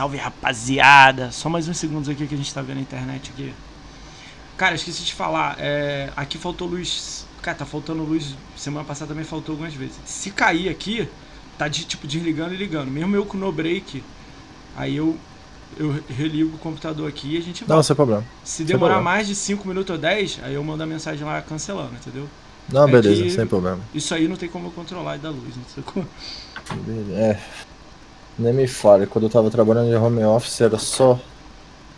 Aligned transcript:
Salve 0.00 0.16
rapaziada! 0.16 1.30
Só 1.30 1.50
mais 1.50 1.68
uns 1.68 1.76
segundos 1.76 2.08
aqui 2.08 2.26
que 2.26 2.34
a 2.34 2.38
gente 2.38 2.54
tá 2.54 2.62
vendo 2.62 2.78
a 2.78 2.80
internet 2.80 3.30
aqui. 3.34 3.52
Cara, 4.56 4.74
esqueci 4.74 5.02
de 5.02 5.12
falar, 5.12 5.56
é, 5.58 6.08
aqui 6.16 6.38
faltou 6.38 6.66
luz. 6.66 7.26
Cara, 7.42 7.58
tá 7.58 7.66
faltando 7.66 8.02
luz. 8.02 8.34
Semana 8.56 8.82
passada 8.82 9.10
também 9.10 9.26
faltou 9.26 9.52
algumas 9.52 9.74
vezes. 9.74 9.96
Se 10.06 10.30
cair 10.30 10.70
aqui, 10.70 11.06
tá 11.58 11.68
de 11.68 11.84
tipo 11.84 12.06
desligando 12.06 12.54
e 12.54 12.56
ligando. 12.56 12.90
Mesmo 12.90 13.14
eu 13.14 13.26
com 13.26 13.36
no 13.36 13.52
break, 13.52 14.02
aí 14.74 14.96
eu 14.96 15.18
eu 15.76 16.02
religo 16.08 16.56
o 16.56 16.58
computador 16.58 17.06
aqui 17.06 17.34
e 17.34 17.36
a 17.36 17.42
gente 17.42 17.62
vai. 17.66 17.76
Não, 17.76 17.82
sem 17.82 17.94
problema. 17.94 18.24
Se 18.42 18.64
demorar 18.64 18.94
problema. 18.94 19.10
mais 19.10 19.26
de 19.26 19.34
5 19.34 19.68
minutos 19.68 19.90
ou 19.90 19.98
10, 19.98 20.40
aí 20.44 20.54
eu 20.54 20.64
mando 20.64 20.82
a 20.82 20.86
mensagem 20.86 21.26
lá 21.26 21.42
cancelando, 21.42 21.92
entendeu? 21.92 22.26
Não, 22.72 22.88
é 22.88 22.90
beleza, 22.90 23.36
sem 23.36 23.46
problema. 23.46 23.80
Isso 23.94 24.14
aí 24.14 24.26
não 24.26 24.36
tem 24.36 24.48
como 24.48 24.68
eu 24.68 24.70
controlar 24.70 25.16
e 25.16 25.18
dar 25.18 25.28
luz, 25.28 25.54
não 25.54 25.64
sei 25.74 25.82
como. 25.82 26.08
É. 27.12 27.38
Nem 28.38 28.52
me 28.52 28.66
fale, 28.66 29.06
quando 29.06 29.24
eu 29.24 29.30
tava 29.30 29.50
trabalhando 29.50 29.88
em 29.88 29.96
home 29.96 30.24
office 30.24 30.60
era 30.60 30.78
só. 30.78 31.18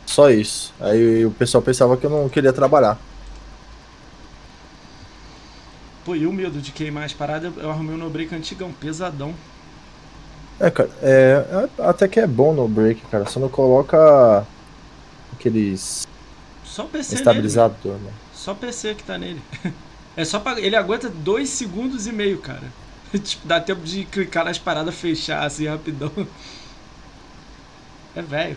Só 0.07 0.31
isso. 0.31 0.75
Aí 0.81 1.25
o 1.25 1.31
pessoal 1.31 1.63
pensava 1.63 1.97
que 1.97 2.05
eu 2.05 2.11
não 2.11 2.29
queria 2.29 2.53
trabalhar. 2.53 2.99
Pô, 6.05 6.17
e 6.17 6.27
o 6.27 6.33
medo 6.33 6.61
de 6.61 6.73
queimar 6.73 7.05
as 7.05 7.13
paradas, 7.13 7.53
eu 7.57 7.71
arrumei 7.71 7.95
um 7.95 7.99
no 7.99 8.11
break 8.11 8.35
antigão, 8.35 8.73
pesadão. 8.73 9.35
É, 10.59 10.71
cara, 10.71 10.91
é, 11.01 11.69
até 11.79 12.09
que 12.09 12.21
é 12.21 12.27
bom 12.27 12.53
no 12.53 12.67
break, 12.69 13.01
cara. 13.03 13.25
Só 13.27 13.39
não 13.39 13.49
coloca 13.49 14.45
aqueles. 15.33 16.07
Só 16.65 16.85
PC 16.85 17.15
estabilizador, 17.15 17.95
né? 17.95 18.11
Só 18.35 18.55
PC 18.55 18.95
que 18.95 19.05
tá 19.05 19.17
nele. 19.17 19.41
É 20.15 20.27
só 20.27 20.39
pra... 20.39 20.61
Ele 20.61 20.77
aguenta 20.77 21.09
dois 21.09 21.49
segundos 21.49 22.07
e 22.07 22.13
meio, 22.13 22.39
cara. 22.39 22.65
tipo, 23.19 23.47
dá 23.47 23.61
tempo 23.61 23.83
de 23.83 24.05
clicar 24.05 24.45
nas 24.45 24.59
paradas, 24.59 24.95
fechar 24.95 25.45
assim 25.45 25.67
rapidão. 25.67 26.11
É 28.15 28.23
velho. 28.23 28.57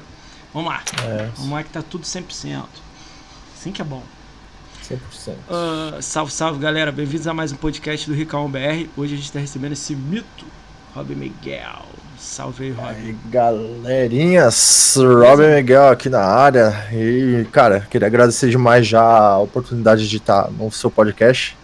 Vamos 0.54 0.72
lá. 0.72 0.84
É. 1.04 1.30
Vamos 1.36 1.52
lá 1.52 1.64
que 1.64 1.70
tá 1.70 1.82
tudo 1.82 2.04
100%. 2.04 2.66
Assim 3.56 3.72
que 3.72 3.82
é 3.82 3.86
bom. 3.86 4.04
100%. 4.84 4.98
Uh, 5.00 6.02
salve, 6.02 6.32
salve, 6.32 6.60
galera. 6.60 6.92
Bem-vindos 6.92 7.28
a 7.28 7.34
mais 7.34 7.52
um 7.52 7.56
podcast 7.56 8.08
do 8.10 8.16
Ricão 8.16 8.50
BR. 8.50 8.88
Hoje 8.96 9.16
a 9.16 9.18
gente 9.18 9.32
tá 9.32 9.40
recebendo 9.40 9.74
esse 9.74 9.96
mito, 9.96 10.46
Rob 10.94 11.16
Miguel. 11.16 11.86
Salve 12.18 12.66
aí, 12.66 12.72
Rob. 12.72 12.88
Aí, 12.88 13.18
galerinhas, 13.26 14.94
Rob 14.96 15.42
Miguel 15.56 15.90
aqui 15.90 16.10
na 16.10 16.22
área. 16.22 16.88
E, 16.92 17.46
cara, 17.52 17.82
queria 17.90 18.08
agradecer 18.08 18.50
demais 18.50 18.88
já 18.88 19.02
a 19.02 19.40
oportunidade 19.40 20.08
de 20.08 20.18
estar 20.18 20.50
no 20.52 20.72
seu 20.72 20.92
podcast. 20.92 21.58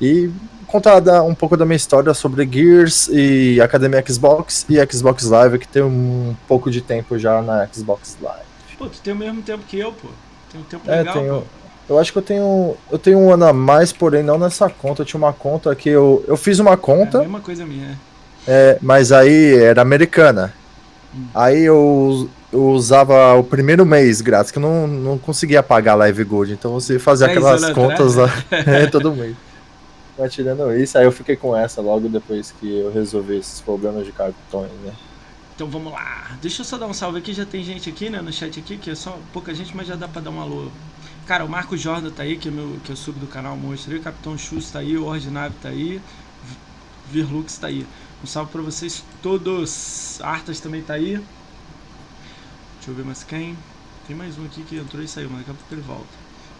E 0.00 0.30
contar 0.68 1.22
um 1.22 1.34
pouco 1.34 1.56
da 1.56 1.64
minha 1.64 1.76
história 1.76 2.12
sobre 2.14 2.46
Gears 2.46 3.08
e 3.08 3.60
Academia 3.60 4.04
Xbox 4.06 4.64
e 4.68 4.76
Xbox 4.92 5.24
Live, 5.24 5.58
que 5.58 5.66
tem 5.66 5.82
um 5.82 6.36
pouco 6.46 6.70
de 6.70 6.80
tempo 6.80 7.18
já 7.18 7.42
na 7.42 7.66
Xbox 7.66 8.16
Live. 8.20 8.46
Pô, 8.78 8.86
tu 8.86 9.00
tem 9.00 9.12
o 9.12 9.16
mesmo 9.16 9.42
tempo 9.42 9.64
que 9.66 9.78
eu, 9.78 9.90
pô. 9.90 10.08
Tem 10.52 10.60
um 10.60 10.64
tempo 10.64 10.88
é, 10.88 10.98
legal, 10.98 11.14
tenho, 11.14 11.44
Eu 11.88 11.98
acho 11.98 12.12
que 12.12 12.18
eu 12.18 12.22
tenho. 12.22 12.76
Eu 12.90 12.98
tenho 12.98 13.18
um 13.18 13.32
ano 13.32 13.46
a 13.46 13.52
mais, 13.52 13.92
porém 13.92 14.22
não 14.22 14.38
nessa 14.38 14.68
conta. 14.70 15.02
Eu 15.02 15.06
tinha 15.06 15.18
uma 15.18 15.32
conta 15.32 15.74
que 15.74 15.88
eu. 15.88 16.24
Eu 16.28 16.36
fiz 16.36 16.58
uma 16.58 16.76
conta. 16.76 17.18
É 17.18 17.20
a 17.20 17.24
mesma 17.24 17.40
coisa 17.40 17.66
minha, 17.66 17.98
é. 18.46 18.76
é 18.76 18.78
mas 18.80 19.10
aí 19.10 19.56
era 19.56 19.82
americana. 19.82 20.54
Hum. 21.14 21.24
Aí 21.34 21.64
eu, 21.64 22.28
eu, 22.52 22.68
usava 22.68 23.34
o 23.34 23.42
primeiro 23.42 23.84
mês 23.84 24.20
grátis, 24.20 24.50
que 24.52 24.58
eu 24.58 24.62
não, 24.62 24.86
não 24.86 25.18
conseguia 25.18 25.62
pagar 25.62 25.94
Live 25.96 26.22
Gold. 26.24 26.52
Então 26.52 26.72
você 26.72 26.98
fazia 26.98 27.26
aquelas 27.26 27.70
contas 27.70 28.14
lá 28.14 28.30
é, 28.52 28.86
todo 28.86 29.12
mês. 29.14 29.34
Mas 30.18 30.34
tirando 30.34 30.74
isso, 30.76 30.98
aí 30.98 31.04
eu 31.04 31.12
fiquei 31.12 31.36
com 31.36 31.56
essa 31.56 31.80
logo 31.80 32.08
depois 32.08 32.50
que 32.50 32.78
eu 32.78 32.92
resolvi 32.92 33.36
esses 33.36 33.60
problemas 33.60 34.04
de 34.04 34.10
cartões, 34.10 34.72
né? 34.82 34.92
Então 35.54 35.68
vamos 35.68 35.92
lá. 35.92 36.36
Deixa 36.42 36.62
eu 36.62 36.64
só 36.64 36.76
dar 36.76 36.86
um 36.86 36.92
salve 36.92 37.18
aqui, 37.18 37.32
já 37.32 37.46
tem 37.46 37.62
gente 37.62 37.88
aqui, 37.88 38.10
né, 38.10 38.20
no 38.20 38.32
chat 38.32 38.58
aqui, 38.58 38.76
que 38.76 38.90
é 38.90 38.94
só 38.94 39.18
pouca 39.32 39.54
gente, 39.54 39.76
mas 39.76 39.86
já 39.86 39.94
dá 39.94 40.08
pra 40.08 40.20
dar 40.20 40.30
um 40.30 40.40
alô. 40.40 40.70
Cara, 41.26 41.44
o 41.44 41.48
Marco 41.48 41.76
Jordan 41.76 42.10
tá 42.10 42.22
aí, 42.22 42.36
que, 42.36 42.48
é 42.48 42.50
meu, 42.50 42.78
que 42.84 42.90
eu 42.90 42.96
subo 42.96 43.20
do 43.20 43.26
canal 43.26 43.56
Monstro 43.56 43.96
o 43.96 44.00
Capitão 44.00 44.36
Chus 44.36 44.70
tá 44.70 44.80
aí, 44.80 44.96
o 44.96 45.04
Ordinave 45.04 45.54
tá 45.62 45.68
aí, 45.68 46.00
Virlux 47.10 47.58
tá 47.58 47.68
aí. 47.68 47.86
Um 48.22 48.26
salve 48.26 48.50
pra 48.50 48.62
vocês 48.62 49.04
todos. 49.22 50.20
Artas 50.20 50.58
também 50.58 50.82
tá 50.82 50.94
aí. 50.94 51.20
Deixa 52.76 52.90
eu 52.90 52.94
ver 52.94 53.04
mais 53.04 53.22
quem. 53.22 53.56
Tem 54.06 54.16
mais 54.16 54.38
um 54.38 54.44
aqui 54.44 54.62
que 54.62 54.76
entrou 54.76 55.02
e 55.02 55.08
saiu, 55.08 55.30
mas 55.30 55.40
daqui 55.40 55.50
a 55.50 55.54
pouco 55.54 55.74
ele 55.74 55.82
volta. 55.82 56.06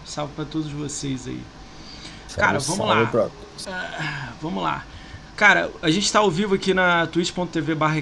Um 0.04 0.06
salve 0.06 0.32
pra 0.34 0.44
todos 0.44 0.70
vocês 0.70 1.26
aí. 1.26 1.40
Cara, 2.36 2.58
vamos 2.58 2.86
lá. 2.86 3.02
Uh, 3.02 3.30
vamos 4.40 4.62
lá. 4.62 4.84
Cara, 5.36 5.70
a 5.80 5.88
gente 5.88 6.04
está 6.04 6.18
ao 6.18 6.30
vivo 6.30 6.56
aqui 6.56 6.74
na 6.74 7.06
twitch.tv 7.06 7.74
barra 7.74 7.96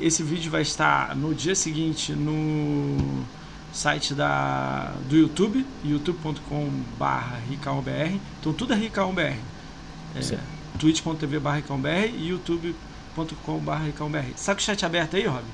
Esse 0.00 0.22
vídeo 0.22 0.50
vai 0.50 0.62
estar 0.62 1.14
no 1.14 1.34
dia 1.34 1.54
seguinte 1.54 2.12
no 2.12 3.24
site 3.72 4.14
da, 4.14 4.92
do 5.08 5.14
YouTube, 5.14 5.66
youtube.com 5.84 6.70
barra 6.98 7.40
Então 8.40 8.52
tudo 8.54 8.72
é 8.72 8.76
RicãoBR. 8.76 9.36
É, 10.14 10.38
twitch.tv 10.78 11.38
barra 11.38 11.62
e 12.06 12.28
youtube.com 12.28 13.58
barra 13.58 13.88
Está 14.34 14.54
com 14.54 14.60
o 14.60 14.62
chat 14.62 14.86
aberto 14.86 15.16
aí, 15.16 15.26
Rob? 15.26 15.44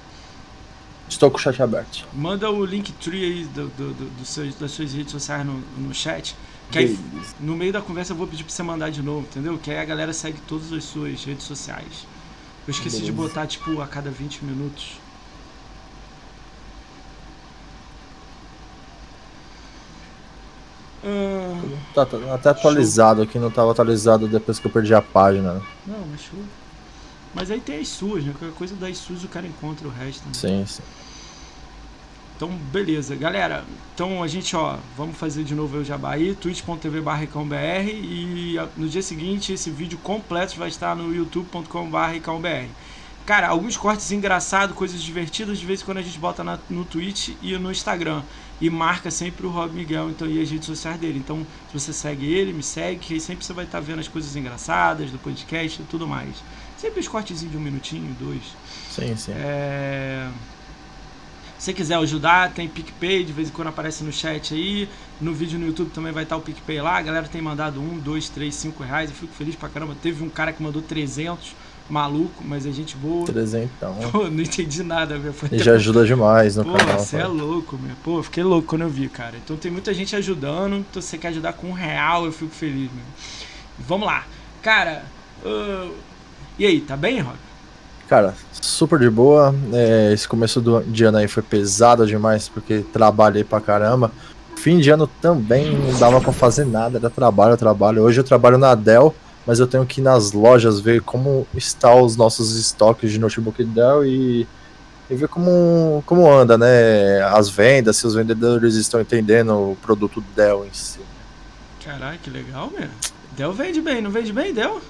Estou 1.09 1.31
com 1.31 1.39
o 1.39 1.41
chat 1.41 1.61
aberto. 1.61 2.07
Manda 2.13 2.51
o 2.51 2.65
link 2.65 2.93
tree 2.93 3.25
aí 3.25 3.45
do, 3.47 3.67
do, 3.69 3.95
do, 3.95 4.19
do 4.19 4.25
seu, 4.25 4.49
das 4.53 4.71
suas 4.71 4.93
redes 4.93 5.11
sociais 5.11 5.45
no, 5.45 5.55
no 5.79 5.93
chat 5.95 6.37
que 6.71 6.79
aí, 6.79 6.99
no 7.41 7.57
meio 7.57 7.73
da 7.73 7.81
conversa 7.81 8.13
eu 8.13 8.17
vou 8.17 8.27
pedir 8.27 8.45
pra 8.45 8.53
você 8.53 8.63
mandar 8.63 8.91
de 8.91 9.03
novo, 9.03 9.21
entendeu? 9.21 9.59
Que 9.59 9.71
aí 9.71 9.79
a 9.79 9.85
galera 9.85 10.13
segue 10.13 10.39
todas 10.47 10.73
as 10.73 10.85
suas 10.85 11.25
redes 11.25 11.45
sociais. 11.45 12.07
Eu 12.67 12.73
esqueci 12.73 12.97
Beleza. 12.97 13.13
de 13.13 13.13
botar, 13.13 13.47
tipo, 13.47 13.81
a 13.81 13.87
cada 13.87 14.11
20 14.11 14.45
minutos. 14.45 14.99
Ah, 21.03 21.63
tá, 21.95 22.05
tá, 22.05 22.35
até 22.35 22.51
atualizado 22.51 23.21
show. 23.21 23.29
aqui, 23.29 23.39
não 23.39 23.49
estava 23.49 23.71
atualizado 23.71 24.29
depois 24.29 24.59
que 24.59 24.67
eu 24.67 24.71
perdi 24.71 24.95
a 24.95 25.01
página. 25.01 25.55
Né? 25.55 25.63
Não, 25.87 26.07
mas 26.11 26.21
show. 26.21 26.41
Mas 27.35 27.51
aí 27.51 27.61
tem 27.61 27.81
as 27.81 27.89
suas, 27.89 28.25
né? 28.25 28.35
Qualquer 28.39 28.57
coisa 28.57 28.75
das 28.75 28.99
suas 28.99 29.25
o 29.25 29.29
cara 29.29 29.47
encontra 29.47 29.87
o 29.87 29.91
resto. 29.91 30.27
Né? 30.27 30.35
Sim, 30.35 30.67
sim. 30.67 30.83
Então, 32.39 32.51
beleza. 32.71 33.17
Galera, 33.17 33.65
então 33.93 34.23
a 34.23 34.29
gente, 34.29 34.55
ó, 34.55 34.77
vamos 34.97 35.17
fazer 35.17 35.43
de 35.43 35.57
novo 35.57 35.77
o 35.79 35.85
jabá 35.85 36.13
aí, 36.13 36.37
twitch.tv 36.37 37.01
barra 37.01 37.25
e 37.25 38.57
no 38.77 38.89
dia 38.89 39.03
seguinte 39.03 39.53
esse 39.53 39.71
vídeo 39.71 39.99
completo 39.99 40.57
vai 40.57 40.69
estar 40.69 40.95
no 40.95 41.13
youtube.com 41.13 41.91
barra 41.91 42.15
Cara, 43.27 43.49
alguns 43.49 43.77
cortes 43.77 44.13
engraçados, 44.13 44.77
coisas 44.77 45.03
divertidas, 45.03 45.59
de 45.59 45.67
vez 45.67 45.83
em 45.83 45.85
quando 45.85 45.99
a 45.99 46.03
gente 46.03 46.17
bota 46.17 46.45
na, 46.45 46.61
no 46.71 46.85
Twitch 46.85 47.31
e 47.43 47.59
no 47.59 47.73
Instagram. 47.73 48.23
E 48.61 48.71
marca 48.71 49.11
sempre 49.11 49.45
o 49.45 49.51
Rob 49.51 49.75
Miguel 49.75 50.09
então, 50.09 50.29
e 50.29 50.41
as 50.41 50.49
redes 50.49 50.67
sociais 50.67 50.99
dele. 51.01 51.19
Então, 51.19 51.45
se 51.73 51.79
você 51.79 51.93
segue 51.93 52.33
ele, 52.33 52.53
me 52.53 52.63
segue, 52.63 53.01
que 53.01 53.15
aí 53.15 53.21
sempre 53.21 53.45
você 53.45 53.53
vai 53.53 53.65
estar 53.65 53.81
vendo 53.81 53.99
as 53.99 54.07
coisas 54.07 54.37
engraçadas 54.37 55.11
do 55.11 55.19
podcast 55.19 55.83
e 55.83 55.85
tudo 55.87 56.07
mais. 56.07 56.37
Sempre 56.77 57.01
os 57.01 57.09
cortezinhos 57.09 57.51
de 57.51 57.59
um 57.59 57.61
minutinho, 57.61 58.17
dois. 58.21 58.43
Sim, 58.93 59.17
sim. 59.17 59.33
É... 59.35 60.31
Se 61.59 61.73
quiser 61.73 61.97
ajudar, 61.97 62.53
tem 62.53 62.69
PicPay, 62.69 63.25
de 63.25 63.33
vez 63.33 63.49
em 63.49 63.53
quando 63.53 63.69
aparece 63.69 64.05
no 64.05 64.13
chat 64.13 64.55
aí. 64.55 64.89
No 65.21 65.35
vídeo 65.35 65.59
no 65.59 65.67
YouTube 65.67 65.91
também 65.91 66.13
vai 66.13 66.23
estar 66.23 66.37
o 66.37 66.41
PicPay 66.41 66.81
lá. 66.81 66.97
A 66.97 67.03
galera 67.03 67.27
tem 67.27 67.43
mandado 67.43 67.81
um, 67.81 67.99
dois, 67.99 68.29
três, 68.29 68.55
cinco 68.55 68.85
reais. 68.85 69.11
Eu 69.11 69.17
fico 69.17 69.35
feliz 69.35 69.57
pra 69.57 69.69
caramba. 69.69 69.97
Teve 70.01 70.23
um 70.23 70.29
cara 70.29 70.53
que 70.53 70.63
mandou 70.63 70.81
300, 70.81 71.57
maluco, 71.91 72.45
mas 72.47 72.65
é 72.65 72.71
gente 72.71 72.97
boa. 72.97 73.27
300, 73.27 73.71
então. 73.77 73.95
Pô, 74.13 74.31
não 74.31 74.41
entendi 74.41 74.85
nada, 74.85 75.19
meu. 75.19 75.33
Foi 75.33 75.49
e 75.51 75.59
já 75.59 75.73
ajuda 75.73 76.07
demais 76.07 76.55
no 76.55 76.65
Pô, 76.65 76.75
canal. 76.75 77.01
Você 77.01 77.17
é 77.17 77.27
louco, 77.27 77.77
meu. 77.77 77.97
Pô, 78.05 78.23
fiquei 78.23 78.45
louco 78.45 78.69
quando 78.69 78.83
eu 78.83 78.89
vi, 78.89 79.09
cara. 79.09 79.37
Então 79.37 79.57
tem 79.57 79.71
muita 79.71 79.93
gente 79.93 80.15
ajudando. 80.15 80.77
Então 80.77 81.03
você 81.03 81.19
quer 81.19 81.29
ajudar 81.29 81.55
com 81.55 81.71
um 81.71 81.73
real, 81.73 82.25
eu 82.25 82.33
fico 82.33 82.55
feliz, 82.55 82.89
meu. 82.93 83.05
Vamos 83.81 84.07
lá. 84.07 84.25
Cara, 84.63 85.05
uh... 85.45 85.93
e 86.57 86.65
aí, 86.65 86.81
tá 86.81 86.97
bem, 86.97 87.21
Rob? 87.21 87.37
Cara, 88.09 88.35
super 88.61 88.99
de 88.99 89.11
boa. 89.11 89.55
É, 89.73 90.13
esse 90.13 90.27
começo 90.29 90.61
do 90.61 90.83
de 90.83 91.05
ano 91.05 91.19
aí 91.19 91.29
foi 91.29 91.43
pesado 91.43 92.07
demais, 92.07 92.49
porque 92.49 92.85
trabalhei 92.93 93.45
pra 93.45 93.61
caramba. 93.61 94.11
Fim 94.57 94.79
de 94.79 94.91
ano 94.91 95.07
também 95.07 95.77
não 95.77 95.99
dava 95.99 96.21
pra 96.21 96.33
fazer 96.33 96.65
nada, 96.65 96.99
era 96.99 97.09
trabalho, 97.09 97.57
trabalho. 97.57 98.03
Hoje 98.03 98.21
eu 98.21 98.25
trabalho 98.25 98.59
na 98.59 98.75
Dell, 98.75 99.15
mas 99.47 99.61
eu 99.61 99.67
tenho 99.67 99.87
que 99.87 100.01
ir 100.01 100.05
nas 100.05 100.33
lojas 100.33 100.81
ver 100.81 101.01
como 101.01 101.47
estão 101.55 102.03
os 102.03 102.17
nossos 102.17 102.57
estoques 102.57 103.13
de 103.13 103.19
notebook 103.19 103.63
Dell 103.65 104.05
e, 104.05 104.47
e 105.09 105.15
ver 105.15 105.29
como, 105.29 106.03
como 106.05 106.31
anda, 106.31 106.59
né? 106.59 107.23
As 107.33 107.49
vendas, 107.49 107.97
se 107.97 108.07
os 108.07 108.15
vendedores 108.15 108.75
estão 108.75 109.01
entendendo 109.01 109.53
o 109.53 109.77
produto 109.81 110.23
Dell 110.35 110.67
em 110.67 110.73
si. 110.73 111.01
Caralho, 111.85 112.19
que 112.19 112.29
legal, 112.29 112.71
meu. 112.77 112.89
Dell 113.37 113.53
vende 113.53 113.81
bem, 113.81 114.03
não 114.03 114.11
vende 114.11 114.33
bem, 114.33 114.53
Dell? 114.53 114.81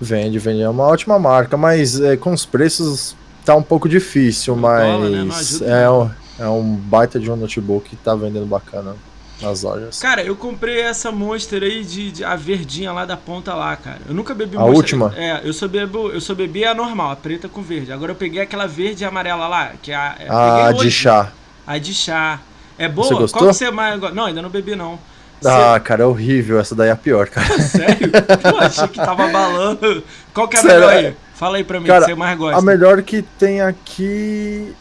Vende, 0.00 0.38
vende. 0.38 0.62
É 0.62 0.68
uma 0.68 0.84
ótima 0.84 1.18
marca, 1.18 1.56
mas 1.56 2.00
é, 2.00 2.16
com 2.16 2.32
os 2.32 2.44
preços 2.44 3.16
tá 3.44 3.54
um 3.54 3.62
pouco 3.62 3.88
difícil, 3.88 4.56
mas 4.56 5.58
dólar, 5.60 5.70
né? 5.70 5.82
é, 5.84 5.90
um, 5.90 6.10
é 6.38 6.48
um 6.48 6.74
baita 6.76 7.18
de 7.18 7.30
um 7.30 7.36
notebook 7.36 7.88
que 7.90 7.96
tá 7.96 8.14
vendendo 8.14 8.46
bacana. 8.46 8.94
nas 9.40 9.62
lojas. 9.62 10.00
Cara, 10.00 10.22
eu 10.22 10.34
comprei 10.34 10.80
essa 10.80 11.12
Monster 11.12 11.62
aí 11.62 11.84
de, 11.84 12.10
de- 12.10 12.24
a 12.24 12.34
verdinha 12.36 12.90
lá 12.90 13.04
da 13.04 13.16
ponta 13.18 13.54
lá, 13.54 13.76
cara. 13.76 13.98
Eu 14.08 14.14
nunca 14.14 14.34
bebi 14.34 14.56
A 14.56 14.60
Monster. 14.60 14.76
última? 14.76 15.12
É, 15.14 15.42
eu 15.44 15.52
só 15.52 15.68
bebo, 15.68 16.08
eu 16.10 16.20
só 16.22 16.34
bebi 16.34 16.64
a 16.64 16.74
normal, 16.74 17.10
a 17.10 17.16
preta 17.16 17.46
com 17.46 17.60
verde. 17.62 17.92
Agora 17.92 18.12
eu 18.12 18.16
peguei 18.16 18.40
aquela 18.40 18.66
verde 18.66 19.04
e 19.04 19.06
amarela 19.06 19.46
lá, 19.46 19.72
que 19.82 19.92
é 19.92 19.94
a, 19.94 20.16
é, 20.18 20.26
a 20.28 20.56
peguei 20.56 20.72
de 20.80 20.86
hoje. 20.86 20.90
chá. 20.90 21.32
A 21.66 21.76
de 21.78 21.92
chá. 21.92 22.40
É 22.78 22.88
boa? 22.88 23.06
Você 23.08 23.14
gostou? 23.14 23.40
Qual 23.42 23.50
que 23.50 23.56
você 23.56 23.70
mais 23.70 24.00
gosta? 24.00 24.14
Não, 24.14 24.24
ainda 24.24 24.40
não 24.40 24.48
bebi 24.50 24.74
não. 24.74 24.98
Ah, 25.44 25.78
cara, 25.80 26.02
é 26.02 26.06
horrível. 26.06 26.58
Essa 26.58 26.74
daí 26.74 26.88
é 26.88 26.92
a 26.92 26.96
pior, 26.96 27.28
cara. 27.28 27.46
Sério? 27.60 28.10
Pô, 28.10 28.56
achei 28.58 28.88
que 28.88 28.96
tava 28.96 29.28
balando. 29.28 30.02
Qual 30.32 30.48
que 30.48 30.56
é 30.56 30.58
a 30.58 30.62
Sério, 30.62 30.76
melhor 30.80 30.92
é- 30.94 31.06
aí? 31.08 31.16
Fala 31.34 31.56
aí 31.58 31.64
pra 31.64 31.78
mim, 31.78 31.86
Cara, 31.86 32.00
que 32.06 32.10
você 32.12 32.14
mais 32.14 32.38
gosta. 32.38 32.58
A 32.58 32.62
melhor 32.62 33.02
que 33.02 33.20
tem 33.20 33.60
aqui, 33.60 34.74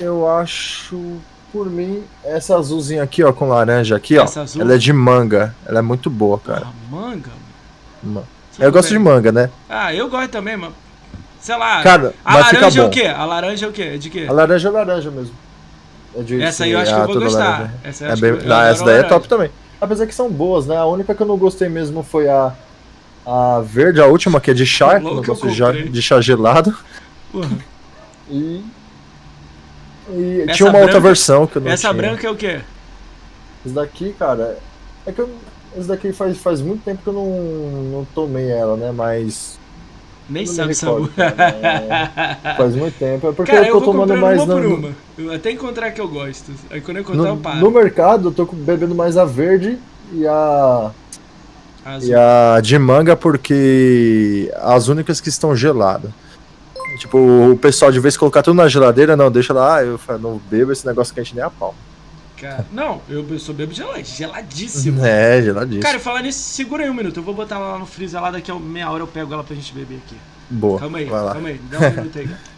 eu 0.00 0.26
acho, 0.26 1.18
por 1.52 1.68
mim, 1.68 2.02
essa 2.24 2.56
azulzinha 2.56 3.02
aqui, 3.02 3.22
ó, 3.22 3.30
com 3.32 3.46
laranja 3.48 3.94
aqui, 3.94 4.16
ó. 4.16 4.24
Essa 4.24 4.40
azul? 4.42 4.62
Ela 4.62 4.74
é 4.74 4.78
de 4.78 4.90
manga. 4.92 5.54
Ela 5.66 5.80
é 5.80 5.82
muito 5.82 6.08
boa, 6.08 6.38
cara. 6.38 6.62
Ah, 6.66 6.72
manga? 6.90 7.30
Ma- 8.02 8.22
Tudo 8.54 8.64
Eu 8.64 8.72
gosto 8.72 8.88
de 8.88 8.98
manga, 8.98 9.30
né? 9.30 9.50
Ah, 9.68 9.94
eu 9.94 10.08
gosto 10.08 10.30
também, 10.30 10.56
mas... 10.56 10.72
Sei 11.40 11.56
lá. 11.58 11.82
Cara, 11.82 12.14
a 12.24 12.38
laranja 12.38 12.80
é 12.82 12.84
o 12.86 12.90
quê? 12.90 13.02
A 13.06 13.24
laranja 13.26 13.66
é 13.66 13.68
o 13.68 13.72
quê? 13.72 13.82
É 13.82 13.96
de 13.98 14.08
quê? 14.08 14.26
A 14.28 14.32
laranja 14.32 14.68
é 14.68 14.70
laranja 14.70 15.10
mesmo. 15.10 15.34
É 16.16 16.22
de- 16.22 16.40
Essa 16.42 16.64
aí 16.64 16.70
eu 16.72 16.78
acho 16.78 16.90
que 16.94 16.98
ah, 16.98 17.02
eu 17.02 17.06
vou 17.08 17.20
gostar. 17.20 17.38
laranja. 17.50 17.70
Essa 17.84 18.04
eu 18.04 18.10
É 18.12 18.16
bem- 18.16 18.30
eu- 18.30 18.36
eu 18.36 18.42
adoro 18.52 18.66
essa 18.68 18.84
daí 18.84 18.96
é 18.98 19.02
top 19.02 19.28
também. 19.28 19.50
Apesar 19.82 20.06
que 20.06 20.14
são 20.14 20.30
boas, 20.30 20.64
né? 20.66 20.76
A 20.76 20.86
única 20.86 21.12
que 21.12 21.20
eu 21.20 21.26
não 21.26 21.36
gostei 21.36 21.68
mesmo 21.68 22.04
foi 22.04 22.28
a, 22.28 22.54
a 23.26 23.60
verde, 23.66 24.00
a 24.00 24.06
última, 24.06 24.40
que 24.40 24.52
é 24.52 24.54
de 24.54 24.64
chá, 24.64 25.00
que 25.00 25.10
gosto 25.26 25.48
de 25.48 25.56
chá, 25.56 25.72
de 25.72 26.00
chá 26.02 26.20
gelado. 26.20 26.72
E. 28.30 28.64
E 30.08 30.46
tinha 30.54 30.68
uma 30.68 30.78
outra 30.78 30.92
branca- 30.94 31.00
versão 31.00 31.46
que 31.48 31.56
eu 31.56 31.62
não 31.62 31.70
Essa 31.70 31.88
tinha. 31.88 31.94
branca 31.94 32.26
é 32.26 32.30
o 32.30 32.36
quê? 32.36 32.60
Esse 33.66 33.74
daqui, 33.74 34.14
cara, 34.16 34.56
é 35.04 35.10
que 35.10 35.20
eu. 35.20 35.28
Esse 35.76 35.88
daqui 35.88 36.12
faz, 36.12 36.38
faz 36.38 36.60
muito 36.60 36.84
tempo 36.84 37.02
que 37.02 37.08
eu 37.08 37.12
não, 37.14 37.26
não 37.90 38.04
tomei 38.14 38.50
ela, 38.50 38.76
né? 38.76 38.92
Mas. 38.92 39.58
Nem 40.28 40.46
não 40.46 40.52
sabe 40.52 40.74
recordo. 40.74 41.10
É, 41.16 42.54
faz 42.56 42.74
muito 42.74 42.98
tempo. 42.98 43.28
É 43.28 43.32
porque 43.32 43.52
Cara, 43.52 43.66
eu 43.66 43.74
eu 43.74 43.80
tô 43.80 43.92
vou 43.92 43.92
tomando 43.92 44.16
mais 44.16 44.42
uma 44.42 44.54
por 44.54 44.64
uma. 44.64 44.90
Eu 45.18 45.32
até 45.32 45.50
encontrar 45.50 45.90
que 45.90 46.00
eu 46.00 46.08
gosto. 46.08 46.52
Aí 46.70 46.80
quando 46.80 46.98
eu 46.98 47.02
encontrar 47.02 47.22
no, 47.22 47.28
eu 47.28 47.36
paro. 47.36 47.58
no 47.58 47.70
mercado, 47.70 48.28
eu 48.28 48.32
tô 48.32 48.44
bebendo 48.46 48.94
mais 48.94 49.16
a 49.16 49.24
verde 49.24 49.78
e 50.12 50.26
a. 50.26 50.90
Azul. 51.84 52.10
E 52.10 52.14
a 52.14 52.60
de 52.62 52.78
manga 52.78 53.16
porque 53.16 54.52
as 54.56 54.88
únicas 54.88 55.20
que 55.20 55.28
estão 55.28 55.54
geladas. 55.54 56.10
Tipo, 56.98 57.18
o 57.18 57.56
pessoal 57.56 57.90
de 57.90 57.98
vez 57.98 58.16
colocar 58.16 58.42
tudo 58.42 58.54
na 58.54 58.68
geladeira, 58.68 59.16
não, 59.16 59.30
deixa 59.30 59.52
lá, 59.52 59.82
eu 59.82 59.98
não 60.20 60.40
bebo 60.50 60.72
esse 60.72 60.86
negócio 60.86 61.14
quente 61.14 61.34
nem 61.34 61.42
a 61.42 61.50
pau. 61.50 61.74
Cara, 62.42 62.66
não, 62.72 63.00
eu, 63.08 63.38
sou 63.38 63.54
bebo 63.54 63.72
gelado, 63.72 64.02
geladíssimo. 64.04 65.06
É, 65.06 65.40
geladíssimo. 65.40 65.80
Cara, 65.80 66.00
falar 66.00 66.22
nisso, 66.22 66.40
segura 66.40 66.82
aí 66.82 66.90
um 66.90 66.94
minuto. 66.94 67.18
Eu 67.18 67.22
vou 67.22 67.32
botar 67.32 67.54
ela 67.54 67.72
lá 67.74 67.78
no 67.78 67.86
freezer 67.86 68.20
lá, 68.20 68.32
daqui 68.32 68.50
a 68.50 68.58
meia 68.58 68.90
hora 68.90 69.00
eu 69.00 69.06
pego 69.06 69.32
ela 69.32 69.44
pra 69.44 69.54
gente 69.54 69.72
beber 69.72 70.00
aqui. 70.04 70.16
Boa. 70.50 70.80
Calma 70.80 70.98
aí, 70.98 71.04
vai 71.04 71.22
lá. 71.22 71.32
calma 71.34 71.48
aí. 71.50 71.60
Dá 71.70 71.78
um 71.78 71.90
minuto 71.90 72.18
aí, 72.18 72.26
cara. 72.26 72.40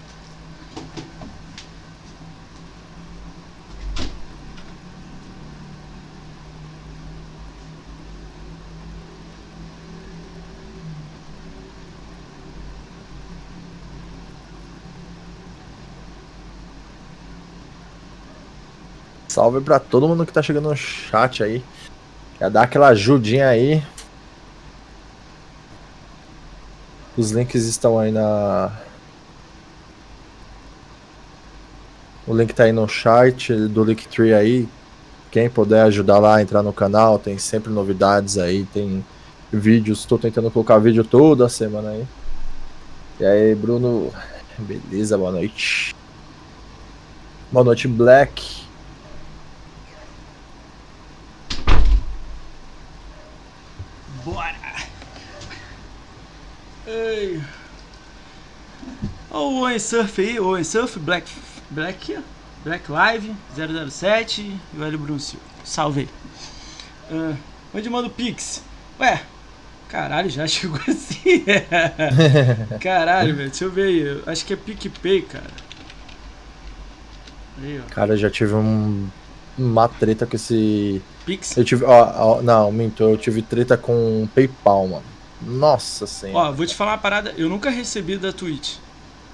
Salve 19.35 19.61
pra 19.61 19.81
todo 19.81 20.07
mundo 20.07 20.25
que 20.25 20.33
tá 20.33 20.41
chegando 20.41 20.69
no 20.69 20.77
chat 20.77 21.43
aí. 21.43 21.61
Quer 22.39 22.49
dar 22.49 22.63
aquela 22.63 22.87
ajudinha 22.91 23.49
aí. 23.49 23.83
Os 27.17 27.33
links 27.33 27.65
estão 27.65 27.99
aí 27.99 28.13
na. 28.13 28.71
O 32.29 32.33
link 32.33 32.55
tá 32.55 32.63
aí 32.63 32.71
no 32.71 32.87
chat 32.87 33.53
do 33.53 33.83
Linktree 33.83 34.33
aí. 34.33 34.69
Quem 35.33 35.51
puder 35.51 35.83
ajudar 35.83 36.21
lá, 36.21 36.41
entrar 36.41 36.63
no 36.63 36.73
canal, 36.73 37.19
tem 37.19 37.37
sempre 37.37 37.73
novidades 37.73 38.39
aí, 38.39 38.65
tem 38.73 39.05
vídeos, 39.53 40.05
tô 40.05 40.17
tentando 40.17 40.49
colocar 40.49 40.79
vídeo 40.79 41.03
toda 41.03 41.49
semana 41.49 41.91
aí. 41.91 42.07
E 43.19 43.25
aí, 43.25 43.55
Bruno, 43.57 44.13
beleza, 44.57 45.19
boa 45.19 45.33
noite. 45.33 45.93
Boa 47.51 47.65
noite, 47.65 47.89
Black. 47.89 48.64
Bora! 54.25 54.55
Ei. 56.87 57.43
Ó 59.31 59.49
o 59.49 59.61
Owen 59.61 59.79
Surf 59.79 60.21
aí, 60.21 60.39
o 60.41 60.47
Owen 60.47 60.65
Surf, 60.65 60.99
Black, 60.99 61.31
Black, 61.71 62.19
Black 62.65 62.91
Live 62.91 63.35
007 63.91 64.43
e 64.43 64.79
o 64.79 64.85
Hélio 64.85 65.19
Silva. 65.19 65.45
Salve 65.65 66.01
aí. 66.01 66.09
Ah, 67.11 67.37
onde 67.75 67.91
manda 67.91 68.09
o 68.09 68.11
Pix? 68.11 68.63
Ué, 68.99 69.23
caralho, 69.89 70.31
já 70.31 70.47
chegou 70.49 70.81
assim. 70.89 71.45
caralho, 72.81 73.35
velho, 73.35 73.51
deixa 73.51 73.65
eu 73.65 73.71
ver 73.71 73.89
aí. 73.89 74.01
Eu 74.01 74.23
Acho 74.27 74.45
que 74.45 74.53
é 74.53 74.57
PicPay, 74.57 75.23
cara. 75.23 75.51
Aí, 77.63 77.81
ó. 77.81 77.95
Cara, 77.95 78.15
eu 78.15 78.17
já 78.19 78.31
tive 78.31 78.55
um, 78.55 79.09
uma 79.59 79.89
treta 79.89 80.27
com 80.27 80.37
esse. 80.37 81.03
Pix. 81.25 81.57
Eu 81.57 81.65
tive. 81.65 81.85
Ó, 81.85 82.39
ó, 82.39 82.43
não, 82.43 82.71
minto, 82.71 83.03
eu 83.03 83.17
tive 83.17 83.43
treta 83.43 83.77
com 83.77 84.29
PayPal, 84.35 84.89
mano. 84.89 85.05
Nossa 85.41 86.07
senhora. 86.07 86.51
Ó, 86.51 86.53
vou 86.53 86.67
te 86.67 86.75
falar 86.75 86.93
uma 86.93 86.99
parada, 86.99 87.35
eu 87.37 87.49
nunca 87.49 87.71
recebi 87.71 88.17
da 88.17 88.33
Twitch. 88.33 88.77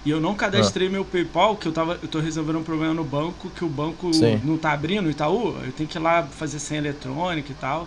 E 0.04 0.10
eu 0.10 0.20
não 0.20 0.34
cadastrei 0.34 0.88
meu 0.88 1.04
PayPal, 1.04 1.56
que 1.56 1.68
eu 1.68 1.72
tava, 1.72 1.98
eu 2.02 2.08
tô 2.08 2.20
resolvendo 2.20 2.58
um 2.58 2.62
problema 2.62 2.94
no 2.94 3.04
banco, 3.04 3.50
que 3.50 3.64
o 3.64 3.68
banco 3.68 4.12
Sim. 4.14 4.40
não 4.42 4.56
tá 4.56 4.72
abrindo, 4.72 5.06
o 5.06 5.10
Itaú, 5.10 5.54
eu 5.62 5.72
tenho 5.72 5.88
que 5.88 5.98
ir 5.98 6.00
lá 6.00 6.22
fazer 6.22 6.58
senha 6.58 6.80
eletrônica 6.80 7.52
e 7.52 7.54
tal. 7.54 7.86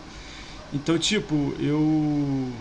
Então, 0.72 0.98
tipo, 0.98 1.54
eu 1.60 2.52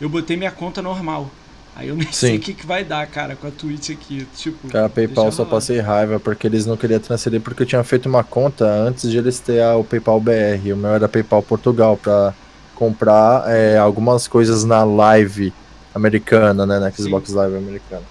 eu 0.00 0.08
botei 0.08 0.36
minha 0.36 0.50
conta 0.50 0.82
normal. 0.82 1.30
Aí 1.74 1.88
eu 1.88 1.96
nem 1.96 2.10
sei 2.12 2.30
Sim. 2.32 2.36
o 2.36 2.40
que, 2.40 2.52
que 2.52 2.66
vai 2.66 2.84
dar, 2.84 3.06
cara, 3.06 3.34
com 3.34 3.46
a 3.46 3.50
Twitch 3.50 3.90
aqui, 3.90 4.26
tipo. 4.36 4.68
Cara, 4.68 4.88
PayPal 4.90 5.32
só 5.32 5.44
passei 5.44 5.80
raiva 5.80 6.20
porque 6.20 6.46
eles 6.46 6.66
não 6.66 6.76
queriam 6.76 7.00
transferir 7.00 7.40
porque 7.40 7.62
eu 7.62 7.66
tinha 7.66 7.82
feito 7.82 8.08
uma 8.08 8.22
conta 8.22 8.66
antes 8.66 9.10
de 9.10 9.16
eles 9.16 9.38
ter 9.40 9.62
a- 9.62 9.76
o 9.76 9.82
PayPal 9.84 10.20
BR. 10.20 10.72
O 10.72 10.76
meu 10.76 10.90
era 10.90 11.08
PayPal 11.08 11.42
Portugal 11.42 11.96
pra 11.96 12.34
comprar 12.74 13.44
é, 13.48 13.78
algumas 13.78 14.28
coisas 14.28 14.64
na 14.64 14.84
live 14.84 15.52
americana, 15.94 16.66
né? 16.66 16.78
Na 16.78 16.90
Xbox 16.90 17.30
Live 17.32 17.56
americana. 17.56 18.02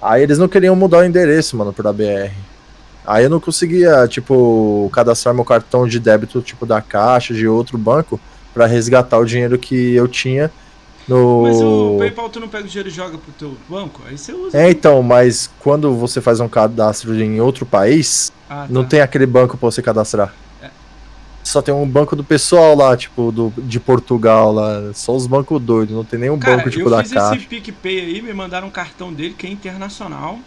Aí 0.00 0.22
eles 0.22 0.38
não 0.38 0.46
queriam 0.48 0.76
mudar 0.76 0.98
o 0.98 1.04
endereço, 1.04 1.56
mano, 1.56 1.72
pra 1.72 1.92
BR. 1.92 2.30
Aí 3.06 3.24
eu 3.24 3.30
não 3.30 3.40
conseguia, 3.40 4.06
tipo, 4.08 4.88
cadastrar 4.92 5.34
meu 5.34 5.44
cartão 5.44 5.86
de 5.88 5.98
débito, 5.98 6.40
tipo, 6.42 6.66
da 6.66 6.80
caixa, 6.80 7.32
de 7.32 7.46
outro 7.48 7.78
banco, 7.78 8.20
pra 8.52 8.66
resgatar 8.66 9.18
o 9.18 9.24
dinheiro 9.24 9.58
que 9.58 9.94
eu 9.94 10.06
tinha 10.08 10.50
no. 11.08 11.42
Mas 11.42 11.60
o 11.60 11.96
PayPal 11.98 12.28
tu 12.28 12.40
não 12.40 12.48
pega 12.48 12.64
o 12.64 12.68
dinheiro 12.68 12.88
e 12.88 12.92
joga 12.92 13.16
pro 13.18 13.32
teu 13.32 13.56
banco? 13.68 14.02
Aí 14.06 14.16
você 14.18 14.32
usa. 14.32 14.56
É, 14.58 14.70
então, 14.70 15.02
mas 15.02 15.50
quando 15.60 15.94
você 15.94 16.20
faz 16.20 16.40
um 16.40 16.48
cadastro 16.48 17.14
em 17.20 17.40
outro 17.40 17.64
país, 17.64 18.32
Ah, 18.48 18.66
não 18.68 18.82
tá. 18.82 18.88
tem 18.90 19.00
aquele 19.00 19.26
banco 19.26 19.56
pra 19.56 19.70
você 19.70 19.80
cadastrar. 19.82 20.34
É. 20.62 20.70
Só 21.44 21.62
tem 21.62 21.72
um 21.72 21.86
banco 21.88 22.16
do 22.16 22.24
pessoal 22.24 22.74
lá, 22.76 22.96
tipo, 22.96 23.30
do, 23.30 23.52
de 23.56 23.78
Portugal 23.78 24.52
lá. 24.52 24.92
Só 24.94 25.14
os 25.14 25.26
bancos 25.26 25.62
doidos, 25.62 25.94
não 25.94 26.04
tem 26.04 26.18
nenhum 26.18 26.38
Cara, 26.38 26.56
banco, 26.56 26.70
tipo, 26.70 26.86
eu 26.86 26.90
da 26.90 27.02
fiz 27.02 27.12
caixa. 27.12 27.36
esse 27.36 27.46
PicPay 27.46 28.00
aí, 28.00 28.22
me 28.22 28.32
mandaram 28.34 28.66
um 28.66 28.70
cartão 28.70 29.12
dele 29.12 29.34
que 29.38 29.46
é 29.46 29.50
internacional. 29.50 30.38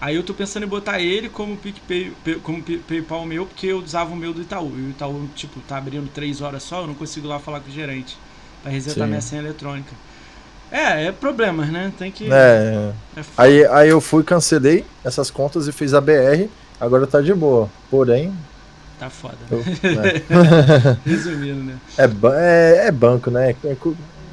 Aí 0.00 0.14
eu 0.16 0.22
tô 0.22 0.34
pensando 0.34 0.64
em 0.64 0.68
botar 0.68 1.00
ele 1.00 1.28
como 1.30 1.56
PicPay, 1.56 2.12
como 2.42 2.62
PayPal 2.62 3.24
meu, 3.24 3.46
porque 3.46 3.68
eu 3.68 3.78
usava 3.78 4.12
o 4.12 4.16
meu 4.16 4.34
do 4.34 4.42
Itaú. 4.42 4.70
E 4.76 4.82
o 4.82 4.90
Itaú, 4.90 5.28
tipo, 5.34 5.60
tá 5.60 5.78
abrindo 5.78 6.08
três 6.12 6.40
horas 6.42 6.62
só, 6.62 6.82
eu 6.82 6.86
não 6.86 6.94
consigo 6.94 7.26
lá 7.26 7.38
falar 7.38 7.60
com 7.60 7.70
o 7.70 7.72
gerente 7.72 8.16
pra 8.64 8.72
resetar 8.72 9.04
Sim. 9.04 9.10
minha 9.10 9.20
senha 9.20 9.42
eletrônica. 9.42 9.92
É, 10.72 11.06
é 11.06 11.12
problemas, 11.12 11.68
né? 11.68 11.92
Tem 11.96 12.10
que. 12.10 12.32
É, 12.32 12.90
é 13.16 13.22
aí, 13.36 13.64
aí 13.66 13.88
eu 13.90 14.00
fui, 14.00 14.24
cancelei 14.24 14.84
essas 15.04 15.30
contas 15.30 15.68
e 15.68 15.72
fiz 15.72 15.92
a 15.94 16.00
BR, 16.00 16.48
agora 16.80 17.06
tá 17.06 17.20
de 17.20 17.32
boa. 17.32 17.68
Porém, 17.90 18.34
Tá 18.98 19.10
foda. 19.10 19.36
eu- 19.50 19.58
é. 20.02 20.96
Resumindo, 21.04 21.62
né? 21.62 21.76
É, 21.98 22.04
é, 22.84 22.86
é 22.88 22.90
banco, 22.90 23.30
né? 23.30 23.50
É 23.64 23.76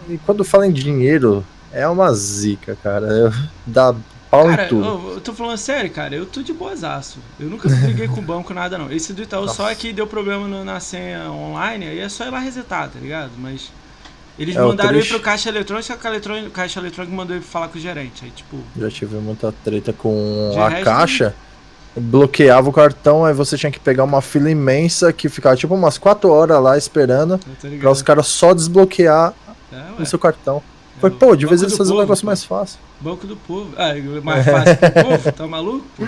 E 0.09 0.17
quando 0.19 0.43
fala 0.43 0.65
em 0.65 0.71
dinheiro, 0.71 1.45
é 1.71 1.85
uma 1.87 2.11
zica, 2.13 2.77
cara. 2.81 3.07
Eu- 3.07 3.33
Dá 3.65 3.93
pau 4.31 4.45
Cara, 4.47 4.65
em 4.65 4.69
tudo. 4.69 4.85
eu, 4.87 5.13
eu 5.15 5.21
tô 5.21 5.33
falando 5.33 5.57
sério, 5.57 5.91
cara, 5.91 6.15
eu 6.15 6.25
tô 6.25 6.41
de 6.41 6.53
boazaço. 6.53 7.19
Eu 7.39 7.49
nunca 7.49 7.67
briguei 7.67 8.07
com 8.07 8.19
o 8.21 8.23
banco, 8.23 8.53
nada 8.53 8.77
não. 8.77 8.89
Esse 8.91 9.11
do 9.13 9.21
Itaú 9.21 9.47
só 9.49 9.69
é 9.69 9.75
que 9.75 9.91
deu 9.91 10.07
problema 10.07 10.47
no- 10.47 10.63
na 10.63 10.79
senha 10.79 11.29
online, 11.29 11.87
aí 11.87 11.99
é 11.99 12.07
só 12.09 12.25
ir 12.25 12.29
lá 12.31 12.39
resetar, 12.39 12.89
tá 12.89 12.97
ligado? 12.99 13.31
Mas 13.37 13.71
eles 14.41 14.55
É, 14.55 14.63
o 14.63 14.67
mandaram 14.69 14.91
ir 14.91 14.93
triste- 14.95 15.11
pro 15.13 15.19
caixa 15.19 15.49
eletrônico, 15.49 15.93
a 16.03 16.09
eletrônica, 16.09 16.49
caixa 16.49 16.79
eletrônica 16.79 17.15
mandou 17.15 17.35
ele 17.35 17.45
falar 17.45 17.67
com 17.69 17.77
o 17.77 17.81
gerente. 17.81 18.23
Aí, 18.25 18.31
tipo, 18.31 18.57
Já 18.77 18.89
tive 18.89 19.15
muita 19.17 19.53
treta 19.63 19.93
com 19.93 20.51
a 20.57 20.69
resto, 20.69 20.85
caixa. 20.85 21.35
bloqueava 21.95 22.69
o 22.69 22.73
cartão, 22.73 23.25
aí 23.25 23.33
você 23.33 23.57
tinha 23.57 23.71
que 23.71 23.79
pegar 23.79 24.03
uma 24.03 24.21
fila 24.21 24.49
imensa 24.49 25.11
que 25.11 25.27
ficava 25.29 25.55
tipo 25.55 25.73
umas 25.75 25.97
4 25.97 26.29
horas 26.31 26.61
lá 26.61 26.77
esperando 26.77 27.39
pra 27.79 27.91
os 27.91 28.01
caras 28.01 28.27
só 28.27 28.53
desbloquear 28.53 29.33
É, 29.71 30.01
o 30.01 30.05
seu 30.05 30.17
cartão. 30.19 30.61
É, 30.97 31.01
Foi, 31.01 31.09
o 31.09 31.13
pô, 31.13 31.35
de 31.35 31.45
vez 31.45 31.61
eles 31.61 31.75
faziam 31.77 31.95
um 31.97 31.99
negócio 32.01 32.21
pô. 32.23 32.27
mais 32.27 32.43
fácil. 32.43 32.77
Banco 32.99 33.25
do 33.25 33.35
Povo. 33.35 33.71
Ah, 33.77 33.97
é 33.97 34.01
mais 34.21 34.45
fácil 34.45 34.77
pro 34.77 35.03
povo? 35.03 35.31
Tá 35.31 35.47
maluco? 35.47 35.85
pô? 35.97 36.05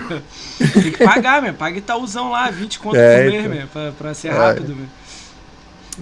Tem 0.80 0.92
que 0.92 1.04
pagar, 1.04 1.42
meu. 1.42 1.52
Paga 1.54 1.78
Itaúzão 1.78 2.30
lá, 2.30 2.48
20 2.50 2.78
conto 2.78 2.94
É, 2.96 3.24
por 3.24 3.30
mês, 3.32 3.44
então. 3.44 3.56
meu. 3.56 3.66
Pra, 3.68 3.92
pra 3.98 4.14
ser 4.14 4.28
É. 4.28 4.30
rápido, 4.32 4.76
meu. 4.76 4.86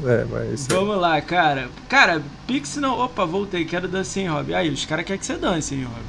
É, 0.07 0.25
mas 0.31 0.43
aí. 0.71 0.77
Vamos 0.77 0.97
lá, 0.99 1.21
cara. 1.21 1.69
Cara, 1.89 2.23
Pix 2.47 2.77
não. 2.77 2.99
Opa, 3.01 3.25
voltei. 3.25 3.65
Quero 3.65 3.87
dançar, 3.89 4.23
hein, 4.23 4.29
Rob. 4.29 4.55
Aí, 4.55 4.71
os 4.71 4.85
caras 4.85 5.05
querem 5.05 5.19
que 5.21 5.27
você 5.27 5.35
dance, 5.37 5.75
hein, 5.75 5.85
Rob. 5.85 6.03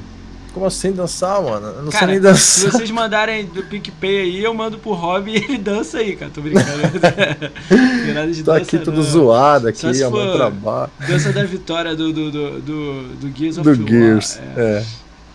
Como 0.54 0.68
assim 0.68 0.92
dançar, 0.92 1.42
mano? 1.42 1.66
Eu 1.66 1.82
não 1.82 1.90
sei 1.92 2.00
Cara, 2.00 2.12
nem 2.12 2.18
se 2.22 2.22
dançar. 2.22 2.72
vocês 2.72 2.92
mandarem 2.92 3.46
do 3.46 3.64
PicPay 3.64 4.22
aí, 4.22 4.44
eu 4.44 4.54
mando 4.54 4.78
pro 4.78 4.94
Rob 4.94 5.28
e 5.32 5.36
ele 5.36 5.58
dança 5.58 5.98
aí, 5.98 6.16
cara. 6.16 6.30
Tô 6.32 6.42
brincando. 6.42 6.68
Tem 8.06 8.14
nada 8.14 8.32
de 8.32 8.44
Tô 8.44 8.52
dança, 8.52 8.64
aqui 8.64 8.78
tudo 8.78 8.98
não. 8.98 9.04
zoado 9.04 9.68
aqui, 9.68 9.80
se 9.96 10.08
for- 10.10 10.34
trabalho. 10.38 10.92
Dança 11.08 11.34
da 11.34 11.44
vitória 11.44 11.96
do, 11.96 12.14
do, 12.14 12.32
do, 12.32 12.62
do, 12.62 13.04
do 13.16 13.36
Gears 13.38 13.58
of 13.58 13.64
Do 13.68 13.80
War. 13.82 13.90
Gears. 13.90 14.40
é. 14.56 14.62
É. 14.62 14.86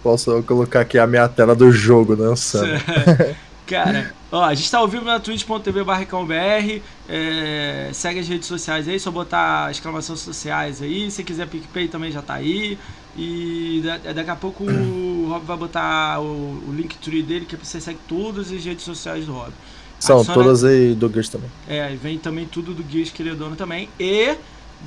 Posso 0.04 0.40
colocar 0.44 0.80
aqui 0.82 0.96
a 0.96 1.06
minha 1.08 1.26
tela 1.28 1.56
do 1.56 1.72
jogo 1.72 2.14
dançando. 2.14 2.70
Cara, 3.66 4.12
ó, 4.30 4.44
a 4.44 4.54
gente 4.54 4.70
tá 4.70 4.78
ao 4.78 4.88
vivo 4.88 5.04
na 5.04 5.18
twitch.tv 5.20 5.84
barricãobr. 5.84 6.80
É, 7.08 7.90
segue 7.92 8.20
as 8.20 8.28
redes 8.28 8.46
sociais 8.48 8.86
aí, 8.88 8.98
só 9.00 9.10
botar 9.10 9.70
exclamação 9.70 10.16
sociais 10.16 10.82
aí. 10.82 11.10
Se 11.10 11.24
quiser 11.24 11.46
PicPay 11.48 11.88
também 11.88 12.10
já 12.12 12.22
tá 12.22 12.34
aí. 12.34 12.78
E 13.16 13.82
da- 13.84 14.12
daqui 14.12 14.30
a 14.30 14.36
pouco 14.36 14.64
o 14.64 15.26
Rob 15.32 15.44
vai 15.44 15.56
botar 15.56 16.20
o, 16.20 16.62
o 16.68 16.72
link 16.74 16.96
tree 16.98 17.22
dele, 17.22 17.46
que 17.46 17.54
é 17.54 17.58
pra 17.58 17.66
você 17.66 17.80
seguir 17.80 17.98
todas 18.08 18.52
as 18.52 18.64
redes 18.64 18.84
sociais 18.84 19.26
do 19.26 19.32
Rob. 19.32 19.52
São 19.98 20.18
Adiciona- 20.18 20.42
todas 20.44 20.62
aí 20.64 20.94
do 20.94 21.08
Gears 21.10 21.28
também. 21.28 21.50
É, 21.68 21.92
e 21.92 21.96
vem 21.96 22.18
também 22.18 22.46
tudo 22.46 22.72
do 22.72 22.84
Gears 22.88 23.10
que 23.10 23.20
ele 23.22 23.30
é 23.30 23.34
dono 23.34 23.56
também. 23.56 23.88
E 23.98 24.36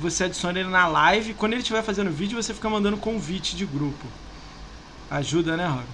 você 0.00 0.24
adiciona 0.24 0.58
ele 0.58 0.70
na 0.70 0.86
live. 0.86 1.34
Quando 1.34 1.52
ele 1.52 1.60
estiver 1.60 1.82
fazendo 1.82 2.10
vídeo, 2.10 2.42
você 2.42 2.54
fica 2.54 2.70
mandando 2.70 2.96
convite 2.96 3.54
de 3.54 3.66
grupo. 3.66 4.06
Ajuda, 5.10 5.54
né, 5.56 5.66
Rob? 5.66 5.84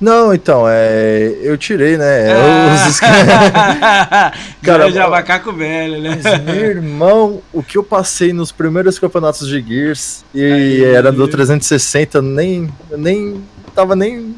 Não, 0.00 0.34
então, 0.34 0.64
é. 0.68 1.38
Eu 1.42 1.56
tirei, 1.56 1.96
né? 1.96 2.34
Os... 2.88 3.00
Cara, 4.62 4.90
já 4.90 5.08
macaco 5.08 5.52
velho, 5.52 6.00
né? 6.00 6.20
Meu 6.44 6.54
irmão, 6.54 7.42
o 7.52 7.62
que 7.62 7.78
eu 7.78 7.84
passei 7.84 8.32
nos 8.32 8.52
primeiros 8.52 8.98
campeonatos 8.98 9.48
de 9.48 9.60
Gears 9.62 10.24
e 10.34 10.44
Aí. 10.44 10.84
era 10.84 11.10
do 11.10 11.26
360, 11.26 12.20
nem, 12.20 12.72
nem 12.96 13.42
tava 13.74 13.96
nem 13.96 14.36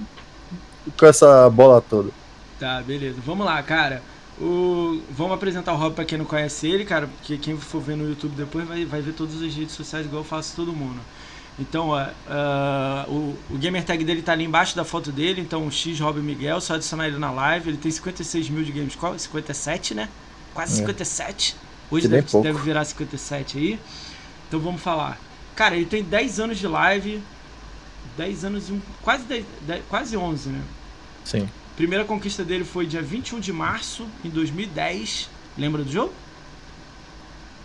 com 0.96 1.06
essa 1.06 1.50
bola 1.50 1.80
toda. 1.80 2.10
Tá, 2.58 2.80
beleza. 2.82 3.16
Vamos 3.24 3.44
lá, 3.44 3.62
cara. 3.62 4.02
O... 4.40 5.00
Vamos 5.10 5.32
apresentar 5.32 5.72
o 5.72 5.76
Rob 5.76 5.94
pra 5.94 6.04
quem 6.04 6.18
não 6.18 6.24
conhece 6.24 6.68
ele, 6.68 6.84
cara, 6.84 7.08
porque 7.08 7.36
quem 7.36 7.56
for 7.56 7.80
ver 7.80 7.96
no 7.96 8.08
YouTube 8.08 8.36
depois 8.36 8.66
vai, 8.66 8.84
vai 8.84 9.00
ver 9.00 9.12
todas 9.12 9.42
as 9.42 9.54
redes 9.54 9.74
sociais 9.74 10.06
igual 10.06 10.22
eu 10.22 10.28
faço 10.28 10.54
todo 10.54 10.72
mundo. 10.72 11.00
Então, 11.58 11.92
ah, 11.92 13.04
o, 13.08 13.36
o 13.50 13.58
gamer 13.58 13.84
tag 13.84 14.04
dele 14.04 14.22
tá 14.22 14.32
ali 14.32 14.44
embaixo 14.44 14.76
da 14.76 14.84
foto 14.84 15.10
dele, 15.10 15.40
então 15.40 15.66
o 15.66 15.72
X 15.72 15.98
Rob 15.98 16.20
Miguel, 16.20 16.60
só 16.60 16.74
adicionar 16.74 17.08
ele 17.08 17.18
na 17.18 17.30
live. 17.32 17.70
Ele 17.70 17.78
tem 17.78 17.90
56 17.90 18.48
mil 18.48 18.62
de 18.62 18.70
Gamescom, 18.70 19.18
57, 19.18 19.94
né? 19.94 20.08
Quase 20.54 20.74
É. 20.74 20.76
57. 20.76 21.56
Hoje 21.90 22.02
Que 22.02 22.08
deve, 22.08 22.42
deve 22.42 22.58
virar 22.60 22.84
57 22.84 23.58
aí. 23.58 23.80
Então 24.46 24.60
vamos 24.60 24.80
falar. 24.80 25.18
Cara, 25.56 25.74
ele 25.74 25.86
tem 25.86 26.04
10 26.04 26.38
anos 26.38 26.58
de 26.58 26.68
live, 26.68 27.22
10 28.16 28.44
anos 28.44 28.68
e 28.68 28.72
um. 28.72 28.80
Quase, 29.02 29.24
10, 29.24 29.44
10 29.62 29.84
quase 29.88 30.16
11, 30.16 30.50
né? 30.50 30.62
Sim. 31.24 31.48
Primeira 31.76 32.04
conquista 32.04 32.44
dele 32.44 32.64
foi 32.64 32.86
dia 32.86 33.02
21 33.02 33.40
de 33.40 33.52
março, 33.52 34.06
em 34.24 34.30
2010. 34.30 35.28
Lembra 35.56 35.82
do 35.82 35.90
jogo? 35.90 36.12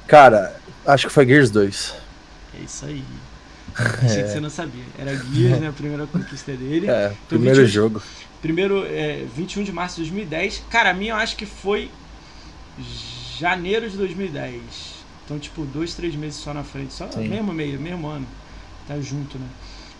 Cara, 0.07 0.59
acho 0.85 1.07
que 1.07 1.13
foi 1.13 1.25
Gears 1.25 1.49
2. 1.51 1.95
É 2.53 2.63
isso 2.63 2.85
aí. 2.85 3.03
Achei 4.03 4.23
que 4.23 4.29
você 4.29 4.39
não 4.39 4.49
sabia. 4.49 4.83
Era 4.97 5.15
Gears, 5.15 5.59
né? 5.59 5.67
A 5.69 5.73
primeira 5.73 6.05
conquista 6.07 6.51
dele. 6.53 6.89
É, 6.89 7.13
primeiro 7.27 7.61
21. 7.61 7.71
jogo. 7.71 8.01
Primeiro, 8.41 8.85
é, 8.85 9.23
21 9.35 9.63
de 9.63 9.71
março 9.71 9.95
de 9.95 10.01
2010. 10.09 10.63
Cara, 10.69 10.89
a 10.91 10.93
minha 10.93 11.13
eu 11.13 11.17
acho 11.17 11.35
que 11.35 11.45
foi 11.45 11.89
janeiro 13.39 13.89
de 13.89 13.97
2010. 13.97 14.61
Então, 15.25 15.39
tipo, 15.39 15.65
dois, 15.65 15.93
três 15.93 16.15
meses 16.15 16.35
só 16.35 16.53
na 16.53 16.63
frente. 16.63 16.93
Só 16.93 17.09
Sim. 17.09 17.27
mesmo 17.27 17.53
meio, 17.53 17.79
mesmo 17.79 18.07
ano. 18.07 18.27
Tá 18.87 18.99
junto, 18.99 19.37
né? 19.37 19.45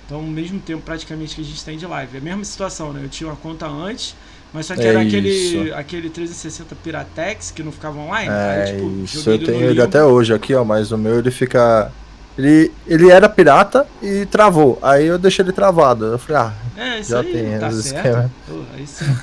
Então, 0.06 0.20
o 0.20 0.28
mesmo 0.28 0.60
tempo 0.60 0.82
praticamente 0.82 1.34
que 1.36 1.42
a 1.42 1.44
gente 1.44 1.64
tem 1.64 1.78
de 1.78 1.86
live. 1.86 2.18
É 2.18 2.20
a 2.20 2.24
mesma 2.24 2.44
situação, 2.44 2.92
né? 2.92 3.02
Eu 3.04 3.10
tinha 3.10 3.30
uma 3.30 3.38
conta 3.38 3.66
antes, 3.66 4.16
mas 4.54 4.66
só 4.66 4.76
que 4.76 4.82
É 4.82 4.88
era 4.88 5.02
aquele, 5.02 5.30
isso. 5.30 5.74
aquele 5.74 6.10
360 6.10 6.76
Piratex 6.76 7.52
que 7.52 7.64
não 7.64 7.72
ficava 7.72 7.98
online. 8.00 8.30
É, 8.30 8.64
Aí, 8.68 8.74
tipo, 8.76 9.04
isso. 9.04 9.30
Eu 9.30 9.40
tenho 9.40 9.70
ele 9.70 9.82
até 9.82 10.04
hoje 10.04 10.34
aqui, 10.34 10.54
ó, 10.54 10.64
mas 10.66 10.92
o 10.92 10.98
meu 10.98 11.20
ele 11.20 11.32
fica. 11.32 11.92
Ele, 12.38 12.72
ele 12.88 13.10
era 13.12 13.30
pirata 13.30 13.86
e 14.02 14.26
travou. 14.26 14.80
Aí 14.82 15.06
eu 15.06 15.18
deixei 15.20 15.44
ele 15.46 15.52
travado. 15.52 16.06
Eu 16.06 16.18
falei, 16.18 16.42
ah, 16.42 16.54
É, 16.76 17.00
isso 17.00 17.12
Já 17.12 17.20
aí, 17.20 17.32
tem 17.32 17.60
tá 17.60 17.72
certo. 17.72 17.80
esquemas. 17.80 18.32
Pô, 18.48 18.62
aí 18.76 18.88
sim. 18.88 19.16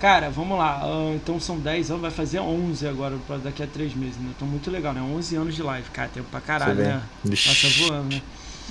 Cara, 0.00 0.30
vamos 0.30 0.56
lá. 0.58 0.80
ah, 0.82 1.12
então 1.14 1.40
são 1.40 1.58
10 1.58 1.90
anos, 1.90 2.02
vai 2.02 2.10
fazer 2.10 2.38
11 2.38 2.86
agora, 2.86 3.16
daqui 3.42 3.62
a 3.62 3.66
3 3.66 3.94
meses, 3.96 4.16
né? 4.16 4.30
Então 4.36 4.46
muito 4.46 4.70
legal, 4.70 4.92
né? 4.92 5.00
11 5.00 5.36
anos 5.36 5.54
de 5.56 5.62
live, 5.62 5.88
cara, 5.90 6.08
tempo 6.12 6.26
pra 6.30 6.40
caralho, 6.40 6.74
né? 6.74 7.02
Passa 7.28 7.68
voando, 7.80 8.14
né? 8.14 8.22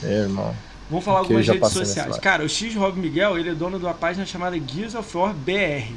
meu 0.04 0.12
irmão. 0.12 0.56
Vamos 0.90 1.04
falar 1.04 1.26
Que 1.26 1.34
eu 1.34 1.38
algumas 1.38 1.48
redes 1.48 1.74
sociais. 1.74 2.18
Cara, 2.18 2.46
o 2.46 2.50
X 2.50 2.74
Rob 2.76 2.98
Miguel, 2.98 3.38
ele 3.38 3.50
é 3.50 3.54
dono 3.54 3.78
de 3.78 3.84
uma 3.84 3.94
página 3.94 4.26
chamada 4.26 4.58
Gears 4.58 4.96
of 4.96 5.18
War 5.18 5.34
BR, 5.34 5.92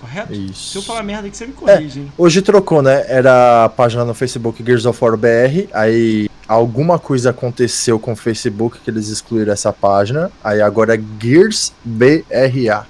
correto? 0.00 0.34
Isso. 0.34 0.72
Se 0.72 0.76
eu 0.78 0.82
falar 0.82 1.02
merda 1.02 1.28
aqui, 1.28 1.36
você 1.36 1.46
me 1.46 1.54
corrige, 1.54 2.00
hein? 2.00 2.12
Hoje 2.18 2.42
trocou, 2.42 2.82
né? 2.82 3.06
Era 3.08 3.64
a 3.64 3.68
página 3.70 4.04
no 4.04 4.12
Facebook 4.12 4.62
Gears 4.62 4.84
of 4.84 5.02
War 5.02 5.16
BR. 5.16 5.66
Aí 5.72 6.28
alguma 6.46 6.98
coisa 6.98 7.30
aconteceu 7.30 7.98
com 7.98 8.12
o 8.12 8.16
Facebook 8.16 8.78
que 8.80 8.90
eles 8.90 9.08
excluíram 9.08 9.52
essa 9.52 9.72
página. 9.72 10.30
Aí 10.42 10.60
agora 10.60 10.94
é 10.94 11.00
Gears 11.20 11.72
BRA. 11.84 12.86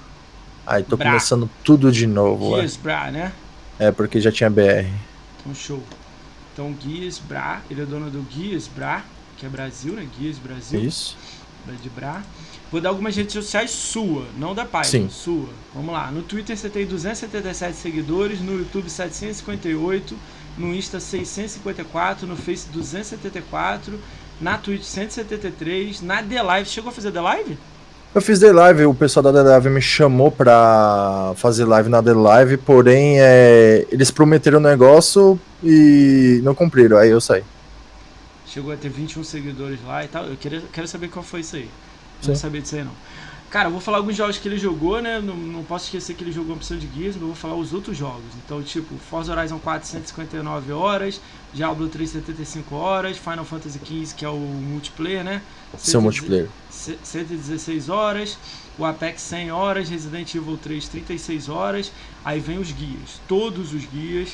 Aí 0.66 0.82
tô 0.82 0.96
Bra. 0.96 1.08
começando 1.08 1.48
tudo 1.62 1.92
de 1.92 2.06
novo. 2.06 2.54
É, 2.54 2.58
Gears 2.58 2.76
Bra, 2.76 3.10
né? 3.10 3.32
é 3.78 3.90
porque 3.90 4.20
já 4.20 4.30
tinha 4.30 4.50
BR. 4.50 4.86
Então 5.40 5.54
show. 5.54 5.82
Então 6.52 6.74
Gears 6.80 7.18
Bra, 7.18 7.62
ele 7.70 7.82
é 7.82 7.84
dono 7.84 8.10
do 8.10 8.24
Gears 8.30 8.68
Bra, 8.68 9.04
que 9.36 9.46
é 9.46 9.48
Brasil, 9.48 9.94
né? 9.94 10.06
Gears 10.18 10.38
Brasil. 10.38 10.80
Isso. 10.80 11.16
de 11.82 11.90
Bra. 11.90 12.22
Vou 12.70 12.80
dar 12.80 12.88
algumas 12.90 13.14
redes 13.14 13.32
sociais 13.32 13.70
sua, 13.70 14.26
não 14.36 14.54
da 14.54 14.64
página, 14.64 15.04
Sim. 15.04 15.10
sua. 15.10 15.48
Vamos 15.74 15.92
lá. 15.92 16.10
No 16.10 16.22
Twitter 16.22 16.56
você 16.56 16.68
tem 16.68 16.86
277 16.86 17.76
seguidores, 17.76 18.40
no 18.40 18.58
YouTube 18.58 18.90
758, 18.90 20.16
no 20.56 20.74
Insta 20.74 21.00
654, 21.00 22.26
no 22.26 22.36
Face 22.36 22.68
274, 22.70 23.98
na 24.40 24.58
Twitch 24.58 24.82
173, 24.82 26.00
na 26.02 26.22
The 26.22 26.42
Live. 26.42 26.68
Chegou 26.68 26.90
a 26.90 26.92
fazer 26.92 27.12
The 27.12 27.20
Live? 27.20 27.58
Eu 28.14 28.22
fiz 28.22 28.38
The 28.38 28.52
Live, 28.52 28.86
o 28.86 28.94
pessoal 28.94 29.24
da 29.24 29.32
The 29.32 29.42
Live 29.42 29.70
me 29.70 29.82
chamou 29.82 30.30
pra 30.30 31.32
fazer 31.36 31.64
live 31.64 31.88
na 31.88 32.00
The 32.00 32.12
Live, 32.12 32.56
porém 32.58 33.20
é, 33.20 33.84
eles 33.90 34.12
prometeram 34.12 34.60
um 34.60 34.62
negócio 34.62 35.38
e 35.60 36.40
não 36.44 36.54
cumpriram, 36.54 36.96
aí 36.96 37.10
eu 37.10 37.20
saí. 37.20 37.42
Chegou 38.46 38.72
a 38.72 38.76
ter 38.76 38.88
21 38.88 39.24
seguidores 39.24 39.80
lá 39.84 40.04
e 40.04 40.06
tal. 40.06 40.26
Eu 40.26 40.36
queria, 40.36 40.62
quero 40.72 40.86
saber 40.86 41.08
qual 41.08 41.24
foi 41.24 41.40
isso 41.40 41.56
aí. 41.56 41.68
Eu 42.22 42.28
não 42.28 42.36
sabia 42.36 42.60
disso 42.60 42.76
aí 42.76 42.84
não. 42.84 42.92
Cara, 43.54 43.68
eu 43.68 43.70
vou 43.70 43.80
falar 43.80 43.98
alguns 43.98 44.16
jogos 44.16 44.36
que 44.36 44.48
ele 44.48 44.58
jogou, 44.58 45.00
né? 45.00 45.20
Não, 45.20 45.36
não 45.36 45.62
posso 45.62 45.84
esquecer 45.84 46.16
que 46.16 46.24
ele 46.24 46.32
jogou 46.32 46.50
uma 46.50 46.56
opção 46.56 46.76
de 46.76 46.88
Gears, 46.88 47.14
mas 47.14 47.20
eu 47.22 47.28
vou 47.28 47.36
falar 47.36 47.54
os 47.54 47.72
outros 47.72 47.96
jogos. 47.96 48.24
Então, 48.44 48.60
tipo, 48.60 48.96
Forza 49.08 49.32
Horizon 49.32 49.60
4, 49.60 49.86
159 49.86 50.72
horas, 50.72 51.20
Diablo 51.52 51.86
3, 51.86 52.10
75 52.10 52.74
horas, 52.74 53.16
Final 53.16 53.44
Fantasy 53.44 53.78
XV, 53.78 54.16
que 54.16 54.24
é 54.24 54.28
o 54.28 54.36
multiplayer, 54.36 55.22
né? 55.22 55.40
Seu 55.78 56.00
116 56.00 56.02
multiplayer. 56.02 56.48
C- 56.68 56.98
116 57.00 57.88
horas, 57.88 58.36
o 58.76 58.84
Apex 58.84 59.22
100 59.22 59.52
horas, 59.52 59.88
Resident 59.88 60.34
Evil 60.34 60.56
3 60.56 60.88
36 60.88 61.48
horas, 61.48 61.92
aí 62.24 62.40
vem 62.40 62.58
os 62.58 62.72
guias, 62.72 63.20
todos 63.28 63.72
os 63.72 63.84
guias. 63.84 64.30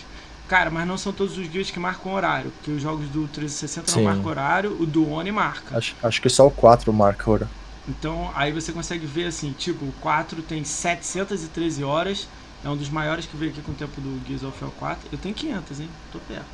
Cara, 0.49 0.71
mas 0.71 0.89
não 0.89 0.97
são 0.97 1.13
todos 1.13 1.37
os 1.37 1.47
guias 1.47 1.71
que 1.71 1.79
marcam 1.79 2.15
horário, 2.15 2.51
porque 2.53 2.71
os 2.71 2.81
jogos 2.81 3.07
do 3.11 3.29
360 3.29 3.91
Sim. 3.91 3.97
não 3.99 4.05
marcam 4.05 4.31
horário, 4.31 4.77
o 4.81 4.87
do 4.87 5.07
One 5.11 5.31
marca. 5.31 5.77
Acho, 5.77 5.95
acho 6.03 6.23
que 6.23 6.31
só 6.31 6.47
o 6.47 6.51
4 6.51 6.91
marca 6.91 7.25
agora. 7.25 7.60
Então 7.89 8.31
aí 8.35 8.53
você 8.53 8.73
consegue 8.73 9.07
ver 9.07 9.27
assim, 9.27 9.53
tipo, 9.59 9.85
o 9.85 9.93
4 10.01 10.43
tem 10.43 10.63
713 10.65 11.83
horas, 11.83 12.29
é 12.65 12.69
um 12.69 12.77
dos 12.77 12.89
maiores 12.91 13.27
que 13.27 13.37
veio 13.37 13.51
aqui 13.51 13.61
com 13.63 13.73
o 13.73 13.75
tempo 13.75 14.01
do 14.01 14.21
Gears 14.27 14.43
of 14.45 14.63
War 14.63 14.73
4. 14.79 15.09
Eu 15.11 15.19
tenho 15.19 15.35
500, 15.35 15.81
hein? 15.81 15.89
Tô 16.13 16.19
perto. 16.21 16.45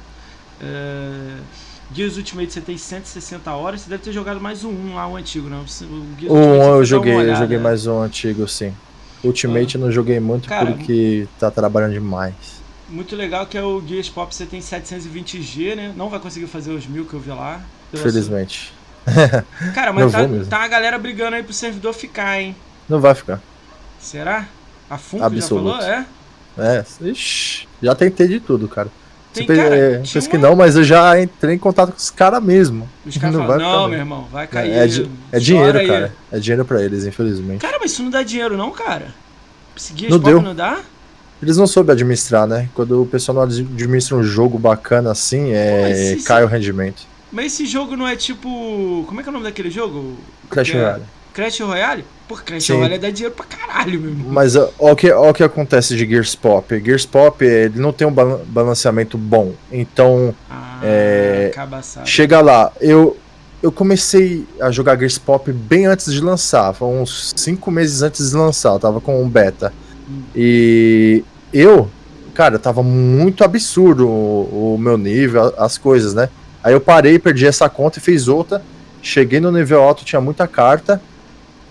É... 0.60 1.36
Gears 1.94 2.16
Ultimate 2.16 2.52
você 2.52 2.60
tem 2.60 2.76
160 2.76 3.50
horas, 3.52 3.82
você 3.82 3.90
deve 3.90 4.02
ter 4.02 4.12
jogado 4.12 4.40
mais 4.40 4.64
um, 4.64 4.70
um 4.70 4.94
lá, 4.94 5.06
o 5.06 5.16
antigo, 5.16 5.48
não? 5.48 5.62
O 5.62 5.66
Gears 5.66 6.34
O 6.34 6.34
Ultimate, 6.34 6.70
1 6.70 6.74
você 6.74 6.80
eu 6.80 6.84
joguei, 6.84 7.12
eu 7.12 7.16
olhada, 7.18 7.38
joguei 7.40 7.58
né? 7.58 7.62
mais 7.62 7.86
um 7.86 8.00
antigo, 8.00 8.48
sim. 8.48 8.74
Ultimate 9.22 9.74
eu 9.76 9.80
não 9.80 9.90
joguei 9.90 10.20
muito 10.20 10.48
Cara, 10.48 10.66
porque 10.72 11.28
tá 11.38 11.50
trabalhando 11.50 11.92
demais. 11.92 12.34
Muito 12.88 13.16
legal 13.16 13.46
que 13.46 13.58
é 13.58 13.62
o 13.62 13.82
Gears 13.84 14.08
Pop, 14.08 14.32
você 14.34 14.46
tem 14.46 14.60
720G, 14.60 15.74
né? 15.74 15.92
Não 15.96 16.08
vai 16.08 16.20
conseguir 16.20 16.46
fazer 16.46 16.70
os 16.72 16.86
mil 16.86 17.04
que 17.04 17.14
eu 17.14 17.20
vi 17.20 17.30
lá. 17.30 17.60
pela 17.90 18.02
Felizmente. 18.02 18.68
sua- 18.68 18.75
Cara, 19.74 19.92
mas 19.92 20.12
Não 20.12 20.40
tá, 20.44 20.50
tá 20.50 20.58
uma 20.58 20.68
galera 20.68 20.98
brigando 20.98 21.36
aí 21.36 21.42
pro 21.42 21.52
servidor 21.52 21.92
ficar, 21.92 22.40
hein? 22.40 22.54
Não 22.88 23.00
vai 23.00 23.14
ficar. 23.14 23.40
Será? 24.00 24.46
A 24.90 24.98
Funko 24.98 25.24
Absoluto. 25.24 25.80
já 25.80 25.82
falou? 25.82 25.92
É? 25.92 26.06
É, 26.58 26.84
ixi, 27.02 27.68
já 27.82 27.94
tentei 27.94 28.26
de 28.28 28.40
tudo, 28.40 28.66
cara. 28.68 28.88
Tem, 29.34 29.46
cara, 29.46 29.76
é, 29.76 29.98
pensa 29.98 30.28
que 30.30 30.38
não, 30.38 30.56
mas 30.56 30.76
eu 30.76 30.84
já 30.84 31.20
entrei 31.20 31.56
em 31.56 31.58
contato 31.58 31.90
com 31.90 31.98
os 31.98 32.10
caras 32.10 32.42
mesmo. 32.42 32.88
Os 33.04 33.16
caras 33.18 33.36
Não 33.36 33.46
falam, 33.46 33.58
não, 33.58 33.72
ficar 33.80 33.88
meu 33.88 33.98
irmão, 33.98 34.28
vai 34.32 34.46
cair. 34.46 34.70
É, 34.72 34.84
é 34.86 34.88
chora 34.88 35.40
dinheiro, 35.40 35.78
aí." 35.78 35.86
cara. 35.86 36.12
É 36.32 36.38
dinheiro 36.38 36.64
pra 36.64 36.82
eles, 36.82 37.04
infelizmente. 37.04 37.60
Cara, 37.60 37.78
mas 37.80 37.92
isso 37.92 38.02
não 38.02 38.10
dá 38.10 38.22
dinheiro 38.22 38.56
não, 38.56 38.70
cara. 38.70 39.08
Seguir 39.76 40.08
Não 40.08 40.18
deu. 40.18 40.40
não 40.40 40.54
dá? 40.54 40.78
Eles 41.42 41.58
não 41.58 41.66
soube 41.66 41.92
administrar, 41.92 42.46
né? 42.46 42.70
Quando 42.74 43.02
o 43.02 43.06
pessoal 43.06 43.34
não 43.36 43.42
administra 43.42 44.16
um 44.16 44.22
jogo 44.22 44.58
bacana 44.58 45.10
assim, 45.12 45.52
é, 45.52 46.14
se- 46.16 46.24
cai 46.24 46.42
o 46.42 46.46
rendimento. 46.46 47.02
Mas 47.32 47.46
esse 47.52 47.66
jogo 47.66 47.96
não 47.96 48.06
é 48.06 48.16
tipo... 48.16 49.04
Como 49.08 49.20
é 49.20 49.22
que 49.22 49.28
é 49.28 49.30
o 49.30 49.32
nome 49.32 49.44
daquele 49.44 49.70
jogo? 49.70 50.16
Crash 50.50 50.70
é- 50.70 50.72
Royale. 50.74 51.02
Crash 51.34 51.60
Royale? 51.60 52.04
Pô, 52.28 52.34
Crash 52.36 52.64
Sim. 52.64 52.74
Royale 52.74 52.98
dá 52.98 53.10
dinheiro 53.10 53.34
pra 53.34 53.44
caralho, 53.44 54.00
meu 54.00 54.10
irmão. 54.10 54.32
Mas 54.32 54.56
ó, 54.56 54.70
ó 54.78 54.92
o 54.92 54.96
que, 54.96 55.10
ó 55.12 55.32
que 55.32 55.42
acontece 55.42 55.94
de 55.96 56.06
Gears 56.06 56.34
Pop. 56.34 56.80
Gears 56.82 57.04
Pop, 57.04 57.44
ele 57.44 57.78
não 57.78 57.92
tem 57.92 58.06
um 58.06 58.12
balan- 58.12 58.40
balanceamento 58.46 59.18
bom. 59.18 59.52
Então, 59.70 60.34
Ah, 60.50 60.80
É, 60.82 61.52
chega 62.04 62.40
lá. 62.40 62.72
Eu, 62.80 63.16
eu 63.62 63.70
comecei 63.70 64.46
a 64.60 64.70
jogar 64.70 64.96
Gears 64.98 65.18
Pop 65.18 65.52
bem 65.52 65.86
antes 65.86 66.12
de 66.12 66.20
lançar. 66.20 66.72
Foi 66.74 66.88
uns 66.88 67.32
5 67.36 67.70
meses 67.70 68.02
antes 68.02 68.30
de 68.30 68.36
lançar. 68.36 68.70
Eu 68.72 68.78
tava 68.78 69.00
com 69.00 69.22
um 69.22 69.28
beta. 69.28 69.72
Hum. 70.08 70.22
E 70.34 71.22
eu, 71.52 71.90
cara, 72.34 72.58
tava 72.58 72.82
muito 72.82 73.44
absurdo 73.44 74.08
o, 74.08 74.74
o 74.74 74.78
meu 74.78 74.96
nível, 74.96 75.52
as 75.58 75.76
coisas, 75.78 76.14
né? 76.14 76.28
Aí 76.66 76.72
eu 76.72 76.80
parei, 76.80 77.16
perdi 77.16 77.46
essa 77.46 77.68
conta 77.68 78.00
e 78.00 78.02
fiz 78.02 78.26
outra. 78.26 78.60
Cheguei 79.00 79.38
no 79.38 79.52
nível 79.52 79.80
alto, 79.80 80.04
tinha 80.04 80.20
muita 80.20 80.48
carta. 80.48 81.00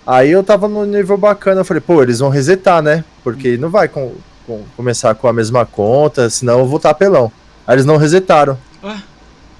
Aí 0.06 0.30
eu 0.30 0.42
tava 0.42 0.66
no 0.68 0.86
nível 0.86 1.18
bacana, 1.18 1.60
eu 1.60 1.66
falei, 1.66 1.82
pô, 1.82 2.02
eles 2.02 2.20
vão 2.20 2.30
resetar, 2.30 2.80
né? 2.80 3.04
Porque 3.22 3.58
não 3.58 3.68
vai 3.68 3.88
com- 3.88 4.14
com- 4.46 4.62
começar 4.74 5.14
com 5.14 5.28
a 5.28 5.34
mesma 5.34 5.66
conta, 5.66 6.30
senão 6.30 6.60
eu 6.60 6.66
vou 6.66 6.78
estar 6.78 6.94
pelão. 6.94 7.30
Aí 7.66 7.74
eles 7.74 7.84
não 7.84 7.98
resetaram. 7.98 8.56
Ué? 8.82 8.96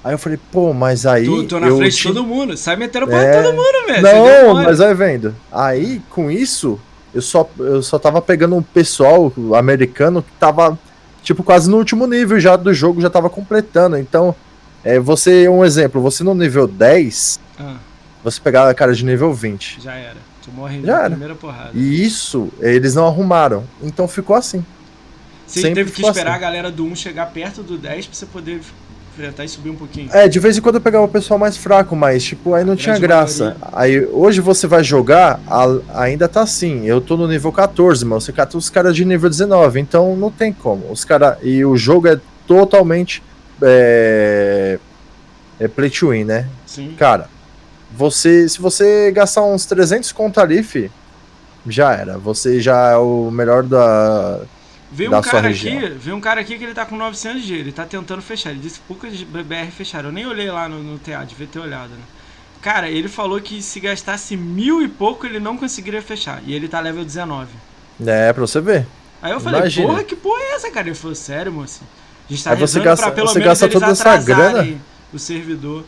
Aí 0.02 0.14
eu 0.14 0.18
falei, 0.18 0.38
pô, 0.50 0.72
mas 0.72 1.04
aí. 1.04 1.26
Tô, 1.26 1.44
tô 1.44 1.60
na 1.60 1.66
frente 1.76 1.96
de 1.98 2.02
todo 2.04 2.24
mundo. 2.24 2.56
Sai 2.56 2.76
metendo 2.76 3.06
pau 3.06 3.18
É. 3.18 3.42
todo 3.42 3.54
mundo, 3.54 3.86
velho. 3.88 4.02
Não, 4.02 4.54
mas 4.54 4.78
vai 4.78 4.94
vendo. 4.94 5.34
Aí, 5.52 6.00
com 6.08 6.30
isso, 6.30 6.80
eu 7.14 7.20
só, 7.20 7.46
eu 7.58 7.82
só 7.82 7.98
tava 7.98 8.22
pegando 8.22 8.56
um 8.56 8.62
pessoal 8.62 9.30
americano 9.54 10.22
que 10.22 10.30
tava, 10.40 10.78
tipo, 11.22 11.42
quase 11.42 11.68
no 11.68 11.76
último 11.76 12.06
nível 12.06 12.40
já 12.40 12.56
do 12.56 12.72
jogo, 12.72 13.02
já 13.02 13.10
tava 13.10 13.28
completando. 13.28 13.98
Então, 13.98 14.34
é, 14.86 14.98
você, 15.00 15.48
um 15.48 15.64
exemplo, 15.64 16.00
você 16.00 16.22
no 16.24 16.34
nível 16.34 16.66
10, 16.66 17.40
Ah, 17.58 17.76
você 18.22 18.40
pegava 18.40 18.70
a 18.70 18.74
cara 18.74 18.94
de 18.94 19.04
nível 19.04 19.32
20. 19.34 19.80
já 19.82 19.94
era. 19.94 20.16
Tu 20.44 20.50
morre 20.52 20.80
Já 20.80 20.86
na 20.92 20.98
era. 21.00 21.10
primeira 21.10 21.34
porrada. 21.34 21.70
E 21.74 22.04
isso, 22.04 22.48
eles 22.60 22.94
não 22.94 23.06
arrumaram. 23.06 23.64
Então 23.82 24.06
ficou 24.06 24.36
assim. 24.36 24.64
Você 25.46 25.60
sempre 25.60 25.74
teve 25.76 25.90
que 25.90 25.96
ficou 25.96 26.10
esperar 26.10 26.30
assim. 26.32 26.38
a 26.38 26.40
galera 26.40 26.70
do 26.70 26.84
1 26.84 26.94
chegar 26.96 27.26
perto 27.26 27.62
do 27.62 27.76
10 27.76 28.06
pra 28.06 28.14
você 28.16 28.26
poder 28.26 28.60
enfrentar 29.12 29.44
e 29.44 29.48
subir 29.48 29.70
um 29.70 29.74
pouquinho. 29.76 30.08
É, 30.12 30.28
de 30.28 30.38
vez 30.38 30.56
em 30.56 30.60
quando 30.60 30.74
eu 30.76 30.80
pegava 30.80 31.04
o 31.04 31.08
pessoal 31.08 31.38
mais 31.38 31.56
fraco, 31.56 31.96
mas, 31.96 32.22
tipo, 32.22 32.52
aí 32.54 32.64
não 32.64 32.76
tinha 32.76 32.94
grande 32.98 33.06
graça. 33.06 33.56
Aí, 33.72 34.04
hoje 34.06 34.40
você 34.40 34.66
vai 34.66 34.84
jogar, 34.84 35.40
a- 35.48 36.02
ainda 36.02 36.28
tá 36.28 36.42
assim. 36.42 36.84
Eu 36.86 37.00
tô 37.00 37.16
no 37.16 37.26
nível 37.26 37.50
14, 37.50 38.04
mas 38.04 38.22
você 38.24 38.32
cata 38.32 38.56
os 38.58 38.68
caras 38.70 38.94
de 38.94 39.04
nível 39.04 39.28
19, 39.30 39.80
então 39.80 40.14
não 40.16 40.30
tem 40.30 40.52
como. 40.52 40.90
Os 40.92 41.04
cara, 41.04 41.38
e 41.42 41.64
o 41.64 41.76
jogo 41.76 42.06
é 42.08 42.20
totalmente 42.46 43.22
é, 43.62 44.78
é 45.58 45.68
play 45.68 45.90
to 45.90 46.10
win, 46.10 46.24
né? 46.24 46.48
Sim. 46.66 46.94
Cara, 46.98 47.28
você, 47.90 48.48
se 48.48 48.60
você 48.60 49.10
gastar 49.12 49.42
uns 49.42 49.64
300 49.66 50.12
conto 50.12 50.40
ali, 50.40 50.62
fi, 50.62 50.90
já 51.66 51.92
era. 51.92 52.18
Você 52.18 52.60
já 52.60 52.90
é 52.90 52.96
o 52.96 53.30
melhor 53.30 53.62
da. 53.62 54.40
Veio 54.90 55.10
da 55.10 55.18
um 55.18 55.22
sua 55.22 55.32
cara 55.32 55.48
região. 55.48 55.78
aqui, 55.78 55.88
veio 55.88 56.16
um 56.16 56.20
cara 56.20 56.40
aqui 56.40 56.56
que 56.56 56.64
ele 56.64 56.74
tá 56.74 56.86
com 56.86 56.96
900 56.96 57.42
G, 57.42 57.54
ele 57.54 57.72
tá 57.72 57.84
tentando 57.84 58.22
fechar. 58.22 58.50
Ele 58.50 58.60
disse 58.60 58.78
que 58.78 58.86
poucas 58.86 59.20
BR 59.22 59.70
fecharam. 59.76 60.08
Eu 60.10 60.12
nem 60.12 60.26
olhei 60.26 60.50
lá 60.50 60.68
no, 60.68 60.82
no 60.82 60.98
TA, 60.98 61.24
devia 61.24 61.46
ter 61.46 61.58
olhado, 61.58 61.90
né? 61.90 62.02
Cara, 62.62 62.88
ele 62.88 63.08
falou 63.08 63.40
que 63.40 63.62
se 63.62 63.78
gastasse 63.78 64.36
mil 64.36 64.82
e 64.82 64.88
pouco 64.88 65.26
ele 65.26 65.38
não 65.38 65.56
conseguiria 65.56 66.02
fechar. 66.02 66.42
E 66.44 66.52
ele 66.54 66.68
tá 66.68 66.80
level 66.80 67.04
19. 67.04 67.48
É, 68.04 68.32
pra 68.32 68.40
você 68.40 68.60
ver. 68.60 68.86
Aí 69.22 69.32
eu 69.32 69.40
falei, 69.40 69.60
Imagina. 69.60 69.86
porra, 69.88 70.04
que 70.04 70.16
porra 70.16 70.40
é 70.40 70.54
essa, 70.54 70.70
cara? 70.70 70.88
Ele 70.88 70.94
falou, 70.94 71.14
sério, 71.14 71.52
moço? 71.52 71.82
A 72.28 72.32
gente 72.32 72.44
tá 72.44 72.50
Aí 72.52 72.56
você 72.56 72.80
gasta- 72.80 73.06
pra 73.06 73.14
pelo 73.14 73.28
você 73.28 73.38
menos 73.38 73.48
gasta 73.60 73.68
toda 73.68 73.86
essa 73.86 74.16
grana? 74.16 74.68
o 75.12 75.18
servidor. 75.18 75.84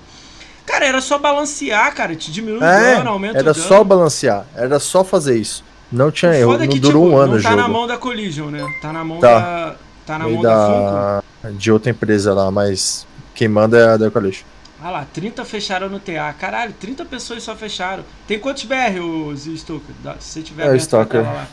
Cara, 0.64 0.85
era 0.87 1.01
só 1.01 1.18
balancear, 1.18 1.94
cara. 1.94 2.14
Te 2.14 2.31
diminui 2.31 2.61
o 2.61 2.64
É, 2.64 2.96
dano, 2.96 3.11
aumenta 3.11 3.38
era 3.38 3.51
o 3.51 3.55
dano. 3.55 3.66
só 3.66 3.83
balancear. 3.83 4.46
Era 4.55 4.79
só 4.79 5.03
fazer 5.03 5.37
isso. 5.38 5.64
Não 5.90 6.11
tinha 6.11 6.35
erro. 6.35 6.53
Foda 6.53 6.64
Não 6.64 6.72
que, 6.72 6.79
durou 6.79 7.05
tipo, 7.07 7.16
um 7.16 7.18
ano 7.18 7.33
não 7.33 7.38
o 7.38 7.42
tá 7.42 7.48
jogo. 7.51 7.62
na 7.62 7.68
mão 7.68 7.87
da 7.87 7.96
Collision, 7.96 8.51
né? 8.51 8.74
Tá 8.81 8.92
na 8.92 9.03
mão 9.05 9.18
Tá. 9.18 9.38
da. 9.40 9.77
Tá 10.07 10.18
na 10.18 10.29
mão 10.29 10.42
da 10.42 11.22
de 11.53 11.72
outra 11.72 11.90
empresa 11.90 12.33
lá, 12.35 12.51
mas 12.51 13.07
quem 13.35 13.48
manda 13.48 13.79
é 13.79 13.88
a 13.90 13.96
da 13.96 14.11
Coalition. 14.11 14.44
Ah 14.81 14.90
lá, 14.90 15.07
30 15.12 15.44
fecharam 15.44 15.88
no 15.88 15.98
TA. 15.98 16.33
Caralho, 16.38 16.72
30 16.79 17.05
pessoas 17.05 17.42
só 17.42 17.57
fecharam. 17.57 18.05
Tem 18.27 18.38
quantos 18.38 18.64
BR, 18.64 19.01
o 19.01 19.35
Z 19.35 19.51
Stalker? 19.55 19.94
Dá- 20.05 20.16
Se 20.20 20.29
você 20.35 20.42
tiver 20.42 20.62
É, 20.77 20.79
tela 20.79 21.07
lá. 21.22 21.46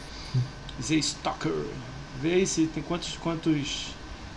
Z 0.81 0.95
Stalker. 0.97 1.51
Vê 2.21 2.33
aí 2.33 2.45
se 2.47 2.67
tem 2.67 2.83
quantos, 2.83 3.17
quantos 3.21 3.94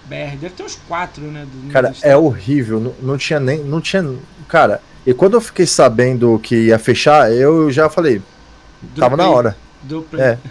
BR. 0.08 0.36
Deve 0.40 0.54
ter 0.54 0.62
uns 0.62 0.78
4, 0.88 1.22
né? 1.24 1.46
do- 1.50 1.72
Cara, 1.72 1.92
é 2.02 2.16
horrível. 2.16 2.80
Não, 2.80 2.94
não 3.00 3.18
tinha 3.18 3.38
nem. 3.38 3.58
Não 3.62 3.80
tinha. 3.80 4.04
Cara, 4.48 4.80
e 5.06 5.12
quando 5.14 5.34
eu 5.34 5.40
fiquei 5.40 5.66
sabendo 5.66 6.38
que 6.42 6.54
ia 6.66 6.78
fechar, 6.78 7.32
eu 7.32 7.70
já 7.70 7.88
falei, 7.90 8.20
tava 8.96 9.16
na 9.16 9.28
hora. 9.28 9.56
Do 9.82 10.02
Play. 10.02 10.22
É. 10.22 10.38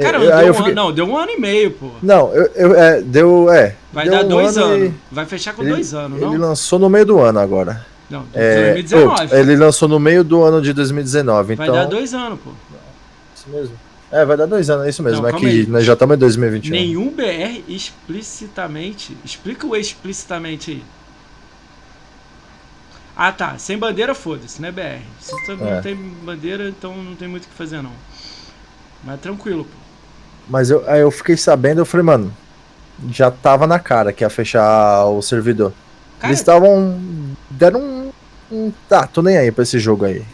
Cara, 0.00 0.18
Eu- 0.18 0.30
deu 0.30 0.40
eu 0.46 0.50
um 0.52 0.54
fiquei- 0.54 0.72
ano, 0.72 0.82
não, 0.82 0.92
deu 0.92 1.04
um 1.04 1.16
ano 1.16 1.30
e 1.32 1.40
meio, 1.40 1.72
pô. 1.72 1.90
Não, 2.00 2.32
eu, 2.32 2.46
eu- 2.54 2.74
é, 2.74 3.00
deu. 3.02 3.50
É. 3.52 3.74
Vai 3.92 4.04
deu 4.08 4.18
dar 4.18 4.24
um 4.24 4.28
dois 4.28 4.56
ano 4.56 4.76
e- 4.76 4.80
anos. 4.86 4.94
Vai 5.10 5.26
fechar 5.26 5.52
com 5.52 5.62
Ele- 5.62 5.72
dois 5.72 5.92
anos, 5.92 6.16
Ele 6.22 6.38
não? 6.38 6.48
lançou 6.48 6.78
no 6.78 6.88
meio 6.88 7.04
do 7.04 7.18
ano 7.18 7.38
agora. 7.40 7.84
Não, 8.08 8.24
É, 8.34 8.72
2019. 8.74 9.28
oh, 9.30 9.36
ele 9.36 9.56
lançou 9.56 9.88
no 9.88 10.00
meio 10.00 10.24
do 10.24 10.42
ano 10.42 10.60
de 10.62 10.72
2019, 10.72 11.54
Vai 11.54 11.66
então. 11.66 11.76
dar 11.76 11.84
dois 11.86 12.12
anos, 12.14 12.38
pô. 12.42 12.50
Isso 13.34 13.48
mesmo. 13.50 13.74
É, 14.12 14.24
vai 14.24 14.36
dar 14.36 14.46
dois 14.46 14.68
anos, 14.68 14.86
é 14.86 14.90
isso 14.90 15.02
mesmo. 15.02 15.22
Não, 15.22 15.28
é 15.28 15.32
que 15.32 15.46
aí. 15.46 15.66
nós 15.66 15.84
já 15.84 15.92
estamos 15.92 16.16
em 16.16 16.18
2021. 16.18 16.72
Nenhum 16.72 17.10
BR 17.10 17.62
explicitamente. 17.68 19.16
Explica 19.24 19.66
o 19.66 19.76
explicitamente 19.76 20.72
aí. 20.72 20.82
Ah 23.16 23.30
tá, 23.32 23.58
sem 23.58 23.76
bandeira 23.78 24.14
foda-se, 24.14 24.60
né 24.62 24.70
BR? 24.72 25.02
Se 25.20 25.46
também 25.46 25.68
É. 25.68 25.74
não 25.76 25.82
tem 25.82 25.94
bandeira, 25.94 26.68
então 26.68 26.96
não 26.96 27.14
tem 27.14 27.28
muito 27.28 27.44
o 27.44 27.48
que 27.48 27.54
fazer 27.54 27.82
não. 27.82 27.92
Mas 29.04 29.20
tranquilo, 29.20 29.64
pô. 29.64 29.70
Mas 30.48 30.70
eu, 30.70 30.82
aí 30.88 31.00
eu 31.00 31.10
fiquei 31.10 31.36
sabendo, 31.36 31.80
eu 31.80 31.86
falei, 31.86 32.04
mano, 32.04 32.34
já 33.10 33.30
tava 33.30 33.66
na 33.66 33.78
cara 33.78 34.12
que 34.12 34.24
ia 34.24 34.30
fechar 34.30 35.04
o 35.06 35.22
servidor. 35.22 35.72
Cara, 36.18 36.30
Eles 36.32 36.40
estavam. 36.40 36.98
deram 37.50 37.80
um, 37.80 38.12
um. 38.50 38.72
Tá, 38.88 39.06
tô 39.06 39.22
nem 39.22 39.36
aí 39.38 39.52
pra 39.52 39.62
esse 39.62 39.78
jogo 39.78 40.04
aí. 40.04 40.24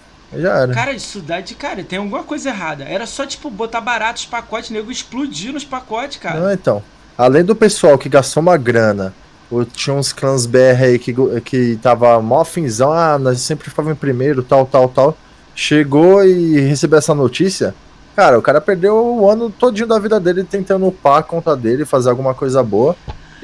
Já 0.41 0.59
era. 0.59 0.75
cara, 0.75 0.93
isso 0.93 1.21
de 1.21 1.55
cara, 1.55 1.83
tem 1.85 1.99
alguma 1.99 2.23
coisa 2.23 2.49
errada. 2.49 2.85
Era 2.85 3.07
só 3.07 3.27
tipo 3.27 3.51
botar 3.51 3.81
barato 3.81 4.21
os 4.21 4.27
pacotes, 4.27 4.71
nego 4.71 4.91
explodir 4.91 5.53
nos 5.53 5.65
pacotes, 5.65 6.19
cara. 6.19 6.41
Não, 6.41 6.53
então. 6.53 6.83
Além 7.17 7.45
do 7.45 7.57
pessoal 7.57 7.97
que 7.97 8.09
gastou 8.09 8.43
uma 8.43 8.57
grana, 8.57 9.15
ou 9.51 9.65
tinha 9.65 9.95
uns 9.95 10.13
clãs 10.13 10.45
BR 10.45 10.83
aí 10.83 10.99
que, 10.99 11.15
que 11.41 11.79
tava 11.81 12.21
mó 12.21 12.45
finzão, 12.45 12.93
ah, 12.93 13.19
nós 13.19 13.41
sempre 13.41 13.71
ficava 13.71 13.91
em 13.91 13.95
primeiro, 13.95 14.43
tal, 14.43 14.67
tal, 14.67 14.89
tal. 14.89 15.17
Chegou 15.55 16.25
e 16.25 16.61
recebeu 16.61 16.99
essa 16.99 17.15
notícia. 17.15 17.75
Cara, 18.15 18.39
o 18.39 18.43
cara 18.43 18.61
perdeu 18.61 18.97
o 18.97 19.31
ano 19.31 19.51
todinho 19.51 19.87
da 19.87 19.99
vida 19.99 20.19
dele 20.19 20.43
tentando 20.43 20.87
upar 20.87 21.19
a 21.19 21.23
conta 21.23 21.57
dele, 21.57 21.85
fazer 21.85 22.11
alguma 22.11 22.35
coisa 22.35 22.63
boa. 22.63 22.97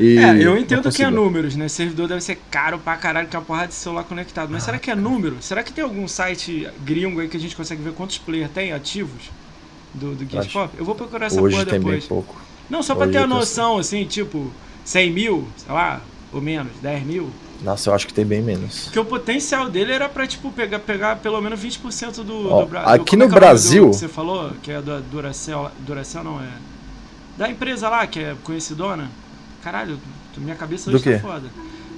E 0.02 0.18
É, 0.18 0.44
eu 0.44 0.56
entendo 0.58 0.90
que 0.90 1.02
é 1.02 1.10
números, 1.10 1.54
né? 1.56 1.68
Servidor 1.68 2.08
deve 2.08 2.20
ser 2.20 2.38
caro 2.50 2.78
pra 2.78 2.96
caralho, 2.96 3.28
que 3.28 3.36
é 3.36 3.38
uma 3.38 3.44
porrada 3.44 3.68
de 3.68 3.74
celular 3.74 4.04
conectado. 4.04 4.48
Mas 4.50 4.62
será 4.64 4.78
que 4.78 4.90
Ah. 4.90 4.94
é 4.94 4.96
número? 4.96 5.36
Será 5.40 5.62
que 5.62 5.72
tem 5.72 5.84
algum 5.84 6.08
site 6.08 6.68
gringo 6.84 7.20
aí 7.20 7.28
que 7.28 7.36
a 7.36 7.40
gente 7.40 7.54
consegue 7.54 7.82
ver 7.82 7.92
quantos 7.92 8.18
players 8.18 8.50
tem 8.52 8.72
ativos 8.72 9.30
do, 9.94 10.14
do. 10.14 10.26
Pop? 10.52 10.74
Eu 10.78 10.84
vou 10.84 10.94
procurar 10.94 11.26
essa 11.26 11.40
Hoje 11.40 11.54
porra 11.56 11.66
tem 11.66 11.78
bem 11.78 11.88
depois. 11.90 12.04
pouco. 12.06 12.34
Não, 12.68 12.82
só 12.82 12.94
pra 12.94 13.04
Hoje 13.04 13.12
ter 13.12 13.18
a 13.18 13.26
noção, 13.26 13.78
assim, 13.78 14.04
tipo, 14.04 14.50
100 14.84 15.10
mil, 15.12 15.46
sei 15.56 15.72
lá, 15.72 16.00
ou 16.32 16.40
menos, 16.40 16.72
10 16.80 17.04
mil. 17.04 17.30
Nossa, 17.62 17.90
eu 17.90 17.94
acho 17.94 18.06
que 18.08 18.14
tem 18.14 18.24
bem 18.24 18.42
menos. 18.42 18.84
Porque 18.84 18.98
o 18.98 19.04
potencial 19.04 19.68
dele 19.68 19.92
era 19.92 20.08
pra, 20.08 20.26
tipo, 20.26 20.50
pegar, 20.50 20.80
pegar 20.80 21.16
pelo 21.16 21.40
menos 21.40 21.60
20% 21.60 22.24
do, 22.24 22.50
Ó, 22.50 22.62
do 22.62 22.68
Bra- 22.68 22.82
aqui 22.92 23.10
como 23.10 23.18
no 23.18 23.24
é 23.24 23.36
é 23.36 23.38
Brasil- 23.38 23.84
do 23.84 23.90
que 23.92 23.96
você 23.98 24.08
falou, 24.08 24.50
que 24.62 24.72
é 24.72 24.80
da 24.82 24.98
Duracell, 24.98 25.70
Duracell 25.80 26.24
não, 26.24 26.40
é... 26.40 26.48
Da 27.38 27.48
empresa 27.48 27.88
lá, 27.88 28.06
que 28.06 28.18
é 28.18 28.34
conhecidona. 28.42 29.08
Caralho, 29.62 29.98
minha 30.36 30.56
cabeça 30.56 30.90
Do 30.90 30.96
hoje 30.96 31.04
tá 31.04 31.10
quê? 31.12 31.18
foda. 31.18 31.48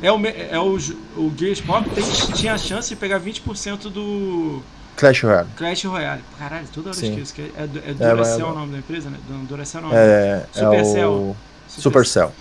É 0.03 0.13
o, 0.13 0.21
é 0.27 0.59
o, 0.59 0.77
o 1.17 1.33
Gears 1.39 1.61
Pop 1.61 1.89
tem, 1.91 2.05
tinha 2.35 2.53
a 2.55 2.59
chance 2.59 2.89
de 2.91 2.97
pegar 2.97 3.21
20% 3.21 3.91
do 3.91 4.63
Clash 4.97 5.23
Royale. 5.23 5.49
Clash 5.57 5.85
Royale. 5.85 6.23
Caralho, 6.39 6.67
toda 6.73 6.91
hora 6.91 6.99
eu 6.99 7.11
esqueço. 7.11 7.33
Que 7.35 7.43
é, 7.43 7.45
é, 7.57 7.65
é 7.65 7.95
mas- 7.95 7.97
Duracell 7.99 8.49
o 8.49 8.55
nome 8.55 8.73
da 8.73 8.79
empresa, 8.79 9.09
né? 9.09 9.19
Du- 9.27 9.47
Duracell 9.47 9.81
não. 9.81 9.93
É, 9.93 10.45
é 10.55 10.59
Supercell. 10.61 11.11
o 11.13 11.37
Supercell. 11.69 12.33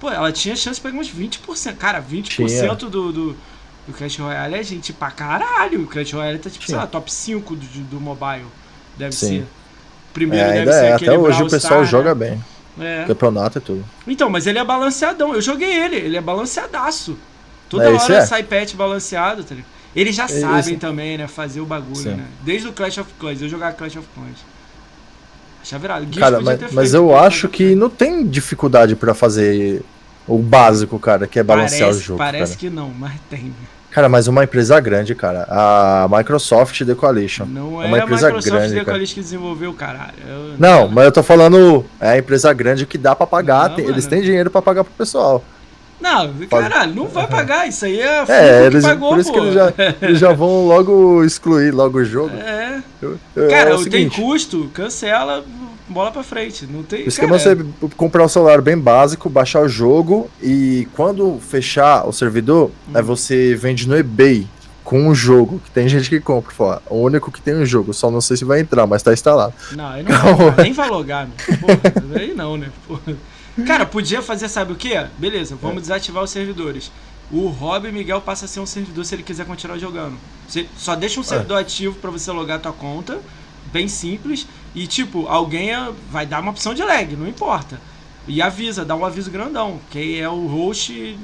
Pô, 0.00 0.10
ela 0.10 0.30
tinha 0.30 0.54
chance 0.54 0.76
de 0.76 0.82
pegar 0.82 0.98
uns 0.98 1.10
20%. 1.10 1.76
Cara, 1.76 2.00
20% 2.02 2.46
Tinha. 2.46 2.74
do, 2.74 2.90
do, 2.90 3.12
do 3.12 3.92
Clash 3.96 4.16
Royale 4.18 4.54
é 4.56 4.62
gente 4.62 4.92
pra 4.92 5.10
caralho. 5.10 5.82
O 5.82 5.86
Clash 5.86 6.12
Royale 6.12 6.38
tá 6.38 6.50
tipo, 6.50 6.64
sei 6.64 6.74
Tinha. 6.74 6.80
lá, 6.80 6.86
top 6.86 7.12
5 7.12 7.56
do, 7.56 7.66
do 7.84 8.00
mobile. 8.00 8.44
Deve 8.98 9.12
Sim. 9.12 9.28
ser. 9.40 9.46
primeiro 10.12 10.44
É, 10.44 10.48
deve 10.48 10.58
ainda 10.60 10.72
ser 10.72 10.84
é, 10.84 10.92
aquele 10.92 11.10
até 11.10 11.18
hoje 11.18 11.28
Brawl 11.36 11.46
o 11.46 11.50
pessoal 11.50 11.72
Star, 11.84 11.84
joga 11.86 12.14
né? 12.14 12.28
bem. 12.30 12.44
É. 12.80 13.04
Campeonato 13.06 13.58
e 13.58 13.60
tudo. 13.60 13.84
Então, 14.06 14.28
mas 14.30 14.46
ele 14.46 14.58
é 14.58 14.64
balanceadão. 14.64 15.34
Eu 15.34 15.40
joguei 15.42 15.72
ele, 15.72 15.96
ele 15.96 16.16
é 16.16 16.20
balanceadaço. 16.20 17.16
Toda 17.68 17.84
É, 17.84 17.92
hora 17.92 18.14
é. 18.14 18.26
sai 18.26 18.42
patch 18.42 18.74
balanceado, 18.74 19.44
tá 19.44 19.54
ligado? 19.54 19.70
Eles 19.94 20.14
já 20.14 20.24
É, 20.24 20.28
sabem 20.28 20.60
isso. 20.74 20.76
também, 20.76 21.18
né? 21.18 21.26
Fazer 21.26 21.60
o 21.60 21.66
bagulho, 21.66 21.96
Sim. 21.96 22.10
né? 22.14 22.24
Desde 22.42 22.68
o 22.68 22.72
Clash 22.72 22.98
of 22.98 23.10
Clans, 23.18 23.42
eu 23.42 23.48
jogava 23.48 23.74
Clash 23.74 23.96
of 23.96 24.06
Clans. 24.14 24.38
Achava 25.62 25.80
virado. 25.82 26.02
Gears 26.04 26.18
Cara, 26.18 26.40
mas, 26.40 26.72
mas 26.72 26.94
eu 26.94 27.16
acho 27.16 27.48
ter 27.48 27.56
que 27.56 27.74
não 27.74 27.90
tem 27.90 28.26
dificuldade 28.26 28.94
pra 28.96 29.12
fazer 29.14 29.82
o 30.26 30.38
básico, 30.38 30.98
cara, 30.98 31.26
que 31.26 31.38
é 31.38 31.42
balancear 31.42 31.88
parece, 31.88 31.98
o 31.98 32.02
jogo. 32.02 32.18
Parece 32.18 32.52
cara. 32.52 32.60
que 32.60 32.70
não, 32.70 32.90
mas 32.90 33.12
tem. 33.28 33.52
Cara, 33.90 34.08
mas 34.08 34.28
uma 34.28 34.44
empresa 34.44 34.78
grande, 34.80 35.14
cara. 35.14 35.46
A 35.48 36.06
Microsoft 36.10 36.84
The 36.84 36.94
Coalition. 36.94 37.46
Não 37.46 37.82
É 37.82 37.86
uma 37.86 37.96
a 37.96 38.00
empresa 38.00 38.26
Microsoft 38.26 38.54
grande, 38.58 38.74
The. 38.74 38.84
Coalition 38.84 39.14
que 39.14 39.20
desenvolveu, 39.22 39.72
caralho. 39.72 40.12
Eu- 40.28 40.54
Não, 40.58 40.88
mas 40.88 41.04
eu 41.06 41.12
tô 41.12 41.22
falando. 41.22 41.84
É 42.00 42.10
a 42.10 42.18
empresa 42.18 42.52
grande 42.52 42.84
que 42.86 42.98
dá 42.98 43.16
pra 43.16 43.26
pagar. 43.26 43.70
Não, 43.70 43.76
tem- 43.76 43.86
eles 43.86 44.06
têm 44.06 44.20
dinheiro 44.22 44.50
pra 44.50 44.60
pagar 44.60 44.84
pro 44.84 44.92
pessoal. 44.92 45.42
Não, 46.00 46.32
caralho, 46.48 46.94
não 46.94 47.06
vai 47.08 47.26
pagar. 47.26 47.66
Isso 47.68 47.84
aí 47.84 48.00
é 48.00 48.20
a 48.20 48.22
É, 48.28 48.60
que 48.60 48.66
eles, 48.66 48.84
pagou, 48.84 49.10
por 49.10 49.18
isso 49.18 49.32
pô. 49.32 49.34
que 49.34 49.40
eles 49.46 49.54
já, 49.54 49.72
eles 50.02 50.18
já 50.18 50.32
vão 50.32 50.66
logo 50.66 51.24
excluir 51.24 51.72
logo 51.72 51.98
o 51.98 52.04
jogo. 52.04 52.30
É. 52.38 52.82
Eu- 53.02 53.18
eu- 53.36 53.48
Cara, 53.48 53.70
é 53.70 53.74
o 53.74 53.76
tem 53.76 53.84
seguinte, 53.84 54.20
custo, 54.20 54.70
cancela, 54.74 55.44
bola 55.88 56.10
pra 56.10 56.22
frente. 56.22 56.66
Não 56.66 56.82
tem. 56.82 57.04
o 57.04 57.08
esquema 57.08 57.36
é 57.36 57.38
você 57.38 57.56
comprar 57.96 58.24
um 58.24 58.28
celular 58.28 58.60
bem 58.60 58.76
básico, 58.78 59.28
baixar 59.28 59.60
o 59.62 59.68
jogo 59.68 60.28
e 60.42 60.86
quando 60.94 61.38
fechar 61.40 62.06
o 62.06 62.12
servidor, 62.12 62.70
Hum. 62.88 62.92
aí 62.94 63.02
você 63.02 63.54
vende 63.54 63.88
no 63.88 63.96
eBay 63.96 64.46
com 64.84 65.06
um 65.08 65.14
jogo, 65.14 65.60
que 65.64 65.70
tem 65.70 65.86
gente 65.88 66.08
que 66.08 66.18
compra, 66.18 66.50
fala, 66.54 66.82
o 66.88 66.96
único 67.02 67.30
que 67.30 67.40
tem 67.42 67.54
um 67.54 67.64
jogo, 67.66 67.92
só 67.92 68.10
não 68.10 68.20
sei 68.22 68.36
se 68.38 68.44
vai 68.44 68.60
entrar, 68.60 68.86
mas 68.86 69.02
tá 69.02 69.12
instalado. 69.12 69.52
Não, 69.72 69.86
aí 69.86 70.02
não 70.02 70.10
nem 70.62 70.72
vai 70.72 70.88
logar, 70.88 71.26
meu. 71.28 71.58
Porra, 71.58 71.80
aí 72.20 72.32
não, 72.34 72.56
né? 72.56 72.68
Porra. 72.86 73.14
Cara, 73.66 73.84
podia 73.86 74.22
fazer, 74.22 74.48
sabe 74.48 74.72
o 74.72 74.76
quê? 74.76 75.06
Beleza, 75.18 75.54
É. 75.54 75.58
vamos 75.60 75.82
desativar 75.82 76.22
os 76.22 76.30
servidores. 76.30 76.90
O 77.30 77.48
Rob 77.48 77.90
Miguel 77.92 78.20
passa 78.20 78.46
a 78.46 78.48
ser 78.48 78.60
um 78.60 78.66
servidor 78.66 79.04
se 79.04 79.14
ele 79.14 79.22
quiser 79.22 79.44
continuar 79.44 79.78
jogando. 79.78 80.16
Você 80.48 80.66
só 80.78 80.94
deixa 80.94 81.20
um 81.20 81.22
servidor 81.22 81.58
ativo 81.58 81.94
pra 81.96 82.10
você 82.10 82.30
logar 82.30 82.58
tua 82.60 82.72
conta, 82.72 83.20
bem 83.72 83.86
simples, 83.86 84.46
e 84.74 84.86
tipo, 84.86 85.26
alguém 85.26 85.72
ah, 85.72 85.92
vai 86.10 86.24
dar 86.24 86.40
uma 86.40 86.50
opção 86.50 86.72
de 86.72 86.82
lag, 86.82 87.14
não 87.16 87.28
importa. 87.28 87.78
E 88.26 88.40
avisa, 88.40 88.84
dá 88.84 88.94
um 88.94 89.04
aviso 89.04 89.30
grandão, 89.30 89.78
que 89.90 90.18
é 90.18 90.28
o 90.28 90.46
host. 90.46 91.18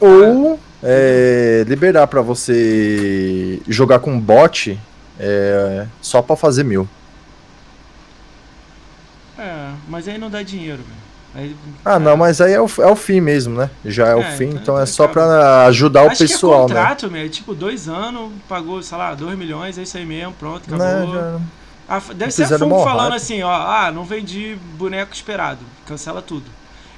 Ou 0.00 0.58
é, 0.82 1.64
liberar 1.66 2.06
pra 2.06 2.22
você 2.22 3.60
jogar 3.68 3.98
com 3.98 4.18
bot 4.18 4.78
é, 5.18 5.86
só 6.00 6.22
pra 6.22 6.36
fazer 6.36 6.64
mil. 6.64 6.88
É, 9.38 9.72
mas 9.88 10.08
aí 10.08 10.18
não 10.18 10.30
dá 10.30 10.42
dinheiro, 10.42 10.78
velho. 10.78 11.07
Aí- 11.34 11.54
Ah, 11.84 11.98
não, 11.98 12.16
mas 12.16 12.40
aí 12.40 12.52
é 12.52 12.60
o, 12.60 12.66
é 12.78 12.86
o 12.90 12.96
fim 12.96 13.20
mesmo, 13.20 13.56
né? 13.58 13.70
Já 13.84 14.08
é, 14.08 14.14
o 14.14 14.20
É, 14.20 14.30
fim, 14.36 14.44
então 14.46 14.60
então 14.62 14.78
é 14.80 14.86
só 14.86 15.06
pra 15.06 15.66
ajudar 15.66 16.04
o 16.04 16.08
Acho 16.10 16.18
pessoal, 16.18 16.66
que 16.66 16.72
é 16.72 16.74
né? 16.74 16.80
contrato, 16.80 17.10
meu. 17.10 17.24
é 17.24 17.28
Tipo, 17.28 17.54
dois 17.54 17.88
anos, 17.88 18.32
pagou, 18.48 18.82
sei 18.82 18.96
lá, 18.98 19.14
dois 19.14 19.36
milhões, 19.38 19.78
é 19.78 19.82
isso 19.82 19.96
aí 19.96 20.06
mesmo, 20.06 20.32
pronto, 20.32 20.62
acabou. 20.66 20.86
Né, 21.06 21.12
já- 21.12 21.40
Ah, 21.90 22.02
deve 22.14 22.30
ser 22.32 22.44
a 22.52 22.58
Funko 22.58 22.84
falando 22.84 23.14
assim, 23.14 23.42
ó, 23.42 23.50
ah, 23.50 23.90
não 23.90 24.04
vendi 24.04 24.58
boneco 24.76 25.14
esperado, 25.14 25.60
cancela 25.86 26.20
tudo. 26.20 26.44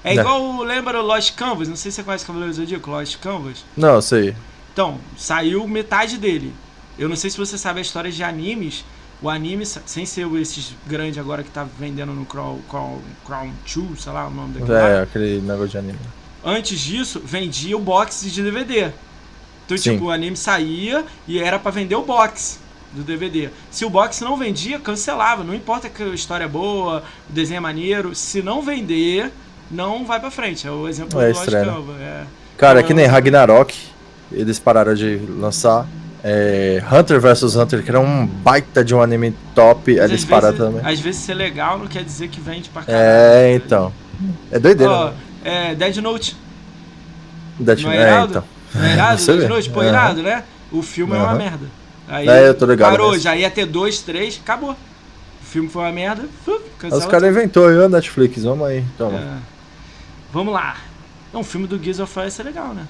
É 0.02 0.14
Né. 0.14 0.20
igual, 0.22 0.42
o- 0.42 0.62
lembra 0.62 1.00
o 1.00 1.06
Lost 1.06 1.34
Canvas? 1.34 1.68
Não 1.68 1.76
sei 1.76 1.90
se 1.92 1.96
você 1.96 2.02
conhece 2.02 2.24
Cavaleiros 2.24 2.56
do 2.56 2.62
Zodíaco, 2.62 2.90
Lost 2.90 3.16
Canvas. 3.18 3.64
Não, 3.76 4.00
sei. 4.00 4.34
Então, 4.72 4.98
saiu 5.16 5.66
metade 5.68 6.16
dele. 6.18 6.52
Eu 6.98 7.08
não 7.08 7.16
sei 7.16 7.30
se 7.30 7.36
você 7.38 7.56
sabe 7.58 7.78
a 7.80 7.82
história 7.82 8.10
de 8.10 8.22
animes. 8.24 8.84
O 9.22 9.28
anime, 9.28 9.66
sem 9.66 10.06
ser 10.06 10.26
o 10.26 10.38
esses 10.38 10.74
grandes 10.86 11.18
agora 11.18 11.42
que 11.42 11.50
tá 11.50 11.66
vendendo 11.78 12.12
no 12.12 12.24
Crown, 12.24 12.58
Crown, 12.68 12.98
Crown 13.26 13.52
2, 13.74 14.02
sei 14.02 14.12
lá 14.12 14.26
o 14.26 14.30
nome 14.30 14.54
daquele 14.54 14.72
lá. 14.72 14.88
É, 14.88 15.02
aquele 15.02 15.40
negócio 15.40 15.68
de 15.68 15.78
anime. 15.78 15.98
Antes 16.42 16.80
disso, 16.80 17.20
vendia 17.22 17.76
o 17.76 17.80
box 17.80 18.22
de 18.30 18.42
DVD. 18.42 18.90
Então, 19.66 19.76
Sim. 19.76 19.92
tipo, 19.92 20.06
o 20.06 20.10
anime 20.10 20.36
saía 20.36 21.04
e 21.28 21.38
era 21.38 21.58
pra 21.58 21.70
vender 21.70 21.94
o 21.96 22.02
box 22.02 22.58
do 22.92 23.02
DVD. 23.02 23.50
Se 23.70 23.84
o 23.84 23.90
box 23.90 24.20
não 24.22 24.36
vendia, 24.36 24.78
cancelava. 24.78 25.44
Não 25.44 25.54
importa 25.54 25.88
que 25.88 26.02
a 26.02 26.08
história 26.08 26.44
é 26.44 26.48
boa, 26.48 27.04
o 27.28 27.32
desenho 27.32 27.58
é 27.58 27.60
maneiro. 27.60 28.14
Se 28.14 28.42
não 28.42 28.62
vender, 28.62 29.30
não 29.70 30.04
vai 30.04 30.18
pra 30.18 30.30
frente. 30.30 30.66
É 30.66 30.70
o 30.70 30.88
exemplo 30.88 31.20
É 31.20 31.32
do. 31.32 31.92
É. 32.00 32.26
Cara, 32.56 32.78
é 32.78 32.80
Então, 32.80 32.88
que 32.88 32.94
nem 32.94 33.06
Ragnarok, 33.06 33.76
eles 34.32 34.58
pararam 34.58 34.94
de 34.94 35.18
lançar. 35.18 35.86
É, 36.22 36.82
Hunter 36.92 37.18
vs 37.20 37.56
Hunter, 37.56 37.82
que 37.82 37.88
era 37.90 37.98
um 37.98 38.26
baita 38.26 38.84
de 38.84 38.94
um 38.94 39.00
anime 39.02 39.34
top, 39.54 39.98
pararam 40.24 40.56
vezes- 40.56 40.72
também. 40.74 40.92
Às 40.92 41.00
vezes 41.00 41.22
ser 41.22 41.34
legal 41.34 41.78
não 41.78 41.86
quer 41.86 42.04
dizer 42.04 42.28
que 42.28 42.40
vende 42.40 42.68
pra 42.68 42.82
caralho. 42.82 43.04
É, 43.04 43.54
então. 43.54 43.92
É 44.50 44.58
doideira, 44.58 45.06
né? 45.06 45.12
é, 45.44 45.74
Dead 45.74 45.96
Note. 45.96 46.36
Não 47.58 47.92
é 47.92 47.96
é, 47.96 48.00
irado? 48.00 48.30
então. 48.30 48.44
Não 48.74 48.84
é 48.84 48.92
irado? 48.92 49.16
Dead? 49.26 49.48
Note? 49.48 49.70
Pô, 49.70 49.82
irado, 49.82 50.22
né? 50.22 50.44
O 50.70 50.82
filme 50.82 51.14
é 51.14 51.18
uma 51.18 51.34
merda. 51.34 51.66
Aí 52.06 52.28
É, 52.28 52.48
eu 52.48 52.54
tô 52.54 52.66
ligado 52.66 52.90
parou, 52.90 53.18
já 53.18 53.36
ia 53.36 53.50
ter 53.50 53.66
dois, 53.66 54.00
três, 54.00 54.38
acabou. 54.42 54.72
O 54.72 55.44
filme 55.44 55.68
foi 55.68 55.82
uma 55.82 55.92
merda, 55.92 56.24
cancela 56.78 57.00
Os 57.00 57.06
caras 57.06 57.30
inventou 57.30 57.64
ó, 57.64 57.88
Netflix, 57.88 58.44
vamos 58.44 58.66
aí. 58.66 58.84
Toma. 58.98 59.18
É. 59.18 59.38
Vamos 60.32 60.52
lá. 60.52 60.76
Não, 61.32 61.40
o 61.40 61.44
filme 61.44 61.66
do 61.66 61.82
Gears 61.82 61.98
of 62.00 62.12
War 62.16 62.26
ia 62.26 62.30
ser 62.30 62.42
legal, 62.42 62.74
né? 62.74 62.86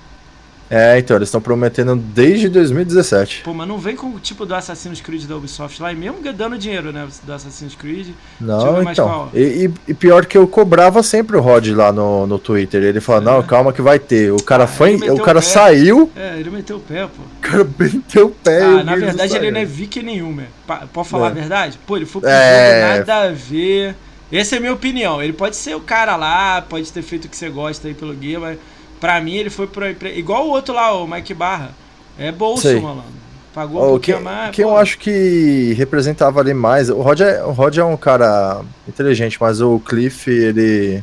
É, 0.71 0.97
então, 1.01 1.17
eles 1.17 1.27
estão 1.29 1.41
prometendo 1.41 1.97
desde 1.97 2.49
2017. 2.49 3.43
Pô, 3.45 3.53
mas 3.53 3.67
não 3.67 3.77
vem 3.77 3.97
com 3.97 4.07
o 4.07 4.21
tipo 4.21 4.47
do 4.47 4.55
Assassin's 4.55 5.01
Creed 5.01 5.25
da 5.25 5.37
Ubisoft 5.37 5.83
lá, 5.83 5.93
e 5.93 5.97
mesmo 5.97 6.19
dando 6.33 6.57
dinheiro, 6.57 6.93
né, 6.93 7.09
do 7.25 7.33
Assassin's 7.33 7.75
Creed. 7.75 8.11
Não, 8.41 8.81
então. 8.83 9.29
E, 9.35 9.69
e- 9.89 9.95
pior 9.95 10.27
que 10.27 10.39
eu 10.39 10.47
cobrava 10.47 11.03
sempre 11.03 11.37
o 11.37 11.41
Rod 11.41 11.67
lá 11.71 11.93
no, 11.93 12.25
no 12.27 12.39
Twitter. 12.39 12.83
Ele 12.85 13.01
falou, 13.01 13.21
não, 13.21 13.43
calma 13.43 13.73
que 13.73 13.83
vai 13.83 13.99
ter. 13.99 14.33
O 14.33 14.41
cara 14.43 14.65
Ah, 14.65 14.67
foi, 14.69 14.95
o 14.95 15.21
cara 15.21 15.41
o 15.41 15.43
saiu, 15.43 16.11
É, 16.15 16.39
ele 16.39 16.51
meteu 16.51 16.77
o 16.77 16.81
pé, 16.81 17.07
pô. 17.09 17.23
o 17.23 17.41
cara 17.41 17.67
meteu 17.79 18.27
o 18.27 18.31
pé. 18.31 18.63
Ah, 18.63 18.85
na 18.85 18.95
verdade 18.95 19.35
ele 19.37 19.51
não 19.51 19.61
é 19.61 19.65
viking 19.65 20.03
nenhum? 20.03 20.39
Pa- 20.69 20.87
Pode 20.93 21.09
falar 21.09 21.27
É. 21.27 21.31
a 21.31 21.35
verdade? 21.35 21.79
Pô, 21.85 21.97
ele 21.97 22.07
foi 22.07 22.21
pro 22.21 22.31
É. 22.31 22.93
jogo, 22.95 22.99
nada 23.09 23.29
a 23.29 23.33
ver. 23.33 23.97
Essa 24.31 24.55
é 24.55 24.59
a 24.59 24.61
minha 24.61 24.73
opinião. 24.73 25.21
Ele 25.21 25.33
pode 25.33 25.57
ser 25.57 25.75
o 25.75 25.81
cara 25.81 26.15
lá, 26.15 26.63
pode 26.63 26.93
ter 26.93 27.03
feito 27.03 27.25
o 27.25 27.29
que 27.29 27.37
você 27.37 27.49
gosta 27.49 27.89
aí 27.89 27.95
pelo 27.95 28.15
game, 28.15 28.39
mas 28.39 28.57
pra 29.01 29.21
mim 29.21 29.35
ele 29.35 29.51
foi 29.51 29.67
empre- 29.67 30.17
Igual 30.19 30.47
o 30.47 30.51
outro 30.51 30.75
lá, 30.75 30.93
o 30.95 31.07
Mike 31.07 31.35
Barra. 31.35 31.71
É 32.19 32.31
bolso, 32.31 32.63
Sei. 32.63 32.81
malandro. 32.81 33.21
Pagou 33.55 33.81
um 33.81 33.85
Ó, 33.85 33.89
pouquinho 33.91 34.19
quem, 34.19 34.27
a 34.27 34.31
mais. 34.31 34.55
quem 34.57 34.65
pô. 34.65 34.71
eu 34.73 34.77
acho 34.77 34.97
que 34.99 35.73
representava 35.77 36.39
ali 36.41 36.55
mais. 36.55 36.89
O 36.89 37.01
Rod, 37.01 37.21
é, 37.21 37.43
o 37.45 37.51
Rod 37.51 37.77
é 37.79 37.85
um 37.85 37.97
cara 37.97 38.63
inteligente, 38.87 39.39
mas 39.41 39.61
o 39.61 39.81
Cliff, 39.81 40.31
ele. 40.31 41.03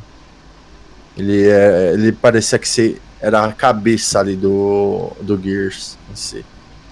Ele, 1.17 1.47
é, 1.49 1.91
ele 1.93 2.11
parecia 2.11 2.59
que 2.59 2.69
se, 2.69 3.01
era 3.19 3.43
a 3.43 3.51
cabeça 3.51 4.19
ali 4.19 4.35
do, 4.35 5.11
do 5.19 5.37
Gears 5.41 5.97
em 6.11 6.15
si. 6.15 6.45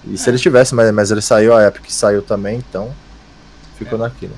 E 0.04 0.18
se 0.18 0.28
É. 0.28 0.32
ele 0.32 0.38
tivesse, 0.38 0.74
mas, 0.74 0.90
mas 0.92 1.10
ele 1.12 1.22
saiu, 1.22 1.54
a 1.56 1.64
Epic 1.66 1.84
saiu 1.88 2.20
também, 2.22 2.56
então 2.58 2.92
ficou 3.78 3.98
É. 3.98 4.02
naquilo. 4.02 4.34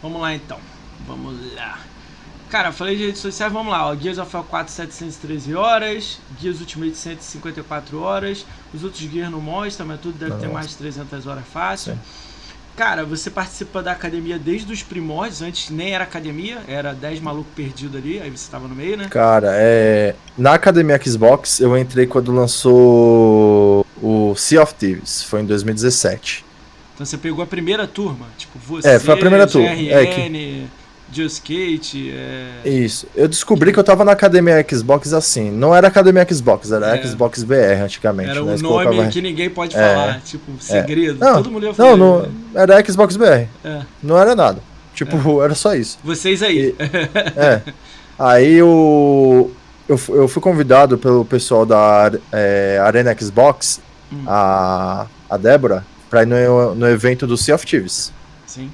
Vamos 0.00 0.20
lá 0.22 0.32
então. 0.34 0.58
Vamos 1.06 1.34
lá. 1.56 1.78
Cara, 2.52 2.70
falei 2.70 2.96
de 2.96 3.06
redes 3.06 3.22
sociais, 3.22 3.50
vamos 3.50 3.72
lá. 3.72 3.88
Ó. 3.88 3.96
Gears 3.96 4.18
of 4.18 4.36
War 4.36 4.44
4, 4.44 4.70
713 4.70 5.54
horas. 5.54 6.18
Gears 6.38 6.60
Ultimate 6.60 6.94
154 6.94 7.98
horas. 7.98 8.44
Os 8.74 8.84
outros 8.84 9.00
Gears 9.10 9.30
não 9.30 9.40
mostram, 9.40 9.86
mas 9.86 9.98
tudo 9.98 10.18
deve 10.18 10.38
ter 10.38 10.48
mais 10.50 10.68
de 10.68 10.76
300 10.76 11.26
horas 11.26 11.44
fácil. 11.50 11.94
Sim. 11.94 11.98
Cara, 12.76 13.06
você 13.06 13.30
participa 13.30 13.82
da 13.82 13.92
academia 13.92 14.38
desde 14.38 14.70
os 14.70 14.82
primórdios. 14.82 15.40
Antes 15.40 15.70
nem 15.70 15.94
era 15.94 16.04
academia, 16.04 16.58
era 16.68 16.92
10 16.92 17.20
malucos 17.20 17.50
perdidos 17.56 17.96
ali. 17.96 18.20
Aí 18.20 18.28
você 18.28 18.50
tava 18.50 18.68
no 18.68 18.74
meio, 18.74 18.98
né? 18.98 19.08
Cara, 19.08 19.52
é, 19.54 20.14
na 20.36 20.52
academia 20.52 21.00
Xbox 21.02 21.58
eu 21.58 21.74
entrei 21.78 22.06
quando 22.06 22.30
lançou 22.32 23.86
o 24.02 24.34
Sea 24.36 24.62
of 24.62 24.74
Thieves, 24.74 25.22
foi 25.22 25.40
em 25.40 25.46
2017. 25.46 26.44
Então 26.94 27.06
você 27.06 27.16
pegou 27.16 27.42
a 27.42 27.46
primeira 27.46 27.86
turma. 27.86 28.26
Tipo, 28.36 28.58
você, 28.58 28.88
É, 28.88 28.98
foi 28.98 29.14
a 29.14 29.16
primeira 29.16 29.46
turma. 29.46 29.74
GRN, 29.74 29.88
É 29.88 30.81
Just 31.12 31.40
Kate, 31.42 32.10
é... 32.14 32.68
Isso. 32.68 33.06
Eu 33.14 33.28
descobri 33.28 33.72
que 33.72 33.78
eu 33.78 33.84
tava 33.84 34.04
na 34.04 34.12
academia 34.12 34.64
Xbox 34.68 35.12
assim. 35.12 35.50
Não 35.50 35.74
era 35.74 35.88
academia 35.88 36.26
Xbox, 36.28 36.72
era 36.72 36.96
É. 36.96 37.02
Xbox 37.06 37.42
BR 37.42 37.82
antigamente. 37.84 38.30
Era 38.30 38.42
né? 38.42 38.54
um 38.54 38.58
nome 38.58 39.08
que 39.08 39.20
ninguém 39.20 39.50
pode 39.50 39.76
É. 39.76 39.80
falar. 39.94 40.20
Tipo, 40.22 40.52
segredo. 40.58 41.18
Não, 41.20 41.34
Todo 41.42 41.50
mundo 41.50 41.66
ia 41.66 41.74
falar. 41.74 41.96
Não, 41.96 42.22
não, 42.22 42.28
era 42.54 42.84
Xbox 42.84 43.16
BR. 43.16 43.46
É. 43.64 43.82
Não 44.02 44.18
era 44.18 44.34
nada. 44.34 44.60
Tipo, 44.94 45.42
era 45.42 45.54
só 45.54 45.74
isso. 45.74 45.98
Vocês 46.02 46.42
aí. 46.42 46.74
É. 47.36 47.60
Aí 48.18 48.54
eu, 48.54 49.50
eu, 49.88 50.00
eu 50.10 50.28
fui 50.28 50.40
convidado 50.40 50.96
pelo 50.98 51.24
pessoal 51.24 51.66
da 51.66 52.12
é, 52.30 52.78
Arena 52.82 53.14
Xbox, 53.18 53.80
Hum. 54.12 54.24
a, 54.26 55.06
a 55.30 55.36
Débora, 55.38 55.84
pra 56.10 56.22
ir 56.22 56.26
no, 56.26 56.74
no 56.74 56.86
evento 56.86 57.26
do 57.26 57.36
Sea 57.36 57.54
of 57.54 57.64
Thieves. 57.66 58.12
Sim. 58.46 58.70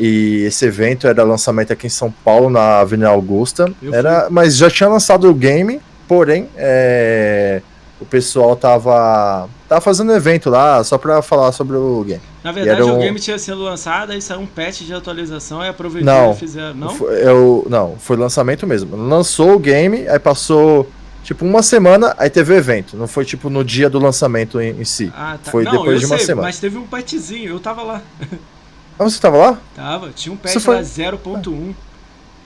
E 0.00 0.44
esse 0.44 0.64
evento 0.64 1.06
era 1.06 1.22
lançamento 1.22 1.72
aqui 1.72 1.86
em 1.86 1.90
São 1.90 2.10
Paulo, 2.24 2.48
na 2.48 2.80
Avenida 2.80 3.10
Augusta. 3.10 3.70
Era, 3.92 4.28
mas 4.30 4.56
já 4.56 4.70
tinha 4.70 4.88
lançado 4.88 5.28
o 5.28 5.34
game, 5.34 5.80
porém, 6.08 6.48
é, 6.56 7.60
o 8.00 8.06
pessoal 8.06 8.56
tava 8.56 9.48
Tava 9.70 9.80
fazendo 9.80 10.12
evento 10.12 10.50
lá 10.50 10.82
só 10.82 10.98
pra 10.98 11.22
falar 11.22 11.52
sobre 11.52 11.76
o 11.76 12.02
game. 12.02 12.20
Na 12.42 12.50
verdade, 12.50 12.82
um... 12.82 12.96
o 12.96 12.98
game 12.98 13.20
tinha 13.20 13.38
sido 13.38 13.62
lançado, 13.62 14.10
aí 14.10 14.20
saiu 14.20 14.40
um 14.40 14.46
patch 14.46 14.80
de 14.80 14.92
atualização 14.92 15.62
e 15.62 15.68
aproveitou 15.68 16.12
não, 16.12 16.32
e 16.32 16.34
fizeram. 16.34 16.74
Não? 16.74 16.88
Foi, 16.92 17.24
eu, 17.24 17.64
não, 17.70 17.94
foi 17.96 18.16
lançamento 18.16 18.66
mesmo. 18.66 18.96
Lançou 18.96 19.54
o 19.54 19.60
game, 19.60 20.08
aí 20.08 20.18
passou 20.18 20.90
tipo 21.22 21.46
uma 21.46 21.62
semana, 21.62 22.16
aí 22.18 22.28
teve 22.28 22.52
o 22.52 22.56
evento. 22.56 22.96
Não 22.96 23.06
foi 23.06 23.24
tipo 23.24 23.48
no 23.48 23.62
dia 23.62 23.88
do 23.88 24.00
lançamento 24.00 24.60
em, 24.60 24.80
em 24.80 24.84
si. 24.84 25.12
Ah, 25.14 25.38
tá. 25.40 25.52
Foi 25.52 25.62
não, 25.62 25.70
depois 25.70 26.00
de 26.00 26.06
uma 26.06 26.16
sei, 26.16 26.26
semana. 26.26 26.48
Mas 26.48 26.58
teve 26.58 26.76
um 26.76 26.84
patchzinho, 26.88 27.50
eu 27.50 27.60
tava 27.60 27.84
lá. 27.84 28.02
Ah, 29.00 29.04
você 29.04 29.18
tava 29.18 29.38
lá? 29.38 29.58
Tava, 29.74 30.10
tinha 30.10 30.30
um 30.30 30.36
patch 30.36 30.58
foi- 30.60 30.76
lá 30.76 30.82
0.1. 30.82 31.74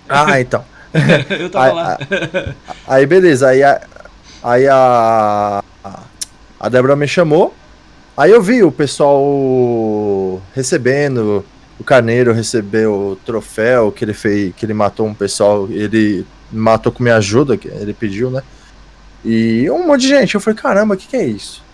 Ah, 0.08 0.40
então. 0.40 0.64
eu 1.40 1.50
tava 1.50 1.66
Aí, 1.66 1.72
lá. 1.74 1.98
Aí 2.86 3.06
beleza, 3.06 3.48
aí 3.48 3.60
a, 3.64 3.80
aí 4.40 4.68
a, 4.68 5.64
a 6.60 6.68
Débora 6.68 6.94
me 6.94 7.08
chamou, 7.08 7.52
aí 8.16 8.30
eu 8.30 8.40
vi 8.40 8.62
o 8.62 8.70
pessoal 8.70 10.40
recebendo, 10.54 11.44
o 11.76 11.82
Carneiro 11.82 12.32
recebeu 12.32 12.92
o 12.94 13.16
troféu 13.16 13.90
que 13.90 14.04
ele 14.04 14.14
fez, 14.14 14.54
que 14.54 14.64
ele 14.64 14.74
matou 14.74 15.08
um 15.08 15.14
pessoal, 15.14 15.66
ele 15.68 16.24
matou 16.52 16.92
com 16.92 17.02
minha 17.02 17.16
ajuda, 17.16 17.56
que 17.56 17.66
ele 17.66 17.92
pediu, 17.92 18.30
né? 18.30 18.44
E 19.24 19.68
um 19.72 19.88
monte 19.88 20.02
de 20.02 20.08
gente, 20.08 20.36
eu 20.36 20.40
falei, 20.40 20.56
caramba, 20.56 20.94
o 20.94 20.96
que, 20.96 21.08
que 21.08 21.16
é 21.16 21.24
isso? 21.24 21.64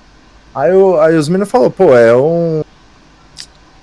Aí, 0.55 0.71
eu, 0.71 0.99
aí 0.99 1.17
os 1.17 1.29
meninos 1.29 1.51
falaram, 1.51 1.71
pô, 1.71 1.95
é 1.95 2.17
um, 2.17 2.63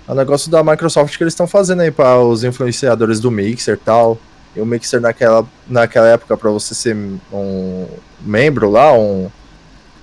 é 0.07 0.11
um 0.11 0.15
negócio 0.15 0.49
da 0.49 0.63
Microsoft 0.63 1.17
que 1.17 1.23
eles 1.23 1.33
estão 1.33 1.47
fazendo 1.47 1.81
aí 1.81 1.91
para 1.91 2.19
os 2.19 2.43
influenciadores 2.43 3.19
do 3.19 3.29
Mixer 3.29 3.73
e 3.75 3.77
tal. 3.77 4.17
E 4.55 4.61
o 4.61 4.65
Mixer 4.65 4.99
naquela, 5.01 5.45
naquela 5.67 6.07
época, 6.07 6.35
para 6.37 6.49
você 6.49 6.73
ser 6.73 6.95
um 7.31 7.85
membro 8.21 8.69
lá, 8.69 8.91
um, 8.93 9.29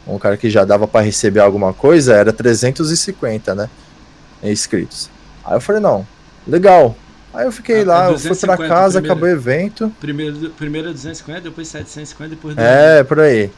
um 0.06 0.18
cara 0.18 0.36
que 0.36 0.48
já 0.50 0.64
dava 0.64 0.86
para 0.86 1.00
receber 1.04 1.40
alguma 1.40 1.72
coisa, 1.72 2.14
era 2.14 2.32
350, 2.32 3.54
né? 3.54 3.68
Inscritos. 4.42 5.10
Aí 5.44 5.56
eu 5.56 5.60
falei, 5.60 5.80
não, 5.80 6.06
legal. 6.46 6.94
Aí 7.32 7.46
eu 7.46 7.52
fiquei 7.52 7.82
Ah, 7.82 7.86
lá, 7.86 8.04
é 8.10 8.12
eu 8.12 8.18
fui 8.18 8.28
pra 8.46 8.56
250 8.56 8.68
casa, 8.68 9.00
primeiro. 9.00 9.06
acabou 9.12 9.28
o 9.28 9.32
evento. 9.32 9.92
Primeiro, 10.00 10.50
primeiro 10.50 10.92
250, 10.92 11.40
depois 11.40 11.66
750, 11.68 12.30
depois 12.30 12.56
É, 12.56 13.02
por 13.02 13.18
aí. 13.20 13.50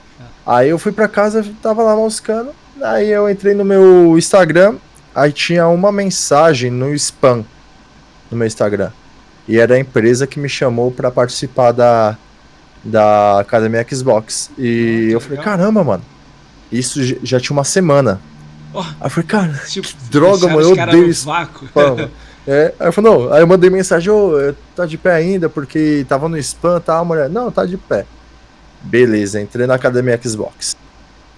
Aí 0.46 0.70
eu 0.70 0.78
fui 0.78 0.92
pra 0.92 1.08
casa, 1.08 1.44
tava 1.60 1.82
lá 1.82 1.94
moscando. 1.94 2.52
Aí 2.80 3.10
eu 3.10 3.28
entrei 3.28 3.52
no 3.54 3.64
meu 3.64 4.16
Instagram, 4.16 4.76
aí 5.16 5.32
tinha 5.32 5.66
uma 5.68 5.90
mensagem 5.90 6.70
no 6.70 6.94
spam 6.94 7.44
no 8.30 8.36
meu 8.36 8.46
Instagram. 8.46 8.90
E 9.48 9.58
era 9.58 9.74
a 9.74 9.78
empresa 9.78 10.26
que 10.26 10.38
me 10.38 10.48
chamou 10.48 10.90
pra 10.90 11.10
participar 11.10 11.72
da, 11.72 12.16
da 12.84 13.40
Academia 13.40 13.84
Xbox. 13.88 14.50
E 14.58 15.06
que 15.08 15.12
eu 15.12 15.20
falei, 15.20 15.38
caramba, 15.38 15.82
mano. 15.82 16.04
Isso 16.70 17.00
já 17.24 17.38
tinha 17.40 17.56
uma 17.56 17.64
semana. 17.64 18.20
Ó. 18.74 18.82
Aí 18.82 18.86
eu 19.04 19.10
falei, 19.10 19.26
cara, 19.28 19.52
Tipo, 19.68 19.88
droga, 20.10 20.46
deixaram 20.48 20.56
mano, 20.56 20.68
eu 20.68 20.82
odeio 20.82 21.10
isso. 21.10 21.26
É, 22.48 22.72
aí 22.78 22.86
eu 22.86 22.92
falei, 22.92 23.10
não. 23.10 23.32
Aí 23.32 23.40
eu 23.40 23.46
mandei 23.46 23.68
mensagem, 23.68 24.08
ô, 24.08 24.38
eu- 24.38 24.54
tá 24.76 24.86
de 24.86 24.96
pé 24.96 25.14
ainda, 25.14 25.48
porque 25.48 26.06
tava 26.08 26.28
no 26.28 26.38
spam, 26.38 26.78
tá, 26.80 27.02
mulher? 27.02 27.28
Não, 27.28 27.50
tá 27.50 27.66
de 27.66 27.76
pé. 27.76 28.06
Beleza, 28.82 29.40
entrei 29.40 29.66
na 29.66 29.74
Academia 29.74 30.20
Xbox. 30.22 30.76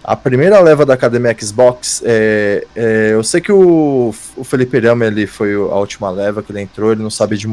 A 0.08 0.16
primeira 0.16 0.58
leva 0.60 0.86
da 0.86 0.94
Academia 0.94 1.36
Xbox, 1.38 2.00
é, 2.02 2.66
é, 2.74 3.10
eu 3.12 3.22
sei 3.22 3.42
que 3.42 3.52
o, 3.52 4.14
o 4.38 4.42
Felipe 4.42 4.78
Rama, 4.78 5.04
ele 5.04 5.26
foi 5.26 5.52
a 5.52 5.74
última 5.74 6.08
leva 6.10 6.42
que 6.42 6.50
ele 6.50 6.62
entrou, 6.62 6.92
ele 6.92 7.02
não 7.02 7.10
sabe 7.10 7.36
de, 7.36 7.46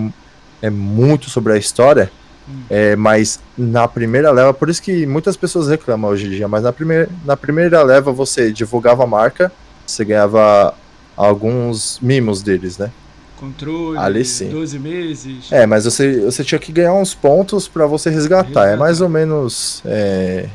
é, 0.61 0.69
muito 0.69 1.29
sobre 1.29 1.51
a 1.51 1.57
história, 1.57 2.09
Hum. 2.47 2.61
é, 2.69 2.95
mas 2.95 3.39
na 3.57 3.87
primeira 3.89 4.31
leva, 4.31 4.53
por 4.53 4.69
isso 4.69 4.81
que 4.81 5.05
muitas 5.05 5.35
pessoas 5.35 5.67
reclamam 5.67 6.09
hoje 6.11 6.27
em 6.27 6.29
dia, 6.29 6.47
mas 6.47 6.63
na 6.63 6.71
primeira, 6.71 7.09
na 7.25 7.35
primeira 7.35 7.83
leva 7.83 8.11
você 8.13 8.53
divulgava 8.53 9.03
a 9.03 9.07
marca, 9.07 9.51
você 9.85 10.05
ganhava 10.05 10.73
alguns 11.17 11.99
mimos 12.01 12.41
deles, 12.41 12.77
né? 12.77 12.89
Controle, 13.37 13.97
Ali 13.97 14.23
sim. 14.23 14.47
12 14.49 14.79
meses. 14.79 15.51
É, 15.51 15.65
mas 15.65 15.83
você, 15.83 16.21
você 16.21 16.41
tinha 16.43 16.57
que 16.59 16.71
ganhar 16.71 16.93
uns 16.93 17.13
pontos 17.13 17.67
pra 17.67 17.85
você 17.85 18.09
resgatar. 18.09 18.47
É 18.47 18.69
Resgatar. 18.69 18.77
mais 18.77 19.01
ou 19.01 19.09
menos. 19.09 19.81
É, 19.83 20.47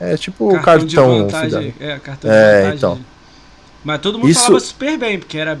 é 0.00 0.16
tipo 0.16 0.48
o 0.54 0.60
cartão, 0.60 0.86
de 0.86 0.96
cartão. 0.96 1.18
vantagem. 1.22 1.74
É, 1.80 1.98
cartão 1.98 2.30
É, 2.30 2.34
de 2.34 2.56
vantagem. 2.56 2.76
então. 2.76 3.00
Mas 3.84 4.00
todo 4.00 4.18
mundo 4.18 4.28
Isso- 4.30 4.40
falava 4.44 4.60
super 4.60 4.98
bem, 4.98 5.18
porque 5.18 5.38
era 5.38 5.58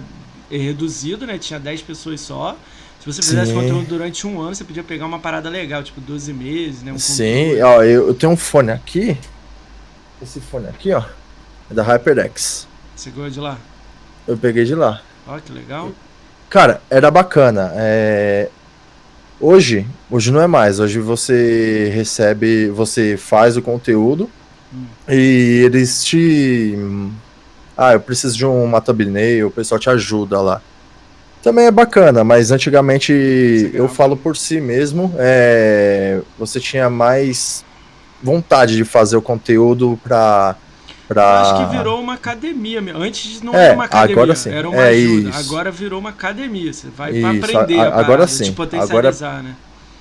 reduzido, 0.50 1.26
né? 1.26 1.38
Tinha 1.38 1.58
10 1.60 1.82
pessoas 1.82 2.20
só. 2.20 2.56
Se 3.00 3.06
você 3.06 3.22
fizesse 3.22 3.52
Sim. 3.52 3.54
conteúdo 3.54 3.86
durante 3.86 4.26
um 4.26 4.40
ano, 4.40 4.54
você 4.54 4.64
podia 4.64 4.82
pegar 4.82 5.06
uma 5.06 5.18
parada 5.18 5.48
legal, 5.48 5.82
tipo 5.82 6.00
12 6.00 6.32
meses, 6.32 6.82
né? 6.82 6.92
Um 6.92 6.98
Sim, 6.98 7.60
ó, 7.62 7.82
eu, 7.82 8.08
eu 8.08 8.14
tenho 8.14 8.32
um 8.32 8.36
fone 8.36 8.70
aqui. 8.72 9.16
Esse 10.20 10.40
fone 10.40 10.66
aqui, 10.68 10.92
ó. 10.92 11.02
É 11.70 11.74
da 11.74 11.82
HyperX. 11.82 12.66
Você 12.96 13.10
ganhou 13.10 13.30
de 13.30 13.38
lá? 13.38 13.56
Eu 14.26 14.36
peguei 14.36 14.64
de 14.64 14.74
lá. 14.74 15.00
Ó, 15.26 15.38
que 15.38 15.52
legal. 15.52 15.92
Cara, 16.50 16.82
era 16.90 17.10
bacana. 17.10 17.72
É... 17.76 18.48
Hoje, 19.40 19.86
hoje 20.10 20.32
não 20.32 20.40
é 20.40 20.46
mais. 20.46 20.80
Hoje 20.80 20.98
você 20.98 21.90
recebe, 21.94 22.68
você 22.70 23.16
faz 23.16 23.56
o 23.56 23.62
conteúdo 23.62 24.28
Hum. 24.74 24.84
e 25.08 25.62
eles 25.64 26.04
te. 26.04 26.76
Ah, 27.76 27.92
eu 27.94 28.00
preciso 28.00 28.36
de 28.36 28.44
uma 28.44 28.80
thumbnail, 28.80 29.46
o 29.46 29.50
pessoal 29.50 29.78
te 29.78 29.88
ajuda 29.88 30.40
lá. 30.40 30.60
Também 31.42 31.66
é 31.66 31.70
bacana, 31.70 32.22
mas 32.24 32.50
antigamente 32.50 33.70
eu 33.72 33.88
falo 33.88 34.16
por 34.16 34.36
si 34.36 34.60
mesmo, 34.60 35.14
é... 35.16 36.20
você 36.36 36.58
tinha 36.58 36.90
mais 36.90 37.64
vontade 38.22 38.76
de 38.76 38.84
fazer 38.84 39.16
o 39.16 39.22
conteúdo 39.22 39.98
pra. 40.02 40.56
Pra... 41.08 41.22
Eu 41.22 41.28
acho 41.38 41.56
que 41.70 41.76
virou 41.76 42.00
uma 42.00 42.14
academia 42.14 42.80
mesmo. 42.80 43.02
Antes 43.02 43.42
não 43.42 43.54
É, 43.54 43.64
era 43.66 43.74
uma 43.74 43.84
academia, 43.84 44.14
agora 44.14 44.34
sim. 44.36 44.50
era 44.50 44.68
uma 44.68 44.76
É 44.82 44.88
ajuda. 44.90 45.30
isso. 45.30 45.38
Agora 45.50 45.70
virou 45.70 45.98
uma 45.98 46.10
academia. 46.10 46.72
Você 46.72 46.88
vai 46.96 47.10
Isso, 47.12 47.20
pra 47.20 47.30
aprender 47.60 47.80
a- 47.80 47.94
agora 47.98 48.26
sim. 48.28 48.44
te 48.44 48.52
potencializar, 48.52 49.42
né? 49.42 49.54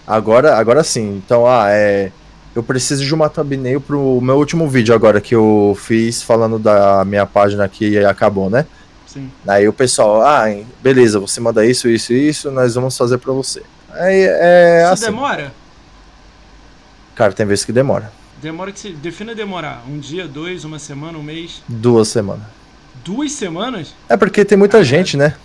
Agora, 0.06 0.56
agora 0.58 0.84
sim. 0.84 1.22
Então, 1.26 1.48
ah, 1.48 1.68
é. 1.70 2.12
Eu 2.56 2.64
preciso 2.64 3.06
de 3.06 3.14
uma 3.14 3.30
thumbnail 3.30 3.80
pro 3.80 4.20
meu 4.22 4.36
último 4.38 4.68
vídeo 4.68 4.94
agora 4.96 5.22
que 5.22 5.36
eu 5.36 5.78
fiz 5.80 6.24
falando 6.24 6.58
da 6.58 7.06
minha 7.06 7.26
página 7.26 7.68
que 7.68 7.98
acabou, 8.04 8.50
né? 8.50 8.66
Sim. 9.06 9.30
Aí 9.48 9.68
o 9.68 9.74
pessoal, 9.74 10.22
ah, 10.24 10.46
beleza, 10.82 11.20
você 11.20 11.40
manda 11.40 11.64
isso, 11.66 11.88
isso 11.88 12.14
e 12.14 12.30
isso, 12.30 12.50
nós 12.50 12.74
vamos 12.74 12.98
fazer 12.98 13.20
pra 13.20 13.32
você. 13.32 13.62
Aí 13.94 14.22
é 14.28 14.82
Isso 14.86 14.94
assim. 14.94 15.06
demora? 15.06 15.52
Cara, 17.16 17.32
tem 17.34 17.46
vezes 17.46 17.64
que 17.66 17.72
demora. 17.72 18.12
Demora 18.42 18.72
que 18.72 18.80
se. 18.80 18.90
Defina 18.92 19.34
demorar. 19.34 19.84
Um 19.90 19.98
dia, 20.00 20.28
dois, 20.28 20.64
uma 20.64 20.80
semana, 20.80 21.18
um 21.18 21.24
mês. 21.24 21.62
Duas 21.68 22.08
semanas. 22.08 22.44
Duas 23.04 23.32
semanas? 23.32 23.94
É 24.10 24.18
porque 24.18 24.44
tem 24.46 24.58
muita 24.58 24.84
gente, 24.84 25.16
né? 25.18 25.36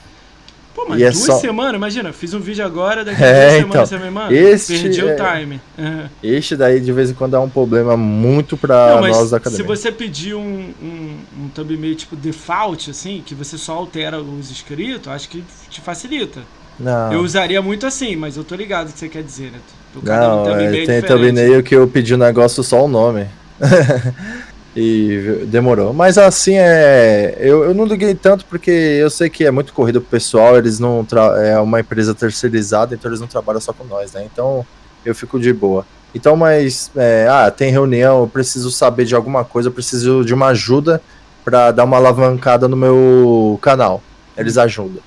Pô, 0.74 0.86
mas 0.88 1.00
E 1.00 1.04
é 1.04 1.10
duas 1.10 1.24
só- 1.24 1.38
semanas, 1.38 1.74
imagina, 1.74 2.12
fiz 2.14 2.32
um 2.32 2.40
vídeo 2.40 2.64
agora, 2.64 3.04
daqui 3.04 3.22
a 3.22 3.26
É, 3.28 3.50
duas 3.50 3.54
então, 3.60 3.86
semanas 3.86 3.88
você 3.88 3.98
me 3.98 4.10
manda. 4.10 4.34
este 4.34 4.78
Perdi 4.80 5.00
é- 5.00 5.04
o 5.04 5.16
time. 5.16 5.60
Este 6.22 6.56
daí 6.56 6.80
de 6.80 6.90
vez 6.92 7.10
em 7.10 7.14
quando 7.14 7.36
é 7.36 7.38
um 7.38 7.48
problema 7.48 7.94
muito 7.96 8.56
pra 8.56 8.94
Não, 8.96 9.02
nós 9.02 9.18
da 9.18 9.26
se 9.28 9.34
academia. 9.48 9.66
você 9.66 9.92
pedir 9.92 10.34
um, 10.34 10.72
um, 10.82 11.16
um 11.44 11.48
thumbnail 11.54 11.94
tipo 11.94 12.16
default, 12.16 12.90
assim, 12.90 13.22
que 13.24 13.34
você 13.34 13.58
só 13.58 13.74
altera 13.74 14.18
os 14.20 14.50
inscritos, 14.50 15.08
acho 15.08 15.28
que 15.28 15.44
te 15.68 15.80
facilita. 15.82 16.40
Não. 16.80 17.12
Eu 17.12 17.20
usaria 17.20 17.60
muito 17.60 17.86
assim, 17.86 18.16
mas 18.16 18.38
eu 18.38 18.42
tô 18.42 18.54
ligado 18.54 18.88
o 18.88 18.92
que 18.94 18.98
você 18.98 19.08
quer 19.10 19.22
dizer, 19.22 19.52
né? 19.52 19.58
Não, 19.94 20.44
thumbnail 20.44 20.74
é, 20.74 20.86
tem 20.86 21.02
thumbnail 21.02 21.62
que 21.62 21.74
eu 21.74 21.86
pedi 21.86 22.14
o 22.14 22.18
negócio 22.18 22.62
só 22.62 22.84
o 22.84 22.88
nome. 22.88 23.26
e 24.74 25.44
demorou. 25.46 25.92
Mas 25.92 26.16
assim 26.16 26.54
é. 26.56 27.36
Eu, 27.38 27.64
eu 27.64 27.74
não 27.74 27.84
liguei 27.84 28.14
tanto 28.14 28.44
porque 28.46 28.70
eu 28.70 29.10
sei 29.10 29.28
que 29.28 29.44
é 29.44 29.50
muito 29.50 29.72
corrido 29.72 30.00
pro 30.00 30.10
pessoal, 30.10 30.56
eles 30.56 30.78
não. 30.78 31.04
Tra... 31.04 31.36
É 31.42 31.58
uma 31.58 31.80
empresa 31.80 32.14
terceirizada, 32.14 32.94
então 32.94 33.10
eles 33.10 33.20
não 33.20 33.26
trabalham 33.26 33.60
só 33.60 33.72
com 33.72 33.84
nós, 33.84 34.12
né? 34.12 34.26
Então 34.30 34.64
eu 35.04 35.14
fico 35.14 35.38
de 35.38 35.52
boa. 35.52 35.86
Então, 36.14 36.36
mas. 36.36 36.90
é, 36.96 37.26
ah, 37.30 37.50
tem 37.50 37.70
reunião, 37.70 38.20
eu 38.20 38.28
preciso 38.28 38.70
saber 38.70 39.04
de 39.04 39.14
alguma 39.14 39.44
coisa, 39.44 39.68
eu 39.68 39.72
preciso 39.72 40.24
de 40.24 40.34
uma 40.34 40.48
ajuda 40.48 41.02
pra 41.44 41.70
dar 41.70 41.84
uma 41.84 41.96
alavancada 41.96 42.68
no 42.68 42.76
meu 42.76 43.58
canal. 43.60 44.02
Eles 44.36 44.56
ajudam. 44.56 45.02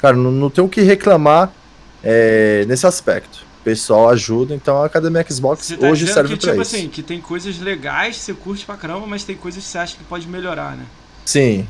Cara, 0.00 0.16
não, 0.16 0.30
não 0.30 0.50
tem 0.50 0.62
o 0.64 0.68
que 0.68 0.82
reclamar 0.82 1.50
é, 2.02 2.64
nesse 2.66 2.86
aspecto. 2.86 3.43
Pessoal 3.64 4.10
ajuda, 4.10 4.54
então 4.54 4.82
a 4.82 4.86
Academia 4.86 5.24
Xbox 5.28 5.68
tá 5.68 5.86
hoje 5.86 6.06
serve 6.06 6.34
que, 6.36 6.40
pra 6.40 6.50
tipo 6.52 6.62
isso. 6.62 6.76
assim, 6.76 6.88
que 6.88 7.02
tem 7.02 7.18
coisas 7.20 7.58
legais 7.58 8.16
que 8.18 8.22
você 8.22 8.34
curte 8.34 8.64
pra 8.66 8.76
caramba, 8.76 9.06
mas 9.06 9.24
tem 9.24 9.34
coisas 9.34 9.64
que 9.64 9.68
você 9.70 9.78
acha 9.78 9.96
que 9.96 10.04
pode 10.04 10.28
melhorar, 10.28 10.76
né? 10.76 10.84
Sim, 11.24 11.66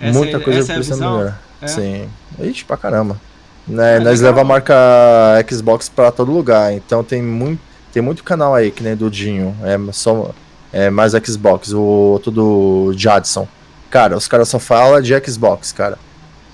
Essa 0.00 0.16
muita 0.16 0.36
é- 0.36 0.40
coisa 0.40 0.60
essa 0.60 0.72
é 0.72 0.74
precisa 0.76 0.94
visão? 0.96 1.12
melhorar. 1.18 1.42
É? 1.60 1.66
Sim. 1.66 2.08
Ixi, 2.40 2.64
pra 2.64 2.76
caramba. 2.76 3.20
Né, 3.66 3.96
Ah, 3.96 4.00
nós 4.00 4.20
legal. 4.20 4.26
leva 4.36 4.40
a 4.42 4.44
marca 4.44 4.74
Xbox 5.50 5.88
pra 5.88 6.12
todo 6.12 6.30
lugar, 6.30 6.72
então 6.72 7.02
tem 7.02 7.20
muito, 7.20 7.60
tem 7.92 8.00
muito 8.00 8.22
canal 8.22 8.54
aí, 8.54 8.70
que 8.70 8.82
nem 8.82 8.94
do 8.96 9.10
Dinho, 9.10 9.56
é, 9.64 9.76
só, 9.92 10.30
é 10.72 10.88
mais 10.88 11.12
Xbox, 11.26 11.72
o 11.72 11.80
outro 11.80 12.30
do 12.30 12.92
Jadson. 12.96 13.46
Cara, 13.90 14.16
os 14.16 14.28
caras 14.28 14.48
só 14.48 14.58
falam 14.60 15.00
de 15.02 15.12
Xbox, 15.26 15.72
cara. 15.72 15.98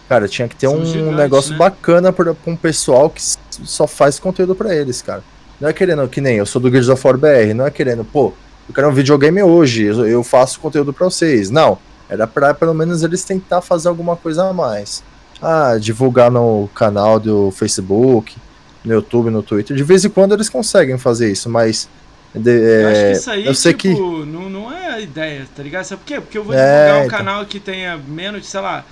Cara, 0.09 0.29
tinha 0.29 0.47
que 0.47 0.55
ter 0.57 0.69
São 0.69 0.79
um 0.79 0.85
gigantes, 0.85 1.17
negócio 1.17 1.53
né? 1.53 1.59
bacana 1.59 2.13
pra, 2.13 2.35
pra 2.35 2.53
um 2.53 2.57
pessoal 2.57 3.09
que 3.09 3.23
só 3.65 3.87
faz 3.87 4.19
conteúdo 4.19 4.55
pra 4.55 4.75
eles, 4.75 5.01
cara. 5.01 5.23
Não 5.61 5.69
é 5.69 5.73
querendo, 5.73 6.07
que 6.09 6.21
nem 6.21 6.37
eu 6.37 6.47
sou 6.47 6.61
do 6.61 6.71
Gears 6.71 6.89
of 6.89 7.07
War 7.07 7.17
BR, 7.17 7.55
não 7.55 7.67
é 7.67 7.71
querendo, 7.71 8.05
pô, 8.05 8.33
eu 8.69 8.75
quero 8.75 8.89
um 8.89 8.93
videogame 8.93 9.43
hoje, 9.43 9.85
eu, 9.85 10.23
faço 10.23 10.61
conteúdo 10.61 10.93
pra 10.93 11.05
vocês. 11.07 11.49
Não. 11.51 11.79
Era 12.09 12.27
pra 12.27 12.53
pelo 12.53 12.75
menos 12.75 13.03
eles 13.03 13.25
tentar 13.25 13.63
fazer 13.63 13.89
alguma 13.89 14.15
coisa 14.15 14.45
a 14.49 14.53
mais. 14.53 15.03
Ah, 15.41 15.77
divulgar 15.81 16.31
no 16.31 16.69
canal 16.75 17.19
do 17.19 17.51
Facebook, 17.51 18.37
no 18.85 18.93
YouTube, 18.93 19.31
no 19.31 19.43
Twitter. 19.43 19.75
De 19.75 19.83
vez 19.83 20.05
em 20.05 20.11
quando 20.11 20.33
eles 20.35 20.49
conseguem 20.51 20.99
fazer 20.99 21.33
isso, 21.33 21.49
mas. 21.49 21.89
de- 22.35 22.51
Eu 22.51 22.89
acho 22.89 23.01
que 23.01 23.07
é, 23.07 23.13
isso 23.13 23.31
aí, 23.31 23.47
eu 23.47 23.55
sei 23.55 23.73
tipo, 23.73 23.95
que. 23.95 24.27
não, 24.27 24.51
não 24.51 24.73
é 24.73 24.93
a 24.93 25.01
ideia, 25.01 25.47
tá 25.57 25.63
ligado? 25.63 25.85
Sabe 25.85 26.03
por 26.03 26.07
quê? 26.07 26.21
Porque 26.21 26.37
eu 26.37 26.45
vou 26.45 26.55
É, 26.55 26.59
divulgar 26.59 26.95
um 27.03 27.07
então. 27.07 27.19
canal 27.19 27.47
que 27.47 27.59
tenha 27.59 27.97
menos, 27.97 28.47
sei 28.47 28.61
lá. 28.61 28.85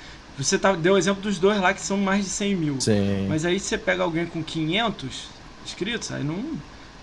Você 0.42 0.58
tá, 0.58 0.72
deu 0.72 0.94
o 0.94 0.98
exemplo 0.98 1.22
dos 1.22 1.38
dois 1.38 1.60
lá 1.60 1.72
que 1.72 1.80
são 1.80 1.96
mais 1.96 2.24
de 2.24 2.30
100 2.30 2.54
mil. 2.56 2.80
Sim. 2.80 3.26
Mas 3.28 3.44
aí 3.44 3.58
você 3.60 3.76
pega 3.78 4.02
alguém 4.02 4.26
com 4.26 4.42
500 4.42 5.28
inscritos, 5.64 6.10
aí 6.12 6.24
não. 6.24 6.42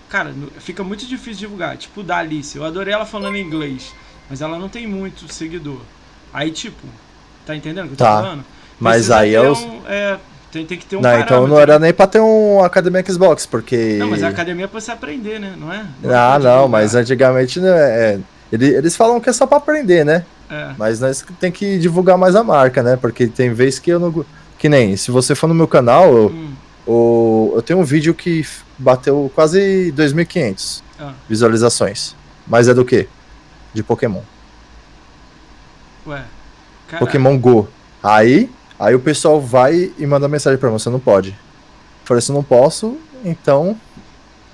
Cara, 0.08 0.32
não- 0.36 0.48
fica 0.58 0.82
muito 0.82 1.06
difícil 1.06 1.40
divulgar. 1.40 1.76
Tipo, 1.76 2.02
da 2.02 2.16
Alice. 2.18 2.56
Eu 2.56 2.64
adorei 2.64 2.92
ela 2.92 3.06
falando 3.06 3.36
inglês, 3.36 3.94
mas 4.28 4.40
ela 4.40 4.58
não 4.58 4.68
tem 4.68 4.86
muito 4.86 5.32
seguidor. 5.32 5.80
Aí, 6.32 6.50
tipo, 6.50 6.86
tá 7.46 7.54
entendendo 7.56 7.84
o 7.84 7.88
que 7.88 7.94
eu 7.94 7.98
tô 7.98 8.04
Tá. 8.04 8.16
falando? 8.22 8.44
Mas 8.78 8.94
Precisa 8.94 9.18
aí 9.18 9.34
é, 9.34 9.42
um, 9.42 9.82
é, 9.86 10.18
tem, 10.50 10.64
tem 10.66 10.78
que 10.78 10.86
ter 10.86 10.96
um 10.96 11.00
Não, 11.00 11.20
então 11.20 11.46
não 11.46 11.60
era 11.60 11.78
nem 11.78 11.92
pra 11.92 12.06
ter 12.06 12.20
um 12.20 12.62
Academia 12.64 13.04
Xbox, 13.06 13.44
porque. 13.46 13.96
Não, 13.98 14.08
mas 14.10 14.22
a 14.22 14.28
academia 14.28 14.64
é 14.64 14.68
pra 14.68 14.80
você 14.80 14.90
aprender, 14.90 15.38
né? 15.38 15.54
Não 15.58 15.72
é? 15.72 15.80
Ah, 15.80 15.86
pra 16.02 16.38
não, 16.38 16.38
divulgar. 16.38 16.68
mas 16.68 16.94
antigamente 16.94 17.60
né, 17.60 17.68
é, 17.70 18.18
ele- 18.50 18.74
eles 18.74 18.96
falam 18.96 19.20
que 19.20 19.28
é 19.28 19.32
só 19.32 19.46
pra 19.46 19.58
aprender, 19.58 20.04
né? 20.04 20.24
É. 20.50 20.74
Mas 20.76 21.00
nós 21.00 21.24
tem 21.38 21.52
que 21.52 21.78
divulgar 21.78 22.18
mais 22.18 22.34
a 22.34 22.42
marca, 22.42 22.82
né? 22.82 22.96
Porque 22.96 23.26
tem 23.28 23.52
vezes 23.52 23.78
que 23.78 23.90
eu 23.90 24.00
não. 24.00 24.24
Que 24.58 24.68
nem, 24.68 24.96
se 24.96 25.10
você 25.10 25.34
for 25.34 25.46
no 25.46 25.54
meu 25.54 25.68
canal, 25.68 26.12
eu, 26.14 26.26
Hum, 26.28 26.52
o- 26.86 27.52
eu 27.54 27.62
tenho 27.62 27.78
um 27.78 27.84
vídeo 27.84 28.12
que 28.14 28.44
bateu 28.78 29.30
quase 29.34 29.92
2.500 29.92 30.82
ah, 30.98 31.12
visualizações. 31.28 32.14
Mas 32.46 32.66
é 32.68 32.74
do 32.74 32.84
quê? 32.84 33.06
De 33.72 33.82
Pokémon. 33.82 34.22
ué. 36.06 36.24
Caralho. 36.88 37.06
Pokémon 37.06 37.38
Go. 37.38 37.68
Aí, 38.02 38.50
aí 38.78 38.94
o 38.94 39.00
pessoal 39.00 39.40
vai 39.40 39.92
e 39.98 40.06
manda 40.06 40.26
mensagem 40.28 40.58
pra 40.58 40.68
mim, 40.70 40.78
você 40.78 40.90
não 40.90 40.98
pode. 41.00 41.30
Eu 41.30 41.36
falei, 42.04 42.20
se 42.20 42.30
eu 42.30 42.34
não 42.34 42.42
posso, 42.42 42.96
então 43.24 43.76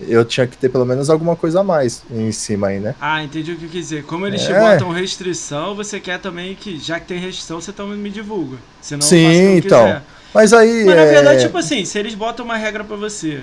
eu 0.01 0.25
tinha 0.25 0.47
que 0.47 0.57
ter 0.57 0.69
pelo 0.69 0.85
menos 0.85 1.09
alguma 1.09 1.35
coisa 1.37 1.61
a 1.61 1.65
mais 1.65 2.03
em 2.11 2.31
cima 2.33 2.69
aí, 2.69 2.81
né? 2.81 2.95
Ah, 3.01 3.23
entendi 3.23 3.53
o 3.53 3.57
que 3.57 3.69
quis 3.69 3.89
dizer. 3.89 4.05
Como 4.05 4.27
eles 4.27 4.43
te 4.43 4.53
É. 4.53 4.59
botam 4.59 4.91
restrição, 4.91 5.75
você 5.75 5.99
quer 5.99 6.19
também 6.19 6.55
que, 6.55 6.79
já 6.79 7.01
que 7.01 7.07
tem 7.07 7.19
restrição, 7.19 7.61
você 7.61 7.73
também 7.73 7.97
me 7.97 8.11
divulga. 8.11 8.59
Senão 8.81 9.03
Sim, 9.03 9.57
então. 9.57 9.85
quiser. 9.85 10.03
Mas 10.35 10.53
aí. 10.53 10.85
Mas 10.85 10.97
na 10.97 11.03
é, 11.03 11.13
verdade, 11.13 11.43
tipo 11.43 11.57
assim, 11.57 11.85
se 11.85 11.99
eles 11.99 12.15
botam 12.15 12.45
uma 12.45 12.57
regra 12.57 12.85
pra 12.85 12.97
você, 12.97 13.41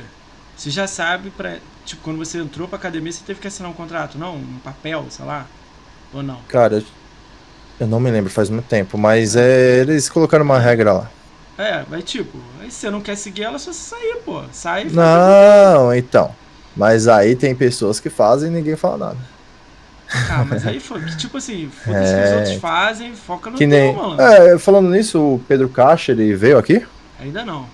você 0.56 0.70
já 0.70 0.86
sabe 0.86 1.32
pra. 1.32 1.56
Tipo, 1.86 2.02
quando 2.04 2.18
você 2.18 2.38
entrou 2.38 2.68
pra 2.68 2.78
academia, 2.78 3.12
você 3.12 3.24
teve 3.26 3.40
que 3.40 3.48
assinar 3.48 3.70
um 3.70 3.74
contrato, 3.74 4.18
não? 4.18 4.36
Um 4.36 4.60
papel, 4.64 5.06
sei 5.10 5.26
lá. 5.26 5.46
Ou 6.14 6.22
não? 6.22 6.40
Cara, 6.48 6.84
eu 7.80 7.88
não 7.88 8.00
me 8.00 8.12
lembro, 8.12 8.30
faz 8.30 8.50
muito 8.50 8.68
tempo, 8.68 8.98
mas 8.98 9.36
é, 9.36 9.80
eles 9.80 10.08
colocaram 10.08 10.46
uma 10.46 10.60
regra 10.60 10.94
lá. 10.94 11.12
É, 11.58 11.84
vai 11.84 12.02
tipo, 12.02 12.38
aí 12.62 12.72
se 12.72 12.78
você 12.78 12.90
não 12.90 13.02
quer 13.02 13.16
seguir 13.16 13.44
ela, 13.44 13.56
é 13.58 13.60
só 13.60 13.72
você 13.74 13.96
sair, 13.96 14.18
pô. 14.24 14.44
Sai 14.52 14.88
e 14.88 14.92
Não, 14.92 15.94
então. 15.94 16.34
Mas 16.76 17.08
aí 17.08 17.36
tem 17.36 17.54
pessoas 17.56 18.00
que 18.00 18.10
fazem 18.10 18.50
e 18.50 18.54
ninguém 18.54 18.76
fala 18.76 18.98
nada. 18.98 19.18
Ah, 20.30 20.46
mas 20.48 20.66
aí 20.68 20.80
foi. 20.80 21.02
Tipo 21.18 21.38
assim, 21.38 21.70
foda-se 21.70 22.14
o 22.14 22.16
que 22.16 22.22
É. 22.22 22.26
os 22.26 22.32
outros 22.38 22.56
fazem, 22.62 23.16
foca 23.16 23.50
no 23.50 23.58
que 23.58 23.68
teu, 23.68 23.78
nem. 23.78 23.96
mano. 23.96 24.22
É, 24.22 24.58
falando 24.60 24.90
nisso, 24.90 25.20
o 25.20 25.40
Pedro 25.48 25.70
Caixa, 25.70 26.12
ele 26.12 26.36
veio 26.36 26.58
aqui? 26.58 26.86
Ainda 27.20 27.44
não. 27.46 27.68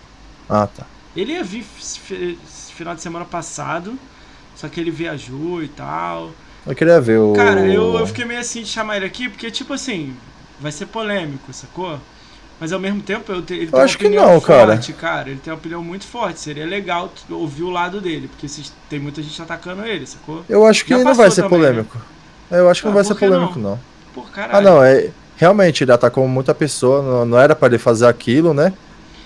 Ah, 0.48 0.68
tá. 0.68 0.86
Ele 1.16 1.34
ia 1.34 1.44
vir 1.44 1.64
final 1.64 2.96
de 2.96 3.02
semana 3.02 3.26
passado, 3.26 3.98
só 4.56 4.68
que 4.70 4.80
ele 4.80 4.92
viajou 4.92 5.62
e 5.64 5.68
tal. 5.68 6.32
Eu 6.66 6.76
queria 6.76 7.02
ver 7.02 7.18
o. 7.20 7.34
Cara, 7.34 7.66
eu, 7.66 7.98
eu 7.98 8.08
fiquei 8.08 8.26
meio 8.26 8.40
assim 8.40 8.62
de 8.62 8.70
chamar 8.70 8.98
ele 8.98 9.06
aqui, 9.06 9.28
porque, 9.28 9.50
tipo 9.52 9.74
assim, 9.74 10.16
vai 10.60 10.72
ser 10.72 10.86
polêmico, 10.86 11.52
sacou? 11.52 12.00
Mas 12.60 12.74
ao 12.74 12.80
mesmo 12.80 13.02
tempo, 13.02 13.32
eu 13.32 13.42
te- 13.42 13.54
ele 13.54 13.68
tem 13.68 13.80
acho 13.80 13.94
uma 13.94 14.00
que 14.00 14.06
opinião 14.06 14.34
não, 14.34 14.42
cara. 14.42 14.74
forte, 14.74 14.94
cara. 14.94 15.30
Ele 15.30 15.40
tem 15.40 15.52
uma 15.54 15.58
opinião 15.60 15.84
muito 15.84 16.06
forte. 16.06 16.40
Seria 16.42 16.66
legal 16.66 17.12
ouvir 17.30 17.64
o 17.64 17.70
lado 17.70 18.02
dele, 18.02 18.28
porque 18.28 18.48
tem 18.90 19.00
muita 19.00 19.24
gente 19.24 19.42
atacando 19.42 19.86
ele, 19.86 20.06
sacou? 20.06 20.44
Eu 20.50 20.66
acho 20.66 20.84
que 20.84 20.90
Já 20.90 20.98
não 21.04 21.14
vai 21.16 21.32
ser 21.32 21.44
também, 21.44 21.58
polêmico. 21.60 21.98
Eu 22.52 22.70
acho 22.70 22.82
que 22.82 22.88
Ah, 22.88 22.90
não 22.90 22.96
vai 22.96 23.04
ser 23.06 23.14
que 23.14 23.20
polêmico, 23.20 23.58
não? 23.60 23.72
não. 23.72 23.80
Pô. 24.14 24.26
Ah, 24.36 24.60
não, 24.60 24.84
é. 24.84 25.10
Realmente, 25.38 25.84
ele 25.86 25.92
atacou 25.94 26.28
muita 26.28 26.54
pessoa, 26.54 27.02
não, 27.02 27.26
não 27.26 27.40
era 27.40 27.56
pra 27.56 27.70
ele 27.70 27.78
fazer 27.78 28.08
aquilo, 28.08 28.54
né? 28.54 28.74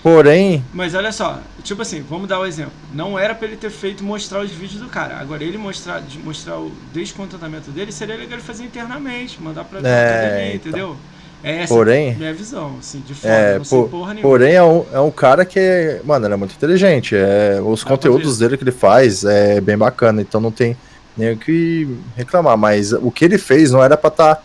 Porém, 0.00 0.62
Mas 0.74 0.94
olha 0.94 1.10
só, 1.10 1.40
tipo 1.62 1.80
assim, 1.80 2.02
vamos 2.02 2.28
dar 2.28 2.38
o 2.38 2.44
exemplo. 2.44 2.72
Não 2.92 3.18
era 3.18 3.34
pra 3.34 3.48
ele 3.48 3.56
ter 3.56 3.70
feito 3.70 4.04
mostrar 4.04 4.40
os 4.42 4.50
vídeos 4.50 4.82
do 4.82 4.88
cara. 4.88 5.16
Agora, 5.18 5.42
ele 5.42 5.56
mostrar, 5.56 6.02
mostrar 6.22 6.58
o 6.58 6.70
descontentamento 6.92 7.70
dele, 7.70 7.90
seria 7.90 8.14
legal 8.14 8.34
ele 8.34 8.42
fazer 8.42 8.64
internamente, 8.64 9.40
mandar 9.42 9.64
pra 9.64 9.80
É, 9.80 10.04
academia, 10.04 10.54
então. 10.54 10.70
entendeu? 10.70 10.96
É 11.44 11.58
essa 11.62 11.74
Porém- 11.74 12.12
a 12.14 12.18
minha 12.18 12.32
visão, 12.34 12.76
assim, 12.80 13.00
de 13.06 13.14
fora. 13.14 13.32
é, 13.34 13.58
não 13.58 13.64
por- 13.66 13.88
porra 13.90 14.14
nenhuma. 14.14 14.30
porém 14.32 14.54
é 14.54 14.62
um, 14.64 14.86
é 14.92 14.98
um 15.00 15.10
cara 15.10 15.44
que 15.44 15.58
é. 15.58 16.00
Mano, 16.04 16.24
ele 16.26 16.32
é 16.34 16.36
muito 16.38 16.54
inteligente. 16.54 17.14
É, 17.14 17.60
os 17.62 17.84
conteúdos 17.84 18.38
dele 18.38 18.56
que 18.56 18.64
ele 18.64 18.72
faz 18.72 19.24
é 19.24 19.60
bem 19.60 19.76
bacana, 19.76 20.22
então 20.22 20.40
não 20.40 20.50
tem 20.50 20.74
nem 21.16 21.32
o 21.34 21.36
que 21.36 21.86
reclamar. 22.16 22.56
Mas 22.56 22.92
o 22.92 23.10
que 23.10 23.24
ele 23.26 23.36
fez 23.36 23.70
não 23.72 23.84
era 23.84 23.96
pra 23.96 24.08
estar 24.08 24.42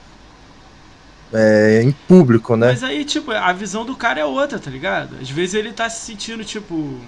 em 1.83 1.91
público, 2.07 2.55
né? 2.55 2.67
Mas 2.67 2.83
aí, 2.83 3.05
tipo, 3.05 3.31
a 3.31 3.53
visão 3.53 3.85
do 3.85 3.95
cara 3.95 4.19
é 4.19 4.25
outra, 4.25 4.57
tá 4.59 4.69
ligado? 4.71 5.15
Às 5.21 5.29
vezes 5.29 5.53
ele 5.53 5.71
tá 5.71 5.89
se 5.89 6.05
sentindo, 6.05 6.43
tipo, 6.43 6.99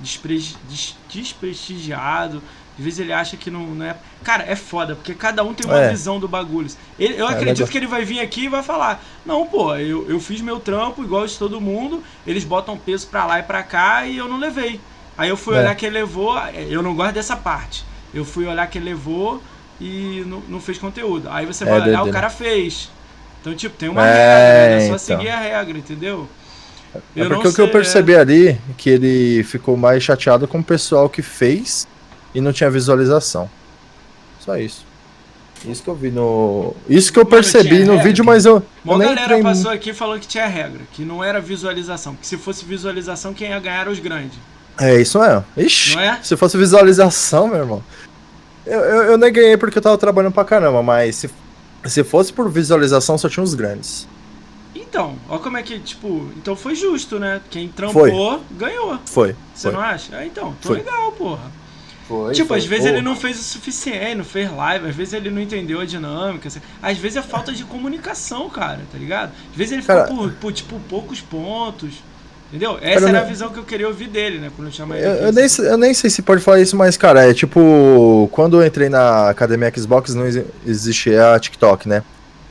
despre- 0.00 0.38
des- 0.68 0.96
desprestigiado. 1.08 2.42
Às 2.78 2.84
vezes 2.84 3.00
ele 3.00 3.12
acha 3.12 3.36
que 3.36 3.50
não, 3.50 3.66
não 3.66 3.84
é. 3.84 3.96
Cara, 4.22 4.44
é 4.46 4.54
foda, 4.54 4.94
porque 4.94 5.12
cada 5.12 5.42
um 5.42 5.52
tem 5.52 5.66
uma 5.66 5.80
É. 5.80 5.90
visão 5.90 6.20
do 6.20 6.28
bagulho. 6.28 6.68
Ele- 6.98 7.20
eu 7.20 7.28
É, 7.28 7.32
acredito 7.32 7.68
que 7.68 7.76
ele 7.76 7.88
vai 7.88 8.04
vir 8.04 8.20
aqui 8.20 8.44
e 8.44 8.48
vai 8.48 8.62
falar: 8.62 9.02
Não, 9.26 9.44
pô, 9.46 9.74
eu, 9.74 10.08
eu 10.08 10.20
fiz 10.20 10.40
meu 10.40 10.60
trampo 10.60 11.02
igual 11.02 11.26
de 11.26 11.36
todo 11.36 11.60
mundo, 11.60 12.02
eles 12.26 12.44
botam 12.44 12.78
peso 12.78 13.08
pra 13.08 13.26
lá 13.26 13.40
e 13.40 13.42
pra 13.42 13.62
cá 13.64 14.06
e 14.06 14.16
eu 14.16 14.28
não 14.28 14.38
levei. 14.38 14.80
Aí 15.16 15.28
eu 15.28 15.36
fui 15.36 15.56
É. 15.56 15.58
olhar 15.60 15.74
que 15.74 15.86
ele 15.86 15.98
levou, 15.98 16.38
eu 16.68 16.80
não 16.82 16.94
gosto 16.94 17.14
dessa 17.14 17.36
parte. 17.36 17.84
Eu 18.14 18.24
fui 18.24 18.46
olhar 18.46 18.64
que 18.68 18.78
ele 18.78 18.84
levou 18.90 19.42
e 19.80 20.22
não, 20.26 20.40
não 20.48 20.60
fez 20.60 20.78
conteúdo. 20.78 21.28
Aí 21.30 21.44
você 21.46 21.64
É, 21.64 21.66
vai 21.66 21.74
olhar, 21.80 21.84
doideira. 21.86 22.08
o 22.10 22.12
cara 22.12 22.30
fez. 22.30 22.88
Então, 23.40 23.54
tipo, 23.56 23.76
tem 23.76 23.88
uma 23.88 24.06
É, 24.06 24.12
regra, 24.12 24.68
né? 24.68 24.76
é 24.76 24.80
só 24.80 24.86
então. 24.86 24.98
seguir 24.98 25.28
a 25.30 25.38
regra, 25.40 25.76
entendeu? 25.78 26.28
É 27.16 27.24
porque 27.28 27.48
o 27.48 27.52
que 27.54 27.60
eu 27.60 27.68
percebi 27.70 28.14
ali 28.16 28.48
é 28.48 28.58
que 28.76 28.88
ele 28.88 29.42
ficou 29.44 29.76
mais 29.76 30.02
chateado 30.02 30.48
com 30.48 30.58
o 30.60 30.64
pessoal 30.64 31.08
que 31.08 31.20
fez 31.22 31.86
e 32.34 32.40
não 32.40 32.52
tinha 32.52 32.70
visualização. 32.70 33.48
Só 34.40 34.56
isso. 34.56 34.86
Isso 35.66 35.82
que 35.82 35.88
eu 35.88 35.94
vi 35.94 36.10
no. 36.10 36.74
Isso 36.88 37.12
que 37.12 37.18
eu 37.18 37.26
percebi 37.26 37.80
no 37.84 37.92
regra. 37.94 38.02
vídeo, 38.04 38.24
mas 38.24 38.44
eu, 38.46 38.62
Uma 38.84 38.94
eu 38.94 38.98
nem 38.98 39.08
galera 39.14 39.42
passou 39.42 39.70
aqui 39.72 39.92
falando 39.92 40.20
que 40.20 40.28
tinha 40.28 40.46
regra, 40.46 40.80
que 40.92 41.04
não 41.04 41.22
era 41.22 41.40
visualização. 41.40 42.14
Que 42.14 42.26
se 42.26 42.36
fosse 42.36 42.64
visualização, 42.64 43.34
quem 43.34 43.50
ia 43.50 43.58
ganhar 43.58 43.80
era 43.80 43.90
os 43.90 43.98
grandes. 43.98 44.38
É 44.80 45.00
isso 45.00 45.18
mesmo. 45.18 45.44
Ixi, 45.56 45.96
Não 45.96 46.02
é? 46.02 46.20
se 46.22 46.36
fosse 46.36 46.56
visualização, 46.56 47.48
meu 47.48 47.56
irmão. 47.58 47.82
Eu, 48.64 48.78
eu, 48.80 49.02
eu 49.04 49.18
nem 49.18 49.32
ganhei 49.32 49.56
porque 49.56 49.78
eu 49.78 49.82
tava 49.82 49.98
trabalhando 49.98 50.32
pra 50.32 50.44
caramba, 50.44 50.80
mas 50.82 51.16
se, 51.16 51.30
se 51.86 52.04
fosse 52.04 52.32
por 52.32 52.48
visualização, 52.48 53.18
só 53.18 53.28
tinha 53.28 53.42
os 53.42 53.54
grandes. 53.54 54.06
Então, 54.76 55.16
ó 55.28 55.38
como 55.38 55.56
é 55.56 55.62
que, 55.62 55.78
tipo, 55.80 56.28
então 56.36 56.54
foi 56.54 56.74
justo, 56.76 57.18
né? 57.18 57.40
Quem 57.50 57.66
trampou, 57.68 58.40
ganhou. 58.52 58.98
Foi. 59.06 59.34
Você 59.54 59.62
foi. 59.68 59.72
não 59.72 59.80
acha? 59.80 60.14
É, 60.14 60.26
então, 60.26 60.54
tô 60.62 60.68
Foi. 60.68 60.78
legal, 60.78 61.10
porra. 61.12 61.50
Foi, 62.08 62.32
tipo, 62.32 62.48
foi. 62.48 62.58
às 62.58 62.64
vezes 62.64 62.86
Pô, 62.86 62.92
ele 62.92 63.02
não 63.02 63.14
fez 63.14 63.38
o 63.38 63.42
suficiente, 63.42 64.14
não 64.14 64.24
fez 64.24 64.50
live, 64.50 64.88
às 64.88 64.96
vezes 64.96 65.12
ele 65.12 65.30
não 65.30 65.40
entendeu 65.42 65.78
a 65.80 65.84
dinâmica. 65.84 66.48
assim. 66.48 66.60
Às 66.82 66.96
vezes 66.96 67.18
é 67.18 67.22
falta 67.22 67.52
de 67.52 67.64
comunicação, 67.64 68.48
cara, 68.48 68.80
tá 68.90 68.96
ligado? 68.98 69.30
Às 69.50 69.56
vezes 69.56 69.72
ele 69.72 69.82
ficou 69.82 69.96
Cara- 69.96 70.08
por, 70.08 70.32
por, 70.32 70.52
tipo, 70.52 70.80
poucos 70.88 71.20
pontos. 71.20 71.94
Entendeu? 72.48 72.78
Essa 72.80 73.00
Cara, 73.00 73.08
era 73.18 73.20
a 73.20 73.24
visão 73.28 73.50
que 73.50 73.58
eu 73.58 73.62
queria 73.64 73.86
ouvir 73.86 74.08
dele, 74.08 74.38
né? 74.38 74.50
Quando 74.56 74.68
eu 74.68 74.72
chamei 74.72 74.98
ele. 75.00 75.06
Eu, 75.06 75.12
eu 75.26 75.32
nem, 75.32 75.46
sei- 75.46 75.68
eu 75.68 75.76
nem 75.76 75.92
sei 75.92 76.08
se 76.08 76.22
pode 76.22 76.40
falar 76.42 76.58
isso, 76.62 76.74
mas, 76.78 76.96
cara, 76.96 77.28
é 77.28 77.34
tipo. 77.34 78.26
Quando 78.32 78.58
eu 78.62 78.66
entrei 78.66 78.88
na 78.88 79.28
academia 79.28 79.70
Xbox, 79.76 80.14
não 80.14 80.26
exi- 80.26 80.46
existia 80.66 81.34
a 81.34 81.38
TikTok, 81.38 81.86
né? 81.86 82.02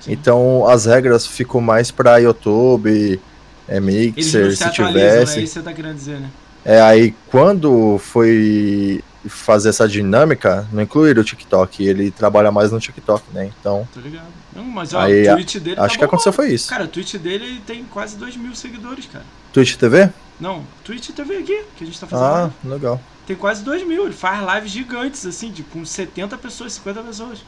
Sim. 0.02 0.12
Então 0.12 0.68
as 0.68 0.86
regras 0.86 1.26
ficam 1.26 1.60
mais 1.60 1.90
pra 1.90 2.18
YouTube, 2.18 3.20
é, 3.68 3.80
Mixer, 3.80 4.52
se 4.52 4.58
se 4.58 4.64
atualizam, 4.66 4.94
tivesse. 5.10 5.38
né? 5.38 5.44
Isso 5.44 5.54
você 5.56 5.62
tá 5.64 5.74
querendo 5.74 5.96
dizer, 5.96 6.20
né? 6.20 6.30
É, 6.64 6.80
aí 6.80 7.16
quando 7.32 7.98
foi 7.98 9.02
fazer 9.30 9.70
essa 9.70 9.88
dinâmica, 9.88 10.68
não 10.72 10.82
incluíram 10.84 11.22
o 11.22 11.26
TikTok. 11.26 11.84
Ele 11.86 12.12
trabalha 12.12 12.52
mais 12.52 12.72
no 12.72 12.80
TikTok, 12.80 13.24
né? 13.34 13.52
Então, 13.60 13.88
Tô 13.94 14.00
ligado. 14.00 14.28
Não, 14.56 14.64
mas 14.64 14.94
ó, 14.94 15.02
Aí, 15.02 15.28
o 15.30 15.34
tweet 15.34 15.60
dele 15.60 15.80
acho 15.80 15.96
tá 15.96 16.00
que 16.00 16.06
aconteceu 16.06 16.34
foi 16.34 16.50
isso. 16.52 16.70
Cara, 16.70 16.86
o 16.86 16.88
tweet 16.88 17.18
dele 17.18 17.62
tem 17.66 17.84
quase 17.86 18.16
2 18.16 18.38
mil 18.38 18.56
seguidores, 18.56 19.06
cara. 19.06 19.26
Twitch 19.54 19.76
TV? 19.76 20.10
Não, 20.40 20.64
Twitch 20.84 21.10
TV 21.10 21.38
aqui, 21.38 21.64
que 21.76 21.84
a 21.84 21.88
gente 21.88 22.00
tá 22.00 22.08
fazendo. 22.08 22.26
Ah, 22.26 22.40
live. 22.42 22.54
legal. 22.66 23.02
Tem 23.26 23.36
quase 23.36 23.64
2 23.64 23.86
mil. 23.86 24.06
Ele 24.06 24.14
faz 24.14 24.40
lives 24.56 24.72
gigantes, 24.72 25.26
assim, 25.26 25.52
de, 25.52 25.64
com 25.64 25.84
70 25.86 26.38
pessoas, 26.38 26.74
50 26.74 27.02
pessoas. 27.02 27.40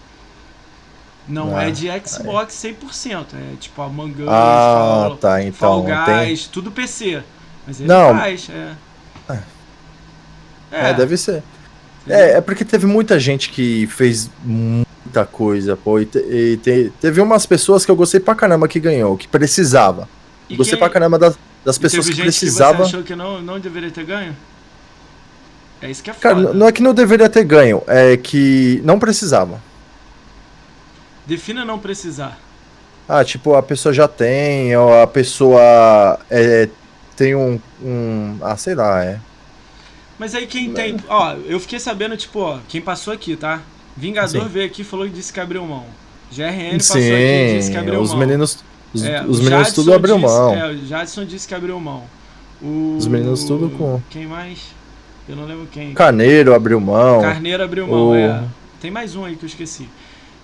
Não 1.28 1.56
Ah, 1.56 1.68
é 1.68 1.72
de 1.72 1.88
Xbox 2.06 2.54
100%. 2.56 3.26
É 3.34 3.56
tipo 3.60 3.82
Among 3.82 4.24
Us, 4.24 4.28
Ah, 4.30 5.04
Fall, 5.08 5.18
tá. 5.18 5.44
Então, 5.44 5.54
Fall 5.86 6.06
tem. 6.06 6.28
Guys, 6.28 6.48
tudo 6.48 6.72
PC. 6.72 7.22
Mas 7.68 7.80
ele 7.80 7.88
Não. 7.88 8.18
faz, 8.18 8.50
é. 8.50 8.74
É, 10.72 10.94
deve 10.94 11.18
ser. 11.18 11.44
É, 12.10 12.38
é 12.38 12.41
porque 12.41 12.66
teve 12.66 12.86
muita 12.86 13.20
gente 13.20 13.49
que 13.49 13.86
fez 13.88 14.30
mu- 14.43 14.86
muita 15.05 15.26
coisa, 15.26 15.78
pô. 15.78 15.99
E, 15.99 16.05
te- 16.05 16.20
e 16.20 16.57
te- 16.57 16.91
teve 16.99 17.22
umas 17.22 17.45
pessoas 17.45 17.86
que 17.86 17.91
eu 17.91 17.95
gostei 17.95 18.20
pra 18.20 18.36
caramba 18.36 18.68
que 18.68 18.80
ganhou, 18.80 19.16
que 19.18 19.28
precisava. 19.28 20.07
E 20.49 20.55
gostei 20.55 20.78
quem- 20.78 20.80
pra 20.80 20.89
caramba 20.93 21.18
das, 21.20 21.38
das 21.64 21.78
pessoas 21.78 22.10
que 22.10 22.22
precisavam. 22.22 22.84
você 22.86 22.89
achou 22.95 23.03
que 23.03 23.16
não, 23.16 23.41
não 23.41 23.60
deveria 23.60 23.91
ter 23.91 24.03
ganho? 24.05 24.36
É 25.82 25.89
isso 25.89 26.03
que 26.03 26.10
é 26.10 26.14
Cara, 26.14 26.36
foda. 26.36 26.49
n- 26.49 26.57
não 26.60 26.68
é 26.68 26.72
que 26.72 26.82
não 26.84 26.93
deveria 26.93 27.30
ter 27.30 27.43
ganho, 27.45 27.82
é 27.88 28.18
que 28.18 28.82
não 28.84 28.99
precisava. 28.99 29.62
Defina 31.26 31.64
não 31.64 31.78
precisar. 31.80 32.38
Ah, 33.07 33.24
tipo, 33.24 33.55
a 33.55 33.64
pessoa 33.64 33.93
já 33.93 34.07
tem, 34.07 34.76
ou 34.76 35.01
a 35.01 35.07
pessoa 35.07 36.20
é, 36.30 36.68
tem 37.16 37.36
um, 37.36 37.60
um. 37.82 38.38
Ah, 38.41 38.55
sei 38.57 38.76
lá, 38.76 39.03
é. 39.03 39.20
Mas 40.20 40.36
aí 40.36 40.46
quem 40.46 40.74
tem. 40.74 40.98
Ó, 41.08 41.34
eu 41.48 41.60
fiquei 41.60 41.80
sabendo, 41.80 42.18
tipo, 42.18 42.40
ó, 42.40 42.60
quem 42.68 42.82
passou 42.82 43.14
aqui, 43.14 43.36
tá? 43.36 43.62
Vingador 43.96 44.44
Sim. 44.44 44.50
veio 44.50 44.66
aqui 44.66 44.82
e 44.82 44.86
falou 44.86 45.06
que 45.08 45.14
disse 45.14 45.32
que 45.34 45.40
abriu 45.40 45.66
mão. 45.66 45.86
GRN 46.32 46.78
passou 46.78 46.98
aqui 46.98 47.06
e 47.06 47.50
Sim, 47.52 47.58
disse 47.58 47.72
que 47.72 47.78
abriu 47.78 48.00
os 48.02 48.10
mão. 48.12 48.20
meninos. 48.20 48.64
Os, 48.94 49.04
É, 49.04 49.22
os 49.24 49.40
meninos 49.40 49.68
Jadson 49.68 49.76
tudo 49.76 49.94
abriu 49.94 50.16
disse- 50.18 50.28
mão. 50.28 50.54
É, 50.56 50.72
o 50.72 50.86
Jadson 50.86 51.26
disse 51.26 51.48
que 51.48 51.56
abriu 51.56 51.80
mão. 51.80 52.04
O... 52.62 52.96
Os 52.98 53.08
meninos 53.08 53.44
tudo 53.46 53.70
com- 53.70 54.02
Quem 54.10 54.26
mais? 54.28 54.60
Eu 55.28 55.36
não 55.36 55.46
lembro 55.46 55.68
quem. 55.72 55.94
Carneiro 55.94 56.54
abriu 56.54 56.80
mão. 56.80 57.22
Carneiro 57.22 57.64
abriu 57.64 57.88
mão, 57.88 58.10
o- 58.10 58.16
é. 58.16 58.44
Tem 58.82 58.90
mais 58.92 59.16
um 59.16 59.24
aí 59.26 59.36
que 59.36 59.46
eu 59.46 59.48
esqueci. 59.48 59.88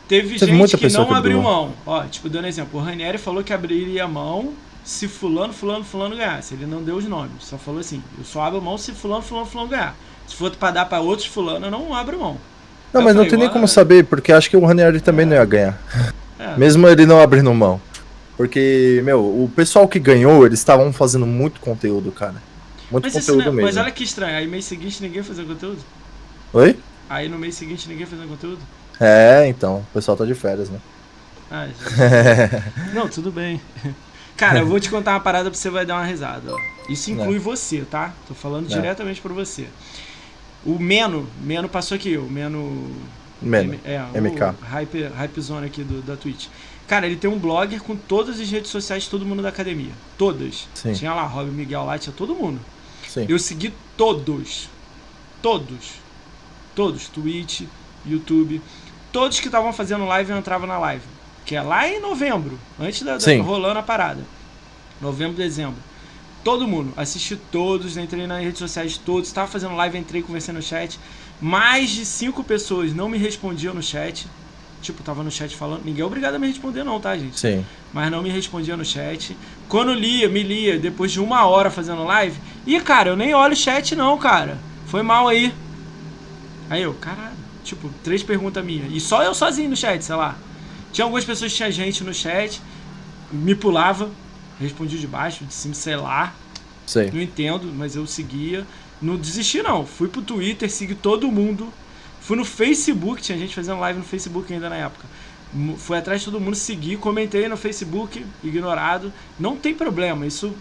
Teve, 0.08 0.38
Teve 0.38 0.52
gente 0.56 0.78
que 0.78 0.84
não 0.90 1.06
que 1.08 1.14
abriu 1.14 1.40
abriu 1.40 1.42
mão. 1.42 1.74
Ó, 1.86 2.04
tipo, 2.04 2.30
dando 2.30 2.48
exemplo, 2.48 2.80
o 2.80 2.84
Ranieri 2.84 3.18
falou 3.18 3.44
que 3.44 3.52
abriria 3.52 4.08
mão 4.08 4.54
se 4.86 5.08
fulano, 5.08 5.52
fulano, 5.52 5.84
fulano 5.84 6.16
ganhasse. 6.16 6.54
Ele 6.54 6.66
não 6.66 6.82
deu 6.84 6.96
os 6.96 7.06
nomes, 7.06 7.32
só 7.42 7.58
falou 7.58 7.80
assim, 7.82 8.02
eu 8.18 8.24
só 8.24 8.44
abro 8.44 8.62
mão 8.62 8.78
se 8.78 8.92
fulano, 8.94 9.22
fulano, 9.24 9.46
fulano 9.48 9.70
ganhar. 9.70 9.96
Se 10.28 10.36
for 10.36 10.50
pra 10.56 10.72
dar 10.72 10.86
pra 10.86 11.00
outros 11.02 11.28
fulano, 11.28 11.66
eu 11.66 11.72
não 11.72 11.94
abro 11.94 12.20
mão. 12.20 12.38
Não, 12.94 13.02
Eu 13.02 13.06
mas 13.06 13.16
não 13.16 13.28
tem 13.28 13.38
nem 13.38 13.50
como 13.50 13.68
saber, 13.68 14.06
porque 14.06 14.32
acho 14.32 14.50
que 14.50 14.56
o 14.56 14.64
Ranieri 14.66 15.02
também 15.02 15.26
não 15.26 15.36
ia 15.36 15.44
ganhar. 15.46 15.78
É. 16.40 16.56
Mesmo 16.58 16.88
ele 16.88 17.06
não 17.06 17.20
abrindo 17.20 17.54
mão. 17.54 17.82
Porque, 18.38 19.02
meu, 19.04 19.20
o 19.22 19.52
pessoal 19.56 19.88
que 19.88 19.98
ganhou, 20.00 20.46
eles 20.46 20.60
estavam 20.60 20.92
fazendo 20.94 21.26
muito 21.26 21.60
conteúdo, 21.60 22.12
cara. 22.12 22.36
Muito 22.92 23.06
Mas, 23.06 23.14
conteúdo 23.14 23.46
não- 23.46 23.54
mesmo. 23.54 23.68
mas 23.68 23.78
olha 23.78 23.92
que 23.92 24.04
estranho, 24.04 24.38
aí 24.38 24.46
mês 24.48 24.66
seguinte 24.66 25.02
ninguém 25.02 25.24
fazendo 25.24 25.48
conteúdo? 25.48 25.80
Oi? 26.54 26.78
Aí 27.10 27.28
no 27.30 27.38
mês 27.38 27.56
seguinte 27.56 27.88
ninguém 27.90 28.06
fazendo 28.06 28.28
conteúdo? 28.28 28.60
É, 29.00 29.48
então. 29.48 29.78
O 29.78 29.94
pessoal 29.94 30.16
tá 30.18 30.26
de 30.26 30.34
férias, 30.36 30.70
né? 30.70 30.80
Ah, 31.50 31.68
já- 31.68 32.64
Não, 32.94 33.08
tudo 33.08 33.32
bem. 33.32 33.60
Cara, 34.38 34.60
eu 34.60 34.66
vou 34.68 34.80
te 34.80 34.90
contar 34.90 35.12
uma 35.14 35.20
parada 35.20 35.50
pra 35.50 35.58
você 35.60 35.70
vai 35.70 35.86
dar 35.86 35.96
uma 35.96 36.06
risada. 36.06 36.54
Ó. 36.54 36.60
Isso 36.90 37.10
inclui 37.12 37.40
você, 37.40 37.82
tá? 37.90 38.14
Tô 38.28 38.34
falando 38.34 38.66
É. 38.72 38.76
diretamente 38.76 39.22
pra 39.22 39.34
você. 39.34 39.68
O 40.66 40.80
Meno, 40.80 41.28
Meno 41.42 41.70
passou 41.70 41.96
aqui, 41.96 42.18
o 42.18 42.24
Meno. 42.30 42.92
Meno. 43.42 43.74
M- 43.74 43.80
é, 43.86 44.00
MK. 44.20 44.42
o 44.62 44.66
hype, 44.66 45.04
hype 45.16 45.42
zone 45.42 45.66
aqui 45.68 45.84
do, 45.84 46.02
da 46.02 46.16
Twitch. 46.16 46.48
Cara, 46.88 47.06
ele 47.06 47.16
tem 47.16 47.30
um 47.30 47.38
blogger 47.38 47.82
com 47.82 47.96
todas 47.96 48.40
as 48.40 48.50
redes 48.50 48.70
sociais 48.72 49.04
de 49.04 49.10
todo 49.10 49.26
mundo 49.26 49.42
da 49.42 49.50
academia. 49.50 49.92
Todas. 50.18 50.68
Sim. 50.74 50.94
Tinha 50.94 51.14
lá, 51.14 51.24
Rob 51.24 51.50
Miguel 51.52 51.84
lá, 51.86 51.98
tinha 51.98 52.14
todo 52.16 52.34
mundo. 52.36 52.60
Sim. 53.08 53.26
Eu 53.28 53.38
segui 53.40 53.74
todos. 53.98 54.70
Todos. 55.42 55.94
Todos. 56.76 57.08
Twitch, 57.10 57.62
YouTube. 58.06 58.62
Todos 59.12 59.40
que 59.40 59.48
estavam 59.48 59.72
fazendo 59.74 60.06
live 60.06 60.32
eu 60.32 60.38
entrava 60.38 60.66
na 60.68 60.78
live. 60.78 61.04
Que 61.46 61.56
é 61.56 61.62
lá 61.62 61.88
em 61.88 62.00
novembro. 62.00 62.60
Antes 62.80 63.04
da, 63.04 63.18
da 63.18 63.42
rolando 63.42 63.80
a 63.80 63.84
parada. 63.84 64.24
Novembro, 65.00 65.38
dezembro. 65.38 65.78
Todo 66.44 66.68
mundo. 66.68 66.94
Assisti 66.98 67.36
todos, 67.36 67.98
entrei 67.98 68.28
nas 68.28 68.44
redes 68.44 68.60
sociais 68.60 68.94
de 68.94 69.00
todos. 69.00 69.32
Tava 69.32 69.48
fazendo 69.48 69.76
live, 69.76 69.98
entrei, 69.98 70.22
conversei 70.22 70.54
no 70.54 70.62
chat. 70.62 71.00
Mais 71.40 71.90
de 71.90 72.06
cinco 72.06 72.44
pessoas 72.44 72.94
não 72.94 73.10
me 73.10 73.18
respondiam 73.18 73.74
no 73.74 73.82
chat. 73.82 74.28
Tipo, 74.82 75.02
tava 75.04 75.24
no 75.24 75.32
chat 75.32 75.56
falando. 75.56 75.84
Ninguém 75.84 76.02
é 76.02 76.06
obrigado 76.06 76.36
a 76.36 76.40
me 76.40 76.48
responder, 76.48 76.84
não, 76.84 77.00
tá, 77.00 77.18
gente? 77.18 77.40
Sim. 77.40 77.66
mas 77.92 78.12
não 78.12 78.22
me 78.22 78.30
respondia 78.30 78.78
no 78.78 78.86
chat. 78.86 79.36
Quando 79.68 79.94
lia, 79.94 80.30
me 80.30 80.44
lia, 80.44 80.78
depois 80.78 81.12
de 81.12 81.20
uma 81.20 81.46
hora 81.46 81.72
fazendo 81.72 82.04
live. 82.04 82.40
E, 82.68 82.80
cara, 82.80 83.10
eu 83.10 83.16
nem 83.16 83.34
olho 83.34 83.54
o 83.54 83.56
chat, 83.56 83.96
não, 83.96 84.18
cara. 84.18 84.58
Foi 84.86 85.02
mal 85.02 85.28
aí. 85.28 85.52
Aí 86.70 86.84
eu, 86.84 86.94
caralho. 86.94 87.36
Tipo, 87.64 87.90
três 88.04 88.22
perguntas 88.22 88.64
minhas. 88.64 88.92
E 88.92 89.00
só 89.00 89.24
eu 89.24 89.34
sozinho 89.34 89.72
no 89.72 89.76
chat, 89.76 90.04
sei 90.04 90.16
lá. 90.16 90.36
Tinha 90.96 91.04
algumas 91.04 91.26
pessoas 91.26 91.52
que 91.52 91.58
tinha 91.58 91.70
gente 91.70 92.06
no 92.06 92.14
chat. 92.14 92.62
Me 93.30 93.54
pulava. 93.54 94.10
Respondia 94.58 94.98
de 94.98 95.06
baixo, 95.06 95.44
de 95.44 95.54
cima, 95.54 95.74
sei 95.74 95.98
lá. 95.98 96.34
Sei. 96.88 97.12
Não 97.12 97.22
entendo, 97.22 97.70
mas 97.76 97.98
eu 97.98 98.08
seguia. 98.08 98.66
Não 99.02 99.18
desisti, 99.18 99.62
não. 99.62 99.86
Fui 99.86 100.08
pro 100.08 100.22
Twitter, 100.22 100.72
segui 100.72 100.96
todo 100.96 101.30
mundo. 101.30 101.68
Fui 102.22 102.38
no 102.38 102.46
Facebook, 102.46 103.22
tinha 103.22 103.38
gente 103.38 103.54
fazendo 103.54 103.82
live 103.82 104.00
no 104.00 104.06
Facebook 104.06 104.54
ainda 104.54 104.70
na 104.70 104.78
época. 104.78 105.06
Fui 105.78 105.98
atrás 105.98 106.22
de 106.22 106.26
todo 106.28 106.40
mundo, 106.40 106.56
segui, 106.56 106.96
comentei 106.96 107.50
no 107.50 107.58
Facebook, 107.58 108.26
ignorado. 108.42 109.12
Não 109.38 109.58
tem 109.58 109.74
problema, 109.74 110.26
isso. 110.26 110.56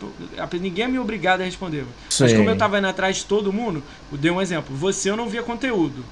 Ninguém 0.60 0.86
é 0.86 0.88
me 0.88 0.98
obrigado 0.98 1.42
a 1.42 1.44
responder. 1.44 1.84
Mas 2.18 2.32
como 2.32 2.50
eu 2.50 2.58
tava 2.58 2.78
indo 2.78 2.88
atrás 2.88 3.18
de 3.18 3.24
todo 3.26 3.52
mundo, 3.52 3.84
eu 4.10 4.18
dei 4.18 4.32
um 4.32 4.42
exemplo. 4.42 4.74
Você 4.74 5.10
eu 5.10 5.16
não 5.16 5.28
via 5.28 5.44
conteúdo. 5.44 6.04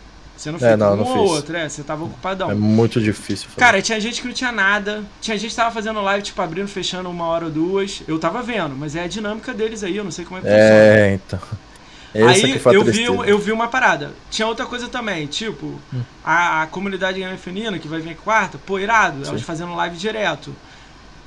Você 0.42 0.50
não 0.50 0.56
É, 0.56 0.60
fez 0.60 0.78
não, 0.78 0.92
um 0.94 0.96
não 0.96 1.04
ou 1.06 1.12
fiz. 1.26 1.36
outro, 1.36 1.56
é, 1.56 1.68
você 1.68 1.82
tava 1.84 2.04
ocupadão. 2.04 2.50
É 2.50 2.54
muito 2.54 3.00
difícil 3.00 3.46
fazer. 3.48 3.60
Cara, 3.60 3.80
tinha 3.80 4.00
gente 4.00 4.20
que 4.20 4.26
não 4.26 4.34
tinha 4.34 4.50
nada. 4.50 5.04
Tinha 5.20 5.38
gente 5.38 5.50
que 5.50 5.56
tava 5.56 5.70
fazendo 5.72 6.00
live, 6.02 6.24
tipo, 6.24 6.42
abrindo, 6.42 6.66
fechando 6.66 7.08
uma 7.08 7.26
hora 7.26 7.44
ou 7.44 7.50
duas. 7.50 8.02
Eu 8.08 8.18
tava 8.18 8.42
vendo, 8.42 8.74
mas 8.74 8.96
é 8.96 9.04
a 9.04 9.06
dinâmica 9.06 9.54
deles 9.54 9.84
aí, 9.84 9.96
eu 9.96 10.02
não 10.02 10.10
sei 10.10 10.24
como 10.24 10.38
é 10.38 10.40
que 10.40 10.48
funciona. 10.48 10.66
é, 10.74 11.14
então. 11.14 11.38
Essa 12.14 12.46
Aí 12.46 12.60
eu 12.74 12.84
vi, 12.84 13.04
eu 13.04 13.38
vi 13.38 13.52
uma 13.52 13.68
parada. 13.68 14.10
Tinha 14.30 14.46
outra 14.48 14.66
coisa 14.66 14.88
também, 14.88 15.26
tipo, 15.28 15.80
Hum. 15.94 16.02
a, 16.24 16.62
a 16.62 16.66
comunidade 16.66 17.18
gamer 17.20 17.38
feminina 17.38 17.78
que 17.78 17.88
vai 17.88 18.00
vir 18.00 18.16
quarta, 18.16 18.58
pô, 18.58 18.78
irado, 18.78 19.24
elas 19.26 19.40
Sim. 19.40 19.46
fazendo 19.46 19.74
live 19.74 19.96
direto. 19.96 20.54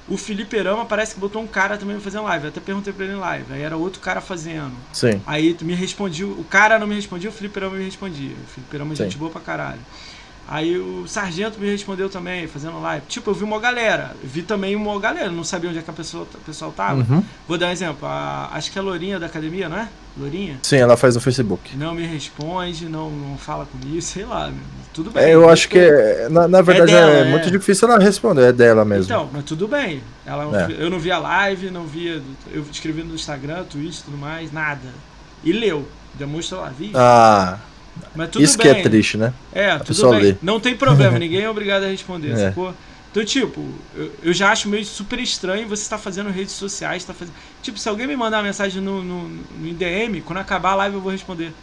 O 0.08 0.18
Felipe 0.18 0.58
Rama 0.62 0.86
parece 0.86 1.16
que 1.16 1.20
botou 1.20 1.42
um 1.42 1.48
cara 1.48 1.78
também 1.78 2.00
fazendo 2.00 2.24
live. 2.26 2.46
Eu 2.46 2.50
até 2.50 2.60
perguntei 2.60 2.94
pra 2.94 3.06
ele 3.06 3.14
em 3.14 3.20
live. 3.20 3.54
Aí 3.54 3.62
era 3.62 3.76
outro 3.76 4.00
cara 4.00 4.22
fazendo. 4.22 4.74
Sim. 4.94 5.22
Aí 5.26 5.54
tu 5.54 5.66
me 5.66 5.74
respondia, 5.74 6.28
o 6.28 6.44
cara 6.44 6.78
não 6.78 6.86
me 6.86 6.96
respondia, 6.96 7.30
o 7.30 7.34
Felipe 7.34 7.60
Rama 7.60 7.78
me 7.78 7.86
respondia. 7.86 8.32
O 8.32 8.48
Felipe 8.48 8.78
Rama 8.78 8.94
é 8.94 8.96
gente 8.96 9.18
boa 9.18 9.32
pra 9.32 9.42
caralho. 9.42 9.80
Aí 10.48 10.78
o 10.78 11.08
Sargento 11.08 11.60
me 11.60 11.68
respondeu 11.72 12.08
também, 12.08 12.46
fazendo 12.48 12.80
live. 12.80 13.04
Tipo, 13.08 13.32
eu 13.32 13.34
vi 13.34 13.44
uma 13.44 13.60
galera. 13.60 14.16
Vi 14.24 14.44
também 14.44 14.76
uma 14.76 15.00
galera. 15.00 15.32
Não 15.32 15.44
sabia 15.44 15.70
onde 15.72 15.80
é 15.80 15.82
que 15.82 15.90
a 15.90 15.94
pessoa, 15.94 16.24
o 16.32 16.38
pessoal 16.46 16.72
tava. 16.72 17.00
Uhum. 17.02 17.24
Vou 17.48 17.58
dar 17.58 17.68
um 17.68 17.72
exemplo. 17.72 18.08
A- 18.08 18.50
acho 18.54 18.72
que 18.72 18.78
é 18.78 18.82
a 18.82 18.86
Lourinha 18.86 19.20
da 19.20 19.26
academia, 19.26 19.68
não 19.68 19.78
é? 19.78 19.88
Lourinha? 20.16 20.60
Sim, 20.62 20.78
ela 20.78 20.96
faz 20.96 21.16
no 21.16 21.22
Facebook. 21.22 21.76
Não 21.76 21.96
me 21.96 22.06
responde, 22.06 22.88
não, 22.88 23.10
não 23.10 23.38
fala 23.40 23.66
comigo, 23.66 24.00
sei 24.04 24.24
lá. 24.24 24.52
Tudo 24.94 25.10
bem. 25.10 25.24
É, 25.24 25.34
eu 25.34 25.50
acho 25.50 25.68
que, 25.68 25.80
é- 25.80 26.30
na, 26.30 26.48
na 26.48 26.62
verdade, 26.62 26.92
dela, 26.92 27.12
é, 27.12 27.20
é. 27.22 27.24
muito 27.32 27.50
difícil 27.50 27.90
ela 27.90 27.98
responder, 28.02 28.44
é 28.44 28.54
dela 28.54 28.86
mesmo. 28.86 29.06
Então, 29.06 29.30
mas 29.34 29.44
tudo 29.46 29.68
bem. 29.68 30.02
Ela, 30.26 30.46
não- 30.46 30.60
É. 30.60 30.68
Eu 30.78 30.90
não 30.92 31.00
via 31.00 31.18
live, 31.18 31.72
não 31.72 31.86
via. 31.88 32.22
Eu 32.52 32.64
escrevi 32.72 33.02
no 33.04 33.16
Instagram, 33.16 33.64
Twitch 33.64 34.02
tudo 34.06 34.16
mais, 34.18 34.52
nada. 34.54 34.88
E 35.44 35.52
leu. 35.52 35.88
Demonstra 36.14 36.60
lá, 36.60 36.70
vi. 36.70 36.92
Ah, 36.96 37.58
isso 38.40 38.58
bem. 38.58 38.74
que 38.74 38.80
é 38.80 38.84
triste, 38.84 39.18
né? 39.18 39.34
É, 39.54 39.74
tudo 39.78 39.86
pessoa 39.88 40.16
bem. 40.16 40.24
lê. 40.32 40.36
Não 40.42 40.60
tem 40.60 40.76
problema, 40.76 41.18
ninguém 41.20 41.42
é 41.42 41.50
obrigado 41.50 41.84
a 41.84 41.88
responder, 41.88 42.32
É. 42.32 42.50
sacou? 42.50 42.74
Então, 43.12 43.24
tipo, 43.24 43.66
eu, 43.96 44.12
eu 44.24 44.34
já 44.34 44.52
acho 44.52 44.68
meio 44.68 44.84
super 44.84 45.18
estranho 45.20 45.68
você 45.70 45.84
estar 45.84 45.98
fazendo 45.98 46.30
redes 46.30 46.54
sociais, 46.54 47.04
tá 47.06 47.14
fazendo. 47.14 47.34
Tipo, 47.64 47.80
se 47.80 47.88
alguém 47.88 48.06
me 48.08 48.16
mandar 48.16 48.38
uma 48.38 48.44
mensagem 48.44 48.82
no, 48.82 49.02
no, 49.02 49.30
no 49.30 49.68
IDM, 49.68 50.22
quando 50.26 50.40
acabar 50.40 50.72
a 50.72 50.76
live 50.76 50.96
eu 50.96 51.02
vou 51.02 51.12
responder. 51.14 51.54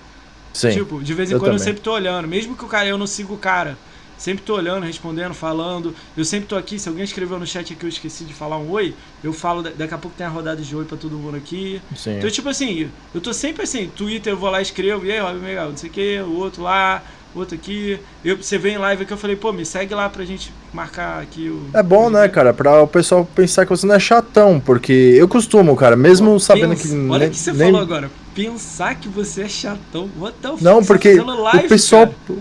Sim. 0.54 0.70
Tipo, 0.70 1.02
de 1.02 1.12
vez 1.12 1.30
em 1.30 1.34
eu 1.34 1.38
quando 1.38 1.52
eu 1.52 1.58
também. 1.58 1.64
sempre 1.72 1.82
tô 1.82 1.92
olhando. 1.92 2.26
Mesmo 2.26 2.56
que 2.56 2.64
o 2.64 2.68
cara, 2.68 2.86
eu 2.88 2.96
não 2.96 3.06
siga 3.06 3.32
o 3.34 3.36
cara. 3.36 3.76
Sempre 4.22 4.44
tô 4.44 4.54
olhando, 4.54 4.84
respondendo, 4.86 5.34
falando. 5.34 5.92
Eu 6.16 6.24
sempre 6.24 6.46
tô 6.46 6.54
aqui. 6.54 6.78
Se 6.78 6.88
alguém 6.88 7.02
escreveu 7.02 7.40
no 7.40 7.46
chat 7.46 7.72
aqui 7.72 7.84
eu 7.84 7.88
esqueci 7.88 8.22
de 8.22 8.32
falar 8.32 8.56
um 8.56 8.70
oi, 8.70 8.94
eu 9.24 9.32
falo. 9.32 9.62
da- 9.64 9.70
Daqui 9.76 9.94
a 9.94 9.98
pouco 9.98 10.16
tem 10.16 10.24
a 10.24 10.30
rodada 10.30 10.62
de 10.62 10.76
oi 10.76 10.84
pra 10.84 10.96
todo 10.96 11.16
mundo 11.18 11.36
aqui. 11.36 11.82
Sim. 11.96 12.18
Então, 12.18 12.30
tipo 12.30 12.48
assim, 12.48 12.88
eu 13.12 13.20
tô 13.20 13.32
sempre 13.32 13.64
assim, 13.64 13.90
Twitter 13.96 14.32
eu 14.32 14.36
vou 14.36 14.48
lá 14.48 14.60
e 14.60 14.62
escrevo, 14.62 15.04
e 15.04 15.10
aí, 15.10 15.18
Rob 15.18 15.40
Miguel, 15.40 15.70
não 15.70 15.76
sei 15.76 15.90
o 15.90 15.92
que, 15.92 16.20
o 16.20 16.36
outro 16.38 16.62
lá, 16.62 17.02
o 17.34 17.40
outro 17.40 17.56
aqui. 17.56 17.98
Eu, 18.24 18.36
você 18.36 18.56
vem 18.58 18.74
em 18.74 18.78
live 18.78 19.02
aqui, 19.02 19.12
eu 19.12 19.16
falei, 19.16 19.34
pô, 19.34 19.52
me 19.52 19.66
segue 19.66 19.92
lá 19.92 20.08
pra 20.08 20.24
gente 20.24 20.52
marcar 20.72 21.20
aqui 21.20 21.48
o. 21.48 21.76
É 21.76 21.82
bom, 21.82 22.08
né, 22.08 22.28
cara, 22.28 22.54
pra 22.54 22.80
o 22.80 22.86
pessoal 22.86 23.24
pensar 23.34 23.64
que 23.66 23.70
você 23.70 23.84
não 23.88 23.96
é 23.96 23.98
chatão, 23.98 24.60
porque 24.60 24.92
eu 24.92 25.26
costumo, 25.26 25.74
cara, 25.74 25.96
mesmo 25.96 26.38
sabendo 26.38 26.76
Pensa- 26.76 26.88
que. 26.96 27.08
Olha 27.08 27.26
o 27.26 27.30
que 27.30 27.36
você 27.40 27.52
nem- 27.52 27.72
falou 27.72 27.80
agora. 27.80 28.08
Pensar 28.36 28.94
que 28.94 29.08
você 29.08 29.42
é 29.42 29.48
chatão. 29.48 30.08
What 30.16 30.36
the 30.40 30.48
fuck? 30.50 30.62
Não, 30.62 30.84
porque 30.84 31.16
tá 31.16 31.24
live, 31.24 31.66
o 31.66 31.68
pessoal. 31.68 32.06
cara. 32.06 32.38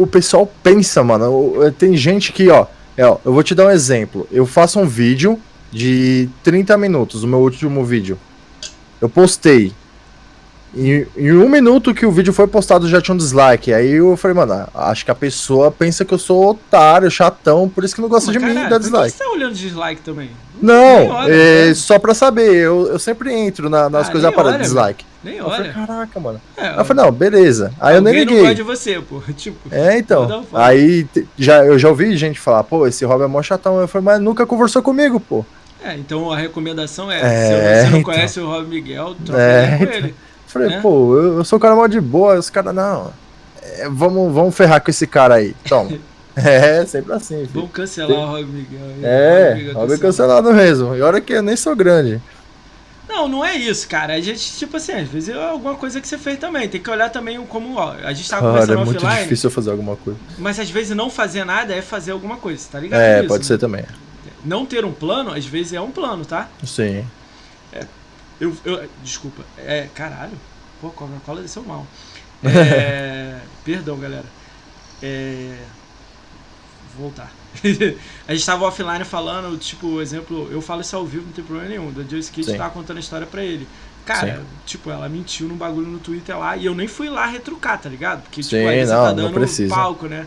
O 0.00 0.06
pessoal 0.06 0.50
pensa, 0.62 1.04
mano. 1.04 1.54
Tem 1.78 1.96
gente 1.96 2.32
que, 2.32 2.48
ó, 2.48 2.66
é, 2.96 3.06
ó. 3.06 3.18
Eu 3.24 3.32
vou 3.32 3.42
te 3.42 3.54
dar 3.54 3.66
um 3.66 3.70
exemplo. 3.70 4.26
Eu 4.30 4.46
faço 4.46 4.78
um 4.80 4.86
vídeo 4.86 5.38
de 5.70 6.28
30 6.42 6.76
minutos, 6.76 7.22
o 7.22 7.28
meu 7.28 7.38
último 7.38 7.84
vídeo. 7.84 8.18
Eu 9.00 9.08
postei. 9.08 9.72
Em, 10.74 11.06
em, 11.16 11.32
um 11.32 11.48
minuto 11.48 11.92
que 11.92 12.06
o 12.06 12.12
vídeo 12.12 12.32
foi 12.32 12.46
postado 12.46 12.88
já 12.88 13.00
tinha 13.00 13.14
um 13.14 13.18
dislike. 13.18 13.72
Aí 13.72 13.92
eu 13.92 14.16
falei, 14.16 14.36
mano, 14.36 14.68
acho 14.74 15.04
que 15.04 15.10
a 15.10 15.14
pessoa 15.14 15.70
pensa 15.70 16.04
que 16.04 16.14
eu 16.14 16.18
sou 16.18 16.50
otário, 16.50 17.10
chatão, 17.10 17.68
por 17.68 17.84
isso 17.84 17.94
que 17.94 18.00
não 18.00 18.08
gosta 18.08 18.30
de 18.30 18.38
caralho, 18.38 18.60
mim 18.60 18.66
e 18.66 18.68
dá 18.70 18.78
dislike. 18.78 19.12
Por 19.12 19.18
que 19.18 19.24
você 19.24 19.24
tá 19.24 19.30
olhando 19.30 19.54
dislike 19.54 20.02
também? 20.02 20.30
Não, 20.62 21.08
olha, 21.08 21.32
é, 21.32 21.66
né? 21.68 21.74
só 21.74 21.98
pra 21.98 22.14
saber, 22.14 22.54
eu, 22.54 22.86
eu 22.86 22.98
sempre 22.98 23.32
entro 23.32 23.68
na, 23.68 23.90
nas 23.90 24.08
ah, 24.08 24.12
coisas 24.12 24.34
para 24.34 24.58
dislike. 24.58 25.04
Nem 25.22 25.40
olha. 25.40 25.50
Eu 25.50 25.50
falei, 25.50 25.72
caraca, 25.72 26.20
mano. 26.20 26.40
É, 26.56 26.80
eu 26.80 26.84
falei, 26.84 27.04
não, 27.04 27.12
beleza. 27.12 27.72
Aí 27.78 27.96
eu 27.96 28.00
nem 28.00 28.14
liguei. 28.14 28.36
não 28.36 28.42
gosta 28.42 28.54
de 28.54 28.62
você, 28.62 29.00
pô. 29.00 29.22
Tipo, 29.36 29.58
é, 29.70 29.98
então. 29.98 30.44
Aí 30.52 31.06
já, 31.36 31.64
eu 31.64 31.78
já 31.78 31.88
ouvi 31.88 32.16
gente 32.16 32.40
falar, 32.40 32.64
pô, 32.64 32.86
esse 32.86 33.04
Rob 33.04 33.22
é 33.22 33.26
mó 33.26 33.42
chatão. 33.42 33.80
Eu 33.80 33.88
falei, 33.88 34.04
mas 34.04 34.20
nunca 34.20 34.46
conversou 34.46 34.82
comigo, 34.82 35.20
pô. 35.20 35.44
É, 35.82 35.94
então 35.94 36.30
a 36.30 36.36
recomendação 36.36 37.10
é, 37.10 37.20
é 37.20 37.22
se 37.22 37.84
você 37.84 37.90
não 37.90 38.00
então. 38.00 38.02
conhece 38.02 38.40
o 38.40 38.46
Rob 38.46 38.68
Miguel, 38.68 39.14
troca 39.24 39.40
é, 39.40 39.78
com 39.78 39.84
ele. 39.84 40.14
Falei, 40.46 40.68
né? 40.68 40.80
pô, 40.80 41.16
eu, 41.16 41.38
eu, 41.38 41.44
sou 41.44 41.58
um 41.58 41.60
cara 41.60 41.74
mó 41.74 41.86
de 41.86 42.00
boa, 42.00 42.38
os 42.38 42.50
caras, 42.50 42.74
não. 42.74 43.12
É, 43.62 43.88
vamos, 43.88 44.32
vamos 44.32 44.54
ferrar 44.54 44.82
com 44.82 44.90
esse 44.90 45.06
cara 45.06 45.36
aí. 45.36 45.54
Toma. 45.68 45.92
é, 46.36 46.84
sempre 46.86 47.12
assim. 47.12 47.36
Filho. 47.36 47.50
Vamos 47.54 47.70
cancelar 47.70 48.16
Tem... 48.16 48.24
o 48.24 48.26
Rob 48.26 48.44
Miguel. 48.44 48.80
É, 49.02 49.70
Rob, 49.72 49.84
Miguel 49.84 49.98
cancelado 50.00 50.52
mesmo. 50.52 50.94
E 50.96 51.00
olha 51.00 51.20
que 51.20 51.32
eu 51.32 51.42
nem 51.42 51.56
sou 51.56 51.74
grande. 51.74 52.20
Não, 53.10 53.26
não 53.28 53.44
é 53.44 53.56
isso, 53.56 53.88
cara. 53.88 54.14
A 54.14 54.20
gente, 54.20 54.52
tipo 54.56 54.76
assim, 54.76 54.92
às 54.92 55.08
vezes 55.08 55.30
é 55.30 55.44
alguma 55.44 55.74
coisa 55.74 56.00
que 56.00 56.06
você 56.06 56.16
fez 56.16 56.38
também. 56.38 56.68
Tem 56.68 56.80
que 56.80 56.88
olhar 56.88 57.10
também 57.10 57.44
como, 57.46 57.74
ó, 57.74 57.90
a 57.90 58.12
gente 58.12 58.30
tava 58.30 58.46
conversando 58.46 58.68
cara, 58.68 58.80
é 58.80 58.84
muito 58.84 59.04
offline, 59.04 59.22
difícil 59.24 59.50
fazer 59.50 59.70
alguma 59.72 59.96
coisa. 59.96 60.18
Mas 60.38 60.60
às 60.60 60.70
vezes 60.70 60.96
não 60.96 61.10
fazer 61.10 61.44
nada 61.44 61.74
é 61.74 61.82
fazer 61.82 62.12
alguma 62.12 62.36
coisa, 62.36 62.64
tá 62.70 62.78
ligado? 62.78 63.00
É, 63.00 63.24
pode 63.24 63.44
ser 63.44 63.58
também. 63.58 63.84
Não 64.44 64.64
ter 64.64 64.84
um 64.84 64.92
plano, 64.92 65.34
às 65.34 65.44
vezes 65.44 65.72
é 65.72 65.80
um 65.80 65.90
plano, 65.90 66.24
tá? 66.24 66.48
Sim. 66.64 67.04
É, 67.72 67.84
eu, 68.40 68.56
eu, 68.64 68.88
desculpa. 69.02 69.42
É, 69.58 69.88
caralho. 69.92 70.38
Pô, 70.80 70.90
Coca-Cola 70.90 71.42
desceu 71.42 71.64
mal. 71.64 71.86
É, 72.42 73.38
perdão, 73.64 73.98
galera. 73.98 74.24
É, 75.02 75.58
voltar. 76.96 77.39
a 78.28 78.32
gente 78.32 78.46
tava 78.46 78.64
offline 78.64 79.04
falando, 79.04 79.58
tipo, 79.58 80.00
exemplo, 80.00 80.48
eu 80.50 80.60
falo 80.60 80.80
isso 80.80 80.94
ao 80.94 81.04
vivo, 81.04 81.26
não 81.26 81.32
tem 81.32 81.44
problema 81.44 81.68
nenhum. 81.68 81.92
Da 81.92 82.02
Joyce 82.02 82.30
Kid 82.30 82.56
tava 82.56 82.70
contando 82.70 82.98
a 82.98 83.00
história 83.00 83.26
pra 83.26 83.42
ele. 83.42 83.66
Cara, 84.04 84.36
Sim. 84.36 84.44
tipo, 84.66 84.90
ela 84.90 85.08
mentiu 85.08 85.46
num 85.46 85.56
bagulho 85.56 85.86
no 85.86 85.98
Twitter 85.98 86.38
lá 86.38 86.56
e 86.56 86.66
eu 86.66 86.74
nem 86.74 86.88
fui 86.88 87.08
lá 87.08 87.26
retrucar, 87.26 87.78
tá 87.78 87.88
ligado? 87.88 88.22
Porque, 88.22 88.40
tipo, 88.40 88.56
Sim, 88.56 88.66
aí 88.66 88.84
você 88.84 88.92
não, 88.92 89.04
tá 89.04 89.12
dando 89.12 89.68
palco, 89.68 90.06
né? 90.06 90.26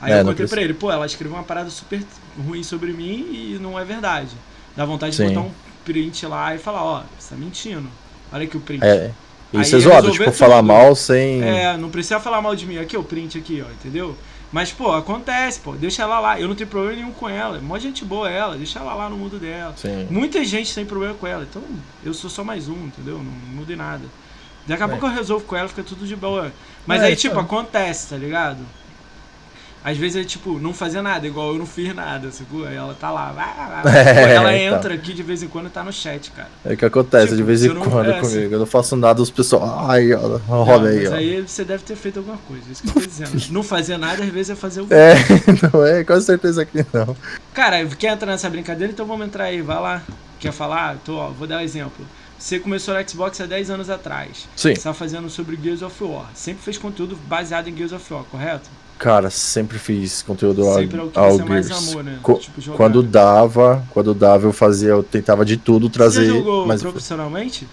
Aí 0.00 0.12
é, 0.12 0.20
eu 0.20 0.24
contei 0.24 0.46
pra 0.48 0.60
ele, 0.60 0.74
pô, 0.74 0.90
ela 0.90 1.06
escreveu 1.06 1.36
uma 1.36 1.44
parada 1.44 1.70
super 1.70 2.02
ruim 2.36 2.62
sobre 2.64 2.92
mim 2.92 3.28
e 3.30 3.58
não 3.60 3.78
é 3.78 3.84
verdade. 3.84 4.32
Dá 4.76 4.84
vontade 4.84 5.14
Sim. 5.14 5.28
de 5.28 5.34
botar 5.34 5.46
um 5.46 5.52
print 5.84 6.26
lá 6.26 6.54
e 6.54 6.58
falar, 6.58 6.82
ó, 6.82 7.02
você 7.18 7.30
tá 7.30 7.36
mentindo. 7.36 7.88
Olha 8.32 8.44
aqui 8.44 8.56
o 8.56 8.60
print. 8.60 8.84
É. 8.84 9.12
Isso 9.52 9.76
Aí 9.76 9.82
é 9.82 9.84
zoado, 9.84 10.10
tipo, 10.10 10.24
tudo. 10.24 10.34
falar 10.34 10.62
mal 10.62 10.96
sem. 10.96 11.42
É, 11.42 11.76
não 11.76 11.90
precisa 11.90 12.18
falar 12.18 12.40
mal 12.40 12.56
de 12.56 12.66
mim. 12.66 12.78
Aqui, 12.78 12.96
o 12.96 13.04
print 13.04 13.36
aqui, 13.36 13.62
ó, 13.64 13.70
entendeu? 13.70 14.16
Mas, 14.52 14.70
pô, 14.70 14.92
acontece, 14.92 15.58
pô. 15.60 15.72
Deixa 15.72 16.02
ela 16.02 16.20
lá. 16.20 16.38
Eu 16.38 16.46
não 16.46 16.54
tenho 16.54 16.68
problema 16.68 16.96
nenhum 16.96 17.12
com 17.12 17.28
ela. 17.28 17.58
Mó 17.60 17.78
gente 17.78 18.04
boa 18.04 18.30
ela. 18.30 18.56
Deixa 18.56 18.78
ela 18.78 18.94
lá 18.94 19.08
no 19.08 19.16
mundo 19.16 19.38
dela. 19.38 19.74
Sim. 19.76 20.06
Muita 20.10 20.44
gente 20.44 20.74
tem 20.74 20.84
problema 20.84 21.14
com 21.14 21.26
ela. 21.26 21.44
Então, 21.48 21.62
eu 22.04 22.12
sou 22.12 22.28
só 22.28 22.44
mais 22.44 22.68
um, 22.68 22.86
entendeu? 22.86 23.16
Não, 23.16 23.24
não 23.24 23.54
mudei 23.56 23.76
nada. 23.76 24.04
Daqui 24.66 24.82
a 24.82 24.86
é. 24.86 24.88
pouco 24.88 25.06
eu 25.06 25.10
resolvo 25.10 25.44
com 25.46 25.56
ela, 25.56 25.68
fica 25.68 25.82
tudo 25.82 26.06
de 26.06 26.14
boa. 26.14 26.52
Mas 26.86 27.02
é, 27.02 27.06
aí, 27.06 27.16
tipo, 27.16 27.38
acontece, 27.38 28.10
tá 28.10 28.16
ligado? 28.16 28.58
Às 29.84 29.96
vezes 29.96 30.16
é 30.16 30.24
tipo, 30.24 30.60
não 30.60 30.72
fazer 30.72 31.02
nada, 31.02 31.26
igual 31.26 31.52
eu 31.52 31.58
não 31.58 31.66
fiz 31.66 31.92
nada, 31.94 32.30
sacou? 32.30 32.64
Aí 32.64 32.76
ela 32.76 32.94
tá 32.94 33.10
lá, 33.10 33.32
É, 33.92 34.34
ela 34.34 34.56
então. 34.56 34.78
entra 34.78 34.94
aqui 34.94 35.12
de 35.12 35.22
vez 35.22 35.42
em 35.42 35.48
quando 35.48 35.66
e 35.66 35.70
tá 35.70 35.82
no 35.82 35.92
chat, 35.92 36.30
cara. 36.30 36.48
É 36.64 36.74
o 36.74 36.76
que 36.76 36.84
acontece 36.84 37.26
tipo, 37.26 37.36
de 37.36 37.42
vez 37.42 37.64
em 37.64 37.74
quando 37.74 38.10
é, 38.10 38.20
comigo. 38.20 38.54
Eu 38.54 38.58
não 38.60 38.66
faço 38.66 38.94
nada, 38.96 39.20
os 39.20 39.30
pessoal. 39.30 39.88
Ai, 39.88 40.12
ó, 40.12 40.38
roda 40.62 40.88
aí, 40.88 41.08
ó. 41.08 41.14
aí 41.14 41.40
você 41.40 41.64
deve 41.64 41.82
ter 41.82 41.96
feito 41.96 42.18
alguma 42.18 42.38
coisa, 42.38 42.62
isso 42.70 42.82
que 42.82 42.88
eu 42.88 42.94
tô 42.94 43.00
dizendo. 43.00 43.32
não 43.50 43.62
fazer 43.62 43.96
nada, 43.96 44.22
às 44.22 44.28
vezes 44.28 44.50
é 44.50 44.54
fazer 44.54 44.80
alguma 44.80 44.98
É, 44.98 45.14
não 45.72 45.84
é, 45.84 46.04
com 46.04 46.20
certeza 46.20 46.64
que 46.64 46.86
não. 46.92 47.16
Cara, 47.52 47.84
quer 47.86 48.12
entrar 48.12 48.30
nessa 48.30 48.48
brincadeira? 48.48 48.92
Então 48.92 49.04
vamos 49.04 49.26
entrar 49.26 49.44
aí, 49.44 49.62
vai 49.62 49.80
lá. 49.80 50.02
Quer 50.38 50.52
falar? 50.52 50.96
Tô, 51.04 51.16
ó, 51.16 51.30
vou 51.30 51.46
dar 51.46 51.58
um 51.58 51.60
exemplo. 51.60 52.04
Você 52.38 52.58
começou 52.58 52.94
no 52.94 53.08
Xbox 53.08 53.40
há 53.40 53.46
10 53.46 53.70
anos 53.70 53.88
atrás. 53.88 54.48
Sim. 54.56 54.74
Você 54.74 54.82
tá 54.82 54.92
fazendo 54.92 55.30
sobre 55.30 55.56
Gears 55.62 55.80
of 55.82 56.02
War. 56.02 56.26
Sempre 56.34 56.64
fez 56.64 56.76
conteúdo 56.76 57.16
baseado 57.28 57.68
em 57.68 57.76
Gears 57.76 57.92
of 57.92 58.12
War, 58.12 58.24
correto? 58.24 58.68
Cara, 59.02 59.30
sempre 59.30 59.80
fiz 59.80 60.22
conteúdo 60.22 60.62
sempre 60.74 61.00
ao, 61.00 61.10
ao 61.12 61.36
Gears. 61.36 61.90
Amor, 61.90 62.04
né? 62.04 62.18
Co 62.22 62.34
tipo, 62.34 62.72
quando 62.76 63.02
dava, 63.02 63.84
quando 63.90 64.14
dava 64.14 64.46
eu 64.46 64.52
fazia, 64.52 64.90
eu 64.90 65.02
tentava 65.02 65.44
de 65.44 65.56
tudo 65.56 65.90
trazer. 65.90 66.26
Você 66.26 66.38
jogou 66.38 66.64
mas... 66.64 66.82
profissionalmente? 66.82 67.66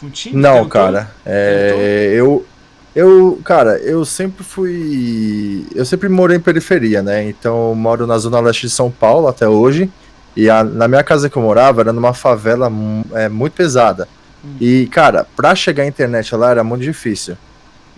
Com 0.00 0.10
time? 0.10 0.36
Não, 0.36 0.64
Tentou? 0.64 0.68
cara. 0.68 1.12
É, 1.24 2.10
eu 2.12 2.44
eu, 2.92 3.40
cara, 3.44 3.78
eu 3.78 4.04
sempre 4.04 4.42
fui, 4.42 5.64
eu 5.72 5.84
sempre 5.84 6.08
morei 6.08 6.38
em 6.38 6.40
periferia, 6.40 7.02
né? 7.02 7.28
Então 7.28 7.68
eu 7.68 7.74
moro 7.76 8.04
na 8.04 8.18
zona 8.18 8.40
leste 8.40 8.62
de 8.62 8.70
São 8.70 8.90
Paulo 8.90 9.28
até 9.28 9.48
hoje. 9.48 9.88
E 10.36 10.50
a, 10.50 10.64
na 10.64 10.88
minha 10.88 11.04
casa 11.04 11.30
que 11.30 11.36
eu 11.36 11.42
morava 11.42 11.82
era 11.82 11.92
numa 11.92 12.12
favela 12.12 12.68
é, 13.12 13.28
muito 13.28 13.52
pesada. 13.52 14.08
Hum. 14.44 14.56
E, 14.60 14.88
cara, 14.88 15.24
pra 15.36 15.54
chegar 15.54 15.84
à 15.84 15.86
internet 15.86 16.34
lá 16.34 16.50
era 16.50 16.64
muito 16.64 16.82
difícil. 16.82 17.36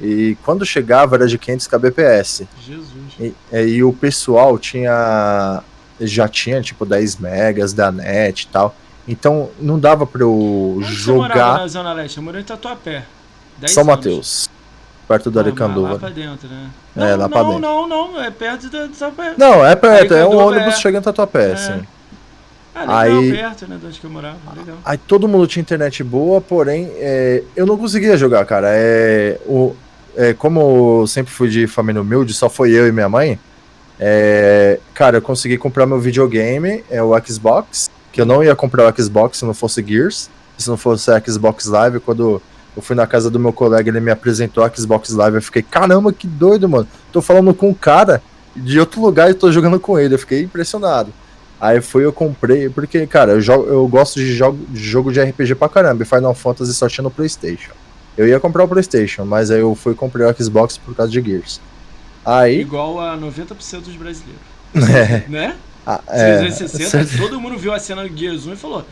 E 0.01 0.37
quando 0.45 0.65
chegava 0.65 1.17
era 1.17 1.27
de 1.27 1.39
500 1.39 1.67
kbps. 1.67 2.43
Jesus. 2.65 2.87
E, 3.19 3.35
e, 3.53 3.85
o 3.85 3.93
pessoal 3.93 4.59
tinha. 4.59 5.63
Já 6.01 6.27
tinha 6.27 6.63
tipo 6.63 6.87
10 6.87 7.17
megas 7.17 7.73
da 7.75 7.93
net 7.93 8.43
e 8.43 8.47
tal. 8.47 8.75
Então 9.07 9.51
não 9.61 9.79
dava 9.79 10.07
pra 10.07 10.23
eu 10.23 10.77
Onde 10.79 10.95
jogar. 10.95 11.57
Você 11.57 11.61
na 11.61 11.69
Zona 11.69 11.93
Leste? 11.93 12.17
Eu 12.17 12.23
morei 12.23 12.41
em 12.41 12.45
Tatuapé. 12.45 13.05
São 13.67 13.85
Mateus. 13.85 14.49
Perto 15.07 15.31
do 15.31 15.39
ah, 15.39 15.43
Aricanduva. 15.43 15.93
Lá 15.95 15.99
pra 15.99 16.09
dentro, 16.09 16.49
né? 16.49 16.71
Não, 16.95 17.07
é, 17.07 17.17
lá 17.17 17.25
não, 17.25 17.29
pra 17.29 17.43
dentro. 17.43 17.59
Não, 17.59 17.89
não, 17.89 18.13
não. 18.13 18.23
É 18.23 18.31
perto 18.31 18.71
do 18.71 18.89
Tatuapé. 18.89 19.35
Não, 19.37 19.67
é 19.67 19.77
perto. 19.77 20.15
é 20.15 20.27
um 20.27 20.37
ônibus 20.37 20.75
é... 20.75 20.77
chegando 20.77 21.03
em 21.03 21.05
Tatuapé, 21.05 21.51
é. 21.51 21.57
sim. 21.57 21.87
Ah, 22.73 23.03
legal, 23.03 23.21
aí, 23.21 23.33
perto, 23.33 23.67
né, 23.67 23.77
de 23.81 23.87
onde 23.87 24.01
que 24.01 24.07
eu 24.07 24.11
morava. 24.11 24.39
Legal. 24.57 24.77
Aí 24.85 24.97
todo 24.97 25.27
mundo 25.27 25.47
tinha 25.47 25.61
internet 25.61 26.05
boa, 26.05 26.41
porém, 26.41 26.91
é, 26.95 27.43
eu 27.57 27.67
não 27.67 27.77
conseguia 27.77 28.17
jogar, 28.17 28.47
cara. 28.47 28.69
É, 28.71 29.39
o, 29.45 29.75
é, 30.17 30.35
como 30.35 31.01
eu 31.03 31.07
sempre 31.07 31.33
fui 31.33 31.49
de 31.49 31.67
família 31.67 32.01
humilde, 32.01 32.35
só 32.35 32.49
foi 32.49 32.73
eu 32.73 32.87
e 32.87 32.93
minha 32.93 33.09
mãe. 33.09 33.39
É, 33.99 34.81
cara, 34.95 35.19
eu 35.19 35.23
consegui 35.23 35.59
comprar 35.59 35.87
meu 35.87 36.01
videogame, 36.01 36.85
é 36.91 37.03
o 37.03 37.13
Xbox, 37.25 37.91
que 38.11 38.21
eu 38.21 38.27
não 38.27 38.43
ia 38.43 38.57
comprar 38.57 38.91
o 38.91 39.03
Xbox 39.03 39.39
se 39.39 39.45
não 39.45 39.55
fosse 39.55 39.85
Gears, 39.87 40.31
se 40.57 40.69
não 40.69 40.77
fosse 40.77 41.11
a 41.11 41.21
Xbox 41.21 41.67
Live. 41.67 42.01
Quando 42.01 42.41
eu 42.77 42.83
fui 42.83 42.97
na 42.97 43.07
casa 43.07 43.31
do 43.31 43.39
meu 43.39 43.53
colega, 43.53 43.91
ele 43.91 44.01
me 44.01 44.11
apresentou 44.11 44.65
a 44.65 44.71
Xbox 44.71 45.11
Live, 45.11 45.37
eu 45.37 45.43
fiquei, 45.43 45.63
caramba, 45.63 46.13
que 46.13 46.27
doido, 46.27 46.69
mano. 46.69 46.89
Tô 47.13 47.21
falando 47.21 47.53
com 47.53 47.69
um 47.69 47.75
cara 47.75 48.23
de 48.57 48.81
outro 48.81 49.01
lugar 49.01 49.31
e 49.31 49.35
tô 49.35 49.51
jogando 49.53 49.79
com 49.79 49.99
ele, 49.99 50.15
eu 50.15 50.19
fiquei 50.19 50.43
impressionado. 50.43 51.13
Aí 51.61 51.81
foi 51.83 52.05
eu 52.07 52.13
comprei, 52.13 52.71
porque, 52.71 53.07
cara, 53.07 53.33
eu, 53.33 53.41
jogo, 53.41 53.67
eu 53.67 53.87
gosto 53.87 54.19
de 54.19 54.33
jogo, 54.33 54.59
de 54.71 54.81
jogo 54.81 55.13
de 55.13 55.21
RPG 55.21 55.57
pra 55.57 55.69
caramba, 55.69 56.03
e 56.03 56.07
Final 56.07 56.35
Fantasy 56.35 56.73
só 56.73 56.89
tinha 56.89 57.03
no 57.03 57.11
Playstation. 57.11 57.73
Eu 58.21 58.29
ia 58.29 58.39
comprar 58.39 58.65
o 58.65 58.69
PlayStation, 58.69 59.25
mas 59.25 59.51
aí 59.51 59.61
eu 59.61 59.75
fui 59.75 59.95
comprar 59.95 60.31
o 60.31 60.45
Xbox 60.45 60.77
por 60.77 60.95
causa 60.95 61.11
de 61.11 61.23
Gears. 61.23 61.59
Aí. 62.23 62.61
Igual 62.61 63.01
a 63.01 63.17
90% 63.17 63.81
dos 63.81 63.97
brasileiros. 63.97 64.43
É. 64.77 65.25
Né? 65.27 65.57
Ah, 65.87 66.01
é, 66.07 66.41
360, 66.41 67.17
todo 67.17 67.41
mundo 67.41 67.57
viu 67.57 67.73
a 67.73 67.79
cena 67.79 68.07
do 68.07 68.15
Gears 68.15 68.47
1 68.47 68.53
e 68.53 68.57
falou: 68.57 68.85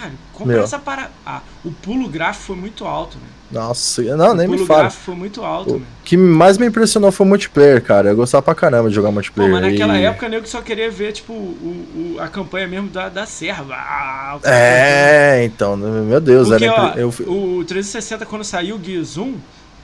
Caralho, 0.00 0.18
compra 0.32 0.54
Meu. 0.54 0.64
essa 0.64 0.78
para. 0.78 1.10
Ah, 1.26 1.42
o 1.62 1.70
pulo 1.70 2.08
gráfico 2.08 2.46
foi 2.46 2.56
muito 2.56 2.86
alto, 2.86 3.18
né? 3.18 3.24
Nossa, 3.52 4.02
não, 4.16 4.30
o 4.30 4.34
nem 4.34 4.48
me 4.48 4.58
fala. 4.58 4.62
O 4.62 4.66
pulo 4.66 4.78
gráfico 4.78 5.02
foi 5.04 5.14
muito 5.14 5.44
alto, 5.44 5.76
O 5.76 5.82
que 6.04 6.16
mais 6.16 6.56
me 6.56 6.66
impressionou 6.66 7.12
foi 7.12 7.26
o 7.26 7.28
multiplayer, 7.28 7.82
cara. 7.82 8.10
Eu 8.10 8.16
gostava 8.16 8.42
pra 8.42 8.54
caramba 8.54 8.88
de 8.88 8.94
jogar 8.94 9.10
multiplayer. 9.10 9.52
Pô, 9.52 9.60
mas 9.60 9.72
naquela 9.72 9.98
e... 9.98 10.04
época, 10.04 10.28
nego 10.28 10.46
só 10.46 10.62
queria 10.62 10.90
ver, 10.90 11.12
tipo, 11.12 11.32
o, 11.32 12.14
o, 12.16 12.20
a 12.20 12.28
campanha 12.28 12.66
mesmo 12.66 12.88
da, 12.88 13.08
da 13.08 13.26
serva. 13.26 13.74
Ah, 13.74 14.38
é, 14.44 15.44
então, 15.44 15.76
meu 15.76 16.20
Deus. 16.20 16.48
Porque, 16.48 16.64
era 16.64 16.82
ó, 16.82 16.94
eu... 16.94 17.08
o 17.08 17.64
360, 17.64 18.24
quando 18.24 18.44
saiu 18.44 18.76
o 18.76 18.82
Gears 18.82 19.18
1, 19.18 19.34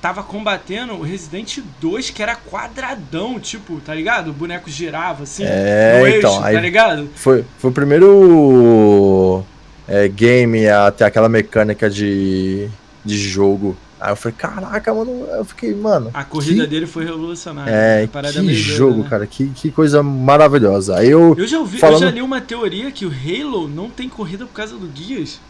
tava 0.00 0.22
combatendo 0.22 0.94
o 0.94 1.02
Resident 1.02 1.58
2, 1.80 2.10
que 2.10 2.22
era 2.22 2.36
quadradão, 2.36 3.38
tipo, 3.40 3.80
tá 3.80 3.94
ligado? 3.94 4.30
O 4.30 4.32
boneco 4.32 4.70
girava 4.70 5.24
assim, 5.24 5.42
é, 5.44 5.98
no 6.00 6.08
então, 6.08 6.30
eixo, 6.30 6.42
tá 6.42 6.60
ligado? 6.60 7.10
Foi, 7.14 7.44
foi 7.58 7.70
o 7.70 7.74
primeiro 7.74 9.44
é, 9.88 10.08
game 10.08 10.68
a 10.68 10.90
ter 10.90 11.04
aquela 11.04 11.28
mecânica 11.28 11.88
de, 11.88 12.68
de 13.04 13.18
jogo. 13.18 13.76
Aí 13.98 14.12
eu 14.12 14.16
falei, 14.16 14.36
caraca, 14.36 14.92
mano, 14.92 15.26
eu 15.30 15.44
fiquei, 15.44 15.74
mano. 15.74 16.10
A 16.12 16.22
corrida 16.22 16.64
que... 16.64 16.70
dele 16.70 16.86
foi 16.86 17.04
revolucionária. 17.04 17.70
É, 17.70 18.06
que 18.06 18.54
jogo, 18.54 19.02
né? 19.02 19.08
cara, 19.08 19.26
que, 19.26 19.48
que 19.48 19.70
coisa 19.70 20.02
maravilhosa. 20.02 20.98
Aí 20.98 21.10
eu. 21.10 21.34
Eu 21.36 21.46
já, 21.46 21.58
ouvi, 21.58 21.78
falando... 21.78 22.02
eu 22.02 22.08
já 22.08 22.14
li 22.14 22.20
uma 22.20 22.40
teoria 22.40 22.90
que 22.90 23.06
o 23.06 23.10
Halo 23.10 23.66
não 23.66 23.88
tem 23.88 24.08
corrida 24.08 24.44
por 24.44 24.52
causa 24.52 24.76
do 24.76 24.86
Guias. 24.86 25.40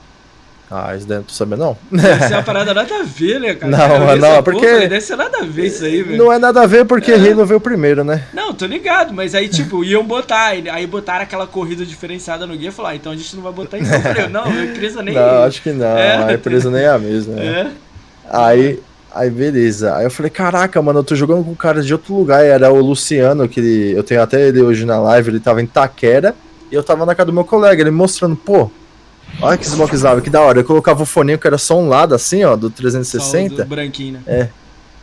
Ah, 0.68 0.96
isso 0.96 1.06
daí 1.06 1.18
não 1.18 1.24
tô 1.24 1.32
sabendo, 1.32 1.60
não. 1.60 1.78
Deve 1.92 2.26
ser 2.26 2.34
uma 2.34 2.42
parada 2.42 2.74
nada 2.74 2.92
a 2.96 3.02
ver, 3.04 3.38
né, 3.40 3.54
cara? 3.54 3.70
Não, 3.70 4.16
não, 4.16 4.42
porque. 4.42 4.66
Porra, 4.66 4.80
deve 4.80 5.00
ser 5.00 5.14
nada 5.16 5.38
a 5.38 5.44
ver 5.44 5.66
isso 5.66 5.84
aí, 5.84 6.02
velho. 6.02 6.18
Não 6.18 6.32
é 6.32 6.38
nada 6.40 6.62
a 6.62 6.66
ver 6.66 6.84
porque 6.84 7.12
é. 7.12 7.14
Halo 7.14 7.46
veio 7.46 7.60
primeiro, 7.60 8.02
né? 8.02 8.24
Não, 8.34 8.52
tô 8.52 8.66
ligado, 8.66 9.14
mas 9.14 9.34
aí, 9.34 9.46
tipo, 9.48 9.84
iam 9.84 10.04
botar. 10.04 10.48
Aí 10.72 10.86
botaram 10.86 11.22
aquela 11.22 11.46
corrida 11.46 11.84
diferenciada 11.86 12.46
no 12.46 12.56
guia 12.56 12.70
e 12.70 12.72
falaram, 12.72 12.94
ah, 12.94 12.96
então 12.96 13.12
a 13.12 13.16
gente 13.16 13.36
não 13.36 13.42
vai 13.44 13.52
botar 13.52 13.78
então. 13.78 13.94
Eu 13.94 14.00
falei, 14.00 14.26
não, 14.28 14.44
a 14.44 14.64
empresa 14.64 15.02
nem. 15.02 15.14
Não, 15.14 15.44
acho 15.44 15.62
que 15.62 15.70
não. 15.70 15.86
É. 15.96 16.24
A 16.24 16.32
empresa 16.32 16.68
nem 16.70 16.82
é 16.82 16.88
a 16.88 16.98
mesma. 16.98 17.34
Né? 17.34 17.46
É. 17.46 17.70
Aí, 18.28 18.80
aí 19.14 19.30
beleza. 19.30 19.94
Aí 19.94 20.04
eu 20.04 20.10
falei, 20.10 20.30
caraca, 20.30 20.82
mano, 20.82 20.98
eu 20.98 21.04
tô 21.04 21.14
jogando 21.14 21.44
com 21.44 21.52
um 21.52 21.54
cara 21.54 21.80
de 21.80 21.92
outro 21.92 22.12
lugar. 22.12 22.44
E 22.44 22.48
era 22.48 22.72
o 22.72 22.80
Luciano, 22.80 23.48
que 23.48 23.60
ele- 23.60 23.96
eu 23.96 24.02
tenho 24.02 24.20
até 24.20 24.48
ele 24.48 24.60
hoje 24.60 24.84
na 24.84 24.98
live, 24.98 25.30
ele 25.30 25.38
tava 25.40 25.62
em 25.62 25.66
Taquera. 25.66 26.34
E 26.72 26.74
eu 26.74 26.82
tava 26.82 27.06
na 27.06 27.14
casa 27.14 27.26
do 27.26 27.32
meu 27.32 27.44
colega, 27.44 27.80
ele 27.80 27.92
mostrando, 27.92 28.34
pô, 28.34 28.68
olha 29.40 29.58
que 29.58 29.66
Xbox 29.66 30.02
Live, 30.02 30.22
que 30.22 30.30
da 30.30 30.40
hora. 30.40 30.60
Eu 30.60 30.64
colocava 30.64 31.02
o 31.02 31.06
foninho 31.06 31.38
que 31.38 31.46
era 31.46 31.58
só 31.58 31.78
um 31.78 31.88
lado, 31.88 32.14
assim, 32.14 32.44
ó, 32.44 32.56
do 32.56 32.68
Só 32.68 32.72
o 32.72 32.76
360. 32.76 33.64
do 33.64 33.68
branquinho, 33.68 34.20
né? 34.26 34.50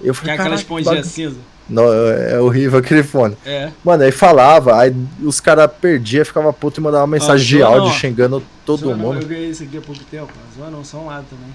E 0.01 0.07
eu 0.07 0.13
Que 0.13 0.21
é 0.21 0.23
falei, 0.23 0.33
aquela 0.35 0.55
esponjinha 0.55 1.03
cinza. 1.03 1.37
Não, 1.69 1.85
é 1.91 2.39
horrível 2.39 2.79
aquele 2.79 3.03
fone. 3.03 3.37
É. 3.45 3.69
Mano, 3.83 4.03
aí 4.03 4.11
falava, 4.11 4.77
aí 4.77 4.93
os 5.21 5.39
caras 5.39 5.69
perdiam, 5.79 6.25
ficava 6.25 6.51
puto 6.51 6.79
e 6.79 6.83
mandava 6.83 7.07
mensagem 7.07 7.45
de 7.47 7.63
áudio 7.63 7.91
xingando 7.93 8.43
todo 8.65 8.93
mundo. 8.95 9.21
Eu 9.21 9.27
ganhei 9.27 9.49
isso 9.49 9.63
aqui 9.63 9.77
há 9.77 9.81
pouco 9.81 10.03
tempo. 10.03 10.31
Mas 10.57 10.71
não, 10.71 10.83
são 10.83 11.05
lá 11.05 11.23
também. 11.29 11.53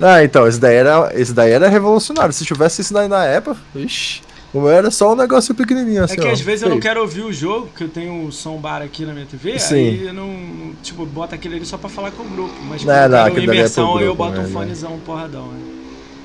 Ah, 0.00 0.22
então, 0.22 0.46
esse 0.46 0.58
daí 0.60 0.76
era, 0.76 1.10
esse 1.14 1.32
daí 1.32 1.50
era 1.50 1.68
revolucionário. 1.68 2.32
Se 2.32 2.44
tivesse 2.44 2.80
isso 2.80 2.94
daí 2.94 3.08
na 3.08 3.24
época, 3.24 3.60
ixi, 3.74 4.22
o 4.52 4.60
meu 4.60 4.70
era 4.70 4.90
só 4.90 5.12
um 5.12 5.16
negócio 5.16 5.54
pequenininho 5.54 6.04
assim. 6.04 6.14
É 6.14 6.16
que 6.16 6.26
ó, 6.26 6.32
às 6.32 6.40
vezes 6.40 6.62
eu 6.62 6.70
não 6.70 6.80
quero 6.80 7.00
ouvir 7.00 7.22
o 7.22 7.32
jogo, 7.32 7.66
porque 7.66 7.84
eu 7.84 7.88
tenho 7.88 8.12
um 8.12 8.30
som 8.30 8.56
bar 8.56 8.82
aqui 8.82 9.04
na 9.04 9.12
minha 9.12 9.26
TV, 9.26 9.58
Sim. 9.58 9.74
aí 9.74 10.06
eu 10.06 10.14
não, 10.14 10.72
tipo, 10.82 11.04
bota 11.04 11.34
aquele 11.34 11.56
ali 11.56 11.66
só 11.66 11.76
pra 11.76 11.88
falar 11.88 12.10
com 12.10 12.22
o 12.22 12.28
grupo. 12.28 12.54
Mas 12.68 12.84
Não, 12.84 12.94
quando 12.94 13.02
eu 13.02 13.08
não, 13.08 13.18
quero 13.18 13.30
aquele 13.30 13.46
dali 13.46 13.58
é 13.58 13.60
imersão, 13.60 14.00
eu 14.00 14.14
grupo, 14.14 14.16
boto 14.16 14.32
né, 14.32 14.40
um 14.40 14.42
né. 14.42 14.48
fonezão 14.52 14.98
porradão, 15.04 15.46
né? 15.48 15.60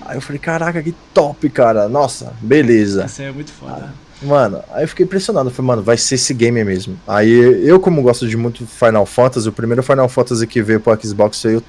Aí 0.05 0.17
eu 0.17 0.21
falei, 0.21 0.39
caraca, 0.39 0.81
que 0.83 0.93
top, 1.13 1.49
cara. 1.49 1.87
Nossa, 1.87 2.33
beleza. 2.41 3.03
Essa 3.03 3.23
aí 3.23 3.29
é 3.29 3.31
muito 3.31 3.51
foda. 3.51 3.93
Mano, 4.21 4.63
aí 4.71 4.83
eu 4.83 4.87
fiquei 4.87 5.05
impressionado. 5.05 5.49
Eu 5.49 5.53
falei, 5.53 5.67
mano, 5.67 5.81
vai 5.81 5.97
ser 5.97 6.15
esse 6.15 6.33
game 6.33 6.63
mesmo. 6.63 6.97
Aí 7.07 7.29
eu, 7.29 7.79
como 7.79 8.01
gosto 8.01 8.27
de 8.27 8.37
muito 8.37 8.65
Final 8.65 9.05
Fantasy, 9.05 9.47
o 9.47 9.51
primeiro 9.51 9.83
Final 9.83 10.07
Fantasy 10.07 10.47
que 10.47 10.61
veio 10.61 10.79
pro 10.79 10.97
Xbox 11.01 11.41
foi 11.41 11.57
o, 11.57 11.63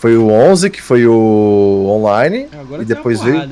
foi 0.00 0.16
o 0.16 0.30
11, 0.30 0.70
que 0.70 0.80
foi 0.80 1.06
o 1.06 1.84
online. 1.86 2.48
Agora 2.58 2.80
e 2.80 2.86
depois 2.86 3.20
veio, 3.20 3.42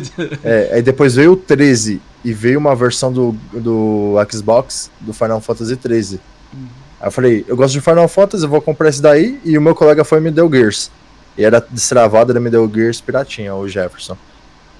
é, 0.42 0.70
aí 0.72 0.82
depois 0.82 1.14
veio 1.14 1.32
o 1.32 1.36
13 1.36 2.00
e 2.24 2.32
veio 2.32 2.58
uma 2.58 2.74
versão 2.74 3.12
do, 3.12 3.36
do 3.52 4.14
Xbox 4.32 4.90
do 5.00 5.12
Final 5.12 5.38
Fantasy 5.42 5.76
13. 5.76 6.18
Hum. 6.54 6.66
Aí 6.98 7.08
eu 7.08 7.10
falei, 7.10 7.44
eu 7.46 7.54
gosto 7.54 7.74
de 7.74 7.82
Final 7.82 8.08
Fantasy, 8.08 8.42
eu 8.42 8.48
vou 8.48 8.62
comprar 8.62 8.88
esse 8.88 9.02
daí. 9.02 9.38
E 9.44 9.58
o 9.58 9.60
meu 9.60 9.74
colega 9.74 10.02
foi 10.02 10.16
e 10.16 10.22
me 10.22 10.30
deu 10.30 10.50
Gears. 10.50 10.90
E 11.36 11.44
era 11.44 11.60
destravado, 11.60 12.32
ele 12.32 12.40
me 12.40 12.48
deu 12.48 12.66
Gears 12.74 13.02
piratinha, 13.02 13.54
o 13.54 13.68
Jefferson. 13.68 14.16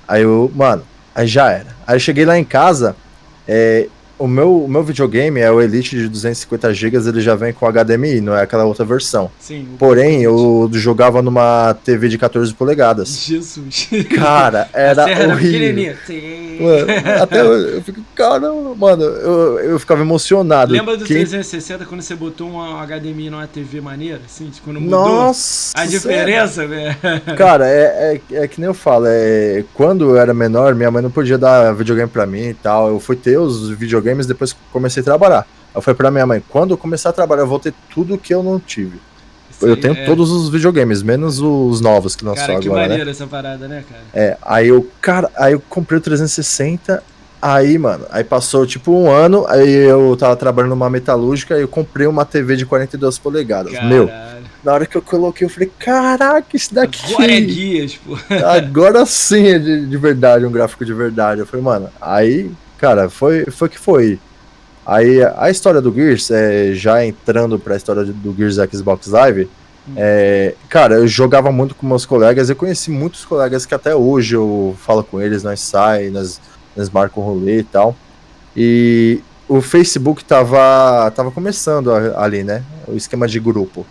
Aí 0.08 0.22
eu, 0.22 0.50
mano, 0.54 0.82
aí 1.14 1.26
já 1.26 1.50
era. 1.50 1.76
Aí 1.86 1.96
eu 1.96 2.00
cheguei 2.00 2.24
lá 2.24 2.38
em 2.38 2.44
casa, 2.44 2.96
é, 3.46 3.86
o, 4.18 4.26
meu, 4.26 4.64
o 4.64 4.68
meu 4.68 4.82
videogame 4.82 5.40
é 5.40 5.50
o 5.50 5.60
Elite 5.60 5.96
de 5.96 6.08
250 6.08 6.72
GB, 6.74 6.96
ele 7.08 7.20
já 7.20 7.34
vem 7.34 7.52
com 7.52 7.66
HDMI, 7.66 8.20
não 8.20 8.34
é 8.36 8.42
aquela 8.42 8.64
outra 8.64 8.84
versão. 8.84 9.30
Sim. 9.38 9.68
Porém, 9.78 10.22
eu 10.22 10.68
jogava 10.72 11.22
numa 11.22 11.74
TV 11.84 12.08
de 12.08 12.18
14 12.18 12.52
polegadas. 12.54 13.24
Jesus. 13.24 13.88
Cara, 14.14 14.68
era 14.74 15.04
horrível. 15.28 15.94
Mano, 16.60 17.22
até 17.22 17.40
eu, 17.40 17.52
eu 17.52 17.82
fico, 17.82 18.00
caramba, 18.14 18.74
mano, 18.74 19.02
eu, 19.04 19.58
eu 19.60 19.78
ficava 19.78 20.00
emocionado. 20.02 20.72
Lembra 20.72 20.96
do 20.96 21.04
Quem- 21.04 21.18
360 21.18 21.84
quando 21.84 22.02
você 22.02 22.14
botou 22.14 22.48
um 22.48 22.60
HDMI 22.82 23.30
numa 23.30 23.46
TV 23.46 23.80
maneira? 23.80 24.20
Assim, 24.24 24.50
quando 24.64 24.80
mudou? 24.80 25.08
Nossa! 25.08 25.72
A 25.78 25.86
diferença, 25.86 26.66
velho. 26.66 26.96
Cara, 27.36 27.66
é, 27.68 28.20
é, 28.32 28.36
é 28.44 28.48
que 28.48 28.60
nem 28.60 28.66
eu 28.66 28.74
falo, 28.74 29.06
é, 29.08 29.64
quando 29.74 30.10
eu 30.10 30.16
era 30.16 30.34
menor, 30.34 30.74
minha 30.74 30.90
mãe 30.90 31.02
não 31.02 31.10
podia 31.10 31.38
dar 31.38 31.72
videogame 31.74 32.10
pra 32.10 32.26
mim 32.26 32.48
e 32.48 32.54
tal. 32.54 32.88
Eu 32.88 32.98
fui 33.00 33.16
ter 33.16 33.38
os 33.38 33.70
videogames 33.70 34.07
depois 34.26 34.52
que 34.52 34.58
comecei 34.72 35.00
a 35.00 35.04
trabalhar. 35.04 35.46
Eu 35.74 35.82
falei 35.82 35.96
pra 35.96 36.10
minha 36.10 36.26
mãe, 36.26 36.42
quando 36.48 36.72
eu 36.72 36.78
começar 36.78 37.10
a 37.10 37.12
trabalhar, 37.12 37.42
eu 37.42 37.46
vou 37.46 37.58
ter 37.58 37.74
tudo 37.92 38.18
que 38.18 38.34
eu 38.34 38.42
não 38.42 38.58
tive. 38.58 38.98
Eu 39.60 39.76
tenho 39.76 39.94
é. 39.94 40.04
todos 40.04 40.30
os 40.30 40.48
videogames, 40.48 41.02
menos 41.02 41.40
os 41.40 41.80
novos 41.80 42.14
que 42.14 42.24
lançou 42.24 42.46
Cara, 42.46 42.60
que 42.60 42.68
agora, 42.68 42.82
né? 42.82 42.88
maneiro 42.88 43.10
essa 43.10 43.26
parada, 43.26 43.66
né, 43.66 43.84
cara? 43.88 44.02
É, 44.14 44.36
aí 44.42 44.68
eu, 44.68 44.88
cara, 45.00 45.30
aí 45.36 45.52
eu 45.52 45.60
comprei 45.68 45.98
o 45.98 46.00
360, 46.00 47.02
aí, 47.42 47.76
mano, 47.76 48.06
aí 48.10 48.22
passou 48.22 48.66
tipo 48.66 48.92
um 48.92 49.10
ano, 49.10 49.46
aí 49.48 49.68
eu 49.68 50.16
tava 50.16 50.36
trabalhando 50.36 50.70
numa 50.70 50.88
metalúrgica 50.88 51.56
e 51.56 51.62
eu 51.62 51.68
comprei 51.68 52.06
uma 52.06 52.24
TV 52.24 52.56
de 52.56 52.66
42 52.66 53.18
polegadas. 53.18 53.72
Meu, 53.84 54.06
Caralho. 54.06 54.44
na 54.62 54.72
hora 54.72 54.86
que 54.86 54.96
eu 54.96 55.02
coloquei, 55.02 55.46
eu 55.46 55.50
falei, 55.50 55.72
caraca, 55.78 56.56
isso 56.56 56.72
daqui. 56.72 57.14
Agora 57.14 57.32
é 57.32 57.40
guias, 57.40 57.96
pô. 57.96 58.16
Agora 58.46 59.04
sim 59.06 59.46
é 59.48 59.58
de, 59.58 59.86
de 59.86 59.96
verdade, 59.96 60.46
um 60.46 60.52
gráfico 60.52 60.84
de 60.84 60.94
verdade. 60.94 61.40
Eu 61.40 61.46
falei, 61.46 61.64
mano, 61.64 61.90
aí, 62.00 62.50
cara, 62.78 63.08
foi, 63.10 63.44
foi 63.46 63.68
que 63.68 63.78
foi. 63.78 64.18
Aí 64.86 65.22
a 65.36 65.50
história 65.50 65.80
do 65.82 65.92
Gears, 65.92 66.30
é, 66.30 66.72
já 66.72 67.04
entrando 67.04 67.58
pra 67.58 67.76
história 67.76 68.04
do- 68.04 68.34
Gears 68.34 68.56
Xbox 68.72 69.06
Live, 69.08 69.48
é, 69.96 70.54
cara, 70.68 70.96
eu 70.96 71.06
jogava 71.06 71.50
muito 71.52 71.74
com 71.74 71.86
meus 71.86 72.06
colegas, 72.06 72.48
eu 72.48 72.56
conheci 72.56 72.90
muitos 72.90 73.24
colegas 73.24 73.66
que 73.66 73.74
até 73.74 73.94
hoje 73.94 74.34
eu 74.34 74.74
falo 74.84 75.02
com 75.04 75.20
eles, 75.20 75.42
nós 75.42 75.60
saímos, 75.60 76.12
nós, 76.12 76.40
nós 76.76 76.90
marcamos 76.90 77.28
rolê 77.28 77.58
e 77.58 77.62
tal. 77.64 77.94
E 78.56 79.20
o 79.46 79.60
Facebook 79.60 80.24
tava, 80.24 81.10
tava 81.14 81.30
começando 81.30 81.90
ali, 82.16 82.42
né? 82.42 82.62
O 82.86 82.94
esquema 82.94 83.26
de 83.28 83.38
grupo. 83.40 83.86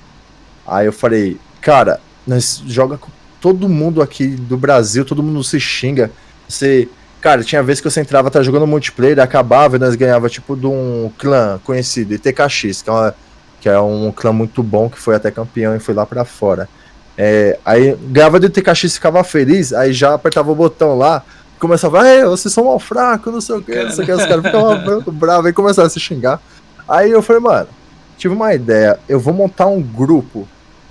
Aí 0.65 0.85
eu 0.85 0.93
falei, 0.93 1.38
cara, 1.61 1.99
nós 2.25 2.61
joga 2.67 2.97
com 2.97 3.09
todo 3.39 3.69
mundo 3.69 4.01
aqui 4.01 4.27
do 4.27 4.57
Brasil, 4.57 5.05
todo 5.05 5.23
mundo 5.23 5.43
se 5.43 5.59
xinga. 5.59 6.11
Você. 6.47 6.89
Cara, 7.22 7.43
tinha 7.43 7.63
vez 7.63 7.80
que 7.82 7.89
você 7.89 7.99
entrava, 8.01 8.30
tá 8.30 8.41
jogando 8.43 8.68
multiplayer, 8.68 9.20
acabava 9.20 9.76
e 9.76 9.80
nós 9.80 9.95
ganhava 9.95 10.30
tipo 10.30 10.55
de 10.55 10.68
um 10.68 11.11
clã 11.18 11.59
conhecido, 11.63 12.13
ITKX, 12.13 12.82
que 12.84 12.89
é, 12.89 12.93
uma- 12.93 13.15
que 13.59 13.70
é 13.70 13.80
um 13.80 14.11
clã 14.11 14.32
muito 14.32 14.61
bom, 14.61 14.88
que 14.89 14.99
foi 14.99 15.15
até 15.15 15.32
campeão 15.32 15.76
e 15.76 15.80
foi 15.80 15.95
lá 15.95 16.05
pra 16.05 16.24
fora. 16.24 16.70
É, 17.18 17.57
aí 17.65 17.95
ganhava 18.09 18.39
do 18.39 18.45
ITKX 18.45 18.93
ficava 18.93 19.24
feliz, 19.24 19.74
aí 19.74 19.91
já 19.91 20.13
apertava 20.13 20.51
o 20.51 20.55
botão 20.55 20.95
lá, 20.95 21.24
começava, 21.59 22.07
é, 22.07 22.24
vocês 22.24 22.53
são 22.53 22.65
mal 22.65 22.78
fraco, 22.80 23.32
não 23.32 23.41
sei 23.41 23.55
o 23.55 23.61
que, 23.63 23.74
não 23.84 23.89
sei 23.91 24.03
o 24.03 24.05
que, 24.05 24.11
os 24.13 24.26
caras 24.26 24.45
ficavam 24.45 25.01
bravos 25.11 25.49
e 25.49 25.53
começavam 25.53 25.88
a 25.88 25.89
se 25.89 25.99
xingar. 25.99 26.39
Aí 26.88 27.09
eu 27.09 27.24
falei, 27.24 27.41
mano, 27.41 27.68
tive 28.15 28.36
uma 28.36 28.53
ideia, 28.53 28.99
eu 29.09 29.20
vou 29.20 29.34
montar 29.34 29.65
um 29.65 29.82
grupo 29.82 30.47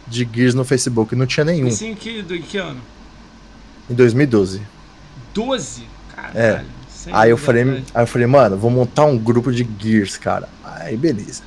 de 0.08 0.28
Gears 0.30 0.54
no 0.54 0.64
Facebook, 0.64 1.14
não 1.14 1.24
tinha 1.26 1.44
nenhum, 1.44 1.68
Isso 1.68 1.84
em 1.84 1.94
que, 1.94 2.18
em 2.18 2.42
que 2.42 2.58
ano? 2.58 2.80
em 3.88 3.94
2012. 3.94 4.60
12? 5.32 5.84
Caralho. 6.16 6.38
É. 6.38 6.64
Aí 7.12 7.30
eu 7.30 7.36
falei, 7.36 7.62
atrás. 7.62 7.84
aí 7.94 8.02
eu 8.02 8.06
falei, 8.06 8.26
mano, 8.26 8.56
vou 8.56 8.70
montar 8.70 9.04
um 9.04 9.16
grupo 9.16 9.52
de 9.52 9.68
Gears, 9.78 10.16
cara. 10.16 10.48
Aí 10.64 10.96
beleza. 10.96 11.42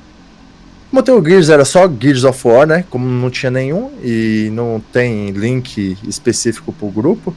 Montei 0.90 1.14
o 1.14 1.22
Gears, 1.22 1.50
era 1.50 1.64
só 1.64 1.88
Gears 1.88 2.24
of 2.24 2.48
War, 2.48 2.66
né? 2.66 2.84
Como 2.88 3.06
não 3.06 3.30
tinha 3.30 3.50
nenhum 3.50 3.92
e 4.02 4.48
não 4.52 4.82
tem 4.92 5.30
link 5.30 5.98
específico 6.02 6.72
pro 6.72 6.88
grupo. 6.88 7.34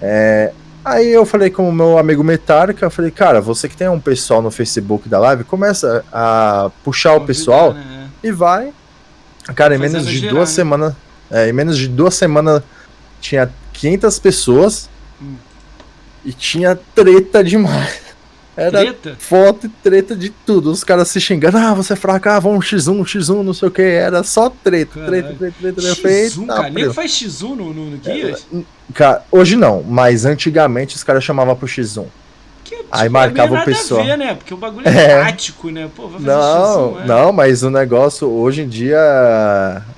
É, 0.00 0.52
aí 0.84 1.08
eu 1.08 1.24
falei 1.24 1.50
com 1.50 1.68
o 1.68 1.72
meu 1.72 1.98
amigo 1.98 2.22
Metallica, 2.22 2.84
eu 2.84 2.90
falei, 2.90 3.10
cara, 3.10 3.40
você 3.40 3.68
que 3.68 3.76
tem 3.76 3.88
um 3.88 3.98
pessoal 3.98 4.42
no 4.42 4.50
Facebook 4.50 5.08
da 5.08 5.18
live, 5.18 5.44
começa 5.44 6.04
a 6.12 6.70
puxar 6.84 7.14
o 7.14 7.22
pessoal 7.22 7.72
né? 7.72 8.08
e 8.22 8.30
vai. 8.30 8.72
Cara, 9.54 9.74
em 9.74 9.78
Fazendo 9.78 9.92
menos 9.94 10.06
de 10.06 10.18
girar, 10.18 10.34
duas 10.34 10.50
né? 10.50 10.54
semanas, 10.54 10.94
é, 11.30 11.48
em 11.48 11.52
menos 11.52 11.78
de 11.78 11.88
duas 11.88 12.14
semanas 12.14 12.62
tinha 13.20 13.50
500 13.72 14.18
pessoas 14.18 14.92
Hum. 15.22 15.34
E 16.24 16.32
tinha 16.32 16.76
treta 16.94 17.42
demais. 17.42 18.00
Era 18.54 18.80
Treta? 18.80 19.16
foto 19.18 19.66
e 19.66 19.68
treta 19.70 20.14
de 20.14 20.28
tudo. 20.28 20.70
Os 20.70 20.84
caras 20.84 21.08
se 21.08 21.18
xingando, 21.18 21.56
ah, 21.56 21.72
você 21.72 21.94
é 21.94 21.96
fraco, 21.96 22.28
ah, 22.28 22.38
vamos 22.38 22.66
X1, 22.66 23.00
X1, 23.02 23.42
não 23.42 23.54
sei 23.54 23.68
o 23.68 23.70
que. 23.70 23.80
Era 23.80 24.22
só 24.22 24.50
treta, 24.50 25.00
treta, 25.06 25.28
Caralho. 25.28 25.36
treta, 25.38 25.54
treta. 25.58 25.96
Falei, 25.96 26.26
X1, 26.28 26.40
"Eita, 26.42 26.54
cara. 26.54 26.70
Preu." 26.70 26.92
faz 26.94 27.10
X1 27.12 27.40
no, 27.48 27.72
no, 27.72 27.90
no 27.92 27.96
Guias? 27.96 28.46
Cara, 28.92 29.24
hoje 29.32 29.56
não, 29.56 29.82
mas 29.82 30.26
antigamente 30.26 30.94
os 30.96 31.02
caras 31.02 31.24
chamavam 31.24 31.56
pro 31.56 31.66
X1. 31.66 32.04
Que, 32.62 32.76
tipo, 32.76 32.88
Aí 32.90 33.06
é 33.06 33.08
marcava 33.08 33.54
o 33.54 33.64
pessoal. 33.64 34.04
Ver, 34.04 34.18
né? 34.18 34.34
Porque 34.34 34.52
o 34.52 34.56
bagulho 34.58 34.86
é, 34.86 34.90
É. 35.02 35.24
tático, 35.24 35.70
né? 35.70 35.88
Pô, 35.96 36.10
Não, 36.20 36.92
X1, 36.96 37.02
é. 37.02 37.06
não, 37.06 37.32
mas 37.32 37.62
o 37.62 37.70
negócio 37.70 38.28
hoje 38.30 38.60
em 38.62 38.68
dia 38.68 38.98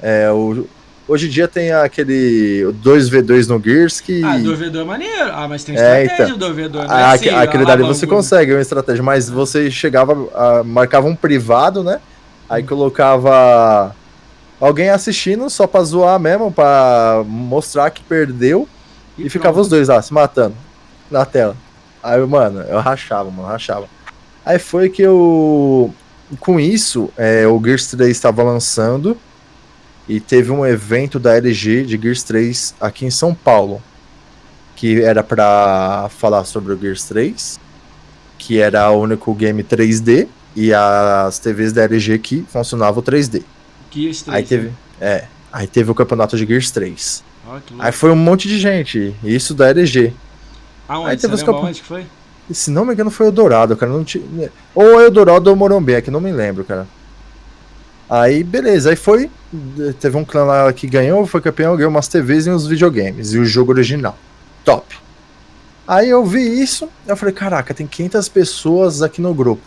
é 0.01 0.31
o 0.31 0.65
hoje 1.07 1.27
em 1.27 1.31
dia 1.31 1.47
tem 1.49 1.73
aquele 1.73 2.65
2v2 2.83 3.47
no 3.49 3.61
Gears 3.63 4.01
que 4.01 4.23
Ah, 4.25 4.39
2v2 4.39 4.81
é 4.81 4.85
maneiro. 4.85 5.31
Ah, 5.33 5.47
mas 5.49 5.65
tem 5.65 5.77
É, 5.77 6.05
estratégia 6.05 6.37
do 6.37 6.47
2v2. 6.47 6.73
Não 6.73 6.83
é 6.83 6.87
Ah, 7.03 7.13
assim, 7.13 7.29
aque- 7.29 7.49
aquele 7.49 7.65
dali 7.65 7.83
você 7.83 8.07
consegue 8.07 8.53
uma 8.53 8.61
estratégia, 8.63 9.03
mas 9.03 9.29
você 9.29 9.71
chegava, 9.71 10.13
ah, 10.35 10.63
marcava 10.65 11.07
um 11.07 11.15
privado, 11.17 11.83
né? 11.85 12.01
Aí 12.49 12.63
colocava 12.63 13.95
alguém 14.61 14.91
assistindo 14.91 15.49
só 15.51 15.67
pra 15.67 15.83
zoar 15.83 16.19
mesmo, 16.19 16.51
pra 16.53 17.23
mostrar 17.27 17.91
que 17.91 18.03
perdeu, 18.03 18.69
e, 19.19 19.29
ficava 19.31 19.61
os 19.61 19.69
dois 19.69 19.89
lá 19.89 20.01
se 20.03 20.13
matando 20.13 20.55
na 21.11 21.25
tela. 21.25 21.57
Aí, 22.03 22.21
mano, 22.27 22.61
eu 22.69 22.81
rachava, 22.81 23.31
mano, 23.31 23.49
rachava. 23.49 23.87
Aí 24.45 24.59
foi 24.59 24.89
que 24.91 25.01
eu. 25.03 25.93
Com 26.41 26.59
isso, 26.59 27.11
é, 27.17 27.47
o 27.47 27.61
Gears 27.63 27.87
3 27.91 28.11
estava 28.11 28.43
lançando 28.43 29.17
e 30.09 30.21
teve 30.21 30.51
um 30.51 30.65
evento 30.65 31.19
da 31.19 31.37
LG 31.37 31.85
de 31.85 31.99
Gears 32.01 32.23
3 32.23 32.75
aqui 32.81 33.07
em 33.07 33.11
São 33.11 33.35
Paulo. 33.35 33.83
Que 34.77 35.03
era 35.03 35.23
pra 35.23 36.11
falar 36.19 36.45
sobre 36.45 36.73
o 36.73 36.79
Gears 36.79 37.05
3, 37.05 37.61
que 38.37 38.61
era 38.61 38.91
o 38.91 39.01
único 39.01 39.33
game 39.33 39.63
3D, 39.63 40.27
e 40.57 40.75
as 40.75 41.39
TVs 41.39 41.73
da 41.73 41.85
LG 41.85 42.19
que 42.19 42.45
funcionavam 42.49 43.03
3D. 43.03 43.43
Guias 43.91 44.23
3. 44.23 44.37
Aí 44.37 44.43
teve. 44.45 44.73
É. 45.01 45.25
Aí 45.53 45.67
teve 45.67 45.91
o 45.91 45.95
campeonato 45.95 46.37
de 46.37 46.45
Gears 46.45 46.71
3. 46.71 47.25
Ó, 47.47 47.59
que 47.61 47.73
louco. 47.73 47.87
Aí 47.87 47.93
foi 47.93 48.11
um 48.11 48.17
monte 48.17 48.49
de 48.49 48.59
gente, 48.59 49.15
isso 49.23 49.55
da 49.55 49.69
LG. 49.71 50.13
Aonde? 50.89 51.11
aí 51.11 51.17
teve 51.17 51.35
os 51.35 51.43
onde 51.43 51.81
que 51.81 51.87
foi? 51.87 52.05
Se 52.51 52.71
não 52.71 52.85
me 52.85 52.93
engano 52.93 53.11
foi 53.11 53.29
o 53.29 53.33
Dourado, 53.33 53.75
cara. 53.77 53.91
Não 53.91 54.05
tinha... 54.05 54.51
Ou 54.75 55.01
Eldorado 55.01 55.49
ou 55.49 55.57
Morumbi, 55.57 55.95
é 55.95 56.03
que 56.03 56.11
não 56.11 56.21
me 56.21 56.31
lembro, 56.31 56.63
cara. 56.65 56.87
Aí, 58.09 58.45
beleza, 58.45 58.91
aí 58.91 58.97
foi. 58.97 59.31
Teve 60.01 60.17
um 60.17 60.25
clã 60.25 60.45
lá 60.45 60.73
que 60.73 60.87
ganhou, 60.87 61.27
foi 61.27 61.41
campeão, 61.41 61.77
ganhou 61.77 61.91
umas 61.91 62.09
TVs 62.09 62.47
e 62.47 62.51
uns 62.51 62.67
videogames. 62.67 63.33
E 63.33 63.39
o 63.39 63.45
jogo 63.45 63.73
original. 63.73 64.17
Top. 64.65 64.97
Aí 65.87 66.09
eu 66.09 66.25
vi 66.25 66.63
isso, 66.63 66.89
eu 67.07 67.17
falei, 67.17 67.35
caraca, 67.35 67.75
tem 67.75 67.87
500 67.87 68.29
pessoas 68.29 69.03
aqui 69.03 69.21
no 69.21 69.35
grupo. 69.35 69.63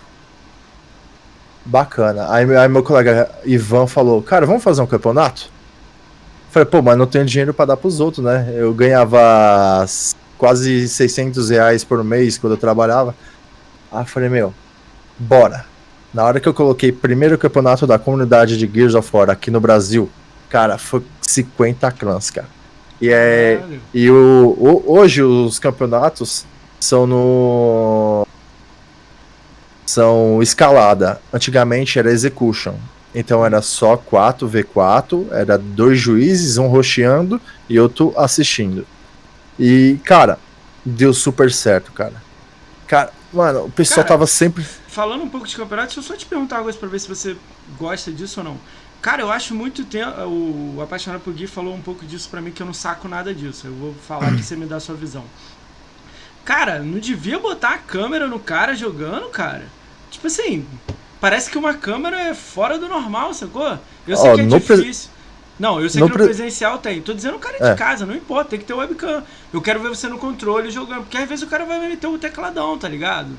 Bacana. 1.63 2.31
Aí, 2.31 2.55
aí 2.55 2.67
meu 2.67 2.81
colega 2.81 3.29
Ivan 3.45 3.85
falou, 3.87 4.21
cara, 4.23 4.45
vamos 4.45 4.63
fazer 4.63 4.81
um 4.81 4.87
campeonato? 4.87 5.51
Falei, 6.49 6.65
pô, 6.65 6.81
mas 6.81 6.97
não 6.97 7.05
tenho 7.05 7.25
dinheiro 7.25 7.53
pra 7.53 7.65
dar 7.65 7.77
pros 7.77 7.99
outros, 7.99 8.23
né? 8.23 8.51
Eu 8.55 8.73
ganhava 8.73 9.85
quase 10.37 10.87
600 10.87 11.49
reais 11.49 11.83
por 11.83 12.03
mês 12.03 12.37
quando 12.37 12.53
eu 12.53 12.57
trabalhava. 12.57 13.13
Aí 13.91 14.01
eu 14.01 14.05
falei, 14.05 14.29
meu, 14.29 14.53
bora. 15.19 15.65
Na 16.13 16.23
hora 16.23 16.39
que 16.39 16.47
eu 16.47 16.53
coloquei 16.53 16.91
primeiro 16.91 17.37
campeonato 17.37 17.85
da 17.85 17.99
comunidade 17.99 18.57
de 18.57 18.69
Gears 18.71 18.95
of 18.95 19.09
War 19.13 19.29
aqui 19.29 19.51
no 19.51 19.59
Brasil, 19.59 20.09
cara, 20.49 20.77
foi 20.77 21.03
50 21.21 21.91
clãs, 21.91 22.29
cara. 22.31 22.47
E 22.99 23.09
é. 23.09 23.57
Caralho. 23.59 23.81
E 23.93 24.09
o, 24.09 24.55
o- 24.57 24.83
hoje 24.97 25.21
os 25.21 25.59
campeonatos 25.59 26.45
são 26.79 27.05
no. 27.05 28.25
São 29.85 30.41
escalada. 30.41 31.21
Antigamente 31.31 31.97
era 31.99 32.11
execution. 32.11 32.73
Então 33.15 33.45
era 33.45 33.61
só 33.61 33.95
4v4, 33.97 35.27
era 35.31 35.57
dois 35.57 35.97
juízes, 35.99 36.57
um 36.57 36.67
rocheando 36.67 37.39
e 37.69 37.79
outro 37.79 38.13
assistindo. 38.17 38.85
E, 39.57 39.97
cara, 40.03 40.37
deu 40.85 41.13
super 41.13 41.51
certo, 41.51 41.91
cara. 41.93 42.13
Cara, 42.85 43.11
mano, 43.33 43.65
o 43.65 43.71
pessoal 43.71 43.97
Cara, 44.05 44.07
tava 44.09 44.27
sempre. 44.27 44.63
Falando 44.97 45.23
um 45.23 45.29
pouco 45.29 45.45
de 45.45 45.55
campeonato, 45.55 45.89
deixa 45.89 45.99
eu 45.99 46.03
só 46.03 46.15
te 46.17 46.25
perguntar 46.25 46.55
uma 46.55 46.63
coisa 46.63 46.79
pra 46.79 46.89
ver 46.89 46.97
se 46.97 47.07
você 47.07 47.37
gosta 47.77 48.11
disso 48.11 48.39
ou 48.39 48.43
não. 48.43 48.57
Cara, 48.99 49.21
eu 49.21 49.31
acho 49.31 49.53
muito 49.53 49.85
tempo. 49.85 50.09
O 50.21 50.81
Apaixonado 50.81 51.21
por 51.21 51.31
Gui 51.35 51.45
falou 51.45 51.75
um 51.75 51.81
pouco 51.83 52.03
disso 52.03 52.27
pra 52.29 52.41
mim, 52.41 52.49
que 52.49 52.63
eu 52.63 52.65
não 52.65 52.73
saco 52.73 53.07
nada 53.07 53.31
disso. 53.31 53.67
Eu 53.67 53.73
vou 53.75 53.93
falar 54.07 54.35
que 54.35 54.41
você 54.41 54.55
me 54.55 54.65
dá 54.65 54.77
a 54.77 54.79
sua 54.79 54.95
visão. 54.95 55.23
Cara, 56.43 56.79
não 56.79 56.97
devia 56.97 57.37
botar 57.37 57.75
a 57.75 57.77
câmera 57.77 58.25
no 58.27 58.39
cara 58.39 58.73
jogando, 58.75 59.29
cara. 59.29 59.65
Tipo 60.09 60.25
assim, 60.25 60.65
parece 61.21 61.51
que 61.51 61.59
uma 61.59 61.75
câmera 61.75 62.19
é 62.19 62.33
fora 62.33 62.79
do 62.79 62.87
normal, 62.87 63.35
sacou? 63.35 63.77
Eu 64.07 64.17
sei 64.17 64.31
Ó, 64.31 64.33
que 64.35 64.41
é 64.41 64.59
pre- 64.59 64.77
difícil. 64.77 65.11
Não, 65.59 65.79
eu 65.79 65.87
sei 65.91 66.01
no 66.01 66.07
que 66.07 66.13
no 66.13 66.17
pre- 66.17 66.25
presencial 66.25 66.79
tem. 66.79 67.03
Tô 67.03 67.13
dizendo 67.13 67.35
o 67.35 67.39
cara 67.39 67.57
É. 67.59 67.69
de 67.71 67.77
casa, 67.77 68.03
não 68.03 68.15
importa, 68.15 68.49
tem 68.49 68.57
que 68.59 68.65
ter 68.65 68.73
webcam. 68.73 69.23
Eu 69.53 69.61
quero 69.61 69.79
ver 69.79 69.89
você 69.89 70.07
no 70.07 70.17
controle 70.17 70.71
jogando, 70.71 71.01
porque 71.01 71.17
às 71.19 71.29
vezes 71.29 71.43
o 71.43 71.47
cara 71.47 71.65
vai 71.65 71.79
meter 71.87 72.07
o 72.07 72.17
tecladão, 72.17 72.79
tá 72.79 72.89
ligado? 72.89 73.29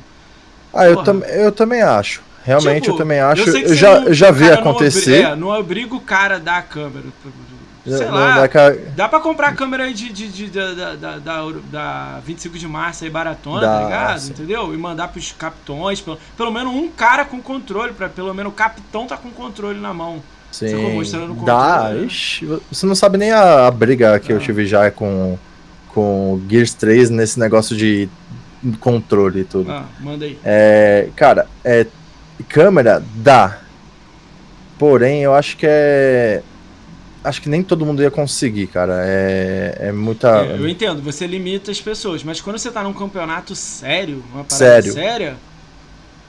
Ah, 0.72 0.86
eu, 0.86 1.02
tam, 1.02 1.20
eu 1.20 1.52
também 1.52 1.82
acho. 1.82 2.22
Realmente, 2.44 2.82
Tipo, 2.84 2.94
eu 2.94 2.98
também 2.98 3.20
acho. 3.20 3.42
Eu, 3.42 3.52
você 3.52 3.74
já, 3.74 4.00
não- 4.00 4.06
eu 4.08 4.14
já 4.14 4.30
vi 4.30 4.44
não 4.46 4.54
acontecer. 4.54 5.22
é, 5.22 5.36
não 5.36 5.48
obriga 5.48 5.94
o 5.94 6.00
cara 6.00 6.38
da 6.38 6.62
câmera. 6.62 7.06
Sei 7.86 8.04
Não- 8.06 8.14
lá. 8.14 8.40
dá 8.40 8.48
ca- 8.48 8.74
Dá 8.94 9.08
pra 9.08 9.18
comprar 9.20 9.54
câmera 9.54 9.84
aí 9.84 9.94
de, 9.94 10.10
de, 10.12 10.28
de- 10.28 10.50
da, 10.50 10.72
da, 10.74 10.94
da, 10.94 11.16
da, 11.18 11.52
da 11.70 12.20
25 12.24 12.58
de 12.58 12.66
março 12.68 13.04
aí 13.04 13.08
baratona, 13.10 13.60
Dá, 13.62 13.78
tá 13.78 13.84
ligado? 13.84 14.28
Entendeu? 14.28 14.74
E 14.74 14.76
mandar 14.76 15.08
pros 15.08 15.32
capitões, 15.32 16.00
pelo, 16.00 16.18
pelo 16.36 16.50
menos 16.52 16.74
um 16.74 16.88
cara 16.88 17.24
com 17.24 17.40
controle, 17.40 17.92
pra 17.94 18.08
pelo 18.08 18.34
menos 18.34 18.52
o 18.52 18.54
capitão 18.54 19.06
tá 19.06 19.16
com 19.16 19.30
controle 19.30 19.78
na 19.80 19.94
mão. 19.94 20.22
Sim, 20.50 20.94
Mostrando 20.94 21.32
o 21.32 21.44
dá. 21.44 21.78
controle, 21.82 22.00
né? 22.00 22.06
Ixi, 22.06 22.60
você 22.70 22.86
não 22.86 22.94
sabe 22.94 23.16
nem 23.18 23.30
a, 23.30 23.66
a 23.66 23.70
briga 23.70 24.18
que 24.18 24.32
eu 24.32 24.36
Ah. 24.36 24.40
tive 24.40 24.66
já 24.66 24.90
com, 24.90 25.38
com 25.88 26.34
o 26.34 26.42
Gears 26.48 26.74
3 26.74 27.08
nesse 27.10 27.38
negócio 27.38 27.74
de 27.76 28.06
controle 28.80 29.40
e 29.40 29.44
tudo. 29.44 29.70
Ah, 29.70 29.86
manda 30.00 30.24
aí. 30.24 30.38
É, 30.44 31.08
cara, 31.16 31.46
é, 31.64 31.86
câmera 32.48 33.02
dá. 33.16 33.58
Porém, 34.78 35.22
eu 35.22 35.34
acho 35.34 35.56
que 35.56 35.66
é. 35.68 36.42
Acho 37.24 37.42
que 37.42 37.48
nem 37.48 37.62
todo 37.62 37.84
mundo 37.84 38.00
ia 38.02 38.10
conseguir, 38.10 38.68
cara. 38.68 39.02
É, 39.04 39.76
é 39.88 39.92
muita. 39.92 40.28
É, 40.44 40.56
eu 40.56 40.68
entendo, 40.68 41.02
você 41.02 41.26
limita 41.26 41.70
as 41.70 41.80
pessoas, 41.80 42.22
mas 42.22 42.40
quando 42.40 42.58
você 42.58 42.70
tá 42.70 42.82
num 42.82 42.92
campeonato 42.92 43.54
sério, 43.54 44.22
uma 44.32 44.44
parada 44.44 44.54
Sério. 44.54 44.92
séria, 44.92 45.36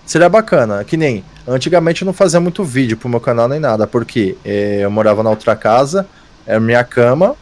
Seria 0.10 0.28
bacana, 0.28 0.84
que 0.84 0.98
nem. 0.98 1.24
Antigamente 1.48 2.02
eu 2.02 2.06
não 2.08 2.14
fazia 2.14 2.40
muito 2.40 2.64
vídeo 2.64 2.98
pro 2.98 3.08
meu 3.08 3.20
canal 3.20 3.48
nem 3.48 3.60
nada, 3.60 3.86
porque 3.86 4.36
é, 4.44 4.80
eu 4.82 4.90
morava 4.90 5.22
na 5.22 5.30
outra 5.30 5.56
casa, 5.56 6.08
era 6.48 6.60
minha 6.60 6.84
cama, 6.84 7.36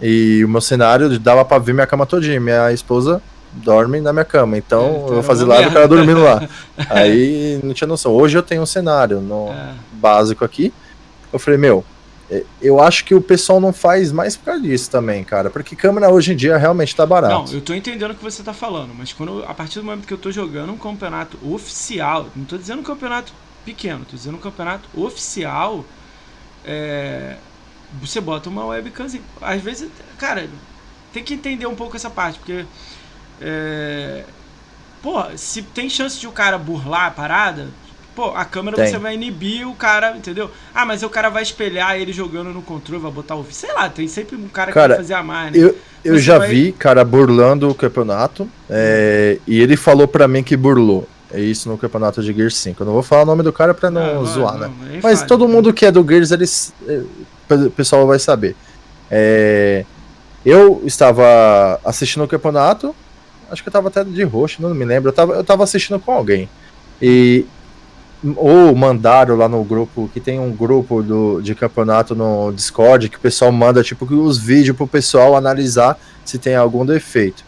e 0.00 0.42
o 0.42 0.48
meu 0.48 0.62
cenário 0.62 1.18
dava 1.18 1.44
pra 1.44 1.58
ver 1.58 1.74
minha 1.74 1.86
cama 1.86 2.06
todinha. 2.06 2.40
Minha 2.40 2.72
esposa 2.72 3.20
dorme 3.54 4.00
na 4.00 4.12
minha 4.12 4.24
cama, 4.24 4.56
É, 4.56 4.58
então 4.58 5.04
então 5.04 5.14
eu 5.14 5.22
era 5.22 5.22
fazia 5.22 5.44
uma 5.44 5.54
live 5.54 5.70
com 5.70 5.78
ela 5.78 5.88
merda. 5.88 5.96
dormindo 5.96 6.22
lá. 6.22 6.48
Aí 6.90 7.60
não 7.62 7.72
tinha 7.74 7.88
noção. 7.88 8.12
Hoje 8.12 8.36
eu 8.36 8.42
tenho 8.42 8.62
um 8.62 8.66
cenário 8.66 9.20
no 9.20 9.48
é, 9.50 9.74
básico 9.92 10.44
aqui. 10.44 10.72
Eu 11.32 11.38
falei, 11.38 11.58
meu, 11.58 11.84
é, 12.30 12.44
eu 12.60 12.80
acho 12.80 13.04
que 13.04 13.14
o 13.14 13.20
pessoal 13.20 13.60
não 13.60 13.72
faz 13.72 14.10
mais 14.10 14.36
por 14.36 14.46
causa 14.46 14.62
disso 14.62 14.90
também, 14.90 15.22
cara. 15.24 15.50
Porque 15.50 15.76
câmera 15.76 16.10
hoje 16.10 16.32
em 16.32 16.36
dia 16.36 16.56
realmente 16.56 16.94
tá 16.94 17.06
barato. 17.06 17.34
Não, 17.34 17.52
eu 17.52 17.60
tô 17.60 17.74
entendendo 17.74 18.10
o 18.12 18.14
que 18.14 18.22
você 18.22 18.42
tá 18.42 18.52
falando, 18.52 18.94
mas 18.96 19.12
quando 19.12 19.44
a 19.44 19.54
partir 19.54 19.78
do 19.78 19.84
momento 19.84 20.06
que 20.06 20.14
eu 20.14 20.18
tô 20.18 20.30
jogando 20.32 20.72
um 20.72 20.78
campeonato 20.78 21.38
oficial, 21.46 22.28
não 22.34 22.44
tô 22.44 22.56
dizendo 22.56 22.80
um 22.80 22.84
campeonato 22.84 23.32
pequeno, 23.64 24.04
tô 24.04 24.16
dizendo 24.16 24.36
um 24.36 24.40
campeonato 24.40 24.88
oficial, 24.94 25.84
é, 26.64 27.36
você 28.00 28.20
bota 28.20 28.48
uma 28.48 28.66
webcamzinha. 28.66 29.22
Às 29.40 29.62
vezes, 29.62 29.88
cara, 30.18 30.48
tem 31.12 31.22
que 31.22 31.34
entender 31.34 31.66
um 31.66 31.74
pouco 31.74 31.96
essa 31.96 32.10
parte, 32.10 32.38
porque 32.38 32.64
é, 33.40 34.22
pô, 35.02 35.22
se 35.36 35.62
tem 35.62 35.88
chance 35.88 36.18
de 36.18 36.26
o 36.26 36.32
cara 36.32 36.56
burlar 36.58 37.06
a 37.06 37.10
parada, 37.10 37.66
pô, 38.14 38.30
a 38.34 38.44
câmera 38.44 38.76
Tem. 38.76 38.86
você 38.86 38.98
vai 38.98 39.14
inibir 39.14 39.66
o 39.68 39.74
cara, 39.74 40.16
entendeu? 40.16 40.50
Ah, 40.74 40.84
mas 40.86 41.02
o 41.02 41.08
cara 41.08 41.28
vai 41.28 41.42
espelhar 41.42 41.96
ele 41.96 42.12
jogando 42.12 42.50
no 42.50 42.62
controle, 42.62 43.02
vai 43.02 43.10
botar 43.10 43.34
o. 43.36 43.44
Sei 43.50 43.72
lá, 43.72 43.88
tem 43.88 44.06
sempre 44.08 44.36
um 44.36 44.48
cara 44.48 44.68
que 44.70 44.74
Cara, 44.74 44.88
vai 44.94 44.96
fazer 44.98 45.14
a 45.14 45.22
mais, 45.22 45.52
né? 45.52 45.58
Eu, 45.58 45.76
eu 46.04 46.14
Você 46.14 46.20
já 46.22 46.38
vai- 46.38 46.48
vi 46.48 46.72
cara 46.72 47.04
burlando 47.04 47.68
o 47.68 47.74
campeonato 47.74 48.48
é, 48.70 49.38
e 49.46 49.60
ele 49.60 49.76
falou 49.76 50.06
pra 50.08 50.26
mim 50.28 50.42
que 50.42 50.56
burlou. 50.56 51.08
É 51.32 51.40
isso 51.40 51.68
no 51.68 51.76
campeonato 51.76 52.22
de 52.22 52.32
Gears 52.32 52.56
5. 52.58 52.80
Eu 52.82 52.86
não 52.86 52.92
vou 52.92 53.02
falar 53.02 53.22
o 53.22 53.26
nome 53.26 53.42
do 53.42 53.52
cara 53.52 53.74
pra 53.74 53.90
não 53.90 54.20
Ah, 54.20 54.24
zoar, 54.24 54.52
não, 54.54 54.68
né? 54.68 54.70
aí 54.92 55.00
Mas 55.02 55.22
todo 55.24 55.48
mundo 55.48 55.72
que 55.72 55.84
é 55.84 55.90
do 55.90 56.06
Gears, 56.06 56.30
eles, 56.30 56.72
é, 56.86 57.02
o 57.52 57.70
pessoal 57.70 58.06
vai 58.06 58.20
saber. 58.20 58.54
É, 59.10 59.84
eu 60.46 60.80
estava 60.84 61.80
assistindo 61.84 62.22
o 62.22 62.28
campeonato, 62.28 62.94
acho 63.54 63.62
que 63.62 63.68
eu 63.68 63.70
estava 63.70 63.88
até 63.88 64.04
de 64.04 64.22
roxo, 64.22 64.60
não 64.60 64.74
me 64.74 64.84
lembro. 64.84 65.08
Eu 65.08 65.10
estava 65.10 65.32
eu 65.32 65.44
tava 65.44 65.64
assistindo 65.64 65.98
com 65.98 66.12
alguém. 66.12 66.48
E 67.00 67.46
ou 68.36 68.74
mandaram 68.74 69.36
lá 69.36 69.48
no 69.48 69.62
grupo, 69.62 70.08
que 70.12 70.20
tem 70.20 70.40
um 70.40 70.50
grupo 70.50 71.02
do, 71.02 71.42
de 71.42 71.54
campeonato 71.54 72.14
no 72.14 72.52
Discord, 72.52 73.08
que 73.10 73.18
o 73.18 73.20
pessoal 73.20 73.52
manda 73.52 73.82
tipo 73.82 74.06
os 74.14 74.38
vídeos 74.38 74.76
pro 74.76 74.86
pessoal 74.86 75.36
analisar 75.36 75.98
se 76.24 76.38
tem 76.38 76.54
algum 76.54 76.86
defeito. 76.86 77.44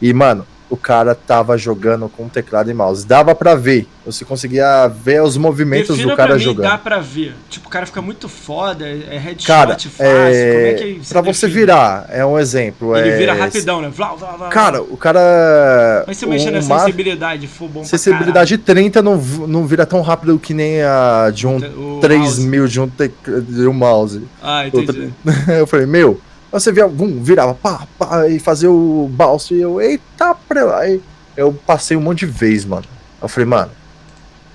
E, 0.00 0.12
mano, 0.12 0.46
o 0.72 0.76
cara 0.78 1.14
tava 1.14 1.58
jogando 1.58 2.08
com 2.08 2.26
teclado 2.30 2.70
e 2.70 2.72
mouse. 2.74 3.06
Dava 3.06 3.34
pra 3.34 3.54
ver. 3.54 3.86
Você 4.06 4.24
conseguia 4.24 4.88
ver 4.88 5.22
os 5.22 5.36
movimentos 5.36 5.88
Defina 5.98 6.12
do 6.12 6.16
cara 6.16 6.28
pra 6.30 6.38
mim, 6.38 6.42
jogando. 6.42 6.62
dá 6.66 6.78
pra 6.78 6.98
ver. 6.98 7.34
Tipo, 7.50 7.68
o 7.68 7.70
cara 7.70 7.84
fica 7.84 8.00
muito 8.00 8.26
foda, 8.26 8.86
é 8.88 9.18
headshot 9.18 9.46
Cara, 9.46 9.72
fácil, 9.74 9.90
como 9.98 10.08
é 10.08 10.70
é, 10.70 10.74
que 10.74 11.00
pra 11.10 11.20
você 11.20 11.46
virar, 11.46 12.06
é 12.08 12.24
um 12.24 12.38
exemplo. 12.38 12.96
Ele 12.96 13.10
é, 13.10 13.16
vira 13.18 13.34
rapidão, 13.34 13.82
né? 13.82 13.92
Vlá, 13.94 14.14
vlá, 14.14 14.30
vlá, 14.32 14.48
Cara, 14.48 14.80
o 14.82 14.96
cara. 14.96 16.04
Mas 16.06 16.16
se 16.16 16.24
mexer 16.24 16.50
na 16.50 16.62
ma- 16.62 16.78
sensibilidade, 16.80 17.46
for 17.46 17.68
bom 17.68 17.84
Sensibilidade 17.84 18.56
30 18.56 19.02
não, 19.02 19.18
não 19.18 19.66
vira 19.66 19.84
tão 19.84 20.00
rápido 20.00 20.38
que 20.38 20.54
nem 20.54 20.82
a 20.82 21.30
de 21.32 21.46
um. 21.46 21.58
O 21.58 22.00
3 22.00 22.18
mouse. 22.18 22.40
mil 22.40 22.66
de 22.66 22.80
um, 22.80 22.88
tec- 22.88 23.12
de 23.46 23.66
um 23.68 23.74
mouse. 23.74 24.22
Ah, 24.42 24.66
entendi. 24.66 25.12
Eu 25.58 25.66
falei, 25.66 25.84
meu, 25.84 26.18
você 26.52 26.70
via, 26.70 26.86
vum, 26.86 27.22
virava, 27.22 27.54
pá, 27.54 27.86
pá, 27.98 28.28
e 28.28 28.38
fazia 28.38 28.70
o 28.70 29.08
balso, 29.10 29.54
e 29.54 29.60
eu, 29.60 29.80
eita, 29.80 30.34
pra... 30.34 30.78
aí 30.78 31.00
eu 31.36 31.52
passei 31.66 31.96
um 31.96 32.00
monte 32.00 32.20
de 32.20 32.26
vez, 32.26 32.64
mano. 32.64 32.84
Eu 33.20 33.28
falei, 33.28 33.48
mano, 33.48 33.70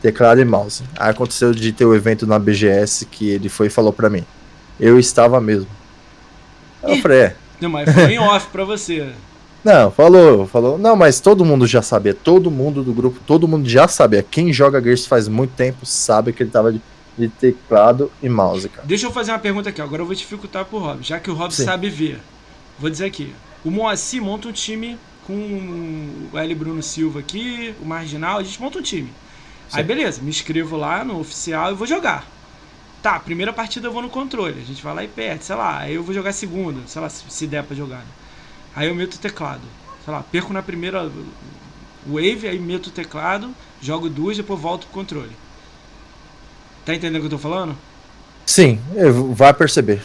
teclado 0.01 0.39
e 0.39 0.45
mouse. 0.45 0.83
Aí 0.97 1.09
aconteceu 1.09 1.53
de 1.53 1.71
ter 1.71 1.85
o 1.85 1.95
evento 1.95 2.27
na 2.27 2.37
BGS 2.37 3.05
que 3.05 3.29
ele 3.29 3.49
foi 3.49 3.67
e 3.67 3.71
falou 3.71 3.91
pra 3.91 4.09
mim. 4.09 4.23
Eu 4.79 4.99
estava 4.99 5.41
mesmo. 5.41 5.67
Aí 6.83 6.97
eu 6.97 7.01
falei, 7.01 7.19
é. 7.19 7.35
Não, 7.59 7.69
mas 7.69 7.91
foi 7.91 8.13
em 8.13 8.19
off 8.19 8.47
pra 8.51 8.63
você. 8.63 9.09
Não, 9.63 9.91
falou, 9.91 10.47
falou. 10.47 10.77
Não, 10.77 10.95
mas 10.95 11.19
todo 11.19 11.43
mundo 11.43 11.65
já 11.67 11.81
sabia, 11.81 12.13
todo 12.13 12.49
mundo 12.49 12.83
do 12.83 12.93
grupo, 12.93 13.19
todo 13.25 13.47
mundo 13.47 13.67
já 13.67 13.87
sabia. 13.87 14.23
Quem 14.23 14.53
joga 14.53 14.81
Gears 14.81 15.05
faz 15.05 15.27
muito 15.27 15.51
tempo 15.55 15.85
sabe 15.85 16.31
que 16.31 16.43
ele 16.43 16.51
tava 16.51 16.71
de, 16.71 16.81
de 17.18 17.28
teclado 17.28 18.11
e 18.22 18.30
mouse, 18.30 18.70
cara. 18.70 18.88
Deixa 18.88 19.07
eu 19.07 19.11
fazer 19.11 19.32
uma 19.32 19.39
pergunta 19.39 19.70
aqui. 19.70 19.82
Agora 19.82 20.01
eu 20.01 20.05
vou 20.05 20.15
dificultar 20.15 20.65
pro 20.65 20.78
Rob, 20.78 21.01
já 21.01 21.20
que 21.20 21.32
o 21.32 21.34
Rob 21.34 21.53
Sim. 21.53 21.65
sabe 21.65 21.89
ver. 21.89 22.20
Vou 22.80 22.89
dizer 22.89 23.05
aqui. 23.05 23.34
O 23.65 23.72
Moacir 23.72 24.22
monta 24.22 24.47
um 24.47 24.51
time 24.51 24.97
com 25.26 25.34
o 26.32 26.38
L. 26.38 26.55
Bruno 26.55 26.82
Silva 26.82 27.20
aqui, 27.20 27.76
o 27.82 27.86
Marginal, 27.86 28.38
a 28.38 28.43
gente 28.43 28.61
monta 28.61 28.80
um 28.80 28.82
time. 28.82 29.11
Aí 29.74 29.82
Sim. 29.82 29.88
beleza, 29.88 30.22
me 30.22 30.30
inscrevo 30.30 30.78
lá 30.78 31.03
no 31.03 31.20
oficial 31.20 31.72
e 31.72 31.76
vou 31.76 31.88
jogar. 31.88 32.26
Tá, 33.01 33.20
primeira 33.20 33.51
partida 33.51 33.88
eu 33.88 33.91
vou 33.91 34.01
no 34.01 34.09
controle, 34.09 34.61
a 34.61 34.65
gente 34.65 34.82
vai 34.82 34.93
lá 34.93 35.03
e 35.03 35.07
perde, 35.07 35.43
sei 35.43 35.55
lá, 35.55 35.80
aí 35.80 35.95
eu 35.95 36.03
vou 36.03 36.13
jogar 36.13 36.32
segunda, 36.32 36.80
sei 36.88 37.01
lá, 37.01 37.09
se, 37.09 37.24
se 37.30 37.47
der 37.47 37.63
pra 37.63 37.76
jogar. 37.76 37.99
Né? 37.99 38.05
Aí 38.76 38.88
eu 38.88 38.95
meto 38.95 39.15
o 39.15 39.20
teclado. 39.20 39.61
Sei 40.05 40.13
lá, 40.13 40.24
perco 40.24 40.53
na 40.53 40.63
primeira 40.63 41.11
wave, 42.05 42.47
aí 42.47 42.59
meto 42.59 42.88
o 42.88 42.91
teclado, 42.91 43.53
jogo 43.82 44.09
duas, 44.09 44.38
depois 44.38 44.59
volto 44.59 44.86
pro 44.88 44.93
controle. 44.93 45.32
Tá 46.88 46.95
entendendo 46.95 47.17
o 47.17 47.19
que 47.19 47.25
eu 47.25 47.31
tô 47.31 47.38
falando? 47.38 47.75
Sim, 48.45 48.79
vai 49.33 49.53
perceber. 49.53 50.01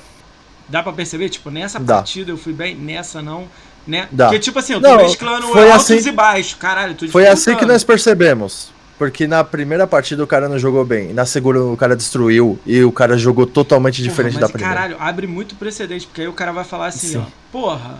Dá 0.68 0.82
pra 0.82 0.92
perceber? 0.92 1.28
Tipo, 1.28 1.48
nessa 1.48 1.78
Dá. 1.78 1.94
partida 1.94 2.32
eu 2.32 2.36
fui 2.36 2.52
bem, 2.52 2.74
nessa 2.74 3.22
não. 3.22 3.46
Né? 3.86 4.08
Dá. 4.10 4.26
Porque, 4.26 4.40
tipo 4.40 4.58
assim, 4.58 4.72
eu 4.72 4.80
tô 4.80 4.88
Não, 4.88 4.96
mesclando 4.96 5.46
foi 5.46 5.70
altos 5.70 5.88
assim- 5.92 6.08
e 6.08 6.12
baixos. 6.12 6.54
Caralho, 6.54 6.94
tô 6.96 7.06
Foi 7.06 7.24
assim 7.28 7.54
que 7.54 7.64
nós 7.64 7.84
percebemos. 7.84 8.72
Porque 8.98 9.28
na 9.28 9.44
primeira 9.44 9.86
partida 9.86 10.24
o 10.24 10.26
cara 10.26 10.48
não 10.48 10.58
jogou 10.58 10.84
bem. 10.84 11.12
Na 11.12 11.24
segunda 11.24 11.62
o 11.62 11.76
cara 11.76 11.94
destruiu. 11.94 12.58
E 12.66 12.82
o 12.82 12.90
cara 12.90 13.16
jogou 13.16 13.46
totalmente 13.46 14.02
Porra, 14.02 14.08
diferente 14.10 14.38
da 14.40 14.48
primeira. 14.48 14.74
Caralho, 14.74 14.96
abre 14.98 15.28
muito 15.28 15.54
precedente, 15.54 16.08
porque 16.08 16.22
aí 16.22 16.28
o 16.28 16.32
cara 16.32 16.50
vai 16.50 16.64
falar 16.64 16.86
assim, 16.88 17.12
Sim. 17.12 17.18
ó. 17.18 17.24
Porra. 17.52 17.98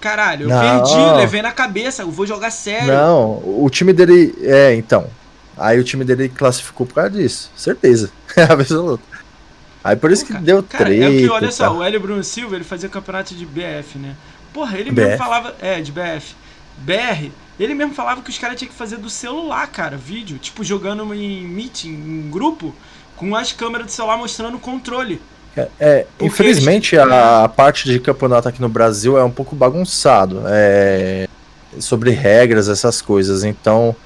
Caralho, 0.00 0.44
eu 0.44 0.48
Não. 0.48 0.60
perdi, 0.60 1.16
levei 1.18 1.42
na 1.42 1.52
cabeça, 1.52 2.02
eu 2.02 2.10
vou 2.10 2.26
jogar 2.26 2.50
sério. 2.50 2.86
Não, 2.88 3.32
o 3.44 3.68
time 3.70 3.92
dele. 3.92 4.34
É, 4.42 4.74
então. 4.74 5.08
Aí 5.56 5.78
o 5.78 5.84
time 5.84 6.04
dele 6.04 6.28
classificou 6.28 6.86
por 6.86 6.94
causa 6.94 7.10
disso. 7.10 7.50
Certeza. 7.56 8.10
É 8.36 8.42
absoluto. 8.42 9.02
Aí 9.82 9.96
por 9.96 10.10
isso 10.12 10.22
Pô, 10.22 10.26
que 10.26 10.32
cara, 10.34 10.44
deu 10.44 10.62
cara, 10.62 10.84
treta. 10.84 11.04
é 11.06 11.10
que, 11.18 11.28
olha 11.30 11.50
só, 11.50 11.72
o 11.74 11.82
Hélio 11.82 12.00
Bruno 12.00 12.22
Silva, 12.22 12.54
ele 12.56 12.64
fazia 12.64 12.86
campeonato 12.88 13.34
de 13.34 13.46
BF, 13.46 13.98
né? 13.98 14.14
Porra, 14.52 14.76
ele 14.78 14.90
BF? 14.90 15.00
mesmo 15.06 15.18
falava. 15.18 15.54
É, 15.60 15.80
de 15.80 15.90
BF. 15.90 16.34
BR, 16.78 17.30
ele 17.58 17.72
mesmo 17.72 17.94
falava 17.94 18.20
que 18.20 18.28
os 18.28 18.36
caras 18.36 18.58
tinham 18.58 18.70
que 18.70 18.76
fazer 18.76 18.98
do 18.98 19.08
celular, 19.08 19.66
cara, 19.68 19.96
vídeo. 19.96 20.36
Tipo, 20.38 20.62
jogando 20.62 21.14
em 21.14 21.46
meeting, 21.46 21.88
em 21.94 22.30
grupo, 22.30 22.74
com 23.16 23.34
as 23.34 23.52
câmeras 23.52 23.86
do 23.86 23.92
celular 23.92 24.18
mostrando 24.18 24.56
o 24.56 24.60
controle. 24.60 25.18
É, 25.56 25.68
é, 25.80 26.06
infelizmente 26.20 26.94
eles- 26.94 27.10
a, 27.10 27.44
a 27.44 27.48
parte 27.48 27.88
de 27.90 27.98
campeonato 27.98 28.46
aqui 28.48 28.60
no 28.60 28.68
Brasil 28.68 29.16
é 29.16 29.24
um 29.24 29.30
pouco 29.30 29.56
bagunçado. 29.56 30.42
É, 30.46 31.26
sobre 31.78 32.10
regras, 32.10 32.68
essas 32.68 33.00
coisas. 33.00 33.44
Então, 33.44 33.96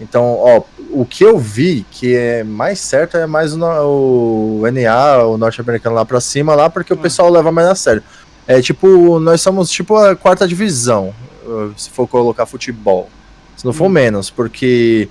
então, 0.00 0.24
ó, 0.38 0.62
o 0.90 1.04
que 1.04 1.24
eu 1.24 1.38
vi 1.38 1.84
que 1.90 2.14
é 2.14 2.42
mais 2.44 2.78
certo 2.80 3.16
é 3.16 3.26
mais 3.26 3.54
o, 3.54 4.60
o 4.60 4.66
NA, 4.70 5.24
o 5.24 5.36
norte-americano 5.38 5.94
lá 5.96 6.04
pra 6.04 6.20
cima, 6.20 6.54
lá, 6.54 6.68
porque 6.68 6.92
o 6.92 6.96
Ah. 6.96 7.00
pessoal 7.02 7.30
leva 7.30 7.50
mais 7.52 7.68
a 7.68 7.74
sério. 7.74 8.02
É 8.46 8.60
tipo, 8.60 9.18
nós 9.20 9.40
somos 9.40 9.70
tipo 9.70 9.96
a 9.96 10.14
quarta 10.14 10.46
divisão, 10.46 11.14
uh, 11.46 11.72
se 11.76 11.88
for 11.90 12.06
colocar 12.06 12.44
futebol. 12.46 13.08
Se 13.56 13.64
não 13.64 13.72
for 13.72 13.86
Hum. 13.86 13.90
menos, 13.90 14.30
porque 14.30 15.08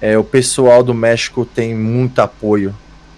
é, 0.00 0.16
o 0.18 0.22
pessoal 0.24 0.82
do 0.82 0.92
México 0.94 1.44
tem 1.44 1.74
muito 1.74 2.18
apoio 2.20 2.74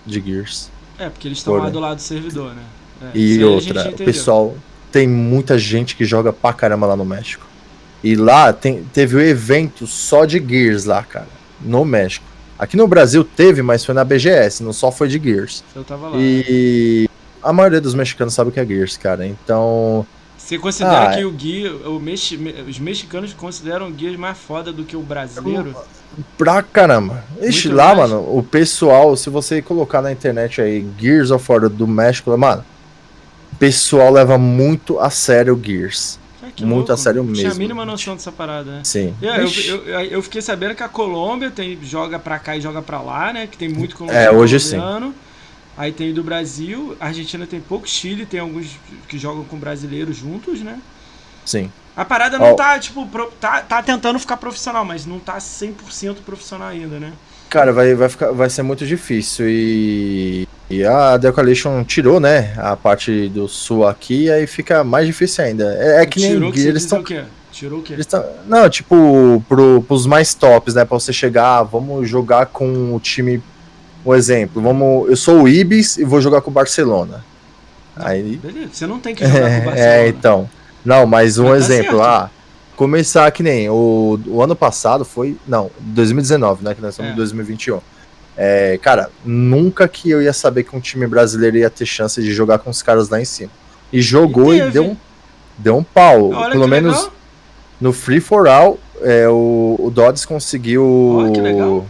de 0.06 0.20
Gears. 0.20 0.70
É, 0.98 1.08
porque 1.08 1.28
eles 1.28 1.38
estão 1.38 1.54
lá 1.54 1.68
do 1.68 1.80
lado 1.80 1.96
do 1.96 2.02
servidor, 2.02 2.54
né? 2.54 2.62
É, 3.02 3.18
E 3.18 3.44
outra, 3.44 3.90
o 3.90 3.92
pessoal 3.94 4.54
tem 4.90 5.06
muita 5.06 5.58
gente 5.58 5.94
que 5.94 6.04
joga 6.04 6.32
pra 6.32 6.52
caramba 6.52 6.86
lá 6.86 6.96
no 6.96 7.04
México. 7.04 7.46
E 8.02 8.14
lá 8.14 8.52
tem, 8.52 8.84
teve 8.92 9.16
o 9.16 9.20
evento 9.20 9.86
só 9.86 10.24
de 10.24 10.38
Gears 10.38 10.84
lá, 10.84 11.02
cara, 11.02 11.26
no 11.60 11.84
México. 11.84 12.24
Aqui 12.58 12.76
no 12.76 12.86
Brasil 12.88 13.24
teve, 13.24 13.62
mas 13.62 13.84
foi 13.84 13.94
na 13.94 14.04
BGS, 14.04 14.62
não 14.62 14.72
só 14.72 14.90
foi 14.90 15.08
de 15.08 15.18
Gears. 15.18 15.62
Eu 15.74 15.84
tava 15.84 16.08
lá. 16.08 16.16
E 16.16 17.08
a 17.42 17.52
maioria 17.52 17.80
dos 17.80 17.94
mexicanos 17.94 18.34
sabe 18.34 18.50
o 18.50 18.52
que 18.52 18.60
é 18.60 18.66
Gears, 18.66 18.96
cara. 18.96 19.26
Então, 19.26 20.06
Você 20.36 20.58
considera 20.58 21.10
Ah, 21.10 21.16
que 21.16 21.24
o 21.24 21.30
guia, 21.30 21.70
o 21.88 22.00
mexi, 22.00 22.36
me- 22.38 22.52
os 22.68 22.78
mexicanos 22.78 23.32
consideram 23.34 23.88
o 23.88 23.90
guia 23.90 24.16
mais 24.16 24.38
foda 24.38 24.72
do 24.72 24.82
que 24.84 24.96
o 24.96 25.02
brasileiro? 25.02 25.74
pra 26.38 26.62
caramba. 26.62 27.22
Ixi, 27.42 27.68
lá, 27.68 27.94
mais. 27.94 28.10
mano, 28.10 28.36
o 28.36 28.42
pessoal, 28.42 29.14
se 29.16 29.28
você 29.28 29.60
colocar 29.60 30.00
na 30.00 30.10
internet 30.10 30.60
aí 30.60 30.86
Gears 30.98 31.30
of 31.30 31.44
War 31.52 31.68
do 31.68 31.86
México, 31.86 32.34
mano, 32.36 32.64
o 33.52 33.56
pessoal 33.56 34.10
leva 34.12 34.38
muito 34.38 34.98
a 34.98 35.10
sério 35.10 35.54
o 35.54 35.62
Gears. 35.62 36.18
Que 36.54 36.64
muito 36.64 36.76
louco, 36.78 36.92
a 36.92 36.96
sério 36.96 37.22
não 37.22 37.32
Tinha 37.32 37.46
a 37.46 37.48
mesmo. 37.48 37.60
mínima 37.60 37.84
noção 37.84 38.14
dessa 38.14 38.32
parada, 38.32 38.70
né? 38.70 38.80
Sim. 38.84 39.14
É, 39.22 39.40
eu, 39.40 39.48
eu, 39.48 39.84
eu- 39.86 40.00
eu 40.10 40.22
fiquei 40.22 40.40
sabendo 40.42 40.74
que 40.74 40.82
a 40.82 40.88
Colômbia 40.88 41.50
tem, 41.50 41.78
joga 41.82 42.18
pra 42.18 42.38
cá 42.38 42.56
e 42.56 42.60
joga 42.60 42.82
pra 42.82 43.00
lá, 43.00 43.32
né? 43.32 43.46
Que 43.46 43.56
tem 43.56 43.68
muito 43.68 43.94
É, 43.94 43.98
colombiano. 43.98 44.38
hoje 44.38 44.58
sim. 44.60 44.76
colombiano. 44.78 45.14
Aí 45.76 45.92
tem 45.92 46.12
do 46.12 46.24
Brasil, 46.24 46.96
a 46.98 47.06
Argentina 47.06 47.46
tem 47.46 47.60
pouco, 47.60 47.88
Chile 47.88 48.26
tem 48.26 48.40
alguns 48.40 48.66
que 49.08 49.16
jogam 49.16 49.44
com 49.44 49.56
brasileiros 49.56 50.16
juntos, 50.16 50.60
né? 50.60 50.80
Sim. 51.44 51.70
A 51.96 52.04
parada 52.04 52.36
não 52.38 52.52
Ó. 52.52 52.54
tá, 52.54 52.78
tipo, 52.80 53.06
pro- 53.06 53.30
tá, 53.40 53.60
tá 53.62 53.80
tentando 53.82 54.18
ficar 54.18 54.36
profissional, 54.38 54.84
mas 54.84 55.06
não 55.06 55.18
tá 55.20 55.38
100% 55.38 56.16
profissional 56.26 56.68
ainda, 56.68 56.98
né? 56.98 57.12
Cara, 57.48 57.72
vai, 57.72 57.94
vai, 57.94 58.08
ficar, 58.08 58.32
vai 58.32 58.50
ser 58.50 58.62
muito 58.62 58.84
difícil. 58.86 59.46
E, 59.48 60.47
e 60.70 60.84
a 60.84 61.16
Decalation 61.16 61.82
tirou, 61.84 62.20
né? 62.20 62.52
A 62.56 62.76
parte 62.76 63.28
do 63.28 63.48
sul 63.48 63.86
aqui, 63.86 64.30
aí 64.30 64.46
fica 64.46 64.84
mais 64.84 65.06
difícil 65.06 65.44
ainda. 65.44 65.64
É, 65.78 66.02
é 66.02 66.06
que 66.06 66.20
nem 66.20 66.32
Tirou 66.32 66.52
que 66.52 66.60
você 66.60 66.68
eles 66.68 66.82
é 66.82 66.84
estão. 66.84 67.02
quê? 67.02 67.22
Tirou 67.50 67.80
o 67.80 67.82
quê? 67.82 67.96
Tão, 68.08 68.24
não, 68.46 68.68
tipo, 68.68 69.42
pro, 69.48 69.82
pros 69.88 70.06
mais 70.06 70.34
tops, 70.34 70.74
né? 70.74 70.84
Pra 70.84 70.98
você 70.98 71.12
chegar, 71.12 71.58
ah, 71.58 71.62
vamos 71.62 72.08
jogar 72.08 72.46
com 72.46 72.94
o 72.94 73.00
time. 73.00 73.42
Um 74.06 74.14
exemplo, 74.14 74.62
vamos. 74.62 75.08
Eu 75.08 75.16
sou 75.16 75.42
o 75.42 75.48
Ibis 75.48 75.96
e 75.98 76.04
vou 76.04 76.20
jogar 76.20 76.40
com 76.40 76.50
o 76.50 76.54
Barcelona. 76.54 77.24
Aí. 77.96 78.36
Beleza, 78.36 78.68
você 78.72 78.86
não 78.86 79.00
tem 79.00 79.14
que 79.14 79.26
jogar 79.26 79.50
com 79.50 79.62
o 79.62 79.64
Barcelona. 79.72 79.80
É, 79.80 80.08
então. 80.08 80.48
Não, 80.84 81.04
mas 81.06 81.38
um 81.38 81.48
Mas 81.48 81.66
tá 81.66 81.74
exemplo, 81.74 81.96
certo. 81.98 82.02
ah, 82.02 82.30
começar 82.76 83.30
que 83.32 83.42
nem 83.42 83.68
o, 83.68 84.18
o 84.26 84.40
ano 84.42 84.54
passado 84.54 85.04
foi, 85.04 85.36
não, 85.46 85.70
2019, 85.80 86.62
né, 86.64 86.74
que 86.74 86.80
nós 86.80 86.90
estamos 86.90 87.10
É. 87.10 87.14
em 87.14 87.16
2021. 87.16 87.80
É, 88.40 88.78
cara, 88.80 89.10
nunca 89.24 89.88
que 89.88 90.08
eu 90.08 90.22
ia 90.22 90.32
saber 90.32 90.62
que 90.62 90.76
um 90.76 90.78
time 90.80 91.06
brasileiro 91.08 91.56
ia 91.56 91.68
ter 91.68 91.84
chance 91.84 92.22
de 92.22 92.32
jogar 92.32 92.58
com 92.60 92.70
os 92.70 92.80
caras 92.82 93.08
lá 93.08 93.20
em 93.20 93.24
cima. 93.24 93.50
E 93.92 94.00
jogou 94.00 94.54
E 94.54 94.60
e, 94.60 94.70
deu 94.70 94.84
um, 94.84 94.96
deu 95.58 95.76
um 95.76 95.82
pau. 95.82 96.30
Olha 96.30 96.52
Pelo 96.52 96.68
menos 96.68 96.96
legal. 96.96 97.12
no 97.80 97.92
Free 97.92 98.20
for 98.20 98.46
All, 98.46 98.78
é, 99.02 99.28
o, 99.28 99.76
o 99.80 99.90
Dodds 99.90 100.24
conseguiu 100.24 101.84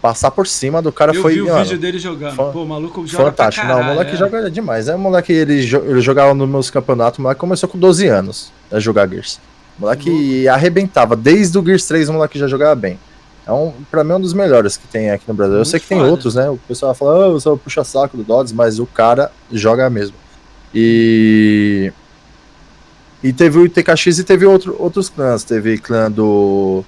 passar 0.00 0.30
por 0.30 0.46
cima 0.46 0.80
do 0.80 0.92
cara. 0.92 1.12
eu 1.14 1.20
foi 1.20 1.34
vi 1.34 1.42
o 1.42 1.46
mano, 1.48 1.64
vídeo 1.64 1.78
dele 1.78 1.98
jogando. 1.98 2.34
fan- 2.36 2.52
Pô, 2.52 2.62
o 2.62 2.68
maluco 2.68 3.04
joga 3.06 3.24
fantástico. 3.24 3.66
pra 3.66 3.74
não, 3.74 3.80
caralho. 3.82 3.92
o 3.92 3.96
moleque 3.98 4.14
é. 4.14 4.18
joga 4.18 4.50
demais. 4.50 4.88
É 4.88 4.94
o 4.94 4.98
moleque, 4.98 5.32
ele, 5.32 5.62
jo- 5.66 5.82
ele 5.84 6.00
jogava 6.00 6.32
nos 6.34 6.48
meus 6.48 6.70
campeonatos, 6.70 7.18
o 7.18 7.22
moleque 7.22 7.40
começou 7.40 7.68
com 7.68 7.76
12 7.78 8.06
anos 8.06 8.52
a 8.70 8.78
jogar 8.78 9.08
Gears. 9.08 9.40
O 9.76 9.82
moleque 9.82 10.46
arrebentava. 10.48 11.16
Desde 11.16 11.58
o 11.58 11.64
Gears 11.64 11.84
3 11.86 12.08
o 12.08 12.12
moleque 12.12 12.38
já 12.38 12.46
jogava 12.46 12.74
bem. 12.76 12.98
É 13.48 13.52
um, 13.52 13.72
pra 13.90 14.04
mim, 14.04 14.12
é 14.12 14.16
um 14.16 14.20
dos 14.20 14.34
melhores 14.34 14.76
que 14.76 14.86
tem 14.86 15.10
aqui 15.10 15.24
no 15.26 15.32
Brasil. 15.32 15.54
Eu 15.54 15.60
Muito 15.60 15.70
sei 15.70 15.80
que 15.80 15.86
tem 15.88 15.96
foda. 15.96 16.10
outros, 16.10 16.34
né? 16.34 16.50
O 16.50 16.58
pessoal 16.68 16.94
fala, 16.94 17.24
ah, 17.24 17.28
eu 17.28 17.40
sou 17.40 17.54
o 17.54 17.58
puxa-saco 17.58 18.14
do 18.14 18.22
Dodds, 18.22 18.52
mas 18.52 18.78
o 18.78 18.84
cara 18.84 19.32
joga 19.50 19.88
mesmo. 19.88 20.14
E. 20.74 21.90
E 23.24 23.32
teve 23.32 23.58
o 23.58 23.64
ITKX 23.64 24.18
e 24.18 24.24
teve 24.24 24.44
outro, 24.44 24.76
outros 24.78 25.08
clãs. 25.08 25.44
Teve 25.44 25.78
clã 25.78 26.10
do. 26.10 26.84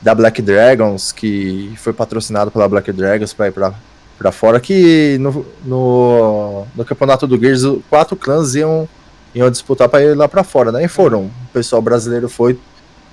Da 0.00 0.14
Black 0.14 0.40
Dragons, 0.40 1.10
que 1.10 1.72
foi 1.78 1.92
patrocinado 1.92 2.50
pela 2.50 2.68
Black 2.68 2.92
Dragons 2.92 3.32
pra 3.32 3.48
ir 3.48 3.52
pra, 3.52 3.74
pra 4.16 4.30
fora. 4.30 4.60
Que 4.60 5.18
no, 5.18 5.44
no, 5.64 6.66
no 6.76 6.84
campeonato 6.84 7.26
do 7.26 7.36
Gears, 7.36 7.62
quatro 7.90 8.14
clãs 8.14 8.54
iam, 8.54 8.88
iam 9.34 9.50
disputar 9.50 9.88
pra 9.88 10.00
ir 10.00 10.14
lá 10.14 10.28
pra 10.28 10.44
fora, 10.44 10.70
né? 10.70 10.84
E 10.84 10.88
foram. 10.88 11.22
O 11.22 11.30
pessoal 11.52 11.82
brasileiro 11.82 12.28
foi 12.28 12.56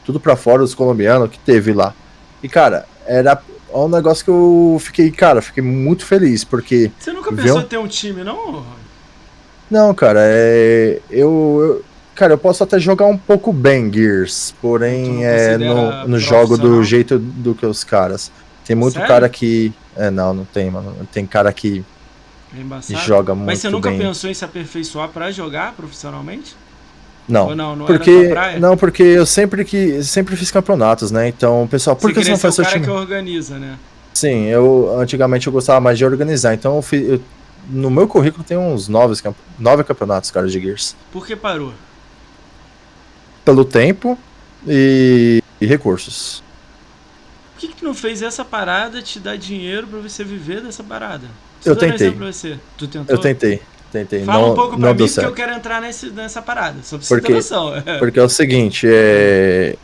tudo 0.05 0.19
pra 0.19 0.35
fora, 0.35 0.61
os 0.61 0.75
colombianos 0.75 1.31
que 1.31 1.39
teve 1.39 1.73
lá. 1.73 1.95
E, 2.43 2.49
cara, 2.49 2.85
era 3.05 3.41
um 3.73 3.87
negócio 3.87 4.23
que 4.25 4.31
eu 4.31 4.77
fiquei, 4.79 5.11
cara, 5.11 5.41
fiquei 5.41 5.63
muito 5.63 6.05
feliz, 6.05 6.43
porque. 6.43 6.91
Você 6.99 7.11
nunca 7.13 7.31
Viu? 7.31 7.43
pensou 7.43 7.61
em 7.61 7.65
ter 7.65 7.77
um 7.77 7.87
time, 7.87 8.23
não? 8.23 8.65
Não, 9.69 9.93
cara, 9.93 10.19
é. 10.23 10.99
Eu, 11.09 11.59
eu- 11.61 11.91
Cara, 12.13 12.33
eu 12.33 12.37
posso 12.37 12.61
até 12.61 12.77
jogar 12.77 13.05
um 13.05 13.17
pouco 13.17 13.51
bem 13.53 13.91
Gears, 13.91 14.53
porém 14.61 15.19
não 15.19 15.23
é 15.23 15.57
no, 15.57 16.07
no 16.09 16.19
jogo 16.19 16.57
do 16.57 16.83
jeito 16.83 17.17
do 17.17 17.55
que 17.55 17.65
os 17.65 17.83
caras. 17.85 18.29
Tem 18.65 18.75
muito 18.75 18.93
Sério? 18.93 19.07
cara 19.07 19.29
que. 19.29 19.73
É, 19.95 20.11
não, 20.11 20.33
não 20.33 20.45
tem, 20.45 20.69
mano. 20.69 20.93
Tem 21.11 21.25
cara 21.25 21.51
que 21.53 21.83
É 22.53 22.95
joga 22.97 23.33
muito 23.33 23.47
Mas 23.47 23.59
você 23.59 23.69
nunca 23.69 23.89
bem. 23.89 23.97
pensou 23.97 24.29
em 24.29 24.33
se 24.33 24.43
aperfeiçoar 24.45 25.07
pra 25.09 25.31
jogar 25.31 25.73
profissionalmente? 25.73 26.53
Não. 27.31 27.55
Não? 27.55 27.75
Não 27.75 27.85
Porque, 27.85 28.33
não, 28.59 28.75
porque 28.77 29.01
eu 29.03 29.25
sempre 29.25 29.63
que 29.63 30.03
sempre 30.03 30.35
fiz 30.35 30.51
campeonatos, 30.51 31.11
né? 31.11 31.27
Então, 31.29 31.67
pessoal, 31.71 31.95
por 31.95 32.09
você 32.11 32.19
que 32.19 32.25
você 32.25 32.31
não 32.31 32.37
faz 32.37 32.55
seu 32.55 32.65
time? 32.65 32.85
que 32.85 32.91
organiza, 32.91 33.57
né? 33.57 33.77
Sim, 34.13 34.45
eu 34.47 34.99
antigamente 34.99 35.47
eu 35.47 35.53
gostava 35.53 35.79
mais 35.79 35.97
de 35.97 36.03
organizar, 36.05 36.53
então 36.53 36.75
eu 36.75 36.81
fiz, 36.81 37.07
eu- 37.09 37.21
no 37.69 37.89
meu 37.89 38.07
currículo 38.07 38.43
tem 38.43 38.57
uns 38.57 38.87
nove, 38.87 39.15
nove 39.57 39.83
campeonatos, 39.83 40.29
cara, 40.31 40.47
de 40.47 40.59
Gears. 40.59 40.95
Por 41.11 41.25
que 41.25 41.35
parou? 41.35 41.73
Pelo 43.45 43.63
tempo 43.65 44.17
e, 44.67 45.41
e 45.59 45.65
recursos. 45.65 46.43
Por 47.53 47.61
que, 47.61 47.67
que 47.69 47.75
tu 47.75 47.85
não 47.85 47.93
fez 47.93 48.21
essa 48.21 48.43
parada 48.43 49.01
te 49.01 49.19
dar 49.19 49.37
dinheiro 49.37 49.87
pra 49.87 49.99
você 49.99 50.23
viver 50.23 50.61
dessa 50.61 50.83
parada? 50.83 51.27
Eu 51.63 51.75
tentei. 51.75 52.11
pra 52.11 52.25
você. 52.31 52.57
Tu 52.77 52.87
tentou? 52.87 53.15
Eu 53.15 53.19
tentei, 53.21 53.61
tentei, 53.91 54.23
Fala 54.23 54.41
não, 54.41 54.51
um 54.53 54.55
pouco 54.55 54.79
pra 54.79 54.93
mim, 54.93 55.07
porque 55.07 55.25
eu 55.25 55.33
quero 55.33 55.53
entrar 55.53 55.81
nesse, 55.81 56.09
nessa 56.09 56.41
parada. 56.41 56.77
Você 56.81 56.97
Porque-. 56.97 57.33
Porque 57.99 58.19
é 58.19 58.23
o 58.23 58.29
seguinte, 58.29 58.87
é. 58.89 59.75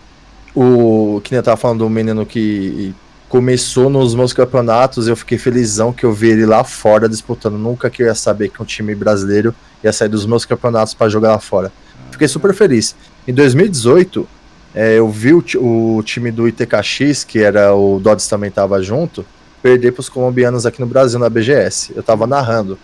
O 0.56 1.22
que 1.24 1.32
nem 1.32 1.38
eu 1.38 1.44
tava 1.44 1.58
falando 1.58 1.80
do 1.80 1.90
menino 1.90 2.26
que 2.26 2.96
começou 3.30 3.90
nos 3.90 4.16
meus 4.16 4.34
campeonatos, 4.34 5.08
eu 5.08 5.16
fiquei 5.16 5.38
felizão 5.38 5.92
que 5.92 6.04
eu 6.04 6.14
vi 6.14 6.30
ele 6.30 6.46
lá 6.46 6.64
fora 6.64 7.08
disputando. 7.08 7.58
Nunca 7.58 7.90
que 7.90 8.02
eu 8.02 8.08
ia 8.08 8.16
saber 8.16 8.50
que 8.50 8.62
um 8.62 8.66
time 8.66 8.96
brasileiro 8.96 9.54
ia 9.84 9.94
sair 9.94 10.10
dos 10.10 10.26
meus 10.26 10.46
campeonatos 10.46 10.94
para 10.94 11.10
jogar 11.10 11.30
lá 11.30 11.40
fora. 11.40 11.72
Fiquei 12.12 12.28
super 12.28 12.54
feliz. 12.54 12.96
Em 13.28 13.34
2018, 13.34 14.28
é, 14.74 14.98
eu 14.98 15.10
vi 15.10 15.34
o, 15.34 15.44
o, 15.58 16.04
time 16.04 16.32
do 16.32 16.48
ITKX, 16.48 17.24
que 17.24 17.40
era 17.40 17.74
o 17.74 18.00
Dodds 18.00 18.28
também 18.28 18.50
tava 18.50 18.82
junto, 18.82 19.26
perder 19.62 19.92
pros 19.92 20.10
colombianos 20.10 20.66
aqui 20.66 20.80
no 20.80 20.88
Brasil, 20.88 21.20
na 21.20 21.30
BGS. 21.30 21.94
Eu 21.96 22.04
tava 22.04 22.26
narrando. 22.26 22.80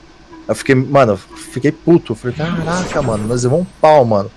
Eu 0.48 0.56
fiquei, 0.56 0.76
mano, 0.76 1.18
fiquei 1.18 1.72
puto. 1.72 2.16
Falei, 2.16 2.36
caraca, 2.36 3.02
mano, 3.02 3.28
nós 3.28 3.44
levamos 3.44 3.66
um 3.66 3.70
pau, 3.80 4.04
mano. 4.04 4.30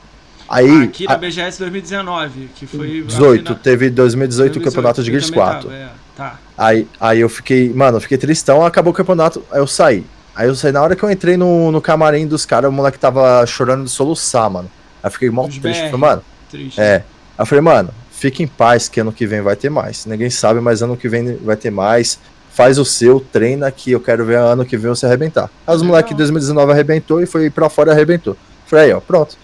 Aí, 0.48 0.84
Aqui 0.84 1.07
na 1.07 1.16
BGS 1.16 1.59
2019, 1.59 2.50
que 2.54 2.66
foi. 2.66 3.02
18, 3.02 3.52
na... 3.52 3.59
teve 3.59 3.90
2018, 3.90 4.52
2018 4.52 4.59
o 4.59 4.62
campeonato 4.62 5.02
de 5.02 5.11
Gears 5.11 5.30
4. 5.30 5.68
Tava, 5.68 5.74
é, 5.74 5.88
tá. 6.16 6.38
aí, 6.57 6.86
aí 7.00 7.20
eu 7.20 7.28
fiquei, 7.28 7.72
mano, 7.72 7.96
eu 7.96 8.00
fiquei 8.00 8.16
tristão, 8.16 8.64
acabou 8.64 8.92
o 8.92 8.96
campeonato, 8.96 9.42
aí 9.50 9.59
eu 9.59 9.66
saí. 9.66 10.04
Aí 10.36 10.46
eu 10.46 10.54
saí, 10.54 10.70
na 10.70 10.82
hora 10.82 10.94
que 10.94 11.02
eu 11.02 11.11
entrei 11.11 11.36
no, 11.36 11.72
no 11.72 11.80
camarim 11.80 12.26
dos 12.26 12.46
caras, 12.46 12.70
o 12.70 12.72
moleque 12.72 12.98
tava 12.98 13.44
chorando 13.46 13.84
de 13.84 13.90
soluçar, 13.90 14.48
mano. 14.48 14.70
Aí 15.02 15.09
eu 15.09 15.11
fiquei 15.11 15.30
mó 15.30 15.48
triste, 15.48 15.61
falei, 15.62 15.96
mano. 15.96 16.22
Triste. 16.50 16.80
É. 16.80 16.96
Aí 16.96 17.04
eu 17.38 17.46
falei, 17.46 17.62
mano, 17.62 17.90
fique 18.12 18.42
em 18.42 18.46
paz 18.46 18.88
que 18.88 19.00
ano 19.00 19.12
que 19.12 19.26
vem 19.26 19.40
vai 19.40 19.57
ter 19.57 19.70
mais. 19.70 20.07
Ninguém 20.07 20.30
sabe, 20.30 20.61
mas 20.61 20.82
ano 20.82 20.96
que 20.96 21.09
vem 21.09 21.36
vai 21.36 21.57
ter 21.57 21.70
mais. 21.70 22.20
Faz 22.57 22.78
o 22.78 22.86
seu, 22.86 23.20
treina 23.20 23.70
que 23.70 23.92
eu 23.92 24.00
quero 24.00 24.24
ver 24.24 24.38
ano 24.38 24.64
que 24.64 24.78
vem 24.78 24.88
você 24.88 25.04
arrebentar. 25.04 25.50
Aí 25.66 25.76
os 25.76 25.82
moleques 25.82 26.12
em 26.12 26.16
2019 26.16 26.72
arrebentou 26.72 27.22
e 27.22 27.26
foi 27.26 27.50
pra 27.50 27.68
fora 27.68 27.90
e 27.90 27.92
arrebentou. 27.92 28.34
Falei, 28.64 28.86
aí, 28.86 28.92
ó, 28.94 28.98
pronto. 28.98 29.36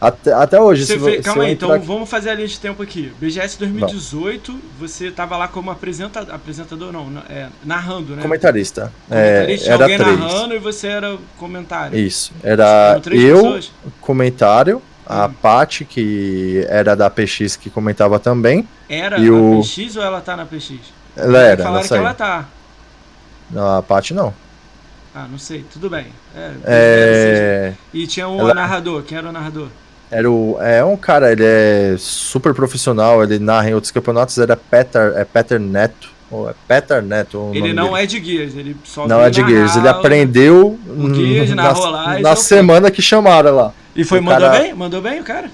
Até, 0.00 0.32
até 0.32 0.60
hoje. 0.60 0.84
Você 0.84 0.98
se 0.98 1.04
fez, 1.04 1.24
calma 1.24 1.44
aí, 1.44 1.52
então 1.52 1.70
aqui... 1.70 1.86
vamos 1.86 2.10
fazer 2.10 2.30
a 2.30 2.34
linha 2.34 2.48
de 2.48 2.58
tempo 2.58 2.82
aqui. 2.82 3.12
BGS 3.20 3.60
2018, 3.60 4.50
não. 4.50 4.60
você 4.80 5.06
estava 5.06 5.36
lá 5.36 5.46
como 5.46 5.70
apresenta, 5.70 6.18
apresentador, 6.20 6.92
não, 6.92 7.06
é, 7.30 7.46
narrando, 7.64 8.16
né? 8.16 8.22
Comentarista. 8.22 8.92
Comentarista, 9.08 9.70
é, 9.70 9.74
era 9.74 9.84
alguém 9.84 9.98
três. 9.98 10.18
narrando 10.18 10.54
e 10.54 10.58
você 10.58 10.88
era 10.88 11.16
comentário. 11.36 11.96
Isso, 11.96 12.32
era 12.42 13.00
eu, 13.06 13.36
pessoas? 13.36 13.72
comentário, 14.00 14.82
a 15.06 15.26
hum. 15.26 15.32
Paty, 15.40 15.84
que 15.84 16.66
era 16.68 16.96
da 16.96 17.08
PX, 17.08 17.54
que 17.54 17.70
comentava 17.70 18.18
também. 18.18 18.68
Era 18.88 19.18
e 19.20 19.30
o... 19.30 19.60
PX 19.60 19.94
ou 19.96 20.02
ela 20.02 20.20
tá 20.20 20.36
na 20.36 20.44
PX? 20.44 20.97
Ela 21.18 21.38
era, 21.40 21.64
Falaram 21.64 21.88
que 21.88 21.94
ela 21.94 22.14
tá. 22.14 22.44
A 23.56 23.82
Paty 23.82 24.14
não. 24.14 24.32
Ah, 25.14 25.26
não 25.28 25.38
sei, 25.38 25.64
tudo 25.72 25.90
bem. 25.90 26.06
É, 26.36 26.52
é... 26.64 27.74
E 27.92 28.06
tinha 28.06 28.28
um 28.28 28.38
ela... 28.38 28.54
narrador, 28.54 29.02
quem 29.02 29.18
era 29.18 29.28
o 29.28 29.32
narrador? 29.32 29.68
Era 30.10 30.30
o, 30.30 30.56
é 30.60 30.84
um 30.84 30.96
cara, 30.96 31.32
ele 31.32 31.44
é 31.44 31.96
super 31.98 32.54
profissional, 32.54 33.22
ele 33.22 33.38
narra 33.38 33.70
em 33.70 33.74
outros 33.74 33.90
campeonatos, 33.90 34.38
era 34.38 34.56
Peter, 34.56 35.12
é 35.16 35.24
Peter 35.24 35.58
Neto. 35.58 36.10
Ou 36.30 36.48
é 36.48 36.54
Peter 36.68 37.02
Neto. 37.02 37.50
ele 37.54 37.72
não 37.72 37.92
dele. 37.92 38.02
é 38.02 38.06
de 38.06 38.24
Gears, 38.24 38.54
ele 38.54 38.76
só 38.84 39.08
Não 39.08 39.22
é 39.22 39.30
de 39.30 39.44
Gears, 39.44 39.76
ele 39.76 39.88
aprendeu 39.88 40.78
Gears, 41.14 41.54
na, 41.54 41.72
lá, 41.72 42.18
na 42.20 42.36
semana 42.36 42.90
que 42.90 43.00
chamaram 43.02 43.56
lá. 43.56 43.72
E 43.96 44.04
foi, 44.04 44.20
o 44.20 44.22
mandou 44.22 44.48
cara... 44.48 44.60
bem? 44.60 44.74
Mandou 44.74 45.00
bem 45.00 45.20
o 45.20 45.24
cara? 45.24 45.50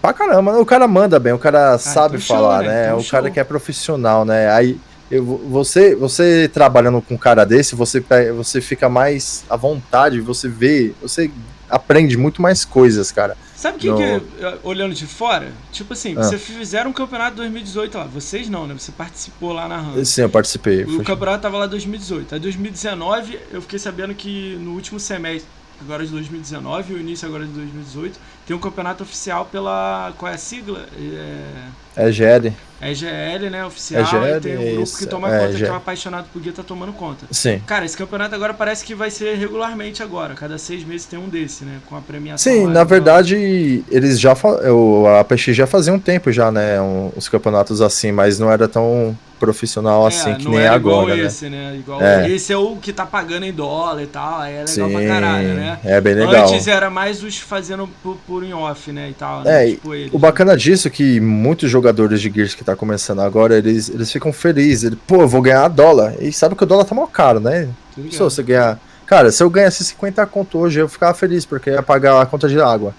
Pra 0.00 0.12
caramba, 0.12 0.58
o 0.58 0.66
cara 0.66 0.88
manda 0.88 1.20
bem, 1.20 1.32
o 1.32 1.38
cara 1.38 1.74
ah, 1.74 1.78
sabe 1.78 2.16
então 2.16 2.36
falar, 2.36 2.64
show, 2.64 2.66
né? 2.66 2.74
né? 2.74 2.86
Então 2.86 2.98
o 2.98 3.02
show. 3.02 3.10
cara 3.10 3.30
que 3.30 3.38
é 3.38 3.44
profissional, 3.44 4.24
né? 4.24 4.50
Aí 4.50 4.76
eu, 5.14 5.24
você, 5.24 5.94
você 5.94 6.50
trabalhando 6.52 7.00
com 7.00 7.14
um 7.14 7.18
cara 7.18 7.44
desse, 7.44 7.76
você, 7.76 8.04
você 8.34 8.60
fica 8.60 8.88
mais 8.88 9.44
à 9.48 9.54
vontade, 9.54 10.20
você 10.20 10.48
vê, 10.48 10.92
você 11.00 11.30
aprende 11.70 12.16
muito 12.16 12.42
mais 12.42 12.64
coisas, 12.64 13.12
cara. 13.12 13.36
Sabe 13.54 13.76
o 13.76 13.80
que, 13.80 13.88
no... 13.88 13.96
que, 13.96 14.58
olhando 14.64 14.92
de 14.92 15.06
fora? 15.06 15.52
Tipo 15.70 15.92
assim, 15.92 16.16
ah. 16.18 16.22
você 16.24 16.36
fizeram 16.36 16.90
um 16.90 16.92
campeonato 16.92 17.36
2018 17.36 17.96
lá. 17.96 18.04
Vocês 18.04 18.48
não, 18.48 18.66
né? 18.66 18.74
Você 18.76 18.90
participou 18.90 19.52
lá 19.52 19.68
na 19.68 19.80
RAM. 19.80 20.04
Sim, 20.04 20.22
eu 20.22 20.28
participei. 20.28 20.82
O 20.82 21.04
campeonato 21.04 21.42
tava 21.42 21.58
lá 21.58 21.66
2018. 21.66 22.34
Aí 22.34 22.40
2019, 22.40 23.38
eu 23.52 23.62
fiquei 23.62 23.78
sabendo 23.78 24.14
que 24.14 24.56
no 24.60 24.72
último 24.72 24.98
semestre, 24.98 25.48
agora 25.80 26.04
de 26.04 26.10
2019, 26.10 26.94
o 26.94 26.98
início 26.98 27.28
agora 27.28 27.46
de 27.46 27.52
2018, 27.52 28.18
tem 28.46 28.54
um 28.54 28.60
campeonato 28.60 29.02
oficial 29.02 29.46
pela. 29.46 30.12
Qual 30.18 30.30
é 30.30 30.34
a 30.34 30.38
sigla? 30.38 30.86
É. 30.96 32.06
É 32.08 32.10
GL. 32.10 32.52
É 32.80 32.92
GL, 32.92 33.50
né? 33.50 33.64
Oficial. 33.64 34.02
É 34.02 34.04
GL, 34.04 34.36
e 34.36 34.40
tem 34.40 34.58
um 34.58 34.64
grupo 34.64 34.82
isso. 34.82 34.98
que 34.98 35.06
toma 35.06 35.34
é, 35.34 35.46
conta, 35.46 35.56
que 35.56 35.64
é 35.64 35.72
um 35.72 35.76
apaixonado 35.76 36.26
por 36.32 36.42
guia, 36.42 36.52
tá 36.52 36.62
tomando 36.62 36.92
conta. 36.92 37.24
Sim. 37.30 37.62
Cara, 37.66 37.84
esse 37.84 37.96
campeonato 37.96 38.34
agora 38.34 38.52
parece 38.52 38.84
que 38.84 38.94
vai 38.94 39.10
ser 39.10 39.36
regularmente 39.36 40.02
agora. 40.02 40.34
Cada 40.34 40.58
seis 40.58 40.84
meses 40.84 41.06
tem 41.06 41.18
um 41.18 41.28
desse, 41.28 41.64
né? 41.64 41.78
Com 41.86 41.96
a 41.96 42.00
premiação. 42.00 42.52
Sim, 42.52 42.66
na 42.66 42.84
verdade, 42.84 43.84
eles 43.88 44.18
já. 44.18 44.36
Eu, 44.62 45.06
a 45.18 45.24
PX 45.24 45.56
já 45.56 45.66
fazia 45.66 45.92
um 45.92 46.00
tempo 46.00 46.32
já, 46.32 46.50
né? 46.50 46.80
Um, 46.80 47.12
os 47.16 47.28
campeonatos 47.28 47.80
assim, 47.80 48.10
mas 48.12 48.38
não 48.38 48.50
era 48.50 48.66
tão 48.66 49.16
profissional 49.38 50.04
é, 50.04 50.08
assim 50.08 50.34
que 50.34 50.48
nem 50.48 50.66
agora. 50.66 50.76
Igual 50.76 51.06
né? 51.06 51.18
esse, 51.18 51.48
né? 51.48 51.76
Igual 51.76 52.02
é. 52.02 52.30
Esse 52.30 52.52
é 52.52 52.56
o 52.56 52.76
que 52.76 52.92
tá 52.92 53.04
pagando 53.04 53.44
em 53.44 53.52
dólar 53.52 54.02
e 54.02 54.06
tal. 54.06 54.42
É 54.42 54.48
legal 54.48 54.66
Sim, 54.66 54.92
pra 54.92 55.06
caralho, 55.06 55.54
né? 55.54 55.78
É 55.84 56.00
bem 56.00 56.14
legal. 56.14 56.48
Antes 56.48 56.66
era 56.66 56.90
mais 56.90 57.22
os 57.22 57.38
fazendo 57.38 57.88
por, 58.02 58.16
em 58.42 58.52
off, 58.52 58.90
né? 58.90 59.10
E 59.10 59.14
tal. 59.14 59.42
Né? 59.42 59.68
É, 59.68 59.70
tipo 59.72 59.90
o 60.12 60.18
bacana 60.18 60.56
disso 60.56 60.88
é 60.88 60.90
que 60.90 61.20
muitos 61.20 61.70
jogadores 61.70 62.20
de 62.20 62.30
Gears 62.30 62.54
que 62.54 62.64
tá 62.64 62.74
começando 62.74 63.20
agora, 63.20 63.56
eles, 63.56 63.88
eles 63.88 64.10
ficam 64.10 64.32
felizes. 64.32 64.84
Ele, 64.84 64.96
Pô, 65.06 65.22
eu 65.22 65.28
vou 65.28 65.42
ganhar 65.42 65.68
dólar. 65.68 66.14
E 66.20 66.32
sabe 66.32 66.54
que 66.54 66.64
o 66.64 66.66
dólar 66.66 66.84
tá 66.84 66.94
mal 66.94 67.06
caro, 67.06 67.40
né? 67.40 67.68
Se 68.10 68.18
você 68.18 68.42
ganhar. 68.42 68.80
Cara, 69.06 69.30
se 69.30 69.42
eu 69.42 69.50
ganhasse 69.50 69.84
50 69.84 70.24
conto 70.26 70.58
hoje, 70.58 70.80
eu 70.80 70.88
ficava 70.88 71.14
feliz, 71.14 71.44
porque 71.44 71.70
ia 71.70 71.82
pagar 71.82 72.20
a 72.20 72.26
conta 72.26 72.48
de 72.48 72.60
água. 72.60 72.94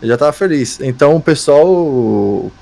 Eu 0.00 0.08
já 0.08 0.18
tava 0.18 0.32
feliz. 0.32 0.78
Então 0.80 1.16
o 1.16 1.20
pessoal 1.20 2.52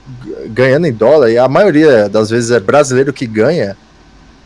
ganhando 0.46 0.86
em 0.86 0.92
dólar, 0.92 1.30
e 1.30 1.38
a 1.38 1.48
maioria 1.48 2.08
das 2.08 2.30
vezes 2.30 2.50
é 2.50 2.60
brasileiro 2.60 3.12
que 3.12 3.26
ganha, 3.26 3.76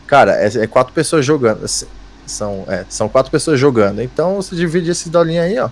cara, 0.07 0.32
é, 0.32 0.47
é 0.47 0.66
quatro 0.66 0.94
pessoas 0.94 1.24
jogando. 1.24 1.66
São, 2.26 2.64
é, 2.66 2.84
são 2.88 3.09
quatro 3.09 3.30
pessoas 3.30 3.61
jogando. 3.61 4.01
Então 4.03 4.36
você 4.36 4.57
divide 4.57 4.90
esse 4.90 5.11
dolinho 5.11 5.42
aí, 5.42 5.59
ó. 5.59 5.68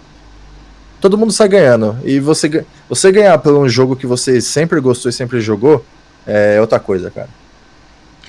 Todo 1.04 1.18
mundo 1.18 1.34
sai 1.34 1.48
ganhando. 1.48 1.98
E 2.02 2.18
você, 2.18 2.64
você 2.88 3.12
ganhar 3.12 3.36
por 3.36 3.52
um 3.52 3.68
jogo 3.68 3.94
que 3.94 4.06
você 4.06 4.40
sempre 4.40 4.80
gostou 4.80 5.10
e 5.10 5.12
sempre 5.12 5.38
jogou, 5.38 5.84
é 6.26 6.58
outra 6.58 6.80
coisa, 6.80 7.10
cara. 7.10 7.28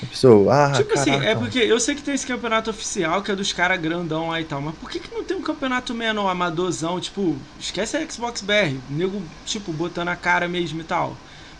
Pessoa, 0.09 0.53
ah, 0.53 0.71
tipo 0.73 0.89
caraca. 0.89 1.09
assim, 1.09 1.26
é 1.26 1.36
porque 1.36 1.57
eu 1.57 1.80
sei 1.80 1.95
que 1.95 2.01
tem 2.01 2.13
esse 2.13 2.28
campeonato 2.28 2.69
oficial 2.69 3.21
que 3.21 3.32
é 3.32 3.36
dos 3.36 3.53
caras 3.53 3.80
grandão 3.80 4.28
lá 4.28 4.41
e 4.41 4.43
tal, 4.43 4.59
mas 4.59 4.76
por 4.76 4.91
que, 4.91 4.99
que 4.99 5.15
não 5.15 5.23
tem 5.23 5.38
um 5.38 5.41
campeonato 5.41 5.95
menor, 5.95 6.28
amadorzão? 6.28 6.99
Tipo, 6.99 7.38
esquece 7.57 7.95
a 7.95 8.05
Xbox 8.05 8.41
BR, 8.41 8.76
nego, 8.89 9.21
tipo, 9.45 9.71
botando 9.71 10.09
a 10.09 10.15
cara 10.17 10.45
mesmo 10.45 10.82
e 10.82 10.84
tal. 10.84 11.15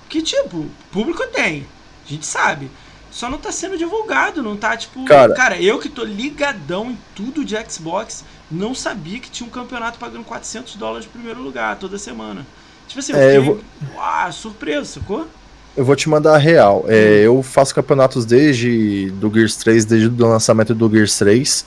Que, 0.10 0.22
tipo, 0.22 0.66
público 0.92 1.26
tem, 1.28 1.66
a 2.06 2.10
gente 2.10 2.26
sabe. 2.26 2.70
Só 3.16 3.30
não 3.30 3.38
tá 3.38 3.50
sendo 3.50 3.78
divulgado, 3.78 4.44
não 4.44 4.58
tá, 4.58 4.76
tipo. 4.76 5.06
Cara, 5.06 5.34
cara 5.34 5.58
eu 5.58 5.80
que 5.80 5.88
tô 5.88 6.04
ligadão 6.04 6.92
em 6.92 6.98
tudo 7.16 7.46
de 7.46 7.56
Xbox, 7.72 8.26
não 8.52 8.76
sabia 8.76 9.20
que 9.20 9.30
tinha 9.32 9.48
um 9.48 9.50
campeonato 9.50 9.98
pagando 9.98 10.26
400 10.26 10.76
dólares 10.76 11.06
no 11.06 11.14
primeiro 11.14 11.42
lugar 11.42 11.78
toda 11.78 11.98
semana. 11.98 12.46
Tipo 12.90 13.00
assim, 13.00 13.14
eu 13.14 13.18
é, 13.18 13.22
fiquei, 13.22 13.38
eu 13.38 13.44
vou... 13.44 13.62
uau, 13.96 14.32
surpreso, 14.34 15.00
sacou? 15.00 15.26
Eu 15.78 15.86
vou 15.86 15.96
te 15.96 16.10
mandar 16.10 16.36
a 16.36 16.38
real. 16.38 16.84
É, 16.90 17.22
eu 17.22 17.42
faço 17.42 17.74
campeonatos 17.74 18.26
desde 18.26 19.10
do 19.12 19.34
Gears 19.34 19.56
3, 19.56 19.86
desde 19.86 20.08
o 20.10 20.28
lançamento 20.28 20.76
do 20.76 20.90
Gears 20.90 21.18
3. 21.18 21.66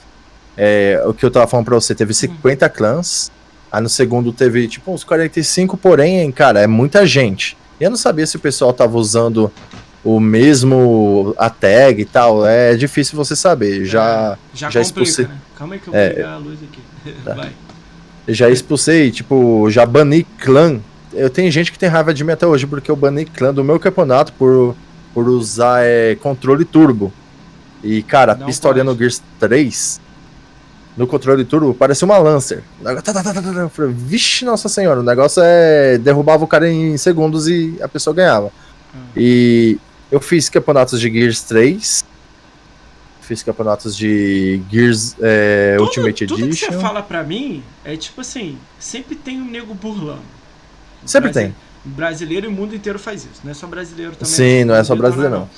É, 0.55 1.01
o 1.03 1.15
que 1.15 1.25
eu 1.25 1.31
tava 1.31 1.47
falando 1.47 1.65
pra 1.65 1.73
você, 1.73 1.95
teve 1.95 2.13
50 2.13 2.63
uhum. 2.63 2.71
clãs. 2.71 3.31
Aí 3.71 3.81
no 3.81 3.89
segundo 3.89 4.31
teve 4.31 4.67
tipo 4.67 4.93
uns 4.93 5.03
45, 5.03 5.75
porém, 5.77 6.31
cara, 6.31 6.59
é 6.59 6.67
muita 6.67 7.07
gente. 7.07 7.57
E 7.79 7.83
eu 7.83 7.89
não 7.89 7.97
sabia 7.97 8.27
se 8.27 8.35
o 8.35 8.39
pessoal 8.39 8.71
tava 8.71 8.97
usando 8.97 9.51
o 10.03 10.19
mesmo 10.19 11.33
a 11.37 11.49
tag 11.49 12.01
e 12.01 12.05
tal. 12.05 12.45
É 12.45 12.75
difícil 12.75 13.17
você 13.17 13.35
saber. 13.35 13.85
Já, 13.85 14.37
é, 14.53 14.57
já, 14.57 14.69
já 14.69 14.79
complica, 14.79 14.81
expulsei. 14.81 15.25
Né? 15.25 15.37
Calma 15.57 15.73
aí 15.75 15.79
que 15.79 15.87
eu 15.87 15.93
vou 15.93 16.01
é, 16.01 16.09
pegar 16.09 16.33
a 16.33 16.37
luz 16.37 16.59
aqui. 16.63 16.81
Tá. 17.23 17.33
Vai. 17.33 17.51
Já 18.27 18.49
expulsei, 18.49 19.09
tipo, 19.09 19.67
já 19.71 19.85
bani 19.85 20.23
clã 20.37 20.79
eu 21.13 21.29
tenho 21.29 21.51
gente 21.51 21.71
que 21.71 21.79
tem 21.79 21.89
raiva 21.89 22.13
de 22.13 22.23
mim 22.23 22.31
até 22.31 22.45
hoje 22.45 22.67
porque 22.67 22.89
eu 22.89 22.95
banei 22.95 23.25
clã 23.25 23.53
do 23.53 23.63
meu 23.63 23.79
campeonato 23.79 24.33
por, 24.33 24.75
por 25.13 25.27
usar 25.27 25.83
é, 25.83 26.15
controle 26.15 26.65
turbo. 26.65 27.11
E, 27.83 28.03
cara, 28.03 28.33
a 28.33 28.35
pistolinha 28.35 28.83
no 28.83 28.95
Gears 28.95 29.21
3, 29.39 30.01
no 30.97 31.07
controle 31.07 31.45
turbo, 31.45 31.73
parecia 31.73 32.05
uma 32.05 32.17
Lancer. 32.17 32.61
Eu 32.83 33.69
falei, 33.69 33.93
Vixe, 33.93 34.43
nossa 34.43 34.67
senhora, 34.67 34.99
o 34.99 35.03
negócio 35.03 35.41
é. 35.43 35.97
derrubava 35.97 36.43
o 36.43 36.47
cara 36.47 36.69
em 36.69 36.97
segundos 36.97 37.47
e 37.47 37.77
a 37.81 37.87
pessoa 37.87 38.13
ganhava. 38.13 38.51
Hum. 38.93 38.99
E 39.15 39.79
eu 40.11 40.19
fiz 40.19 40.49
campeonatos 40.49 40.99
de 40.99 41.11
Gears 41.11 41.41
3. 41.43 42.05
Fiz 43.21 43.43
campeonatos 43.43 43.95
de 43.95 44.59
Gears 44.71 45.15
é, 45.21 45.75
tudo, 45.77 45.85
Ultimate 45.85 46.25
tudo 46.25 46.45
Edition. 46.45 46.65
Tudo 46.65 46.71
que 46.71 46.81
você 46.81 46.87
fala 46.87 47.03
pra 47.03 47.23
mim 47.23 47.63
é 47.85 47.95
tipo 47.95 48.21
assim: 48.21 48.57
sempre 48.79 49.15
tem 49.15 49.39
um 49.39 49.45
nego 49.45 49.73
burlando. 49.73 50.23
Sempre 51.05 51.31
tem. 51.31 51.55
Brasileiro 51.85 52.47
e 52.47 52.49
o 52.49 52.51
mundo 52.51 52.75
inteiro 52.75 52.97
faz 52.97 53.23
isso. 53.23 53.41
Não 53.43 53.51
é 53.51 53.53
só 53.53 53.67
brasileiro 53.67 54.13
também. 54.13 54.33
Sim, 54.33 54.63
não 54.65 54.75
é 54.75 54.83
só 54.83 54.95
brasileiro, 54.95 55.33
não. 55.33 55.49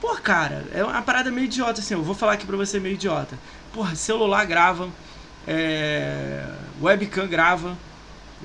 Pô, 0.00 0.14
cara, 0.16 0.64
é 0.72 0.82
uma 0.82 1.02
parada 1.02 1.30
meio 1.30 1.44
idiota, 1.44 1.80
assim. 1.80 1.94
Eu 1.94 2.02
vou 2.02 2.14
falar 2.14 2.34
aqui 2.34 2.46
pra 2.46 2.56
você 2.56 2.78
meio 2.80 2.94
idiota. 2.94 3.36
Porra, 3.72 3.94
celular 3.94 4.44
grava, 4.46 4.88
é... 5.46 6.44
webcam 6.80 7.26
grava, 7.26 7.76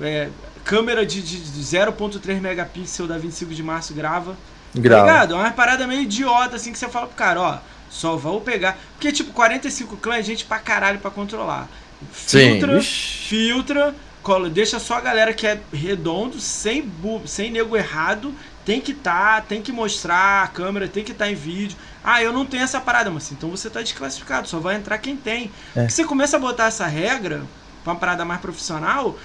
é... 0.00 0.28
câmera 0.64 1.06
de, 1.06 1.22
de 1.22 1.38
0.3 1.62 2.40
megapixel 2.40 3.06
da 3.06 3.16
25 3.16 3.54
de 3.54 3.62
março 3.62 3.94
grava. 3.94 4.36
Grava. 4.80 5.06
Tá 5.06 5.12
ligado? 5.12 5.34
É 5.34 5.38
uma 5.38 5.50
parada 5.50 5.86
meio 5.86 6.02
idiota, 6.02 6.56
assim, 6.56 6.72
que 6.72 6.78
você 6.78 6.88
fala 6.88 7.06
pro 7.06 7.16
cara, 7.16 7.40
ó, 7.40 7.58
só 7.90 8.16
vou 8.16 8.40
pegar. 8.40 8.78
Porque, 8.92 9.12
tipo, 9.12 9.32
45 9.32 9.96
clãs 9.96 10.20
é 10.20 10.22
gente 10.22 10.44
pra 10.44 10.58
caralho 10.58 10.98
pra 10.98 11.10
controlar. 11.10 11.68
Filtra, 12.12 12.80
Sim. 12.80 12.86
Filtra, 13.28 13.94
cola, 14.22 14.50
deixa 14.50 14.78
só 14.78 14.94
a 14.94 15.00
galera 15.00 15.32
que 15.32 15.46
é 15.46 15.58
redondo, 15.72 16.38
sem 16.38 16.82
bu 16.82 17.22
sem 17.26 17.50
nego 17.50 17.76
errado, 17.76 18.34
tem 18.64 18.80
que 18.80 18.92
tá, 18.92 19.40
tem 19.40 19.62
que 19.62 19.72
mostrar 19.72 20.44
a 20.44 20.48
câmera, 20.48 20.88
tem 20.88 21.04
que 21.04 21.12
estar 21.12 21.30
em 21.30 21.34
vídeo. 21.34 21.76
Ah, 22.04 22.22
eu 22.22 22.32
não 22.32 22.44
tenho 22.44 22.64
essa 22.64 22.80
parada, 22.80 23.10
mas 23.10 23.30
então 23.32 23.48
você 23.48 23.70
tá 23.70 23.80
desclassificado, 23.80 24.48
só 24.48 24.58
vai 24.58 24.76
entrar 24.76 24.98
quem 24.98 25.16
tem. 25.16 25.50
É. 25.74 25.80
Porque 25.80 25.92
você 25.92 26.04
começa 26.04 26.36
a 26.36 26.40
botar 26.40 26.66
essa 26.66 26.86
regra 26.86 27.42
pra 27.82 27.92
uma 27.92 27.98
parada 27.98 28.24
mais 28.24 28.40
profissional, 28.40 29.16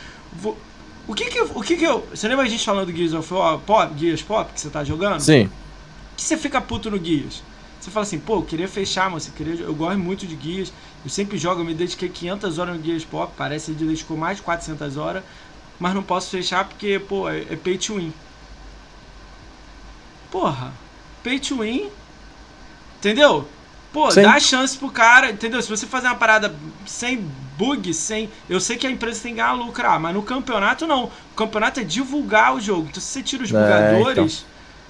o 1.08 1.14
que 1.14 1.26
que, 1.26 1.40
o 1.40 1.62
que 1.62 1.78
que 1.78 1.84
eu... 1.84 2.08
Você 2.14 2.28
lembra 2.28 2.46
a 2.46 2.48
gente 2.48 2.64
falando 2.64 2.92
do 2.92 2.96
Gears 2.96 3.14
of 3.14 3.34
War, 3.34 3.60
Pop, 3.60 3.94
Gears 3.98 4.22
Pop, 4.22 4.52
que 4.54 4.60
você 4.60 4.70
tá 4.70 4.84
jogando? 4.84 5.20
Sim. 5.20 5.50
que 6.16 6.24
você 6.24 6.38
fica 6.38 6.62
puto 6.62 6.92
no 6.92 7.00
Guias? 7.00 7.42
Você 7.80 7.90
fala 7.90 8.04
assim, 8.04 8.20
pô, 8.20 8.36
eu 8.36 8.44
queria 8.44 8.68
fechar, 8.68 9.10
mas 9.10 9.28
eu, 9.28 9.34
queria, 9.34 9.56
eu 9.56 9.74
gosto 9.74 9.98
muito 9.98 10.28
de 10.28 10.36
Guias, 10.36 10.72
eu 11.04 11.10
sempre 11.10 11.38
jogo, 11.38 11.62
eu 11.62 11.66
me 11.66 11.74
dediquei 11.74 12.10
500 12.10 12.60
horas 12.60 12.76
no 12.76 12.82
Guias 12.82 13.04
Pop, 13.04 13.34
parece 13.36 13.74
que 13.74 13.82
ele 13.82 13.90
dedicou 13.90 14.16
mais 14.16 14.38
de 14.38 14.44
400 14.44 14.98
horas, 14.98 15.24
mas 15.80 15.96
não 15.96 16.04
posso 16.04 16.30
fechar 16.30 16.66
porque, 16.66 17.00
pô, 17.00 17.28
é, 17.28 17.40
é 17.50 17.56
pay 17.56 17.80
to 17.80 17.96
win. 17.96 18.14
Porra, 20.30 20.72
pay 21.24 21.40
to 21.40 21.62
win, 21.62 21.90
entendeu? 23.00 23.48
Pô, 23.92 24.12
Sim. 24.12 24.22
dá 24.22 24.40
chance 24.40 24.78
pro 24.78 24.92
cara, 24.92 25.32
entendeu? 25.32 25.60
Se 25.62 25.68
você 25.68 25.88
fazer 25.88 26.08
uma 26.08 26.16
parada 26.16 26.56
sem 26.86 27.28
bug, 27.62 27.94
sem. 27.94 28.30
Eu 28.50 28.60
sei 28.60 28.78
que 28.78 28.88
a 28.88 28.92
empresa 28.92 29.22
tem 29.22 29.34
que 29.34 29.38
ganhar 29.38 29.54
lucrar, 29.54 30.00
mas 30.00 30.14
no 30.14 30.24
campeonato 30.24 30.88
não. 30.88 31.06
O 31.06 31.36
campeonato 31.36 31.80
é 31.80 31.84
divulgar 31.84 32.56
o 32.56 32.60
jogo. 32.60 32.88
Então 32.90 33.02
se 33.02 33.08
você 33.08 33.24
tira 33.24 33.44
os 33.44 33.52
É, 33.52 33.54
bugadores, 33.54 34.46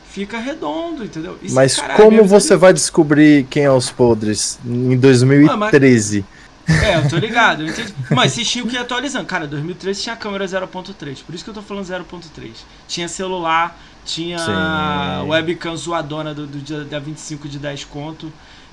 fica 0.09 0.38
redondo, 0.39 1.03
entendeu? 1.03 1.38
Isso, 1.41 1.55
Mas 1.55 1.76
caralho, 1.76 1.97
como 2.03 2.24
você 2.26 2.55
vai 2.55 2.74
descobrir 2.74 3.45
quem 3.49 3.63
é 3.65 3.72
os 3.72 3.91
podres 3.91 4.59
em 4.65 4.97
2013? 4.97 6.26
É, 6.80 6.95
eu 6.97 7.07
tô 7.09 7.17
ligado, 7.17 7.63
eu. 7.63 7.74
Mas 8.09 8.34
vocês 8.34 8.49
tinham 8.49 8.67
que 8.67 8.76
ir 8.76 8.80
atualizando. 8.80 9.26
Cara, 9.26 9.47
2013 9.47 10.01
tinha 10.01 10.15
câmera 10.15 10.45
0.3, 10.45 11.24
por 11.24 11.36
isso 11.36 11.43
que 11.43 11.49
eu 11.49 11.53
tô 11.53 11.61
falando 11.61 11.86
0.3. 11.86 12.65
Tinha 12.88 13.07
celular, 13.07 13.78
tinha 14.05 14.38
Sim. 14.38 15.28
webcam 15.28 15.76
zoadona 15.76 16.34
do, 16.34 16.47
do 16.47 16.59
dia 16.59 16.84
da 16.86 16.99
25 16.99 17.47
de 17.49 17.59
10 17.59 17.86
conto. 17.86 18.32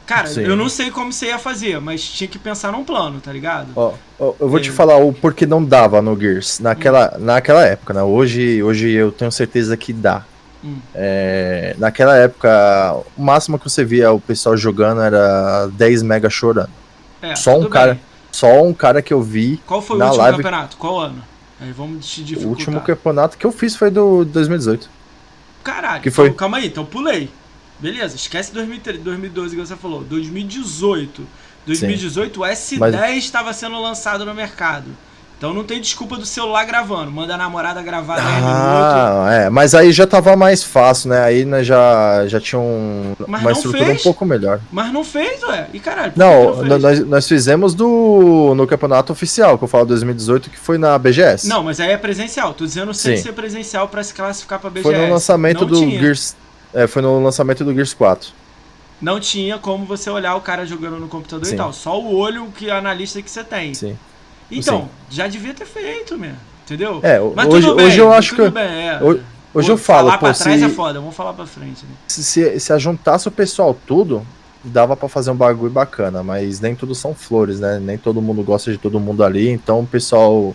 Cara, 0.09 0.27
Sim. 0.27 0.41
eu 0.41 0.57
não 0.57 0.71
sei 0.71 0.91
como 0.91 1.13
você 1.13 1.27
ia 1.27 1.39
fazer, 1.39 1.79
mas 1.83 2.03
tinha 2.03 2.27
que 2.27 2.39
pensar 2.39 2.73
num 2.73 2.83
plano, 2.83 3.21
tá 3.21 3.31
ligado? 3.31 3.69
Ó, 3.77 3.93
ó, 4.19 4.33
eu 4.41 4.49
vou 4.49 4.59
te 4.59 4.71
É. 4.71 4.73
falar 4.73 4.97
o 4.97 5.13
porquê 5.13 5.45
não 5.45 5.63
dava 5.63 6.01
no 6.01 6.19
Gears 6.19 6.61
naquela, 6.61 7.15
naquela 7.19 7.63
época, 7.67 7.93
né? 7.93 8.03
Hoje, 8.03 8.63
hoje 8.63 8.91
eu 8.91 9.13
tenho 9.13 9.31
certeza 9.31 9.77
que 9.77 9.93
dá. 9.93 10.25
Hum. 10.65 10.79
É, 10.95 11.77
naquela 11.79 12.17
época, 12.17 12.97
o 13.19 13.23
máximo 13.23 13.59
que 13.59 13.69
você 13.69 13.85
via 13.85 14.11
o 14.11 14.19
pessoal 14.19 14.57
jogando 14.57 15.03
era 15.03 15.67
10 15.75 16.03
mega 16.03 16.31
chorando. 16.31 16.71
É, 17.21 17.37
só 17.37 17.59
um 17.59 17.69
cara- 17.69 17.93
bem. 17.93 18.03
Só 18.33 18.63
um 18.63 18.73
cara 18.73 19.03
que 19.03 19.13
eu 19.13 19.21
vi. 19.21 19.61
Qual 19.67 19.83
foi 19.83 19.97
o 19.97 19.99
na 19.99 20.07
último 20.07 20.23
live- 20.23 20.37
campeonato? 20.39 20.77
Qual 20.79 20.99
ano? 21.01 21.23
Aí 21.61 21.71
vamos 21.73 22.07
te 22.07 22.35
O 22.37 22.49
último 22.49 22.81
campeonato 22.81 23.37
que 23.37 23.45
eu 23.45 23.53
fiz 23.53 23.77
foi 23.77 23.91
do 23.91 24.25
2018. 24.25 24.89
Caralho, 25.63 26.01
Que 26.03 26.11
foi? 26.11 26.27
então, 26.29 26.37
calma 26.37 26.57
aí, 26.59 26.69
então 26.69 26.85
pulei. 26.85 27.29
Beleza, 27.81 28.17
esquece 28.17 28.53
2013, 28.53 28.99
2012 29.03 29.55
que 29.57 29.61
você 29.67 29.77
falou. 29.77 30.03
2018. 30.03 31.27
2018 31.67 32.41
o 32.41 32.45
S10 32.45 33.17
estava 33.19 33.53
sendo 33.53 33.81
lançado 33.81 34.25
no 34.25 34.35
mercado. 34.35 34.87
Então 35.37 35.55
não 35.55 35.63
tem 35.63 35.81
desculpa 35.81 36.17
do 36.17 36.27
celular 36.27 36.65
gravando. 36.65 37.13
Manda 37.13 37.35
a 37.35 37.37
namorada 37.37 37.81
gravar 37.81 38.17
10 38.17 38.27
minutos. 38.29 38.49
Ah, 38.53 39.29
é, 39.31 39.51
mas 39.51 39.73
aí 39.73 39.93
já 39.93 40.05
tava 40.05 40.35
mais 40.35 40.65
fácil, 40.65 41.11
né? 41.11 41.23
Aí 41.23 41.45
né, 41.45 41.63
já, 41.63 42.27
já 42.27 42.41
tinha 42.41 42.59
um- 42.59 43.15
Mas 43.21 43.41
uma 43.43 43.51
não 43.51 43.53
estrutura 43.53 43.85
fez. 43.85 44.01
um 44.01 44.03
pouco 44.03 44.25
melhor. 44.27 44.59
Mas 44.73 44.93
não 44.93 45.05
fez, 45.05 45.41
ué. 45.45 45.69
E 45.73 45.79
caralho, 45.79 46.11
que 46.11 46.19
Não, 46.19 46.57
fez? 46.67 46.83
nós, 46.83 47.07
nós 47.07 47.29
fizemos 47.29 47.73
do 47.73 48.53
no 48.57 48.67
campeonato 48.67 49.13
oficial, 49.13 49.57
que 49.57 49.63
eu 49.63 49.69
falo 49.69 49.85
2018, 49.87 50.51
que 50.51 50.59
foi 50.59 50.77
na 50.77 50.99
BGS. 50.99 51.47
Não, 51.47 51.63
mas 51.63 51.79
aí 51.79 51.93
é 51.93 51.97
presencial. 51.97 52.53
Tô 52.53 52.65
dizendo 52.65 52.93
sem 52.93 53.17
Sim. 53.17 53.23
ser 53.23 53.33
presencial 53.33 53.87
pra 53.87 54.03
se 54.03 54.13
classificar 54.15 54.59
pra 54.59 54.71
BGS. 54.71 54.93
foi 54.93 55.07
no 55.07 55.13
lançamento 55.13 55.61
Não 55.61 55.69
do 55.69 55.79
tinha. 55.79 56.01
Gears. 56.01 56.35
É, 56.73 56.87
foi 56.87 57.03
no 57.03 57.23
lançamento 57.23 57.65
do 57.65 57.73
Gears 57.73 57.95
4. 57.95 58.31
Não 59.01 59.21
tinha 59.21 59.59
como 59.59 59.85
você 59.85 60.11
olhar 60.11 60.35
o 60.35 60.41
cara 60.41 60.67
jogando 60.67 60.99
no 60.99 61.09
computador 61.09 61.47
Sim. 61.47 61.55
e 61.55 61.57
tal. 61.57 61.73
Só 61.73 62.01
o 62.01 62.17
olho 62.17 62.47
que 62.57 62.71
analista 62.71 63.23
que 63.23 63.31
você 63.31 63.45
tem. 63.45 63.73
Sim. 63.75 63.97
Então, 64.51 64.89
já 65.09 65.29
devia 65.29 65.55
ter 65.55 65.67
feito, 65.67 66.19
meu. 66.19 66.33
Entendeu? 66.65 67.01
É, 67.03 67.19
Mas 67.35 67.49
hoje, 67.49 67.67
tudo 67.67 67.77
bem, 67.77 67.87
hoje 67.87 67.99
eu 67.99 68.13
acho 68.13 68.35
que. 68.35 68.51
bem, 68.51 68.63
é. 68.63 68.99
Hoje, 69.03 69.23
hoje 69.55 69.71
eu 69.71 69.79
falo, 69.79 70.09
Falar 70.09 70.19
pô, 70.19 70.27
pra 70.27 70.35
trás 70.35 70.61
se, 70.61 70.67
é 70.67 70.69
foda, 70.69 71.01
vamos 71.01 71.15
falar 71.15 71.33
pra 71.33 71.47
frente. 71.47 71.85
Né? 71.85 71.93
se, 72.07 72.23
se, 72.23 72.61
se 72.61 72.73
ajuntasse 72.73 73.27
o 73.27 73.31
pessoal 73.31 73.75
tudo, 73.87 74.27
dava 74.63 74.97
pra 74.97 75.09
fazer 75.09 75.31
um 75.31 75.35
bagulho 75.35 75.71
bacana, 75.71 76.23
mas 76.23 76.61
nem 76.61 76.75
tudo 76.75 76.95
são 76.95 77.15
flores, 77.15 77.59
né? 77.61 77.79
Nem 77.81 77.97
todo 77.97 78.21
mundo 78.21 78.43
gosta 78.43 78.71
de 78.71 78.77
todo 78.77 79.01
mundo 79.01 79.25
ali, 79.25 79.49
então 79.49 79.81
o 79.81 79.87
pessoal 79.87 80.55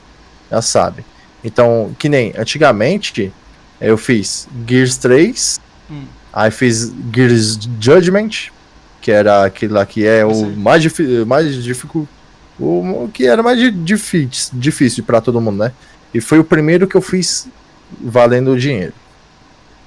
já 0.51 0.61
sabe. 0.61 1.03
Então, 1.43 1.95
que 1.97 2.07
nem 2.07 2.33
antigamente, 2.37 3.33
eu 3.81 3.97
fiz 3.97 4.47
Gears 4.67 4.97
3, 4.97 5.59
Hum. 5.89 6.05
aí 6.31 6.49
fiz 6.51 6.91
Gears 7.13 7.59
Judgment, 7.79 8.49
que 9.01 9.11
era 9.11 9.43
aquele 9.45 9.73
lá 9.73 9.85
que 9.85 10.05
é 10.05 10.25
o 10.25 10.45
mais, 10.55 10.81
difi- 10.81 11.25
mais 11.25 11.53
difícil. 11.63 12.07
O 12.59 13.03
o 13.05 13.09
que 13.13 13.25
era 13.25 13.41
mais 13.43 13.59
di- 13.59 13.71
difícil, 13.71 14.51
difícil 14.53 15.03
para 15.03 15.19
todo 15.19 15.41
mundo, 15.41 15.57
né? 15.57 15.71
E 16.13 16.21
foi 16.21 16.39
o 16.39 16.43
primeiro 16.43 16.87
que 16.87 16.95
eu 16.95 17.01
fiz 17.01 17.47
valendo 18.01 18.57
dinheiro. 18.57 18.93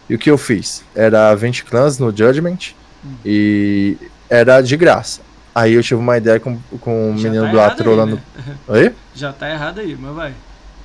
E 0.09 0.14
o 0.14 0.18
que 0.18 0.30
eu 0.30 0.36
fiz? 0.38 0.84
Era 0.94 1.34
20 1.34 1.64
clãs 1.64 1.99
no 1.99 2.14
Judgment 2.16 2.59
Hum. 3.05 3.14
e 3.24 3.97
era 4.28 4.61
de 4.61 4.76
graça. 4.76 5.20
Aí 5.55 5.72
eu 5.74 5.82
tive 5.82 6.01
uma 6.01 6.16
ideia 6.18 6.38
com, 6.38 6.59
com 6.80 7.11
o 7.11 7.14
menino 7.14 7.47
tá 7.47 7.51
do 7.53 7.61
Atrola 7.61 8.05
aí, 8.05 8.11
no. 8.11 8.16
né? 8.16 8.22
Oi? 8.68 8.92
Já 9.14 9.32
tá 9.32 9.49
errado 9.51 9.80
aí, 9.80 9.97
mas 9.99 10.14
vai. 10.14 10.32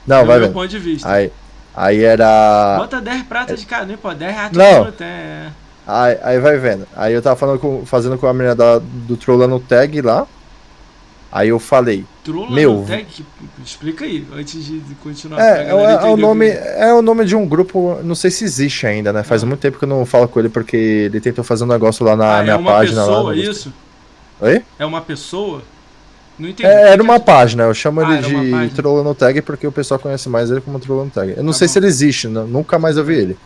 Não, 0.07 0.21
Do 0.21 0.27
vai 0.27 0.37
meu 0.37 0.47
vendo. 0.47 0.53
ponto 0.55 0.67
de 0.69 0.79
vista. 0.79 1.11
Aí, 1.11 1.31
aí 1.75 2.03
era. 2.03 2.77
Bota 2.77 3.01
10 3.01 3.23
pratas 3.23 3.59
de 3.59 3.65
cada, 3.65 3.85
nem 3.85 3.97
pô, 3.97 4.13
10 4.13 4.33
reais 4.33 4.51
Não. 4.51 4.65
todo 4.75 4.85
mundo 4.85 4.91
tem. 4.93 5.07
é. 5.07 5.47
Aí, 5.87 6.17
aí 6.23 6.39
vai 6.39 6.57
vendo. 6.57 6.87
Aí 6.95 7.13
eu 7.13 7.21
tava 7.21 7.35
falando 7.35 7.59
com, 7.59 7.85
fazendo 7.85 8.17
com 8.17 8.27
a 8.27 8.33
menina 8.33 8.55
da, 8.55 8.79
do 8.79 9.17
Trollando 9.17 9.59
Tag 9.59 9.99
lá. 10.01 10.25
Aí 11.31 11.47
eu 11.49 11.59
falei. 11.59 12.05
Trula 12.25 12.51
Meu. 12.51 12.73
no 12.81 12.85
tag, 12.85 13.07
explica 13.63 14.03
aí, 14.03 14.27
antes 14.35 14.65
de 14.65 14.81
continuar. 15.01 15.39
É, 15.41 15.63
é, 15.63 15.69
é 15.69 15.73
o 16.05 16.17
nome, 16.17 16.51
que- 16.51 16.57
é 16.57 16.93
o 16.93 17.01
nome 17.01 17.23
de 17.25 17.35
um 17.37 17.47
grupo, 17.47 17.99
não 18.03 18.15
sei 18.15 18.29
se 18.29 18.43
existe 18.43 18.85
ainda, 18.85 19.13
né? 19.13 19.23
Faz 19.23 19.41
Ah. 19.41 19.45
muito 19.45 19.61
tempo 19.61 19.79
que 19.79 19.85
eu 19.85 19.89
não 19.89 20.05
falo 20.05 20.27
com 20.27 20.39
ele 20.39 20.49
porque 20.49 20.75
ele 20.75 21.21
tentou 21.21 21.41
fazer 21.43 21.63
um 21.63 21.67
negócio 21.67 22.05
lá 22.05 22.17
na 22.17 22.39
Ah, 22.39 22.43
minha 22.43 22.55
é 22.55 22.57
uma 22.57 22.71
página. 22.73 23.01
lá, 23.01 23.07
pessoa, 23.07 23.23
no- 23.33 23.41
isso? 23.41 23.73
Oi? 24.41 24.61
É 24.77 24.85
uma 24.85 24.99
pessoa? 25.01 25.61
Não 26.39 26.49
entendi. 26.49 26.67
É, 26.67 26.89
era 26.91 27.03
uma 27.03 27.19
página, 27.19 27.63
eu 27.63 27.73
chamo 27.73 28.01
Ah, 28.01 28.13
ele 28.17 28.21
de 28.27 28.33
página. 28.51 28.69
Trollando 28.75 29.13
Tag 29.13 29.41
porque 29.43 29.67
o 29.67 29.71
pessoal 29.71 29.99
conhece 29.99 30.27
mais 30.29 30.49
ele 30.49 30.61
como 30.61 30.79
Trollando 30.79 31.11
Tag. 31.11 31.33
Eu 31.37 31.43
não 31.43 31.51
Tá 31.51 31.59
sei 31.59 31.67
bom. 31.67 31.71
se 31.73 31.79
ele 31.79 31.87
existe, 31.87 32.27
nu- 32.27 32.47
nunca 32.47 32.79
mais 32.79 32.97
eu 32.97 33.03
vi 33.05 33.15
ele. 33.15 33.37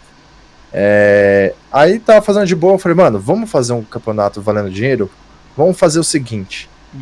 É, 0.71 1.53
aí 1.71 1.99
tava 1.99 2.21
fazendo 2.21 2.45
de 2.45 2.55
boa, 2.55 2.73
eu 2.73 2.77
falei, 2.79 2.95
mano, 2.97 3.19
vamos 3.19 3.49
fazer 3.49 3.73
um 3.73 3.83
campeonato 3.83 4.41
valendo 4.41 4.69
dinheiro? 4.69 5.09
Vamos 5.55 5.77
fazer 5.77 5.99
o 5.99 6.03
seguinte. 6.03 6.69
Hum. 6.93 6.99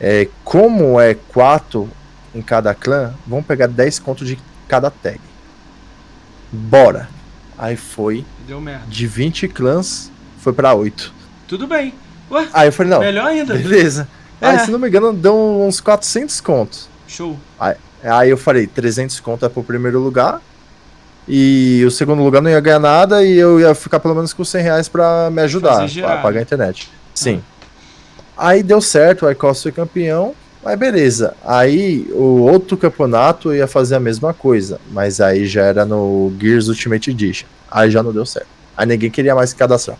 É, 0.00 0.28
como 0.44 1.00
é 1.00 1.14
4 1.14 1.88
em 2.34 2.42
cada 2.42 2.74
clã, 2.74 3.14
vamos 3.26 3.46
pegar 3.46 3.68
10 3.68 3.98
contos 4.00 4.26
de 4.26 4.38
cada 4.68 4.90
tag. 4.90 5.20
Bora. 6.50 7.08
Aí 7.58 7.76
foi, 7.76 8.24
Deu 8.46 8.60
merda. 8.60 8.84
de 8.88 9.06
20 9.06 9.46
clãs, 9.48 10.10
foi 10.38 10.52
pra 10.52 10.74
8. 10.74 11.12
Tudo 11.46 11.66
bem. 11.66 11.94
Ué, 12.30 12.48
Aí 12.52 12.68
eu 12.68 12.72
falei, 12.72 12.90
não, 12.90 13.00
melhor 13.00 13.26
ainda. 13.26 13.54
beleza. 13.54 14.08
É. 14.42 14.48
Aí, 14.48 14.58
se 14.60 14.70
não 14.70 14.78
me 14.78 14.88
engano, 14.88 15.12
deu 15.12 15.34
uns 15.34 15.80
400 15.80 16.40
contos. 16.40 16.88
Show. 17.06 17.38
Aí 17.58 18.28
eu 18.28 18.36
falei, 18.36 18.66
300 18.66 19.20
conto 19.20 19.46
é 19.46 19.48
pro 19.48 19.62
primeiro 19.62 20.00
lugar. 20.00 20.40
E 21.28 21.84
o 21.86 21.90
segundo 21.90 22.20
lugar 22.22 22.42
não 22.42 22.50
ia 22.50 22.58
ganhar 22.58 22.80
nada 22.80 23.22
e 23.24 23.38
eu 23.38 23.60
ia 23.60 23.74
ficar 23.76 24.00
pelo 24.00 24.14
menos 24.14 24.32
com 24.32 24.44
100 24.44 24.62
reais 24.62 24.88
pra 24.88 25.30
me 25.30 25.40
ajudar, 25.42 25.88
pra 25.88 26.16
pagar 26.16 26.40
a 26.40 26.42
internet. 26.42 26.90
Sim. 27.14 27.40
Aí 28.36 28.60
deu 28.62 28.80
certo, 28.80 29.24
o 29.24 29.30
Icos 29.30 29.62
foi 29.62 29.70
campeão, 29.70 30.34
mas 30.64 30.76
beleza. 30.76 31.34
Aí 31.44 32.08
o 32.10 32.40
outro 32.40 32.76
campeonato 32.76 33.54
ia 33.54 33.68
fazer 33.68 33.94
a 33.94 34.00
mesma 34.00 34.34
coisa, 34.34 34.80
mas 34.90 35.20
aí 35.20 35.46
já 35.46 35.62
era 35.62 35.84
no 35.84 36.32
Gears 36.40 36.66
Ultimate 36.66 37.10
Edition. 37.10 37.46
Aí 37.70 37.88
já 37.88 38.02
não 38.02 38.12
deu 38.12 38.26
certo. 38.26 38.48
Aí 38.76 38.84
ninguém 38.86 39.10
queria 39.10 39.34
mais 39.34 39.50
se 39.50 39.56
cadastrar. 39.56 39.96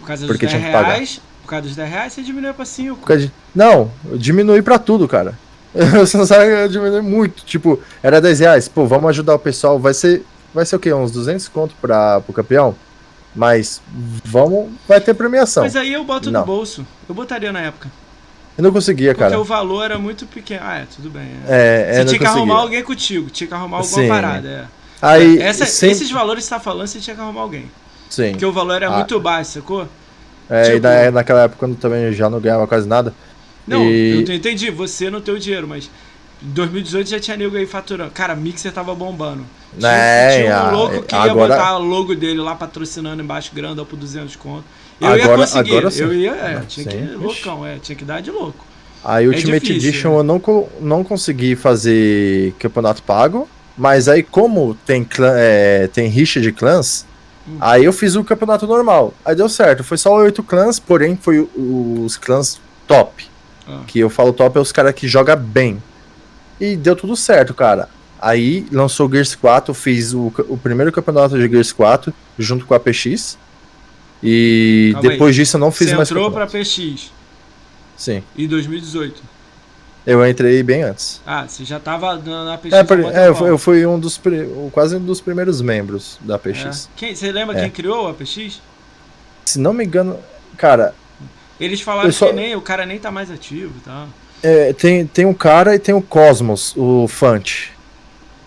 Por 0.00 0.18
Porque 0.26 0.46
10 0.46 0.50
tinha 0.50 0.62
que 0.66 0.72
pagar. 0.72 0.94
reais. 0.94 1.20
Por 1.44 1.50
causa 1.50 1.66
dos 1.66 1.76
10 1.76 1.90
reais, 1.90 2.12
você 2.12 2.22
diminuiu 2.22 2.54
pra 2.54 2.64
5. 2.64 2.96
Por 2.96 3.06
causa 3.06 3.26
de- 3.26 3.32
Não, 3.54 3.90
eu 4.10 4.16
diminui 4.18 4.62
pra 4.62 4.78
tudo, 4.78 5.06
cara. 5.06 5.38
Você 5.98 6.16
não 6.16 6.24
sabe 6.24 6.44
eu 6.46 6.68
diminui 6.68 7.00
muito. 7.02 7.44
Tipo, 7.44 7.80
era 8.02 8.20
10 8.20 8.40
reais. 8.40 8.68
Pô, 8.68 8.86
vamos 8.86 9.10
ajudar 9.10 9.34
o 9.34 9.38
pessoal. 9.38 9.78
Vai 9.78 9.92
ser, 9.92 10.24
vai 10.54 10.64
ser 10.64 10.76
o 10.76 10.78
quê? 10.78 10.92
Uns 10.94 11.10
200 11.10 11.48
conto 11.48 11.74
pra, 11.80 12.20
pro 12.20 12.32
campeão? 12.32 12.74
Mas 13.34 13.82
vamos. 14.24 14.70
Vai 14.86 15.00
ter 15.00 15.12
premiação. 15.14 15.64
Mas 15.64 15.74
aí 15.76 15.92
eu 15.92 16.04
boto 16.04 16.30
Não. 16.30 16.40
no 16.40 16.46
bolso. 16.46 16.86
Eu 17.08 17.14
botaria 17.14 17.52
na 17.52 17.60
época. 17.60 17.90
Eu 18.56 18.62
não 18.62 18.70
conseguia, 18.72 19.12
Porque 19.14 19.24
cara. 19.24 19.40
o 19.40 19.44
valor 19.44 19.82
era 19.84 19.98
muito 19.98 20.26
pequeno. 20.26 20.60
Ah, 20.64 20.78
é, 20.78 20.86
tudo 20.94 21.10
bem. 21.10 21.28
É. 21.48 21.50
É, 21.50 21.56
é, 21.56 21.92
Você 21.94 22.04
tinha 22.04 22.04
que 22.04 22.18
conseguia. 22.24 22.28
arrumar 22.28 22.60
alguém 22.60 22.82
contigo, 22.84 23.28
tinha 23.30 23.48
que 23.48 23.54
arrumar 23.54 23.78
alguma 23.78 24.02
Sim. 24.02 24.08
parada. 24.08 24.48
É. 24.48 24.64
Aí, 25.02 25.42
Essa- 25.42 25.66
sempre- 25.66 25.96
Esses 25.96 26.10
valores 26.12 26.44
que 26.44 26.48
você 26.48 26.54
tá 26.54 26.60
falando, 26.60 26.86
você 26.86 27.00
tinha 27.00 27.16
que 27.16 27.20
arrumar 27.20 27.40
alguém. 27.40 27.68
Sim. 28.08 28.30
Porque 28.30 28.46
o 28.46 28.52
valor 28.52 28.74
era 28.76 28.86
Ah. 28.86 28.96
muito 28.98 29.18
baixo, 29.18 29.50
sacou? 29.54 29.88
É, 30.48 30.62
tipo- 30.64 30.76
e 30.76 30.80
na, 30.80 31.10
naquela 31.10 31.42
época 31.44 31.58
quando 31.58 31.76
também 31.76 32.12
já 32.12 32.28
não 32.28 32.40
ganhava 32.40 32.66
quase 32.66 32.86
nada. 32.88 33.14
Não, 33.66 33.84
E- 33.90 34.18
eu 34.20 34.24
te- 34.24 34.32
entendi, 34.34 34.70
você 34.70 35.08
não 35.10 35.20
tem 35.20 35.34
o 35.34 35.38
dinheiro, 35.38 35.66
mas 35.66 35.90
em 36.42 36.48
2018 36.50 37.08
já 37.10 37.18
tinha 37.20 37.36
nego 37.36 37.56
aí 37.56 37.66
faturando. 37.66 38.10
Cara, 38.10 38.34
Mixer 38.36 38.70
tava 38.72 38.94
bombando. 38.94 39.44
Tinha, 39.78 39.90
É, 39.90 40.42
tinha 40.42 40.64
um 40.66 40.76
louco 40.76 41.02
que 41.02 41.14
ia 41.14 41.20
agora- 41.22 41.54
botar 41.56 41.78
o 41.78 41.82
logo 41.82 42.14
dele 42.14 42.40
lá 42.40 42.54
patrocinando 42.54 43.22
embaixo, 43.22 43.50
grandão 43.54 43.84
por 43.86 43.96
200 43.96 44.36
conto. 44.36 44.64
Eu 45.00 45.08
ia 45.16 45.24
Agora- 45.24 45.38
conseguir, 45.38 45.70
agora 45.72 45.90
sim. 45.90 46.02
eu 46.02 46.14
ia, 46.14 46.30
é, 46.32 46.60
tinha 46.68 46.84
Sim, 46.84 46.90
que, 46.98 47.04
ixi. 47.04 47.14
loucão, 47.16 47.66
é, 47.66 47.78
tinha 47.78 47.96
que 47.96 48.04
dar 48.04 48.20
de 48.20 48.30
louco. 48.30 48.64
Aí 49.02 49.24
É 49.24 49.28
Ultimate 49.28 49.60
difícil, 49.66 49.88
Edition 49.88 50.10
né? 50.10 50.18
eu 50.18 50.22
não, 50.24 50.68
não 50.80 51.04
consegui 51.04 51.56
fazer 51.56 52.52
campeonato 52.58 53.02
pago, 53.02 53.48
mas 53.76 54.08
aí 54.08 54.22
como 54.22 54.74
tem, 54.86 55.02
clã, 55.04 55.32
é, 55.36 55.88
tem 55.88 56.06
rixa 56.08 56.40
de 56.40 56.52
clãs, 56.52 57.04
Hum. 57.46 57.58
aí 57.60 57.84
eu 57.84 57.92
fiz 57.92 58.14
o 58.16 58.24
campeonato 58.24 58.66
normal. 58.66 59.12
Aí 59.24 59.34
deu 59.34 59.48
certo, 59.48 59.84
foi 59.84 59.98
só 59.98 60.14
oito 60.16 60.42
clãs, 60.42 60.78
porém 60.78 61.16
foi 61.16 61.48
os 61.54 62.16
clãs 62.16 62.60
top. 62.86 63.26
Ah. 63.68 63.82
Que 63.86 63.98
eu 63.98 64.10
falo 64.10 64.32
top 64.32 64.58
é 64.58 64.60
os 64.60 64.72
caras 64.72 64.94
que 64.94 65.06
jogam 65.06 65.36
bem. 65.36 65.82
E 66.60 66.76
deu 66.76 66.94
tudo 66.96 67.16
certo, 67.16 67.52
cara. 67.52 67.88
Aí 68.20 68.66
lançou 68.72 69.06
o 69.06 69.10
Gears 69.10 69.34
4, 69.34 69.70
eu 69.70 69.74
fiz 69.74 70.14
o, 70.14 70.32
o 70.48 70.56
primeiro 70.56 70.90
campeonato 70.90 71.36
de 71.36 71.48
Gears 71.48 71.72
4 71.72 72.12
junto 72.38 72.64
com 72.64 72.74
a 72.74 72.80
PX. 72.80 73.36
E 74.22 74.90
Calma 74.94 75.08
aí. 75.08 75.12
depois 75.12 75.34
disso 75.34 75.56
eu 75.56 75.60
não 75.60 75.70
fiz 75.70 75.90
Você 75.90 75.96
mais 75.96 76.10
entrou 76.10 76.30
pra. 76.30 76.46
PX 76.46 77.12
Sim, 77.96 78.22
em 78.36 78.48
2018. 78.48 79.22
Eu 80.06 80.26
entrei 80.28 80.62
bem 80.62 80.82
antes. 80.82 81.20
Ah, 81.26 81.46
você 81.48 81.64
já 81.64 81.78
tava 81.80 82.16
na, 82.16 82.58
PX 82.58 82.72
É, 82.72 82.84
por- 82.84 83.00
é, 83.00 83.28
eu, 83.28 83.34
fui, 83.34 83.48
eu 83.50 83.58
fui 83.58 83.86
um 83.86 83.98
dos 83.98 84.20
quase 84.72 84.96
um 84.96 85.00
dos 85.04 85.20
primeiros 85.20 85.60
membros 85.62 86.18
da 86.20 86.38
PX. 86.38 86.86
É. 86.86 86.88
Quem, 86.98 87.14
você 87.14 87.30
lembra 87.32 87.56
É. 87.58 87.62
quem 87.62 87.70
criou 87.70 88.08
a 88.08 88.14
PX? 88.14 88.60
Se 89.44 89.58
não 89.58 89.72
me 89.72 89.84
engano, 89.84 90.18
cara, 90.56 90.94
Eles 91.60 91.80
falaram 91.80 92.10
só- 92.12 92.26
que 92.28 92.32
nem, 92.34 92.54
o 92.56 92.60
cara 92.60 92.84
nem 92.86 92.98
tá 92.98 93.10
mais 93.10 93.30
ativo 93.30 93.72
tal. 93.84 94.08
é, 94.42 94.72
tem, 94.72 95.06
tem 95.06 95.24
um 95.26 95.34
cara 95.34 95.74
e 95.74 95.78
tem 95.78 95.94
o 95.94 96.02
Cosmos, 96.02 96.74
o 96.76 97.06
Fant. 97.08 97.68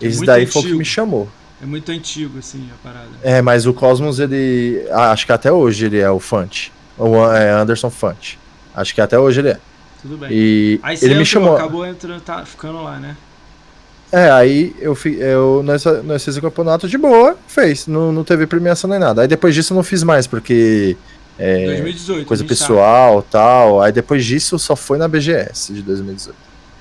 Esse 0.00 0.18
Muito 0.18 0.26
daí 0.26 0.46
foi 0.46 0.60
o 0.60 0.62
que 0.62 0.68
antigo. 0.68 0.78
me 0.78 0.84
chamou. 0.84 1.28
É 1.60 1.66
muito 1.66 1.90
antigo, 1.90 2.38
assim, 2.38 2.68
a 2.72 2.86
parada. 2.88 3.08
É, 3.20 3.42
mas 3.42 3.66
o 3.66 3.74
Cosmos, 3.74 4.20
ele. 4.20 4.86
ah, 4.92 5.10
acho 5.10 5.26
que 5.26 5.32
até 5.32 5.50
hoje 5.50 5.86
ele 5.86 5.98
é 5.98 6.08
o 6.08 6.20
Fant. 6.20 6.68
O 6.96 7.16
é, 7.32 7.50
Anderson 7.50 7.90
Fant. 7.90 8.36
Acho 8.72 8.94
que 8.94 9.00
até 9.00 9.18
hoje 9.18 9.40
ele 9.40 9.48
é. 9.50 9.58
Tudo 10.02 10.16
bem. 10.18 10.28
E 10.32 10.80
Aí 10.82 10.96
você 10.96 11.04
ele 11.06 11.14
me 11.14 11.20
entrou, 11.22 11.42
chamou. 11.42 11.56
acabou 11.56 11.86
entrando, 11.86 12.20
tá 12.20 12.44
ficando 12.44 12.82
lá, 12.82 12.98
né? 12.98 13.16
É, 14.10 14.30
aí 14.30 14.74
eu, 14.80 14.96
eu 15.18 15.62
nós, 15.62 15.84
nós 16.04 16.24
fizemos 16.24 16.38
o 16.38 16.50
campeonato 16.50 16.88
de 16.88 16.96
boa, 16.96 17.36
fez. 17.46 17.86
Não, 17.86 18.10
não 18.10 18.24
teve 18.24 18.46
premiação 18.46 18.88
nem 18.88 18.98
nada. 18.98 19.22
Aí 19.22 19.28
depois 19.28 19.54
disso 19.54 19.72
eu 19.72 19.76
não 19.76 19.82
fiz 19.82 20.02
mais, 20.02 20.26
porque. 20.26 20.96
É, 21.38 21.66
2018. 21.66 22.26
coisa 22.26 22.44
pessoal 22.44 23.22
tal. 23.22 23.80
Aí 23.82 23.92
depois 23.92 24.24
disso 24.24 24.58
só 24.58 24.74
foi 24.74 24.98
na 24.98 25.06
BGS 25.06 25.72
de 25.72 25.82
2018. 25.82 26.34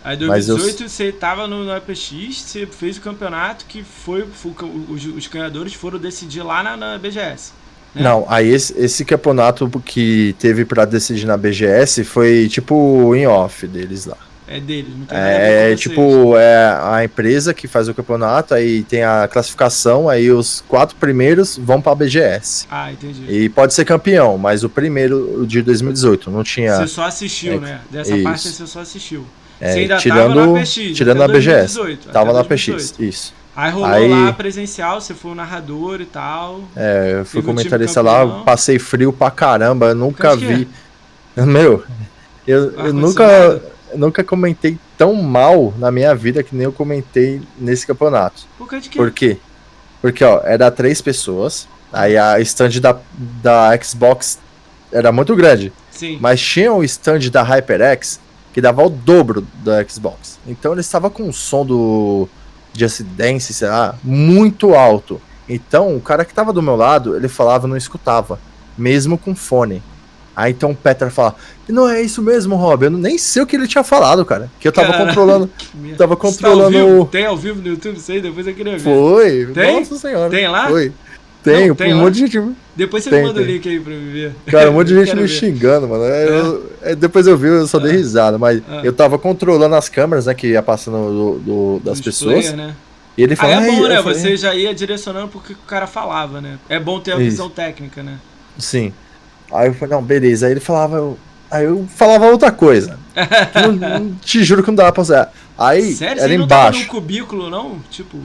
Aí 0.03 0.17
Mas 0.25 0.47
eu- 0.47 0.55
2018 0.55 0.89
você 0.89 1.11
tava 1.11 1.47
no, 1.47 1.65
no 1.65 1.71
APX, 1.73 2.43
você 2.45 2.65
fez 2.65 2.97
o 2.97 3.01
campeonato 3.01 3.65
que 3.65 3.83
foi, 3.83 4.25
foi 4.25 4.53
os, 4.89 5.05
os 5.05 5.27
ganhadores 5.27 5.73
foram 5.73 5.99
decidir 5.99 6.41
lá 6.43 6.63
na, 6.63 6.77
na 6.77 6.97
BGS. 6.97 7.51
É. 7.95 8.01
Não, 8.03 8.25
aí 8.29 8.49
esse, 8.49 8.73
esse 8.77 9.03
campeonato 9.05 9.67
que 9.83 10.35
teve 10.39 10.65
pra 10.65 10.85
decidir 10.85 11.25
na 11.25 11.35
BGS 11.37 12.03
foi 12.03 12.47
tipo 12.49 13.15
em 13.15 13.25
off 13.27 13.65
deles 13.67 14.05
lá. 14.05 14.17
É 14.49 14.61
deles, 14.61 14.91
não 14.97 15.05
tem 15.05 15.17
nada 15.17 15.29
a 15.29 15.37
ver 15.39 15.43
É, 15.43 15.59
com 15.61 15.65
vocês. 15.65 15.79
tipo, 15.81 16.37
é 16.37 16.79
a 16.81 17.03
empresa 17.03 17.53
que 17.53 17.67
faz 17.67 17.89
o 17.89 17.93
campeonato, 17.93 18.53
aí 18.53 18.81
tem 18.83 19.03
a 19.03 19.27
classificação, 19.29 20.07
aí 20.07 20.31
os 20.31 20.63
quatro 20.69 20.95
primeiros 20.95 21.57
vão 21.57 21.81
pra 21.81 21.93
BGS. 21.93 22.65
Ah, 22.71 22.89
entendi. 22.89 23.25
E 23.29 23.49
pode 23.49 23.73
ser 23.73 23.83
campeão, 23.83 24.37
mas 24.37 24.63
o 24.63 24.69
primeiro, 24.69 25.43
de 25.45 25.61
2018, 25.61 26.31
não 26.31 26.43
tinha. 26.45 26.77
Você 26.77 26.87
só 26.87 27.03
assistiu, 27.03 27.55
É, 27.55 27.59
né? 27.59 27.81
Dessa 27.91 28.15
isso. 28.15 28.23
parte 28.23 28.47
você 28.47 28.67
só 28.67 28.79
assistiu. 28.79 29.25
é, 29.59 29.73
você 29.73 29.79
ainda 29.79 29.97
tirando, 29.97 30.53
PX. 30.53 30.73
tirando 30.95 31.17
na 31.17 31.27
BGS. 31.27 31.75
2018, 31.75 32.13
Tava 32.13 32.31
na 32.31 32.41
2018. 32.43 32.93
PX, 32.95 32.99
isso. 32.99 33.33
Aí 33.57 33.71
rolou 33.71 33.89
Aí- 33.89 34.07
lá 34.07 34.31
presencial, 34.33 35.01
você 35.01 35.15
foi 35.15 35.31
o 35.31 35.35
narrador 35.35 35.99
e 35.99 36.05
tal. 36.05 36.61
É, 36.75 37.15
eu 37.21 37.25
fui 37.25 37.41
comentarista 37.41 38.03
lá, 38.03 38.43
passei 38.43 38.77
frio 38.77 39.11
pra 39.11 39.31
caramba, 39.31 39.87
eu 39.87 39.95
nunca 39.95 40.37
de 40.37 40.45
vi. 40.45 40.67
Meu, 41.35 41.83
eu, 42.45 42.71
eu 42.73 42.93
nunca, 42.93 43.23
eu 43.91 43.97
nunca 43.97 44.23
comentei 44.23 44.77
tão 44.95 45.15
mal 45.15 45.73
na 45.79 45.89
minha 45.91 46.13
vida 46.13 46.43
que 46.43 46.55
nem 46.55 46.65
eu 46.65 46.71
comentei 46.71 47.41
nesse 47.57 47.87
campeonato. 47.87 48.43
Por 48.59 48.69
quê? 48.69 48.81
Por 48.95 49.11
quê? 49.11 49.37
Porque, 50.03 50.23
ó, 50.23 50.41
era 50.43 50.69
três 50.69 51.01
pessoas, 51.01 51.67
aí 51.91 52.15
a 52.15 52.39
stand 52.41 52.79
da, 52.79 52.95
da 53.41 53.75
Xbox 53.81 54.37
era 54.91 55.11
muito 55.11 55.35
grande, 55.35 55.73
Sim. 55.89 56.19
mas 56.21 56.39
tinha 56.39 56.71
o 56.71 56.83
stand 56.83 57.31
da 57.31 57.41
HyperX 57.41 58.19
que 58.53 58.61
dava 58.61 58.83
o 58.83 58.89
dobro 58.89 59.47
da 59.63 59.83
Xbox. 59.83 60.39
Então 60.45 60.73
ele 60.73 60.81
estava 60.81 61.09
com 61.09 61.23
um 61.23 61.33
som 61.33 61.65
do 61.65 62.29
Just 62.77 63.01
Dance, 63.01 63.53
sei 63.53 63.67
lá, 63.67 63.95
muito 64.03 64.75
alto. 64.75 65.19
Então 65.49 65.95
o 65.95 66.01
cara 66.01 66.23
que 66.23 66.33
tava 66.33 66.53
do 66.53 66.61
meu 66.61 66.75
lado, 66.75 67.15
ele 67.15 67.27
falava 67.27 67.67
não 67.67 67.77
escutava, 67.77 68.39
mesmo 68.77 69.17
com 69.17 69.35
fone. 69.35 69.81
Aí 70.35 70.51
então 70.51 70.69
o 70.69 70.75
Petra 70.75 71.09
fala, 71.09 71.35
não 71.67 71.89
é 71.89 71.99
isso 71.99 72.21
mesmo, 72.21 72.55
Rob, 72.55 72.83
eu 72.83 72.91
nem 72.91 73.17
sei 73.17 73.41
o 73.41 73.47
que 73.47 73.55
ele 73.55 73.67
tinha 73.67 73.83
falado, 73.83 74.23
cara. 74.23 74.51
Que 74.59 74.67
eu 74.67 74.71
tava 74.71 74.89
Caralho. 74.89 75.07
controlando, 75.07 75.49
merda. 75.73 75.97
tava 75.97 76.13
Você 76.15 76.19
tá 76.19 76.47
ao 76.47 76.53
controlando 76.53 76.77
vivo? 76.77 77.05
Tem 77.05 77.25
ao 77.25 77.35
vivo 77.35 77.59
no 77.59 77.67
YouTube 77.67 77.97
isso 77.97 78.11
aí? 78.11 78.21
Depois 78.21 78.45
eu 78.45 78.53
queria 78.53 78.73
ver. 78.73 78.83
Foi, 78.83 79.45
Tem? 79.51 79.79
nossa 79.79 79.97
senhora. 79.97 80.29
Tem 80.29 80.47
lá? 80.47 80.67
Foi. 80.69 80.93
Tem, 81.51 81.67
Não, 81.69 81.75
tem 81.75 81.93
um 81.93 81.97
monte 81.99 82.13
de 82.15 82.27
gente. 82.27 82.55
Depois 82.75 83.03
você 83.03 83.09
Tem, 83.09 83.23
manda 83.23 83.39
o 83.39 83.43
link 83.43 83.67
aí 83.67 83.79
pra 83.79 83.93
me 83.93 84.11
ver. 84.11 84.35
Cara, 84.47 84.69
um 84.69 84.73
monte 84.73 84.87
de 84.93 84.95
gente 84.95 85.15
me 85.15 85.21
ver. 85.23 85.27
xingando, 85.27 85.87
mano. 85.87 86.03
É, 86.03 86.29
eu- 86.29 86.71
é, 86.81 86.95
depois 86.95 87.25
eu 87.27 87.37
vi, 87.37 87.47
eu 87.47 87.65
só 87.67 87.79
dei 87.79 87.91
Ah. 87.91 87.95
risada, 87.95 88.37
mas 88.37 88.61
Ah. 88.69 88.81
eu 88.83 88.93
tava 88.93 89.17
controlando 89.17 89.73
as 89.75 89.89
câmeras, 89.89 90.25
né, 90.27 90.33
que 90.33 90.47
ia 90.47 90.61
passando 90.61 90.97
do, 90.97 91.39
do- 91.39 91.79
das 91.83 91.99
Os 91.99 92.05
pessoas. 92.05 92.33
player, 92.49 92.55
né? 92.55 92.75
E 93.17 93.23
ele 93.23 93.35
falou, 93.35 93.55
é 93.55 93.65
bom, 93.71 93.87
né? 93.87 94.03
falei, 94.03 94.19
Você 94.19 94.37
já 94.37 94.53
ia 94.53 94.73
direcionando 94.75 95.27
porque 95.29 95.53
o 95.53 95.57
cara 95.67 95.87
falava, 95.87 96.39
né? 96.39 96.59
É 96.69 96.79
bom 96.79 96.99
ter 96.99 97.13
a 97.13 97.15
Isso. 97.15 97.23
visão 97.31 97.49
técnica, 97.49 98.03
né? 98.03 98.17
Sim. 98.59 98.93
Aí 99.51 99.67
eu 99.69 99.73
falei, 99.73 99.95
não, 99.95 100.03
beleza. 100.03 100.45
Aí 100.45 100.51
ele 100.53 100.59
falava, 100.59 100.97
eu- 100.97 101.17
aí 101.49 101.65
eu 101.65 101.87
falava 101.95 102.27
outra 102.27 102.51
coisa. 102.51 102.99
Não- 103.79 104.11
te 104.21 104.43
juro 104.43 104.61
que 104.61 104.67
não 104.69 104.75
dava 104.75 104.91
pra 104.91 105.01
usar. 105.01 105.33
Aí 105.57 105.95
Sério? 105.95 106.19
era 106.21 106.29
Você 106.31 106.37
não 106.37 106.47
tava 106.47 106.63
num 106.63 106.69
embaixo. 106.77 106.87
cubículo, 106.91 107.49
não? 107.49 107.79
Tipo. 107.89 108.19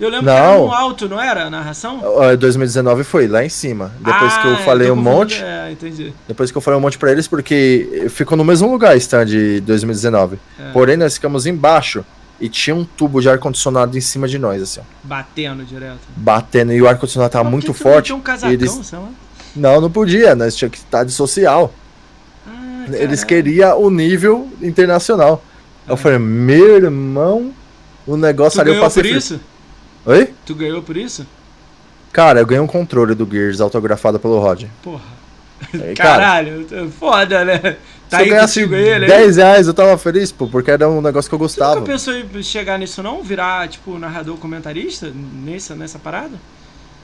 Eu 0.00 0.08
lembro 0.10 0.26
que 0.26 0.30
era 0.30 0.52
Não. 0.52 0.66
no 0.66 0.72
alto, 0.72 1.08
não 1.08 1.20
era? 1.20 1.46
A 1.46 1.50
narração? 1.50 2.00
Ó, 2.04 2.36
2019 2.36 3.02
foi 3.02 3.26
lá 3.26 3.44
em 3.44 3.48
cima. 3.48 3.92
Depois 3.98 4.36
que 4.36 4.46
eu 4.46 4.54
Ah, 4.54 4.58
falei 4.58 4.86
tô 4.86 4.92
um 4.92 4.96
monte, 4.96 5.42
É, 5.42 5.72
entendi. 5.72 6.12
depois 6.28 6.50
que 6.52 6.56
eu 6.56 6.62
falei 6.62 6.78
um 6.78 6.80
monte 6.80 6.96
pra 6.96 7.10
eles, 7.10 7.26
porque 7.26 8.06
ficou 8.10 8.38
no 8.38 8.44
mesmo 8.44 8.70
lugar 8.70 8.96
stand 8.96 9.26
de 9.26 9.60
2019. 9.62 10.38
É, 10.58 10.70
Porém, 10.72 10.96
nós 10.96 11.14
ficamos 11.14 11.46
embaixo 11.46 12.04
e 12.40 12.48
tinha 12.48 12.76
um 12.76 12.84
tubo 12.84 13.20
de 13.20 13.28
ar-condicionado 13.28 13.98
em 13.98 14.00
cima 14.00 14.28
de 14.28 14.38
nós, 14.38 14.62
assim, 14.62 14.80
batendo 15.02 15.64
direto. 15.64 15.98
batendo. 16.16 16.72
E 16.72 16.80
o 16.80 16.88
ar-condicionado 16.88 17.32
tava 17.32 17.44
Mas 17.44 17.52
muito 17.52 17.66
não 17.68 17.74
forte. 17.74 18.06
tinha 18.06 18.16
um 18.16 18.20
casacão, 18.20 18.52
eles... 18.52 18.70
sei 18.84 18.98
lá? 19.00 19.08
Não, 19.56 19.80
não 19.80 19.90
podia, 19.90 20.36
nós 20.36 20.54
tinha 20.54 20.70
que 20.70 20.78
estar 20.78 21.02
de 21.02 21.10
social. 21.10 21.74
Ah, 22.46 22.84
Eles 22.92 23.24
queriam 23.24 23.80
o 23.82 23.90
nível 23.90 24.48
internacional. 24.62 25.42
Eu 25.88 25.94
É. 25.94 25.96
falei, 25.96 26.18
meu 26.18 26.76
irmão, 26.76 27.50
o 28.06 28.16
negócio 28.16 28.58
Tu 28.58 28.60
ali 28.60 28.76
eu 28.76 28.80
passei. 28.80 29.02
por 29.02 29.10
isso? 29.10 29.40
Oi? 30.08 30.32
Tu 30.46 30.54
ganhou 30.54 30.82
por 30.82 30.96
isso? 30.96 31.26
Cara, 32.12 32.40
eu 32.40 32.46
ganhei 32.46 32.62
um 32.62 32.66
controle 32.66 33.14
do 33.14 33.28
Gears 33.30 33.60
autografado 33.60 34.18
pelo 34.18 34.38
Rod. 34.38 34.64
Porra. 34.82 35.04
Aí, 35.74 35.94
cara, 35.94 35.94
Caralho, 35.94 36.66
foda, 36.98 37.44
né? 37.44 37.76
Tá 38.08 38.18
se 38.18 38.22
eu 38.22 38.28
ganhasse 38.30 38.60
ele, 38.62 39.04
aí? 39.04 39.06
10 39.06 39.36
reais, 39.36 39.66
eu 39.66 39.74
tava 39.74 39.98
feliz, 39.98 40.32
pô, 40.32 40.46
porque 40.46 40.70
era 40.70 40.88
um 40.88 41.02
negócio 41.02 41.28
que 41.28 41.34
eu 41.34 41.38
Você 41.38 41.58
gostava. 41.60 41.80
nunca 41.80 41.92
pensou 41.92 42.14
em 42.14 42.42
chegar 42.42 42.78
nisso 42.78 43.02
não? 43.02 43.22
Virar, 43.22 43.68
tipo, 43.68 43.98
narrador 43.98 44.38
comentarista 44.38 45.12
nessa, 45.44 45.74
nessa 45.74 45.98
parada? 45.98 46.36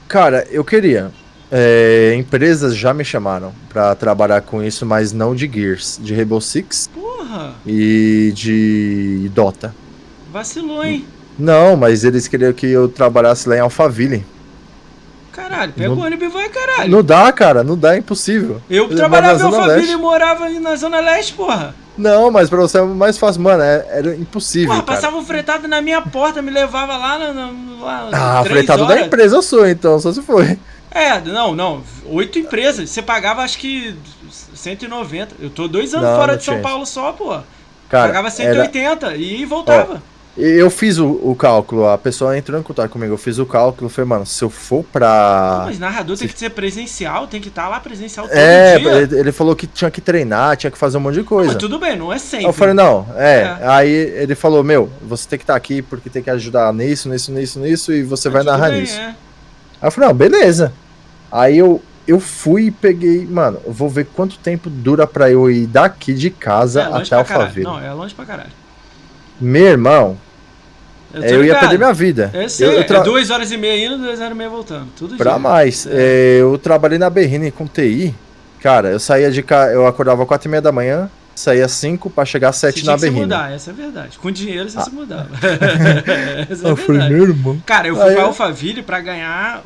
Cara, 0.07 0.47
eu 0.49 0.63
queria. 0.65 1.11
É, 1.51 2.15
empresas 2.17 2.75
já 2.75 2.91
me 2.91 3.05
chamaram 3.05 3.53
pra 3.69 3.93
trabalhar 3.93 4.41
com 4.41 4.63
isso, 4.63 4.83
mas 4.83 5.11
não 5.13 5.35
de 5.35 5.47
Gears, 5.47 5.99
de 6.01 6.15
Rainbow 6.15 6.41
Six 6.41 6.89
Porra, 6.91 7.53
e 7.67 8.31
de 8.33 9.29
Dota. 9.35 9.75
vacilou, 10.33 10.83
hein? 10.83 11.05
Não, 11.37 11.75
mas 11.75 12.03
eles 12.03 12.27
queriam 12.27 12.53
que 12.53 12.67
eu 12.67 12.87
trabalhasse 12.87 13.47
lá 13.49 13.55
em 13.57 13.59
Alphaville. 13.59 14.25
Caralho, 15.31 15.73
pega 15.73 15.89
Não- 15.89 15.97
o 15.97 16.01
ônibus 16.05 16.27
e 16.27 16.29
vai, 16.29 16.47
caralho. 16.49 16.89
Não 16.89 17.03
dá, 17.03 17.31
cara, 17.31 17.63
não 17.63 17.77
dá, 17.77 17.95
é 17.95 17.97
impossível. 17.97 18.61
Eu 18.69 18.87
trabalhava 18.95 19.39
em 19.39 19.43
Alphaville 19.43 19.91
e 19.91 19.97
morava 19.97 20.49
na 20.49 20.75
Zona 20.77 20.99
Leste, 21.01 21.33
porra. 21.33 21.75
Não, 21.97 22.29
mas 22.31 22.49
pra 22.49 22.59
você 22.59 22.77
é 22.79 22.81
mais 22.81 23.17
fácil, 23.17 23.41
mano, 23.41 23.61
é- 23.63 23.85
era 23.89 24.15
impossível. 24.15 24.67
Porra, 24.69 24.83
cara. 24.83 24.95
passava 24.95 25.17
um 25.17 25.25
fretado 25.25 25.67
na 25.67 25.81
minha 25.81 26.01
porta, 26.01 26.41
me 26.41 26.51
levava 26.51 26.95
lá 26.97 27.17
na. 27.19 27.33
na- 27.33 27.51
lá 27.81 28.09
Ah, 28.39 28.43
fretado 28.45 28.85
da 28.85 28.93
horas. 28.93 29.05
empresa 29.07 29.41
sua, 29.41 29.69
então, 29.69 29.99
só 29.99 30.11
se 30.13 30.21
foi. 30.21 30.57
É, 30.91 31.19
não, 31.21 31.53
não. 31.53 31.83
Oito 32.05 32.39
empresas. 32.39 32.89
Você 32.89 33.01
pagava 33.01 33.41
acho 33.41 33.57
que 33.57 33.93
190. 34.53 35.35
Eu 35.39 35.49
tô 35.49 35.67
dois 35.67 35.93
anos 35.93 36.07
Não, 36.07 36.15
fora 36.17 36.31
não 36.33 36.39
de 36.39 36.45
São. 36.45 36.61
Paulo 36.61 36.85
só, 36.85 37.11
pô. 37.11 37.37
Cara, 37.89 38.07
pagava 38.07 38.27
era, 38.27 38.31
180 38.31 39.15
e 39.15 39.43
voltava. 39.45 40.01
Eu 40.37 40.69
fiz 40.69 40.97
o, 40.97 41.07
o 41.23 41.33
cálculo, 41.33 41.87
a 41.87 41.97
pessoa 41.97 42.37
entrou 42.37 42.59
em 42.59 42.63
contato 42.63 42.89
comigo, 42.91 43.13
eu 43.13 43.17
fiz 43.17 43.37
o 43.39 43.45
cálculo, 43.45 43.89
falei, 43.89 44.09
mano, 44.09 44.25
se 44.25 44.43
eu 44.43 44.49
for 44.49 44.83
pra. 44.83 45.63
Mas 45.65 45.79
narrador 45.79 46.17
tem 46.17 46.27
que 46.27 46.37
ser 46.37 46.49
presencial, 46.49 47.25
tem 47.25 47.39
que 47.39 47.47
estar 47.47 47.69
lá 47.69 47.79
presencial 47.79 48.27
todo 48.27 48.35
É, 48.37 48.77
dia. 48.77 48.91
ele, 48.91 49.19
ele 49.19 49.31
falou 49.31 49.55
que 49.55 49.65
tinha 49.65 49.89
que 49.89 50.01
treinar, 50.01 50.57
tinha 50.57 50.69
que 50.69 50.77
fazer 50.77 50.97
um 50.97 50.99
monte 50.99 51.15
de 51.15 51.23
coisa. 51.23 51.53
Mas 51.53 51.57
tudo 51.57 51.79
bem, 51.79 51.95
não 51.97 52.11
é 52.11 52.17
sempre. 52.17 52.47
Eu 52.47 52.51
falei, 52.51 52.73
não, 52.73 53.07
é. 53.15 53.41
É. 53.43 53.57
Aí 53.67 53.89
ele 53.89 54.35
falou, 54.35 54.61
meu, 54.61 54.89
você 55.01 55.25
tem 55.25 55.39
que 55.39 55.43
estar 55.43 55.55
aqui 55.55 55.81
porque 55.81 56.09
tem 56.09 56.21
que 56.21 56.29
ajudar 56.29 56.73
nisso, 56.73 57.07
nisso, 57.07 57.31
nisso, 57.31 57.59
nisso, 57.59 57.93
e 57.93 58.03
você 58.03 58.27
vai 58.29 58.43
Mas 58.43 58.51
tudo 58.51 58.59
narrar 58.59 58.71
bem, 58.71 58.81
nisso. 58.81 58.99
é. 58.99 59.05
Aí 59.05 59.87
eu 59.87 59.91
falei, 59.91 60.09
não, 60.09 60.15
beleza. 60.15 60.73
Aí 61.31 61.57
eu, 61.57 61.81
eu 62.05 62.19
fui 62.19 62.63
e 62.65 62.71
peguei, 62.71 63.25
mano, 63.25 63.59
eu 63.65 63.71
vou 63.71 63.87
ver 63.89 64.05
quanto 64.13 64.37
tempo 64.39 64.69
dura 64.69 65.07
pra 65.07 65.31
eu 65.31 65.49
ir 65.49 65.65
daqui 65.65 66.13
de 66.13 66.29
casa 66.29 66.81
É 66.81 66.93
até. 66.93 67.15
Alphaville. 67.15 67.63
Não, 67.65 67.79
é 67.79 67.93
longe 67.93 68.13
pra 68.13 68.25
caralho. 68.25 68.64
Meu 69.39 69.65
irmão, 69.65 70.17
Eu, 71.13 71.23
é, 71.23 71.31
eu, 71.33 71.45
ia 71.45 71.57
perder 71.59 71.77
minha 71.77 71.93
vida. 71.93 72.29
Eu 72.33 72.49
sei, 72.49 72.67
eu, 72.67 72.71
eu 72.73 72.83
tra- 72.85 72.99
é 72.99 73.03
duas 73.03 73.29
horas 73.29 73.51
e 73.51 73.57
meia 73.57 73.85
indo, 73.85 73.97
duas 73.97 74.19
horas 74.19 74.31
e 74.31 74.35
meia 74.35 74.49
voltando. 74.49 74.87
Tudo 74.97 75.15
Pra 75.17 75.31
dia. 75.31 75.39
mais. 75.39 75.87
É, 75.89 76.37
eu 76.41 76.57
trabalhei 76.57 76.97
na 76.97 77.09
Berrine 77.09 77.51
com 77.51 77.65
TI. 77.67 78.13
Cara, 78.61 78.89
eu 78.89 78.99
saía 78.99 79.29
de 79.31 79.43
casa, 79.43 79.71
eu 79.73 79.85
acordava 79.85 80.21
às 80.23 80.27
4 80.27 80.47
e 80.47 80.49
meia 80.51 80.61
da 80.61 80.71
manhã, 80.71 81.09
saía 81.35 81.65
às 81.65 81.71
5 81.73 82.09
pra 82.09 82.25
chegar 82.25 82.49
às 82.49 82.55
Você 82.55 82.67
7 82.67 82.79
tinha 82.81 82.91
na 82.91 82.93
que 82.95 82.99
se 83.01 83.05
Berrine. 83.05 83.21
mudar, 83.21 83.51
essa 83.53 83.69
é 83.69 83.73
verdade. 83.73 84.17
Com 84.17 84.31
dinheiro 84.31 84.69
você 84.69 84.81
se 84.81 84.91
mudava. 84.91 85.29
essa 86.49 86.63
é 86.63 86.67
Ah. 86.67 86.69
Eu 86.71 86.75
verdade. 86.75 87.13
meu 87.13 87.23
irmão. 87.23 87.61
Cara, 87.65 87.87
eu 87.87 87.95
fui 87.95 88.03
Aí 88.05 88.15
pra 88.15 88.23
Alphaville 88.23 88.81
pra 88.81 88.99
ganhar 89.01 89.61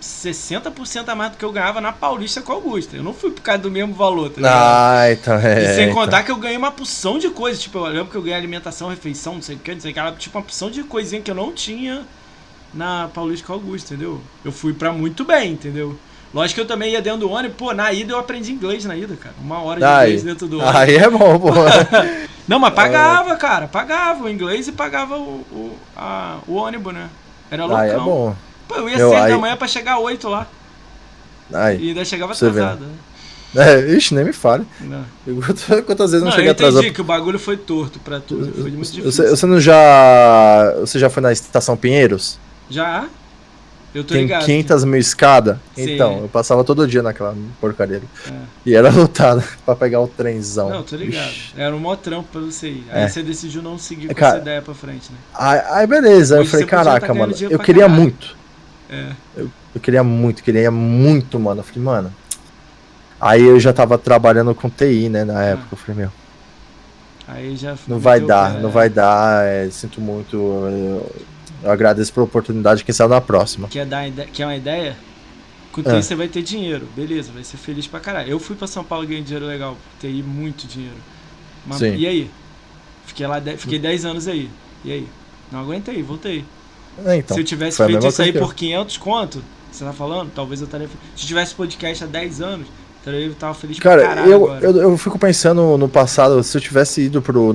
60% 0.00 1.08
a 1.08 1.14
mais 1.14 1.32
do 1.32 1.36
que 1.38 1.44
eu 1.44 1.52
ganhava 1.52 1.80
na 1.80 1.92
Paulista 1.92 2.40
com 2.42 2.52
a 2.52 2.54
Augusta. 2.56 2.96
Eu 2.96 3.02
não 3.02 3.14
fui 3.14 3.30
por 3.30 3.40
causa 3.42 3.62
do 3.62 3.70
mesmo 3.70 3.94
valor, 3.94 4.30
tá 4.30 4.36
ligado? 4.36 4.54
Ah, 4.54 5.12
então 5.12 5.34
é. 5.34 5.62
E 5.64 5.74
sem 5.74 5.84
então. 5.84 5.94
contar 5.94 6.22
que 6.22 6.30
eu 6.30 6.36
ganhei 6.36 6.56
uma 6.56 6.70
porção 6.70 7.18
de 7.18 7.30
coisas. 7.30 7.62
Tipo, 7.62 7.78
eu 7.78 7.84
lembro 7.86 8.06
que 8.10 8.16
eu 8.16 8.22
ganhei 8.22 8.36
alimentação, 8.36 8.88
refeição, 8.88 9.34
não 9.34 9.42
sei 9.42 9.56
o 9.56 9.58
que, 9.58 9.74
não 9.74 9.80
sei 9.80 9.90
o 9.90 9.94
que. 9.94 10.00
Era, 10.00 10.12
tipo, 10.12 10.36
uma 10.38 10.44
porção 10.44 10.70
de 10.70 10.82
coisinha 10.82 11.22
que 11.22 11.30
eu 11.30 11.34
não 11.34 11.52
tinha 11.52 12.02
na 12.74 13.08
Paulista 13.12 13.46
com 13.46 13.52
a 13.52 13.56
Augusta, 13.56 13.94
entendeu? 13.94 14.20
Eu 14.44 14.52
fui 14.52 14.72
pra 14.72 14.92
muito 14.92 15.24
bem, 15.24 15.52
entendeu? 15.52 15.98
Lógico 16.32 16.54
que 16.56 16.60
eu 16.62 16.66
também 16.66 16.92
ia 16.92 17.02
dentro 17.02 17.20
do 17.20 17.30
ônibus. 17.30 17.56
Pô, 17.58 17.72
na 17.74 17.92
ida 17.92 18.12
eu 18.14 18.18
aprendi 18.18 18.52
inglês 18.52 18.84
na 18.86 18.96
ida, 18.96 19.14
cara. 19.16 19.34
Uma 19.40 19.60
hora 19.62 19.78
de 19.80 19.84
Aí, 19.84 20.06
inglês 20.08 20.22
dentro 20.22 20.48
do 20.48 20.58
ônibus. 20.60 20.76
aí 20.76 20.96
é 20.96 21.10
bom, 21.10 21.38
pô. 21.38 21.50
Não, 22.48 22.58
mas 22.58 22.72
pagava, 22.74 23.36
cara. 23.36 23.68
Pagava 23.68 24.24
o 24.24 24.28
inglês 24.30 24.66
e 24.66 24.72
pagava 24.72 25.16
o, 25.16 25.44
o, 25.52 25.76
a- 25.96 26.38
o 26.48 26.54
ônibus, 26.54 26.92
né? 26.94 27.08
Era 27.50 27.66
loucão. 27.66 27.80
aí 27.84 27.90
é 27.90 27.98
bom. 27.98 28.34
Pô, 28.72 28.80
eu 28.80 28.88
ia 28.88 28.96
Meu, 28.96 29.10
6 29.10 29.20
da 29.22 29.26
aí- 29.26 29.36
manhã 29.40 29.56
pra 29.56 29.68
chegar 29.68 29.98
8 29.98 30.28
lá. 30.28 30.46
E 31.78 31.88
ainda 31.88 32.04
chegava 32.04 32.32
vê. 32.32 32.46
atrasado. 32.46 32.86
né? 32.86 32.92
É, 33.54 33.80
ixi, 33.94 34.14
nem 34.14 34.24
me 34.24 34.32
fale. 34.32 34.64
Quantas- 35.44 35.64
Quantas 35.84 36.10
vezes 36.12 36.22
não, 36.24 36.30
Não, 36.30 36.32
cheguei 36.32 36.48
eu 36.48 36.52
entendi 36.52 36.68
atrasado? 36.70 36.94
que 36.94 37.00
o 37.00 37.04
bagulho 37.04 37.38
foi 37.38 37.58
torto 37.58 37.98
pra 37.98 38.18
tudo. 38.18 38.50
Foi 38.50 38.70
muito 38.70 38.90
difícil. 38.90 39.04
Você, 39.12 39.28
você 39.28 39.44
não 39.46 39.60
já. 39.60 40.74
Você 40.80 40.98
já 40.98 41.10
foi 41.10 41.22
na 41.22 41.32
estação 41.32 41.76
Pinheiros? 41.76 42.38
Já? 42.70 43.04
Eu 43.94 44.02
tô 44.04 44.14
Tem 44.14 44.22
ligado. 44.22 44.46
500 44.46 44.84
mil 44.84 44.98
escadas? 44.98 45.58
Sim. 45.74 45.92
Então, 45.92 46.20
eu 46.22 46.28
passava 46.28 46.64
todo 46.64 46.88
dia 46.88 47.02
naquela 47.02 47.36
porcaria 47.60 47.98
ali. 47.98 48.08
É. 48.26 48.32
E 48.64 48.74
era 48.74 48.88
lotado 48.90 49.44
pra 49.66 49.76
pegar 49.76 50.00
o 50.00 50.08
trenzão. 50.08 50.70
Não, 50.70 50.82
tô 50.82 50.96
ligado. 50.96 51.28
Ixi. 51.28 51.52
Era 51.58 51.76
um 51.76 51.78
mó 51.78 51.94
trampo 51.94 52.26
pra 52.32 52.40
você 52.40 52.68
ir. 52.68 52.86
Aí 52.90 53.02
É. 53.02 53.08
você 53.08 53.22
decidiu 53.22 53.60
não 53.60 53.76
seguir 53.76 54.08
com 54.08 54.14
Cara, 54.14 54.36
essa 54.36 54.42
ideia 54.42 54.62
pra 54.62 54.72
frente, 54.72 55.12
né? 55.12 55.18
Aí, 55.34 55.60
aí 55.72 55.86
beleza, 55.86 56.36
aí 56.36 56.40
eu 56.40 56.46
falei, 56.46 56.64
tá 56.64 56.70
caraca, 56.70 57.12
mano, 57.12 57.34
eu 57.50 57.58
queria 57.58 57.82
caralho. 57.82 58.00
muito. 58.00 58.34
É. 58.92 59.12
Eu 59.74 59.80
queria 59.80 60.04
muito, 60.04 60.42
queria 60.42 60.70
muito, 60.70 61.40
mano. 61.40 61.60
Eu 61.60 61.64
falei, 61.64 61.82
mano. 61.82 62.14
Aí 63.20 63.42
eu 63.42 63.58
já 63.58 63.72
tava 63.72 63.96
trabalhando 63.96 64.54
com 64.54 64.68
TI, 64.68 65.08
né, 65.08 65.24
na 65.24 65.42
época. 65.42 65.68
Eu 65.72 65.78
falei, 65.78 66.02
meu, 66.02 66.12
Aí 67.28 67.56
já. 67.56 67.76
não 67.86 67.98
vai 67.98 68.20
dar, 68.20 68.54
não 68.60 68.70
vai 68.70 68.88
dar. 68.90 69.44
é, 69.46 69.70
sinto 69.70 70.00
muito. 70.00 70.36
Eu, 70.36 71.14
eu 71.62 71.70
agradeço 71.70 72.12
pela 72.12 72.24
oportunidade, 72.24 72.84
quem 72.84 72.92
sabe 72.94 73.14
na 73.14 73.20
próxima. 73.20 73.68
Quer, 73.68 73.86
dar 73.86 74.10
quer 74.32 74.44
uma 74.46 74.56
ideia? 74.56 74.96
Com 75.70 75.80
Ah. 75.80 75.84
TI 75.84 76.02
você 76.02 76.14
vai 76.14 76.28
ter 76.28 76.42
dinheiro, 76.42 76.86
beleza, 76.94 77.32
vai 77.32 77.44
ser 77.44 77.56
feliz 77.56 77.86
pra 77.86 77.98
caralho. 78.00 78.28
Eu 78.30 78.38
fui 78.40 78.56
pra 78.56 78.66
São 78.66 78.84
Paulo 78.84 79.06
ganhei 79.06 79.22
dinheiro 79.22 79.46
legal, 79.46 79.76
TI 80.00 80.22
muito 80.22 80.66
dinheiro. 80.66 80.96
Mas, 81.66 81.78
Sim. 81.78 81.94
E 81.94 82.06
aí? 82.06 82.30
Fiquei 83.06 83.26
lá, 83.26 83.38
de- 83.38 83.56
fiquei 83.56 83.78
10 83.78 84.04
anos 84.04 84.26
aí. 84.28 84.50
E 84.84 84.92
aí? 84.92 85.08
Não 85.50 85.60
aguentei, 85.60 86.02
voltei. 86.02 86.44
É, 87.06 87.16
então, 87.16 87.34
Se 87.34 87.40
eu 87.40 87.44
tivesse 87.44 87.84
feito 87.84 88.06
isso 88.06 88.22
aí 88.22 88.32
por 88.32 88.54
500 88.54 88.96
conto, 88.98 89.42
você 89.70 89.84
tá 89.84 89.92
falando? 89.92 90.30
Talvez 90.34 90.60
eu 90.60 90.66
estaria. 90.66 90.88
Se 91.16 91.24
eu 91.24 91.26
tivesse 91.28 91.54
podcast 91.54 92.04
há 92.04 92.06
10 92.06 92.40
anos, 92.42 92.66
talvez 93.04 93.26
eu 93.28 93.34
tava 93.34 93.54
feliz 93.54 93.78
pra 93.78 93.90
Cara, 93.90 94.02
caralho 94.02 94.30
eu, 94.30 94.44
agora. 94.44 94.64
eu, 94.64 94.76
eu 94.76 94.98
fico 94.98 95.18
pensando 95.18 95.76
no 95.78 95.88
passado, 95.88 96.42
se 96.42 96.56
eu 96.56 96.60
tivesse 96.60 97.02
ido 97.02 97.22
pro 97.22 97.54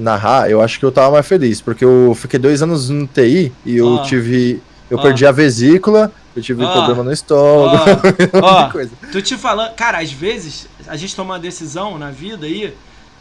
narrar, 0.00 0.50
eu 0.50 0.60
acho 0.62 0.78
que 0.78 0.84
eu 0.84 0.92
tava 0.92 1.12
mais 1.12 1.26
feliz, 1.26 1.60
porque 1.60 1.84
eu 1.84 2.16
fiquei 2.16 2.38
dois 2.38 2.62
anos 2.62 2.88
no 2.88 3.06
TI 3.06 3.52
e 3.64 3.76
eu 3.76 3.94
Ó. 3.94 4.02
tive. 4.02 4.62
Eu 4.88 4.98
Ó. 4.98 5.02
perdi 5.02 5.26
a 5.26 5.32
vesícula, 5.32 6.12
eu 6.36 6.40
tive 6.40 6.64
Ó. 6.64 6.72
problema 6.72 7.02
no 7.02 7.12
estômago, 7.12 8.02
de 8.66 8.72
coisa. 8.72 8.90
Tô 9.10 9.20
te 9.20 9.36
falando, 9.36 9.74
cara, 9.74 9.98
às 9.98 10.12
vezes 10.12 10.68
a 10.86 10.96
gente 10.96 11.14
toma 11.16 11.34
uma 11.34 11.40
decisão 11.40 11.98
na 11.98 12.12
vida 12.12 12.46
aí. 12.46 12.72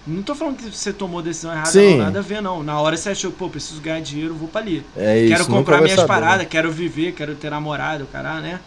Não 0.07 0.21
tô 0.21 0.35
falando 0.35 0.57
que 0.57 0.69
você 0.69 0.93
tomou 0.93 1.21
decisão 1.21 1.51
errada, 1.51 1.71
Sim. 1.71 1.97
não, 1.97 2.05
nada 2.05 2.19
a 2.19 2.21
ver, 2.21 2.41
não. 2.41 2.61
Na 2.61 2.79
hora 2.79 2.95
você 2.95 3.09
achou, 3.09 3.31
pô, 3.31 3.49
preciso 3.49 3.81
ganhar 3.81 3.99
dinheiro, 4.01 4.35
vou 4.35 4.47
pra 4.47 4.61
ali. 4.61 4.85
É 4.95 5.17
isso, 5.17 5.29
quero 5.33 5.45
comprar 5.47 5.81
minhas 5.81 5.99
saber, 5.99 6.13
né? 6.13 6.19
paradas, 6.19 6.47
quero 6.47 6.71
viver, 6.71 7.13
quero 7.13 7.33
ter 7.35 7.49
namorado, 7.49 8.05
caralho, 8.11 8.41
né? 8.41 8.59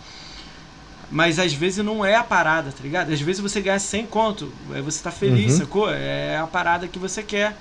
Mas 1.10 1.39
às 1.39 1.52
vezes 1.52 1.85
não 1.85 2.05
é 2.05 2.16
a 2.16 2.24
parada, 2.24 2.70
tá 2.70 2.82
ligado? 2.82 3.12
Às 3.12 3.20
vezes 3.20 3.40
você 3.40 3.60
ganha 3.60 3.78
100 3.78 4.05
conto, 4.05 4.52
aí 4.73 4.82
você 4.82 5.02
tá 5.02 5.10
feliz, 5.10 5.52
Uhum. 5.52 5.59
sacou? 5.59 5.89
É 5.90 6.36
a 6.39 6.47
parada 6.47 6.89
que 6.89 6.98
você 6.98 7.23
quer. 7.23 7.56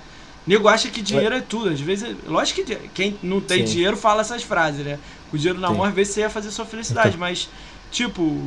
Nego 0.46 0.68
acha 0.68 0.88
que 0.90 1.00
dinheiro 1.00 1.34
é 1.34 1.40
tudo. 1.40 1.68
Às 1.70 1.80
vezes, 1.80 2.16
lógico 2.26 2.62
que 2.64 2.76
quem 2.94 3.16
não 3.22 3.40
tem 3.40 3.58
Sim. 3.66 3.72
dinheiro 3.74 3.96
fala 3.96 4.22
essas 4.22 4.42
frases, 4.42 4.84
né? 4.84 4.98
O 5.32 5.38
dinheiro 5.38 5.60
na 5.60 5.68
Sim. 5.68 5.74
mão, 5.74 5.84
às 5.84 5.94
vezes 5.94 6.14
você 6.14 6.20
ia 6.20 6.30
fazer 6.30 6.50
sua 6.50 6.66
felicidade, 6.66 7.10
Então. 7.10 7.20
mas, 7.20 7.48
tipo, 7.90 8.42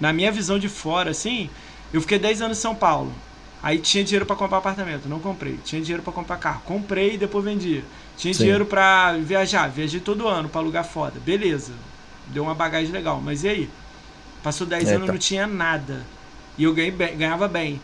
na 0.00 0.12
minha 0.12 0.32
visão 0.32 0.58
de 0.58 0.68
fora, 0.68 1.10
assim, 1.10 1.50
eu 1.92 2.00
fiquei 2.00 2.18
10 2.18 2.40
anos 2.40 2.58
em 2.58 2.60
São 2.60 2.74
Paulo. 2.74 3.12
Aí 3.64 3.78
tinha 3.78 4.04
dinheiro 4.04 4.26
pra 4.26 4.36
comprar 4.36 4.58
apartamento, 4.58 5.08
não 5.08 5.18
comprei. 5.18 5.58
Tinha 5.64 5.80
dinheiro 5.80 6.02
pra 6.02 6.12
comprar 6.12 6.36
carro, 6.36 6.60
comprei 6.66 7.14
e 7.14 7.18
depois 7.18 7.42
vendia. 7.42 7.82
Tinha 8.14 8.34
Sim. 8.34 8.40
dinheiro 8.44 8.66
pra 8.66 9.14
viajar, 9.14 9.70
viajei 9.70 10.00
todo 10.00 10.28
ano 10.28 10.50
pra 10.50 10.60
lugar 10.60 10.84
foda. 10.84 11.14
Beleza. 11.24 11.72
Deu 12.26 12.42
uma 12.42 12.54
bagagem 12.54 12.92
legal, 12.92 13.22
mas 13.24 13.42
e 13.42 13.48
aí? 13.48 13.70
Passou 14.42 14.66
10 14.66 14.90
É, 14.90 14.96
anos 14.96 15.08
não 15.08 15.16
tinha 15.16 15.46
nada. 15.46 16.02
E 16.58 16.64
eu 16.64 16.74
bem- 16.74 17.16
ganhava 17.16 17.48
bem. 17.48 17.80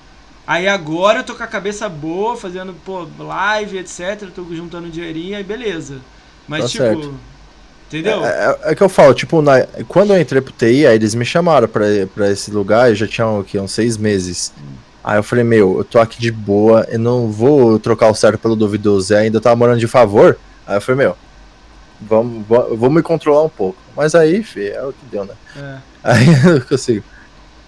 Aí 0.47 0.69
agora 0.69 1.20
eu 1.20 1.24
tô 1.24 1.35
com 1.35 1.43
a 1.44 1.47
cabeça 1.47 1.89
boa, 1.89 2.36
fazendo, 2.36 2.74
pô, 2.85 3.09
live, 3.19 3.78
etc. 3.78 4.28
Tô 4.35 4.44
juntando 4.55 4.86
um 4.86 4.90
dinheirinho, 4.90 5.35
aí 5.35 5.43
beleza. 5.43 6.01
Mas 6.47 6.65
Tá 6.65 6.69
tipo. 6.69 6.85
certo. 6.85 7.15
Entendeu? 7.89 8.23
É, 8.24 8.28
é- 8.28 8.73
é 8.73 8.74
que 8.74 8.82
eu 8.82 8.89
falo, 8.90 9.15
tipo, 9.15 9.40
na- 9.40 9.66
quando 9.89 10.12
eu 10.12 10.20
entrei 10.20 10.43
pro 10.43 10.52
TI, 10.52 10.86
aí 10.86 10.94
eles 10.94 11.15
me 11.15 11.24
chamaram 11.24 11.66
pra, 11.66 11.85
pra 12.15 12.31
esse 12.31 12.51
lugar, 12.51 12.93
e 12.93 12.94
já 12.94 13.07
tinham 13.07 13.40
aqui, 13.40 13.59
uns 13.59 13.73
seis 13.73 13.97
meses. 13.97 14.52
Aí 15.02 15.18
eu 15.18 15.22
falei, 15.22 15.44
meu, 15.44 15.78
eu 15.78 15.85
tô 15.85 15.98
aqui 15.98 16.20
de 16.20 16.31
boa, 16.31 16.86
eu 16.90 16.98
não 16.98 17.31
vou 17.31 17.78
trocar 17.78 18.09
o 18.10 18.14
certo 18.14 18.39
pelo 18.39 18.55
duvidoso, 18.55 19.12
e 19.12 19.16
ainda 19.16 19.39
eu 19.39 19.40
tava 19.40 19.56
morando 19.56 19.78
de 19.81 19.86
favor. 19.86 20.36
Aí 20.66 20.77
eu 20.77 20.81
falei, 20.81 21.06
meu, 21.06 21.16
vamos, 22.01 22.44
vou 22.47 22.90
me 22.90 23.02
controlar 23.02 23.43
um 23.44 23.48
pouco. 23.48 23.78
Mas 23.97 24.14
aí, 24.14 24.43
fi, 24.43 24.68
é 24.68 24.82
o 24.85 24.93
que 24.93 25.05
deu, 25.10 25.24
né? 25.24 25.35
É. 25.56 25.77
Aí 26.05 26.27
eu 26.56 26.60
consigo. 26.66 27.05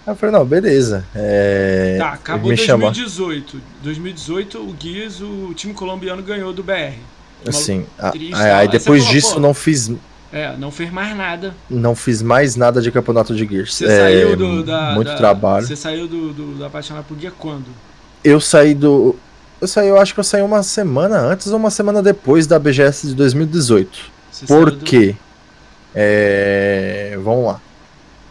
Aí 0.05 0.11
eu 0.13 0.15
falei, 0.15 0.35
não, 0.35 0.45
beleza. 0.45 1.05
É, 1.15 1.95
Tá, 1.97 2.09
acabou 2.13 2.49
me 2.51 2.57
chama. 2.57 2.85
2018. 2.91 3.61
2018, 3.81 4.59
o 4.59 4.73
Guias, 4.73 5.21
o 5.21 5.53
time 5.55 5.73
colombiano 5.73 6.21
ganhou 6.21 6.53
do 6.53 6.61
BR. 6.63 6.97
Assim, 7.47 7.85
a- 7.99 8.11
triste, 8.11 8.35
aí, 8.35 8.51
aí 8.51 8.67
depois 8.67 9.01
falou, 9.03 9.13
disso 9.13 9.39
não 9.39 9.53
fiz, 9.53 9.91
É, 10.33 10.57
não 10.57 10.71
fez 10.71 10.91
mais 10.91 11.15
nada. 11.15 11.53
não 11.69 11.95
fiz 11.95 12.21
mais 12.23 12.55
nada 12.55 12.81
de 12.81 12.91
campeonato 12.91 13.35
de 13.35 13.45
Gears. 13.45 13.75
Você 13.75 13.85
É, 13.85 13.99
saiu 13.99 14.35
do, 14.35 14.63
da. 14.63 14.91
muito 14.95 15.07
da- 15.09 15.15
trabalho. 15.15 15.65
Você 15.67 15.75
saiu 15.75 16.07
do, 16.07 16.33
do, 16.33 16.45
do 16.55 16.65
Apaixonado 16.65 17.05
por 17.05 17.15
Guia 17.15 17.31
quando? 17.37 17.65
Eu 18.23 18.41
saí 18.41 18.73
do. 18.73 19.15
Eu 19.61 19.67
saí, 19.67 19.87
eu 19.87 19.97
acho 19.99 20.13
que 20.13 20.19
eu 20.19 20.23
saí 20.23 20.41
uma 20.41 20.63
semana 20.63 21.19
antes 21.19 21.47
ou 21.47 21.57
uma 21.57 21.69
semana 21.69 22.01
depois 22.01 22.47
da 22.47 22.57
BGS 22.57 23.07
de 23.07 23.13
2018. 23.15 23.99
Você 24.31 24.45
Por 24.47 24.71
do- 24.71 24.77
quê? 24.83 25.15
É, 25.93 27.17
Vamos 27.23 27.45
lá. 27.45 27.61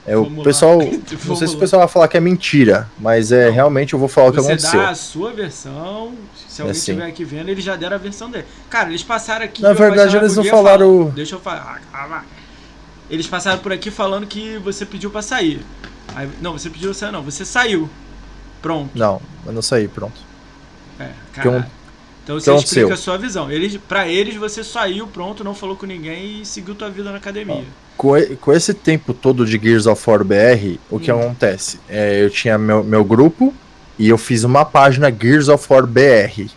É, 0.07 0.17
o 0.17 0.37
lá. 0.37 0.43
pessoal. 0.45 0.79
Não 1.27 1.37
sei 1.37 1.47
se 1.49 1.55
o 1.55 1.59
pessoal 1.59 1.81
vai 1.81 1.89
falar 1.89 2.09
que 2.09 2.17
é 2.17 2.21
mentira, 2.21 2.89
mas 2.99 3.31
é 3.31 3.47
Não. 3.47 3.55
realmente 3.55 3.93
eu 3.93 3.99
vou 3.99 4.09
falar 4.09 4.29
o 4.29 4.33
que 4.33 4.41
Você 4.41 4.53
aconteceu. 4.53 4.81
dá 4.81 4.89
a 4.91 4.95
sua 4.95 5.33
versão. 5.33 6.15
Se 6.49 6.61
alguém 6.61 6.73
assim. 6.73 6.93
estiver 6.93 7.07
aqui 7.07 7.25
vendo, 7.25 7.49
eles 7.49 7.65
já 7.65 7.77
deram 7.77 7.97
a 7.97 7.99
versão 7.99 8.31
dele. 8.31 8.45
Cara, 8.69 8.89
eles 8.89 9.03
passaram 9.03 9.45
aqui. 9.45 9.63
Na 9.63 9.73
verdade, 9.73 10.17
eles 10.17 10.37
não 10.37 10.45
falaram- 10.45 10.99
falando- 10.99 11.15
Deixa 11.15 11.35
eu 11.37 11.41
falar. 11.41 11.81
Ah. 11.95 12.23
Eles 13.09 13.27
passaram 13.27 13.59
por 13.61 13.73
aqui 13.73 13.91
falando 13.91 14.27
que 14.27 14.59
você 14.59 14.85
pediu 14.85 15.11
pra 15.11 15.23
sair. 15.23 15.61
Aí- 16.15 16.29
não, 16.41 16.53
você 16.55 16.69
pediu 16.69 16.93
sair, 16.93 17.13
não. 17.13 17.23
Você 17.23 17.45
saiu. 17.45 17.89
Pronto. 18.61 18.91
Não, 18.97 19.21
eu 19.47 19.53
não 19.53 19.63
saí, 19.63 19.89
pronto. 19.89 20.21
É, 20.99 21.11
cara. 21.33 21.69
Então 22.25 22.39
você 22.39 22.55
explica 22.55 22.95
a 22.95 22.97
sua 22.97 23.19
visão. 23.19 23.51
Eles, 23.51 23.77
pra 23.89 24.07
eles, 24.07 24.37
você 24.37 24.63
saiu, 24.63 25.07
pronto, 25.09 25.43
não 25.43 25.55
falou 25.55 25.75
com 25.77 25.87
ninguém 25.87 26.43
e 26.43 26.47
seguiu 26.47 26.75
tua 26.75 26.89
vida 26.89 27.11
na 27.11 27.17
academia. 27.17 27.65
Com, 27.97 28.15
com 28.41 28.53
esse 28.53 28.75
tempo 28.75 29.15
todo 29.15 29.45
de 29.47 29.59
Gears 29.59 29.87
of 29.87 30.03
War 30.11 30.25
BR, 30.25 30.79
o 30.91 30.99
que 30.99 31.13
Hum. 31.13 31.21
acontece? 31.21 31.79
É, 31.89 32.23
eu 32.23 32.31
tinha 32.31 32.59
meu, 32.59 32.83
meu 32.83 33.05
grupo 33.05 33.55
e 33.99 34.09
eu 34.09 34.19
fiz 34.19 34.43
uma 34.45 34.65
página 34.65 35.11
Gears 35.11 35.49
of 35.49 35.65
War 35.73 35.87
BR. 35.87 36.51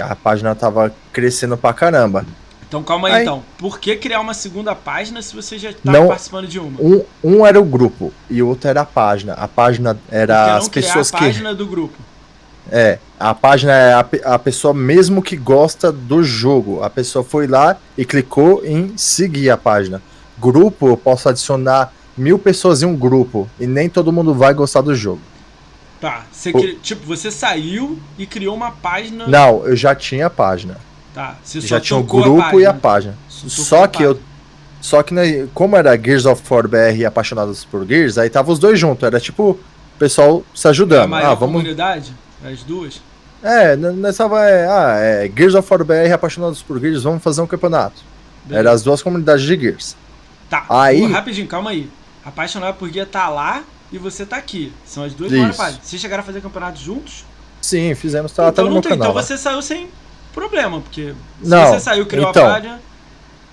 A 0.00 0.16
página 0.16 0.54
tava 0.54 0.92
crescendo 1.12 1.56
pra 1.56 1.72
caramba. 1.72 2.24
Então 2.66 2.82
calma 2.82 3.08
aí, 3.08 3.14
Aí- 3.16 3.22
então. 3.22 3.42
Por 3.58 3.78
que 3.78 3.94
criar 3.96 4.20
uma 4.20 4.32
segunda 4.34 4.74
página 4.74 5.20
se 5.20 5.36
você 5.36 5.58
já 5.58 5.70
tá 5.72 5.78
Não- 5.84 6.08
participando 6.08 6.48
de 6.48 6.58
uma? 6.58 6.80
Um, 6.80 7.04
um 7.22 7.46
era 7.46 7.60
o 7.60 7.64
grupo 7.64 8.12
e 8.30 8.42
o 8.42 8.48
outro 8.48 8.68
era 8.68 8.80
a 8.80 8.86
página. 8.86 9.34
A 9.34 9.46
página 9.46 9.94
que 9.94 10.00
era 10.10 10.56
as 10.56 10.68
pessoas 10.68 11.12
a 11.12 11.18
que. 11.18 11.24
página 11.24 11.54
do 11.54 11.66
grupo? 11.66 11.94
É, 12.70 12.98
a 13.20 13.34
página 13.34 13.72
é 13.72 13.92
a, 13.92 14.06
a 14.34 14.38
pessoa 14.38 14.72
mesmo 14.72 15.20
que 15.20 15.36
gosta 15.36 15.92
do 15.92 16.22
jogo. 16.24 16.82
A 16.82 16.88
pessoa 16.88 17.22
foi 17.22 17.46
lá 17.46 17.76
e 17.98 18.04
clicou 18.06 18.64
em 18.64 18.94
seguir 18.96 19.50
a 19.50 19.56
página. 19.58 20.00
Grupo, 20.42 20.88
eu 20.88 20.96
posso 20.96 21.28
adicionar 21.28 21.92
mil 22.18 22.38
pessoas 22.38 22.82
em 22.82 22.86
um 22.86 22.96
grupo 22.96 23.48
e 23.60 23.66
nem 23.66 23.88
todo 23.88 24.12
mundo 24.12 24.34
vai 24.34 24.52
gostar 24.52 24.80
do 24.80 24.94
jogo. 24.94 25.20
Tá. 26.00 26.24
Você 26.32 26.50
O- 26.50 26.52
cri- 26.54 26.78
Tipo, 26.82 27.06
você 27.06 27.30
saiu 27.30 27.98
e 28.18 28.26
criou 28.26 28.54
uma 28.56 28.72
página. 28.72 29.26
Não, 29.28 29.64
eu 29.66 29.76
já 29.76 29.94
tinha 29.94 30.26
a 30.26 30.30
página. 30.30 30.76
Tá. 31.14 31.36
Você 31.44 31.60
só 31.60 31.66
já 31.68 31.80
tinha 31.80 31.98
o 31.98 32.02
grupo 32.02 32.58
e 32.60 32.66
a 32.66 32.72
página. 32.74 33.14
página. 33.14 33.14
Só 33.28 33.62
Só 33.62 33.84
a 33.84 33.88
que 33.88 34.02
eu. 34.02 34.18
Só 34.80 35.00
que, 35.02 35.14
né, 35.14 35.46
como 35.54 35.76
era 35.76 35.96
Gears 35.96 36.26
of 36.26 36.42
War 36.50 36.66
BR 36.66 36.96
e 36.98 37.06
Apaixonados 37.06 37.64
por 37.64 37.86
Gears, 37.86 38.18
aí 38.18 38.28
tava 38.28 38.50
os 38.50 38.58
dois 38.58 38.76
juntos. 38.80 39.04
Era 39.04 39.20
tipo, 39.20 39.50
o 39.52 39.58
pessoal 39.98 40.42
se 40.52 40.66
É 40.66 40.68
a 40.68 40.70
ajudando. 40.70 41.08
maior 41.08 41.30
Ah, 41.30 41.34
vamos. 41.34 41.54
comunidade? 41.54 42.12
As 42.44 42.64
duas? 42.64 43.00
É, 43.40 43.76
nessa 43.76 44.26
vai. 44.26 44.64
Ah, 44.66 44.96
é 44.98 45.30
Gears 45.36 45.54
of 45.54 45.68
War 45.72 45.84
BR 45.84 46.08
e 46.08 46.12
Apaixonados 46.12 46.62
por 46.62 46.80
Gears, 46.80 47.04
vamos 47.04 47.22
fazer 47.22 47.40
um 47.42 47.46
campeonato. 47.46 48.02
Beleza. 48.44 48.58
Era 48.60 48.72
as 48.72 48.82
duas 48.82 49.00
comunidades 49.00 49.44
de 49.44 49.56
Gears. 49.56 49.96
Tá. 50.52 50.66
Aí- 50.68 51.00
Pô, 51.00 51.06
rapidinho, 51.06 51.46
calma 51.46 51.70
aí. 51.70 51.88
Apaixonado 52.22 52.74
por 52.74 52.86
guia 52.90 53.06
tá 53.06 53.26
lá 53.30 53.64
e 53.90 53.96
você 53.96 54.26
tá 54.26 54.36
aqui. 54.36 54.70
São 54.84 55.02
as 55.02 55.14
duas 55.14 55.32
maiores 55.32 55.56
páginas. 55.56 55.86
Vocês 55.86 56.02
chegaram 56.02 56.22
a 56.22 56.26
fazer 56.26 56.42
campeonato 56.42 56.78
juntos? 56.78 57.24
Sim, 57.62 57.94
fizemos, 57.94 58.32
tá, 58.32 58.44
tá 58.44 58.48
então 58.50 58.66
não 58.66 58.82
tem. 58.82 58.90
canal. 58.90 59.12
Então 59.12 59.22
você 59.22 59.38
saiu 59.38 59.62
sem 59.62 59.88
problema, 60.34 60.78
porque 60.82 61.14
se 61.42 61.48
Não, 61.48 61.68
você 61.68 61.80
saiu, 61.80 62.04
criou 62.04 62.28
então. 62.28 62.46
a 62.46 62.50
página. 62.50 62.80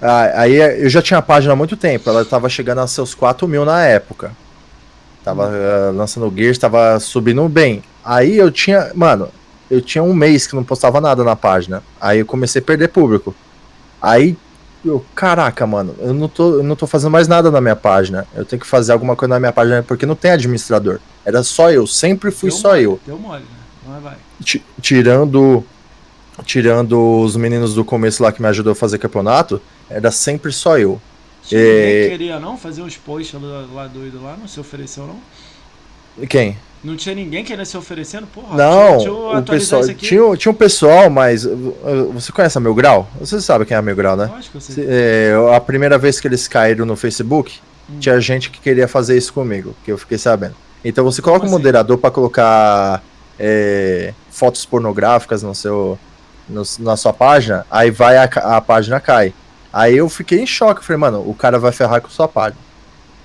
Ah, 0.02 0.42
aí 0.42 0.56
eu 0.56 0.90
já 0.90 1.02
tinha 1.02 1.20
a 1.20 1.22
página 1.22 1.54
há 1.54 1.56
muito 1.56 1.78
tempo, 1.78 2.10
ela 2.10 2.26
tava 2.26 2.50
chegando 2.50 2.80
a 2.80 2.88
seus 2.88 3.16
4 3.16 3.48
mil 3.48 3.64
na 3.64 3.82
época. 3.86 4.34
Tava 5.24 5.50
ah, 5.50 5.92
lançando 5.96 6.28
o 6.28 6.36
Gears, 6.36 6.58
tava 6.58 7.00
subindo 7.00 7.48
bem. 7.48 7.82
Aí 8.04 8.36
eu 8.36 8.52
tinha, 8.52 8.92
mano, 8.94 9.30
eu 9.72 9.82
tinha 9.82 10.04
um 10.04 10.14
mês 10.14 10.46
que 10.46 10.56
não 10.56 10.66
postava 10.66 11.00
nada 11.00 11.24
na 11.24 11.38
página. 11.38 11.82
Aí 12.02 12.20
eu 12.20 12.26
comecei 12.26 12.62
a 12.62 12.66
perder 12.66 12.90
público. 12.90 13.34
Aí 14.02 14.36
eu, 14.84 15.03
caraca, 15.15 15.65
mano, 15.68 15.95
eu 15.99 16.14
não 16.14 16.27
tô, 16.27 16.56
eu 16.56 16.64
não 16.64 16.76
tô 16.76 16.88
fazendo 16.88 17.11
mais 17.11 17.27
nada 17.27 17.51
na 17.51 17.60
minha 17.61 17.76
página. 17.76 18.27
Eu 18.35 18.45
tenho 18.45 18.60
que 18.60 18.68
fazer 18.68 18.91
alguma 18.91 19.15
coisa 19.15 19.34
na 19.34 19.39
minha 19.39 19.51
página 19.51 19.84
porque 19.84 20.06
não 20.06 20.15
tem 20.15 20.31
administrador. 20.31 20.99
Era 21.26 21.43
só 21.43 21.72
eu, 21.72 21.85
sempre 21.85 22.31
fui 22.31 22.49
Deu 22.49 22.57
só 22.57 22.69
mole, 22.69 22.84
eu. 22.84 22.99
Deu 23.06 23.18
mole, 23.18 23.43
né? 23.88 23.99
Vai. 24.01 24.15
Ti- 24.43 24.64
tirando 24.81 25.64
tirando 26.45 27.22
os 27.22 27.35
meninos 27.35 27.73
do 27.73 27.84
começo 27.84 28.23
lá 28.23 28.31
que 28.31 28.41
me 28.41 28.47
ajudou 28.47 28.72
a 28.72 28.76
fazer 28.76 28.97
campeonato, 28.97 29.61
era 29.89 30.10
sempre 30.11 30.51
só 30.53 30.77
eu. 30.77 31.01
Tinha 31.43 31.60
É. 31.60 31.93
Ninguém 32.03 32.10
queria 32.11 32.39
não 32.39 32.57
fazer 32.57 32.81
uns 32.81 32.95
posts 32.95 33.39
lá, 33.41 33.65
lá 33.73 33.88
doido 33.88 34.22
lá, 34.23 34.38
não 34.39 34.47
se 34.47 34.60
ofereceu 34.60 35.06
não? 35.06 35.19
E 36.18 36.26
Quem? 36.27 36.57
Não 36.84 36.95
tinha 36.95 37.14
ninguém 37.14 37.43
querendo 37.43 37.65
se 37.65 37.76
oferecendo? 37.77 38.26
Porra, 38.27 38.56
Não, 38.56 38.91
deixa 38.97 39.07
eu 39.10 39.38
o 39.38 39.43
pessoal. 39.43 39.81
isso 39.81 39.91
aqui. 39.91 40.06
Tinha, 40.07 40.38
tinha 40.38 40.51
um 40.51 40.56
pessoal, 40.56 41.10
mas. 41.10 41.45
uh, 41.45 42.10
Você 42.14 42.31
conhece 42.31 42.57
a 42.57 42.61
Mil 42.61 42.73
Grau? 42.73 43.07
Você 43.19 43.41
sabe 43.41 43.65
quem 43.65 43.76
é 43.76 43.77
a 43.77 43.81
Mil 43.81 43.95
Grau, 43.95 44.15
né? 44.15 44.31
Que 44.49 44.56
eu 44.57 44.61
sei. 44.61 44.76
Se- 44.76 44.85
é, 44.88 45.34
a 45.56 45.60
primeira 45.60 45.97
vez 45.97 46.19
que 46.22 46.27
eles 46.27 46.47
caíram 46.47 46.85
no 46.85 46.95
Facebook, 46.95 47.60
Hum. 47.89 47.97
tinha 47.99 48.19
gente 48.22 48.49
que 48.49 48.60
queria 48.61 48.88
fazer 48.88 49.18
isso 49.18 49.34
comigo, 49.34 49.76
que 49.84 49.91
eu 49.91 49.97
fiquei 49.97 50.18
sabendo. 50.18 50.56
Então 50.85 51.03
você 51.03 51.22
coloca 51.22 51.41
Como 51.41 51.51
um 51.51 51.56
assim? 51.56 51.64
moderador 51.64 51.97
pra 51.97 52.10
colocar 52.11 53.03
é, 53.38 54.14
fotos 54.31 54.65
pornográficas 54.65 55.43
no 55.43 55.53
seu, 55.56 55.99
no- 56.47 56.64
na 56.80 56.95
sua 56.95 57.11
página, 57.11 57.65
aí 57.69 57.91
vai 57.91 58.15
a, 58.18 58.23
a 58.23 58.61
página 58.61 58.99
cai. 59.01 59.34
Aí 59.72 59.97
eu 59.97 60.07
fiquei 60.10 60.39
em 60.41 60.47
choque, 60.47 60.84
falei, 60.84 60.99
mano, 60.99 61.19
o 61.30 61.34
cara 61.34 61.60
vai 61.60 61.72
ferrar 61.72 62.01
com 62.01 62.10
sua 62.10 62.27
página. 62.27 62.57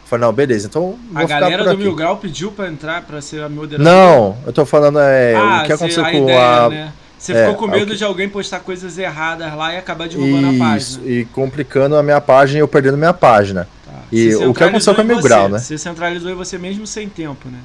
Eu 0.05 0.09
Falei, 0.09 0.27
não, 0.27 0.33
beleza, 0.33 0.67
então 0.67 0.99
A 1.15 1.25
galera 1.25 1.65
do 1.65 1.71
aqui. 1.71 1.83
Mil 1.83 1.95
Grau 1.95 2.19
pediu 2.19 2.53
pra 2.53 2.69
entrar, 2.69 3.03
pra 3.03 3.21
ser 3.23 3.43
a 3.43 3.49
moderadora? 3.49 3.91
Não, 3.91 4.37
eu 4.47 4.53
tô 4.53 4.67
falando 4.67 4.99
é, 5.01 5.35
ah, 5.35 5.63
o 5.63 5.67
que 5.67 5.73
aconteceu 5.73 6.05
a 6.05 6.11
com 6.11 6.23
ideia, 6.25 6.41
a, 6.65 6.69
né? 6.69 6.93
Você 7.19 7.33
é, 7.33 7.47
ficou 7.49 7.55
com 7.69 7.75
é 7.75 7.79
medo 7.79 7.93
que- 7.93 7.97
de 7.97 8.05
alguém 8.05 8.29
postar 8.29 8.61
coisas 8.61 8.99
erradas 8.99 9.55
lá 9.57 9.73
e 9.73 9.79
acabar 9.79 10.07
derrubando 10.07 10.49
a 10.49 10.59
página. 10.69 11.07
e 11.07 11.25
complicando 11.33 11.97
a 11.97 12.03
minha 12.03 12.21
página 12.21 12.59
e 12.59 12.61
eu 12.61 12.69
perdendo 12.69 12.99
minha 12.99 13.15
página. 13.15 13.67
Tá. 13.87 13.93
e 14.13 14.35
o 14.37 14.53
que 14.53 14.63
aconteceu 14.63 14.95
com 14.95 15.01
a 15.01 15.05
Mil 15.05 15.17
você, 15.17 15.29
Grau, 15.29 15.49
né? 15.49 15.59
Você 15.59 15.79
centralizou 15.79 16.31
em 16.31 16.35
você 16.35 16.59
mesmo 16.59 16.87
sem 16.87 17.09
tempo, 17.09 17.49
né? 17.49 17.59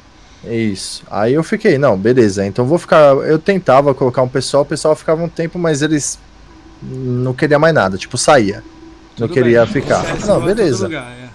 Isso. 0.49 1.03
Aí 1.11 1.33
eu 1.33 1.43
fiquei, 1.43 1.77
não, 1.77 1.97
beleza, 1.97 2.45
então 2.45 2.63
vou 2.65 2.77
ficar. 2.77 3.15
Eu 3.17 3.37
tentava 3.37 3.93
colocar 3.93 4.21
um 4.21 4.29
pessoal, 4.29 4.63
o 4.63 4.65
pessoal 4.65 4.95
ficava 4.95 5.21
um 5.21 5.27
tempo, 5.27 5.59
mas 5.59 5.81
eles 5.81 6.17
não 6.81 7.33
queria 7.33 7.59
mais 7.59 7.73
nada, 7.75 7.97
tipo, 7.97 8.17
saía. 8.17 8.63
Não 9.17 9.27
Tudo 9.27 9.33
queria 9.33 9.65
bem. 9.65 9.73
ficar. 9.73 10.01
Não, 10.25 10.39
beleza. 10.39 10.85
lugar, 10.85 11.11
é. 11.11 11.28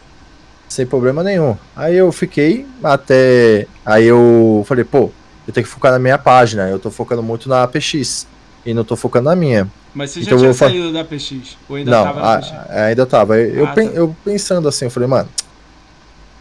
Sem 0.68 0.86
problema 0.86 1.22
nenhum. 1.22 1.56
Aí 1.76 1.94
eu 1.96 2.10
fiquei 2.10 2.66
até. 2.82 3.66
Aí 3.84 4.04
eu 4.06 4.64
falei, 4.66 4.84
pô, 4.84 5.10
eu 5.46 5.52
tenho 5.52 5.64
que 5.66 5.72
focar 5.72 5.92
na 5.92 5.98
minha 5.98 6.18
página. 6.18 6.68
Eu 6.68 6.78
tô 6.78 6.90
focando 6.90 7.22
muito 7.22 7.48
na 7.48 7.66
PX. 7.66 8.26
E 8.66 8.72
não 8.72 8.82
tô 8.84 8.96
focando 8.96 9.26
na 9.28 9.36
minha. 9.36 9.68
Mas 9.94 10.10
você 10.10 10.20
já 10.20 10.26
Então 10.26 10.38
eu 10.38 10.42
tinha 10.42 10.54
saído 10.54 10.92
da 10.92 11.04
PX? 11.04 11.56
Ou 11.68 11.76
ainda 11.76 11.90
não, 11.90 12.04
tava 12.04 12.20
na 12.20 12.32
a- 12.34 12.38
PX? 12.38 12.70
ainda 12.70 13.06
tava. 13.06 13.38
Eu, 13.38 13.54
eu 13.56 13.66
Ah, 13.66 13.72
pen- 13.72 13.88
tá. 13.90 13.94
eu 13.94 14.16
pensando 14.24 14.66
assim, 14.66 14.86
eu 14.86 14.90
falei, 14.90 15.08
mano, 15.08 15.28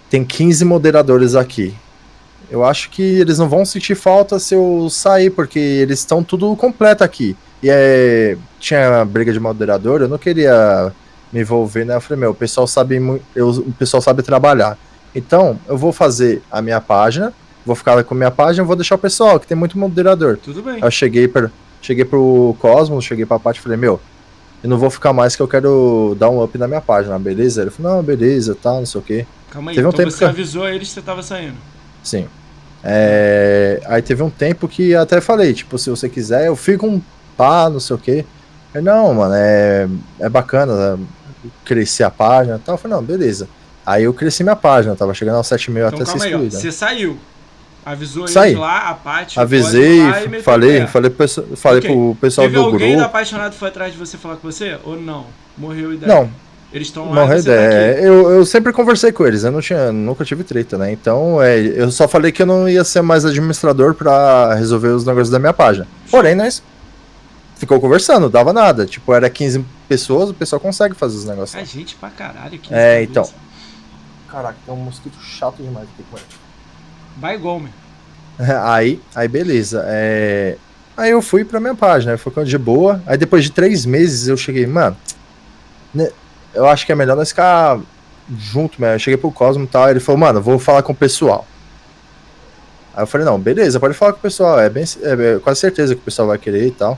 tem 0.10 0.24
15 0.24 0.64
moderadores 0.66 1.36
aqui. 1.36 1.76
Eu 2.50 2.64
acho 2.64 2.90
que 2.90 3.02
eles 3.02 3.38
não 3.40 3.50
vão 3.50 3.66
sentir 3.66 3.96
falta 3.96 4.40
se 4.40 4.54
eu 4.56 4.88
sair, 4.90 5.30
porque 5.30 5.60
eles 5.60 6.00
estão 6.00 6.24
tudo 6.24 6.56
completo 6.56 7.04
aqui. 7.04 7.36
E 7.62 7.70
é, 7.70 8.38
tinha 8.60 9.04
briga 9.06 9.32
de 9.34 9.40
moderador, 9.40 10.02
eu 10.02 10.08
não 10.10 10.18
queria 10.18 10.92
me 11.34 11.42
envolver, 11.42 11.84
né? 11.86 11.96
Eu 11.96 12.02
falei, 12.02 12.20
meu, 12.22 12.32
o 12.32 12.36
pessoal 12.36 12.68
sabe, 12.68 12.96
eu, 13.36 13.50
o 13.50 13.74
pessoal 13.74 14.00
sabe 14.02 14.22
trabalhar. 14.22 14.78
Então, 15.16 15.60
eu 15.68 15.78
vou 15.78 15.92
fazer 15.92 16.42
a 16.52 16.62
minha 16.62 16.80
página, 16.80 17.34
vou 17.66 17.76
ficar 17.76 18.02
com 18.04 18.14
a 18.14 18.18
minha 18.18 18.32
página, 18.32 18.64
vou 18.64 18.76
deixar 18.76 18.96
o 18.96 19.00
pessoal, 19.00 19.40
que 19.40 19.48
tem 19.48 19.58
muito 19.58 19.78
moderador. 19.78 20.38
Tudo 20.38 20.62
bem. 20.62 20.80
Eu 20.82 20.92
cheguei, 20.92 21.28
pra, 21.28 21.50
cheguei 21.82 22.06
pro 22.06 22.56
Cosmos, 22.60 23.04
cheguei 23.04 23.26
pra 23.26 23.40
Paty 23.40 23.60
e 23.60 23.62
falei, 23.62 23.78
meu, 23.78 24.00
eu 24.64 24.70
não 24.70 24.78
vou 24.78 24.90
ficar 24.90 25.12
mais 25.12 25.36
que 25.36 25.42
eu 25.42 25.48
quero 25.48 26.16
dar 26.20 26.30
um 26.30 26.42
up 26.44 26.58
na 26.58 26.68
minha 26.68 26.82
página, 26.82 27.18
beleza? 27.20 27.62
Ele 27.64 27.72
falou, 27.72 27.96
não, 27.98 28.04
beleza, 28.04 28.56
tal, 28.62 28.78
não 28.78 28.86
sei 28.86 29.02
o 29.02 29.04
quê. 29.04 29.26
Calma 29.52 29.72
aí, 29.72 29.76
Teve 29.76 29.88
um 29.88 29.90
então 29.90 29.98
tempo 29.98 30.12
você 30.12 30.18
que 30.20 30.24
eu- 30.24 30.30
avisou 30.30 30.68
eles 30.70 30.88
que 30.88 30.94
você 30.96 31.02
tava 31.02 31.22
saindo. 31.22 31.58
Sim. 32.04 32.28
É, 32.84 33.82
aí 33.86 34.02
teve 34.02 34.22
um 34.24 34.30
tempo 34.30 34.68
que 34.68 34.94
até 34.96 35.22
falei, 35.22 35.54
tipo, 35.54 35.78
se 35.78 35.90
você 35.90 36.10
quiser, 36.10 36.48
eu 36.48 36.56
fico 36.56 36.86
um 36.86 37.02
pá, 37.38 37.70
não 37.70 37.80
sei 37.80 37.96
o 37.96 38.00
quê. 38.00 38.26
Ele, 38.76 38.84
não, 38.84 39.14
mano, 39.14 39.34
é, 39.36 39.88
é 40.20 40.28
bacana 40.30 40.74
é, 40.74 40.98
crescer 41.66 42.04
a 42.04 42.10
página 42.12 42.56
e 42.56 42.60
tal. 42.60 42.76
Eu 42.76 42.80
falei, 42.80 42.98
não, 42.98 43.04
beleza. 43.04 43.48
Aí 43.86 44.04
eu 44.04 44.14
cresci 44.14 44.44
minha 44.44 44.56
página, 44.56 44.96
tava 44.96 45.14
chegando 45.14 45.36
aos 45.38 45.48
7 45.48 45.70
mil 45.72 45.86
Então 45.86 46.00
até 46.02 46.06
ser 46.12 46.18
excluída. 46.18 46.58
Você 46.60 46.72
saiu. 46.72 47.18
Avisou 47.86 48.26
Saí. 48.30 48.56
lá, 48.56 48.90
a 48.90 48.94
Paty, 48.94 49.38
o 49.38 49.42
Avisei, 49.42 50.00
falei, 50.42 50.88
falei, 50.88 51.10
pro 51.10 51.18
pessoal- 51.18 51.48
falei 51.58 51.80
Ok. 51.80 51.92
pro 51.92 52.18
pessoal 52.22 52.48
Teve 52.48 52.58
do 52.58 52.64
alguém 52.64 52.80
grupo. 52.92 53.00
da 53.02 53.06
apaixonado 53.08 53.52
que 53.52 53.60
foi 53.60 53.68
atrás 53.68 53.92
de 53.92 53.98
você 54.00 54.18
falar 54.18 54.38
com 54.38 54.50
você? 54.50 54.78
Ou 54.86 54.96
não? 54.96 55.26
Morreu 55.58 55.90
a 55.90 55.94
ideia? 55.94 56.14
Não, 56.16 56.30
Eles 56.72 56.88
estão 56.88 57.12
lá 57.14 57.28
tá 57.28 57.38
ideia. 57.38 57.92
aqui. 57.92 58.00
É, 58.02 58.08
eu, 58.08 58.32
eu 58.32 58.46
sempre 58.46 58.72
conversei 58.72 59.12
com 59.12 59.28
eles, 59.28 59.44
eu 59.44 59.52
não 59.52 59.60
tinha, 59.60 59.92
nunca 59.92 60.24
tive 60.24 60.46
treta, 60.46 60.78
né? 60.78 60.94
Então, 60.94 61.42
é, 61.44 61.60
eu 61.60 61.92
só 61.92 62.08
falei 62.08 62.32
que 62.32 62.42
eu 62.42 62.46
não 62.46 62.70
ia 62.70 62.86
ser 62.86 63.02
mais 63.02 63.26
administrador 63.26 63.94
pra 63.94 64.54
resolver 64.56 64.88
os 64.88 65.06
negócios 65.06 65.30
da 65.30 65.38
minha 65.38 65.52
página. 65.54 65.86
Porém, 66.10 66.36
nós 66.36 66.64
ficou 67.64 67.80
conversando, 67.80 68.30
dava 68.30 68.54
nada. 68.54 68.86
Tipo, 68.86 69.14
era 69.14 69.30
15 69.30 69.66
pessoas, 69.88 70.30
o 70.30 70.34
pessoal 70.34 70.60
consegue 70.60 70.96
fazer 70.96 71.18
os 71.18 71.26
negócios. 71.26 71.62
É 71.62 71.66
gente 71.66 71.96
pra 71.96 72.10
caralho. 72.10 72.60
É, 72.70 73.04
então. 73.04 73.28
Caraca, 74.30 74.58
tem 74.66 74.74
um 74.74 74.78
mosquito 74.78 75.18
chato 75.22 75.62
demais 75.62 75.88
aqui 75.94 76.04
com 76.10 76.18
ele. 76.18 76.26
Vai 77.18 77.38
Gomer. 77.38 77.72
Aí, 78.64 79.00
aí 79.16 79.28
beleza. 79.28 79.84
é, 79.86 80.58
Aí 80.96 81.12
eu 81.12 81.22
fui 81.22 81.44
pra 81.44 81.60
minha 81.60 81.76
página, 81.76 82.18
focando 82.18 82.48
de 82.48 82.58
boa. 82.58 83.02
Aí 83.06 83.18
depois 83.18 83.44
de 83.44 83.52
três 83.52 83.86
meses 83.86 84.28
eu 84.28 84.38
cheguei, 84.38 84.66
mano, 84.68 84.96
né, 85.94 86.10
eu 86.54 86.68
acho 86.68 86.86
que 86.86 86.92
é 86.92 86.96
melhor 86.96 87.16
nós 87.16 87.30
ficar 87.30 87.80
junto, 88.38 88.80
mesmo. 88.80 88.96
Eu 88.96 89.00
cheguei 89.00 89.18
pro 89.18 89.32
Cosmo 89.32 89.64
e 89.64 89.68
tal, 89.68 89.90
ele 89.90 90.00
falou, 90.00 90.20
mano, 90.20 90.42
vou 90.42 90.60
falar 90.60 90.84
com 90.84 90.92
o 90.94 90.96
pessoal. 90.96 91.48
Aí 92.96 93.04
eu 93.04 93.08
falei, 93.08 93.26
não, 93.26 93.40
beleza, 93.40 93.80
pode 93.80 93.96
falar 93.96 94.14
com 94.14 94.20
o 94.20 94.22
pessoal, 94.22 94.60
é 94.60 94.70
bem, 94.70 94.84
é, 95.02 95.36
é 95.36 95.40
quase 95.40 95.60
certeza 95.60 95.96
que 95.96 96.02
o 96.02 96.04
pessoal 96.04 96.28
vai 96.28 96.38
querer 96.38 96.68
e 96.68 96.72
tal. 96.72 96.98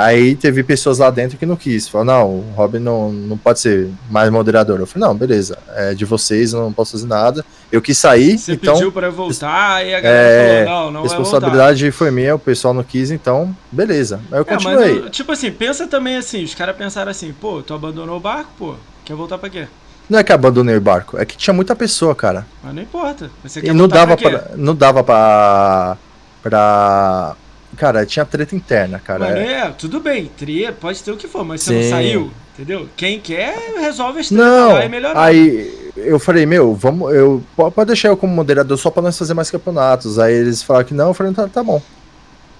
Aí 0.00 0.36
teve 0.36 0.62
pessoas 0.62 0.98
lá 0.98 1.10
dentro 1.10 1.36
que 1.36 1.44
não 1.44 1.56
quis, 1.56 1.88
falou, 1.88 2.04
não, 2.04 2.26
o 2.30 2.52
Robin 2.54 2.78
não, 2.78 3.10
não 3.10 3.36
pode 3.36 3.58
ser 3.58 3.88
mais 4.08 4.30
moderador. 4.30 4.78
Eu 4.78 4.86
falei, 4.86 5.08
não, 5.08 5.16
beleza, 5.16 5.58
é 5.74 5.92
de 5.92 6.04
vocês, 6.04 6.52
eu 6.52 6.60
não 6.60 6.72
posso 6.72 6.92
fazer 6.92 7.06
nada. 7.08 7.44
Eu 7.72 7.82
quis 7.82 7.98
sair, 7.98 8.38
Você 8.38 8.52
então 8.52 8.74
pediu 8.74 8.92
pra 8.92 9.08
eu 9.08 9.12
voltar 9.12 9.84
e 9.84 9.92
a 9.92 10.00
galera 10.00 10.28
é, 10.32 10.64
falou, 10.64 10.78
não, 10.84 10.90
não 10.92 11.00
voltar. 11.00 11.16
responsabilidade 11.16 11.90
foi 11.90 12.12
minha, 12.12 12.36
o 12.36 12.38
pessoal 12.38 12.72
não 12.72 12.84
quis, 12.84 13.10
então, 13.10 13.52
beleza. 13.72 14.20
Aí 14.30 14.38
eu 14.38 14.42
É, 14.46 14.52
mas, 14.52 14.62
continuei. 14.62 14.98
eu- 14.98 15.10
tipo 15.10 15.32
assim, 15.32 15.50
pensa 15.50 15.88
também 15.88 16.16
assim, 16.16 16.44
os 16.44 16.54
caras 16.54 16.76
pensaram 16.76 17.10
assim, 17.10 17.32
pô, 17.32 17.60
tu 17.60 17.74
abandonou 17.74 18.16
o 18.18 18.20
barco, 18.20 18.50
pô, 18.56 18.74
quer 19.04 19.16
voltar 19.16 19.36
pra 19.36 19.50
quê? 19.50 19.66
Não 20.08 20.20
é 20.20 20.22
que 20.22 20.32
abandonei 20.32 20.76
o 20.76 20.80
barco, 20.80 21.18
é 21.18 21.24
que 21.26 21.36
tinha 21.36 21.52
muita 21.52 21.74
pessoa, 21.74 22.14
cara. 22.14 22.46
Mas 22.62 22.72
não 22.72 22.82
importa. 22.82 23.30
Você 23.42 23.58
E 23.58 23.62
quer 23.64 23.72
não 23.72 23.80
voltar 23.80 23.96
dava 24.06 24.16
pra 24.16 24.30
pra, 24.30 24.44
não 24.56 24.74
dava 24.76 25.02
pra, 25.02 25.96
pra 26.42 27.36
Cara, 27.76 28.04
tinha 28.06 28.24
treta 28.24 28.56
interna, 28.56 28.98
cara. 28.98 29.20
Mano, 29.26 29.36
É- 29.36 29.52
é, 29.66 29.70
tudo 29.70 30.00
bem, 30.00 30.30
tria, 30.36 30.72
pode 30.72 31.02
ter 31.02 31.12
o 31.12 31.16
que 31.16 31.28
for, 31.28 31.44
mas 31.44 31.62
você 31.62 31.70
Sim. 31.74 31.82
não 31.82 31.90
saiu, 31.90 32.30
entendeu? 32.54 32.88
Quem 32.96 33.20
quer, 33.20 33.54
resolve 33.78 34.20
as 34.20 34.28
tretas 34.28 34.44
Não, 34.46 34.72
lá 34.72 34.84
e 34.84 34.88
melhora. 34.88 35.20
aí 35.20 35.90
eu 35.96 36.18
falei, 36.18 36.46
meu, 36.46 36.74
vamos, 36.74 37.12
eu 37.14 37.42
po- 37.54 37.70
pode 37.70 37.88
deixar 37.88 38.08
eu 38.08 38.16
como 38.16 38.34
moderador 38.34 38.76
só 38.78 38.90
pra 38.90 39.02
nós 39.02 39.18
fazer 39.18 39.34
mais 39.34 39.50
campeonatos. 39.50 40.18
Aí 40.18 40.32
eles 40.34 40.62
falaram 40.62 40.86
que 40.86 40.94
não, 40.94 41.08
eu 41.08 41.14
falei, 41.14 41.32
tá, 41.34 41.46
tá 41.46 41.62
bom, 41.62 41.80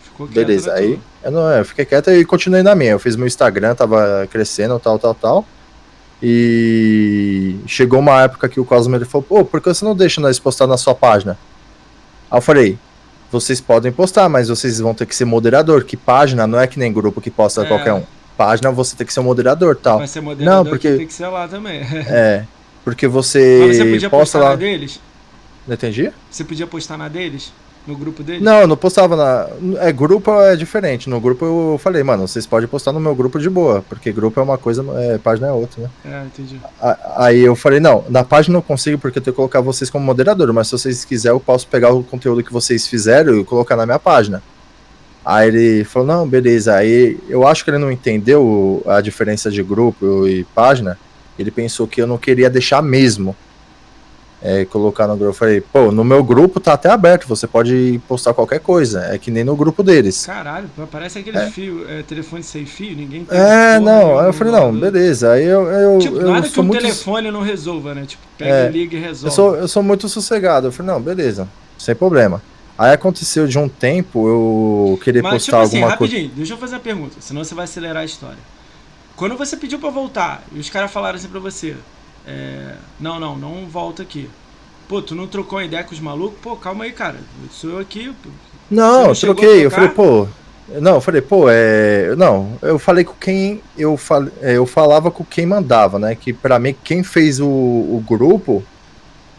Ficou 0.03 0.27
quieto, 0.29 0.47
beleza. 0.47 0.73
né, 0.73 0.79
Aí 0.79 1.01
eu, 1.25 1.31
não, 1.33 1.51
eu 1.51 1.65
fiquei 1.65 1.85
quieto 1.85 2.11
e 2.11 2.25
continuei 2.25 2.63
na 2.63 2.75
minha. 2.75 2.91
Eu 2.93 2.99
fiz 2.99 3.17
meu 3.17 3.27
Instagram, 3.27 3.75
tava 3.75 4.29
crescendo, 4.31 4.79
tal, 4.79 4.99
tal, 4.99 5.15
tal. 5.15 5.47
E 6.23 7.57
chegou 7.67 8.01
uma 8.01 8.23
época 8.23 8.49
que 8.49 8.61
o 8.61 8.65
Cosmo 8.65 8.95
ele 8.97 9.05
falou, 9.05 9.23
pô, 9.27 9.45
por 9.45 9.61
que 9.61 9.69
você 9.73 9.85
não 9.85 9.95
deixa 9.97 10.21
nós 10.21 10.39
postar 10.39 10.67
na 10.67 10.77
sua 10.77 10.95
página? 10.95 11.39
Aí 12.31 12.37
eu 12.39 12.43
falei, 12.43 12.79
vocês 13.31 13.61
podem 13.61 13.93
postar, 13.93 14.29
mas 14.29 14.49
vocês 14.49 14.79
vão 14.81 14.95
ter 14.95 15.07
que 15.07 15.15
ser 15.15 15.25
moderador, 15.25 15.85
que 15.85 15.97
página 15.97 16.47
não 16.47 16.59
é 16.59 16.67
que 16.67 16.79
nem 16.79 16.93
grupo 16.93 17.21
que 17.21 17.31
posta 17.31 17.63
É. 17.63 17.65
qualquer 17.67 17.93
um. 17.93 18.03
Página 18.37 18.71
você 18.71 18.95
tem 18.97 19.07
que 19.07 19.13
ser 19.13 19.21
um 19.21 19.25
moderador 19.25 19.75
tal. 19.77 19.99
Vai 19.99 20.07
ser 20.07 20.21
moderador 20.21 20.65
Não, 20.65 20.71
porque- 20.71 20.93
que 20.93 20.97
tem 20.99 21.07
que 21.07 21.13
ser 21.13 21.27
lá 21.27 21.47
também. 21.49 21.81
É, 22.09 22.45
porque 22.85 23.07
você, 23.09 23.65
Mas 23.67 23.77
você 23.77 23.85
podia 23.85 24.11
posta 24.11 24.39
postar 24.39 24.39
lá. 24.39 24.51
na 24.51 24.57
deles? 24.57 25.01
Não 25.67 25.75
entendi? 25.75 26.11
Você 26.31 26.45
podia 26.45 26.67
postar 26.67 26.97
na 26.97 27.09
deles? 27.09 27.53
No 27.89 27.97
grupo 27.97 28.23
deles? 28.23 28.43
Não, 28.43 28.60
eu 28.60 28.66
não 28.66 28.77
postava 28.77 29.16
na. 29.16 29.48
É, 29.81 29.90
grupo 29.90 30.31
é 30.43 30.55
diferente. 30.55 31.09
No 31.09 31.19
grupo 31.19 31.43
eu 31.47 31.81
falei, 31.82 32.02
mano, 32.02 32.28
vocês 32.28 32.47
podem 32.47 32.69
postar 32.69 32.93
no 32.93 33.01
meu 33.01 33.15
grupo 33.15 33.39
de 33.39 33.48
boa, 33.48 33.82
porque 33.89 34.12
grupo 34.12 34.39
é 34.39 34.43
uma 34.43 34.59
coisa, 34.59 34.85
é, 34.98 35.16
página 35.16 35.47
é 35.47 35.52
outra, 35.52 35.85
né? 35.85 35.90
É, 36.05 36.27
entendi. 36.27 36.60
Aí 37.16 37.40
eu 37.40 37.56
falei, 37.56 37.81
não, 37.81 38.05
na 38.10 38.23
página 38.23 38.59
eu 38.59 38.62
consigo 38.62 38.98
porque 38.98 39.19
eu 39.19 39.23
tenho 39.23 39.32
que 39.32 39.36
colocar 39.36 39.62
vocês 39.62 39.89
como 39.89 40.05
moderador, 40.05 40.52
mas 40.52 40.69
se 40.69 40.73
vocês 40.73 41.02
quiserem, 41.02 41.35
eu 41.35 41.40
posso 41.40 41.66
pegar 41.66 41.90
o 41.94 42.05
conteúdo 42.05 42.44
que 42.44 42.52
vocês 42.52 42.86
fizeram 42.86 43.40
e 43.40 43.44
colocar 43.44 43.74
na 43.74 43.86
minha 43.86 43.98
página. 43.98 44.43
Aí 45.24 45.48
ele 45.48 45.85
falou, 45.85 46.06
não, 46.06 46.28
beleza. 46.28 46.74
Aí 46.74 47.19
eu 47.27 47.47
acho 47.47 47.65
que 47.65 47.70
ele 47.70 47.78
não 47.78 47.90
entendeu 47.90 48.82
a 48.86 49.01
diferença 49.01 49.51
de 49.51 49.62
grupo 49.62 50.28
e 50.28 50.44
página. 50.55 50.98
Ele 51.39 51.51
pensou 51.51 51.86
que 51.89 52.02
eu 52.02 52.06
não 52.06 52.19
queria 52.19 52.51
deixar 52.51 52.82
mesmo. 52.82 53.35
É, 54.40 54.65
colocar 54.65 55.09
no 55.09 55.15
grupo. 55.16 55.31
Eu 55.31 55.35
falei, 55.35 55.60
pô, 55.60 55.90
no 55.90 56.05
meu 56.05 56.23
grupo 56.23 56.60
tá 56.60 56.74
até 56.74 56.89
aberto, 56.89 57.27
você 57.27 57.44
pode 57.47 58.01
postar 58.06 58.32
qualquer 58.32 58.60
coisa. 58.60 59.01
É 59.06 59.19
que 59.19 59.32
nem 59.32 59.43
no 59.43 59.56
grupo 59.56 59.82
deles. 59.82 60.24
Caralho, 60.27 60.70
parece 60.93 61.19
aquele 61.19 61.36
É. 61.39 61.51
fio, 61.51 61.85
é, 61.89 62.02
telefone 62.05 62.44
sem 62.44 62.65
fio, 62.65 62.94
ninguém 62.97 63.24
tem. 63.24 63.36
É, 63.36 63.81
não, 63.81 64.16
aí 64.16 64.27
eu 64.27 64.32
falei, 64.32 64.52
não, 64.52 64.73
beleza. 64.73 65.32
Aí 65.32 65.44
eu, 65.44 65.66
eu, 65.66 65.98
Tipo, 65.98 66.16
eu 66.19 66.31
nada 66.31 66.47
que 66.47 66.55
sou 66.55 66.62
um 66.62 66.66
muito. 66.69 66.81
telefone 66.81 67.31
não 67.32 67.43
resolva, 67.43 67.94
né? 67.97 68.05
Tipo, 68.06 68.23
pega 68.39 68.51
É. 68.51 68.69
e 68.69 68.73
liga 68.73 68.97
e 68.97 69.01
resolve. 69.01 69.27
Eu 69.27 69.31
sou, 69.32 69.56
eu 69.56 69.66
sou 69.66 69.82
muito 69.82 70.09
sossegado. 70.09 70.69
Eu 70.69 70.73
falei, 70.73 70.93
não, 70.93 71.01
beleza, 71.02 71.48
sem 71.77 71.97
problema. 71.97 72.40
Aí 72.78 72.93
aconteceu 72.93 73.44
de 73.48 73.59
um 73.59 73.69
tempo 73.69 74.28
eu 74.28 75.01
querer 75.02 75.20
Mas, 75.20 75.43
tipo 75.44 75.56
postar 75.56 75.66
assim, 75.66 75.78
alguma 75.82 75.97
coisa. 75.97 76.12
rapidinho, 76.15 76.36
deixa 76.36 76.52
eu 76.55 76.59
fazer 76.59 76.77
uma 76.77 76.81
pergunta, 76.81 77.16
senão 77.19 77.43
você 77.43 77.56
vai 77.56 77.65
acelerar 77.65 78.02
a 78.02 78.05
história. 78.05 78.39
Quando 79.16 79.36
você 79.36 79.56
pediu 79.56 79.81
pra 79.81 79.90
voltar 79.90 80.44
e 80.52 80.60
os 80.60 80.70
caras 80.70 80.93
falaram 80.93 81.16
assim 81.16 81.27
pra 81.27 81.40
você: 81.40 81.74
é, 82.29 82.75
Não, 83.01 83.19
não, 83.19 83.37
não 83.37 83.67
volta 83.67 84.03
aqui. 84.03 84.29
Pô, 84.89 85.03
tu 85.03 85.15
não 85.15 85.27
trocou 85.27 85.59
uma 85.59 85.65
ideia 85.65 85.85
com 85.85 85.95
os 85.95 86.01
malucos? 86.01 86.39
Pô, 86.41 86.57
calma 86.57 86.85
aí, 86.85 86.93
cara. 86.93 87.17
Sou 87.51 87.71
eu 87.71 87.79
aqui. 87.79 88.13
Não, 88.71 89.03
não 89.03 89.09
eu 89.11 89.15
troquei. 89.15 89.65
Eu 89.67 89.71
falei, 89.71 89.89
pô. 89.89 90.27
Não, 90.81 90.95
eu 90.97 91.01
falei, 91.01 91.21
pô, 91.23 91.47
é. 91.49 92.15
Não, 92.17 92.53
eu 92.63 92.79
falei 92.79 93.05
com 93.05 93.15
quem. 93.19 93.61
Eu, 93.77 93.97
fal... 93.97 94.25
é, 94.43 94.57
eu 94.57 94.67
falava 94.67 95.11
com 95.11 95.25
quem 95.25 95.47
mandava, 95.47 95.99
né? 95.99 96.15
Que 96.15 96.33
pra 96.33 96.59
mim, 96.59 96.75
quem 96.85 97.03
fez 97.03 97.41
o, 97.41 97.47
o 97.47 98.05
grupo 98.07 98.63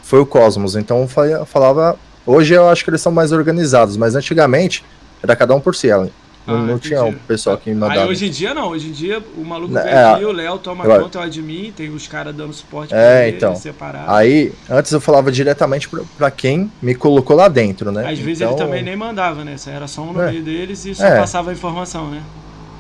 foi 0.04 0.20
o 0.20 0.26
Cosmos. 0.26 0.76
Então 0.76 1.02
eu 1.02 1.08
fa- 1.08 1.46
falava. 1.46 1.98
Hoje 2.26 2.54
eu 2.54 2.70
acho 2.70 2.84
que 2.84 2.90
eles 2.90 3.02
são 3.02 3.12
mais 3.12 3.32
organizados, 3.32 3.98
mas 3.98 4.16
antigamente 4.16 4.84
era 5.22 5.36
cada 5.36 5.56
um 5.56 5.60
por 5.60 5.76
si. 5.76 5.90
Ela. 5.90 6.10
Ah, 6.50 6.58
não 6.58 6.66
não 6.66 6.80
tinha 6.80 7.04
o 7.04 7.14
pessoal 7.14 7.58
que 7.58 7.70
Aí 7.70 7.76
mandava. 7.76 8.08
hoje 8.08 8.28
em 8.28 8.30
dia 8.32 8.54
não, 8.54 8.70
hoje 8.70 8.90
em 8.90 8.92
dia 8.92 9.24
o 9.38 9.44
maluco 9.44 9.74
Né, 9.74 9.84
vem 9.84 9.92
é, 9.94 10.04
aqui, 10.06 10.26
o 10.26 10.32
Léo 10.32 10.58
toma 10.58 10.86
eu- 10.86 11.02
conta, 11.02 11.20
o 11.20 11.22
admin, 11.22 11.72
tem 11.76 11.90
os 11.90 12.08
caras 12.08 12.36
dando 12.36 12.54
suporte 12.54 12.94
É, 12.94 13.28
ele, 13.28 13.38
então. 13.38 13.56
separado. 13.56 14.12
Aí, 14.12 14.52
antes 14.70 14.92
eu 14.92 15.00
falava 15.02 15.32
diretamente 15.32 15.88
pra, 15.90 16.02
pra 16.18 16.32
quem 16.32 16.72
me 16.82 16.94
colocou 16.96 17.36
lá 17.36 17.48
dentro, 17.48 17.92
né? 17.92 18.10
Às 18.12 18.20
vezes 18.20 18.42
Então, 18.42 18.52
ele 18.54 18.60
também 18.66 18.84
nem 18.84 18.96
mandava, 18.96 19.44
né? 19.44 19.56
Era 19.68 19.88
só 19.88 20.02
um 20.02 20.14
no 20.14 20.22
É. 20.22 20.32
meio 20.32 20.44
deles 20.44 20.86
e 20.86 20.96
só 20.96 21.06
É. 21.06 21.20
passava 21.20 21.50
a 21.50 21.54
informação, 21.54 22.10
né? 22.10 22.22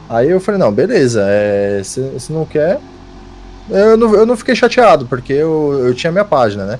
Aí 0.09 0.29
eu 0.29 0.39
falei, 0.39 0.59
não, 0.59 0.71
beleza, 0.71 1.23
é, 1.27 1.81
se, 1.83 2.19
se 2.19 2.33
não 2.33 2.45
quer. 2.45 2.79
Eu 3.69 3.95
não, 3.95 4.15
eu 4.15 4.25
não 4.25 4.35
fiquei 4.35 4.55
chateado, 4.55 5.05
porque 5.05 5.31
eu, 5.33 5.83
eu 5.85 5.93
tinha 5.93 6.11
minha 6.11 6.25
página, 6.25 6.65
né? 6.65 6.79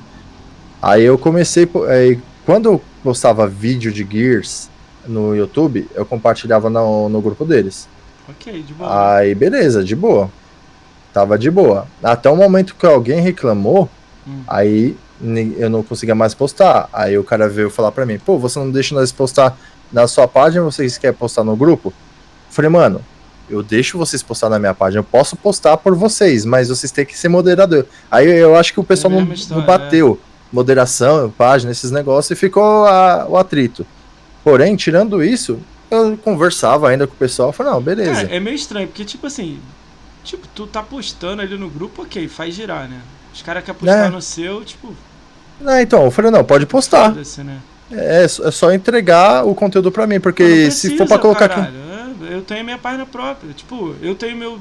Aí 0.81 1.03
eu 1.03 1.17
comecei. 1.17 1.69
Aí, 1.87 2.19
quando 2.45 2.65
eu 2.69 2.81
postava 3.03 3.45
vídeo 3.47 3.91
de 3.91 4.03
Gears 4.09 4.69
no 5.10 5.36
YouTube, 5.36 5.88
eu 5.95 6.06
compartilhava 6.06 6.69
no, 6.69 7.10
no 7.10 7.22
grupo 7.22 7.44
deles. 7.44 7.88
Ok, 8.30 8.61
de 8.61 8.73
boa. 8.73 9.15
Aí, 9.15 9.34
beleza, 9.34 9.84
de 9.84 9.95
boa. 9.95 10.30
Tava 11.14 11.38
de 11.38 11.49
boa. 11.49 11.88
Até 12.03 12.30
o 12.30 12.36
momento 12.36 12.76
que 12.76 12.86
alguém 12.86 13.19
reclamou, 13.22 13.90
Hum. 14.27 14.41
aí 14.48 14.95
eu 15.57 15.69
não 15.69 15.81
conseguia 15.81 16.14
mais 16.14 16.34
postar. 16.36 16.88
Aí 16.94 17.18
o 17.18 17.23
cara 17.23 17.49
veio 17.49 17.69
falar 17.69 17.91
pra 17.91 18.06
mim, 18.06 18.19
pô, 18.19 18.38
você 18.38 18.60
não 18.60 18.69
deixa 18.69 18.94
nós 18.94 19.11
postar 19.11 19.57
na 19.91 20.07
sua 20.07 20.27
página, 20.27 20.64
vocês 20.64 20.98
querem 20.98 21.15
postar 21.18 21.44
no 21.44 21.56
grupo? 21.56 21.90
Eu 21.90 21.94
falei, 22.53 22.69
mano, 22.69 23.02
eu 23.49 23.64
deixo 23.64 23.98
vocês 23.98 24.22
postar 24.22 24.49
na 24.49 24.60
minha 24.60 24.76
página, 24.76 24.99
eu 24.99 25.03
posso 25.03 25.36
postar 25.36 25.77
por 25.77 25.95
vocês, 25.95 26.45
mas 26.45 26.69
vocês 26.69 26.91
têm 26.91 27.06
que 27.06 27.18
ser 27.18 27.30
moderador. 27.30 27.86
Aí 28.11 28.27
eu 28.30 28.56
acho 28.56 28.72
que 28.73 28.80
o 28.80 28.84
pessoal 28.84 29.11
É 29.14 29.15
não, 29.22 29.34
história, 29.34 29.60
não 29.61 29.65
bateu 29.65 30.19
moderação, 30.52 31.31
página, 31.36 31.72
esses 31.72 31.90
negócios, 31.90 32.30
e 32.31 32.36
ficou 32.40 32.86
a- 32.86 33.26
o 33.27 33.38
atrito. 33.38 33.86
Porém, 34.43 34.75
tirando 34.75 35.23
isso, 35.23 35.59
eu 35.91 36.17
conversava 36.17 36.89
ainda 36.89 37.05
com 37.07 37.13
o 37.13 37.17
pessoal, 37.17 37.51
falei, 37.51 37.73
não, 37.73 37.81
beleza. 37.81 38.23
É, 38.31 38.37
é 38.37 38.39
meio 38.39 38.55
estranho, 38.55 38.87
porque, 38.87 39.03
tipo 39.05 39.27
assim, 39.27 39.59
tipo, 40.23 40.47
tu 40.55 40.65
tá 40.67 40.81
postando 40.81 41.41
ali 41.41 41.57
no 41.57 41.69
grupo, 41.69 42.03
ok, 42.03 42.27
faz 42.27 42.53
girar, 42.55 42.87
né? 42.87 43.01
Os 43.33 43.41
caras 43.41 43.63
querem 43.63 43.79
postar 43.79 44.05
É. 44.05 44.09
no 44.09 44.21
seu, 44.21 44.63
tipo, 44.63 44.93
Ah, 45.65 45.81
então, 45.81 46.05
eu 46.05 46.11
falei, 46.11 46.31
não, 46.31 46.43
pode 46.43 46.65
postar. 46.65 47.13
né? 47.13 47.59
É, 47.91 48.27
só- 48.27 48.47
é 48.47 48.51
só 48.51 48.71
entregar 48.71 49.45
o 49.45 49.53
conteúdo 49.53 49.91
pra 49.91 50.07
mim, 50.07 50.19
porque 50.19 50.43
não 50.43 50.71
se 50.71 50.89
for 50.89 50.95
precisa, 50.95 51.05
pra 51.05 51.19
colocar 51.19 51.45
aqui. 51.45 51.55
caralho, 51.55 51.75
é, 52.31 52.33
eu 52.35 52.41
tenho 52.43 52.63
minha 52.63 52.77
página 52.77 53.05
própria. 53.05 53.51
Tipo, 53.51 53.93
eu 54.01 54.15
tenho 54.15 54.37
meu 54.37 54.59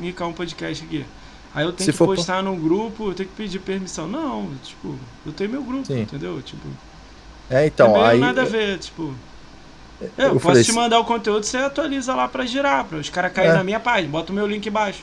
Ricar 0.00 0.26
um 0.28 0.32
podcast 0.32 0.82
aqui. 0.84 1.04
Aí 1.54 1.64
eu 1.64 1.72
tenho 1.72 1.84
Se 1.86 1.92
que 1.92 1.98
pra- 1.98 2.06
postar 2.06 2.42
num 2.42 2.58
grupo, 2.58 3.10
eu 3.10 3.14
tenho 3.14 3.28
que 3.28 3.34
pedir 3.36 3.58
permissão. 3.60 4.08
Não, 4.08 4.48
tipo, 4.64 4.96
eu 5.26 5.32
tenho 5.32 5.50
meu 5.50 5.62
grupo, 5.62 5.86
Sim. 5.86 6.00
entendeu? 6.00 6.40
Tipo, 6.42 6.66
É, 7.52 7.66
então, 7.66 7.96
é 7.96 8.10
aí. 8.10 8.18
nada 8.20 8.42
a 8.42 8.44
ver, 8.46 8.78
tipo. 8.78 9.12
eu 10.00 10.08
Eu, 10.16 10.30
posso 10.32 10.40
falei, 10.46 10.64
te 10.64 10.72
mandar 10.72 10.98
o 10.98 11.04
conteúdo, 11.04 11.44
você 11.44 11.58
atualiza 11.58 12.14
lá 12.14 12.26
pra 12.26 12.44
girar, 12.46 12.84
pra 12.84 12.98
os 12.98 13.08
caras 13.10 13.32
caírem 13.32 13.54
É. 13.54 13.58
na 13.58 13.64
minha 13.64 13.78
página, 13.80 14.08
bota 14.08 14.32
o 14.32 14.34
meu 14.34 14.46
link 14.46 14.66
embaixo. 14.66 15.00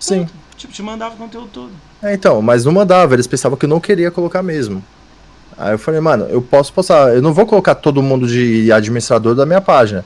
Sim. 0.00 0.26
Tipo, 0.56 0.72
te 0.72 0.82
mandava 0.82 1.14
o 1.14 1.18
conteúdo 1.18 1.48
todo. 1.52 1.70
É, 2.02 2.14
então, 2.14 2.40
mas 2.42 2.64
não 2.64 2.72
mandava, 2.72 3.14
eles 3.14 3.26
pensavam 3.26 3.56
que 3.56 3.64
eu 3.66 3.68
não 3.68 3.78
queria 3.80 4.10
colocar 4.10 4.42
mesmo. 4.42 4.82
Aí 5.56 5.72
eu 5.72 5.78
falei, 5.78 6.00
mano, 6.00 6.24
eu 6.28 6.40
posso 6.42 6.72
postar, 6.72 7.14
eu 7.14 7.22
não 7.22 7.32
vou 7.32 7.46
colocar 7.46 7.74
todo 7.74 8.02
mundo 8.02 8.26
de 8.26 8.72
administrador 8.72 9.34
da 9.34 9.44
minha 9.46 9.60
página. 9.60 10.04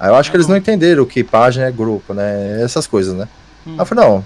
Aí 0.00 0.08
eu 0.08 0.14
acho 0.14 0.28
Tá 0.28 0.32
que 0.32 0.36
eles 0.36 0.46
bom. 0.46 0.52
não 0.52 0.58
entenderam 0.58 1.04
que 1.04 1.22
página 1.22 1.66
é 1.66 1.70
grupo, 1.70 2.14
né? 2.14 2.62
Essas 2.62 2.86
coisas, 2.86 3.14
né? 3.14 3.28
Hum. 3.66 3.72
Aí 3.72 3.78
eu 3.80 3.86
falei, 3.86 4.04
não, 4.04 4.24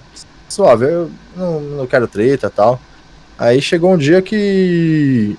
suave, 0.48 0.84
eu 0.84 1.10
não, 1.36 1.60
não 1.60 1.86
quero 1.86 2.06
treta 2.06 2.46
e 2.46 2.50
tal. 2.50 2.80
Aí 3.38 3.60
chegou 3.60 3.92
um 3.92 3.98
dia 3.98 4.22
que 4.22 5.36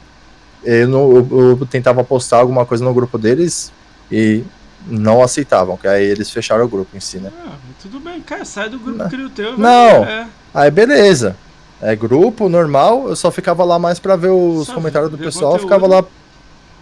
eu, 0.63 0.87
não- 0.87 1.11
eu- 1.15 1.57
eu 1.59 1.65
tentava 1.69 2.03
postar 2.03 2.37
alguma 2.39 2.65
coisa 2.65 2.83
no 2.83 2.93
grupo 2.93 3.17
deles 3.17 3.71
e 4.11 4.43
não 4.87 5.21
aceitavam, 5.23 5.75
que 5.77 5.87
aí 5.87 6.03
eles 6.05 6.29
fecharam 6.29 6.65
o 6.65 6.67
grupo 6.67 6.95
em 6.95 6.99
si, 6.99 7.17
né? 7.17 7.31
Ah, 7.45 7.53
tudo 7.81 7.99
bem, 7.99 8.21
cara, 8.21 8.45
sai 8.45 8.69
do 8.69 8.79
grupo, 8.79 8.97
Não. 8.99 9.09
cria 9.09 9.25
o 9.25 9.29
teu. 9.29 9.57
Não. 9.57 9.69
É, 10.05 10.27
Aí 10.53 10.71
beleza. 10.71 11.35
É 11.79 11.95
grupo 11.95 12.49
normal, 12.49 13.07
eu 13.09 13.15
só 13.15 13.29
ficava 13.29 13.63
lá 13.63 13.77
mais 13.77 13.99
pra 13.99 14.15
ver 14.15 14.29
os 14.29 14.65
Só 14.67 14.73
comentários 14.73 15.11
do 15.11 15.17
pessoal, 15.17 15.51
conteúdo. 15.51 15.69
ficava 15.69 15.87
lá 15.87 16.03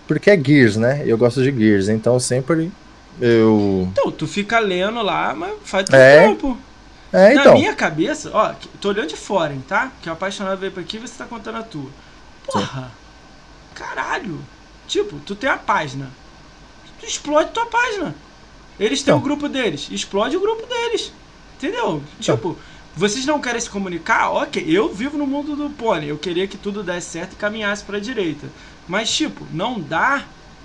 porque 0.07 0.30
é 0.30 0.38
Gears, 0.41 0.77
né? 0.77 1.03
Eu 1.06 1.18
gosto 1.18 1.43
de 1.43 1.52
Gears, 1.52 1.89
então 1.89 2.18
sempre 2.19 2.72
eu. 3.19 3.88
Então, 3.91 4.10
tu 4.11 4.26
fica 4.27 4.60
lendo 4.60 5.02
lá, 5.02 5.34
mas 5.35 5.53
faz 5.65 5.85
teu 5.89 5.99
É, 5.99 6.23
trampo. 6.23 6.57
É, 7.11 7.34
Na 7.34 7.41
então. 7.41 7.53
minha 7.56 7.73
cabeça, 7.73 8.30
ó, 8.34 8.53
tô 8.80 8.89
olhando 8.89 9.07
de 9.07 9.15
fora, 9.18 9.53
hein, 9.53 9.64
tá? 9.68 9.91
Que 10.02 10.10
o 10.10 10.14
apaixonado 10.14 10.57
veio 10.60 10.72
pra 10.72 10.81
aqui 10.81 10.97
e 10.97 10.99
você 11.02 11.14
tá 11.18 11.26
contando 11.26 11.57
a 11.57 11.64
tua. 11.64 11.89
Porra! 12.45 12.89
Caralho! 13.76 14.39
Tipo, 14.88 15.19
tu 15.19 15.35
tem 15.35 15.49
a 15.49 15.57
página. 15.57 16.10
Tu 16.99 17.06
explode 17.06 17.52
tua 17.52 17.65
página. 17.68 18.15
Eles 18.80 19.02
têm 19.03 19.11
Então. 19.14 19.19
o 19.19 19.23
grupo 19.23 19.47
deles. 19.47 19.88
Explode 19.91 20.35
o 20.38 20.39
grupo 20.39 20.65
deles. 20.65 21.11
Entendeu? 21.57 22.02
Então. 22.19 22.35
Tipo, 22.35 22.57
vocês 22.95 23.26
não 23.26 23.39
querem 23.41 23.60
se 23.61 23.69
comunicar? 23.69 24.31
Ok, 24.31 24.64
eu 24.68 24.93
vivo 24.93 25.18
no 25.18 25.27
mundo 25.27 25.56
do 25.56 25.69
pônei. 25.69 26.10
Eu 26.11 26.18
queria 26.18 26.47
que 26.47 26.57
tudo 26.57 26.81
desse 26.84 27.10
certo 27.10 27.34
e 27.34 27.35
caminhasse 27.35 27.84
pra 27.84 27.99
direita. 27.99 28.47
Mas, 28.88 29.14
tipo, 29.14 29.45
não 29.52 29.80
dá. 29.80 30.23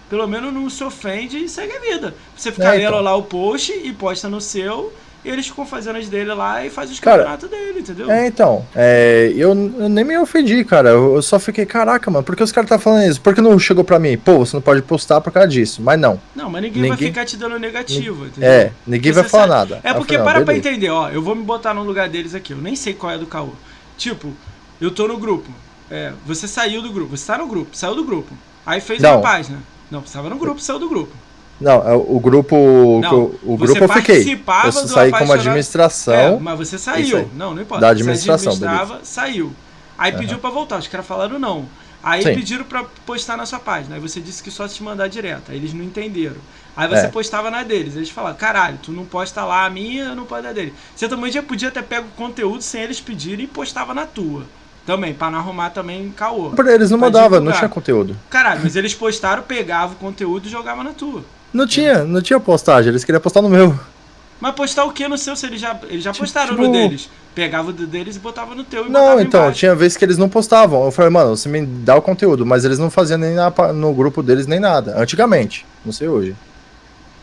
Pelo 0.08 0.26
menos 0.26 0.52
não 0.52 0.68
se 0.68 0.82
ofende 0.82 1.38
e 1.38 1.48
segue 1.48 1.76
a 1.76 1.80
vida. 1.80 2.16
Você 2.36 2.50
fica 2.50 2.64
É, 2.74 2.78
lendo 2.78 2.88
então. 2.88 3.00
lá 3.00 3.14
o 3.14 3.22
post 3.22 3.72
e 3.72 3.92
posta 3.92 4.28
no 4.28 4.40
seu 4.40 4.92
E 5.22 5.28
eles 5.28 5.47
ficam 5.48 5.66
fazendo 5.66 5.97
as 5.97 6.09
dele 6.09 6.32
lá 6.32 6.64
e 6.64 6.70
faz 6.70 6.90
os 6.90 6.98
campeonatos 6.98 7.51
dele, 7.51 7.80
entendeu? 7.80 8.10
É, 8.10 8.26
então, 8.26 8.64
é, 8.74 9.30
eu, 9.36 9.51
eu 9.51 9.88
nem 9.88 10.02
me 10.02 10.16
ofendi, 10.18 10.64
cara. 10.64 10.88
Eu, 10.88 11.16
eu 11.16 11.20
só 11.22 11.38
fiquei, 11.38 11.66
caraca, 11.66 12.10
mano, 12.10 12.24
por 12.24 12.34
que 12.34 12.42
os 12.42 12.51
caras 12.51 12.70
tá 12.70 12.78
falando 12.78 13.06
isso? 13.06 13.20
Por 13.20 13.34
que 13.34 13.40
não 13.42 13.59
chegou 13.59 13.84
pra 13.84 13.98
mim? 13.98 14.16
Pô, 14.16 14.38
você 14.38 14.56
não 14.56 14.62
pode 14.62 14.80
postar 14.80 15.20
por 15.20 15.30
causa 15.30 15.47
disso. 15.48 15.82
Mas 15.82 16.01
não. 16.01 16.18
Não, 16.34 16.48
mas 16.48 16.62
ninguém, 16.62 16.82
vai 16.82 16.90
Ninguém- 16.92 17.09
ficar 17.09 17.26
te 17.26 17.36
dando 17.36 17.59
negativo, 17.59 18.24
entendeu? 18.26 18.51
É, 18.51 18.72
ninguém 18.86 19.12
Você 19.12 19.20
vai 19.20 19.28
falar 19.28 19.48
sabe- 19.59 19.70
nada. 19.72 19.80
É 19.84 19.92
porque, 19.92 20.14
falei, 20.16 20.32
para 20.32 20.44
pra 20.44 20.55
beleza. 20.55 20.68
entender, 20.70 20.88
ó, 20.90 21.10
eu 21.10 21.20
vou 21.20 21.34
me 21.34 21.42
botar 21.42 21.74
no 21.74 21.82
lugar 21.82 22.09
deles 22.09 22.34
aqui, 22.34 22.52
eu 22.55 22.59
nem 22.59 22.74
sei 22.74 22.94
qual 22.94 23.12
é 23.12 23.18
do 23.18 23.26
caô. 23.26 23.51
Tipo, 23.98 24.32
eu 24.80 24.90
tô 24.90 25.06
no 25.06 25.18
grupo, 25.18 25.51
é, 25.90 26.12
você 26.24 26.48
saiu 26.48 26.80
do 26.80 26.90
grupo, 26.90 27.14
você 27.14 27.26
tá 27.26 27.36
no 27.36 27.47
grupo, 27.47 27.76
saiu 27.76 27.94
do 27.94 28.05
grupo, 28.05 28.32
aí 28.64 28.80
fez 28.80 29.02
Não. 29.02 29.16
uma 29.16 29.20
página. 29.22 29.59
Não, 29.90 30.01
você 30.01 30.14
tava 30.14 30.30
no 30.30 30.36
grupo, 30.38 30.60
saiu 30.62 30.78
do 30.78 30.88
grupo. 30.88 31.12
Não, 31.60 31.88
é 31.88 31.94
o 31.94 32.18
grupo. 32.18 33.00
Não, 33.02 33.24
o 33.42 33.56
você 33.56 33.74
grupo 33.78 33.84
eu 33.84 33.88
fiquei. 34.00 34.14
participava 34.16 34.66
Eu 34.68 34.72
saí 34.72 35.10
como 35.10 35.24
apaixonado- 35.24 35.30
É, 35.30 35.38
administração. 35.40 36.40
mas 36.40 36.58
você 36.58 36.78
saiu. 36.78 37.28
Não, 37.34 37.54
não 37.54 37.62
importa. 37.62 37.80
Da 37.82 37.88
Você 37.88 37.92
administração, 38.00 38.52
administrava, 38.52 39.00
saiu. 39.04 39.52
Aí 39.98 40.12
pediu 40.12 40.38
pra 40.38 40.48
voltar, 40.50 40.78
os 40.78 40.88
caras 40.88 41.06
falaram 41.06 41.38
não. 41.38 41.66
Aí 42.02 42.22
Sim. 42.22 42.34
pediram 42.34 42.64
pra 42.64 42.84
postar 43.04 43.36
na 43.36 43.44
sua 43.44 43.58
página. 43.58 43.96
Aí 43.96 44.00
você 44.00 44.20
disse 44.20 44.42
que 44.42 44.50
só 44.50 44.66
te 44.66 44.82
mandar 44.82 45.06
direto. 45.08 45.50
Aí 45.50 45.56
eles 45.58 45.74
não 45.74 45.84
entenderam. 45.84 46.36
Aí 46.74 46.88
você 46.88 47.06
É. 47.06 47.08
postava 47.08 47.50
na 47.50 47.62
deles. 47.62 47.94
Eles 47.94 48.08
falaram, 48.08 48.36
caralho, 48.36 48.78
tu 48.82 48.90
não 48.90 49.04
posta 49.04 49.44
lá 49.44 49.66
a 49.66 49.70
minha, 49.70 50.04
eu 50.04 50.16
não 50.16 50.24
posto 50.24 50.46
a 50.46 50.52
dele. 50.52 50.72
Você 50.96 51.06
também 51.06 51.30
já 51.30 51.42
podia 51.42 51.70
ter 51.70 51.82
pego 51.82 52.06
o 52.06 52.16
conteúdo 52.16 52.62
sem 52.62 52.80
eles 52.80 53.00
pedirem 53.02 53.44
e 53.44 53.48
postava 53.48 53.92
na 53.92 54.06
tua. 54.06 54.44
Também, 54.86 55.12
pra 55.12 55.30
não 55.30 55.38
arrumar 55.40 55.68
também 55.70 56.10
caô. 56.16 56.52
Eles 56.66 56.90
não 56.90 56.96
mandavam, 56.96 57.38
não 57.38 57.52
tinha 57.52 57.68
conteúdo. 57.68 58.16
Caralho, 58.30 58.60
mas 58.64 58.76
eles 58.76 58.94
postaram, 58.94 59.42
pegavam 59.42 59.94
o 59.94 59.98
conteúdo 59.98 60.46
e 60.46 60.50
jogavam 60.50 60.82
na 60.82 60.92
tua. 60.92 61.22
Não 61.52 61.66
tinha, 61.66 62.05
não 62.05 62.20
tinha 62.22 62.39
postagem, 62.39 62.90
eles 62.90 63.05
queriam 63.05 63.20
postar 63.20 63.43
no 63.43 63.48
meu. 63.48 63.78
Mas 64.40 64.55
postar 64.55 64.85
o 64.85 64.93
que 64.93 65.06
no 65.06 65.18
seu 65.18 65.36
se 65.36 65.44
eles 65.47 65.60
já, 65.60 65.78
eles 65.89 66.02
já 66.02 66.12
Tipo- 66.12 66.24
postaram 66.24 66.56
no 66.56 66.72
deles? 66.72 67.10
Pegava 67.35 67.68
o 67.68 67.72
do 67.72 67.86
deles 67.86 68.16
e 68.16 68.18
botava 68.18 68.55
no 68.55 68.64
teu 68.64 68.86
e 68.86 68.89
Não, 68.90 69.20
então, 69.20 69.40
embaixo. 69.43 69.59
tinha 69.59 69.74
vezes 69.74 69.97
que 69.97 70.05
eles 70.05 70.16
não 70.16 70.28
postavam. 70.28 70.85
Eu 70.85 70.90
falei, 70.90 71.10
mano, 71.10 71.36
você 71.36 71.48
me 71.48 71.64
dá 71.64 71.94
o 71.97 72.02
conteúdo, 72.02 72.47
mas 72.47 72.64
eles 72.64 72.78
não 72.78 72.90
faziam 72.90 73.18
nem 73.18 73.35
na 73.35 73.51
no 73.74 73.93
grupo 73.93 74.22
deles 74.22 74.47
nem 74.47 74.59
nada. 74.59 74.98
Antigamente, 74.98 75.66
não 75.85 75.93
sei 75.93 76.09
hoje. 76.09 76.35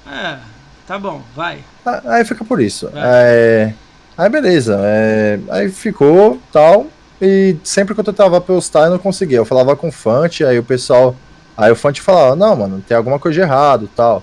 É, 0.09 0.37
tá 0.85 0.97
bom, 0.99 1.21
vai. 1.35 1.59
Aí 2.05 2.23
fica 2.23 2.45
por 2.45 2.61
isso. 2.61 2.87
É. 2.93 2.93
É, 2.95 3.73
Aí 4.17 4.29
beleza. 4.29 4.79
é, 4.83 5.39
Aí 5.49 5.69
ficou 5.69 6.39
tal. 6.51 6.87
E 7.21 7.55
sempre 7.63 7.95
que 7.95 7.99
eu 7.99 8.03
tentava 8.05 8.39
postar, 8.39 8.85
eu 8.85 8.91
não 8.91 8.99
conseguia. 8.99 9.37
Eu 9.37 9.45
falava 9.45 9.75
com 9.75 9.87
o 9.87 9.91
Fante, 9.91 10.45
aí 10.45 10.59
o 10.59 10.63
pessoal. 10.63 11.15
Aí 11.57 11.71
o 11.71 11.75
Fante 11.75 12.01
falava, 12.01 12.35
não, 12.35 12.55
mano, 12.55 12.83
tem 12.87 12.95
alguma 12.95 13.17
coisa 13.17 13.33
de 13.33 13.41
errado 13.41 13.89
tal. 13.95 14.21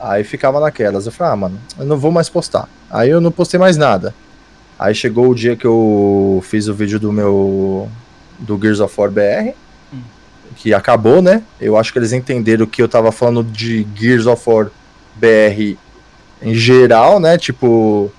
Aí 0.00 0.24
ficava 0.24 0.58
naquelas. 0.58 1.06
Eu 1.06 1.12
falei, 1.12 1.32
ah, 1.32 1.36
mano, 1.36 1.60
eu 1.78 1.86
não 1.86 1.96
vou 1.96 2.10
mais 2.10 2.28
postar. 2.28 2.68
Aí 2.90 3.10
eu 3.10 3.20
não 3.20 3.30
postei 3.30 3.60
mais 3.60 3.76
nada. 3.76 4.12
Aí 4.76 4.94
chegou 4.94 5.28
o 5.28 5.34
dia 5.34 5.56
que 5.56 5.64
eu 5.64 6.42
fiz 6.44 6.66
o 6.66 6.74
vídeo 6.74 6.98
do 6.98 7.12
meu. 7.12 7.88
do 8.40 8.58
Gears 8.60 8.80
of 8.80 9.00
War 9.00 9.10
BR. 9.10 9.54
Hum. 9.92 10.00
Que 10.56 10.74
acabou, 10.74 11.22
né? 11.22 11.42
Eu 11.60 11.76
acho 11.76 11.92
que 11.92 11.98
eles 11.98 12.12
entenderam 12.12 12.66
que 12.66 12.82
eu 12.82 12.88
tava 12.88 13.12
falando 13.12 13.44
de 13.44 13.86
Gears 13.94 14.26
of 14.26 14.42
War 14.48 14.70
BR 15.14 15.76
em 16.42 16.54
geral, 16.54 17.20
né? 17.20 17.38
Tipo, 17.38 18.10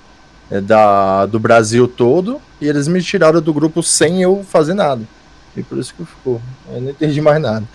é, 0.49 0.61
da, 0.61 1.26
do 1.26 1.40
Brasil 1.40 1.88
todo. 1.88 2.41
E 2.61 2.68
eles 2.68 2.88
me 2.88 3.02
tiraram 3.02 3.41
do 3.41 3.53
grupo 3.53 3.82
sem 3.82 4.22
eu 4.22 4.45
fazer 4.49 4.74
nada. 4.74 5.02
E 5.56 5.64
por 5.64 5.78
isso 5.78 5.94
que 5.94 6.06
ficou. 6.06 6.41
Eu 6.72 6.82
não 6.82 6.91
entendi 6.91 7.22
mais 7.22 7.41
nada. 7.41 7.66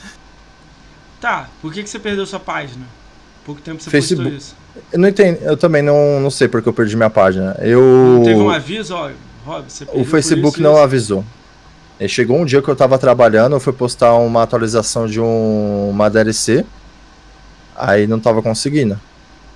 Tá, 1.24 1.48
por 1.62 1.72
que, 1.72 1.82
que 1.82 1.88
você 1.88 1.98
perdeu 1.98 2.26
sua 2.26 2.38
página? 2.38 2.84
Pouco 3.46 3.58
tempo 3.58 3.82
você 3.82 3.88
Facebook. 3.88 4.30
postou 4.30 4.36
isso. 4.36 4.54
Eu 4.92 4.98
não 4.98 5.08
entendi. 5.08 5.38
Eu 5.42 5.56
também 5.56 5.80
não, 5.80 6.20
não 6.20 6.28
sei 6.28 6.48
porque 6.48 6.68
eu 6.68 6.72
perdi 6.74 6.98
minha 6.98 7.08
página. 7.08 7.56
Eu. 7.62 8.20
Teve 8.22 8.40
um 8.40 8.50
aviso, 8.50 8.94
ó, 8.94 9.10
Rob, 9.42 9.64
você 9.66 9.86
O 9.94 10.04
Facebook 10.04 10.56
isso, 10.56 10.62
não 10.62 10.74
isso. 10.74 10.82
avisou. 10.82 11.24
E 11.98 12.06
chegou 12.10 12.36
um 12.36 12.44
dia 12.44 12.60
que 12.60 12.68
eu 12.68 12.76
tava 12.76 12.98
trabalhando, 12.98 13.56
eu 13.56 13.60
fui 13.60 13.72
postar 13.72 14.12
uma 14.16 14.42
atualização 14.42 15.06
de 15.06 15.18
um, 15.18 15.88
uma 15.88 16.10
DLC. 16.10 16.62
Aí 17.74 18.06
não 18.06 18.20
tava 18.20 18.42
conseguindo. 18.42 19.00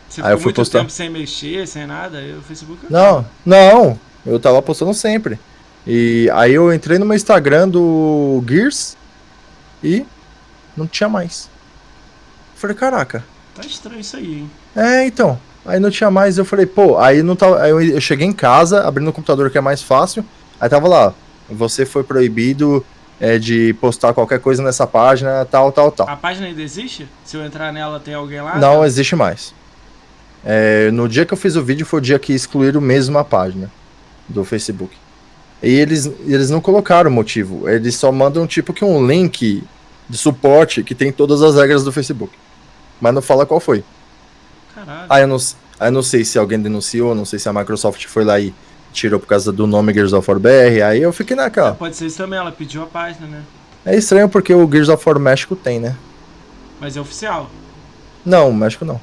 Você 0.08 0.22
aí 0.22 0.32
eu 0.32 0.38
fui 0.38 0.46
muito 0.46 0.56
postar. 0.56 0.78
tempo 0.78 0.90
sem 0.90 1.10
mexer, 1.10 1.68
sem 1.68 1.86
nada, 1.86 2.16
aí 2.16 2.34
o 2.34 2.40
Facebook... 2.40 2.86
Não, 2.88 3.26
não. 3.44 4.00
Eu 4.24 4.40
tava 4.40 4.62
postando 4.62 4.94
sempre. 4.94 5.38
E 5.86 6.30
aí 6.32 6.54
eu 6.54 6.72
entrei 6.72 6.98
no 6.98 7.04
meu 7.04 7.14
Instagram 7.14 7.68
do 7.68 8.42
Gears 8.48 8.96
e 9.84 10.06
não 10.74 10.86
tinha 10.86 11.10
mais. 11.10 11.50
Falei, 12.58 12.74
caraca. 12.74 13.24
Tá 13.54 13.62
estranho 13.64 14.00
isso 14.00 14.16
aí, 14.16 14.40
hein? 14.40 14.50
É, 14.74 15.06
então. 15.06 15.38
Aí 15.64 15.78
não 15.78 15.90
tinha 15.90 16.10
mais, 16.10 16.38
eu 16.38 16.44
falei, 16.44 16.66
pô, 16.66 16.98
aí 16.98 17.22
não 17.22 17.36
tava. 17.36 17.62
Aí 17.62 17.70
eu, 17.70 18.00
cheguei 18.00 18.26
em 18.26 18.32
casa, 18.32 18.82
abri 18.82 19.04
no 19.04 19.12
computador 19.12 19.48
que 19.48 19.58
é 19.58 19.60
mais 19.60 19.80
fácil. 19.80 20.24
Aí 20.60 20.68
tava 20.68 20.88
lá, 20.88 21.14
você 21.48 21.86
foi 21.86 22.02
proibido 22.02 22.84
é, 23.20 23.38
de 23.38 23.74
postar 23.74 24.12
qualquer 24.12 24.40
coisa 24.40 24.60
nessa 24.60 24.88
página, 24.88 25.44
tal, 25.44 25.70
tal, 25.70 25.92
tal. 25.92 26.08
A 26.08 26.16
página 26.16 26.48
ainda 26.48 26.60
existe? 26.60 27.08
Se 27.24 27.36
eu 27.36 27.44
entrar 27.44 27.72
nela, 27.72 28.00
tem 28.00 28.14
alguém 28.14 28.40
lá? 28.40 28.58
Não 28.58 28.84
existe 28.84 29.14
mais. 29.14 29.54
É, 30.44 30.90
no 30.90 31.08
dia 31.08 31.24
que 31.24 31.32
eu 31.32 31.38
fiz 31.38 31.54
o 31.54 31.62
vídeo 31.62 31.86
foi 31.86 32.00
o 32.00 32.02
dia 32.02 32.18
que 32.18 32.32
excluíram 32.32 32.80
mesmo 32.80 33.18
a 33.18 33.24
página 33.24 33.70
do 34.28 34.44
Facebook. 34.44 34.96
E 35.62 35.68
eles, 35.68 36.10
eles 36.26 36.50
não 36.50 36.60
colocaram 36.60 37.08
o 37.08 37.12
motivo. 37.12 37.68
Eles 37.68 37.94
só 37.94 38.10
mandam 38.10 38.48
tipo 38.48 38.72
que 38.72 38.84
um 38.84 39.06
link 39.06 39.62
de 40.08 40.16
suporte 40.16 40.82
que 40.82 40.94
tem 40.94 41.12
todas 41.12 41.42
as 41.42 41.54
regras 41.54 41.84
do 41.84 41.92
Facebook. 41.92 42.32
Mas 43.00 43.14
não 43.14 43.22
fala 43.22 43.46
qual 43.46 43.60
foi. 43.60 43.84
Caralho. 44.74 45.06
Aí 45.08 45.22
eu 45.22 45.28
não, 45.28 45.36
aí 45.80 45.88
eu 45.88 45.92
não 45.92 46.02
sei 46.02 46.24
se 46.24 46.38
alguém 46.38 46.60
denunciou, 46.60 47.14
não 47.14 47.24
sei 47.24 47.38
se 47.38 47.48
a 47.48 47.52
Microsoft 47.52 48.04
foi 48.06 48.24
lá 48.24 48.38
e 48.40 48.54
tirou 48.92 49.20
por 49.20 49.26
causa 49.26 49.52
do 49.52 49.66
nome 49.66 49.92
Gears 49.94 50.12
of 50.12 50.28
War 50.30 50.38
BR. 50.40 50.82
Aí 50.86 51.02
eu 51.02 51.12
fiquei 51.12 51.36
naquela. 51.36 51.72
Pode 51.74 51.96
ser 51.96 52.06
isso 52.06 52.16
também, 52.18 52.38
ela 52.38 52.50
pediu 52.52 52.82
a 52.82 52.86
página, 52.86 53.26
né? 53.26 53.42
É 53.84 53.96
estranho 53.96 54.28
porque 54.28 54.52
o 54.54 54.70
Gears 54.70 54.88
of 54.88 55.02
War 55.08 55.18
México 55.18 55.54
tem, 55.56 55.78
né? 55.80 55.96
Mas 56.80 56.96
é 56.96 57.00
oficial. 57.00 57.50
Não, 58.24 58.52
México 58.52 58.84
não. 58.84 59.00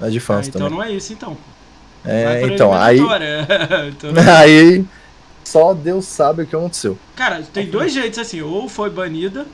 É 0.00 0.08
de 0.10 0.18
Ah, 0.18 0.20
fãs 0.20 0.48
então 0.48 0.60
também. 0.62 0.76
não 0.78 0.84
é 0.84 0.92
isso, 0.92 1.12
então. 1.12 1.36
É, 2.04 2.42
então, 2.46 2.72
aí. 2.72 2.98
Então 3.88 4.12
não- 4.12 4.22
Aí 4.38 4.84
só 5.42 5.74
Deus 5.74 6.04
sabe 6.06 6.42
o 6.42 6.46
que 6.46 6.54
aconteceu. 6.54 6.98
Cara, 7.16 7.42
tem 7.52 7.66
dois 7.66 7.92
jeitos 7.92 8.18
assim, 8.18 8.42
ou 8.42 8.68
foi 8.68 8.90
banida, 8.90 9.46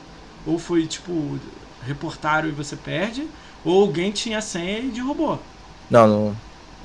ou 0.45 0.59
foi 0.59 0.85
tipo, 0.85 1.39
reportaram 1.85 2.47
e 2.47 2.51
você 2.51 2.75
perde, 2.75 3.25
ou 3.63 3.81
alguém 3.81 4.11
tinha 4.11 4.41
senha 4.41 4.79
e 4.79 4.89
derrubou. 4.89 5.41
Não, 5.89 6.07
não 6.07 6.35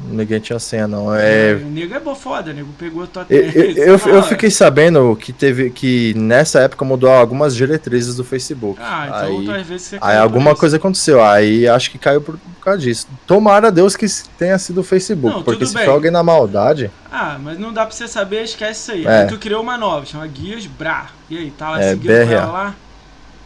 ninguém 0.00 0.38
tinha 0.38 0.60
senha, 0.60 0.86
não. 0.86 1.12
É. 1.12 1.54
O 1.60 1.66
nego 1.70 1.92
é 1.92 1.98
bo- 1.98 2.14
foda, 2.14 2.52
o 2.52 2.54
nego 2.54 2.68
pegou 2.78 3.02
a 3.02 3.06
tua 3.08 3.26
Eu, 3.28 3.42
eu, 3.50 3.98
eu- 3.98 4.22
fiquei 4.22 4.48
sabendo 4.48 5.16
que 5.20 5.32
teve 5.32 5.70
que 5.70 6.14
nessa 6.14 6.60
época 6.60 6.84
mudou 6.84 7.10
algumas 7.10 7.52
diretrizes 7.56 8.14
do 8.14 8.22
Facebook. 8.22 8.80
Ah, 8.80 9.06
então 9.08 9.54
aí, 9.54 9.62
vezes 9.64 9.88
você 9.88 9.98
aí 10.00 10.16
alguma 10.16 10.54
coisa 10.54 10.76
aconteceu. 10.76 11.20
Aí 11.24 11.66
acho 11.66 11.90
que 11.90 11.98
caiu 11.98 12.20
por, 12.20 12.38
causa 12.62 12.78
disso. 12.78 13.08
Tomara 13.26 13.68
a 13.68 13.70
Deus 13.70 13.96
que 13.96 14.06
tenha 14.38 14.56
sido 14.58 14.82
o 14.82 14.84
Facebook, 14.84 15.34
Não, 15.34 15.42
porque 15.42 15.66
se 15.66 15.74
bem. 15.74 15.84
for 15.84 15.92
alguém 15.92 16.12
na 16.12 16.22
maldade, 16.22 16.90
Ah, 17.10 17.36
mas 17.42 17.58
não 17.58 17.72
dá 17.72 17.84
pra 17.84 17.94
você 17.94 18.06
saber, 18.06 18.44
esquece 18.44 18.80
isso 18.80 18.92
aí. 18.92 19.04
É. 19.06 19.22
Aí 19.22 19.26
tu 19.26 19.36
criou 19.38 19.60
uma 19.62 19.76
nova, 19.76 20.06
chama 20.06 20.26
Guias 20.28 20.66
Bra. 20.66 21.06
E 21.28 21.36
aí, 21.36 21.50
tá 21.50 21.70
lá 21.70 21.82
É, 21.82 21.90
seguindo 21.90 22.06
BRA. 22.12 22.34
ela 22.34 22.46
lá? 22.52 22.74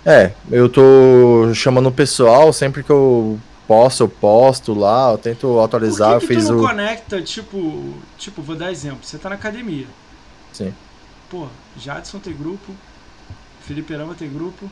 É, 0.05 0.33
eu 0.51 0.69
tô 0.69 1.53
chamando 1.55 1.89
o 1.89 1.93
pessoal 1.93 2.53
sempre 2.53 2.83
que 2.83 2.91
eu 2.91 3.39
posso, 3.67 4.03
eu 4.03 4.09
posto 4.09 4.75
lá, 4.75 5.13
eu 5.13 5.19
tento 5.19 5.61
atualizar, 5.61 6.13
Por 6.13 6.19
que, 6.19 6.25
eu 6.25 6.29
que 6.29 6.35
fiz 6.35 6.47
tu 6.47 6.53
não 6.53 6.65
o 6.65 6.67
conecta, 6.67 7.23
tipo, 7.23 7.95
tipo, 8.19 8.43
vou 8.43 8.57
dar 8.57 8.71
exemplo, 8.71 8.99
você 9.03 9.19
tá 9.19 9.29
na 9.29 9.37
academia. 9.37 9.87
Sim. 10.53 10.75
Pô, 11.31 11.47
Jadson 11.77 12.19
tem 12.19 12.35
grupo, 12.35 12.75
Felipe 13.63 13.95
Arama 13.95 14.15
tem 14.15 14.31
grupo, 14.31 14.71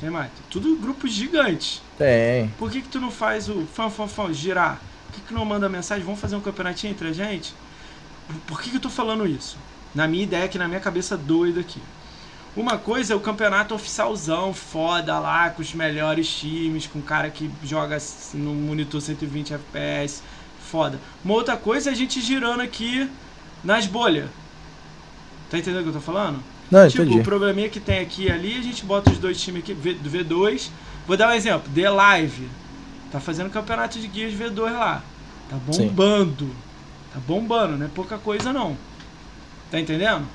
quem 0.00 0.10
mais? 0.10 0.30
Tudo 0.50 0.76
grupos 0.76 1.12
gigantes. 1.12 1.80
Tem. 1.96 2.48
Por 2.58 2.70
que 2.70 2.82
que 2.82 2.88
tu 2.88 3.00
não 3.00 3.10
faz 3.10 3.48
o 3.48 3.66
fã, 3.72 3.88
fã, 3.88 4.08
fã, 4.08 4.32
girar? 4.32 4.80
Por 5.06 5.14
que 5.14 5.28
que 5.28 5.34
não 5.34 5.44
manda 5.44 5.68
mensagem, 5.68 6.04
vamos 6.04 6.18
fazer 6.18 6.34
um 6.34 6.40
campeonatinho 6.40 6.90
entre 6.90 7.08
a 7.08 7.12
gente? 7.12 7.54
Por 8.46 8.60
que 8.60 8.70
que 8.70 8.76
eu 8.76 8.80
tô 8.80 8.90
falando 8.90 9.26
isso? 9.26 9.56
Na 9.94 10.08
minha 10.08 10.24
ideia, 10.24 10.46
aqui 10.46 10.58
na 10.58 10.66
minha 10.66 10.80
cabeça 10.80 11.16
doida 11.16 11.60
aqui. 11.60 11.80
Uma 12.54 12.76
coisa 12.76 13.14
é 13.14 13.16
o 13.16 13.20
campeonato 13.20 13.74
oficialzão, 13.74 14.52
foda 14.52 15.18
lá, 15.18 15.48
com 15.50 15.62
os 15.62 15.72
melhores 15.72 16.28
times, 16.28 16.86
com 16.86 16.98
o 16.98 17.02
cara 17.02 17.30
que 17.30 17.50
joga 17.64 17.96
no 18.34 18.52
monitor 18.54 19.00
120 19.00 19.54
FPS, 19.54 20.22
foda. 20.70 21.00
Uma 21.24 21.34
outra 21.34 21.56
coisa 21.56 21.88
é 21.88 21.92
a 21.92 21.96
gente 21.96 22.20
girando 22.20 22.60
aqui 22.60 23.10
nas 23.64 23.86
bolhas. 23.86 24.28
Tá 25.50 25.56
entendendo 25.58 25.80
o 25.80 25.82
que 25.84 25.88
eu 25.90 25.94
tô 25.94 26.00
falando? 26.00 26.42
Não, 26.70 26.86
Tipo, 26.88 27.02
entendi. 27.04 27.20
o 27.20 27.22
probleminha 27.24 27.68
que 27.70 27.80
tem 27.80 28.00
aqui 28.00 28.24
e 28.24 28.30
ali, 28.30 28.58
a 28.58 28.62
gente 28.62 28.84
bota 28.84 29.10
os 29.10 29.18
dois 29.18 29.40
times 29.40 29.62
aqui, 29.62 29.72
V- 29.72 29.94
do 29.94 30.10
V2. 30.10 30.68
Vou 31.06 31.16
dar 31.16 31.28
um 31.30 31.32
exemplo, 31.32 31.70
The 31.74 31.88
Live. 31.88 32.48
Tá 33.10 33.18
fazendo 33.20 33.48
campeonato 33.50 33.98
de 33.98 34.06
guias 34.08 34.32
V2 34.34 34.72
lá. 34.72 35.02
Tá 35.48 35.56
Sim. 35.72 35.88
bombando. 35.88 36.54
Tá 37.12 37.20
bombando, 37.26 37.76
não 37.78 37.86
é 37.86 37.88
pouca 37.88 38.16
coisa 38.18 38.52
não. 38.52 38.76
Tá 39.70 39.78
entendendo? 39.80 40.26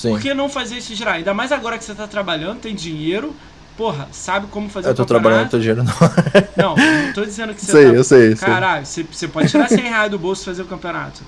Sim. 0.00 0.10
Por 0.10 0.20
que 0.20 0.32
não 0.34 0.48
fazer 0.48 0.76
isso 0.78 0.94
girar? 0.94 1.14
Ainda 1.14 1.34
mais 1.34 1.52
agora 1.52 1.76
que 1.78 1.84
você 1.84 1.94
tá 1.94 2.06
trabalhando, 2.06 2.60
tem 2.60 2.74
dinheiro. 2.74 3.34
porra, 3.76 4.08
sabe 4.12 4.46
como 4.50 4.68
fazer 4.68 4.88
Eu 4.88 4.92
o 4.92 4.94
tô 4.94 5.04
campeonato. 5.04 5.22
trabalhando 5.22 5.50
teu 5.50 5.58
dinheiro 5.60 5.82
não. 5.84 6.74
Não, 6.74 6.76
não 7.06 7.12
tô 7.12 7.24
dizendo 7.24 7.54
que 7.54 7.60
você 7.64 7.72
Sei, 7.72 7.86
tá... 7.86 7.92
eu 7.92 8.04
sei, 8.04 8.32
eu 8.32 8.36
sei. 8.36 8.46
Caralho, 8.48 8.84
você, 8.86 9.02
você 9.02 9.26
pode 9.28 9.48
tirar 9.50 9.68
100 9.68 9.78
reais 9.80 10.10
do 10.10 10.18
bolso 10.18 10.42
e 10.42 10.44
fazer 10.46 10.62
o 10.62 10.66
campeonato. 10.66 11.20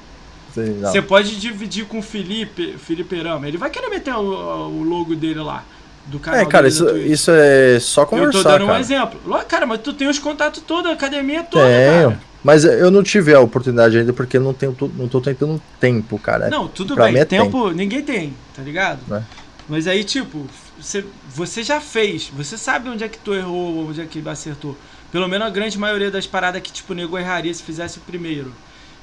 Sei. 0.54 0.74
Você 0.80 1.00
pode 1.00 1.40
dividir 1.40 1.86
com 1.86 1.98
o 2.00 2.02
Felipe, 2.02 2.76
Felipe 2.78 3.18
Rama. 3.22 3.48
Ele 3.48 3.56
vai 3.56 3.70
querer 3.70 3.88
meter 3.88 4.14
o, 4.14 4.20
o 4.68 4.82
logo 4.82 5.14
dele 5.14 5.40
lá. 5.40 5.64
Do 6.06 6.18
canal 6.18 6.40
É, 6.40 6.44
cara, 6.44 6.66
isso, 6.68 6.88
isso 6.98 7.30
é 7.30 7.78
só 7.80 8.02
Eu 8.02 8.06
conversar, 8.06 8.42
tô 8.42 8.48
dando 8.50 8.64
um 8.64 8.66
cara. 8.68 8.80
exemplo. 8.80 9.20
Lógico, 9.24 9.48
Cara, 9.48 9.64
mas 9.66 9.80
tu 9.80 9.92
tem 9.94 10.08
os 10.08 10.18
contatos 10.18 10.62
todos, 10.66 10.90
a 10.90 10.94
academia 10.94 11.42
toda, 11.44 11.64
Tenho. 11.64 12.10
cara. 12.10 12.20
Mas 12.43 12.64
eu 12.64 12.90
não 12.90 13.02
tive 13.02 13.35
a 13.35 13.40
oportunidade 13.40 13.98
ainda 13.98 14.12
porque 14.12 14.36
eu 14.36 14.43
não, 14.43 14.52
tenho, 14.52 14.77
não 14.97 15.06
tô 15.06 15.20
tentando 15.20 15.62
tempo, 15.78 16.19
cara. 16.19 16.51
Não, 16.51 16.66
tudo 16.66 16.94
pra 16.94 17.05
bem. 17.05 17.19
é 17.19 17.24
tempo, 17.24 17.70
ninguém 17.70 18.02
tem, 18.02 18.35
tá 18.55 18.62
ligado? 18.62 19.01
É. 19.14 19.23
Mas 19.69 19.86
aí, 19.86 20.02
tipo, 20.02 20.47
você, 20.78 21.05
você 21.32 21.62
já 21.62 21.81
fez, 21.81 22.31
você 22.36 22.59
sabe 22.59 22.89
onde 22.89 23.05
é 23.05 23.09
que 23.09 23.19
tu 23.19 23.32
errou, 23.32 23.89
onde 23.89 24.01
é 24.01 24.06
que 24.06 24.23
acertou. 24.28 24.77
Pelo 25.12 25.28
menos 25.28 25.47
a 25.47 25.51
grande 25.51 25.78
maioria 25.78 26.10
das 26.10 26.27
paradas 26.27 26.60
que, 26.62 26.73
tipo, 26.73 26.93
o 26.93 26.97
nego 26.97 27.16
erraria 27.16 27.52
se 27.55 27.62
fizesse 27.62 27.98
o 27.98 28.01
primeiro. 28.01 28.52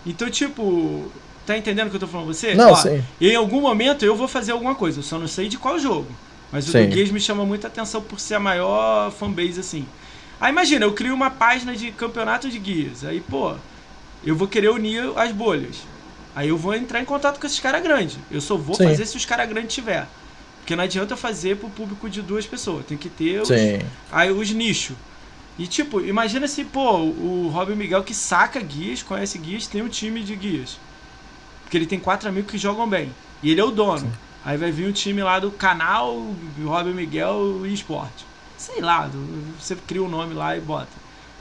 Então, 0.05 0.29
tipo, 0.29 1.09
tá 1.45 1.57
entendendo 1.57 1.87
o 1.87 1.89
que 1.89 1.95
eu 1.95 2.01
tô 2.01 2.07
falando 2.07 2.27
com 2.27 2.33
você? 2.33 2.55
Não, 2.55 2.71
Ó, 2.71 2.75
sim. 2.75 3.01
Em 3.21 3.35
algum 3.35 3.61
momento 3.61 4.03
eu 4.03 4.15
vou 4.15 4.27
fazer 4.27 4.51
alguma 4.51 4.75
coisa, 4.75 4.99
eu 4.99 5.03
só 5.03 5.17
não 5.17 5.27
sei 5.27 5.47
de 5.47 5.57
qual 5.57 5.79
jogo. 5.79 6.07
Mas 6.51 6.67
o 6.67 6.71
Sim. 6.71 6.87
do 6.87 6.95
Gears 6.95 7.11
me 7.11 7.19
chama 7.19 7.45
muita 7.45 7.67
atenção 7.67 8.01
por 8.01 8.19
ser 8.19 8.35
a 8.35 8.39
maior 8.39 9.11
fanbase 9.11 9.59
assim. 9.59 9.85
Aí 10.39 10.51
imagina, 10.51 10.85
eu 10.85 10.93
crio 10.93 11.13
uma 11.13 11.29
página 11.29 11.75
de 11.75 11.91
campeonato 11.91 12.49
de 12.49 12.63
Gears. 12.63 13.03
Aí, 13.03 13.19
pô, 13.19 13.55
eu 14.23 14.35
vou 14.35 14.47
querer 14.47 14.69
unir 14.69 15.11
as 15.17 15.31
bolhas. 15.31 15.77
Aí 16.35 16.49
eu 16.49 16.57
vou 16.57 16.73
entrar 16.73 17.01
em 17.01 17.05
contato 17.05 17.39
com 17.39 17.45
esses 17.45 17.59
caras 17.59 17.83
grandes. 17.83 18.17
Eu 18.31 18.39
só 18.39 18.55
vou 18.55 18.75
Sim. 18.75 18.85
fazer 18.85 19.05
se 19.05 19.17
os 19.17 19.25
caras 19.25 19.49
grandes 19.49 19.73
tiver. 19.73 20.07
Porque 20.59 20.75
não 20.75 20.83
adianta 20.83 21.13
eu 21.13 21.17
fazer 21.17 21.57
pro 21.57 21.69
público 21.69 22.09
de 22.09 22.21
duas 22.21 22.45
pessoas. 22.45 22.85
Tem 22.85 22.97
que 22.97 23.09
ter 23.09 23.41
os, 23.41 23.47
Sim. 23.47 23.79
aí 24.11 24.31
os 24.31 24.49
nichos. 24.51 24.95
E 25.57 25.67
tipo, 25.67 25.99
imagina 25.99 26.47
se, 26.47 26.63
pô, 26.63 26.97
o 26.99 27.49
Robin 27.53 27.75
Miguel 27.75 28.03
que 28.03 28.13
saca 28.13 28.61
guias, 28.61 29.03
conhece 29.03 29.37
guias, 29.37 29.67
tem 29.67 29.81
um 29.81 29.89
time 29.89 30.23
de 30.23 30.35
guias. 30.35 30.79
Porque 31.63 31.75
ele 31.75 31.85
tem 31.85 31.99
quatro 31.99 32.29
amigos 32.29 32.49
que 32.49 32.57
jogam 32.57 32.87
bem. 32.87 33.13
E 33.43 33.51
ele 33.51 33.59
é 33.59 33.63
o 33.63 33.71
dono. 33.71 34.09
Aí 34.45 34.57
vai 34.57 34.71
vir 34.71 34.87
um 34.87 34.91
time 34.93 35.21
lá 35.21 35.37
do 35.37 35.51
canal 35.51 36.33
Robin 36.63 36.93
Miguel 36.93 37.65
e 37.65 37.73
Esporte. 37.73 38.28
Sei 38.59 38.81
lá, 38.81 39.09
você 39.57 39.73
cria 39.73 40.03
o 40.03 40.09
nome 40.09 40.33
lá 40.33 40.55
e 40.55 40.59
bota. 40.59 40.91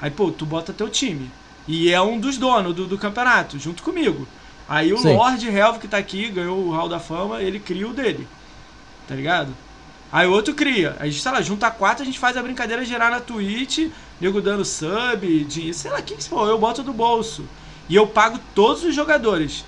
Aí, 0.00 0.08
pô, 0.08 0.30
tu 0.30 0.46
bota 0.46 0.72
teu 0.72 0.88
time. 0.88 1.28
E 1.66 1.92
é 1.92 2.00
um 2.00 2.18
dos 2.18 2.38
donos 2.38 2.72
do, 2.72 2.86
do 2.86 2.96
campeonato, 2.96 3.58
junto 3.58 3.82
comigo. 3.82 4.26
Aí 4.68 4.92
o 4.92 4.98
Sim. 4.98 5.16
Lord 5.16 5.48
Helv 5.48 5.78
que 5.80 5.88
tá 5.88 5.98
aqui, 5.98 6.28
ganhou 6.28 6.64
o 6.64 6.70
Hall 6.70 6.88
da 6.88 7.00
Fama, 7.00 7.42
ele 7.42 7.58
cria 7.58 7.88
o 7.88 7.92
dele. 7.92 8.28
Tá 9.08 9.16
ligado? 9.16 9.52
Aí 10.12 10.28
o 10.28 10.32
outro 10.32 10.54
cria. 10.54 10.96
Aí, 11.00 11.12
sei 11.12 11.32
lá, 11.32 11.42
junta 11.42 11.68
quatro, 11.72 12.04
a 12.04 12.06
gente 12.06 12.20
faz 12.20 12.36
a 12.36 12.42
brincadeira 12.42 12.84
gerar 12.84 13.10
na 13.10 13.18
Twitch, 13.18 13.90
nego 14.20 14.40
dando 14.40 14.64
sub, 14.64 15.44
dinheiro, 15.44 15.76
sei 15.76 15.90
lá, 15.90 16.00
que 16.00 16.22
se 16.22 16.28
for, 16.28 16.48
eu 16.48 16.56
boto 16.56 16.84
do 16.84 16.92
bolso. 16.92 17.44
E 17.88 17.96
eu 17.96 18.06
pago 18.06 18.38
todos 18.54 18.84
os 18.84 18.94
jogadores. 18.94 19.64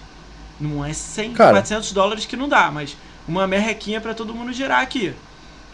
Não 0.60 0.84
é 0.84 0.92
100, 0.92 1.32
Cara. 1.32 1.52
400 1.54 1.90
dólares 1.92 2.26
que 2.26 2.36
não 2.36 2.48
dá, 2.48 2.70
mas 2.70 2.96
uma 3.26 3.44
merrequinha 3.48 4.00
pra 4.00 4.14
todo 4.14 4.32
mundo 4.32 4.52
gerar 4.52 4.82
aqui. 4.82 5.12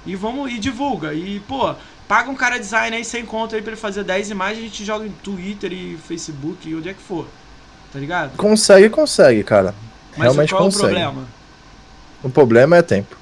E 0.07 0.15
vamos, 0.15 0.53
e 0.53 0.59
divulga. 0.59 1.13
E, 1.13 1.41
pô, 1.41 1.75
paga 2.07 2.31
um 2.31 2.35
cara 2.35 2.59
design 2.59 2.97
aí 2.97 3.05
sem 3.05 3.25
conta 3.27 3.57
aí 3.57 3.63
pra 3.63 3.73
ele 3.73 3.81
fazer 3.81 4.05
10 4.05 4.31
imagens, 4.31 4.59
a 4.59 4.63
gente 4.63 4.85
joga 4.85 5.07
em 5.07 5.11
Twitter 5.11 5.73
e 5.73 5.97
Facebook 5.97 6.69
e 6.69 6.75
onde 6.75 6.89
é 6.89 6.95
que 6.95 7.03
for. 7.03 7.27
Tá 7.93 7.99
ligado? 7.99 8.37
Consegue, 8.37 8.89
consegue, 8.89 9.43
cara. 9.43 9.75
Mas 10.11 10.23
Realmente 10.23 10.51
qual 10.51 10.63
consegue. 10.65 10.85
é 10.85 10.87
o 10.87 11.11
problema? 11.13 11.29
O 12.23 12.31
problema 12.31 12.77
é 12.77 12.83
tempo. 12.83 13.17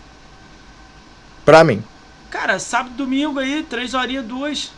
Pra 1.45 1.65
mim. 1.65 1.83
Cara, 2.31 2.59
sábado, 2.59 2.95
domingo 2.97 3.39
aí, 3.39 3.63
3 3.63 3.95
horinhas, 3.95 4.25
duas. 4.25 4.73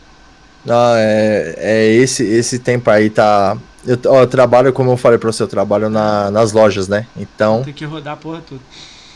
Ah, 0.69 0.95
é, 0.97 1.55
é 1.57 1.85
esse, 1.93 2.23
esse 2.23 2.59
tempo 2.59 2.89
aí 2.89 3.09
tá. 3.09 3.57
Eu, 3.85 3.97
ó, 4.07 4.21
eu 4.21 4.27
trabalho, 4.27 4.73
como 4.73 4.91
eu 4.91 4.97
falei 4.97 5.17
pra 5.17 5.31
você, 5.31 5.41
eu 5.41 5.47
trabalho 5.47 5.89
na, 5.89 6.29
nas 6.29 6.51
lojas, 6.51 6.87
né? 6.87 7.07
Então, 7.15 7.63
Tem 7.63 7.73
que 7.73 7.85
rodar 7.85 8.13
a 8.13 8.17
porra 8.17 8.41
toda. 8.47 8.61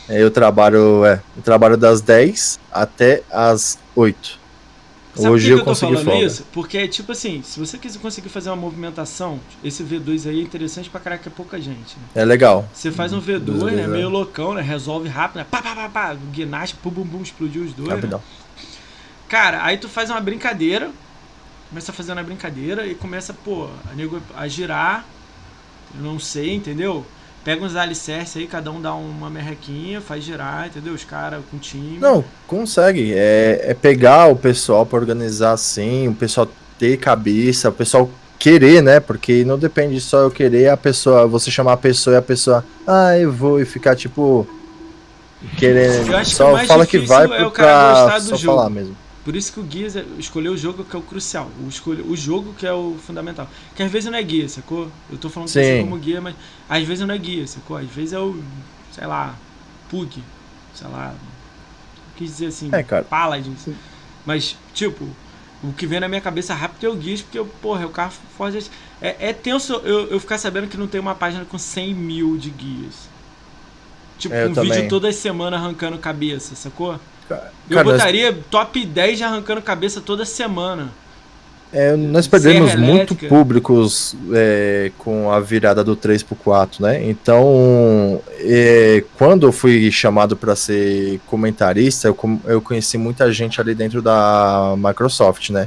É, 0.08 0.22
eu 0.22 0.30
trabalho. 0.30 1.04
É, 1.04 1.20
eu 1.36 1.42
trabalho 1.42 1.76
das 1.76 2.00
10 2.00 2.58
até 2.70 3.22
as 3.30 3.78
8. 3.94 4.42
Sabe 5.14 5.28
Hoje 5.28 5.44
por 5.44 5.48
que 5.48 5.52
eu 5.52 5.58
que 5.58 5.64
tô 5.64 5.70
consegui 5.70 5.92
falando 5.92 6.04
folga. 6.06 6.26
isso? 6.26 6.46
Porque, 6.52 6.88
tipo 6.88 7.12
assim, 7.12 7.42
se 7.42 7.60
você 7.60 7.76
quiser 7.76 7.98
conseguir 7.98 8.30
fazer 8.30 8.48
uma 8.48 8.56
movimentação, 8.56 9.38
esse 9.62 9.84
V2 9.84 10.26
aí 10.26 10.40
é 10.40 10.42
interessante 10.42 10.88
pra 10.88 10.98
caraca, 11.00 11.28
é 11.28 11.32
pouca 11.32 11.60
gente. 11.60 11.98
Né? 11.98 12.04
É 12.14 12.24
legal. 12.24 12.66
Você 12.72 12.90
faz 12.90 13.12
um 13.12 13.20
V2, 13.20 13.40
Dois, 13.40 13.74
né? 13.76 13.82
é. 13.82 13.86
Meio 13.86 14.08
loucão, 14.08 14.54
né? 14.54 14.62
Resolve 14.62 15.10
rápido, 15.10 15.36
né? 15.36 15.46
Pá, 15.50 15.60
pá, 15.60 15.74
pá, 15.74 15.88
pá. 15.90 16.16
Guinache, 16.32 16.74
pum, 16.82 16.88
bum, 16.88 17.04
bum, 17.04 17.20
explodiu 17.22 17.62
os 17.62 17.74
dois. 17.74 17.88
Né? 17.90 17.94
Rapidão. 17.96 18.22
Cara, 19.28 19.62
aí 19.64 19.76
tu 19.76 19.86
faz 19.86 20.08
uma 20.08 20.20
brincadeira, 20.20 20.90
começa 21.68 21.92
fazendo 21.92 22.18
a 22.18 22.22
brincadeira 22.22 22.86
e 22.86 22.94
começa, 22.94 23.34
pô, 23.34 23.68
a, 23.90 23.94
nego 23.94 24.18
a 24.34 24.48
girar. 24.48 25.04
Eu 25.94 26.02
não 26.02 26.18
sei, 26.18 26.54
entendeu? 26.54 27.04
Pega 27.44 27.64
uns 27.64 27.74
alicerces 27.74 28.36
aí, 28.36 28.46
cada 28.46 28.70
um 28.70 28.80
dá 28.80 28.94
uma 28.94 29.28
merrequinha, 29.28 30.00
faz 30.00 30.22
girar, 30.22 30.68
entendeu? 30.68 30.94
Os 30.94 31.02
caras 31.04 31.40
com 31.50 31.58
time. 31.58 31.98
Não, 31.98 32.24
consegue. 32.46 33.12
É, 33.14 33.64
é 33.68 33.74
pegar 33.74 34.26
o 34.28 34.36
pessoal 34.36 34.86
pra 34.86 34.98
organizar 34.98 35.52
assim, 35.52 36.06
o 36.06 36.14
pessoal 36.14 36.48
ter 36.78 36.96
cabeça, 36.98 37.68
o 37.68 37.72
pessoal 37.72 38.08
querer, 38.38 38.80
né? 38.80 39.00
Porque 39.00 39.44
não 39.44 39.58
depende 39.58 40.00
só 40.00 40.18
eu 40.18 40.30
querer 40.30 40.68
a 40.68 40.76
pessoa, 40.76 41.26
você 41.26 41.50
chamar 41.50 41.72
a 41.72 41.76
pessoa 41.76 42.14
e 42.14 42.16
a 42.18 42.22
pessoa, 42.22 42.64
ah, 42.86 43.18
eu 43.18 43.32
vou 43.32 43.60
e 43.60 43.64
ficar 43.64 43.96
tipo 43.96 44.46
querendo. 45.58 46.08
Eu 46.12 46.16
acho 46.18 46.30
que 46.30 46.34
o 46.34 46.46
Só 46.46 46.52
mais 46.52 46.68
fala 46.68 46.86
que 46.86 46.98
vai 46.98 47.24
é 47.24 47.44
o 47.46 47.50
pra 47.50 47.64
cara 47.64 48.02
gostar 48.02 48.18
do 48.20 48.24
só 48.24 48.36
jogo. 48.36 48.56
falar 48.56 48.70
mesmo. 48.70 48.96
Por 49.24 49.36
isso 49.36 49.52
que 49.52 49.60
o 49.60 49.62
Guia 49.62 49.86
escolheu 50.18 50.52
o 50.52 50.56
jogo 50.56 50.84
que 50.84 50.96
é 50.96 50.98
o 50.98 51.02
crucial. 51.02 51.48
O, 51.64 51.68
escolhe, 51.68 52.02
o 52.02 52.16
jogo 52.16 52.54
que 52.54 52.66
é 52.66 52.72
o 52.72 52.96
fundamental. 53.06 53.48
Que 53.74 53.82
às 53.82 53.90
vezes 53.90 54.10
não 54.10 54.18
é 54.18 54.22
guia, 54.22 54.48
sacou? 54.48 54.90
Eu 55.10 55.16
tô 55.18 55.30
falando 55.30 55.46
com 55.48 55.52
você 55.52 55.64
Sim. 55.64 55.80
como 55.84 55.96
guia, 55.98 56.20
mas 56.20 56.34
às 56.68 56.84
vezes 56.84 57.06
não 57.06 57.14
é 57.14 57.18
guia, 57.18 57.46
sacou? 57.46 57.76
Às 57.76 57.88
vezes 57.88 58.12
é 58.12 58.18
o, 58.18 58.42
sei 58.90 59.06
lá, 59.06 59.36
Pug, 59.88 60.24
sei 60.74 60.88
lá. 60.88 61.14
Quis 62.16 62.30
dizer 62.30 62.46
assim, 62.46 62.68
É, 62.72 62.82
cara. 62.82 63.04
Paladins. 63.04 63.68
Mas, 64.24 64.56
tipo, 64.74 65.16
o 65.62 65.72
que 65.72 65.86
vem 65.86 66.00
na 66.00 66.08
minha 66.08 66.20
cabeça 66.20 66.54
rápido 66.54 66.86
é 66.86 66.90
o 66.90 66.96
Guias, 66.96 67.22
porque, 67.22 67.42
porra, 67.60 67.82
é 67.82 67.86
o 67.86 67.90
carro 67.90 68.12
forte. 68.36 68.70
É, 69.00 69.28
é 69.30 69.32
tenso 69.32 69.74
eu, 69.84 70.08
eu 70.10 70.20
ficar 70.20 70.38
sabendo 70.38 70.68
que 70.68 70.76
não 70.76 70.86
tem 70.88 71.00
uma 71.00 71.14
página 71.14 71.44
com 71.44 71.58
100 71.58 71.94
mil 71.94 72.36
de 72.36 72.50
guias. 72.50 73.08
Tipo, 74.18 74.34
É, 74.34 74.44
eu 74.44 74.50
um 74.50 74.54
vídeo 74.54 74.84
também. 74.84 74.88
toda 74.88 75.12
semana 75.12 75.56
arrancando 75.56 75.98
cabeça, 75.98 76.54
sacou? 76.54 76.98
Cara, 77.28 77.52
Eu 77.70 77.76
nós- 77.76 77.84
botaria 77.96 78.36
top 78.50 78.84
10 78.84 79.18
de 79.18 79.24
arrancando 79.24 79.62
cabeça 79.62 80.00
toda 80.00 80.24
semana. 80.24 80.90
É, 81.74 81.96
nós 81.96 82.26
perdemos 82.26 82.74
muito 82.74 83.14
públicos 83.14 84.14
é, 84.34 84.92
com 84.98 85.32
a 85.32 85.40
virada 85.40 85.82
do 85.82 85.96
3 85.96 86.22
pro 86.22 86.36
4, 86.36 86.82
né? 86.82 87.02
Então, 87.08 88.20
é, 88.40 89.02
quando 89.16 89.46
eu 89.46 89.52
fui 89.52 89.90
chamado 89.90 90.36
para 90.36 90.54
ser 90.54 91.18
comentarista, 91.26 92.08
eu, 92.08 92.40
eu 92.44 92.60
conheci 92.60 92.98
muita 92.98 93.32
gente 93.32 93.58
ali 93.58 93.74
dentro 93.74 94.02
da 94.02 94.74
Microsoft, 94.76 95.48
né? 95.48 95.66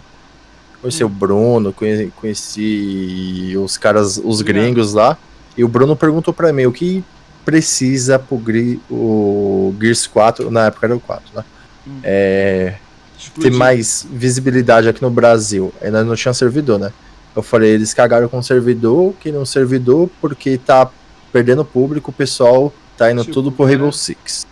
Conheci 0.80 1.04
Hum. 1.04 1.08
o 1.08 1.10
Bruno, 1.10 1.74
conheci, 1.74 2.14
conheci 2.16 3.56
os 3.58 3.76
caras, 3.76 4.22
os 4.24 4.42
gringos 4.44 4.94
lá, 4.94 5.18
e 5.58 5.64
o 5.64 5.68
Bruno 5.68 5.96
perguntou 5.96 6.32
para 6.32 6.54
mim 6.54 6.68
o 6.68 6.72
que 6.72 7.04
precisa 7.46 8.18
pro 8.18 8.42
o 8.90 9.74
Gears 9.80 10.08
4, 10.08 10.50
na 10.50 10.66
época 10.66 10.88
era 10.88 10.96
o 10.96 11.00
4, 11.00 11.24
né? 11.36 11.46
Hum. 11.88 12.00
É, 12.04 12.74
ter 13.40 13.52
mais 13.52 14.06
visibilidade 14.10 14.90
aqui 14.90 15.02
no 15.02 15.10
Brasil. 15.10 15.74
Ainda 15.82 16.04
não 16.04 16.16
tinha 16.16 16.34
servidor, 16.34 16.80
né? 16.80 16.92
Eu 17.36 17.44
falei, 17.44 17.72
eles 17.72 17.94
cagaram 17.94 18.28
com 18.28 18.40
o 18.40 18.44
servidor, 18.44 19.14
que 19.20 19.32
não 19.32 19.46
servidor, 19.46 20.10
porque 20.20 20.58
tá 20.58 20.90
perdendo 21.32 21.66
público, 21.66 22.12
o 22.12 22.14
pessoal 22.14 22.74
tá 22.98 23.12
indo 23.12 23.22
Tipo, 23.22 23.34
tudo 23.34 23.52
pro. 23.52 23.66
Rainbow 23.66 23.92
Six. 23.92 24.48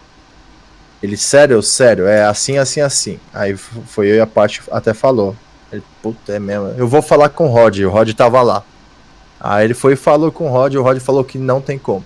Ele, 1.01 1.17
sério, 1.17 1.61
sério, 1.61 2.05
é 2.05 2.25
assim, 2.25 2.57
assim, 2.57 2.81
assim. 2.81 3.19
Aí 3.33 3.55
foi 3.55 4.07
eu 4.07 4.15
e 4.15 4.19
a 4.19 4.27
parte 4.27 4.61
até 4.71 4.93
falou. 4.93 5.35
Ele, 5.71 5.83
puta, 6.01 6.33
é 6.33 6.39
mesmo. 6.39 6.67
Eu 6.77 6.87
vou 6.87 7.01
falar 7.01 7.29
com 7.29 7.47
o 7.47 7.49
Rod, 7.49 7.79
o 7.79 7.89
Rod 7.89 8.11
tava 8.13 8.41
lá. 8.41 8.63
Aí 9.39 9.65
ele 9.65 9.73
foi 9.73 9.93
e 9.93 9.97
falou 9.97 10.31
com 10.31 10.47
o 10.47 10.49
Rod, 10.49 10.75
o 10.75 10.81
Rod 10.81 10.99
falou 10.99 11.23
que 11.23 11.37
não 11.37 11.59
tem 11.59 11.77
como. 11.77 12.05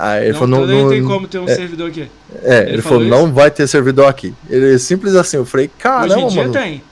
Aí 0.00 0.24
ele 0.26 0.32
não, 0.32 0.38
falou, 0.38 0.60
não, 0.60 0.82
não, 0.82 0.88
tem 0.90 1.04
como 1.04 1.26
ter 1.26 1.38
um 1.40 1.48
é. 1.48 1.54
servidor 1.56 1.88
aqui. 1.88 2.08
é, 2.44 2.60
Ele 2.62 2.72
ele, 2.74 2.82
falou 2.82 3.00
falou, 3.00 3.26
não 3.26 3.32
vai 3.32 3.50
ter 3.50 3.66
servidor 3.66 4.06
aqui. 4.06 4.32
Ele 4.48 4.74
é 4.74 4.78
simples 4.78 5.14
assim, 5.16 5.38
eu 5.38 5.44
falei, 5.44 5.66
Hoje 5.66 5.78
caramba, 5.78 6.20
em 6.20 6.28
dia 6.28 6.42
mano. 6.42 6.52
tem. 6.52 6.82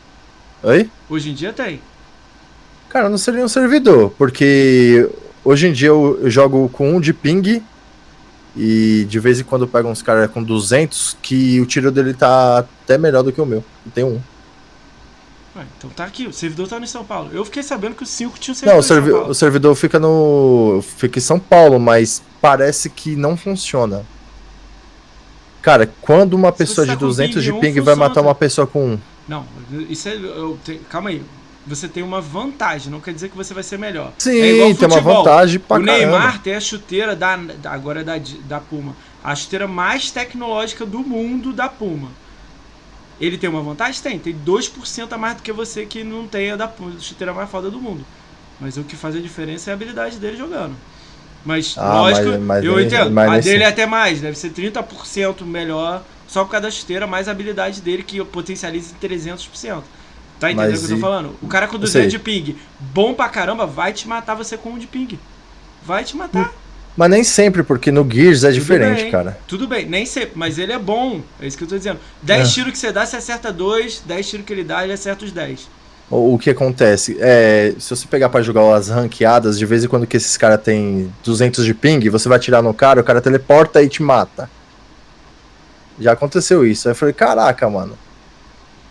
Oi? 0.65 0.91
Hoje 1.09 1.31
em 1.31 1.35
dia 1.35 1.53
tem. 1.53 1.81
Cara, 2.89 3.09
não 3.09 3.19
seria 3.19 3.45
um 3.45 3.49
servidor, 3.49 4.11
porque 4.19 5.09
hoje 5.45 5.69
em 5.69 5.73
dia 5.73 5.89
eu, 5.89 6.19
eu 6.23 6.31
jogo 6.31 6.69
com 6.73 6.97
um 6.97 7.01
de 7.01 7.13
ping 7.13 7.63
e 8.57 9.07
de 9.09 9.21
vez 9.21 9.39
em 9.39 9.45
quando 9.45 9.63
eu 9.63 9.69
pego 9.69 9.89
uns 9.89 10.03
caras 10.03 10.31
com 10.31 10.43
200 10.43 11.17
que 11.23 11.61
o 11.61 11.67
tiro 11.67 11.93
dele 11.93 12.15
tá 12.15 12.59
até 12.59 12.97
melhor 12.99 13.23
do 13.23 13.31
que 13.31 13.41
o 13.41 13.47
meu. 13.47 13.63
Tem 13.95 14.03
um. 14.03 14.19
Ué, 15.55 15.65
então 15.79 15.91
tá 15.91 16.05
aqui, 16.05 16.27
o 16.27 16.33
servidor 16.33 16.69
tá 16.69 16.81
no 16.81 16.87
São 16.87 17.05
Paulo. 17.05 17.31
Eu 17.33 17.45
fiquei 17.45 17.63
sabendo 17.63 17.95
que 17.95 18.03
o 18.03 18.07
5 18.07 18.39
tinha 18.39 18.53
um 18.53 18.57
servidor 18.57 18.73
Não, 18.75 18.79
o, 18.79 18.81
em 18.81 18.83
servi- 18.83 19.13
o 19.31 19.35
servidor 19.35 19.75
fica 19.75 19.99
no. 19.99 20.83
fica 20.97 21.19
em 21.19 21.23
São 21.23 21.39
Paulo, 21.39 21.79
mas 21.79 22.23
parece 22.47 22.89
que 22.91 23.17
não 23.17 23.37
funciona. 23.37 24.05
Cara, 25.63 25.93
quando 26.01 26.35
uma 26.35 26.53
Se 26.53 26.59
pessoa 26.59 26.87
de 26.87 26.93
tá 26.93 26.99
com 26.99 27.07
200 27.07 27.43
de 27.43 27.53
ping 27.53 27.61
ping 27.61 27.73
vai 27.81 27.95
funciona 27.95 27.97
matar 27.97 28.21
uma 28.23 28.35
pessoa 28.35 28.67
com 28.67 28.93
um. 28.93 28.99
Não, 29.29 29.45
isso 29.91 30.09
é. 30.09 30.13
te- 30.65 30.81
calma 30.89 31.11
aí. 31.11 31.23
Você 31.67 31.89
tem 31.89 32.05
uma 32.05 32.21
vantagem, 32.21 32.93
não 32.93 33.01
quer 33.01 33.13
dizer 33.13 33.29
que 33.29 33.37
você 33.37 33.53
vai 33.53 33.65
ser 33.65 33.77
melhor. 33.77 34.13
Sim, 34.19 34.39
É 34.39 34.73
tem 34.75 34.87
uma 34.87 35.01
vantagem 35.01 35.59
pra 35.59 35.79
O 35.79 35.81
Neymar 35.81 36.21
caramba. 36.23 36.39
tem 36.39 36.55
a 36.55 36.61
chuteira 36.61 37.17
da, 37.17 37.37
agora 37.65 38.03
é 38.03 38.05
da, 38.05 38.15
da 38.45 38.61
Puma. 38.61 38.95
A 39.25 39.35
chuteira 39.35 39.67
mais 39.67 40.13
tecnológica 40.13 40.87
do 40.87 41.01
mundo 41.01 41.53
da 41.53 41.69
Puma. 41.69 42.11
Ele 43.21 43.37
tem 43.37 43.51
uma 43.51 43.63
vantagem? 43.63 44.01
Tem. 44.01 44.19
Tem 44.21 44.33
2% 44.47 45.13
a 45.13 45.19
mais 45.19 45.37
do 45.39 45.43
que 45.43 45.51
você 45.53 45.85
que 45.85 46.05
não 46.05 46.29
tem 46.29 46.53
a 46.53 46.57
da 46.57 46.71
chuteira 47.01 47.35
mais 47.35 47.51
foda 47.51 47.69
do 47.69 47.81
mundo. 47.81 48.05
Mas 48.61 48.77
o 48.77 48.85
que 48.85 48.95
faz 48.95 49.17
a 49.17 49.21
diferença 49.21 49.69
é 49.69 49.73
a 49.73 49.75
habilidade 49.75 50.19
dele 50.19 50.37
jogando. 50.37 50.77
Mas, 51.47 51.75
Ah, 51.79 52.01
lógico, 52.01 52.29
mas- 52.31 52.41
mas 52.41 52.65
eu 52.65 52.77
nem- 52.77 52.87
entendo. 52.87 53.11
mas 53.13 53.31
a 53.33 53.39
dele 53.39 53.63
é 53.63 53.67
até 53.69 53.87
mais, 53.87 54.21
deve 54.21 54.37
ser 54.37 54.51
30% 54.51 55.47
melhor 55.47 56.03
só 56.27 56.45
por 56.45 56.51
causa 56.51 56.67
da 56.67 56.71
chuteira, 56.73 57.07
mais 57.07 57.29
a 57.29 57.31
habilidade 57.31 57.81
dele 57.81 58.03
que 58.03 58.23
potencializa 58.25 58.93
em 58.93 58.99
300%. 58.99 59.85
Tá 60.41 60.51
entendendo 60.51 60.75
o 60.75 60.79
que 60.81 60.85
eu 60.85 60.89
tô 60.91 60.97
e- 60.97 61.01
falando? 61.01 61.37
O 61.41 61.47
cara 61.47 61.69
com 61.69 61.77
Eu 61.77 61.81
200 61.81 62.11
sei. 62.11 62.11
de 62.11 62.19
ping, 62.19 62.57
bom 62.93 63.15
pra 63.15 63.29
caramba, 63.29 63.65
vai 63.65 63.93
te 63.93 64.07
matar 64.09 64.35
você 64.35 64.57
com 64.59 64.71
um 64.71 64.79
de 64.79 64.87
ping. 64.89 65.19
Vai 65.85 66.03
te 66.05 66.17
matar. 66.17 66.53
Mas 66.97 67.11
nem 67.11 67.23
sempre, 67.23 67.63
porque 67.63 67.93
no 67.93 68.07
Gears 68.11 68.43
é 68.43 68.49
Tudo 68.49 68.59
diferente, 68.59 69.03
bem, 69.03 69.11
cara. 69.13 69.39
Tudo 69.47 69.69
bem, 69.69 69.87
nem 69.87 70.05
sempre, 70.05 70.33
mas 70.35 70.59
ele 70.59 70.73
é 70.73 70.79
bom. 70.79 71.21
É 71.41 71.47
isso 71.47 71.57
que 71.57 71.63
eu 71.63 71.69
tô 71.69 71.77
dizendo. 71.79 72.01
10 72.23 72.49
É. 72.49 72.53
tiros 72.53 72.73
que 72.73 72.79
você 72.79 72.91
dá, 72.91 73.07
você 73.07 73.17
acerta 73.17 73.53
2, 73.53 74.03
10 74.05 74.29
tiros 74.29 74.45
que 74.45 74.53
ele 74.53 74.65
dá, 74.65 74.83
ele 74.83 74.95
acerta 74.95 75.25
os 75.25 75.31
10. 75.31 75.69
O, 76.09 76.39
que 76.39 76.51
acontece? 76.51 77.17
É, 77.21 77.75
se 77.79 77.91
você 77.91 78.07
pegar 78.07 78.29
pra 78.29 78.41
jogar 78.41 78.75
as 78.77 78.89
ranqueadas, 78.89 79.59
de 79.59 79.67
vez 79.67 79.83
em 79.83 79.89
quando 79.89 80.07
que 80.07 80.17
esses 80.17 80.37
caras 80.37 80.61
têm 80.63 81.13
200 81.25 81.65
de 81.65 81.75
ping, 81.75 82.09
você 82.09 82.29
vai 82.29 82.37
atirar 82.39 82.63
no 82.63 82.73
cara, 82.73 83.01
o 83.01 83.05
cara 83.05 83.21
teleporta 83.21 83.83
e 83.83 83.89
te 83.89 84.03
mata. 84.03 84.49
Já 85.99 86.13
aconteceu 86.13 86.65
isso. 86.65 86.87
Aí 86.87 86.93
eu 86.93 86.97
falei, 86.97 87.13
caraca, 87.13 87.69
mano. 87.69 87.99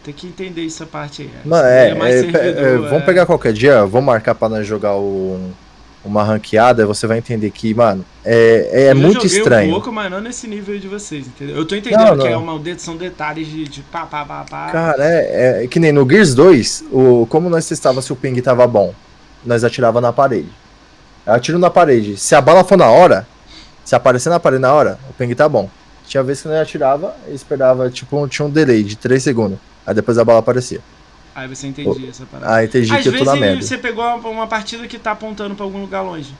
Tem 0.03 0.13
que 0.13 0.27
entender 0.27 0.65
essa 0.65 0.85
parte 0.85 1.21
aí. 1.21 1.31
Mano, 1.45 1.67
Ele 1.67 1.91
é, 1.91 1.95
mais 1.95 2.15
é, 2.15 2.19
servidor, 2.19 2.43
é, 2.43 2.73
é. 2.73 2.77
vamos 2.77 3.05
pegar 3.05 3.25
qualquer 3.25 3.53
dia, 3.53 3.85
vamos 3.85 4.05
marcar 4.05 4.35
pra 4.35 4.49
nós 4.49 4.67
jogar 4.67 4.95
o- 4.95 5.51
uma 6.05 6.23
ranqueada, 6.23 6.85
você 6.85 7.07
vai 7.07 7.17
entender 7.17 7.49
que, 7.51 7.73
mano, 7.73 8.05
é, 8.23 8.69
é 8.71 8.91
Eu 8.91 8.95
muito 8.95 9.25
estranho. 9.25 9.69
um 9.69 9.73
pouco, 9.73 9.91
mas 9.91 10.09
não 10.11 10.21
nesse 10.21 10.47
nível 10.47 10.77
de 10.79 10.87
vocês, 10.87 11.25
entendeu? 11.27 11.55
Eu 11.55 11.65
tô 11.65 11.75
entendendo 11.75 11.99
Não, 12.09 12.17
que 12.17 12.23
não. 12.23 12.27
é 12.27 12.37
uma, 12.37 12.61
são 12.77 12.95
detalhes 12.95 13.47
de, 13.47 13.65
de 13.67 13.81
pá, 13.81 14.05
pá, 14.05 14.23
pá, 14.23 14.45
pá. 14.49 14.69
Cara, 14.71 15.03
é, 15.03 15.63
é 15.63 15.67
que 15.67 15.79
nem 15.79 15.91
no 15.91 16.07
Gears 16.07 16.35
2, 16.35 16.85
o, 16.91 17.25
como 17.29 17.49
nós 17.49 17.67
testava 17.67 18.01
se 18.01 18.13
o 18.13 18.15
ping 18.15 18.39
tava 18.41 18.65
bom, 18.67 18.93
nós 19.43 19.63
atirava 19.63 19.99
na 19.99 20.13
parede. 20.13 20.49
Eu 21.25 21.33
atiro 21.33 21.57
na 21.57 21.69
parede. 21.71 22.17
Se 22.17 22.35
a 22.35 22.41
bala 22.41 22.63
for 22.63 22.77
na 22.77 22.87
hora, 22.89 23.27
se 23.83 23.95
aparecer 23.95 24.29
na 24.29 24.39
parede 24.39 24.61
na 24.61 24.71
hora, 24.71 24.99
o 25.09 25.13
ping 25.13 25.33
tá 25.33 25.49
bom. 25.49 25.69
Tinha 26.07 26.21
vez 26.21 26.39
que 26.41 26.47
nós 26.47 26.57
atirava 26.57 27.15
e 27.27 27.33
esperava, 27.33 27.89
tipo, 27.89 28.15
um- 28.23 28.27
tinha 28.27 28.45
um 28.45 28.49
delay 28.49 28.83
de 28.83 28.95
3 28.95 29.23
segundos. 29.23 29.57
Aí 29.87 29.93
depois 29.93 30.17
a 30.19 30.23
bala 30.23 30.39
aparecia. 30.39 30.79
Aí 31.35 31.47
você 31.49 31.67
entendia 31.67 32.09
essa 32.09 32.25
parada. 32.25 32.55
Aí 32.55 32.65
entendi 32.65 32.93
Às 32.95 33.03
que 33.03 33.09
eu 33.09 33.17
tô 33.17 33.25
na 33.25 33.33
vezes 33.33 33.45
merda. 33.45 33.61
você 33.61 33.77
pegou 33.77 34.03
uma, 34.05 34.29
uma 34.29 34.47
partida 34.47 34.87
que 34.87 34.97
tá 34.97 35.11
apontando 35.11 35.53
pra 35.53 35.65
algum 35.65 35.81
lugar 35.81 36.01
longe. 36.01 36.33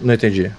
Não 0.00 0.12
entendi. 0.12 0.50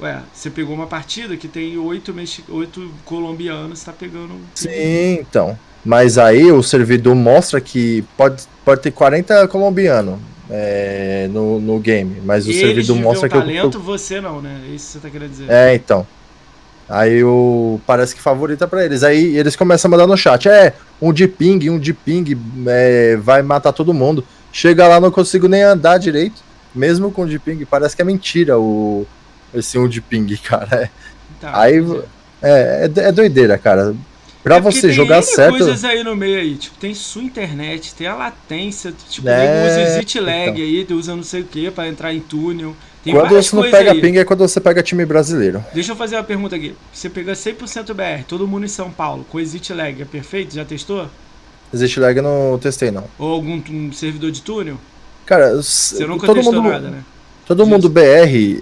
Ué, 0.00 0.20
você 0.32 0.50
pegou 0.50 0.74
uma 0.74 0.86
partida 0.86 1.36
que 1.36 1.46
tem 1.46 1.76
oito, 1.78 2.12
mexi... 2.12 2.42
oito 2.48 2.90
colombianos, 3.04 3.82
tá 3.84 3.92
pegando. 3.92 4.34
Sim, 4.54 5.18
então. 5.20 5.56
Mas 5.84 6.18
aí 6.18 6.50
o 6.50 6.62
servidor 6.62 7.14
mostra 7.14 7.60
que 7.60 8.02
pode, 8.16 8.42
pode 8.64 8.80
ter 8.80 8.90
40 8.90 9.46
colombianos 9.48 10.18
é, 10.50 11.28
no, 11.30 11.60
no 11.60 11.78
game. 11.78 12.20
Mas 12.24 12.46
o 12.46 12.50
Eles 12.50 12.60
servidor 12.60 12.96
mostra 12.96 13.28
que 13.28 13.36
eu- 13.36 13.40
talento, 13.40 13.78
você 13.78 14.20
não, 14.20 14.42
né? 14.42 14.60
É 14.68 14.74
isso 14.74 14.86
que 14.86 14.92
você 14.94 14.98
tá 14.98 15.10
querendo 15.10 15.30
dizer. 15.30 15.50
É, 15.50 15.74
então. 15.74 16.06
Aí 16.90 17.22
o 17.22 17.80
parece 17.86 18.14
que 18.16 18.20
favorita 18.20 18.66
pra 18.66 18.84
eles. 18.84 19.04
Aí 19.04 19.36
eles 19.36 19.54
começam 19.54 19.88
a 19.88 19.92
mandar 19.92 20.06
no 20.08 20.16
chat. 20.16 20.48
É, 20.48 20.74
um 21.00 21.12
de 21.12 21.28
ping, 21.28 21.70
um 21.70 21.78
de 21.78 21.94
ping 21.94 22.36
é, 22.66 23.16
vai 23.16 23.42
matar 23.42 23.72
todo 23.72 23.94
mundo. 23.94 24.24
Chega 24.52 24.88
lá, 24.88 25.00
não 25.00 25.10
consigo 25.10 25.46
nem 25.48 25.62
andar 25.62 25.98
direito. 25.98 26.42
Mesmo 26.74 27.10
com 27.12 27.22
o 27.22 27.28
de 27.28 27.38
ping, 27.38 27.64
parece 27.64 27.94
que 27.96 28.02
é 28.02 28.04
mentira 28.04 28.58
o 28.58 29.06
esse 29.54 29.78
um 29.78 29.88
de 29.88 30.00
ping, 30.00 30.26
cara. 30.42 30.68
É, 30.84 30.90
Tá, 31.40 31.58
aí 31.58 31.76
entendi. 31.78 32.02
é, 32.42 32.90
é, 32.96 33.00
é 33.08 33.12
doideira, 33.12 33.56
cara. 33.56 33.94
Pra 34.42 34.56
É 34.56 34.60
você 34.60 34.82
tem 34.82 34.90
jogar 34.92 35.18
N 35.18 35.22
certo. 35.22 35.50
coisas 35.58 35.84
aí 35.84 36.02
no 36.04 36.16
meio 36.16 36.38
aí, 36.40 36.56
tipo, 36.56 36.76
tem 36.78 36.94
sua 36.94 37.22
internet, 37.22 37.94
tem 37.94 38.06
a 38.06 38.14
latência, 38.14 38.92
tipo, 39.08 39.28
É, 39.28 39.66
usa 39.66 39.80
exit 39.82 40.18
lag 40.20 40.50
então. 40.50 40.54
aí, 40.62 40.86
usa 40.90 41.14
não 41.16 41.22
sei 41.22 41.42
o 41.42 41.44
que 41.44 41.70
pra 41.70 41.88
entrar 41.88 42.12
em 42.12 42.20
túnel. 42.20 42.74
Tem 43.02 43.14
Quando 43.14 43.30
você 43.34 43.56
não 43.56 43.62
pega 43.70 43.92
aí. 43.92 44.00
ping 44.00 44.18
é 44.18 44.24
quando 44.24 44.40
você 44.40 44.60
pega 44.60 44.82
time 44.82 45.06
brasileiro. 45.06 45.64
Deixa 45.72 45.92
eu 45.92 45.96
fazer 45.96 46.16
uma 46.16 46.22
pergunta 46.24 46.54
aqui. 46.54 46.74
Você 46.92 47.08
pega 47.08 47.32
100% 47.32 47.94
BR, 47.94 48.24
todo 48.28 48.46
mundo 48.46 48.64
em 48.66 48.68
São 48.68 48.90
Paulo, 48.90 49.24
com 49.30 49.40
exit 49.40 49.72
lag, 49.72 50.02
é 50.02 50.04
perfeito? 50.04 50.54
Já 50.54 50.64
testou? 50.66 51.08
Existe 51.72 51.98
lag 51.98 52.14
eu 52.16 52.22
não 52.22 52.58
testei, 52.58 52.90
não. 52.90 53.04
Ou 53.18 53.32
algum 53.32 53.62
um 53.70 53.92
servidor 53.92 54.30
de 54.30 54.42
túnel? 54.42 54.76
Cara, 55.24 55.54
Você 55.56 56.04
nunca 56.06 56.26
todo 56.26 56.42
mundo, 56.42 56.62
nada, 56.62 56.90
né? 56.90 57.02
todo 57.46 57.64
mundo 57.66 57.88
BR, 57.88 58.00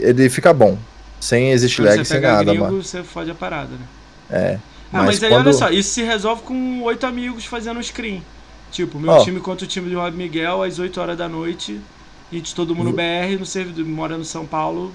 ele 0.00 0.28
fica 0.30 0.52
bom. 0.52 0.78
Sem 1.18 1.50
existe 1.50 1.78
Quando 1.82 1.88
lag, 1.88 2.04
sem 2.04 2.20
nada, 2.20 2.44
gringo, 2.44 2.64
mano. 2.64 2.82
você 2.82 3.02
fode 3.02 3.30
a 3.30 3.34
parada, 3.34 3.70
né? 3.70 3.86
É. 4.30 4.58
Ah, 4.92 5.02
mas, 5.02 5.20
aí 5.22 5.30
quando- 5.30 5.46
olha 5.46 5.52
só, 5.52 5.68
isso 5.70 5.90
se 5.90 6.02
resolve 6.02 6.42
com 6.42 6.82
oito 6.82 7.04
amigos 7.06 7.44
fazendo 7.44 7.78
um 7.80 7.82
screen. 7.82 8.22
Tipo, 8.70 9.00
meu 9.00 9.10
Ó. 9.12 9.24
time 9.24 9.40
contra 9.40 9.64
o 9.64 9.68
time 9.68 9.90
do 9.90 9.98
Rob 9.98 10.14
Miguel 10.16 10.62
às 10.62 10.78
8 10.78 11.00
horas 11.00 11.16
da 11.18 11.28
noite. 11.28 11.80
A 12.30 12.34
gente 12.34 12.54
todo 12.54 12.74
mundo. 12.74 12.92
BR, 12.92 13.38
no 13.38 13.46
servidor, 13.46 13.84
mora 13.86 14.16
no 14.18 14.24
São 14.24 14.44
Paulo. 14.44 14.92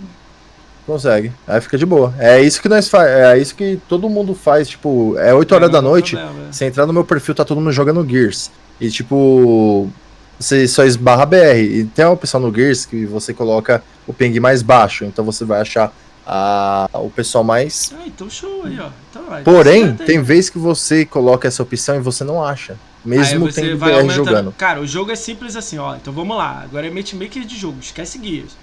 Consegue. 0.85 1.31
Aí 1.47 1.61
fica 1.61 1.77
de 1.77 1.85
boa. 1.85 2.13
É 2.19 2.41
isso 2.41 2.61
que 2.61 2.67
nós 2.67 2.89
faz, 2.89 3.09
é 3.09 3.37
isso 3.37 3.55
que 3.55 3.79
todo 3.87 4.09
mundo 4.09 4.35
faz, 4.35 4.67
tipo, 4.67 5.17
é 5.17 5.33
8 5.33 5.55
horas 5.55 5.71
não 5.71 5.73
da 5.73 5.81
noite, 5.81 6.15
problema, 6.15 6.47
é. 6.49 6.51
você 6.51 6.65
entrar 6.65 6.85
no 6.85 6.93
meu 6.93 7.05
perfil, 7.05 7.33
tá 7.33 7.45
todo 7.45 7.59
mundo 7.59 7.71
jogando 7.71 8.07
Gears. 8.07 8.51
E 8.81 8.89
tipo, 8.89 9.89
você 10.37 10.67
só 10.67 10.83
esbarra 10.83 11.25
BR. 11.25 11.57
E 11.57 11.85
tem 11.85 12.03
uma 12.03 12.13
opção 12.13 12.39
no 12.39 12.53
Gears 12.53 12.85
que 12.85 13.05
você 13.05 13.33
coloca 13.33 13.81
o 14.05 14.13
ping 14.13 14.37
mais 14.39 14.61
baixo, 14.61 15.05
então 15.05 15.23
você 15.23 15.45
vai 15.45 15.61
achar 15.61 15.93
a, 16.25 16.89
o 16.93 17.09
pessoal 17.09 17.43
mais. 17.43 17.93
Ah, 17.97 18.03
então 18.05 18.29
show 18.29 18.63
aí, 18.65 18.77
ó. 18.79 18.89
Então, 19.09 19.23
vai, 19.25 19.43
Porém, 19.43 19.95
tem 19.95 20.21
vez 20.21 20.49
que 20.49 20.57
você 20.57 21.05
coloca 21.05 21.47
essa 21.47 21.63
opção 21.63 21.95
e 21.95 21.99
você 21.99 22.23
não 22.25 22.43
acha. 22.43 22.77
Mesmo 23.05 23.45
Aí 23.45 23.51
você 23.51 23.75
vai 23.75 23.93
aumentando. 23.93 24.13
jogando. 24.25 24.51
Cara, 24.53 24.79
o 24.81 24.87
jogo 24.87 25.11
é 25.11 25.15
simples 25.15 25.55
assim, 25.55 25.77
ó. 25.77 25.95
Então 25.95 26.13
vamos 26.13 26.37
lá. 26.37 26.61
Agora 26.63 26.87
é 26.87 26.89
matchmaker 26.89 27.43
de 27.43 27.57
jogo, 27.57 27.77
esquece 27.81 28.17
guias. 28.17 28.55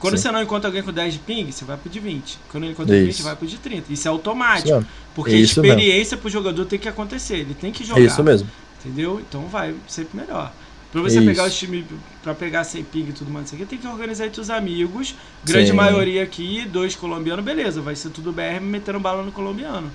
Quando 0.00 0.16
Sim. 0.16 0.22
você 0.24 0.32
não 0.32 0.42
encontra 0.42 0.68
alguém 0.68 0.82
com 0.82 0.92
10 0.92 1.14
de 1.14 1.20
ping, 1.20 1.50
você 1.50 1.64
vai 1.64 1.76
pro 1.76 1.88
de 1.88 2.00
20. 2.00 2.38
Quando 2.50 2.64
não 2.64 2.70
encontra 2.72 2.94
20, 2.94 3.10
Isso. 3.10 3.22
vai 3.22 3.36
pro 3.36 3.46
de 3.46 3.56
30. 3.56 3.92
Isso 3.92 4.06
é 4.06 4.10
automático. 4.10 4.68
mesmo. 4.68 4.86
Porque 5.14 5.30
É 5.32 5.34
a 5.34 5.38
isso 5.38 5.62
mesmo. 5.62 5.78
experiência 5.78 6.16
pro 6.16 6.28
jogador 6.28 6.64
tem 6.66 6.78
que 6.78 6.88
acontecer. 6.88 7.36
Ele 7.36 7.54
tem 7.54 7.72
que 7.72 7.84
jogar. 7.84 8.00
É 8.00 8.04
isso 8.04 8.22
mesmo. 8.22 8.48
Entendeu? 8.84 9.20
Então 9.26 9.46
vai 9.46 9.74
sempre 9.88 10.16
melhor. 10.20 10.52
Pra 10.92 11.00
você 11.02 11.16
Isso. 11.16 11.26
pegar 11.26 11.44
os 11.46 11.54
times, 11.58 11.84
pra 12.22 12.34
pegar 12.34 12.62
sem 12.62 12.84
ping 12.84 13.08
e 13.08 13.12
tudo 13.12 13.28
mais, 13.28 13.52
aqui, 13.52 13.64
tem 13.66 13.76
que 13.78 13.86
organizar 13.86 14.26
entre 14.26 14.40
os 14.40 14.48
amigos. 14.48 15.14
Grande 15.44 15.70
Sim. 15.70 15.76
maioria 15.76 16.22
aqui, 16.22 16.64
dois 16.70 16.94
colombianos, 16.94 17.44
beleza. 17.44 17.80
Vai 17.80 17.96
ser 17.96 18.10
tudo 18.10 18.30
BR 18.30 18.60
metendo 18.62 19.00
bala 19.00 19.22
no 19.24 19.32
colombiano. 19.32 19.90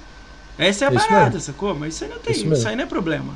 Essa 0.57 0.85
é 0.85 0.87
a 0.89 0.91
Isso 0.93 1.07
parada, 1.07 1.39
sacou? 1.39 1.73
Mas 1.73 1.93
isso 1.95 2.03
aí 2.03 2.09
não 2.09 2.19
tem, 2.19 2.31
Isso 2.33 2.41
isso, 2.41 2.49
mesmo. 2.49 2.67
aí 2.67 2.75
não 2.75 2.83
é 2.83 2.87
problema. 2.87 3.33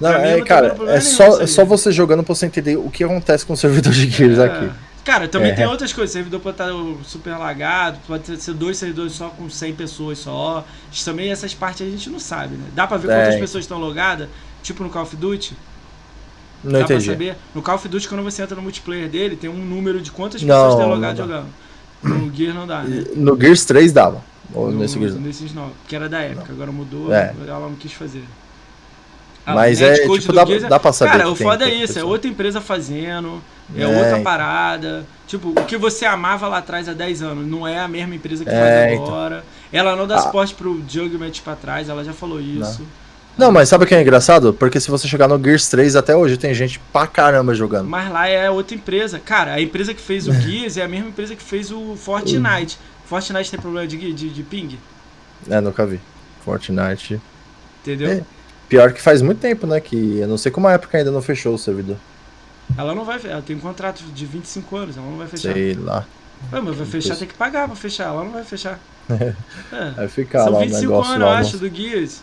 Não, 0.00 0.10
Pra 0.10 0.26
é, 0.26 0.36
não 0.38 0.44
cara, 0.46 0.70
problema 0.70 0.96
é 0.96 1.00
só, 1.00 1.40
é 1.42 1.46
só 1.46 1.64
você 1.64 1.92
jogando 1.92 2.22
pra 2.22 2.34
você 2.34 2.46
entender 2.46 2.76
o 2.76 2.88
que 2.90 3.04
acontece 3.04 3.44
com 3.44 3.52
o 3.52 3.56
servidor 3.56 3.92
de 3.92 4.08
Gears 4.08 4.38
É. 4.38 4.44
aqui. 4.46 4.70
Cara, 5.04 5.28
também 5.28 5.50
É. 5.50 5.54
tem 5.54 5.66
outras 5.66 5.92
coisas. 5.92 6.12
Servidor 6.12 6.40
pode 6.40 6.54
estar 6.54 6.70
super 7.04 7.36
lagado, 7.36 7.98
pode 8.06 8.36
ser 8.40 8.54
dois 8.54 8.76
servidores 8.78 9.12
só 9.12 9.28
com 9.28 9.48
100 9.50 9.74
pessoas 9.74 10.18
só. 10.18 10.64
Também, 11.04 11.30
essas 11.30 11.52
partes 11.54 11.86
a 11.86 11.90
gente 11.90 12.08
não 12.10 12.18
sabe, 12.18 12.56
né? 12.56 12.64
Dá 12.74 12.86
pra 12.86 12.96
ver 12.96 13.10
É. 13.10 13.24
quantas 13.24 13.40
pessoas 13.40 13.64
estão 13.64 13.78
logadas, 13.78 14.28
tipo 14.62 14.82
no 14.82 14.88
Call 14.90 15.02
of 15.02 15.16
Duty? 15.16 15.54
Não 16.62 16.72
Dá 16.72 16.80
entendi. 16.82 17.04
pra 17.04 17.12
saber? 17.14 17.36
No 17.54 17.62
Call 17.62 17.74
of 17.76 17.88
Duty, 17.88 18.08
quando 18.08 18.22
você 18.22 18.42
entra 18.42 18.54
no 18.56 18.62
multiplayer 18.62 19.08
dele, 19.08 19.36
tem 19.36 19.48
um 19.48 19.64
número 19.64 20.00
de 20.00 20.10
quantas 20.10 20.42
Não, 20.42 20.54
pessoas 20.54 20.74
tem 20.76 20.82
não 20.86 20.94
logado 20.94 21.16
dá. 21.16 21.22
jogando. 21.22 21.46
No 22.02 22.34
Gear 22.34 22.54
não 22.54 22.66
dá, 22.66 22.82
né? 22.82 23.04
No 23.16 23.38
Gears 23.40 23.64
3 23.64 23.92
dava. 23.92 24.22
Ou 24.52 24.70
No- 24.70 24.80
nesse 24.80 24.98
Gears. 24.98 25.14
nesses 25.16 25.54
não, 25.54 25.70
que 25.86 25.94
era 25.96 26.08
da 26.08 26.20
época, 26.20 26.52
agora 26.52 26.70
mudou, 26.72 27.12
É. 27.12 27.32
ela 27.46 27.60
não 27.68 27.74
quis 27.74 27.92
fazer. 27.92 28.24
Ah, 29.46 29.54
Mas 29.54 29.80
o 29.80 29.84
é, 29.84 29.94
tipo, 30.18 30.32
dá, 30.32 30.44
Gears 30.44 30.64
é- 30.64 30.68
dá 30.68 30.78
pra 30.78 30.92
saber. 30.92 31.10
Cara, 31.12 31.28
o 31.30 31.34
foda 31.34 31.64
é 31.68 31.74
isso, 31.74 31.98
é 31.98 32.04
outra 32.04 32.30
empresa 32.30 32.60
fazendo, 32.60 33.42
é, 33.74 33.82
É, 33.82 33.86
outra 33.86 34.10
então. 34.10 34.22
parada. 34.22 35.04
Tipo, 35.26 35.50
o 35.50 35.64
que 35.64 35.76
você 35.76 36.04
amava 36.04 36.46
lá 36.48 36.58
atrás 36.58 36.88
há 36.88 36.92
10 36.92 37.22
anos, 37.22 37.46
não 37.46 37.66
é 37.66 37.78
a 37.80 37.88
mesma 37.88 38.14
empresa 38.14 38.44
que 38.44 38.50
É, 38.50 38.54
faz 38.60 38.92
então. 38.92 39.04
agora. 39.06 39.44
Ela 39.72 39.96
não 39.96 40.06
dá 40.06 40.16
Ah. 40.16 40.22
suporte 40.22 40.54
pro 40.54 40.82
Jugment 40.88 41.32
pra 41.42 41.54
trás, 41.56 41.88
ela 41.88 42.04
já 42.04 42.12
falou 42.12 42.40
isso. 42.40 42.82
Não, 43.38 43.50
mas 43.50 43.68
sabe 43.68 43.84
o 43.84 43.86
que 43.86 43.94
é 43.94 44.02
engraçado? 44.02 44.52
Porque 44.52 44.78
se 44.78 44.90
você 44.90 45.08
chegar 45.08 45.26
no 45.26 45.42
Gears 45.42 45.68
3, 45.68 45.96
até 45.96 46.14
hoje 46.14 46.36
tem 46.36 46.52
gente 46.52 46.78
pra 46.92 47.06
caramba 47.06 47.54
jogando. 47.54 47.88
Mas 47.88 48.10
lá 48.12 48.28
é 48.28 48.50
outra 48.50 48.74
empresa. 48.74 49.18
Cara, 49.18 49.54
a 49.54 49.60
empresa 49.60 49.94
que 49.94 50.02
fez 50.02 50.28
o 50.28 50.32
Gears 50.34 50.76
é 50.76 50.82
a 50.82 50.88
mesma 50.88 51.08
empresa 51.08 51.34
que 51.34 51.42
fez 51.42 51.70
o 51.70 51.96
Fortnite. 51.96 52.76
Fortnite 53.06 53.50
tem 53.50 53.58
problema 53.60 53.86
de, 53.86 54.12
de, 54.12 54.28
de 54.28 54.42
ping, 54.42 54.78
É, 55.48 55.60
nunca 55.60 55.86
vi. 55.86 55.98
Fortnite. 56.44 57.20
entendeu? 57.82 58.10
É. 58.10 58.22
Pior 58.70 58.92
que 58.92 59.02
faz 59.02 59.20
muito 59.20 59.40
tempo, 59.40 59.66
né? 59.66 59.80
Que 59.80 60.20
eu 60.20 60.28
não 60.28 60.38
sei 60.38 60.50
como 60.52 60.68
a 60.68 60.72
época 60.72 60.96
ainda 60.96 61.10
não 61.10 61.20
fechou 61.20 61.54
o 61.54 61.58
servidor. 61.58 61.96
Ela 62.78 62.94
não 62.94 63.04
vai. 63.04 63.20
Ela 63.24 63.42
tem 63.42 63.56
um 63.56 63.60
contrato 63.60 64.02
de 64.04 64.24
25 64.24 64.76
anos, 64.76 64.96
ela 64.96 65.06
não 65.06 65.18
vai 65.18 65.26
fechar. 65.26 65.52
Sei 65.52 65.74
lá. 65.74 66.06
Ué, 66.52 66.60
mas 66.60 66.76
vai 66.76 66.86
fechar, 66.86 67.16
tem 67.16 67.28
que 67.28 67.34
pagar 67.34 67.66
pra 67.66 67.76
fechar, 67.76 68.04
ela 68.04 68.24
não 68.24 68.30
vai 68.32 68.44
fechar. 68.44 68.78
É. 69.72 69.90
Vai 69.90 70.08
ficar 70.08 70.44
São 70.44 70.52
lá 70.52 70.58
o 70.58 70.62
25 70.62 70.80
negócio 70.82 71.12
anos, 71.12 71.20
eu 71.20 71.32
lá. 71.32 71.38
acho, 71.38 71.58
do 71.58 71.68
Gears. 71.68 72.22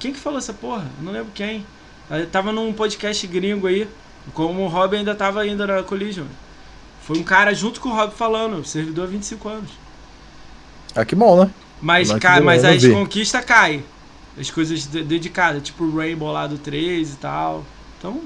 Quem 0.00 0.12
que 0.12 0.18
falou 0.18 0.38
essa 0.38 0.52
porra? 0.52 0.84
Eu 0.98 1.04
não 1.04 1.12
lembro 1.12 1.30
quem. 1.32 1.64
Eu 2.10 2.26
tava 2.26 2.50
num 2.50 2.72
podcast 2.72 3.24
gringo 3.28 3.68
aí, 3.68 3.88
como 4.34 4.62
o 4.62 4.66
Rob 4.68 4.96
ainda 4.96 5.14
tava 5.14 5.40
ainda 5.40 5.64
na 5.64 5.82
Collision. 5.84 6.26
Foi 7.02 7.16
um 7.16 7.22
cara 7.22 7.54
junto 7.54 7.80
com 7.80 7.90
o 7.90 7.94
Rob 7.94 8.12
falando, 8.14 8.64
servidor 8.64 9.04
há 9.04 9.06
25 9.06 9.48
anos. 9.48 9.70
Ah, 10.94 11.04
que 11.04 11.14
bom, 11.14 11.44
né? 11.44 11.50
Mas, 11.80 12.12
cai, 12.14 12.40
mas 12.40 12.64
as 12.64 12.84
conquistas 12.84 13.44
caem. 13.44 13.84
As 14.38 14.50
coisas 14.50 14.86
de- 14.86 15.02
dedicadas, 15.02 15.62
tipo 15.62 15.84
o 15.84 15.96
Rainbow 15.96 16.30
lá 16.32 16.46
do 16.46 16.58
3 16.58 17.12
e 17.14 17.16
tal. 17.16 17.64
Então, 17.98 18.20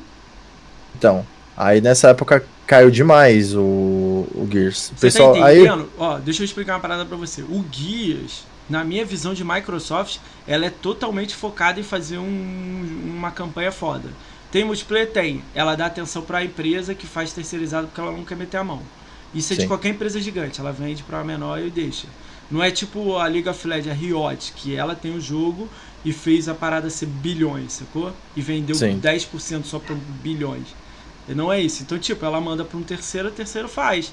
Então, 0.97 1.27
aí 1.57 1.81
nessa 1.81 2.09
época 2.11 2.45
caiu 2.67 2.91
demais 2.91 3.55
o, 3.55 3.61
o 3.61 4.49
Gears. 4.51 4.91
O 4.91 4.95
você 4.95 5.07
pessoal, 5.07 5.35
tá 5.35 5.47
aí? 5.47 5.65
Ó, 5.99 6.19
deixa 6.19 6.43
eu 6.43 6.45
explicar 6.45 6.75
uma 6.75 6.81
parada 6.81 7.05
pra 7.05 7.17
você. 7.17 7.43
O 7.43 7.65
Guias, 7.71 8.45
na 8.69 8.85
minha 8.85 9.05
visão 9.05 9.35
de 9.35 9.45
Microsoft, 9.45 10.19
ela 10.47 10.67
é 10.67 10.71
totalmente 10.71 11.35
focada 11.35 11.81
em 11.81 11.83
fazer 11.83 12.19
um- 12.19 13.13
uma 13.17 13.31
campanha 13.31 13.73
foda. 13.73 14.09
Tem 14.51 14.65
multiplayer? 14.65 15.11
Tem. 15.11 15.43
Ela 15.55 15.75
dá 15.75 15.87
atenção 15.87 16.23
pra 16.23 16.45
empresa 16.45 16.95
que 16.95 17.07
faz 17.07 17.33
terceirizado 17.33 17.87
porque 17.87 18.01
ela 18.01 18.13
não 18.13 18.25
quer 18.25 18.37
meter 18.37 18.59
a 18.59 18.65
mão. 18.65 18.83
Isso 19.35 19.53
é 19.55 19.57
de 19.57 19.63
Sim. 19.63 19.69
qualquer 19.69 19.89
empresa 19.89 20.21
gigante. 20.21 20.61
Ela 20.61 20.73
vende 20.73 21.03
pra 21.03 21.25
menor 21.25 21.59
e 21.59 21.71
deixa. 21.71 22.07
Não 22.51 22.63
é 22.63 22.71
tipo 22.71 23.17
a 23.17 23.27
League 23.27 23.49
of 23.49 23.67
Legends, 23.67 23.91
a 23.91 23.95
Riot, 23.95 24.53
que 24.55 24.77
ela 24.77 24.95
tem 24.95 25.17
o 25.17 25.21
jogo 25.21 25.69
e 26.05 26.13
fez 26.13 26.49
a 26.49 26.55
parada 26.55 26.91
ser 26.91 27.07
bilhões, 27.07 27.75
sacou? 27.75 28.13
E 28.37 28.41
vendeu 28.43 28.75
Sim. 28.75 28.99
10% 29.01 29.65
só 29.65 29.79
por 29.79 29.97
bilhões. 30.23 30.67
E 31.29 31.35
não 31.35 31.53
é 31.53 31.61
isso. 31.61 31.83
Então, 31.83 31.99
tipo, 31.99 32.25
ela 32.25 32.41
manda 32.41 32.65
pra 32.65 32.77
um 32.79 32.83
terceiro, 32.83 33.29
o 33.29 33.31
terceiro 33.33 33.69
faz. 33.69 34.13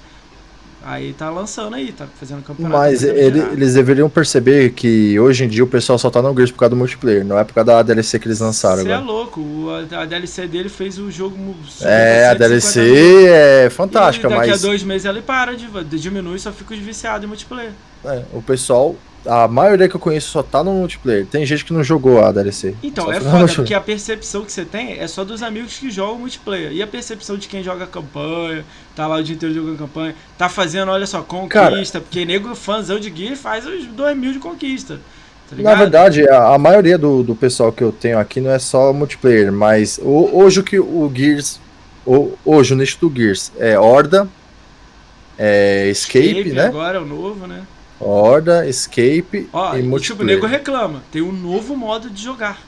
Aí 0.82 1.11
tá 1.11 1.30
lançando 1.30 1.76
aí, 1.76 1.91
tá 1.91 2.07
fazendo 2.18 2.41
campeonato. 2.41 2.78
mas 2.78 3.03
ele- 3.03 3.40
eles 3.52 3.74
deveriam 3.74 4.10
perceber 4.10 4.72
que 4.72 5.20
hoje 5.20 5.44
em 5.44 5.48
dia 5.49 5.61
o 5.61 5.68
pessoal 5.68 5.99
só 5.99 6.10
tá 6.10 6.22
no 6.22 6.34
Gears 6.34 6.52
por 6.52 6.60
causa 6.60 6.70
do 6.70 6.78
multiplayer, 6.78 7.26
não 7.26 7.38
é 7.38 7.44
por 7.44 7.53
causa 7.53 7.66
da 7.72 7.82
DLC 7.82 8.18
que 8.18 8.30
eles 8.30 8.40
lançaram 8.40 8.84
Você 8.84 8.90
é 8.90 8.98
louco, 8.98 9.41
o- 9.41 9.70
a, 9.91 10.03
a 10.03 10.06
DLC 10.06 10.48
dele 10.48 10.70
fez 10.70 10.98
o 10.98 11.11
jogo. 11.11 11.36
É, 11.82 12.28
a 12.28 12.32
150 12.32 12.36
DLC 12.38 13.26
é 13.28 13.66
E 13.66 13.70
fantástica, 13.70 14.30
daqui 14.30 14.48
mas 14.52 14.64
a 14.64 14.68
dois 14.68 14.82
meses 14.82 15.03
ele 15.06 15.22
para, 15.22 15.53
de, 15.53 15.68
diminui 15.99 16.38
e 16.38 16.40
só 16.40 16.53
fica 16.53 16.74
os 16.74 16.80
viciados 16.80 17.26
em 17.26 17.28
multiplayer. 17.28 17.72
é, 18.06 18.24
o 18.32 18.41
pessoal, 18.41 18.95
a 19.26 19.48
maioria 19.48 19.88
que 19.90 19.96
eu 19.96 20.00
conheço 20.00 20.30
só 20.30 20.41
tá 20.41 20.64
no 20.64 20.72
multiplayer. 20.74 21.26
Tem 21.26 21.46
gente 21.46 21.66
que 21.66 21.74
não 21.74 21.84
jogou 21.84 22.24
a 22.24 22.32
DLC. 22.32 22.74
Então, 22.82 23.06
Só 23.06 23.12
é 23.14 23.20
no 23.20 23.30
foda, 23.30 23.54
porque 23.54 23.74
a 23.74 23.82
percepção 23.82 24.44
que 24.46 24.52
você 24.52 24.64
tem 24.66 25.00
é 25.00 25.08
só 25.08 25.24
dos 25.26 25.44
amigos 25.44 25.78
que 25.78 25.91
jogam 25.91 26.20
multiplayer. 26.20 26.72
E 26.72 26.82
a 26.82 26.88
percepção 26.88 27.38
de 27.38 27.48
quem 27.48 27.62
joga 27.64 27.86
campanha, 27.86 28.64
tá 28.96 29.08
lá 29.08 29.18
o 29.18 29.24
dia 29.24 29.36
inteiro 29.36 29.54
jogando 29.56 29.78
campanha, 29.78 30.16
tá 30.38 30.48
fazendo, 30.50 30.90
olha 30.91 31.06
só, 31.06 31.22
conquista, 31.22 32.00
porque 32.02 32.26
nego 32.26 32.56
fãzão 32.56 33.00
de 33.00 33.14
Gear 33.16 33.36
faz 33.36 33.66
os 33.66 33.86
2 33.86 34.18
mil 34.18 34.34
de 34.34 34.40
conquista. 34.40 35.00
Tá 35.50 35.56
Na 35.58 35.76
verdade, 35.76 36.28
a, 36.30 36.54
a 36.54 36.58
maioria 36.58 36.98
do, 36.98 37.24
do 37.24 37.36
pessoal 37.36 37.72
que 37.72 37.84
eu 37.84 37.91
tenho 37.91 38.20
aqui 38.20 38.40
não 38.40 38.52
é 38.52 38.60
só 38.60 38.94
multiplayer, 38.94 39.52
mas 39.52 40.00
o- 40.02 40.30
hoje 40.34 40.60
o 40.60 40.64
que 40.64 40.80
o 40.80 41.12
Gears. 41.14 41.60
o- 42.06 42.34
hoje 42.46 42.74
o 42.74 42.78
nicho 42.78 42.98
do 43.02 43.12
Gears 43.16 43.52
é 43.58 43.78
Horda, 43.80 44.28
é 45.38 45.88
Escape, 45.90 46.52
né? 46.54 46.66
agora 46.68 46.98
é 46.98 47.02
o 47.02 47.06
novo, 47.06 47.48
né? 47.48 47.62
Horda, 47.99 48.67
Escape 48.67 49.49
Ó, 49.51 49.73
e 49.73 49.76
tipo, 49.77 49.85
o 49.88 49.89
multiplayer. 49.89 50.35
nego 50.35 50.47
reclama. 50.47 51.03
Tem 51.11 51.21
um 51.21 51.31
novo 51.31 51.76
modo 51.76 52.09
de 52.09 52.23
jogar. 52.23 52.61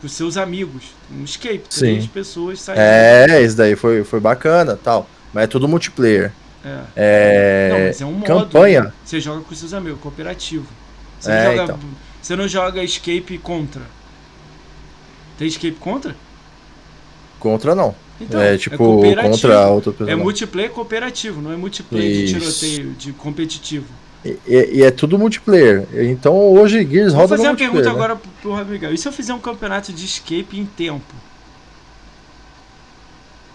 Com 0.00 0.08
seus 0.08 0.36
amigos. 0.36 0.84
Um 1.10 1.24
escape. 1.24 1.62
Sim. 1.68 1.80
Três 1.80 2.06
pessoas 2.06 2.60
saindo. 2.60 2.80
É, 2.80 3.40
esse 3.42 3.56
daí 3.56 3.76
foi, 3.76 4.02
foi 4.04 4.18
bacana 4.20 4.76
tal. 4.82 5.08
Mas 5.32 5.44
é 5.44 5.46
tudo 5.46 5.68
multiplayer. 5.68 6.32
É. 6.64 6.80
É. 6.96 7.68
Não, 7.72 7.78
mas 7.86 8.00
é 8.00 8.06
um 8.06 8.12
modo. 8.12 8.24
campanha. 8.26 8.82
né? 8.84 8.92
Você 9.04 9.20
joga 9.20 9.40
com 9.42 9.54
seus 9.54 9.72
amigos, 9.74 10.00
cooperativo. 10.00 10.66
Você, 11.20 11.30
É, 11.30 11.44
não 11.44 11.50
joga, 11.56 11.62
então. 11.64 11.78
você 12.20 12.36
não 12.36 12.48
joga 12.48 12.82
escape 12.84 13.38
contra. 13.38 13.82
Tem 15.38 15.48
escape 15.48 15.76
contra? 15.80 16.14
Contra 17.40 17.74
não. 17.74 17.94
Então, 18.20 18.40
é 18.40 18.56
tipo 18.56 18.76
cooperativo. 18.76 19.32
contra 19.32 19.68
outra 19.68 19.92
pessoa. 19.92 20.10
É 20.10 20.14
multiplayer 20.14 20.70
cooperativo, 20.70 21.40
não 21.42 21.52
é 21.52 21.56
multiplayer 21.56 22.26
de 22.26 22.36
Isso. 22.38 22.60
tiroteio, 22.60 22.92
de 22.92 23.12
competitivo. 23.12 23.86
E, 24.24 24.38
e 24.74 24.82
é 24.82 24.90
tudo 24.90 25.18
multiplayer. 25.18 25.86
Então 25.92 26.34
hoje 26.34 26.86
Gears 26.88 27.12
Vou 27.12 27.22
roda 27.22 27.36
fazer 27.36 27.42
no 27.44 27.50
uma 27.50 27.56
pergunta 27.56 27.90
multiplayer. 27.90 28.08
né? 28.08 28.14
agora 28.14 28.62
pro, 28.64 28.72
Miguel. 28.72 28.94
E 28.94 28.98
se 28.98 29.08
eu 29.08 29.12
fizer 29.12 29.34
um 29.34 29.40
campeonato 29.40 29.92
de 29.92 30.04
escape 30.04 30.58
em 30.58 30.64
tempo? 30.64 31.14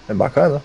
É 0.10 0.14
bacana. 0.14 0.61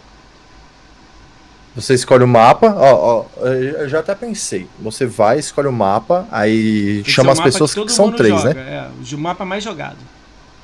Você 1.74 1.95
escolhe 1.95 2.23
o 2.23 2.29
mapa, 2.29 2.74
ó, 2.77 3.24
ó, 3.41 3.47
eu 3.47 3.89
já 3.89 4.01
até 4.01 4.15
pensei. 4.15 4.69
Você 4.79 5.07
vai, 5.07 5.39
escolhe 5.39 5.69
o 5.69 5.73
mapa, 5.73 6.27
aí 6.31 7.03
que 7.03 7.11
chama 7.11 7.31
um 7.31 7.33
as 7.33 7.41
pessoas 7.41 7.73
que, 7.73 7.81
todo 7.81 7.91
são 7.91 8.12
três, 8.12 8.35
joga, 8.43 8.53
né? 8.55 8.91
É, 9.11 9.15
o 9.15 9.19
mapa 9.19 9.45
mais 9.45 9.65
jogado. 9.65 9.97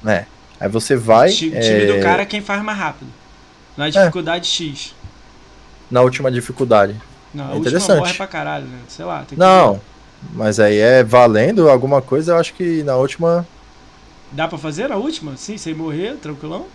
É. 0.05 0.27
Aí 0.60 0.69
você 0.69 0.97
vai 0.97 1.31
Ti- 1.31 1.51
time 1.51 1.86
do 1.86 1.94
é, 1.94 2.01
cara 2.01 2.23
é 2.23 2.27
quem 2.27 2.43
faz 2.43 2.62
mais 2.62 2.77
rápido. 2.77 3.10
Na 3.77 3.89
dificuldade 3.89 4.47
X. 4.47 4.94
na 5.90 6.02
última 6.02 6.31
dificuldade. 6.31 6.94
Não, 7.34 7.44
É 7.44 7.46
última 7.48 7.60
interessante. 7.60 7.98
morre 7.98 8.14
pra 8.14 8.26
caralho, 8.26 8.64
né? 8.66 8.78
Sei 8.88 9.05
lá. 9.05 9.24
Não, 9.36 9.80
mas 10.34 10.59
aí 10.59 10.78
é 10.78 11.05
valendo 11.05 11.68
alguma 11.68 12.00
coisa, 12.02 12.32
eu 12.32 12.36
acho 12.38 12.55
que 12.55 12.82
na 12.82 12.96
última. 12.96 13.46
Dá 14.32 14.46
pra 14.48 14.59
fazer 14.59 14.88
na 14.88 14.96
última? 14.96 15.36
Sim, 15.36 15.56
sem 15.56 15.74
morrer, 15.74 16.14
tranquilão? 16.16 16.66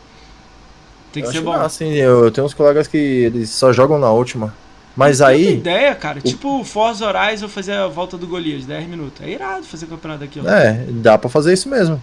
Tem 1.11 1.21
que 1.21 1.29
eu 1.29 1.33
ser 1.33 1.41
bom. 1.41 1.53
não, 1.53 1.61
assim, 1.61 1.91
eu, 1.93 2.25
eu 2.25 2.31
tenho 2.31 2.45
uns 2.45 2.53
colegas 2.53 2.87
que 2.87 2.97
eles 2.97 3.49
só 3.51 3.71
jogam 3.71 3.99
na 3.99 4.09
última. 4.11 4.53
Mas 4.95 5.17
Tem 5.19 5.27
aí. 5.27 5.53
ideia, 5.55 5.93
cara. 5.95 6.21
Tipo 6.21 6.61
o 6.61 6.63
Forza 6.63 7.05
Horizon 7.07 7.47
fazer 7.47 7.73
a 7.73 7.87
volta 7.87 8.15
do 8.17 8.27
Golias, 8.27 8.65
10 8.65 8.87
minutos. 8.87 9.21
É 9.25 9.29
irado 9.29 9.63
fazer 9.65 9.87
campeonato 9.87 10.23
aqui, 10.23 10.39
ó. 10.39 10.47
É, 10.49 10.85
dá 10.89 11.17
pra 11.17 11.29
fazer 11.29 11.53
isso 11.53 11.67
mesmo. 11.69 12.01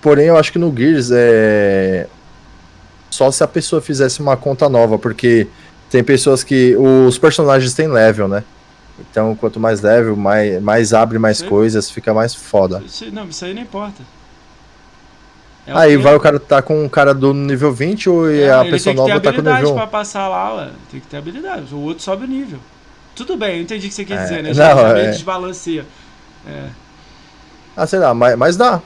Porém, 0.00 0.26
eu 0.26 0.36
acho 0.36 0.50
que 0.52 0.58
no 0.58 0.74
Gears 0.76 1.10
é. 1.12 2.08
Só 3.10 3.30
se 3.30 3.44
a 3.44 3.48
pessoa 3.48 3.80
fizesse 3.82 4.20
uma 4.20 4.36
conta 4.36 4.68
nova, 4.68 4.98
porque 4.98 5.46
tem 5.92 6.02
pessoas 6.02 6.42
que. 6.42 6.74
Os 6.76 7.18
personagens 7.18 7.74
têm 7.74 7.86
level, 7.86 8.26
né? 8.26 8.42
Então, 9.10 9.34
quanto 9.36 9.60
mais 9.60 9.80
level, 9.80 10.16
mais, 10.16 10.60
mais 10.62 10.92
abre 10.94 11.18
mais 11.18 11.38
Sim. 11.38 11.48
coisas, 11.48 11.90
fica 11.90 12.12
mais 12.14 12.34
foda. 12.34 12.82
Não, 13.12 13.26
isso 13.26 13.44
aí 13.44 13.52
não 13.54 13.62
importa. 13.62 14.02
É 15.66 15.72
o 15.74 15.78
Aí 15.78 15.96
vai 15.96 16.14
o 16.14 16.20
cara 16.20 16.40
tá 16.40 16.60
com 16.60 16.84
um 16.84 16.88
cara 16.88 17.14
do 17.14 17.32
nível 17.32 17.72
20 17.72 18.08
ou 18.10 18.28
É, 18.30 18.50
a 18.50 18.64
pessoa 18.64 18.70
tem 18.70 18.78
que 18.78 18.84
ter 18.84 18.94
nova 18.96 19.14
tá 19.14 19.20
com 19.20 19.28
habilidade 19.28 19.58
nível 19.60 19.72
1? 19.74 19.76
pra 19.76 19.86
passar 19.86 20.28
lá, 20.28 20.54
ué. 20.56 20.70
Tem 20.90 20.98
que 21.00 21.06
ter 21.06 21.16
habilidade. 21.18 21.72
O 21.74 21.78
outro 21.78 22.02
sobe 22.02 22.24
o 22.24 22.28
nível. 22.28 22.58
Tudo 23.14 23.36
bem, 23.36 23.56
eu 23.58 23.62
entendi 23.62 23.86
o 23.86 23.88
que 23.90 23.94
você 23.94 24.04
quer 24.04 24.18
É, 24.18 24.22
dizer, 24.22 24.36
né? 24.42 24.48
não, 24.48 24.54
Já 24.54 24.70
é. 24.98 25.10
desbalanceia. 25.10 25.84
É. 26.48 26.68
Ah, 27.76 27.86
sei 27.86 27.98
lá, 27.98 28.12
mas, 28.14 28.36
mas 28.36 28.56
dá. 28.56 28.80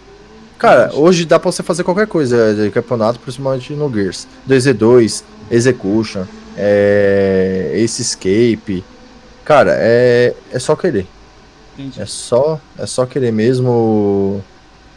Cara, 0.58 0.86
Mas- 0.86 0.94
hoje 0.96 1.24
dá 1.24 1.38
pra 1.38 1.50
você 1.50 1.62
fazer 1.62 1.82
qualquer 1.84 2.06
coisa 2.06 2.54
de 2.54 2.70
campeonato, 2.70 3.18
principalmente 3.20 3.72
no 3.74 3.92
Gears. 3.92 4.26
2v2, 4.48 5.22
Execution, 5.50 6.24
é, 6.56 7.72
Ace 7.74 8.02
Escape. 8.02 8.84
Cara, 9.44 9.72
é, 9.76 10.34
é 10.50 10.58
só 10.58 10.74
querer. 10.74 11.06
Entendi. 11.78 12.00
É 12.00 12.06
só, 12.06 12.60
é 12.78 12.86
só 12.86 13.04
querer 13.06 13.32
mesmo 13.32 14.42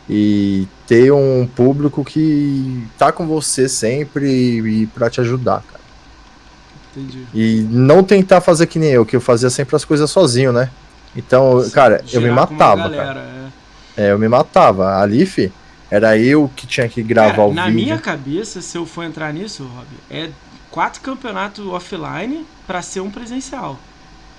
e 0.10 0.68
ter 0.88 1.12
um 1.12 1.46
público 1.46 2.04
que 2.04 2.88
tá 2.98 3.12
com 3.12 3.28
você 3.28 3.70
sempre 3.70 4.28
e, 4.28 4.84
e 4.84 4.88
para 4.88 5.10
te 5.10 5.22
ajudar, 5.22 5.62
cara. 5.62 5.84
Entendi. 6.96 7.26
E 7.34 7.68
não 7.70 8.04
tentar 8.04 8.42
fazer 8.42 8.66
que 8.66 8.80
nem 8.80 8.90
eu, 8.90 9.06
que 9.06 9.16
eu 9.16 9.22
fazia 9.22 9.50
sempre 9.50 9.76
as 9.76 9.86
coisas 9.86 10.10
sozinho, 10.10 10.52
né? 10.52 10.72
Então, 11.16 11.64
cara, 11.72 12.04
eu 12.12 12.22
me 12.22 12.32
matava, 12.32 12.90
cara. 12.90 12.96
galera, 12.96 13.20
é. 13.98 14.08
É, 14.08 14.12
eu 14.12 14.20
me 14.20 14.28
matava. 14.28 14.98
Ali, 15.00 15.26
fi, 15.26 15.52
era 15.92 16.18
eu 16.18 16.50
que 16.56 16.66
tinha 16.66 16.88
que 16.88 17.04
gravar 17.04 17.32
Cara, 17.32 17.48
o 17.48 17.54
na 17.54 17.66
vídeo. 17.66 17.76
minha 17.84 17.98
cabeça, 17.98 18.62
se 18.62 18.78
eu 18.78 18.86
for 18.86 19.04
entrar 19.04 19.34
nisso, 19.34 19.64
Rob, 19.64 19.88
é 20.10 20.30
quatro 20.72 21.02
campeonatos 21.02 21.66
offline 21.68 22.46
pra 22.68 22.82
ser 22.82 23.02
um 23.02 23.10
presencial. 23.10 23.78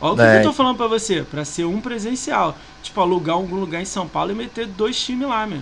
Olha 0.01 0.13
o 0.13 0.17
que, 0.17 0.23
É. 0.23 0.33
que 0.41 0.47
eu 0.47 0.51
tô 0.51 0.53
falando 0.57 0.77
pra 0.77 0.87
você, 0.87 1.23
pra 1.23 1.45
ser 1.45 1.65
um 1.65 1.81
presencial. 1.81 2.57
Tipo, 2.83 3.01
alugar 3.01 3.37
algum 3.37 3.57
lugar 3.57 3.83
em 3.83 3.85
São 3.85 4.09
Paulo 4.09 4.31
e 4.33 4.35
meter 4.35 4.67
dois 4.67 4.99
times 4.99 5.29
lá, 5.29 5.47
meu. 5.47 5.61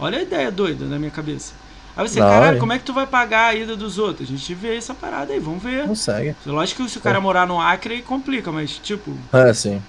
Olha 0.00 0.18
a 0.18 0.22
ideia 0.22 0.50
doida 0.50 0.84
na 0.86 0.98
minha 0.98 1.10
cabeça. 1.10 1.52
Aí 1.96 2.08
você, 2.08 2.20
caralho, 2.20 2.58
como 2.60 2.72
é 2.72 2.78
que 2.78 2.84
tu 2.84 2.92
vai 2.92 3.06
pagar 3.06 3.46
a 3.48 3.54
ida 3.54 3.76
dos 3.76 3.98
outros? 3.98 4.28
A 4.28 4.30
gente 4.32 4.54
vê 4.54 4.76
essa 4.76 4.94
parada 4.94 5.32
aí, 5.32 5.40
vamos 5.40 5.62
ver. 5.62 5.84
Consegue. 5.84 6.34
Lógico 6.46 6.84
que 6.84 6.90
se 6.90 6.98
o 6.98 7.00
cara 7.00 7.20
morar 7.20 7.46
no 7.46 7.60
Acre 7.60 7.94
aí 7.94 8.02
complica, 8.02 8.52
mas 8.52 8.78
tipo, 8.78 9.16
É, 9.32 9.52
sim. 9.52 9.82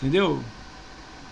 entendeu? 0.00 0.40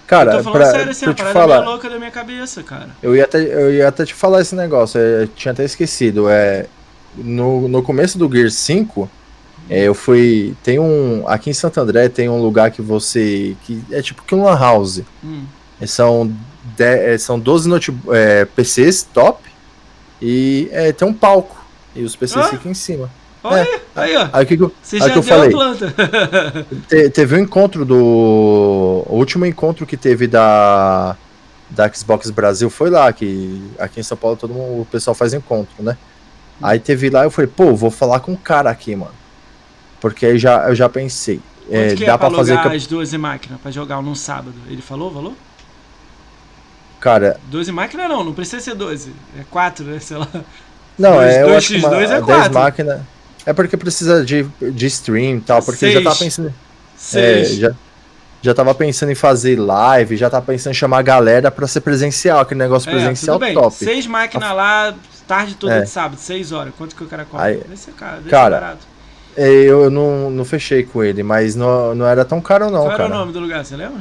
Cara, 0.06 0.32
eu 0.32 0.36
tô 0.38 0.44
falando 0.44 0.58
pra, 0.60 0.70
sério 0.70 0.90
assim, 0.90 1.04
pra 1.06 1.12
a 1.12 1.16
parada 1.16 1.32
falar, 1.40 1.58
meio 1.60 1.70
louca 1.70 1.88
da 1.90 1.98
minha 1.98 2.10
cabeça, 2.10 2.62
cara. 2.62 2.90
eu 3.02 3.16
ia, 3.16 3.24
até, 3.24 3.38
eu 3.38 3.72
ia 3.72 3.88
até 3.88 4.04
te 4.04 4.14
falar 4.14 4.40
esse 4.42 4.54
negócio, 4.54 5.00
eu 5.00 5.26
tinha 5.28 5.52
até 5.52 5.64
esquecido. 5.64 6.28
É, 6.28 6.66
no, 7.16 7.68
no 7.68 7.82
começo 7.82 8.18
do 8.18 8.30
Gear 8.30 8.50
5, 8.50 9.08
é, 9.70 9.84
eu 9.84 9.94
fui. 9.94 10.54
Tem 10.62 10.78
um. 10.78 11.24
Aqui 11.26 11.50
em 11.50 11.54
Santo 11.54 11.78
André 11.80 12.08
tem 12.08 12.28
um 12.28 12.40
lugar 12.42 12.70
que 12.70 12.82
você. 12.82 13.56
que 13.64 13.82
É 13.90 14.02
tipo 14.02 14.22
que 14.22 14.34
um 14.34 14.44
Lan 14.44 14.58
House. 14.58 15.02
Hum. 15.24 15.44
É, 15.80 15.86
São, 15.86 16.32
de, 16.76 16.84
é, 16.84 17.18
são 17.18 17.38
12 17.38 17.68
note, 17.68 17.94
é, 18.10 18.44
PCs 18.44 19.02
top 19.12 19.42
e 20.20 20.68
é, 20.72 20.92
tem 20.92 21.06
um 21.08 21.12
palco. 21.14 21.56
E 21.94 22.02
os 22.02 22.14
PCs 22.16 22.46
Ah. 22.46 22.48
ficam 22.48 22.70
em 22.70 22.74
cima. 22.74 23.10
Olha 23.44 23.60
É. 23.62 23.80
aí, 23.96 24.14
aí, 24.14 24.16
ó. 24.16 24.28
Aí 24.32 24.46
que, 24.46 24.54
eu, 24.54 24.72
Você 24.80 24.96
aí 24.96 25.02
já 25.02 25.10
que 25.10 25.18
eu 25.18 25.22
falei? 25.22 25.50
Te- 26.88 27.10
teve 27.10 27.34
um 27.36 27.38
encontro 27.40 27.84
do. 27.84 27.96
O 29.06 29.16
último 29.16 29.44
encontro 29.46 29.84
que 29.86 29.96
teve 29.96 30.26
da. 30.26 31.16
da 31.70 31.92
Xbox 31.92 32.30
Brasil 32.30 32.70
foi 32.70 32.88
lá, 32.90 33.12
que 33.12 33.60
aqui 33.78 34.00
em 34.00 34.02
São 34.02 34.16
Paulo 34.16 34.36
todo 34.36 34.54
mundo, 34.54 34.82
o 34.82 34.86
pessoal 34.86 35.14
faz 35.14 35.34
encontro, 35.34 35.82
né? 35.82 35.96
Aí 36.62 36.78
teve 36.78 37.10
lá, 37.10 37.24
eu 37.24 37.30
falei, 37.30 37.50
pô, 37.54 37.74
vou 37.74 37.90
falar 37.90 38.20
com 38.20 38.32
o 38.32 38.36
cara 38.36 38.70
aqui, 38.70 38.94
mano. 38.96 39.14
Porque 40.00 40.26
aí 40.26 40.38
já, 40.38 40.68
eu 40.68 40.74
já 40.74 40.88
pensei. 40.88 41.40
É, 41.70 41.94
dá 41.94 42.02
é 42.14 42.18
pra 42.18 42.18
pra 42.18 42.30
fazer. 42.30 42.58
as 42.58 42.86
12 42.86 43.16
máquinas 43.18 43.60
pra 43.60 43.70
jogar 43.70 44.02
num 44.02 44.14
sábado? 44.14 44.54
Ele 44.68 44.82
falou 44.82 45.10
o 45.10 45.14
valor? 45.14 45.32
Cara, 47.00 47.40
12 47.50 47.72
máquinas 47.72 48.08
não, 48.08 48.22
não 48.24 48.32
precisa 48.32 48.60
ser 48.60 48.74
12. 48.74 49.12
É 49.38 49.42
4, 49.50 49.84
né? 49.84 49.98
Sei 49.98 50.16
lá. 50.16 50.28
não, 50.98 51.14
Dois- 51.14 51.34
é, 51.34 51.42
eu 51.42 51.46
dois 51.46 51.56
acho 51.58 51.68
que 51.68 51.78
uma, 51.78 51.88
X2 51.90 52.02
é 52.02 52.06
10 52.08 52.24
quatro. 52.24 52.54
máquinas. 52.54 53.00
É 53.44 53.52
porque 53.52 53.76
precisa 53.76 54.24
de, 54.24 54.44
de 54.60 54.86
stream 54.86 55.38
e 55.38 55.40
tal, 55.40 55.60
porque 55.62 55.84
eu 55.84 55.90
já 55.92 56.02
tava 56.02 56.14
Seis. 56.14 56.36
pensando. 56.36 56.48
É, 57.14 57.44
6. 57.44 57.56
já, 57.56 57.72
já 58.40 58.54
tava 58.54 58.72
pensando 58.72 59.10
em 59.10 59.16
fazer 59.16 59.58
live, 59.58 60.16
já 60.16 60.30
tava 60.30 60.46
pensando 60.46 60.70
em 60.72 60.76
chamar 60.76 60.98
a 60.98 61.02
galera 61.02 61.50
pra 61.50 61.66
ser 61.66 61.80
presencial, 61.80 62.38
aquele 62.40 62.58
negócio 62.60 62.88
presencial 62.88 63.36
É, 63.36 63.40
bem. 63.40 63.54
top. 63.54 63.74
Seis 63.74 64.06
máquinas 64.06 64.54
lá, 64.54 64.94
tarde 65.32 65.54
toda 65.54 65.74
É. 65.76 65.80
de 65.82 65.88
sábado, 65.88 66.18
6 66.20 66.52
horas. 66.52 66.74
Quanto 66.76 66.94
que 66.94 67.02
o 67.02 67.06
cara 67.06 67.24
cobra? 67.24 67.46
Aí- 67.46 67.62
Cara, 67.96 68.60
barato. 68.60 68.86
É, 69.34 69.48
Eu 69.50 69.90
não, 69.90 70.30
não 70.30 70.44
fechei 70.44 70.82
com 70.82 71.02
ele, 71.02 71.22
mas 71.22 71.56
não, 71.56 71.94
não 71.94 72.06
era 72.06 72.22
tão 72.24 72.38
caro 72.40 72.66
não, 72.66 72.80
Qual 72.82 72.88
era 72.88 72.96
cara. 72.98 73.14
o 73.14 73.18
nome 73.18 73.32
do 73.32 73.40
lugar, 73.40 73.64
você 73.64 73.74
lembra? 73.76 74.00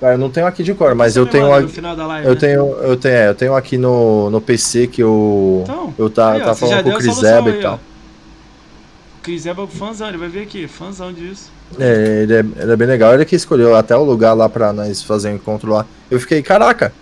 Cara, 0.00 0.14
eu 0.14 0.18
não 0.18 0.28
tenho 0.28 0.46
aqui 0.46 0.62
de 0.62 0.74
cor, 0.74 0.94
mas 0.94 1.16
eu 1.16 1.26
tenho 1.26 1.52
aqui. 1.54 1.80
Live, 1.80 2.26
Eu 2.26 2.34
né? 2.34 2.40
tenho, 2.40 2.72
eu 2.82 2.96
tenho, 2.96 3.14
é, 3.14 3.28
eu 3.28 3.34
tenho 3.34 3.54
aqui 3.54 3.78
no, 3.78 4.28
no 4.30 4.40
PC 4.40 4.88
que 4.88 5.02
eu. 5.02 5.60
Então, 5.62 5.94
eu 5.96 6.10
tá, 6.10 6.32
aí, 6.32 6.42
ó, 6.42 6.46
já 6.46 6.54
falando 6.54 6.82
com 6.82 6.90
o 6.90 6.98
Chris 6.98 7.22
Eba 7.22 7.50
e 7.50 7.62
tal. 7.62 7.74
O 7.76 9.22
Chris 9.22 9.46
Eba 9.46 9.62
é 9.62 9.66
fãzão, 9.66 10.08
ele 10.08 10.18
vai 10.18 10.28
vir 10.28 10.42
aqui, 10.42 10.66
fãzão 10.68 11.12
disso. 11.12 11.50
É, 11.78 12.22
ele 12.24 12.34
é, 12.34 12.38
ele 12.62 12.72
é 12.72 12.76
bem 12.76 12.86
legal. 12.86 13.14
Ele 13.14 13.24
que 13.24 13.34
escolheu 13.36 13.74
até 13.74 13.96
o 13.96 14.02
lugar 14.04 14.34
lá 14.34 14.48
pra 14.48 14.72
nós 14.72 15.02
fazer 15.02 15.30
um 15.30 15.36
encontro 15.36 15.70
lá. 15.72 15.86
Eu 16.10 16.20
fiquei, 16.20 16.42
caraca, 16.42 16.92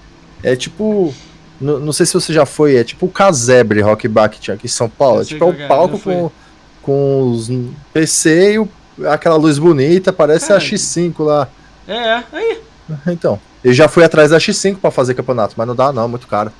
é 0.43 0.55
tipo. 0.55 1.13
Não, 1.61 1.79
não 1.79 1.93
sei 1.93 2.05
se 2.07 2.15
você 2.15 2.33
já 2.33 2.45
foi, 2.45 2.77
é 2.77 2.85
tipo 2.85 3.07
o 3.07 3.11
Casebre 3.11 3.81
Rock 3.81 4.09
Bar 4.09 4.29
que 4.29 4.41
tinha 4.41 4.55
aqui 4.55 4.67
em 4.67 4.71
São 4.71 4.89
Paulo. 4.89 5.23
É 5.23 5.25
tipo 5.25 5.45
é 5.45 5.47
o 5.47 5.53
é, 5.53 5.67
palco 5.67 5.99
com, 5.99 6.31
com 6.83 7.31
os 7.31 7.49
PC 7.93 8.55
e 8.55 8.59
o- 8.59 8.69
aquela 9.09 9.37
luz 9.37 9.59
bonita, 9.59 10.13
parece 10.13 10.49
Cara, 10.49 10.61
a 10.61 10.63
X5 10.63 11.25
lá. 11.25 11.49
É, 11.87 12.23
aí. 12.33 12.61
Então, 13.07 13.41
eu 13.65 13.73
já 13.73 13.89
fui 13.89 14.05
atrás 14.05 14.31
da 14.31 14.37
X5 14.39 14.77
pra 14.77 14.91
fazer 14.91 15.15
campeonato, 15.15 15.55
mas 15.57 15.67
não 15.67 15.75
dá 15.75 15.91
não, 15.91 16.07
muito 16.07 16.27
caro. 16.27 16.53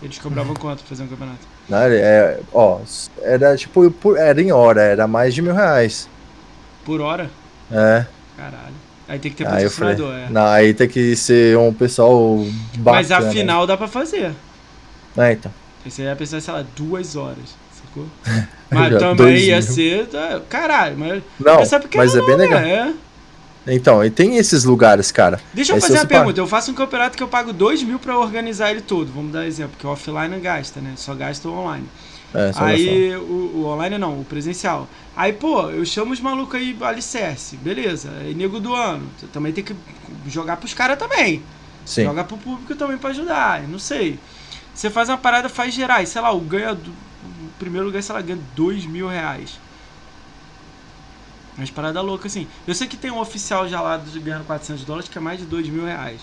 Eles 0.00 0.18
cobravam 0.18 0.54
quanto 0.54 0.78
pra 0.78 0.88
fazer 0.88 1.02
um 1.02 1.08
campeonato? 1.08 1.40
Né? 1.68 1.96
É, 1.96 2.40
ó, 2.52 2.78
era 3.20 3.56
tipo, 3.56 3.92
era 4.16 4.40
em 4.40 4.52
hora, 4.52 4.80
era 4.80 5.06
mais 5.08 5.34
de 5.34 5.42
mil 5.42 5.54
reais. 5.54 6.08
Por 6.84 7.00
hora? 7.00 7.30
É, 7.70 8.04
Caralho. 8.36 8.74
Aí 9.12 9.18
tem 9.18 9.30
que 9.30 9.36
ter 9.36 9.46
aí 9.46 9.64
eu 9.64 9.70
falei, 9.70 9.94
patrocinador, 9.94 10.26
é. 10.26 10.32
não, 10.32 10.46
aí 10.46 10.72
tem 10.72 10.88
que 10.88 11.14
ser 11.14 11.54
um 11.58 11.70
pessoal 11.70 12.38
bacana. 12.78 12.96
Mas 12.96 13.10
afinal 13.10 13.66
dá 13.66 13.76
pra 13.76 13.86
fazer. 13.86 14.32
É, 15.18 15.32
então. 15.32 15.52
Aí 15.84 15.92
ia 16.02 16.16
precisar, 16.16 16.40
sei 16.40 16.54
lá, 16.54 16.64
duas 16.74 17.14
horas, 17.14 17.54
sacou? 17.74 18.06
Mas 18.70 18.98
também 18.98 19.36
ia 19.36 19.56
mil. 19.56 19.62
ser. 19.62 20.06
tá, 20.06 20.40
Caralho, 20.48 20.96
mas. 20.96 21.22
Não, 21.38 21.56
Mas 21.56 21.68
que 21.68 21.98
é 21.98 22.22
bem 22.22 22.36
legal. 22.36 22.60
né? 22.62 22.94
É. 23.66 23.74
Então, 23.74 24.02
e 24.02 24.10
tem 24.10 24.38
esses 24.38 24.64
lugares, 24.64 25.12
cara. 25.12 25.38
Deixa 25.52 25.74
eu 25.74 25.80
fazer 25.80 25.92
você 25.92 26.00
uma 26.00 26.06
pergunta. 26.06 26.40
Eu 26.40 26.46
faço 26.46 26.70
um 26.70 26.74
campeonato 26.74 27.14
que 27.14 27.22
eu 27.22 27.28
pago 27.28 27.52
2 27.52 27.82
mil 27.82 27.98
pra 27.98 28.18
organizar 28.18 28.70
ele 28.70 28.80
todo. 28.80 29.12
Vamos 29.12 29.30
dar 29.30 29.46
exemplo, 29.46 29.72
porque 29.72 29.86
o 29.86 29.90
offline 29.90 30.28
não 30.28 30.40
gasta, 30.40 30.80
né? 30.80 30.94
Só 30.96 31.14
gasta 31.14 31.46
o 31.46 31.52
online. 31.52 31.86
É, 32.32 32.50
só 32.50 32.64
Aí, 32.64 33.14
o, 33.14 33.52
o 33.56 33.66
online 33.66 33.98
não, 33.98 34.20
o 34.20 34.24
presencial. 34.24 34.88
Aí, 35.14 35.32
pô, 35.32 35.68
eu 35.70 35.84
chamo 35.84 36.12
os 36.12 36.20
malucos 36.20 36.54
aí, 36.58 36.76
alicerce, 36.80 37.56
beleza. 37.56 38.10
Aí, 38.20 38.34
nego 38.34 38.58
do 38.60 38.74
ano. 38.74 39.06
Você 39.18 39.26
também 39.26 39.52
tem 39.52 39.62
que 39.62 39.74
jogar 40.26 40.56
pros 40.56 40.72
caras 40.72 40.98
também. 40.98 41.42
Sim. 41.84 42.04
Joga 42.04 42.24
pro 42.24 42.38
público 42.38 42.74
também 42.74 42.96
pra 42.96 43.10
ajudar. 43.10 43.62
Não 43.68 43.78
sei. 43.78 44.18
Você 44.74 44.88
faz 44.88 45.08
uma 45.10 45.18
parada, 45.18 45.48
faz 45.48 45.74
gerar. 45.74 46.02
E, 46.02 46.06
sei 46.06 46.20
lá, 46.22 46.32
o 46.32 46.40
ganha. 46.40 46.74
do- 46.74 46.90
O 46.90 47.48
primeiro 47.58 47.86
lugar, 47.86 48.02
sei 48.02 48.14
lá, 48.14 48.20
ganha 48.20 48.40
2 48.56 48.84
mil 48.86 49.06
reais. 49.06 49.58
Mas 51.56 51.70
parada 51.70 52.00
louca, 52.00 52.26
assim. 52.26 52.46
Eu 52.66 52.74
sei 52.74 52.86
que 52.88 52.96
tem 52.96 53.10
um 53.10 53.20
oficial 53.20 53.68
já 53.68 53.80
lá 53.80 53.96
de 53.98 54.18
ganhando 54.18 54.44
400 54.46 54.84
dólares 54.84 55.08
que 55.08 55.18
é 55.18 55.20
mais 55.20 55.38
de 55.38 55.44
2 55.44 55.68
mil 55.68 55.84
reais. 55.84 56.20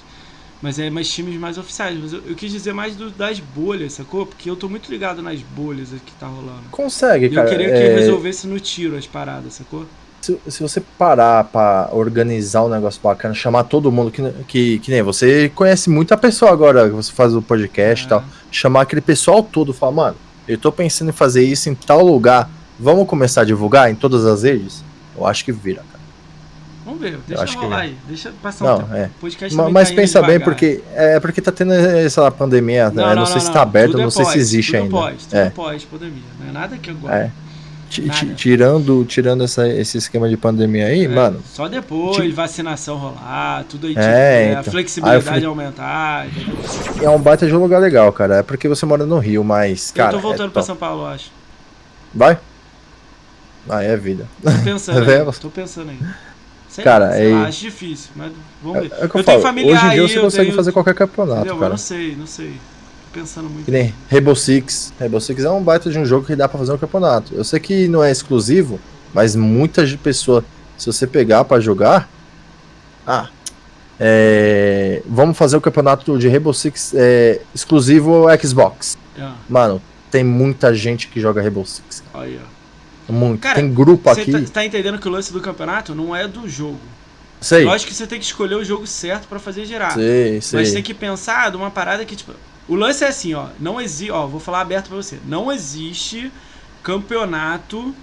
Mas 0.61 0.77
é 0.77 0.89
mais 0.89 1.07
times 1.09 1.39
mais 1.39 1.57
oficiais. 1.57 1.97
Mas 1.99 2.11
eu, 2.13 2.21
eu 2.27 2.35
quis 2.35 2.51
dizer 2.51 2.73
mais 2.73 2.95
do- 2.95 3.09
das 3.11 3.39
bolhas, 3.39 3.93
sacou? 3.93 4.25
Porque 4.25 4.49
eu 4.49 4.55
tô 4.55 4.67
muito 4.67 4.89
ligado 4.91 5.21
nas 5.21 5.39
bolhas 5.41 5.89
que 6.05 6.11
tá 6.19 6.27
rolando. 6.27 6.63
Consegue, 6.71 7.25
E 7.25 7.29
eu 7.29 7.35
cara. 7.35 7.49
queria 7.49 7.67
que 7.67 7.73
é, 7.77 7.95
resolvesse 7.95 8.45
no 8.47 8.59
tiro 8.59 8.97
as 8.97 9.07
paradas, 9.07 9.53
sacou? 9.53 9.85
se, 10.21 10.37
se 10.49 10.61
você 10.61 10.81
parar 10.97 11.45
pra 11.45 11.89
organizar 11.93 12.65
um 12.65 12.67
negócio 12.69 12.99
bacana, 13.01 13.33
chamar 13.33 13.63
todo 13.63 13.89
mundo, 13.89 14.11
que, 14.11 14.21
que, 14.49 14.79
que 14.79 14.91
nem 14.91 15.01
você 15.01 15.49
conhece 15.55 15.89
muita 15.89 16.17
pessoa 16.17 16.51
agora, 16.51 16.89
que 16.89 16.93
você 16.95 17.09
faz 17.13 17.33
o 17.33 17.41
podcast 17.41 18.03
e 18.03 18.07
É. 18.07 18.09
tal, 18.09 18.23
chamar 18.51 18.81
aquele 18.81 18.99
pessoal 18.99 19.41
todo, 19.41 19.73
falar, 19.73 19.93
mano, 19.93 20.17
eu 20.45 20.57
tô 20.57 20.73
pensando 20.73 21.07
em 21.07 21.13
fazer 21.13 21.43
isso 21.45 21.69
em 21.69 21.73
tal 21.73 22.03
lugar, 22.05 22.49
vamos 22.77 23.07
começar 23.07 23.41
a 23.41 23.45
divulgar 23.45 23.89
em 23.89 23.95
todas 23.95 24.25
as 24.25 24.43
redes? 24.43 24.83
Eu 25.17 25.25
acho 25.25 25.45
que 25.45 25.53
vira. 25.53 25.83
Vamos 26.89 27.01
ver, 27.03 27.19
deixa 27.27 27.43
acho 27.43 27.57
que 27.57 27.63
rolar 27.63 27.79
é. 27.79 27.81
aí. 27.83 27.97
Deixa 28.07 28.31
passar 28.41 28.65
um 28.65 28.67
Não, 28.67 28.77
tempo. 28.79 28.95
é. 28.95 29.09
Podcast 29.21 29.55
também 29.55 29.73
Mas 29.73 29.87
tá 29.89 29.93
indo 29.93 30.01
pensa 30.01 30.21
bem, 30.23 30.39
porque 30.39 30.83
é 30.95 31.19
porque 31.19 31.39
tá 31.41 31.51
tendo 31.51 31.71
essa 31.73 32.31
pandemia, 32.31 32.89
né? 32.89 33.13
não, 33.13 33.25
sei 33.27 33.39
se 33.41 33.51
tá 33.51 33.61
aberto, 33.61 33.91
Tudo 33.91 34.01
é 34.01 34.03
não 34.05 34.11
sei 34.11 34.23
pós, 34.23 34.33
se 34.33 34.39
existe 34.39 34.71
tudo 34.71 34.81
ainda. 34.83 34.91
Pós, 34.97 35.25
tudo 35.25 35.37
É. 35.37 35.49
pós, 35.51 35.83
pandemia. 35.85 36.23
Não 36.39 36.49
é 36.49 36.51
nada 36.51 36.77
que 36.77 36.89
agora. 36.89 37.15
É. 37.15 37.31
Nada. 38.01 38.33
Tirando, 38.35 39.03
tirando 39.05 39.43
essa, 39.43 39.67
esse 39.67 39.97
esquema 39.97 40.29
de 40.29 40.37
pandemia 40.37 40.85
aí, 40.85 41.05
É, 41.05 41.07
mano, 41.07 41.41
Só 41.45 41.67
depois, 41.67 42.17
Tipo- 42.17 42.35
vacinação 42.35 42.97
rolar, 42.97 43.63
tudo 43.67 43.87
aí, 43.87 43.93
É, 43.93 43.95
tipo, 43.95 44.05
né, 44.07 44.47
a 44.47 44.51
então. 44.61 44.71
flexibilidade 44.71 45.29
Aí 45.39 45.45
aumentar. 45.45 46.27
entendeu? 46.27 46.55
é 47.01 47.09
um 47.09 47.19
baita 47.19 47.47
de 47.47 47.55
um 47.55 47.59
lugar 47.59 47.79
legal, 47.79 48.11
cara. 48.13 48.37
É 48.37 48.43
porque 48.43 48.67
você 48.67 48.85
mora 48.85 49.05
no 49.05 49.17
Rio, 49.17 49.43
mas, 49.43 49.91
cara. 49.91 50.09
eu 50.09 50.13
tô 50.13 50.19
voltando 50.21 50.49
é 50.49 50.53
pra. 50.53 50.61
São 50.61 50.75
Paulo, 50.75 51.01
eu 51.03 51.07
acho. 51.07 51.31
Vai? 52.13 52.37
Ah, 53.67 53.83
é 53.83 53.95
vida. 53.97 54.27
Tô 54.41 54.51
pensando 54.63 55.05
É? 55.11 55.25
Tô 55.39 55.49
pensando 55.49 55.89
aí. 55.89 55.97
Sei, 56.79 56.83
Cara, 56.83 57.11
sei 57.13 57.33
lá, 57.33 57.39
é- 57.45 57.47
acho 57.47 57.59
difícil, 57.61 58.11
mas 58.15 58.31
vamos 58.63 58.79
ver. 58.81 58.85
É 58.93 59.07
que 59.07 59.15
eu, 59.15 59.19
eu 59.19 59.23
tenho 59.23 59.41
familiar 59.41 59.75
Hoje 59.77 59.85
em 59.85 59.89
dia 59.91 60.01
aí, 60.01 60.07
você 60.09 60.17
eu 60.17 60.21
consegue 60.23 60.45
tenho- 60.45 60.55
fazer 60.55 60.71
qualquer 60.71 60.95
campeonato, 60.95 61.39
Entendeu? 61.41 61.57
Cara. 61.57 61.69
não 61.69 61.77
sei, 61.77 62.15
não 62.15 62.27
sei. 62.27 62.51
Tô 63.11 63.19
pensando 63.19 63.49
muito. 63.49 63.65
Que 63.65 63.71
nem 63.71 63.93
Rainbow 64.09 64.35
Six. 64.35 64.93
Rainbow 64.99 65.19
Six 65.19 65.43
é 65.43 65.49
um 65.51 65.61
baita 65.63 65.89
de 65.89 65.97
um 65.99 66.05
jogo 66.05 66.25
que 66.25 66.35
dá 66.35 66.47
pra 66.47 66.57
fazer 66.59 66.71
um 66.73 66.77
campeonato. 66.77 67.33
Eu 67.33 67.43
sei 67.43 67.59
que 67.59 67.87
não 67.87 68.03
é 68.03 68.11
exclusivo, 68.11 68.79
mas 69.13 69.35
muitas 69.35 69.93
pessoas, 69.95 70.43
se 70.77 70.85
você 70.85 71.05
pegar 71.07 71.43
pra 71.45 71.59
jogar, 71.59 72.07
ah, 73.07 73.27
é, 73.99 75.01
vamos 75.05 75.37
fazer 75.37 75.57
o 75.57 75.61
campeonato 75.61 76.17
de 76.17 76.27
Rainbow 76.29 76.53
Six 76.53 76.93
é, 76.95 77.41
exclusivo 77.53 78.25
Xbox. 78.41 78.97
É, 79.17 79.27
Mano, 79.49 79.81
tem 80.09 80.23
muita 80.23 80.73
gente 80.73 81.07
que 81.07 81.19
joga 81.19 81.41
Rainbow 81.41 81.65
Six. 81.65 82.03
aí, 82.13 82.39
ó. 82.41 82.58
Muito. 83.09 83.41
Cara, 83.41 83.55
tem 83.55 83.73
grupo 83.73 84.09
aqui. 84.09 84.31
tá, 84.31 84.39
tá 84.53 84.65
entendendo 84.65 84.99
que 84.99 85.07
o 85.07 85.11
lance 85.11 85.33
do 85.33 85.41
campeonato 85.41 85.95
não 85.95 86.15
é 86.15 86.27
do 86.27 86.47
jogo. 86.47 86.79
Sei, 87.41 87.63
Lógico 87.63 87.91
que 87.91 87.95
você 87.95 88.05
tem 88.05 88.19
que 88.19 88.25
escolher 88.25 88.55
o 88.55 88.65
jogo 88.65 88.85
certo 88.85 89.27
pra 89.27 89.39
fazer 89.39 89.65
gerar. 89.65 89.91
sei, 89.91 90.41
sei. 90.41 90.59
Mas 90.59 90.73
tem 90.73 90.83
que 90.83 90.93
pensar 90.93 91.49
de 91.51 91.57
uma 91.57 91.71
parada 91.71 92.03
que, 92.03 92.15
tipo. 92.15 92.33
O 92.67 92.75
lance 92.75 93.03
é 93.03 93.07
assim, 93.07 93.33
ó. 93.33 93.47
Não 93.59 93.79
existe. 93.79 94.11
Ó, 94.11 94.27
vou 94.27 94.39
falar 94.39 94.61
aberto 94.61 94.87
pra 94.87 94.97
você. 94.97 95.17
Não 95.25 95.51
existe 95.51 96.31
campeonato 96.83 97.95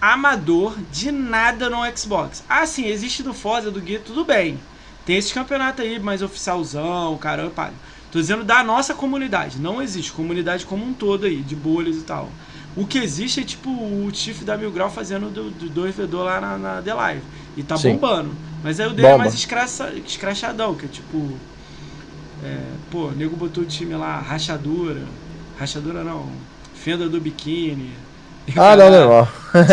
amador 0.00 0.76
de 0.92 1.10
nada 1.10 1.68
no 1.68 1.78
Xbox. 1.96 2.44
Ah, 2.48 2.64
sim, 2.66 2.86
existe 2.86 3.22
do 3.22 3.34
Forza, 3.34 3.70
do 3.70 3.84
Gear, 3.84 4.00
tudo 4.04 4.24
bem. 4.24 4.58
Tem 5.04 5.16
esses 5.16 5.32
campeonatos 5.32 5.84
aí, 5.84 5.98
mais 5.98 6.22
oficialzão, 6.22 7.16
caramba. 7.18 7.72
Tô 8.10 8.20
dizendo 8.20 8.44
da 8.44 8.62
nossa 8.62 8.94
comunidade. 8.94 9.58
Não 9.58 9.82
existe. 9.82 10.12
Comunidade 10.12 10.64
como 10.64 10.84
um 10.84 10.92
todo 10.92 11.26
aí, 11.26 11.42
de 11.42 11.56
bolhas 11.56 11.96
e 11.96 12.02
tal. 12.02 12.30
O 12.78 12.86
que 12.86 12.98
existe 12.98 13.40
é 13.40 13.42
tipo 13.42 13.68
o 13.70 14.08
Tiff 14.12 14.44
da 14.44 14.56
Mil 14.56 14.70
Grau 14.70 14.88
fazendo 14.88 15.28
do, 15.28 15.50
do 15.50 15.68
2v2 15.82 16.22
lá 16.22 16.40
na, 16.40 16.56
na 16.56 16.82
The 16.82 16.94
Live. 16.94 17.22
E 17.56 17.62
tá 17.64 17.76
Sim. 17.76 17.94
bombando. 17.94 18.30
Mas 18.62 18.78
aí 18.78 18.86
o 18.86 18.92
dele 18.92 19.08
é 19.08 19.16
mais 19.16 19.34
escracha, 19.34 19.92
escrachadão, 20.06 20.74
que 20.76 20.86
é 20.86 20.88
tipo. 20.88 21.32
É, 22.44 22.56
pô, 22.90 23.06
o 23.06 23.10
nego 23.10 23.36
botou 23.36 23.64
o 23.64 23.66
time 23.66 23.94
lá, 23.94 24.20
rachadura. 24.20 25.02
Rachadura 25.58 26.04
não. 26.04 26.26
Fenda 26.74 27.08
do 27.08 27.20
biquíni. 27.20 27.90
Ah, 28.56 28.76
não, 28.76 28.90
normal. 28.90 29.28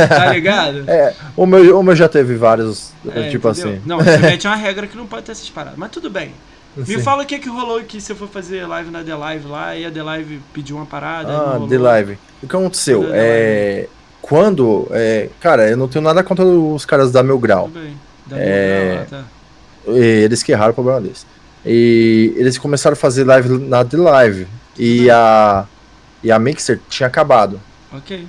Tá 0.09 0.33
ligado? 0.33 0.83
É, 0.89 1.13
o 1.37 1.45
meu, 1.45 1.79
o 1.79 1.83
meu 1.83 1.95
já 1.95 2.09
teve 2.09 2.35
vários, 2.35 2.91
É, 3.07 3.29
tipo 3.29 3.47
entendeu? 3.47 3.71
assim. 3.73 3.81
Não, 3.85 3.97
você 3.99 4.17
mete 4.17 4.47
uma 4.47 4.55
regra 4.55 4.87
que 4.87 4.97
não 4.97 5.05
pode 5.05 5.25
ter 5.25 5.31
essas 5.31 5.49
paradas. 5.49 5.77
Mas 5.77 5.91
tudo 5.91 6.09
bem. 6.09 6.33
Me 6.75 6.85
Sim. 6.85 7.01
fala 7.01 7.23
o 7.23 7.25
que 7.25 7.39
que 7.39 7.47
rolou 7.49 7.81
que 7.83 8.01
você 8.01 8.13
foi 8.13 8.27
fazer 8.27 8.65
live 8.67 8.89
na 8.91 9.01
The 9.03 9.15
Live 9.15 9.47
lá 9.47 9.75
e 9.75 9.85
a 9.85 9.91
The 9.91 10.03
Live 10.03 10.41
pediu 10.53 10.75
uma 10.75 10.85
parada. 10.85 11.31
Ah. 11.31 11.65
The 11.69 11.77
Live. 11.77 12.17
O 12.43 12.47
que 12.47 12.55
aconteceu? 12.55 13.05
É, 13.13 13.87
quando. 14.21 14.87
É, 14.91 15.29
cara, 15.39 15.69
eu 15.69 15.77
não 15.77 15.87
tenho 15.87 16.03
nada 16.03 16.21
contra 16.23 16.43
os 16.45 16.85
caras 16.85 17.11
da 17.11 17.23
Mil 17.23 17.39
Grau. 17.39 17.69
Tudo 17.69 17.79
bem. 17.79 17.97
Da 18.25 18.37
É, 18.37 18.83
Mil 18.99 19.05
Grau, 19.07 19.19
ah, 19.21 19.23
tá. 19.85 19.91
Eles 19.93 20.43
que 20.43 20.51
erraram 20.51 20.71
o 20.71 20.75
problema 20.75 20.99
deles. 20.99 21.25
E 21.65 22.33
eles 22.35 22.57
começaram 22.57 22.93
a 22.93 22.97
fazer 22.97 23.23
live 23.23 23.57
na 23.57 23.83
The 23.85 23.97
Live. 23.97 24.47
E 24.77 25.09
a, 25.09 25.65
e 26.21 26.31
a 26.31 26.37
Mixer 26.37 26.79
tinha 26.89 27.07
acabado. 27.07 27.61
Ok. 27.93 28.27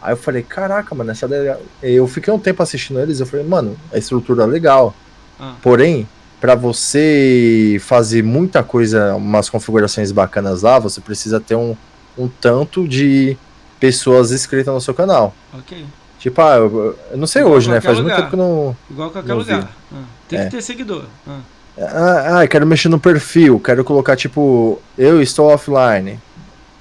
Aí 0.00 0.12
eu 0.12 0.16
falei, 0.16 0.42
caraca, 0.42 0.94
mano, 0.94 1.10
essa 1.10 1.26
é- 1.30 1.58
Eu 1.82 2.06
fiquei 2.06 2.32
um 2.32 2.38
tempo 2.38 2.62
assistindo 2.62 3.00
eles, 3.00 3.20
eu 3.20 3.26
falei, 3.26 3.44
mano, 3.44 3.76
a 3.92 3.98
estrutura 3.98 4.44
é 4.44 4.46
legal. 4.46 4.94
Ah, 5.38 5.54
Porém, 5.62 6.08
para 6.40 6.54
você 6.54 7.78
fazer 7.80 8.22
muita 8.22 8.62
coisa, 8.62 9.14
umas 9.14 9.48
configurações 9.48 10.12
bacanas 10.12 10.62
lá, 10.62 10.78
você 10.78 11.00
precisa 11.00 11.40
ter 11.40 11.54
um, 11.54 11.74
um 12.16 12.28
tanto 12.28 12.86
de 12.86 13.36
pessoas 13.80 14.32
inscritas 14.32 14.72
no 14.72 14.80
seu 14.80 14.94
canal. 14.94 15.34
Ok. 15.52 15.84
Tipo, 16.18 16.40
ah, 16.42 16.56
eu, 16.56 16.98
eu 17.10 17.16
não 17.18 17.26
sei 17.26 17.42
Igual 17.42 17.56
hoje, 17.56 17.70
né? 17.70 17.80
Faz 17.80 17.96
muito 17.98 18.04
lugar. 18.10 18.16
tempo 18.16 18.30
que 18.30 18.36
não. 18.36 18.76
Igual 18.90 19.10
qualquer 19.10 19.28
Não 19.28 19.38
lugar. 19.38 19.70
Ah, 19.92 20.02
tem 20.28 20.38
É. 20.38 20.44
que 20.44 20.50
ter 20.50 20.62
seguidor. 20.62 21.04
Ah. 21.26 21.38
Ah, 21.78 22.40
ah, 22.40 22.48
quero 22.48 22.66
mexer 22.66 22.88
no 22.88 22.98
perfil, 22.98 23.60
quero 23.60 23.84
colocar, 23.84 24.16
tipo, 24.16 24.80
eu 24.96 25.20
estou 25.20 25.46
offline. 25.52 26.18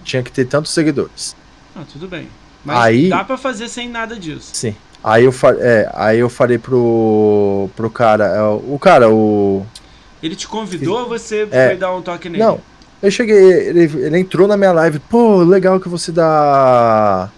Tinha 0.06 0.23
que 0.23 0.32
ter 0.32 0.45
tantos 0.45 0.72
seguidores. 0.72 1.36
Ah, 1.76 1.82
tudo 1.91 2.07
bem. 2.07 2.30
Mas 2.64 2.77
Aí- 2.77 3.10
dá 3.10 3.23
pra 3.23 3.38
fazer 3.38 3.68
sem 3.68 3.90
nada 3.90 4.15
disso. 4.18 4.49
Sim. 4.53 4.76
Aí 5.07 5.23
eu, 5.23 5.32
fa 5.32 5.56
é, 5.60 5.88
aí 5.94 6.18
eu 6.18 6.27
falei 6.27 6.57
pro, 6.57 7.69
pro 7.76 7.91
cara, 7.91 8.26
é, 8.26 8.41
o 8.41 8.80
cara, 8.82 9.07
o. 9.07 9.64
Ele 10.23 10.36
te 10.36 10.48
convidou 10.48 11.02
ou 11.02 11.07
você 11.07 11.48
É. 11.52 11.68
foi 11.68 11.77
dar 11.77 11.94
um 11.94 12.02
toque 12.02 12.27
nele? 12.27 12.44
Não, 12.44 12.60
eu 13.03 13.11
cheguei, 13.11 13.36
ele, 13.36 13.84
ele 13.84 14.18
entrou 14.18 14.48
na 14.48 14.57
minha 14.57 14.72
live, 14.72 14.98
pô, 14.98 15.44
legal 15.44 15.80
que 15.80 15.88
você 15.88 16.11
da. 16.11 17.30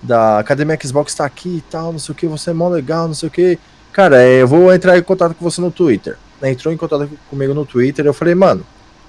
Da 0.00 0.38
Academia 0.38 0.78
Xbox 0.80 1.14
tá 1.16 1.24
aqui 1.24 1.56
e 1.56 1.60
tal, 1.62 1.90
não 1.90 1.98
sei 1.98 2.12
o 2.12 2.14
que, 2.14 2.28
você 2.28 2.50
é 2.50 2.52
mó 2.52 2.68
legal, 2.68 3.08
não 3.08 3.14
sei 3.14 3.28
o 3.28 3.32
que. 3.32 3.58
Cara, 3.92 4.22
é, 4.22 4.42
eu 4.42 4.46
vou 4.46 4.72
entrar 4.72 4.96
em 4.96 5.02
contato 5.02 5.34
com 5.34 5.42
você 5.42 5.60
no 5.60 5.72
Twitter. 5.72 6.16
Entrou 6.44 6.72
em 6.72 6.76
contato 6.76 7.10
comigo 7.28 7.52
no 7.52 7.66
Twitter, 7.66 8.06
eu 8.06 8.14
falei, 8.14 8.36
mano, 8.36 8.64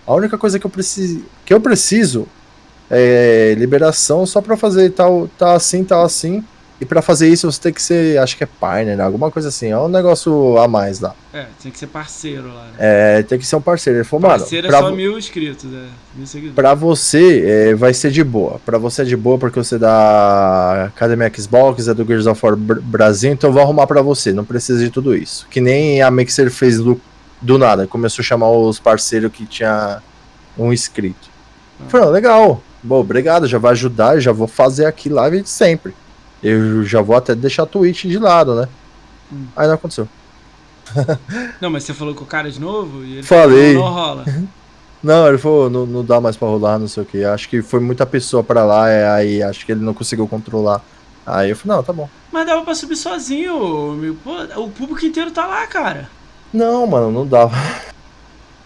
a 0.08 0.16
única 0.16 0.40
coisa 0.40 0.58
que 0.58 0.66
eu 0.66 0.72
preciso. 0.72 1.24
Que 1.46 1.54
eu 1.54 1.62
preciso 1.62 2.28
é 2.90 3.54
liberação 3.60 4.26
só 4.26 4.42
pra 4.42 4.58
fazer 4.58 4.90
tal, 4.90 5.30
tal 5.38 5.56
assim, 5.56 5.84
tal 5.84 6.04
assim. 6.04 6.44
E 6.80 6.86
pra 6.86 7.02
fazer 7.02 7.28
isso 7.28 7.52
você 7.52 7.60
tem 7.60 7.74
que 7.74 7.82
ser, 7.82 8.20
acho 8.20 8.38
que 8.38 8.44
é 8.44 8.48
partner, 8.48 8.96
né, 8.96 9.04
alguma 9.04 9.32
coisa 9.32 9.48
assim. 9.50 9.72
É 9.72 9.78
um 9.80 9.88
negócio 9.88 10.58
a 10.60 10.68
mais 10.68 11.00
lá. 11.00 11.16
É, 11.34 11.46
tem 11.62 11.72
que 11.72 11.80
ser 11.80 11.88
parceiro 11.88 12.48
lá. 12.54 12.66
Né? 12.66 12.72
É, 12.78 13.24
tem 13.24 13.40
que 13.40 13.46
ser 13.48 13.56
um 13.56 13.62
parceiro. 13.62 13.98
Ele 13.98 14.04
falou, 14.06 14.28
mano, 14.30 14.40
parceiro 14.40 14.68
é 14.68 14.72
só 14.72 14.92
mil 14.92 15.18
inscritos, 15.18 15.66
é. 15.74 15.86
Mil 16.16 16.28
seguidores. 16.28 16.56
Pra 16.56 16.76
você, 16.76 17.44
é, 17.72 17.74
vai 17.76 17.96
ser 17.96 18.12
de 18.12 18.24
boa. 18.24 18.60
Pra 18.64 18.78
você 18.78 19.02
é 19.02 19.06
de 19.06 19.18
boa 19.18 19.40
porque 19.40 19.58
você 19.58 19.74
é 19.76 19.80
da 19.80 20.84
Academia 20.86 21.32
Xbox, 21.36 21.88
é 21.88 21.94
do 21.96 22.06
Gears 22.06 22.28
of 22.28 22.46
War 22.46 22.56
Br- 22.56 22.80
Brasil, 22.82 23.32
então 23.32 23.50
eu 23.50 23.54
vou 23.56 23.64
arrumar 23.64 23.88
pra 23.88 24.04
você. 24.04 24.32
Não 24.32 24.46
precisa 24.46 24.78
de 24.84 24.92
tudo 24.92 25.16
isso. 25.16 25.48
Que 25.50 25.60
nem 25.60 26.02
a 26.04 26.12
Mixer 26.12 26.52
fez 26.52 26.78
do, 26.78 27.02
do 27.42 27.58
nada. 27.58 27.88
Começou 27.88 28.22
a 28.22 28.26
chamar 28.26 28.52
os 28.52 28.80
parceiros 28.80 29.32
que 29.32 29.48
tinha 29.48 30.00
um 30.56 30.72
inscrito. 30.72 31.28
Eu 31.80 31.88
Falei, 31.90 32.08
"Ah, 32.08 32.12
legal. 32.12 32.62
Bom, 32.84 33.00
obrigado. 33.00 33.48
Já 33.48 33.58
vai 33.58 33.72
ajudar. 33.72 34.20
Já 34.20 34.32
vou 34.32 34.48
fazer 34.48 34.86
aqui 34.86 35.10
live 35.10 35.42
de 35.42 35.50
sempre. 35.50 35.94
Eu 36.42 36.84
já 36.84 37.02
vou 37.02 37.16
até 37.16 37.34
deixar 37.34 37.64
a 37.64 37.68
Twitch 37.68 38.06
de 38.06 38.20
lado, 38.20 38.56
né? 38.56 38.68
Hum. 39.32 39.46
Aí 39.56 39.68
não 39.68 39.76
aconteceu. 39.76 40.08
Não, 41.60 41.70
mas 41.70 41.84
você 41.84 41.94
falou 41.94 42.16
com 42.16 42.24
o 42.24 42.28
cara 42.28 42.50
de 42.50 42.62
novo 42.62 43.04
e 43.04 43.14
ele 43.16 43.24
Falei. 43.24 43.74
falou, 43.74 43.90
não 43.90 43.94
rola. 43.94 44.26
Não, 45.04 45.28
ele 45.28 45.38
falou, 45.38 45.70
não, 45.70 45.86
não 45.86 46.04
dá 46.04 46.20
mais 46.20 46.36
pra 46.36 46.48
rolar, 46.48 46.80
não 46.80 46.88
sei 46.88 47.04
o 47.04 47.06
que. 47.06 47.24
Acho 47.24 47.48
que 47.48 47.62
foi 47.62 47.80
muita 47.80 48.04
pessoa 48.04 48.44
pra 48.44 48.66
lá, 48.66 48.90
é, 48.90 49.08
aí 49.08 49.44
acho 49.44 49.64
que 49.64 49.72
ele 49.72 49.82
não 49.82 49.94
conseguiu 49.94 50.28
controlar. 50.28 50.82
Aí 51.24 51.52
eu 51.52 51.56
falei, 51.56 51.78
não, 51.78 51.84
tá 51.84 51.94
bom. 51.94 52.10
Mas 52.32 52.48
dava 52.48 52.64
pra 52.64 52.74
subir 52.74 52.96
sozinho, 52.96 53.92
meu. 53.94 54.16
Pô, 54.16 54.34
o 54.60 54.72
público 54.72 55.06
inteiro 55.06 55.30
tá 55.30 55.46
lá, 55.46 55.68
cara. 55.68 56.10
Não, 56.52 56.88
mano, 56.88 57.12
não 57.12 57.28
dava. 57.28 57.56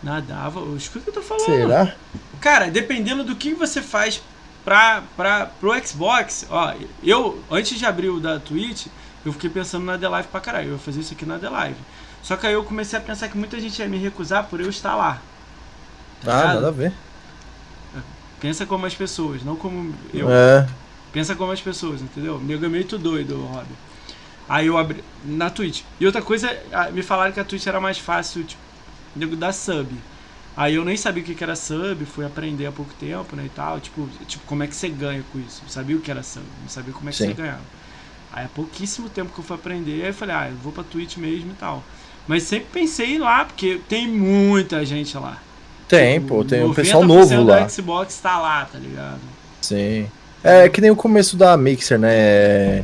Nada, 0.01 0.25
dava. 0.27 0.61
Escuta 0.77 0.99
o 0.99 1.03
que 1.03 1.09
eu 1.09 1.21
tô 1.21 1.21
falando. 1.21 1.45
Será? 1.45 1.93
Cara, 2.39 2.69
dependendo 2.71 3.23
do 3.25 3.35
que 3.35 3.53
você 3.53 3.81
faz 3.81 4.21
pra, 4.63 5.03
pra, 5.15 5.45
pro 5.45 5.87
Xbox, 5.87 6.45
ó, 6.49 6.73
eu, 7.03 7.43
antes 7.49 7.77
de 7.77 7.85
abrir 7.85 8.09
o 8.09 8.19
da 8.19 8.39
Twitch, 8.39 8.87
eu 9.25 9.33
fiquei 9.33 9.49
pensando 9.49 9.85
na 9.85 9.97
The 9.97 10.07
Live 10.07 10.27
pra 10.29 10.39
caralho. 10.39 10.69
Eu 10.69 10.73
ia 10.73 10.79
fazer 10.79 11.01
isso 11.01 11.13
aqui 11.13 11.25
na 11.25 11.37
The 11.37 11.49
Live. 11.49 11.79
Só 12.23 12.35
que 12.35 12.47
aí 12.47 12.53
eu 12.53 12.63
comecei 12.63 12.97
a 12.97 13.01
pensar 13.01 13.27
que 13.29 13.37
muita 13.37 13.59
gente 13.59 13.79
ia 13.79 13.87
me 13.87 13.97
recusar 13.97 14.45
por 14.45 14.59
eu 14.59 14.69
estar 14.69 14.95
lá. 14.95 15.21
Ah, 16.23 16.25
Ligado? 16.25 16.53
nada 16.55 16.67
a 16.67 16.71
ver. 16.71 16.93
Pensa 18.39 18.65
como 18.65 18.85
as 18.87 18.95
pessoas, 18.95 19.43
não 19.43 19.55
como 19.55 19.93
eu. 20.13 20.27
É, 20.31 20.67
Pensa 21.13 21.35
como 21.35 21.51
as 21.51 21.61
pessoas, 21.61 22.01
entendeu? 22.01 22.39
Nego 22.39 22.65
é 22.65 22.69
meio 22.69 22.85
doido, 22.97 23.45
Rob. 23.45 23.67
Aí 24.47 24.67
eu 24.67 24.77
abri. 24.77 25.03
Na 25.23 25.49
Twitch. 25.49 25.83
E 25.99 26.05
outra 26.05 26.21
coisa, 26.21 26.57
ah, 26.71 26.89
me 26.89 27.03
falaram 27.03 27.31
que 27.31 27.39
a 27.39 27.43
Twitch 27.43 27.67
era 27.67 27.79
mais 27.79 27.97
fácil, 27.97 28.43
tipo, 28.43 28.61
nego 29.15 29.35
dar 29.35 29.53
sub. 29.53 29.87
Aí 30.55 30.75
eu 30.75 30.83
nem 30.83 30.97
sabia 30.97 31.23
o 31.23 31.25
que 31.25 31.41
era 31.43 31.55
sub, 31.55 32.05
fui 32.05 32.25
aprender 32.25 32.65
há 32.65 32.71
pouco 32.71 32.93
tempo, 32.99 33.35
né, 33.35 33.43
e 33.45 33.49
tal. 33.49 33.79
Tipo, 33.79 34.07
tipo 34.27 34.43
como 34.45 34.63
é 34.63 34.67
que 34.67 34.75
você 34.75 34.89
ganha 34.89 35.23
com 35.31 35.39
isso? 35.39 35.61
Eu 35.65 35.69
sabia 35.69 35.95
o 35.95 36.01
que 36.01 36.11
era 36.11 36.21
sub, 36.23 36.45
não 36.61 36.69
sabia 36.69 36.93
como 36.93 37.09
é 37.09 37.11
que 37.11 37.17
Sim. 37.17 37.27
você 37.27 37.33
ganhava. 37.33 37.61
Aí 38.33 38.45
há 38.45 38.49
pouquíssimo 38.49 39.09
tempo 39.09 39.33
que 39.33 39.39
eu 39.39 39.43
fui 39.43 39.55
aprender, 39.55 40.01
aí 40.03 40.07
eu 40.09 40.13
falei, 40.13 40.35
ah, 40.35 40.49
eu 40.49 40.55
vou 40.57 40.71
pra 40.71 40.83
Twitch 40.83 41.17
mesmo 41.17 41.51
e 41.51 41.55
tal. 41.55 41.83
Mas 42.27 42.43
sempre 42.43 42.67
pensei 42.71 43.07
em 43.07 43.15
ir 43.15 43.19
lá, 43.19 43.45
porque 43.45 43.81
tem 43.89 44.07
muita 44.07 44.85
gente 44.85 45.17
lá. 45.17 45.37
tem, 45.87 46.19
Tipo, 46.19 46.35
pô, 46.35 46.45
tem 46.45 46.63
um 46.63 46.71
90% 46.71 46.75
pessoal 46.75 47.03
novo 47.03 47.43
lá. 47.43 47.67
Xbox 47.67 48.17
tá 48.19 48.39
lá, 48.39 48.65
tá 48.65 48.77
ligado? 48.77 49.19
Sim. 49.61 50.07
É 50.43 50.67
que 50.69 50.81
nem 50.81 50.91
o 50.91 50.95
começo 50.95 51.35
da 51.37 51.55
Mixer, 51.57 51.99
né? 51.99 52.09
É, 52.13 52.83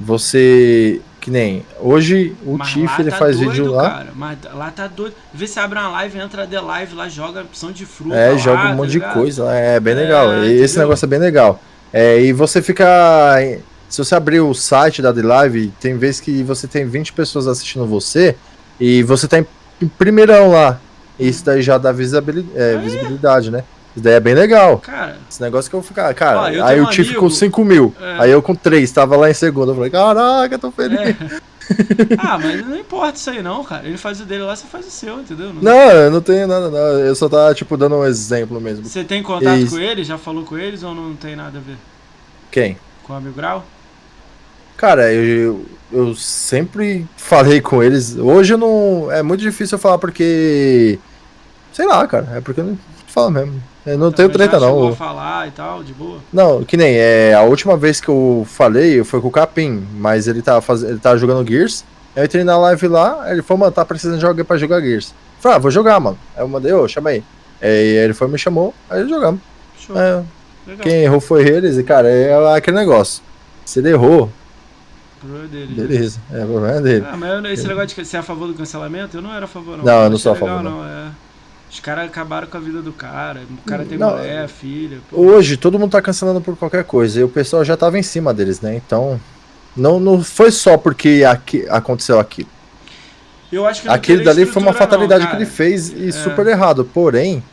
Você. 0.00 1.00
Que 1.26 1.30
nem. 1.32 1.66
Hoje 1.80 2.36
o 2.46 2.56
Mas 2.56 2.68
Tiff 2.68 3.00
ele 3.02 3.10
tá 3.10 3.16
faz 3.16 3.36
doido, 3.36 3.50
vídeo 3.50 3.72
lá. 3.72 3.90
Cara. 3.90 4.06
Mas 4.14 4.38
lá 4.54 4.70
tá 4.70 4.86
doido. 4.86 5.12
Vê 5.34 5.48
se 5.48 5.58
abre 5.58 5.76
uma 5.76 5.88
live, 5.88 6.20
entra 6.20 6.46
The 6.46 6.60
Live 6.60 6.94
lá, 6.94 7.08
joga 7.08 7.40
opção 7.40 7.72
de 7.72 7.84
fruta. 7.84 8.14
É, 8.14 8.30
lá, 8.30 8.36
joga 8.36 8.60
um 8.60 8.68
tá 8.68 8.74
monte 8.74 8.90
de 8.90 8.98
ligado? 9.00 9.14
coisa 9.14 9.42
lá. 9.42 9.56
É 9.56 9.80
bem 9.80 9.94
É, 9.94 9.96
legal. 9.96 10.44
Esse 10.44 10.54
entendeu? 10.62 10.78
negócio 10.82 11.04
é 11.04 11.08
bem 11.08 11.18
legal. 11.18 11.60
É, 11.92 12.20
e 12.20 12.32
você 12.32 12.62
fica. 12.62 12.86
Se 13.88 13.98
você 14.04 14.14
abrir 14.14 14.38
o 14.38 14.54
site 14.54 15.02
da 15.02 15.12
The 15.12 15.22
Live, 15.22 15.72
tem 15.80 15.98
vezes 15.98 16.20
que 16.20 16.44
você 16.44 16.68
tem 16.68 16.86
20 16.86 17.12
pessoas 17.12 17.48
assistindo 17.48 17.84
você 17.86 18.36
e 18.78 19.02
você 19.02 19.26
tá 19.26 19.40
em 19.40 19.88
primeirão 19.98 20.52
lá. 20.52 20.78
Isso 21.18 21.44
daí 21.44 21.60
já 21.60 21.76
dá 21.76 21.90
visibili- 21.90 22.46
é, 22.54 22.76
visibilidade, 22.76 23.50
né? 23.50 23.64
Isso 23.96 24.04
daí 24.04 24.12
é 24.12 24.20
bem 24.20 24.34
legal. 24.34 24.78
Cara, 24.78 25.16
Esse 25.28 25.40
negócio 25.40 25.70
que 25.70 25.74
eu 25.74 25.82
ficar. 25.82 26.12
Cara, 26.12 26.40
Ó, 26.42 26.48
eu 26.50 26.64
aí 26.64 26.78
o 26.80 26.86
Tiff 26.90 27.14
com 27.14 27.30
5 27.30 27.64
mil. 27.64 27.94
É. 27.98 28.16
Aí 28.20 28.30
eu 28.30 28.42
com 28.42 28.54
3, 28.54 28.92
tava 28.92 29.16
lá 29.16 29.30
em 29.30 29.34
segundo. 29.34 29.70
Eu 29.70 29.74
falei, 29.74 29.90
caraca, 29.90 30.58
tô 30.58 30.70
feliz. 30.70 31.00
é. 31.00 31.16
ah, 32.18 32.38
mas 32.38 32.64
não 32.64 32.76
importa 32.76 33.16
isso 33.16 33.30
aí 33.30 33.42
não, 33.42 33.64
cara. 33.64 33.86
Ele 33.88 33.96
faz 33.96 34.20
o 34.20 34.24
dele 34.24 34.42
lá, 34.42 34.54
você 34.54 34.66
faz 34.66 34.86
o 34.86 34.90
seu, 34.90 35.18
entendeu? 35.18 35.52
Não- 35.52 35.62
Não, 35.62 35.90
eu 35.90 36.10
não 36.10 36.20
tenho 36.20 36.46
nada, 36.46 36.68
não. 36.70 36.78
Eu 36.78 37.14
só 37.16 37.26
tava, 37.28 37.54
tipo, 37.54 37.74
dando 37.76 37.96
um 37.96 38.04
exemplo 38.04 38.60
mesmo. 38.60 38.84
Você 38.84 39.02
tem 39.02 39.22
contato 39.22 39.66
com 39.70 39.78
eles? 39.78 40.06
Já 40.06 40.18
falou 40.18 40.44
com 40.44 40.58
eles 40.58 40.82
ou 40.82 40.94
não 40.94 41.16
tem 41.16 41.34
nada 41.34 41.56
a 41.58 41.60
ver? 41.60 41.76
Quem? 42.50 42.76
Com 43.02 43.14
o 43.14 43.16
Amigo 43.16 43.34
Grau? 43.34 43.64
Cara, 44.76 45.10
eu, 45.12 45.24
eu, 45.24 45.66
eu 45.90 46.14
sempre 46.14 47.06
falei 47.16 47.60
com 47.62 47.82
eles. 47.82 48.14
Hoje 48.16 48.52
eu 48.52 48.58
não. 48.58 49.10
É 49.10 49.22
muito 49.22 49.40
difícil 49.40 49.76
eu 49.76 49.80
falar 49.80 49.96
porque. 49.98 50.98
Sei 51.72 51.86
lá, 51.86 52.06
cara. 52.06 52.28
É 52.34 52.40
porque 52.42 52.60
eu 52.60 52.64
não 52.64 52.78
falo 53.06 53.30
mesmo. 53.30 53.60
Eu 53.86 53.96
não 53.96 54.10
tenho 54.10 54.28
treta, 54.28 54.58
chegou 54.58 54.84
não. 54.86 54.88
a 54.88 54.96
falar 54.96 55.46
e 55.46 55.50
tal, 55.52 55.82
de 55.84 55.92
boa? 55.92 56.18
Não, 56.32 56.64
que 56.64 56.76
nem. 56.76 56.94
É, 56.96 57.34
a 57.34 57.42
última 57.42 57.76
vez 57.76 58.00
que 58.00 58.08
eu 58.08 58.44
falei 58.48 59.04
foi 59.04 59.20
com 59.20 59.28
o 59.28 59.30
Capim, 59.30 59.86
mas 59.96 60.26
ele 60.26 60.42
tava, 60.42 60.60
faz... 60.60 60.82
ele 60.82 60.98
tava 60.98 61.16
jogando 61.16 61.48
Gears. 61.48 61.84
Eu 62.16 62.24
entrei 62.24 62.42
na 62.42 62.58
live 62.58 62.88
lá, 62.88 63.30
ele 63.30 63.42
falou, 63.42 63.60
mano, 63.60 63.72
tá 63.72 63.84
precisando 63.84 64.18
de 64.18 64.26
alguém 64.26 64.44
pra 64.44 64.56
jogar 64.58 64.80
Gears. 64.80 65.10
Eu 65.10 65.42
falei, 65.42 65.56
ah, 65.56 65.60
vou 65.60 65.70
jogar, 65.70 66.00
mano. 66.00 66.18
Aí 66.34 66.42
eu 66.42 66.48
mandei, 66.48 66.72
ô, 66.72 66.88
chama 66.88 67.10
aí. 67.10 67.22
Aí 67.62 67.70
ele 67.70 68.12
foi 68.14 68.26
me 68.26 68.38
chamou, 68.38 68.74
aí 68.90 69.08
jogamos. 69.08 69.40
Show. 69.78 69.96
É, 69.96 70.22
quem 70.82 71.04
errou 71.04 71.20
foi 71.20 71.46
eles, 71.46 71.78
e 71.78 71.84
cara, 71.84 72.08
é 72.08 72.56
aquele 72.56 72.76
negócio. 72.76 73.22
Se 73.64 73.78
ele 73.78 73.90
errou, 73.90 74.28
Problema 75.20 75.46
dele. 75.48 75.74
beleza. 75.74 76.20
É 76.32 76.44
o 76.44 76.46
problema 76.48 76.80
dele. 76.80 77.06
Ah, 77.08 77.16
mas 77.16 77.30
eu- 77.30 77.52
esse 77.52 77.66
negócio 77.68 77.88
de 78.02 78.04
ser 78.08 78.16
a 78.16 78.22
favor 78.22 78.48
do 78.48 78.54
cancelamento, 78.54 79.16
eu 79.16 79.22
não 79.22 79.32
era 79.32 79.44
a 79.44 79.48
favor, 79.48 79.76
não. 79.76 79.84
Não, 79.84 80.02
eu 80.04 80.10
não 80.10 80.18
sou 80.18 80.32
a 80.32 80.34
legal, 80.34 80.48
favor, 80.48 80.62
não. 80.64 80.84
É. 80.84 81.06
Os 81.76 81.80
caras 81.80 82.06
acabaram 82.06 82.46
com 82.46 82.56
a 82.56 82.60
vida 82.60 82.80
do 82.80 82.90
cara. 82.90 83.40
O 83.50 83.68
cara 83.68 83.84
tem 83.84 83.98
Não, 83.98 84.16
mulher, 84.16 84.48
filha. 84.48 84.96
pô. 85.10 85.20
Hoje 85.20 85.58
todo 85.58 85.78
mundo 85.78 85.90
tá 85.90 86.00
cancelando 86.00 86.40
por 86.40 86.56
qualquer 86.56 86.84
coisa 86.84 87.20
e 87.20 87.22
o 87.22 87.28
pessoal 87.28 87.62
já 87.66 87.76
tava 87.76 87.98
em 87.98 88.02
cima 88.02 88.32
deles, 88.32 88.62
né? 88.62 88.74
Então, 88.74 89.20
não, 89.76 90.00
não 90.00 90.24
foi 90.24 90.50
só 90.50 90.78
porque 90.78 91.22
aqui, 91.28 91.66
aconteceu 91.68 92.18
aquilo. 92.18 92.48
Eu 93.52 93.66
acho 93.66 93.82
que 93.82 93.88
Aquilo 93.90 94.24
dali 94.24 94.46
foi 94.46 94.62
uma 94.62 94.72
fatalidade 94.72 95.24
não, 95.24 95.30
que 95.30 95.36
ele 95.36 95.44
fez 95.46 95.90
e 95.90 96.08
É. 96.08 96.12
super 96.12 96.46
errado. 96.46 96.82
Porém, 96.82 97.44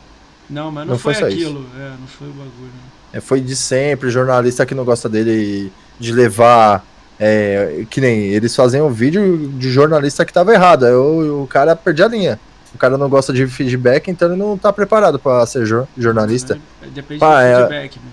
Não, 0.50 0.72
mas 0.72 0.86
não, 0.88 0.94
Não 0.94 1.00
foi, 1.00 1.14
foi 1.16 1.28
aquilo. 1.34 1.66
É, 1.78 1.90
não 2.00 2.08
foi 2.08 2.28
o 2.30 2.32
bagulho. 2.32 2.52
né? 2.62 2.90
é, 3.12 3.20
foi 3.20 3.42
de 3.42 3.56
sempre, 3.58 4.10
jornalista 4.10 4.66
que 4.66 4.74
não 4.74 4.86
gosta 4.86 5.10
dele 5.10 5.70
de 6.00 6.14
levar. 6.14 6.82
é, 7.20 7.84
que 7.90 8.00
nem 8.02 8.20
eles 8.30 8.56
fazem 8.56 8.82
um 8.82 8.90
vídeo 8.90 9.50
de 9.60 9.70
jornalista 9.70 10.24
que 10.26 10.32
tava 10.32 10.54
errado. 10.54 10.86
Aí 10.86 10.94
o, 10.94 11.44
o 11.44 11.48
cara 11.48 11.76
perde 11.76 12.02
a 12.02 12.08
linha. 12.08 12.40
O 12.74 12.78
cara 12.78 12.98
não 12.98 13.08
gosta 13.10 13.32
de 13.32 13.46
feedback, 13.48 14.10
então 14.10 14.28
ele 14.30 14.38
não 14.38 14.58
tá 14.58 14.74
preparado 14.74 15.20
pra 15.20 15.46
ser 15.46 15.66
jor- 15.66 15.88
jornalista. 15.98 16.60
É, 16.82 16.88
Depende 16.88 17.20
Pá, 17.20 17.36
do 17.36 17.42
é- 17.48 17.56
feedback, 17.58 17.96
né? 18.00 18.12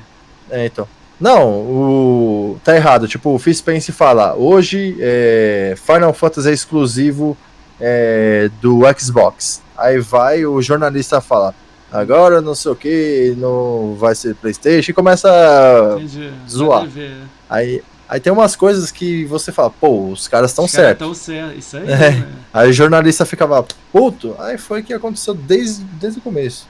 É, 0.50 0.66
então. 0.66 0.86
Não, 1.18 1.48
o. 1.50 2.58
Tá 2.64 2.74
errado. 2.74 3.06
Tipo, 3.06 3.34
o 3.34 3.38
Phil 3.38 3.54
Spence 3.54 3.92
fala: 3.92 4.34
hoje 4.34 4.96
é, 5.00 5.74
Final 5.76 6.12
Fantasy 6.14 6.48
é 6.48 6.52
exclusivo 6.52 7.36
é, 7.80 8.50
do 8.60 8.80
Xbox. 8.98 9.62
Aí 9.76 9.98
vai 9.98 10.44
o 10.46 10.60
jornalista 10.62 11.20
fala: 11.20 11.54
agora 11.92 12.40
não 12.40 12.54
sei 12.54 12.72
o 12.72 12.76
que, 12.76 13.34
não 13.38 13.96
vai 13.98 14.14
ser 14.14 14.34
PlayStation, 14.34 14.90
e 14.90 14.94
começa. 14.94 15.28
a- 15.30 15.96
Entendi. 15.98 16.30
zoar. 16.48 16.86
Ver. 16.86 17.16
Aí, 17.48 17.82
Aí 18.12 18.18
tem 18.18 18.32
umas 18.32 18.56
coisas 18.56 18.90
que 18.90 19.24
você 19.26 19.52
fala, 19.52 19.70
pô, 19.70 20.08
os 20.10 20.26
caras 20.26 20.50
estão 20.50 20.64
Os 20.64 20.72
caras 20.72 20.88
certos. 20.88 21.06
tão 21.06 21.14
certo. 21.14 21.56
Isso 21.58 21.76
aí, 21.76 21.84
É. 21.84 22.10
né? 22.10 22.32
Aí 22.52 22.68
o 22.68 22.72
jornalista 22.72 23.24
ficava, 23.24 23.64
puto. 23.92 24.34
Aí 24.40 24.58
foi 24.58 24.80
o 24.80 24.84
que 24.84 24.92
aconteceu 24.92 25.32
desde, 25.32 25.84
desde 25.84 26.18
o 26.18 26.22
começo. 26.22 26.66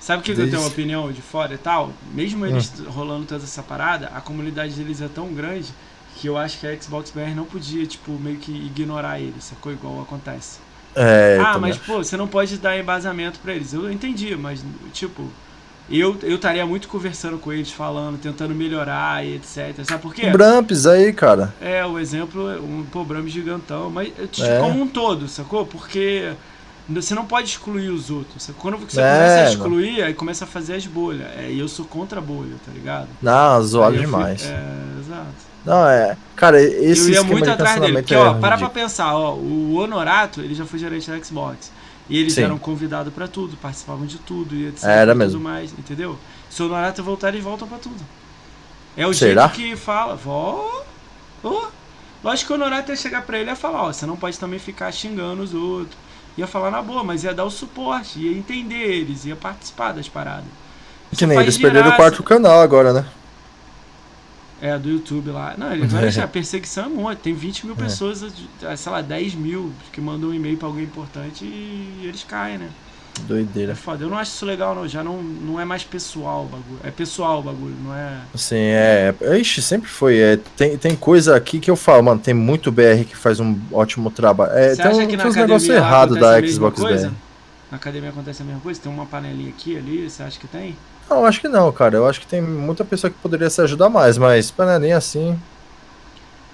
Sabe 0.00 0.20
o 0.20 0.24
que, 0.24 0.32
que 0.34 0.40
eu 0.40 0.44
Desde- 0.46 0.52
tenho 0.56 0.62
uma 0.66 0.72
opinião 0.72 1.12
de 1.12 1.20
fora 1.20 1.52
e 1.52 1.58
tal? 1.58 1.92
Mesmo 2.14 2.46
eles 2.46 2.72
Hum. 2.80 2.84
rolando 2.88 3.26
toda 3.26 3.44
essa 3.44 3.62
parada, 3.62 4.10
a 4.14 4.20
comunidade 4.22 4.72
deles 4.72 5.02
é 5.02 5.08
tão 5.14 5.28
grande 5.34 5.68
que 6.16 6.26
eu 6.26 6.38
acho 6.38 6.58
que 6.58 6.66
a 6.66 6.80
Xbox 6.80 7.10
BR 7.10 7.34
não 7.36 7.44
podia, 7.44 7.86
tipo, 7.86 8.12
meio 8.12 8.38
que 8.38 8.50
ignorar 8.50 9.20
eles, 9.20 9.44
sacou? 9.44 9.70
Igual 9.70 10.00
acontece. 10.00 10.58
É, 10.94 11.38
ah, 11.44 11.58
mas 11.58 11.76
pô, 11.76 11.98
você 12.02 12.16
não 12.16 12.26
pode 12.26 12.56
dar 12.56 12.76
embasamento 12.78 13.38
pra 13.40 13.54
eles. 13.54 13.72
Eu 13.74 13.92
entendi, 13.92 14.34
mas 14.34 14.64
tipo, 14.92 15.28
eu 15.98 16.16
eu 16.22 16.36
estaria 16.36 16.64
muito 16.66 16.86
conversando 16.88 17.38
com 17.38 17.52
eles, 17.52 17.72
falando, 17.72 18.18
tentando 18.18 18.54
melhorar 18.54 19.24
e 19.24 19.36
etc. 19.36 19.74
Sabe 19.84 20.02
por 20.02 20.14
quê? 20.14 20.30
Bramps 20.30 20.86
aí, 20.86 21.12
cara. 21.12 21.52
É, 21.60 21.84
o 21.84 21.98
exemplo 21.98 22.48
é 22.50 22.56
um 22.60 22.84
problema 22.90 23.28
gigantão, 23.28 23.90
mas 23.90 24.12
É. 24.40 24.58
como 24.60 24.82
um 24.82 24.86
todo, 24.86 25.26
sacou? 25.28 25.66
Porque 25.66 26.32
você 26.88 27.14
não 27.14 27.24
pode 27.24 27.48
excluir 27.48 27.88
os 27.88 28.10
outros. 28.10 28.42
sacou? 28.42 28.60
Quando 28.70 28.78
você 28.78 29.00
É, 29.00 29.04
começa 29.04 29.34
a 29.40 29.44
não. 29.44 29.50
excluir, 29.52 30.02
aí 30.02 30.14
começa 30.14 30.44
a 30.44 30.46
fazer 30.46 30.74
as 30.74 30.86
bolhas. 30.86 31.26
É, 31.38 31.48
e 31.50 31.58
eu 31.58 31.68
sou 31.68 31.84
contra 31.84 32.18
a 32.18 32.22
bolha, 32.22 32.54
tá 32.64 32.72
ligado? 32.72 33.08
Não, 33.22 33.62
zoado 33.62 33.94
eu 33.94 33.98
fui- 34.02 34.06
demais. 34.06 34.44
É, 34.44 34.62
exato. 35.00 35.50
Não, 35.64 35.86
é. 35.86 36.16
Cara, 36.34 36.60
esse 36.62 37.08
eu 37.10 37.14
ia 37.16 37.22
muito 37.22 37.50
atrás 37.50 37.78
dele. 37.80 37.92
Porque, 37.94 38.14
é 38.14 38.18
ó, 38.18 38.34
para 38.34 38.56
pra 38.56 38.70
pensar, 38.70 39.14
ó, 39.14 39.34
o 39.34 39.74
Honorato, 39.74 40.40
ele 40.40 40.54
já 40.54 40.64
foi 40.64 40.78
gerente 40.78 41.10
da 41.10 41.22
Xbox. 41.22 41.70
E 42.10 42.18
eles 42.18 42.34
Sim. 42.34 42.42
eram 42.42 42.58
convidados 42.58 43.14
pra 43.14 43.28
tudo, 43.28 43.56
participavam 43.56 44.04
de 44.04 44.18
tudo 44.18 44.54
e 44.54 44.66
etc. 44.66 44.84
Era 44.84 45.12
e 45.12 45.14
mesmo. 45.14 45.34
tudo 45.34 45.44
mais, 45.44 45.72
entendeu? 45.72 46.18
Se 46.50 46.60
o 46.62 46.66
Honorato 46.66 47.02
voltar, 47.04 47.28
eles 47.28 47.42
voltam 47.44 47.68
pra 47.68 47.78
tudo. 47.78 48.04
É 48.96 49.06
o 49.06 49.14
Será? 49.14 49.46
jeito 49.46 49.54
que 49.56 49.76
fala. 49.76 50.16
Vó. 50.16 50.82
Ó. 51.44 51.68
Lógico 52.22 52.48
que 52.48 52.52
o 52.52 52.56
Honorato 52.56 52.90
ia 52.90 52.96
chegar 52.96 53.22
pra 53.22 53.38
ele 53.38 53.48
e 53.48 53.52
ia 53.52 53.56
falar, 53.56 53.84
ó, 53.84 53.92
você 53.92 54.04
não 54.04 54.16
pode 54.16 54.38
também 54.38 54.58
ficar 54.58 54.90
xingando 54.92 55.42
os 55.42 55.54
outros. 55.54 55.96
Ia 56.36 56.46
falar 56.46 56.70
na 56.70 56.82
boa, 56.82 57.02
mas 57.04 57.24
ia 57.24 57.32
dar 57.32 57.44
o 57.44 57.50
suporte, 57.50 58.18
ia 58.18 58.36
entender 58.36 58.76
eles, 58.76 59.24
ia 59.24 59.36
participar 59.36 59.92
das 59.92 60.08
paradas. 60.08 60.44
Que 61.16 61.26
nem 61.26 61.38
eles 61.38 61.56
perderam 61.56 61.90
o 61.90 61.96
quarto 61.96 62.22
canal 62.22 62.60
agora, 62.60 62.92
né? 62.92 63.04
É, 64.62 64.78
do 64.78 64.90
YouTube 64.90 65.30
lá. 65.30 65.54
Não, 65.56 65.72
ele 65.72 65.86
vai 65.86 66.02
deixar. 66.02 66.26
Perseguição 66.28 66.84
é 66.86 66.88
muito. 66.88 67.18
Tem 67.20 67.32
20 67.34 67.64
mil 67.66 67.74
É. 67.74 67.78
pessoas, 67.82 68.24
sei 68.76 68.92
lá, 68.92 69.00
10 69.00 69.34
mil 69.34 69.72
que 69.92 70.00
mandam 70.00 70.30
um 70.30 70.34
e-mail 70.34 70.56
pra 70.58 70.68
alguém 70.68 70.84
importante 70.84 71.44
e 71.44 72.02
eles 72.04 72.24
caem, 72.24 72.58
né? 72.58 72.68
É 73.18 73.22
Doideira. 73.22 73.74
foda. 73.74 74.04
Eu 74.04 74.08
não 74.08 74.16
acho 74.18 74.32
isso 74.32 74.46
legal, 74.46 74.74
não. 74.74 74.86
Já 74.86 75.02
não, 75.02 75.22
não 75.22 75.60
é 75.60 75.64
mais 75.64 75.82
pessoal 75.82 76.42
o 76.44 76.46
bagulho. 76.46 76.80
É 76.84 76.90
pessoal 76.90 77.40
o 77.40 77.42
bagulho, 77.42 77.74
não 77.82 77.94
é. 77.94 78.18
Assim, 78.34 78.56
é. 78.56 79.14
Ixi, 79.38 79.60
sempre 79.62 79.88
foi. 79.88 80.18
É, 80.18 80.38
tem, 80.56 80.76
tem 80.78 80.94
coisa 80.94 81.36
aqui 81.36 81.58
que 81.58 81.70
eu 81.70 81.76
falo, 81.76 82.02
mano. 82.04 82.20
Tem 82.20 82.32
muito 82.34 82.70
BR 82.70 83.04
que 83.08 83.16
faz 83.16 83.40
um 83.40 83.58
ótimo 83.72 84.10
trabalho. 84.10 84.52
É, 84.52 84.70
Você 84.74 84.82
tem 84.82 84.86
acha 84.90 85.00
um, 85.00 85.06
que 85.06 85.16
na 85.16 85.22
tem 85.24 85.30
uns 85.32 85.36
negócios 85.36 85.74
errados 85.74 86.18
da 86.18 86.46
Xbox? 86.46 86.80
BR. 86.82 87.10
Na 87.70 87.76
academia 87.76 88.10
acontece 88.10 88.42
a 88.42 88.44
mesma 88.44 88.60
coisa? 88.60 88.80
Tem 88.80 88.92
uma 88.92 89.06
panelinha 89.06 89.50
aqui 89.50 89.76
ali, 89.76 90.08
você 90.08 90.22
acha 90.22 90.38
que 90.38 90.48
tem? 90.48 90.76
Não, 91.10 91.26
acho 91.26 91.40
que 91.40 91.48
não, 91.48 91.72
cara. 91.72 91.96
Eu 91.96 92.06
acho 92.06 92.20
que 92.20 92.26
tem 92.26 92.40
muita 92.40 92.84
pessoa 92.84 93.10
que 93.10 93.18
poderia 93.18 93.50
se 93.50 93.60
ajudar 93.60 93.88
mais, 93.90 94.16
mas 94.16 94.50
panelinha 94.50 94.96
assim. 94.96 95.36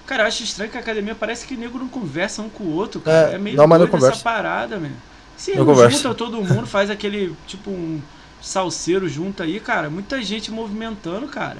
Cara, 0.07 0.23
eu 0.23 0.27
acho 0.27 0.43
estranho 0.43 0.71
que 0.71 0.77
a 0.77 0.79
academia 0.79 1.13
parece 1.13 1.45
que 1.45 1.55
nego 1.55 1.77
não 1.77 1.87
conversa 1.87 2.41
um 2.41 2.49
com 2.49 2.63
o 2.63 2.73
outro, 2.75 3.01
cara. 3.01 3.33
É, 3.33 3.35
É, 3.35 3.37
meio 3.37 3.55
não, 3.55 3.67
mas 3.67 3.77
não 3.79 3.87
essa 3.87 3.91
conversa. 3.91 4.23
parada, 4.23 4.79
meu. 4.79 4.91
Se 5.35 5.53
Não 5.55 5.65
não 5.65 5.89
junta 5.89 6.15
todo 6.15 6.41
mundo, 6.41 6.65
faz 6.65 6.89
aquele, 6.89 7.35
tipo, 7.45 7.69
um 7.69 8.01
salseiro 8.41 9.07
junto 9.07 9.43
aí, 9.43 9.59
cara. 9.59 9.89
Muita 9.89 10.21
gente 10.23 10.51
movimentando, 10.51 11.27
cara. 11.27 11.57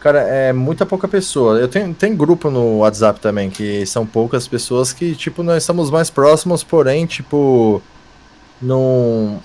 Cara, 0.00 0.20
é 0.20 0.52
muita 0.52 0.84
pouca 0.84 1.08
pessoa. 1.08 1.58
Eu 1.58 1.68
tenho 1.68 1.94
tem 1.94 2.14
grupo 2.14 2.50
no 2.50 2.78
WhatsApp 2.80 3.20
também, 3.20 3.48
que 3.50 3.86
são 3.86 4.04
poucas 4.06 4.46
pessoas 4.46 4.92
que, 4.92 5.14
tipo, 5.16 5.42
nós 5.42 5.62
estamos 5.62 5.90
mais 5.90 6.10
próximos, 6.10 6.62
porém, 6.62 7.06
tipo, 7.06 7.82
não. 8.60 9.42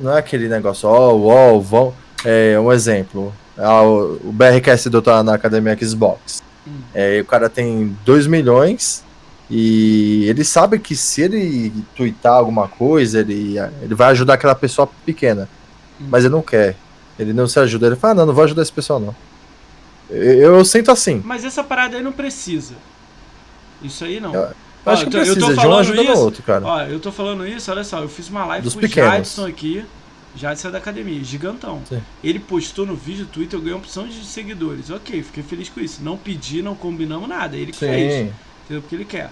Não 0.00 0.12
é 0.16 0.18
aquele 0.18 0.48
negócio, 0.48 0.88
ó, 0.88 1.12
uau, 1.14 1.60
vão. 1.60 1.94
É 2.24 2.58
um 2.58 2.72
exemplo. 2.72 3.32
Ah, 3.56 3.82
o 3.82 4.32
BRQS 4.32 4.86
do 4.86 5.02
tá 5.02 5.22
na 5.22 5.34
academia 5.34 5.76
Xbox. 5.76 6.42
Hum. 6.66 6.80
É, 6.94 7.20
o 7.20 7.24
cara 7.24 7.48
tem 7.50 7.96
2 8.04 8.26
milhões 8.26 9.04
e 9.50 10.24
ele 10.28 10.44
sabe 10.44 10.78
que 10.78 10.96
se 10.96 11.22
ele 11.22 11.72
twittar 11.94 12.34
alguma 12.34 12.68
coisa, 12.68 13.20
ele, 13.20 13.56
ele 13.82 13.94
vai 13.94 14.10
ajudar 14.12 14.34
aquela 14.34 14.54
pessoa 14.54 14.88
pequena. 15.04 15.48
Hum. 16.00 16.06
Mas 16.10 16.24
ele 16.24 16.32
não 16.32 16.42
quer. 16.42 16.76
Ele 17.18 17.32
não 17.32 17.46
se 17.46 17.58
ajuda. 17.58 17.88
Ele 17.88 17.96
fala, 17.96 18.12
ah, 18.12 18.14
não, 18.16 18.26
não 18.26 18.34
vou 18.34 18.44
ajudar 18.44 18.62
esse 18.62 18.72
pessoal, 18.72 18.98
não. 18.98 19.14
Eu, 20.08 20.56
eu 20.56 20.64
sinto 20.64 20.90
assim. 20.90 21.20
Mas 21.24 21.44
essa 21.44 21.62
parada 21.62 21.96
aí 21.96 22.02
não 22.02 22.12
precisa. 22.12 22.74
Isso 23.82 24.04
aí 24.04 24.20
não. 24.20 24.34
Eu- 24.34 24.50
Ó, 24.84 24.90
Eu 24.90 24.94
acho 24.94 25.04
que 25.04 25.10
tô- 25.10 25.18
eu 25.18 25.24
tô 25.26 25.32
precisa 25.32 25.46
de 25.52 25.58
um 25.58 25.62
falando 25.62 25.90
o 25.98 26.02
isso- 26.02 26.12
outro, 26.22 26.42
cara. 26.42 26.64
Ó, 26.66 26.80
eu 26.82 26.98
tô 27.00 27.12
falando 27.12 27.46
isso, 27.46 27.70
olha 27.70 27.84
só, 27.84 28.00
eu 28.00 28.08
fiz 28.08 28.28
uma 28.28 28.44
live 28.46 28.64
Dos 28.64 28.72
com 28.74 28.78
o 28.78 28.82
pequenos. 28.82 29.10
Jadson 29.12 29.46
aqui. 29.46 29.84
Jadson 30.34 30.68
é 30.68 30.70
da 30.70 30.78
academia, 30.78 31.22
gigantão. 31.24 31.82
Sim. 31.88 32.00
Ele 32.22 32.38
postou 32.38 32.86
no 32.86 32.94
vídeo 32.94 33.24
do 33.26 33.30
Twitter, 33.32 33.58
eu 33.58 33.60
ganhei 33.62 33.74
uma 33.74 33.80
opção 33.80 34.06
de 34.06 34.24
seguidores. 34.24 34.88
Ok, 34.90 35.22
fiquei 35.24 35.42
feliz 35.42 35.68
com 35.68 35.80
isso. 35.80 36.00
Não 36.02 36.16
pedi, 36.16 36.62
não 36.62 36.74
combinamos 36.76 37.28
nada. 37.28 37.56
Ele 37.56 37.72
que 37.72 37.78
fez. 37.78 38.12
Sim. 38.12 38.32
Entendeu? 38.64 38.82
Porque 38.82 38.94
ele 38.94 39.04
quer. 39.04 39.30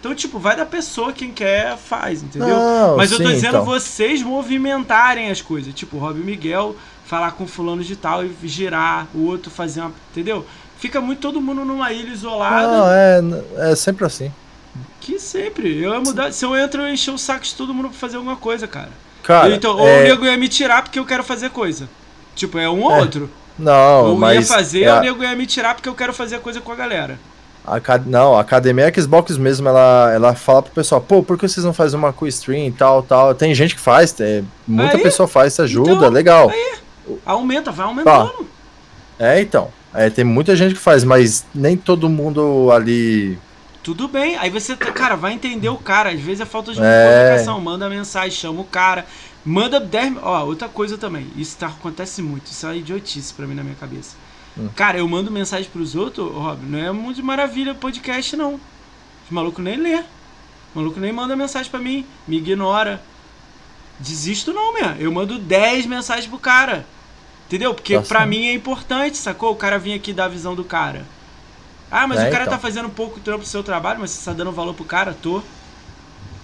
Então, 0.00 0.14
tipo, 0.14 0.38
vai 0.38 0.56
da 0.56 0.64
pessoa, 0.66 1.12
quem 1.12 1.30
quer, 1.30 1.76
faz, 1.76 2.22
entendeu? 2.22 2.48
Não, 2.48 2.96
Mas 2.96 3.12
eu 3.12 3.18
tô 3.18 3.24
sim, 3.28 3.34
dizendo 3.34 3.56
então. 3.58 3.64
vocês 3.64 4.22
movimentarem 4.22 5.30
as 5.30 5.40
coisas. 5.42 5.72
Tipo, 5.74 5.98
o 5.98 6.00
Rob 6.00 6.18
Miguel 6.18 6.74
falar 7.04 7.32
com 7.32 7.46
fulano 7.46 7.84
de 7.84 7.94
tal 7.96 8.24
e 8.24 8.32
girar, 8.44 9.06
o 9.14 9.26
outro 9.26 9.50
fazer 9.50 9.80
uma. 9.82 9.92
Entendeu? 10.10 10.44
Fica 10.78 11.00
muito 11.00 11.20
todo 11.20 11.40
mundo 11.40 11.64
numa 11.64 11.92
ilha 11.92 12.10
isolada. 12.12 12.66
Não, 12.66 12.90
é, 12.90 13.70
é 13.72 13.76
sempre 13.76 14.04
assim. 14.06 14.32
Que 15.00 15.18
sempre. 15.18 15.82
Eu 15.82 15.92
ia 15.94 16.00
mudar. 16.00 16.32
Se 16.32 16.44
eu 16.44 16.56
entro, 16.56 16.82
eu 16.82 16.88
encher 16.88 17.10
o 17.12 17.18
saco 17.18 17.44
de 17.44 17.54
todo 17.54 17.72
mundo 17.74 17.88
pra 17.88 17.98
fazer 17.98 18.16
alguma 18.16 18.36
coisa, 18.36 18.66
cara. 18.68 18.90
Cara, 19.22 19.54
então, 19.54 19.76
ou 19.76 19.86
é- 19.86 20.00
o 20.00 20.02
nego 20.04 20.24
ia 20.24 20.36
me 20.36 20.48
tirar 20.48 20.82
porque 20.82 20.98
eu 20.98 21.04
quero 21.04 21.22
fazer 21.24 21.50
coisa. 21.50 21.88
Tipo, 22.34 22.58
é 22.58 22.68
um 22.68 22.82
ou 22.84 22.92
É, 22.92 23.00
outro. 23.00 23.30
não, 23.58 24.10
ou 24.10 24.16
mas 24.16 24.48
ia 24.48 24.56
fazer, 24.56 24.82
é 24.84 24.94
o 24.94 25.00
nego 25.00 25.22
ia 25.22 25.34
me 25.36 25.46
tirar 25.46 25.74
porque 25.74 25.88
eu 25.88 25.94
quero 25.94 26.12
fazer 26.14 26.38
coisa 26.40 26.60
com 26.60 26.72
a 26.72 26.74
galera. 26.74 27.18
Acad- 27.66 28.06
não, 28.06 28.34
a 28.36 28.40
academia 28.40 28.90
Xbox 28.94 29.36
mesmo, 29.36 29.68
ela, 29.68 30.10
ela 30.14 30.34
fala 30.34 30.62
pro 30.62 30.72
pessoal, 30.72 31.00
pô, 31.00 31.22
por 31.22 31.36
que 31.38 31.46
vocês 31.46 31.64
não 31.64 31.74
fazem 31.74 31.98
uma 31.98 32.12
co-stream 32.12 32.66
e 32.68 32.72
tal, 32.72 33.02
tal? 33.02 33.34
Tem 33.34 33.54
gente 33.54 33.74
que 33.74 33.80
faz, 33.80 34.12
tem- 34.12 34.46
muita 34.66 34.96
Aí, 34.96 35.02
pessoa 35.02 35.28
faz, 35.28 35.52
se 35.52 35.62
ajuda, 35.62 35.92
então, 35.92 36.08
legal. 36.08 36.50
Aumenta, 37.26 37.70
vai 37.70 37.86
aumentando. 37.86 38.46
É, 39.18 39.40
então. 39.40 39.68
É, 39.92 40.08
tem 40.08 40.24
muita 40.24 40.54
gente 40.56 40.74
que 40.74 40.80
faz, 40.80 41.02
mas 41.04 41.44
nem 41.54 41.76
todo 41.76 42.08
mundo 42.08 42.70
ali. 42.72 43.36
Tudo 43.82 44.06
bem. 44.08 44.36
Aí 44.36 44.50
você, 44.50 44.76
tá- 44.76 44.92
cara, 44.92 45.16
vai 45.16 45.32
entender 45.32 45.68
o 45.68 45.76
cara. 45.76 46.10
Às 46.10 46.20
vezes 46.20 46.40
é 46.40 46.44
falta 46.44 46.72
de 46.72 46.80
É. 46.82 46.82
comunicação. 47.24 47.60
Manda 47.60 47.88
mensagem, 47.88 48.30
chama 48.30 48.60
o 48.60 48.64
cara. 48.64 49.06
Manda 49.44 49.80
10. 49.80 50.16
Ó, 50.22 50.44
outra 50.44 50.68
coisa 50.68 50.98
também. 50.98 51.26
Isso 51.36 51.56
tá, 51.56 51.68
acontece 51.68 52.20
muito. 52.20 52.46
Isso 52.46 52.66
é 52.66 52.76
idiotice 52.76 53.32
pra 53.32 53.46
mim 53.46 53.54
na 53.54 53.62
minha 53.62 53.76
cabeça. 53.76 54.16
Hum. 54.58 54.68
Cara, 54.76 54.98
eu 54.98 55.08
mando 55.08 55.30
mensagem 55.30 55.70
pros 55.70 55.94
outros, 55.94 56.30
Rob. 56.30 56.58
Não 56.66 56.78
é 56.78 56.92
muito 56.92 57.16
de 57.16 57.22
maravilha 57.22 57.74
podcast, 57.74 58.36
não. 58.36 58.54
Os 58.54 59.30
malucos 59.30 59.64
nem 59.64 59.76
lê. 59.76 59.96
O 60.74 60.78
maluco 60.78 61.00
nem 61.00 61.12
manda 61.12 61.34
mensagem 61.34 61.70
pra 61.70 61.80
mim. 61.80 62.04
Me 62.28 62.36
ignora. 62.36 63.02
Desisto 63.98 64.52
não, 64.52 64.74
meu. 64.74 64.90
Eu 64.98 65.10
mando 65.12 65.38
10 65.38 65.86
mensagens 65.86 66.26
pro 66.26 66.38
cara. 66.38 66.86
Entendeu? 67.46 67.74
Porque 67.74 67.94
Tá 67.96 68.02
pra 68.02 68.26
mim 68.26 68.46
é 68.46 68.52
importante, 68.54 69.16
sacou? 69.16 69.52
O 69.52 69.56
cara 69.56 69.78
vir 69.78 69.94
aqui 69.94 70.12
dar 70.12 70.26
a 70.26 70.28
visão 70.28 70.54
do 70.54 70.64
cara. 70.64 71.04
Ah, 71.90 72.06
mas 72.06 72.20
É, 72.20 72.28
o 72.28 72.30
cara 72.30 72.44
então. 72.44 72.54
tá 72.54 72.58
fazendo 72.60 72.88
pouco 72.88 73.18
trampo 73.20 73.40
do 73.42 73.48
seu 73.48 73.62
trabalho, 73.62 74.00
mas 74.00 74.10
você 74.10 74.24
tá 74.30 74.32
dando 74.36 74.52
valor 74.52 74.74
pro 74.74 74.84
cara? 74.84 75.14
Tô. 75.20 75.42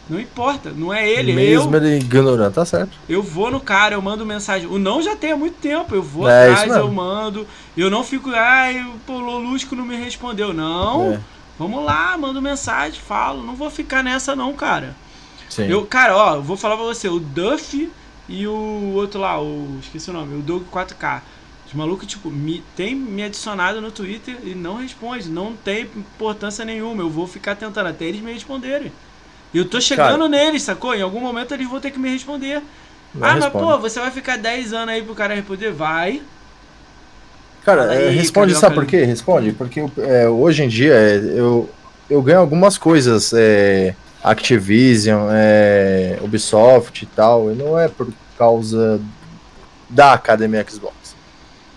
Não 0.09 0.20
importa, 0.20 0.70
não 0.70 0.94
é 0.94 1.09
ele, 1.09 1.32
é 1.32 1.35
mesmo 1.35 1.74
eu. 1.74 1.82
ele 1.82 1.97
ignorando, 1.97 2.52
tá 2.55 2.64
certo. 2.64 2.97
Eu 3.09 3.23
vou 3.24 3.51
no 3.51 3.59
cara, 3.59 3.94
eu 3.97 4.02
mando 4.02 4.24
mensagem. 4.24 4.68
O 4.68 4.78
não 4.78 5.02
já 5.02 5.16
tem 5.16 5.32
há 5.32 5.36
muito 5.36 5.56
tempo. 5.56 5.94
Eu 5.97 6.02
vou 6.02 6.28
É, 6.28 6.51
atrás, 6.51 6.68
mesmo. 6.68 6.82
eu 6.85 6.93
mando. 6.93 7.47
Eu 7.77 7.90
não 7.90 8.05
fico, 8.05 8.31
ai, 8.31 8.86
pô, 9.05 9.14
o 9.14 9.20
Lolusco 9.20 9.74
não 9.74 9.85
me 9.85 9.97
respondeu. 9.97 10.52
Não. 10.55 11.14
É, 11.14 11.20
Vamos 11.59 11.85
lá, 11.85 12.16
mando 12.18 12.40
mensagem, 12.40 13.01
falo. 13.01 13.43
Não 13.43 13.56
vou 13.56 13.70
ficar 13.70 14.02
nessa, 14.05 14.36
não, 14.36 14.52
cara. 14.52 14.94
sim. 15.48 15.66
Eu, 15.66 15.85
cara, 15.86 16.16
ó, 16.16 16.35
eu 16.36 16.43
vou 16.43 16.56
falar 16.56 16.77
pra 16.77 16.85
você, 16.85 17.09
o 17.09 17.18
Duff 17.18 17.90
e 18.28 18.47
o 18.47 18.93
outro 18.94 19.18
lá, 19.20 19.40
o. 19.43 19.78
Esqueci 19.82 20.10
o 20.10 20.12
nome, 20.12 20.36
o 20.39 20.43
Doug 20.43 20.62
4K. 20.70 21.20
Os 21.66 21.74
malucos, 21.74 22.06
tipo, 22.06 22.30
me, 22.30 22.62
tem 22.76 22.94
me 22.94 23.24
adicionado 23.24 23.80
no 23.80 23.90
Twitter 23.90 24.36
e 24.44 24.55
não 24.55 24.76
responde. 24.76 25.28
Não 25.28 25.55
tem 25.55 25.82
importância 25.82 26.64
nenhuma. 26.64 27.02
Eu 27.02 27.10
vou 27.10 27.26
ficar 27.26 27.56
tentando 27.56 27.88
até 27.88 28.05
eles 28.05 28.20
me 28.20 28.32
responderem. 28.32 28.93
E 29.52 29.59
eu 29.59 29.64
tô 29.64 29.80
chegando 29.80 30.28
neles, 30.28 30.62
sacou? 30.62 30.94
Em 30.94 31.02
algum 31.02 31.20
momento 31.20 31.52
eles 31.55 31.68
vão 31.68 31.80
ter 31.80 31.90
que 31.90 31.98
me 31.98 32.10
responder. 32.10 32.62
Ah, 33.20 33.34
responde. 33.34 33.40
mas 33.40 33.52
pô, 33.52 33.78
você 33.78 33.98
vai 33.98 34.10
ficar 34.10 34.36
10 34.36 34.72
anos 34.72 34.94
aí 34.94 35.02
pro 35.02 35.14
cara 35.14 35.34
responder? 35.34 35.72
Vai. 35.72 36.22
Cara, 37.64 37.93
é, 37.93 38.09
aí, 38.09 38.16
responde, 38.16 38.52
Carioca. 38.52 38.60
sabe 38.60 38.74
por 38.76 38.86
quê? 38.86 39.05
Responde, 39.05 39.52
porque 39.52 39.84
é, 39.98 40.28
hoje 40.28 40.62
em 40.62 40.68
dia 40.68 40.93
é, 40.93 41.16
eu, 41.16 41.68
eu 42.09 42.22
ganho 42.22 42.38
algumas 42.38 42.78
coisas, 42.78 43.32
é, 43.34 43.93
Activision, 44.22 45.28
é, 45.32 46.18
Ubisoft 46.22 47.02
e 47.02 47.06
tal, 47.06 47.51
e 47.51 47.55
não 47.55 47.78
é 47.78 47.88
por 47.88 48.09
causa 48.38 49.01
da 49.88 50.12
Academia 50.12 50.64
Xbox. 50.68 51.06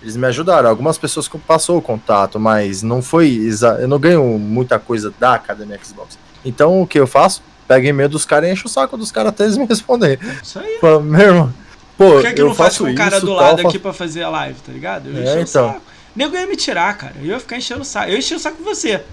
Eles 0.02 0.16
me 0.16 0.26
ajudaram. 0.28 0.70
Algumas 0.70 0.98
pessoas 0.98 1.30
passou 1.48 1.78
o 1.78 1.82
contato, 1.82 2.40
mas 2.40 2.82
não 2.82 3.02
foi. 3.02 3.50
Eu 3.80 3.88
não 3.88 4.00
ganho 4.00 4.24
muita 4.40 4.80
coisa 4.80 5.14
da 5.20 5.34
Academia 5.36 5.80
Xbox. 5.84 6.18
Então 6.46 6.82
o 6.82 6.88
que 6.88 7.00
eu 7.00 7.06
faço? 7.08 7.42
Pego 7.68 7.86
e-mail 7.86 8.10
dos 8.10 8.26
caras 8.26 8.50
e 8.50 8.54
encho 8.54 8.66
o 8.68 8.70
saco 8.70 8.98
dos 8.98 9.12
caras 9.12 9.30
até 9.30 9.44
eles 9.44 9.58
me 9.58 9.66
responderem. 9.70 10.18
Isso 10.42 10.58
aí. 10.60 10.80
Meu 11.04 11.20
irmão, 11.22 11.54
pô, 11.98 12.12
Por 12.12 12.22
que, 12.24 12.34
que 12.34 12.42
eu 12.42 12.48
não 12.48 12.56
faço 12.56 12.84
com 12.86 12.92
o 12.92 12.96
cara 12.96 13.18
isso, 13.18 13.26
do 13.26 13.34
tal, 13.36 13.42
lado 13.44 13.56
faço- 13.58 13.68
aqui 13.68 13.80
pra 13.80 13.94
fazer 13.94 14.24
a 14.24 14.30
live, 14.30 14.60
tá 14.66 14.72
ligado? 14.72 15.10
Eu 15.10 15.18
É, 15.18 15.22
enchi 15.24 15.38
o 15.38 15.42
então. 15.42 15.68
saco. 15.74 15.82
Nego 16.16 16.36
ia 16.36 16.48
me 16.48 16.56
tirar, 16.56 16.98
cara. 16.98 17.14
Eu 17.20 17.26
ia 17.28 17.40
ficar 17.40 17.58
enchendo 17.58 17.82
o 17.82 17.86
saco. 17.86 18.10
Eu 18.10 18.18
enchi 18.18 18.34
o 18.34 18.40
saco 18.40 18.58
com 18.58 18.64
você. 18.64 19.04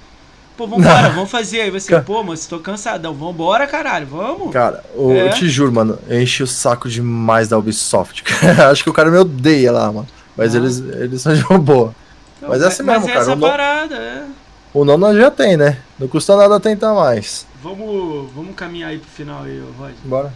Pô, 0.57 0.67
vambora, 0.67 1.11
vamos 1.13 1.31
fazer. 1.31 1.61
Aí 1.61 1.71
você, 1.71 2.01
pô, 2.01 2.23
moço, 2.23 2.49
tô 2.49 2.59
cansadão. 2.61 3.13
Vambora, 3.13 3.67
caralho, 3.67 4.07
vamos. 4.07 4.51
Cara, 4.53 4.83
o- 4.95 5.13
É. 5.13 5.29
eu 5.29 5.31
te 5.35 5.47
juro, 5.51 5.71
mano, 5.71 5.99
eu 6.09 6.23
enchi 6.23 6.43
o 6.43 6.47
saco 6.47 6.89
demais 6.89 7.49
da 7.49 7.59
Ubisoft. 7.59 8.25
Acho 8.71 8.83
que 8.83 8.89
o 8.89 8.93
cara 8.95 9.11
me 9.11 9.19
odeia 9.19 9.71
lá, 9.71 9.93
mano. 9.93 10.07
Mas 10.37 10.55
Ah. 10.55 10.59
eles, 10.59 10.79
eles 10.81 11.21
são 11.23 11.35
de 11.35 11.43
uma 11.45 11.59
boa. 11.59 11.95
Então, 12.37 12.49
mas 12.51 12.63
é 12.63 12.67
assim 12.67 12.83
mesmo, 12.83 13.01
mas 13.01 13.09
cara, 13.09 13.21
essa 13.21 13.37
não- 13.37 13.49
parada, 13.49 13.95
é. 13.97 14.27
O 14.75 14.85
não 14.85 14.99
nós 14.99 15.17
já 15.17 15.31
tem, 15.31 15.57
né? 15.57 15.79
Não 15.99 16.07
custa 16.07 16.37
nada 16.37 16.61
tentar 16.61 16.93
mais. 16.93 17.47
Vamos, 17.63 18.31
vamos 18.35 18.55
caminhar 18.55 18.91
aí 18.91 18.99
pro 18.99 19.09
final 19.09 19.43
aí, 19.45 19.59
Roger. 19.79 19.95
Bora. 20.05 20.33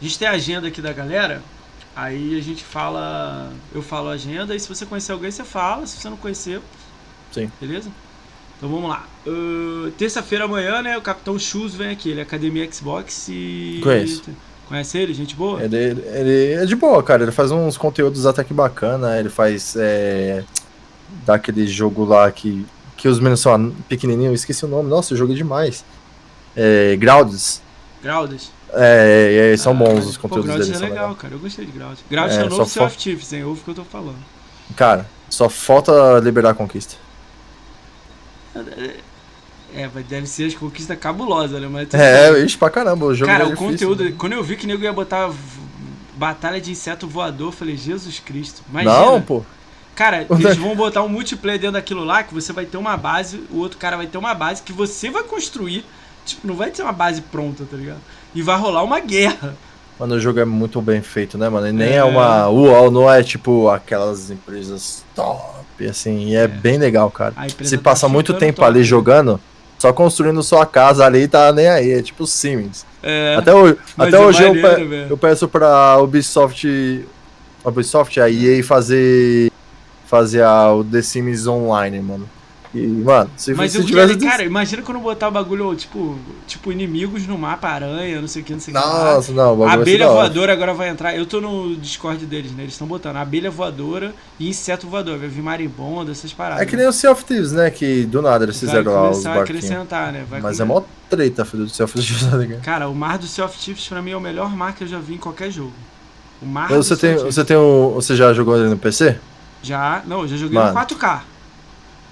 A 0.00 0.04
gente 0.04 0.16
tem 0.18 0.28
a 0.28 0.32
agenda 0.32 0.68
aqui 0.68 0.80
da 0.80 0.92
galera. 0.92 1.42
Aí 1.96 2.38
a 2.38 2.42
gente 2.42 2.62
fala. 2.62 3.50
Eu 3.74 3.82
falo 3.82 4.08
a 4.08 4.12
agenda. 4.12 4.54
E 4.54 4.60
se 4.60 4.68
você 4.68 4.86
conhecer 4.86 5.10
alguém, 5.10 5.32
você 5.32 5.42
fala. 5.42 5.84
Se 5.86 5.96
você 5.96 6.08
não 6.08 6.16
conhecer. 6.16 6.60
Sim. 7.32 7.50
Beleza? 7.60 7.90
Então 8.56 8.68
vamos 8.70 8.88
lá. 8.88 9.04
Ahn, 9.26 9.90
Terça-feira 9.98 10.44
amanhã, 10.44 10.80
né? 10.80 10.96
O 10.96 11.02
Capitão 11.02 11.36
Chus 11.36 11.74
vem 11.74 11.90
aqui. 11.90 12.10
Ele 12.10 12.20
é 12.20 12.22
Academia 12.22 12.70
Xbox 12.70 13.26
e. 13.28 13.80
Conheço. 13.82 14.22
Conhece 14.68 14.98
ele? 14.98 15.14
Gente 15.14 15.34
boa? 15.34 15.62
Ele, 15.62 15.76
ele 15.76 16.52
é 16.52 16.66
de 16.66 16.76
boa, 16.76 17.02
cara. 17.02 17.22
Ele 17.22 17.32
faz 17.32 17.50
uns 17.50 17.78
conteúdos 17.78 18.26
até 18.26 18.44
que 18.44 18.52
bacana. 18.52 19.18
Ele 19.18 19.30
faz. 19.30 19.74
É, 19.76 20.44
daquele 21.24 21.66
jogo 21.66 22.04
lá 22.04 22.30
que, 22.30 22.66
que 22.96 23.08
os 23.08 23.18
meninos 23.18 23.40
são 23.40 23.74
pequenininhos. 23.88 24.28
Eu 24.28 24.34
esqueci 24.34 24.64
o 24.64 24.68
nome. 24.68 24.90
Nossa, 24.90 25.14
eu 25.14 25.18
joguei 25.18 25.34
demais. 25.34 25.84
É, 26.54 26.96
Grounds. 26.96 27.62
Graudas. 28.02 28.50
É, 28.74 29.52
é, 29.54 29.56
são 29.56 29.74
bons 29.74 30.06
os 30.06 30.16
Pô, 30.18 30.28
conteúdos 30.28 30.54
dele. 30.58 30.70
é 30.70 30.74
são 30.74 30.88
legal, 30.88 31.04
legais. 31.04 31.18
cara. 31.22 31.34
Eu 31.34 31.38
gostei 31.38 31.64
de 31.64 31.72
Graudas. 31.72 31.98
Graudas 32.10 32.36
é, 32.36 32.40
É, 32.42 32.44
o 32.44 32.48
novo 32.50 32.66
Sea 32.66 32.84
of 32.84 32.96
Thieves, 32.96 33.32
hein? 33.32 33.44
Ouve 33.44 33.60
o 33.62 33.64
que 33.64 33.70
eu 33.70 33.74
tô 33.74 33.84
falando. 33.84 34.18
Cara, 34.76 35.06
só 35.30 35.48
falta 35.48 36.20
liberar 36.22 36.50
a 36.50 36.54
conquista. 36.54 36.96
É, 39.74 39.86
deve 40.08 40.26
ser 40.26 40.44
as 40.44 40.54
conquistas 40.54 40.98
cabulosas, 40.98 41.60
né? 41.60 41.68
Mas 41.70 41.92
É, 41.94 42.40
ixi, 42.42 42.56
pra 42.56 42.70
caramba. 42.70 43.06
O 43.06 43.14
jogo 43.14 43.30
Cara, 43.30 43.44
é 43.44 43.46
o 43.46 43.50
difícil, 43.50 43.68
conteúdo. 43.88 44.04
né? 44.04 44.14
Quando 44.16 44.32
eu 44.32 44.42
vi 44.42 44.56
que 44.56 44.66
nego 44.66 44.82
ia 44.82 44.92
botar 44.92 45.30
batalha 46.16 46.60
de 46.60 46.70
inseto 46.70 47.06
voador, 47.06 47.48
eu 47.48 47.52
falei, 47.52 47.76
Jesus 47.76 48.18
Cristo. 48.18 48.62
Imagina. 48.70 48.92
Não, 48.92 49.20
pô. 49.20 49.42
Cara, 49.94 50.26
O 50.28 50.34
eles 50.40 50.56
vão 50.56 50.74
botar 50.74 51.02
um 51.02 51.08
multiplayer 51.08 51.60
dentro 51.60 51.74
daquilo 51.74 52.04
lá, 52.04 52.22
que 52.22 52.32
você 52.32 52.52
vai 52.52 52.64
ter 52.64 52.76
uma 52.76 52.96
base, 52.96 53.42
o 53.50 53.58
outro 53.58 53.78
cara 53.78 53.96
vai 53.96 54.06
ter 54.06 54.16
uma 54.18 54.34
base 54.34 54.62
que 54.62 54.72
você 54.72 55.10
vai 55.10 55.22
construir. 55.22 55.84
Tipo, 56.24 56.46
não 56.46 56.54
vai 56.54 56.70
ter 56.70 56.82
uma 56.82 56.92
base 56.92 57.20
pronta, 57.22 57.64
tá 57.70 57.76
ligado? 57.76 57.98
E 58.34 58.42
vai 58.42 58.58
rolar 58.58 58.82
uma 58.82 59.00
guerra. 59.00 59.54
Mano, 59.98 60.14
o 60.14 60.20
jogo 60.20 60.38
é 60.38 60.44
muito 60.44 60.80
bem 60.80 61.02
feito, 61.02 61.36
né, 61.36 61.48
mano? 61.48 61.68
E 61.68 61.72
nem 61.72 61.88
é, 61.90 61.96
É. 61.96 62.04
uma 62.04 62.48
UOL, 62.48 62.90
não 62.90 63.10
é 63.10 63.22
tipo 63.22 63.68
aquelas 63.68 64.30
empresas 64.30 65.04
top, 65.14 65.86
assim. 65.88 66.28
E 66.28 66.36
é, 66.36 66.46
bem 66.46 66.78
legal, 66.78 67.10
cara. 67.10 67.34
Se 67.64 67.76
tá 67.76 67.82
passa 67.82 68.08
muito 68.08 68.32
tempo 68.34 68.60
top, 68.60 68.68
ali 68.68 68.84
jogando, 68.84 69.40
só 69.78 69.92
construindo 69.92 70.42
sua 70.42 70.66
casa 70.66 71.04
ali, 71.06 71.28
tá 71.28 71.52
nem 71.52 71.68
aí. 71.68 71.92
É 71.92 72.02
tipo 72.02 72.26
Siemens. 72.26 72.84
É, 73.02 73.36
Até, 73.38 73.54
hoje, 73.54 73.76
até 73.96 74.16
é 74.16 74.20
hoje 74.20 74.42
eu, 74.42 74.52
pe- 74.52 74.60
velho. 74.84 75.06
eu 75.10 75.16
peço 75.16 75.46
pra 75.48 75.96
Ubisoft. 75.98 77.04
Ubisoft, 77.64 78.20
a 78.20 78.28
EA 78.30 78.62
fazer. 78.64 79.50
Fazer 80.06 80.42
a, 80.42 80.72
o 80.72 80.82
The 80.82 81.02
Sims 81.02 81.46
Online, 81.46 82.00
mano. 82.00 82.28
E, 82.74 82.86
mano, 82.86 83.30
se, 83.34 83.54
Mas 83.54 83.72
se 83.72 83.78
eu 83.78 83.84
tivesse. 83.86 84.16
cara, 84.18 84.44
imagina 84.44 84.82
quando 84.82 85.00
botar 85.00 85.28
o 85.28 85.30
bagulho, 85.30 85.74
tipo, 85.74 86.18
tipo, 86.46 86.70
inimigos 86.70 87.26
no 87.26 87.38
mapa, 87.38 87.66
aranha, 87.68 88.20
não 88.20 88.28
sei 88.28 88.42
o 88.42 88.44
que, 88.44 88.52
não 88.52 88.60
sei 88.60 88.74
o 88.74 88.76
que. 88.76 88.82
lá. 88.84 89.14
Nossa, 89.14 89.32
não, 89.32 89.54
o 89.54 89.56
bagulho 89.56 89.70
A 89.70 89.74
abelha 89.82 90.08
voadora 90.08 90.52
agora 90.52 90.74
vai 90.74 90.90
entrar. 90.90 91.16
Eu 91.16 91.24
tô 91.24 91.40
no 91.40 91.74
Discord 91.76 92.26
deles, 92.26 92.52
né? 92.52 92.64
Eles 92.64 92.74
estão 92.74 92.86
botando 92.86 93.16
abelha 93.16 93.50
voadora 93.50 94.12
e 94.38 94.50
inseto 94.50 94.86
voador. 94.86 95.18
Vai 95.18 95.28
vir 95.28 95.40
marimbondo, 95.42 96.10
essas 96.12 96.30
paradas. 96.32 96.62
É 96.62 96.66
que 96.66 96.76
nem 96.76 96.86
o 96.86 96.92
Sea 96.92 97.10
of 97.10 97.24
Thieves, 97.24 97.52
né? 97.52 97.70
Que 97.70 98.04
do 98.04 98.20
nada 98.20 98.44
eles 98.44 98.60
vai 98.60 98.68
fizeram 98.68 98.92
lá 98.92 99.10
os 99.10 99.22
barquinhos. 99.24 99.64
acrescentar, 99.64 100.12
né? 100.12 100.26
Vai 100.28 100.40
Mas 100.42 100.60
é 100.60 100.66
come- 100.66 100.80
mó 100.80 100.86
treta, 101.08 101.44
filho 101.46 101.64
do 101.64 101.70
Sea 101.70 101.84
of 101.86 101.94
Thieves, 101.94 102.26
tá 102.30 102.36
ligado? 102.36 102.60
Cara, 102.62 102.86
o 102.88 102.94
mar 102.94 103.16
do 103.16 103.26
Sea 103.26 103.46
of 103.46 103.56
Thieves 103.58 103.88
pra 103.88 104.02
mim 104.02 104.10
é 104.10 104.16
o 104.16 104.20
melhor 104.20 104.54
mar 104.54 104.74
que 104.74 104.84
eu 104.84 104.88
já 104.88 104.98
vi 104.98 105.14
em 105.14 105.18
qualquer 105.18 105.50
jogo. 105.50 105.72
O 106.42 106.46
mar 106.46 106.68
do 106.68 106.74
você 106.74 106.88
Sea 106.94 106.96
tem, 106.98 107.10
of 107.12 107.18
Thieves. 107.20 107.34
você 107.34 107.44
tem 107.46 107.56
um, 107.56 107.90
você 107.94 108.14
já 108.14 108.32
jogou 108.34 108.58
ele 108.58 108.68
no 108.68 108.76
PC? 108.76 109.16
Já, 109.62 110.02
não, 110.06 110.20
eu 110.20 110.28
já 110.28 110.36
joguei 110.36 110.58
Mano. 110.58 110.68
no 110.74 110.86
4K. 110.86 111.20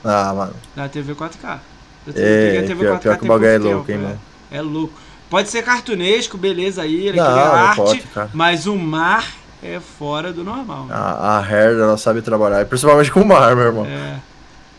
Ah, 0.05 0.33
mano. 0.35 0.55
Na 0.75 0.89
TV 0.89 1.15
4K. 1.15 1.59
Eu 2.07 2.13
É, 2.17 2.47
peguei 2.47 2.59
a 2.59 2.67
TV 2.67 2.81
pior, 2.85 2.97
4K 2.99 3.01
pior 3.03 3.19
que 3.19 3.25
o 3.25 3.29
bagulho 3.29 3.49
é 3.49 3.59
louco, 3.59 3.91
hein, 3.91 3.97
tempo, 3.99 4.03
mano. 4.09 4.21
É, 4.51 4.57
é 4.59 4.63
louco. 4.63 4.95
Pode 5.29 5.51
ser 5.51 5.63
cartunesco, 5.63 6.39
beleza 6.39 6.83
aí, 6.83 7.09
ele 7.09 7.17
Não, 7.17 7.25
cria 7.27 7.45
não 7.45 7.55
arte, 7.55 8.05
mas 8.33 8.67
o 8.67 8.77
mar 8.77 9.27
é 9.61 9.81
fora 9.81 10.33
do 10.33 10.45
normal. 10.45 10.87
A, 10.89 11.39
a 11.39 11.41
Hair, 11.41 11.73
ela 11.73 11.97
sabe 11.97 12.23
trabalhar, 12.23 12.65
principalmente 12.67 13.11
com 13.11 13.23
o 13.23 13.27
mar, 13.27 13.57
meu 13.57 13.65
irmão. 13.67 13.87
É. 13.87 14.19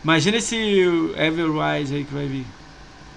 Imagina 0.02 0.38
esse 0.38 0.56
Everrise 1.16 1.94
aí 1.96 2.04
que 2.04 2.14
vai 2.14 2.26
vir. 2.26 2.46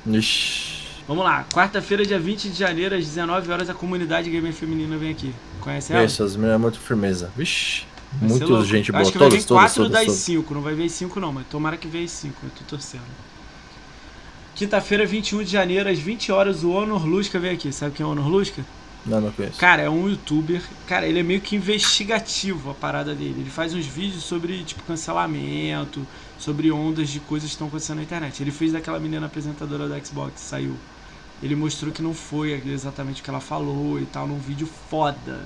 Ixi. 0.05 0.81
Vamos 1.07 1.23
lá, 1.23 1.45
quarta-feira, 1.53 2.05
dia 2.05 2.19
20 2.19 2.49
de 2.49 2.57
janeiro, 2.57 2.95
às 2.95 3.05
19 3.05 3.51
horas, 3.51 3.69
a 3.69 3.73
comunidade 3.73 4.29
gamer 4.29 4.53
feminina 4.53 4.97
vem 4.97 5.11
aqui. 5.11 5.33
Conhece 5.59 5.93
ela? 5.93 6.03
Isso, 6.03 6.23
as 6.23 6.35
meninas 6.35 6.55
é 6.55 6.57
muito 6.57 6.79
firmeza. 6.79 7.31
Vixe. 7.35 7.83
Louco. 8.21 8.65
gente 8.65 8.91
boa. 8.91 9.01
Acho 9.01 9.11
que 9.11 9.17
vai 9.17 9.29
vir 9.29 9.43
todas, 9.43 9.73
4 9.73 9.75
todas, 9.75 9.91
das 9.91 10.05
todas. 10.05 10.21
5, 10.21 10.53
não 10.53 10.61
vai 10.61 10.73
vir 10.73 10.89
5 10.89 11.19
não, 11.19 11.31
mas 11.31 11.45
tomara 11.47 11.77
que 11.77 11.87
venha 11.87 12.07
5, 12.07 12.35
eu 12.43 12.49
tô 12.49 12.63
torcendo. 12.65 13.03
Quinta-feira, 14.55 15.05
21 15.05 15.43
de 15.43 15.51
janeiro, 15.51 15.89
às 15.89 15.97
20 15.97 16.31
horas, 16.31 16.63
o 16.63 16.71
Honor 16.71 17.05
Lusca 17.05 17.39
vem 17.39 17.51
aqui. 17.51 17.71
Sabe 17.71 17.95
quem 17.95 18.03
é 18.03 18.07
o 18.07 18.11
Honor 18.11 18.27
Lusca? 18.27 18.63
Não, 19.05 19.19
não 19.19 19.31
conheço. 19.31 19.57
Cara, 19.57 19.81
é 19.81 19.89
um 19.89 20.07
youtuber. 20.09 20.61
Cara, 20.85 21.07
ele 21.07 21.19
é 21.19 21.23
meio 21.23 21.41
que 21.41 21.55
investigativo 21.55 22.69
a 22.69 22.73
parada 22.73 23.15
dele. 23.15 23.37
Ele 23.39 23.49
faz 23.49 23.73
uns 23.73 23.85
vídeos 23.85 24.23
sobre, 24.23 24.63
tipo, 24.63 24.83
cancelamento, 24.83 26.05
sobre 26.37 26.71
ondas 26.71 27.09
de 27.09 27.19
coisas 27.19 27.49
que 27.49 27.55
estão 27.55 27.67
acontecendo 27.67 27.97
na 27.97 28.03
internet. 28.03 28.43
Ele 28.43 28.51
fez 28.51 28.71
daquela 28.71 28.99
menina 28.99 29.25
apresentadora 29.25 29.87
da 29.87 29.99
Xbox, 30.03 30.33
saiu. 30.41 30.75
Ele 31.41 31.55
mostrou 31.55 31.91
que 31.91 32.03
não 32.03 32.13
foi 32.13 32.61
exatamente 32.67 33.21
o 33.21 33.23
que 33.23 33.29
ela 33.29 33.39
falou 33.39 33.99
e 33.99 34.05
tal, 34.05 34.27
num 34.27 34.37
vídeo 34.37 34.69
foda. 34.89 35.41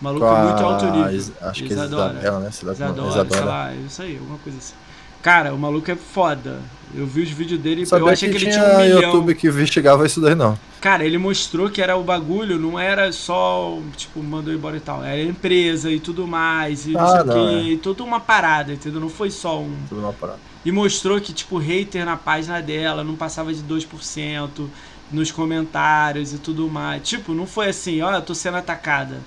Maluco 0.00 0.24
a- 0.24 0.44
muito 0.44 0.62
alto 0.64 0.84
nível. 0.86 1.34
Acho 1.42 1.62
que 1.64 1.68
é 1.72 1.76
Isadora. 1.76 2.12
Né? 2.14 2.50
Isadora, 2.50 3.26
sei 3.30 3.40
lá, 3.44 3.74
isso 3.74 4.02
aí, 4.02 4.16
alguma 4.16 4.38
coisa 4.38 4.58
assim. 4.58 4.74
Cara, 5.22 5.52
o 5.52 5.58
maluco 5.58 5.90
é 5.90 5.96
foda. 5.96 6.60
Eu 6.94 7.06
vi 7.06 7.22
os 7.22 7.30
vídeos 7.30 7.60
dele 7.60 7.84
e 7.84 7.94
eu 7.94 8.08
achei 8.08 8.30
que, 8.30 8.38
que, 8.38 8.44
ele 8.44 8.50
tinha 8.52 8.64
tinha 8.64 8.76
um 8.78 8.82
milhão. 8.82 9.02
YouTube 9.02 9.34
que 9.34 9.46
investigava 9.46 10.06
isso 10.06 10.20
daí, 10.20 10.34
não. 10.34 10.58
Cara, 10.80 11.04
ele 11.04 11.18
mostrou 11.18 11.68
que 11.70 11.80
era 11.82 11.94
o 11.96 12.02
bagulho, 12.02 12.58
não 12.58 12.80
era 12.80 13.12
só, 13.12 13.78
tipo, 13.96 14.20
mandou 14.22 14.52
embora 14.52 14.78
e 14.78 14.80
tal. 14.80 15.04
Era 15.04 15.20
empresa 15.22 15.90
e 15.90 16.00
tudo 16.00 16.26
mais, 16.26 16.86
e 16.86 16.92
não 16.92 17.00
Ah, 17.00 17.08
sei 17.12 17.20
o 17.20 17.24
não, 17.26 17.34
quê, 17.34 17.62
e 17.72 17.76
toda 17.76 18.02
uma 18.02 18.18
parada, 18.18 18.72
entendeu? 18.72 18.98
Não 19.00 19.10
foi 19.10 19.30
só 19.30 19.60
um. 19.60 19.76
Tudo 19.88 20.00
uma 20.00 20.12
parada. 20.14 20.38
E 20.64 20.72
mostrou 20.72 21.20
que, 21.20 21.32
tipo, 21.34 21.58
hater 21.58 22.04
na 22.04 22.16
página 22.16 22.60
dela 22.60 23.04
não 23.04 23.14
passava 23.14 23.52
de 23.52 23.62
2% 23.62 24.68
nos 25.12 25.30
comentários 25.30 26.32
e 26.32 26.38
tudo 26.38 26.66
mais. 26.68 27.06
Tipo, 27.06 27.34
não 27.34 27.46
foi 27.46 27.68
assim, 27.68 28.00
ó, 28.00 28.10
eu 28.12 28.22
tô 28.22 28.34
sendo 28.34 28.56
atacada. 28.56 29.18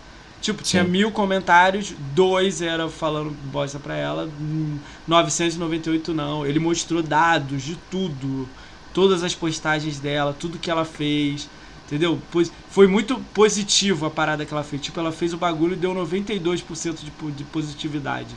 Tipo, 0.43 0.61
tinha 0.61 0.83
Sim. 0.83 0.89
mil 0.89 1.09
comentários, 1.09 1.93
dois 2.13 2.61
era 2.61 2.89
falando 2.89 3.31
bosta 3.45 3.79
pra 3.79 3.95
ela, 3.95 4.29
hum, 4.41 4.77
998 5.07 6.13
não. 6.13 6.45
Ele 6.45 6.59
mostrou 6.59 7.01
dados 7.01 7.63
de 7.63 7.77
tudo, 7.89 8.47
todas 8.93 9.23
as 9.23 9.33
postagens 9.33 9.99
dela, 9.99 10.35
tudo 10.37 10.57
que 10.59 10.69
ela 10.69 10.83
fez, 10.83 11.49
entendeu? 11.87 12.19
Pois- 12.29 12.51
Foi 12.69 12.87
muito 12.87 13.17
positivo 13.33 14.05
a 14.05 14.09
parada 14.09 14.45
que 14.45 14.53
ela 14.53 14.63
fez. 14.65 14.81
Tipo, 14.81 14.99
ela 14.99 15.13
fez 15.13 15.33
o 15.33 15.37
bagulho 15.37 15.73
e 15.73 15.77
deu 15.77 15.93
92% 15.95 17.03
de, 17.05 17.11
po- 17.11 17.31
de 17.31 17.45
positividade. 17.45 18.35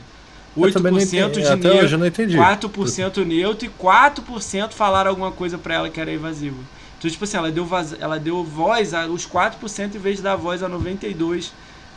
Eu 0.55 0.71
também 0.71 0.91
não 0.93 0.99
8% 0.99 1.03
entendi. 1.03 1.41
de 1.41 1.45
Até 1.47 1.55
neutro, 1.57 1.83
hoje 1.83 1.93
eu 1.95 1.99
não 1.99 2.07
entendi. 2.07 2.37
4% 2.37 3.25
neutro 3.25 3.65
e 3.67 3.69
4% 3.69 4.71
falaram 4.71 5.09
alguma 5.09 5.31
coisa 5.31 5.57
pra 5.57 5.73
ela 5.75 5.89
que 5.89 5.99
era 5.99 6.11
evasiva. 6.11 6.55
Então, 6.97 7.11
tipo 7.11 7.23
assim, 7.25 7.35
ela 7.37 7.51
deu, 7.51 7.65
vaz... 7.65 7.93
ela 7.99 8.17
deu 8.17 8.43
voz 8.45 8.93
aos 8.93 9.27
4% 9.27 9.95
em 9.95 9.99
vez 9.99 10.17
de 10.17 10.23
dar 10.23 10.35
voz 10.37 10.63
a 10.63 10.69
92% 10.69 11.49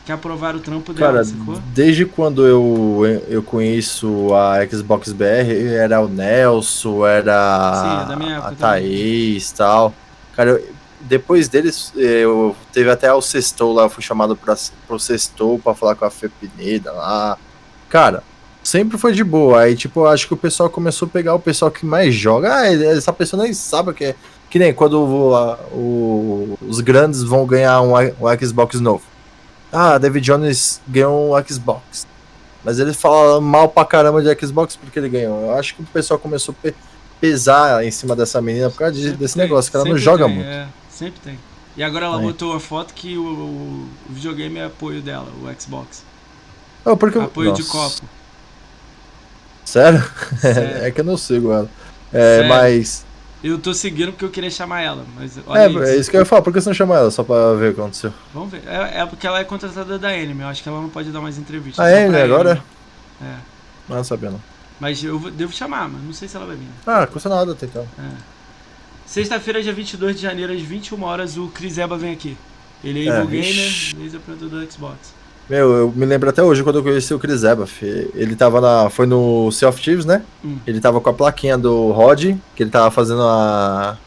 que 0.05 0.11
aprovaram 0.11 0.57
o 0.59 0.61
trampo 0.61 0.93
dela, 0.93 1.11
Cara, 1.13 1.23
sacou? 1.25 1.59
desde 1.73 2.05
quando 2.05 2.45
eu, 2.45 3.23
eu 3.27 3.43
conheço 3.43 4.33
a 4.33 4.65
Xbox 4.67 5.11
BR, 5.13 5.51
era 5.77 6.01
o 6.01 6.07
Nelson, 6.07 7.05
era 7.05 8.07
Sim, 8.09 8.29
é 8.31 8.35
a 8.35 8.51
Thaís 8.51 9.49
e 9.51 9.55
tal. 9.55 9.93
Cara, 10.35 10.51
eu- 10.51 10.69
depois 11.01 11.47
deles, 11.47 11.91
eu 11.95 12.55
teve 12.71 12.89
até 12.89 13.11
o 13.11 13.21
Sextou 13.21 13.73
lá, 13.73 13.83
eu 13.83 13.89
fui 13.89 14.03
chamado 14.03 14.35
pra, 14.35 14.55
pro 14.87 14.99
Sextou 14.99 15.57
pra 15.59 15.73
falar 15.73 15.95
com 15.95 16.05
a 16.05 16.11
Fê 16.11 16.29
Pineda 16.29 16.91
lá. 16.91 17.37
Cara, 17.89 18.23
sempre 18.63 18.97
foi 18.99 19.11
de 19.11 19.23
boa. 19.23 19.61
Aí, 19.61 19.75
tipo, 19.75 20.01
eu 20.01 20.07
acho 20.07 20.27
que 20.27 20.33
o 20.33 20.37
pessoal 20.37 20.69
começou 20.69 21.07
a 21.07 21.09
pegar 21.09 21.33
o 21.33 21.39
pessoal 21.39 21.71
que 21.71 21.85
mais 21.85 22.13
joga. 22.13 22.53
Ah, 22.53 22.73
essa 22.73 23.11
pessoa 23.11 23.41
nem 23.43 23.51
sabe 23.53 23.89
o 23.89 23.93
que 23.93 24.05
é. 24.05 24.15
Que 24.49 24.59
nem 24.59 24.73
quando 24.73 24.99
o- 25.01 25.35
a- 25.35 25.57
o- 25.73 26.57
os 26.67 26.79
grandes 26.81 27.23
vão 27.23 27.45
ganhar 27.47 27.81
um, 27.81 27.93
um 27.95 28.39
Xbox 28.45 28.79
novo. 28.79 29.03
Ah, 29.71 29.97
David 29.97 30.25
Jones 30.25 30.81
ganhou 30.87 31.35
um 31.37 31.43
Xbox. 31.47 32.05
Mas 32.63 32.77
ele 32.79 32.93
fala 32.93 33.39
mal 33.41 33.69
pra 33.69 33.85
caramba 33.85 34.21
de 34.21 34.45
Xbox 34.45 34.75
porque 34.75 34.99
ele 34.99 35.09
ganhou. 35.09 35.41
Eu 35.45 35.53
acho 35.57 35.75
que 35.75 35.81
o 35.81 35.85
pessoal 35.85 36.19
começou 36.19 36.53
a 36.59 36.61
pe- 36.61 36.75
pesar 37.19 37.83
em 37.83 37.89
cima 37.91 38.15
dessa 38.15 38.41
menina 38.41 38.69
por 38.69 38.77
causa 38.79 38.93
de- 38.93 39.01
Sempre 39.03 39.17
desse 39.17 39.33
tem, 39.35 39.43
negócio, 39.43 39.71
que 39.71 39.77
ela 39.77 39.85
não 39.85 39.97
joga 39.97 40.25
tem, 40.25 40.35
muito. 40.35 40.47
É, 40.47 40.67
sempre 40.89 41.19
tem. 41.21 41.39
E 41.77 41.83
agora 41.83 42.05
ela 42.05 42.17
Aí. 42.19 42.23
botou 42.23 42.51
uma 42.51 42.59
foto 42.59 42.93
que 42.93 43.17
o, 43.17 43.23
o- 43.23 43.87
videogame 44.09 44.59
é 44.59 44.65
apoio 44.65 45.01
dela, 45.01 45.27
o 45.41 45.61
Xbox. 45.61 46.03
Oh, 46.85 46.97
porque... 46.97 47.17
Apoio 47.17 47.53
de 47.53 47.61
Nossa. 47.61 47.71
copo. 47.71 48.09
Sério? 49.65 50.03
Sério. 50.41 50.83
é 50.85 50.91
que 50.91 50.99
eu 51.01 51.05
não 51.05 51.17
sigo 51.17 51.51
ela. 51.51 51.69
É, 52.11 52.47
mas. 52.47 53.05
Eu 53.43 53.57
tô 53.57 53.73
seguindo 53.73 54.11
porque 54.11 54.23
eu 54.25 54.29
queria 54.29 54.51
chamar 54.51 54.81
ela, 54.81 55.03
mas 55.15 55.39
olha 55.47 55.61
É, 55.61 55.67
isso. 55.69 55.83
é 55.83 55.95
isso 55.97 56.11
que 56.11 56.15
eu 56.17 56.21
ia 56.21 56.25
falar, 56.25 56.41
por 56.43 56.53
que 56.53 56.61
você 56.61 56.69
não 56.69 56.73
chama 56.75 56.95
ela? 56.95 57.09
Só 57.09 57.23
pra 57.23 57.53
ver 57.55 57.71
o 57.71 57.73
que 57.73 57.81
aconteceu. 57.81 58.13
Vamos 58.33 58.51
ver. 58.51 58.61
É, 58.67 58.99
é 59.01 59.05
porque 59.05 59.25
ela 59.25 59.39
é 59.39 59.43
contratada 59.43 59.97
da 59.97 60.09
Anime, 60.09 60.41
eu 60.41 60.47
acho 60.47 60.61
que 60.61 60.69
ela 60.69 60.79
não 60.79 60.89
pode 60.89 61.09
dar 61.11 61.21
mais 61.21 61.37
entrevistas. 61.39 61.83
Ah, 61.83 61.89
é, 61.89 62.03
pra 62.03 62.11
né? 62.11 62.23
Agora? 62.23 62.51
Anime. 62.51 62.65
É. 63.23 63.35
Não 63.93 64.03
sabia 64.03 64.29
não. 64.31 64.41
Mas 64.79 65.03
eu 65.03 65.19
devo 65.31 65.51
chamar, 65.53 65.87
mas 65.89 66.01
não 66.03 66.13
sei 66.13 66.27
se 66.27 66.35
ela 66.35 66.45
vai 66.45 66.55
vir. 66.55 66.67
Ah, 66.85 67.05
custa 67.07 67.29
nada 67.29 67.53
tentar. 67.55 67.81
É. 67.81 68.31
Sexta-feira, 69.05 69.61
dia 69.61 69.73
22 69.73 70.15
de 70.15 70.21
janeiro, 70.21 70.53
às 70.53 70.61
21 70.61 71.03
horas, 71.03 71.37
o 71.37 71.47
Chris 71.49 71.77
Eba 71.77 71.97
vem 71.97 72.13
aqui. 72.13 72.37
Ele 72.83 73.07
é 73.07 73.11
É, 73.11 73.15
Evil 73.17 73.27
Gamer, 73.27 73.67
ixi. 73.67 73.95
ex-apresentador 74.01 74.59
do 74.65 74.71
Xbox. 74.71 74.97
Meu, 75.51 75.69
eu 75.73 75.93
me 75.93 76.05
lembro 76.05 76.29
até 76.29 76.41
hoje 76.41 76.63
quando 76.63 76.77
eu 76.77 76.83
conheci 76.83 77.13
o 77.13 77.19
Chris 77.19 77.43
Ebaf. 77.43 77.83
Ele 78.15 78.37
tava 78.37 78.61
na. 78.61 78.89
Foi 78.89 79.05
no 79.05 79.51
Sea 79.51 79.67
of 79.67 79.81
Thieves, 79.81 80.05
né? 80.05 80.21
Hum. 80.45 80.57
Ele 80.65 80.79
tava 80.79 81.01
com 81.01 81.09
a 81.09 81.13
plaquinha 81.13 81.57
do 81.57 81.91
Rod, 81.91 82.37
que 82.55 82.63
ele 82.63 82.69
tava 82.69 82.89
fazendo 82.89 83.21
a. 83.21 83.97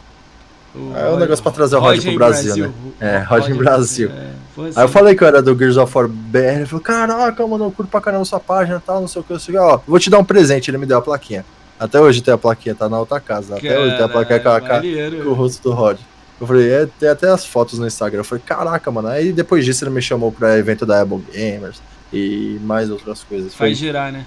É 0.74 1.10
um 1.10 1.18
negócio 1.18 1.42
pra 1.42 1.52
trazer 1.52 1.76
o 1.76 1.80
Rod 1.80 2.00
pro 2.00 2.10
em 2.10 2.16
Brasil, 2.16 2.56
né? 2.56 2.72
É, 2.98 3.18
Rod 3.18 3.46
em 3.46 3.54
Brasil. 3.54 4.10
É, 4.10 4.30
foi 4.54 4.68
Aí 4.68 4.72
eu 4.74 4.84
assim. 4.84 4.92
falei 4.94 5.14
que 5.14 5.22
eu 5.22 5.28
era 5.28 5.42
do 5.42 5.54
Gears 5.54 5.76
of 5.76 5.94
War 5.94 6.08
BR. 6.08 6.38
Ele 6.38 6.66
falou: 6.66 6.82
Caraca, 6.82 7.46
mano, 7.46 7.66
eu 7.66 7.70
curto 7.70 7.90
pra 7.90 8.00
caramba 8.00 8.24
sua 8.24 8.40
página 8.40 8.78
e 8.78 8.80
tal, 8.80 9.02
não 9.02 9.06
sei 9.06 9.20
o 9.20 9.24
que. 9.24 9.34
Eu 9.34 9.38
sei, 9.38 9.54
ó, 9.58 9.78
vou 9.86 9.98
te 9.98 10.08
dar 10.08 10.18
um 10.18 10.24
presente. 10.24 10.70
Ele 10.70 10.78
me 10.78 10.86
deu 10.86 10.96
a 10.96 11.02
plaquinha. 11.02 11.44
Até 11.78 12.00
hoje 12.00 12.22
tem 12.22 12.32
a 12.32 12.38
plaquinha, 12.38 12.74
tá 12.74 12.88
na 12.88 12.98
outra 12.98 13.20
casa. 13.20 13.56
Até 13.58 13.78
hoje 13.78 13.96
tem 13.96 14.06
a 14.06 14.08
plaquinha 14.08 14.40
com, 14.40 14.48
a, 14.48 14.60
com 14.60 15.28
o 15.28 15.34
rosto 15.34 15.62
do 15.62 15.74
Rod. 15.74 15.98
Eu 16.44 16.48
falei, 16.48 16.70
é, 16.70 16.86
tem 16.98 17.08
até 17.08 17.28
as 17.28 17.44
fotos 17.44 17.78
no 17.78 17.86
Instagram. 17.86 18.20
Eu 18.20 18.24
falei, 18.24 18.42
caraca, 18.46 18.90
mano. 18.90 19.08
Aí 19.08 19.32
depois 19.32 19.64
disso 19.64 19.84
ele 19.84 19.90
me 19.90 20.02
chamou 20.02 20.30
pra 20.30 20.58
evento 20.58 20.84
da 20.86 21.02
Apple 21.02 21.22
Gamers 21.32 21.80
e 22.12 22.58
mais 22.62 22.90
outras 22.90 23.24
coisas. 23.24 23.54
Foi, 23.54 23.68
Faz 23.68 23.78
girar, 23.78 24.12
né? 24.12 24.26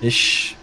ixi, 0.00 0.56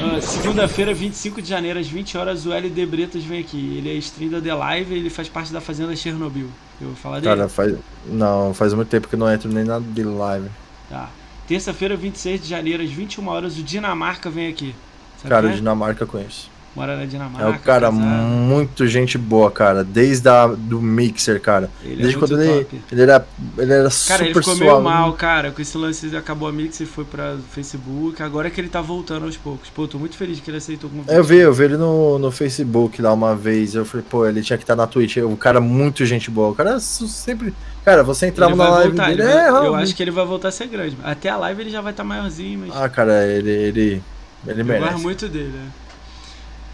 Ah, 0.00 0.20
Segunda-feira, 0.20 0.92
25 0.92 1.40
de 1.40 1.48
janeiro, 1.48 1.78
às 1.78 1.86
20 1.86 2.18
horas, 2.18 2.46
o 2.46 2.52
LD 2.52 2.86
Bretas 2.86 3.22
vem 3.24 3.40
aqui. 3.40 3.76
Ele 3.78 3.90
é 3.90 3.94
stream 3.94 4.30
da 4.30 4.40
The 4.40 4.54
Live 4.54 4.94
e 4.94 4.98
ele 4.98 5.10
faz 5.10 5.28
parte 5.28 5.52
da 5.52 5.60
Fazenda 5.60 5.94
Chernobyl. 5.94 6.48
Eu 6.80 6.88
vou 6.88 6.96
falar 6.96 7.20
dele? 7.20 7.36
cara, 7.36 7.48
faz. 7.48 7.76
Não, 8.06 8.52
faz 8.54 8.72
muito 8.74 8.88
tempo 8.88 9.06
que 9.08 9.16
não 9.16 9.30
entro 9.32 9.48
nem 9.52 9.64
na 9.64 9.78
de 9.78 10.02
live. 10.02 10.48
Tá. 10.88 11.08
Terça-feira, 11.46 11.96
26 11.96 12.42
de 12.42 12.48
janeiro, 12.48 12.82
às 12.82 12.90
21 12.90 13.26
horas, 13.28 13.58
o 13.58 13.62
Dinamarca 13.62 14.30
vem 14.30 14.48
aqui. 14.48 14.74
Sabe 15.18 15.28
Cara, 15.28 15.42
quem 15.46 15.52
é? 15.52 15.56
Dinamarca 15.56 16.04
eu 16.04 16.08
conheço. 16.08 16.48
Mora 16.74 16.96
na 16.96 17.02
É 17.02 17.06
Dinamarca. 17.06 17.48
um 17.50 17.58
cara 17.58 17.88
casado. 17.90 18.00
muito 18.04 18.86
gente 18.86 19.18
boa, 19.18 19.50
cara. 19.50 19.82
Desde 19.82 20.28
a, 20.28 20.46
do 20.46 20.80
Mixer, 20.80 21.40
cara. 21.40 21.68
Ele 21.82 21.94
é 21.94 21.96
Desde 21.96 22.16
muito 22.16 22.28
quando 22.30 22.40
ele, 22.42 22.66
ele 22.92 23.02
era. 23.02 23.26
Ele 23.58 23.72
era 23.72 23.82
Cara, 23.82 23.90
super 23.90 24.20
ele 24.20 24.28
ficou 24.28 24.42
suave. 24.42 24.60
meio 24.60 24.80
mal, 24.80 25.12
cara, 25.14 25.50
com 25.50 25.60
esse 25.60 25.76
lance, 25.76 26.06
ele 26.06 26.16
acabou 26.16 26.48
a 26.48 26.52
Mix 26.52 26.78
e 26.78 26.86
foi 26.86 27.04
pra 27.04 27.36
Facebook. 27.50 28.22
Agora 28.22 28.46
é 28.46 28.50
que 28.52 28.60
ele 28.60 28.68
tá 28.68 28.80
voltando 28.80 29.24
aos 29.26 29.36
poucos. 29.36 29.68
Pô, 29.68 29.82
eu 29.82 29.88
tô 29.88 29.98
muito 29.98 30.16
feliz 30.16 30.38
que 30.38 30.48
ele 30.48 30.58
aceitou 30.58 30.88
o 30.88 30.92
convite. 30.92 31.10
É, 31.12 31.18
Eu 31.18 31.24
vi, 31.24 31.38
eu 31.38 31.52
vi 31.52 31.64
ele 31.64 31.76
no, 31.76 32.18
no 32.20 32.30
Facebook 32.30 33.02
lá 33.02 33.12
uma 33.12 33.34
vez. 33.34 33.74
Eu 33.74 33.84
falei, 33.84 34.06
pô, 34.08 34.24
ele 34.24 34.40
tinha 34.40 34.56
que 34.56 34.62
estar 34.62 34.76
na 34.76 34.86
Twitch. 34.86 35.16
O 35.16 35.36
cara, 35.36 35.60
muito 35.60 36.06
gente 36.06 36.30
boa. 36.30 36.50
O 36.50 36.54
cara 36.54 36.78
sempre. 36.78 37.52
Cara, 37.84 38.04
você 38.04 38.26
entrava 38.28 38.54
na 38.54 38.68
live 38.68 38.88
voltar, 38.90 39.08
dele. 39.08 39.22
ele 39.22 39.32
vai- 39.32 39.44
é, 39.44 39.48
eu 39.48 39.74
ah, 39.74 39.78
acho 39.80 39.96
que 39.96 40.02
ele 40.04 40.10
vai 40.12 40.24
voltar 40.24 40.48
a 40.48 40.52
ser 40.52 40.68
grande. 40.68 40.96
Até 41.02 41.30
a 41.30 41.36
live 41.36 41.62
ele 41.62 41.70
já 41.70 41.80
vai 41.80 41.92
estar 41.92 42.04
maiorzinho, 42.04 42.60
mas 42.60 42.76
Ah, 42.76 42.88
cara, 42.88 43.26
ele. 43.26 43.50
Ele, 43.50 44.02
ele 44.46 44.60
eu 44.60 44.64
merece. 44.64 44.92
gosto 44.92 45.02
muito 45.02 45.28
dele. 45.28 45.48
né? 45.48 45.66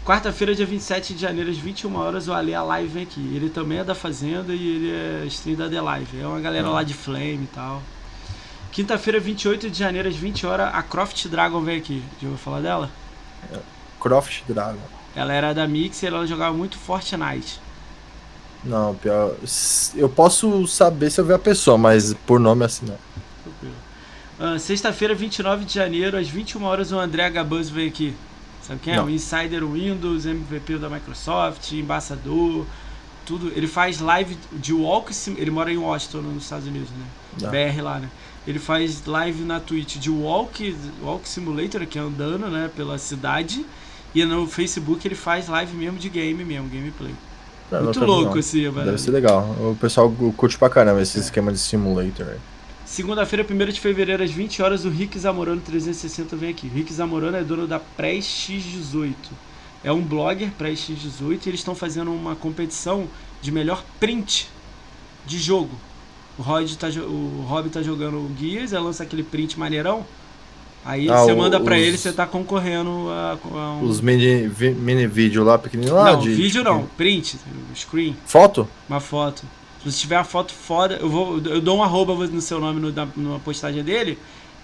Quarta-feira, 0.07 0.55
dia 0.55 0.65
27 0.65 1.13
de 1.13 1.19
janeiro, 1.19 1.49
às 1.49 1.57
21 1.57 1.93
horas, 1.97 2.29
o 2.29 2.33
Ale 2.33 2.55
a 2.55 2.63
Live 2.63 2.87
vem 2.87 3.03
aqui. 3.03 3.19
Ele 3.35 3.49
também 3.49 3.79
é 3.79 3.83
da 3.83 3.93
Fazenda 3.93 4.53
e 4.53 4.65
ele 4.65 4.89
é 4.89 5.25
stream 5.25 5.57
da 5.57 5.67
The 5.67 5.81
Live. 5.81 6.21
É 6.21 6.25
uma 6.25 6.39
galera 6.39 6.69
lá 6.69 6.81
de 6.81 6.93
Flame 6.93 7.43
e 7.43 7.49
tal. 7.53 7.83
Quinta-feira, 8.71 9.19
28 9.19 9.69
de 9.69 9.77
janeiro, 9.77 10.07
às 10.07 10.15
20 10.15 10.47
horas, 10.47 10.73
a 10.73 10.81
Croft 10.81 11.27
Dragon 11.27 11.59
vem 11.59 11.77
aqui. 11.77 12.01
Já 12.21 12.27
ouviu 12.29 12.37
falar 12.41 12.61
dela? 12.61 12.89
Croft 13.99 14.43
Dragon. 14.47 14.79
Ela 15.13 15.33
era 15.33 15.53
da 15.53 15.67
Mixer, 15.67 16.07
ela 16.07 16.25
jogava 16.25 16.55
muito 16.55 16.77
Fortnite. 16.77 17.59
Não, 18.63 18.95
pior. 18.95 19.35
Eu 19.93 20.07
posso 20.07 20.65
saber 20.67 21.11
se 21.11 21.19
eu 21.19 21.25
ver 21.25 21.33
a 21.33 21.39
pessoa, 21.39 21.77
mas 21.77 22.13
por 22.25 22.39
nome 22.39 22.63
assim 22.63 22.85
não. 22.85 22.97
Tranquilo. 23.43 23.75
Ah, 24.39 24.57
Sexta-feira, 24.57 25.13
29 25.13 25.65
de 25.65 25.73
janeiro, 25.73 26.17
às 26.17 26.29
21 26.29 26.63
horas, 26.63 26.93
o 26.93 26.97
André 26.97 27.29
Gabuz 27.29 27.69
vem 27.69 27.89
aqui. 27.89 28.15
Sabe 28.67 28.79
quem 28.81 28.93
é? 28.93 28.97
Não. 28.97 29.05
O 29.05 29.09
Insider 29.09 29.65
Windows, 29.65 30.25
MVP 30.25 30.77
da 30.77 30.89
Microsoft, 30.89 31.71
embaixador, 31.71 32.65
tudo. 33.25 33.51
Ele 33.55 33.67
faz 33.67 33.99
live 33.99 34.37
de 34.51 34.73
Walk 34.73 35.13
Sim... 35.13 35.35
Ele 35.37 35.51
mora 35.51 35.71
em 35.71 35.77
Washington, 35.77 36.21
nos 36.21 36.43
Estados 36.43 36.67
Unidos, 36.67 36.89
né? 36.89 37.05
Não. 37.41 37.49
BR 37.49 37.81
lá, 37.81 37.99
né? 37.99 38.09
Ele 38.45 38.59
faz 38.59 39.05
live 39.05 39.43
na 39.43 39.59
Twitch 39.59 39.97
de 39.97 40.09
Walk, 40.09 40.75
Walk 41.01 41.27
Simulator, 41.27 41.85
que 41.85 41.99
é 41.99 42.01
andando, 42.01 42.47
né, 42.47 42.69
pela 42.75 42.97
cidade. 42.97 43.65
E 44.15 44.23
no 44.23 44.47
Facebook 44.47 45.05
ele 45.05 45.15
faz 45.15 45.47
live 45.47 45.75
mesmo 45.75 45.99
de 45.99 46.09
game 46.09 46.43
mesmo, 46.43 46.69
gameplay. 46.69 47.13
Não, 47.69 47.83
Muito 47.83 47.99
nunca 47.99 48.05
vi, 48.05 48.05
louco 48.05 48.33
não. 48.33 48.39
assim, 48.39 48.65
a 48.65 48.71
Deve 48.71 48.97
ser 48.97 49.11
legal. 49.11 49.43
O 49.59 49.77
pessoal 49.79 50.09
curte 50.35 50.57
pra 50.57 50.69
caramba 50.69 51.01
esse 51.01 51.19
esquema 51.19 51.51
de 51.51 51.59
simulator 51.59 52.27
aí. 52.29 52.39
Segunda-feira, 52.91 53.45
1 53.49 53.71
de 53.73 53.81
fevereiro, 53.81 54.23
às 54.23 54.31
20 54.31 54.61
horas, 54.61 54.85
o 54.85 54.89
Rick 54.89 55.19
Zamorano 55.19 55.59
360 55.59 56.35
vem 56.37 56.49
aqui. 56.51 56.67
O 56.67 56.71
Rick 56.73 56.93
Zamorano 56.93 57.35
é 57.35 57.43
dono 57.43 57.67
da 57.67 57.79
Pré-X18. 57.79 59.13
É 59.83 59.91
um 59.91 60.01
blogger 60.01 60.49
Pré-X18 60.57 61.45
e 61.45 61.49
eles 61.49 61.59
estão 61.59 61.75
fazendo 61.75 62.11
uma 62.13 62.33
competição 62.35 63.07
de 63.41 63.51
melhor 63.51 63.83
print 63.99 64.49
de 65.25 65.37
jogo. 65.37 65.69
O 66.39 66.41
Rod 66.41 66.71
tá, 66.75 66.87
o 66.87 67.45
Rob 67.45 67.69
tá 67.69 67.81
jogando 67.81 68.15
o 68.19 68.31
Gears, 68.39 68.73
aí 68.73 68.81
lança 68.81 69.03
aquele 69.03 69.23
print 69.23 69.59
maneirão. 69.59 70.05
Aí 70.85 71.09
Ah, 71.09 71.17
você 71.23 71.33
manda 71.35 71.59
pra 71.59 71.75
os- 71.75 71.81
ele, 71.81 71.97
você 71.97 72.13
tá 72.13 72.25
concorrendo 72.25 73.09
a, 73.09 73.37
a 73.43 73.71
um... 73.73 73.83
Os 73.83 73.99
mini, 73.99 74.47
vi- 74.47 74.71
mini 74.73 75.05
vídeo 75.05 75.43
lá 75.43 75.57
pequenininho 75.57 75.93
lá 75.95 76.13
Não, 76.13 76.19
de. 76.21 76.29
vídeo 76.29 76.63
de- 76.63 76.69
não, 76.69 76.85
print, 76.95 77.37
screen. 77.75 78.15
Foto? 78.25 78.67
Uma 78.87 79.01
foto. 79.01 79.43
Se 79.91 79.99
tiver 79.99 80.17
uma 80.17 80.23
foto 80.23 80.53
foda, 80.53 80.95
eu 80.95 81.09
vou. 81.09 81.37
Eu 81.39 81.61
dou 81.61 81.77
um 81.77 81.83
arroba 81.83 82.13
no 82.27 82.41
seu 82.41 82.59
nome 82.59 82.79
no, 82.79 82.91
na, 82.91 83.07
numa 83.15 83.39
postagem 83.39 83.83
dele. 83.83 84.17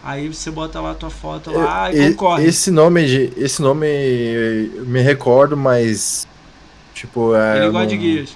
Aí 0.04 0.28
você 0.28 0.52
bota 0.52 0.82
lá 0.82 0.92
a 0.92 0.96
tua 0.96 1.10
foto 1.10 1.52
lá 1.52 1.92
e, 1.92 1.98
E- 1.98 2.10
concorre. 2.12 2.46
Esse 2.46 2.70
nome 2.72 3.06
de. 3.06 3.32
Esse 3.38 3.62
nome 3.62 3.88
eu 3.88 4.86
me 4.86 5.02
recordo, 5.02 5.56
mas. 5.56 6.28
Tipo, 6.94 7.34
é. 7.36 7.58
Ele 7.60 7.70
gosta 7.72 7.88
de 7.88 7.96
não- 7.96 8.02
guias. 8.02 8.30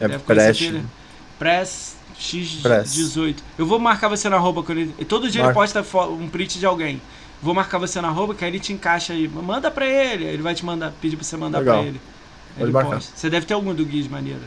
É 0.00 0.08
Deve 0.08 0.64
ele. 0.64 0.84
Press 1.38 1.96
X18. 2.18 2.62
Press. 2.62 3.16
Eu 3.58 3.66
vou 3.66 3.78
marcar 3.78 4.08
você 4.08 4.28
na 4.28 4.36
arroba. 4.36 4.62
Quando 4.62 4.78
ele, 4.78 4.92
todo 5.04 5.30
dia 5.30 5.40
ele 5.40 5.52
Marca. 5.52 5.60
posta 5.82 5.98
um 6.06 6.28
print 6.28 6.58
de 6.58 6.66
alguém. 6.66 7.00
Vou 7.42 7.54
marcar 7.54 7.78
você 7.78 8.00
na 8.00 8.08
arroba, 8.08 8.34
que 8.34 8.44
aí 8.44 8.50
ele 8.50 8.58
te 8.60 8.72
encaixa 8.72 9.12
aí. 9.12 9.28
Manda 9.28 9.70
pra 9.70 9.86
ele. 9.86 10.24
Ele 10.24 10.42
vai 10.42 10.54
te 10.54 10.64
mandar, 10.64 10.92
pedir 11.00 11.16
pra 11.16 11.24
você 11.24 11.36
mandar 11.36 11.58
Legal. 11.60 11.78
pra 11.78 11.86
ele. 11.86 12.00
Ele. 12.58 12.72
Você 13.14 13.30
deve 13.30 13.46
ter 13.46 13.54
algum 13.54 13.72
do 13.72 13.84
Guias 13.84 14.08
maneiro, 14.08 14.40
né? 14.40 14.46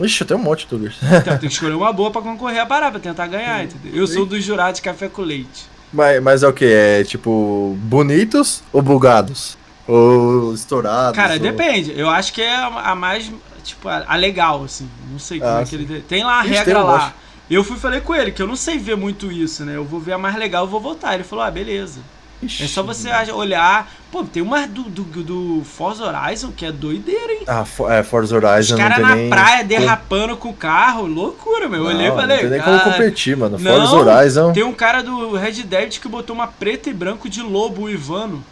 Ixi, 0.00 0.24
tem 0.24 0.36
um 0.36 0.40
monte 0.40 0.60
de 0.60 0.66
Tugas. 0.66 0.94
Então, 1.02 1.38
tem 1.38 1.48
que 1.48 1.54
escolher 1.54 1.74
uma 1.74 1.92
boa 1.92 2.10
pra 2.10 2.22
concorrer 2.22 2.60
a 2.60 2.66
parar, 2.66 2.90
pra 2.90 2.98
tentar 3.00 3.26
ganhar, 3.26 3.64
entendeu? 3.64 3.92
Eu 3.94 4.06
sou 4.06 4.24
dos 4.26 4.42
jurados 4.42 4.76
de 4.76 4.82
café 4.82 5.08
com 5.08 5.22
leite. 5.22 5.66
mas, 5.92 6.22
mas 6.22 6.42
é 6.42 6.48
o 6.48 6.52
que? 6.52 6.64
É 6.64 7.04
tipo. 7.04 7.76
Bonitos 7.82 8.62
ou 8.72 8.80
bugados? 8.82 9.56
Ou 9.86 10.54
estourados? 10.54 11.16
Cara, 11.16 11.34
ou... 11.34 11.38
depende. 11.40 11.92
Eu 11.98 12.08
acho 12.08 12.32
que 12.32 12.40
é 12.40 12.54
a 12.56 12.94
mais, 12.94 13.30
tipo, 13.62 13.88
a, 13.88 14.16
legal, 14.16 14.64
assim. 14.64 14.88
Não 15.10 15.18
sei 15.18 15.38
como 15.38 15.50
Ah, 15.52 15.60
é 15.60 15.64
que 15.64 15.74
ele... 15.74 16.00
Tem 16.00 16.24
lá 16.24 16.40
a 16.40 16.44
Ixi, 16.44 16.54
regra 16.54 16.80
um 16.82 16.86
lá. 16.86 16.98
monte. 16.98 17.14
Eu 17.50 17.62
fui 17.64 17.76
e 17.76 17.80
falei 17.80 18.00
com 18.00 18.14
ele 18.14 18.30
que 18.32 18.40
eu 18.40 18.46
não 18.46 18.56
sei 18.56 18.78
ver 18.78 18.96
muito 18.96 19.30
isso, 19.30 19.64
né? 19.64 19.76
Eu 19.76 19.84
vou 19.84 20.00
ver 20.00 20.12
a 20.12 20.18
mais 20.18 20.36
legal, 20.36 20.64
eu 20.64 20.70
vou 20.70 20.80
voltar. 20.80 21.14
Ele 21.14 21.24
falou, 21.24 21.44
ah, 21.44 21.50
beleza. 21.50 22.00
É 22.44 22.66
só 22.66 22.82
você 22.82 23.08
olhar... 23.32 23.90
Pô, 24.10 24.22
tem 24.24 24.42
uma 24.42 24.66
do, 24.66 24.82
do, 24.82 25.02
do 25.22 25.64
Forza 25.64 26.04
Horizon 26.04 26.52
que 26.52 26.66
é 26.66 26.70
doideira, 26.70 27.32
hein? 27.32 27.44
Ah, 27.46 27.64
For- 27.64 27.90
é, 27.90 28.02
Forza 28.02 28.36
Os 28.36 28.44
Horizon 28.44 28.76
não 28.76 28.82
caras 28.82 28.98
na 28.98 29.14
nem. 29.14 29.30
praia 29.30 29.64
derrapando 29.64 30.36
com 30.36 30.50
o 30.50 30.54
carro. 30.54 31.06
Loucura, 31.06 31.66
meu. 31.66 31.80
Eu 31.80 31.86
olhei 31.86 32.06
e 32.06 32.08
Não, 32.10 32.16
falei, 32.16 32.36
Não 32.36 32.42
tem 32.42 32.50
nem 32.50 32.60
cara... 32.60 32.78
como 32.80 32.92
competir, 32.92 33.36
mano. 33.38 33.58
Não, 33.58 33.72
Forza 33.88 33.96
Horizon. 33.96 34.52
Tem 34.52 34.62
um 34.64 34.72
cara 34.74 35.02
do 35.02 35.34
Red 35.34 35.62
Dead 35.62 35.98
que 35.98 36.08
botou 36.08 36.36
uma 36.36 36.46
preta 36.46 36.90
e 36.90 36.92
branco 36.92 37.26
de 37.26 37.40
lobo, 37.40 37.84
o 37.84 37.90
Ivano. 37.90 38.44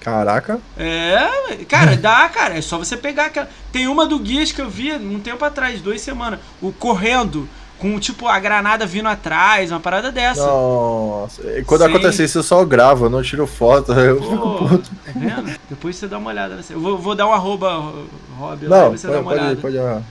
Caraca. 0.00 0.60
É, 0.76 1.28
cara, 1.68 1.94
dá, 1.96 2.28
cara. 2.28 2.58
É 2.58 2.60
só 2.60 2.76
você 2.76 2.96
pegar 2.96 3.26
aquela. 3.26 3.48
Tem 3.72 3.86
uma 3.86 4.04
do 4.04 4.18
Guias 4.18 4.52
que 4.52 4.60
eu 4.60 4.68
vi 4.68 4.92
um 4.92 5.20
tempo 5.20 5.44
atrás, 5.44 5.80
duas 5.80 6.00
semanas. 6.00 6.40
O 6.60 6.72
correndo, 6.72 7.48
com 7.84 8.00
tipo 8.00 8.26
a 8.26 8.38
granada 8.38 8.86
vindo 8.86 9.10
atrás, 9.10 9.70
uma 9.70 9.78
parada 9.78 10.10
dessa. 10.10 10.46
Nossa. 10.46 11.42
E 11.58 11.62
Quando 11.64 11.82
Sim. 11.82 11.88
acontece 11.90 12.24
isso, 12.24 12.38
eu 12.38 12.42
só 12.42 12.64
gravo, 12.64 13.04
eu 13.04 13.10
não 13.10 13.22
tiro 13.22 13.46
foto. 13.46 13.92
Eu 14.00 14.22
fico 14.22 14.36
Pô, 14.38 14.54
puto. 14.68 14.90
tá 15.04 15.12
vendo? 15.14 15.54
Depois 15.68 15.94
você 15.94 16.08
dá 16.08 16.16
uma 16.16 16.30
olhada. 16.30 16.58
Eu 16.70 16.80
vou, 16.80 16.96
vou 16.96 17.14
dar 17.14 17.26
um 17.26 17.32
arroba, 17.34 17.92
Rob, 18.38 18.66
lá, 18.66 18.84
Não, 18.84 18.90
você 18.92 19.06
pode, 19.06 19.12
dá 19.12 19.20
uma 19.20 19.30
pode, 19.32 19.42
olhada. 19.44 19.60
pode, 19.60 19.78
ah. 19.78 20.02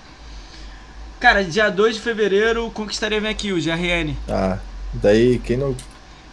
Cara, 1.20 1.44
dia 1.44 1.72
2 1.72 1.95
de 1.95 2.02
fevereiro, 2.02 2.70
conquistaria 2.76 3.20
vem 3.20 3.32
aqui, 3.32 3.52
o 3.52 3.56
GRN. 3.60 4.16
Ah, 4.30 4.60
daí 4.94 5.40
quem 5.40 5.58
não. 5.58 5.76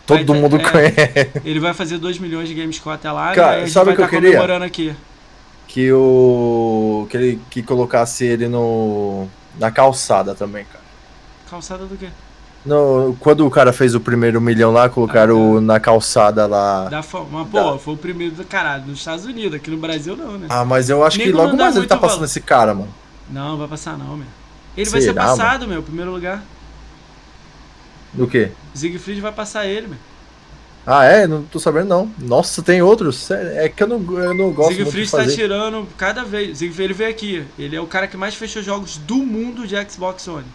todo 0.06 0.34
Vai 0.34 0.42
mundo 0.42 0.56
é. 0.56 0.70
conhece. 0.70 1.30
Ele 1.42 1.58
vai 1.58 1.72
fazer 1.72 1.96
2 1.96 2.18
milhões 2.18 2.48
de 2.50 2.54
Gamescom 2.54 2.90
até 2.90 3.10
lá, 3.10 3.34
Cara, 3.34 3.66
sabe 3.66 3.92
o 3.92 3.94
que 3.96 4.02
eu 4.02 4.04
tá 4.04 4.10
queria? 4.10 4.32
comemorando 4.32 4.66
aqui. 4.66 4.94
Que 5.66 5.90
o. 5.90 7.06
Que, 7.08 7.16
ele, 7.16 7.40
que 7.48 7.62
colocasse 7.62 8.26
ele 8.26 8.46
no. 8.46 9.26
Na 9.58 9.70
calçada 9.70 10.34
também, 10.34 10.66
cara. 10.66 10.79
Calçada 11.50 11.84
do 11.84 11.96
quê? 11.96 12.08
No, 12.64 13.16
quando 13.18 13.46
o 13.46 13.50
cara 13.50 13.72
fez 13.72 13.94
o 13.94 14.00
primeiro 14.00 14.40
milhão 14.40 14.70
lá, 14.70 14.88
colocaram 14.88 15.60
na 15.60 15.80
calçada 15.80 16.46
lá. 16.46 16.88
Da. 16.88 17.02
Mas, 17.30 17.48
pô, 17.48 17.78
foi 17.78 17.94
o 17.94 17.96
primeiro 17.96 18.34
do 18.34 18.44
caralho, 18.44 18.86
nos 18.86 18.98
Estados 18.98 19.24
Unidos, 19.24 19.54
aqui 19.54 19.70
no 19.70 19.78
Brasil 19.78 20.16
não, 20.16 20.38
né? 20.38 20.46
Ah, 20.50 20.64
mas 20.64 20.90
eu 20.90 21.02
acho 21.02 21.18
que 21.18 21.32
logo 21.32 21.56
não 21.56 21.56
mais 21.56 21.76
ele 21.76 21.86
tá 21.86 21.94
muito 21.94 22.02
passando 22.02 22.18
valor. 22.18 22.24
esse 22.26 22.40
cara, 22.40 22.74
mano. 22.74 22.94
Não, 23.30 23.56
vai 23.56 23.66
passar 23.66 23.96
não, 23.98 24.16
meu. 24.16 24.26
Ele 24.76 24.90
vai 24.90 25.00
ser 25.00 25.14
Será, 25.14 25.22
passado, 25.24 25.66
meu, 25.66 25.82
primeiro 25.82 26.10
lugar. 26.12 26.42
Do 28.12 28.26
quê? 28.26 28.52
Siegfried 28.74 29.20
vai 29.20 29.32
passar 29.32 29.66
ele, 29.66 29.88
meu. 29.88 29.98
Ah, 30.86 31.04
é? 31.04 31.26
Não 31.26 31.42
tô 31.44 31.58
sabendo 31.58 31.88
não. 31.88 32.10
Nossa, 32.18 32.62
tem 32.62 32.82
outros? 32.82 33.16
Sério, 33.16 33.50
É 33.58 33.68
que 33.68 33.82
eu 33.82 33.86
não, 33.86 34.18
eu 34.18 34.34
não 34.34 34.52
gosto 34.52 34.78
muito 34.78 34.90
Siegfried 34.90 35.06
de 35.06 35.10
tá 35.16 35.18
fazer. 35.18 35.34
tirando 35.34 35.86
cada 35.96 36.24
vez. 36.24 36.58
Siegfried 36.58 36.84
ele 36.84 36.94
veio 36.94 37.10
aqui. 37.10 37.44
Ele 37.58 37.76
é 37.76 37.80
o 37.80 37.86
cara 37.86 38.06
que 38.08 38.16
mais 38.16 38.34
fechou 38.34 38.62
jogos 38.62 38.96
do 38.98 39.16
mundo 39.16 39.66
de 39.66 39.76
Xbox 39.90 40.26
One. 40.28 40.46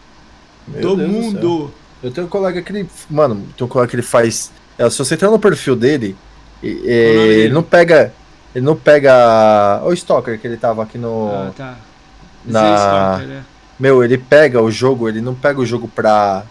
Meu 0.68 0.82
do 0.82 0.96
Deus 0.98 1.10
mundo. 1.12 1.72
Eu 2.04 2.12
tenho 2.12 2.28
um 2.28 2.30
colega 2.30 2.62
que 2.62 2.72
ele. 2.72 2.90
Mano, 3.10 3.44
tem 3.58 3.66
um 3.66 3.70
colega 3.70 3.90
que 3.90 3.96
ele 3.96 4.04
faz. 4.04 4.52
é, 4.78 4.90
se 4.90 4.98
você 4.98 5.14
entrar 5.16 5.30
no 5.32 5.40
perfil 5.40 5.76
dele, 5.76 6.16
e- 6.62 6.68
e- 6.68 6.82
dele? 6.82 7.42
ele 7.44 7.54
não 7.54 7.64
pega. 7.64 8.14
Ele 8.54 8.64
não 8.66 8.76
pega. 8.76 9.82
O 9.84 9.92
Stalker 9.94 10.40
que 10.40 10.48
ele 10.48 10.58
tava 10.58 10.84
aqui 10.84 10.98
no. 10.98 11.30
Ah, 11.32 11.52
tá. 11.56 11.76
na- 12.46 12.76
Stalker, 12.76 13.28
né? 13.28 13.44
Meu, 13.80 14.04
ele 14.04 14.18
pega 14.18 14.62
o 14.62 14.72
jogo, 14.72 15.10
ele 15.10 15.20
não 15.22 15.36
pega 15.36 15.60
o 15.60 15.66
jogo 15.66 15.88
pra 15.88 16.44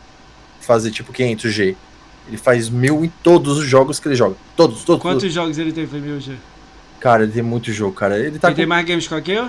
fazer 0.61 0.91
tipo 0.91 1.12
500G. 1.12 1.74
Ele 2.28 2.36
faz 2.36 2.69
mil 2.69 3.05
em 3.05 3.12
todos 3.23 3.59
os 3.59 3.65
jogos 3.66 3.99
que 4.01 4.09
ele 4.09 4.15
joga. 4.16 4.35
Todos, 4.57 4.82
todos. 4.85 5.01
Quantos 5.03 5.23
todos. 5.23 5.35
jogos 5.35 5.59
ele 5.59 5.73
tem, 5.73 5.86
Família 5.86 6.19
G? 6.20 6.35
Cara, 7.01 7.23
ele 7.23 7.32
tem 7.32 7.43
muito 7.43 7.70
jogo, 7.73 7.93
cara. 7.95 8.19
Ele 8.19 8.39
tá 8.39 8.49
ele 8.49 8.57
tem 8.57 8.65
com. 8.65 8.69
mais 8.70 8.86
games 8.86 9.07
que 9.07 9.32
eu? 9.32 9.49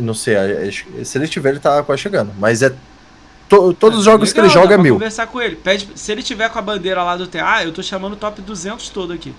Não 0.00 0.14
sei, 0.14 0.36
acho 0.36 0.84
que- 0.86 1.04
se 1.04 1.18
ele 1.18 1.28
tiver, 1.28 1.50
ele 1.50 1.60
tá 1.60 1.82
quase 1.82 2.02
chegando. 2.02 2.32
Mas 2.38 2.62
é. 2.62 2.72
to- 3.48 3.72
todos 3.74 4.00
os 4.00 4.08
Ah, 4.08 4.12
jogos 4.12 4.32
que 4.32 4.40
legal, 4.40 4.54
ele 4.56 4.62
joga 4.62 4.74
é 4.74 4.78
mil. 4.78 4.94
conversar 4.94 5.26
com 5.26 5.40
ele. 5.40 5.56
Pede, 5.56 5.88
se 5.94 6.10
ele 6.12 6.22
tiver 6.22 6.48
com 6.50 6.58
a 6.58 6.62
bandeira 6.62 7.02
lá 7.02 7.16
do 7.16 7.26
TA, 7.26 7.62
eu 7.64 7.72
tô 7.72 7.82
chamando 7.82 8.14
o 8.14 8.16
top 8.16 8.40
200 8.42 8.88
todo 8.88 9.12
aqui. 9.12 9.34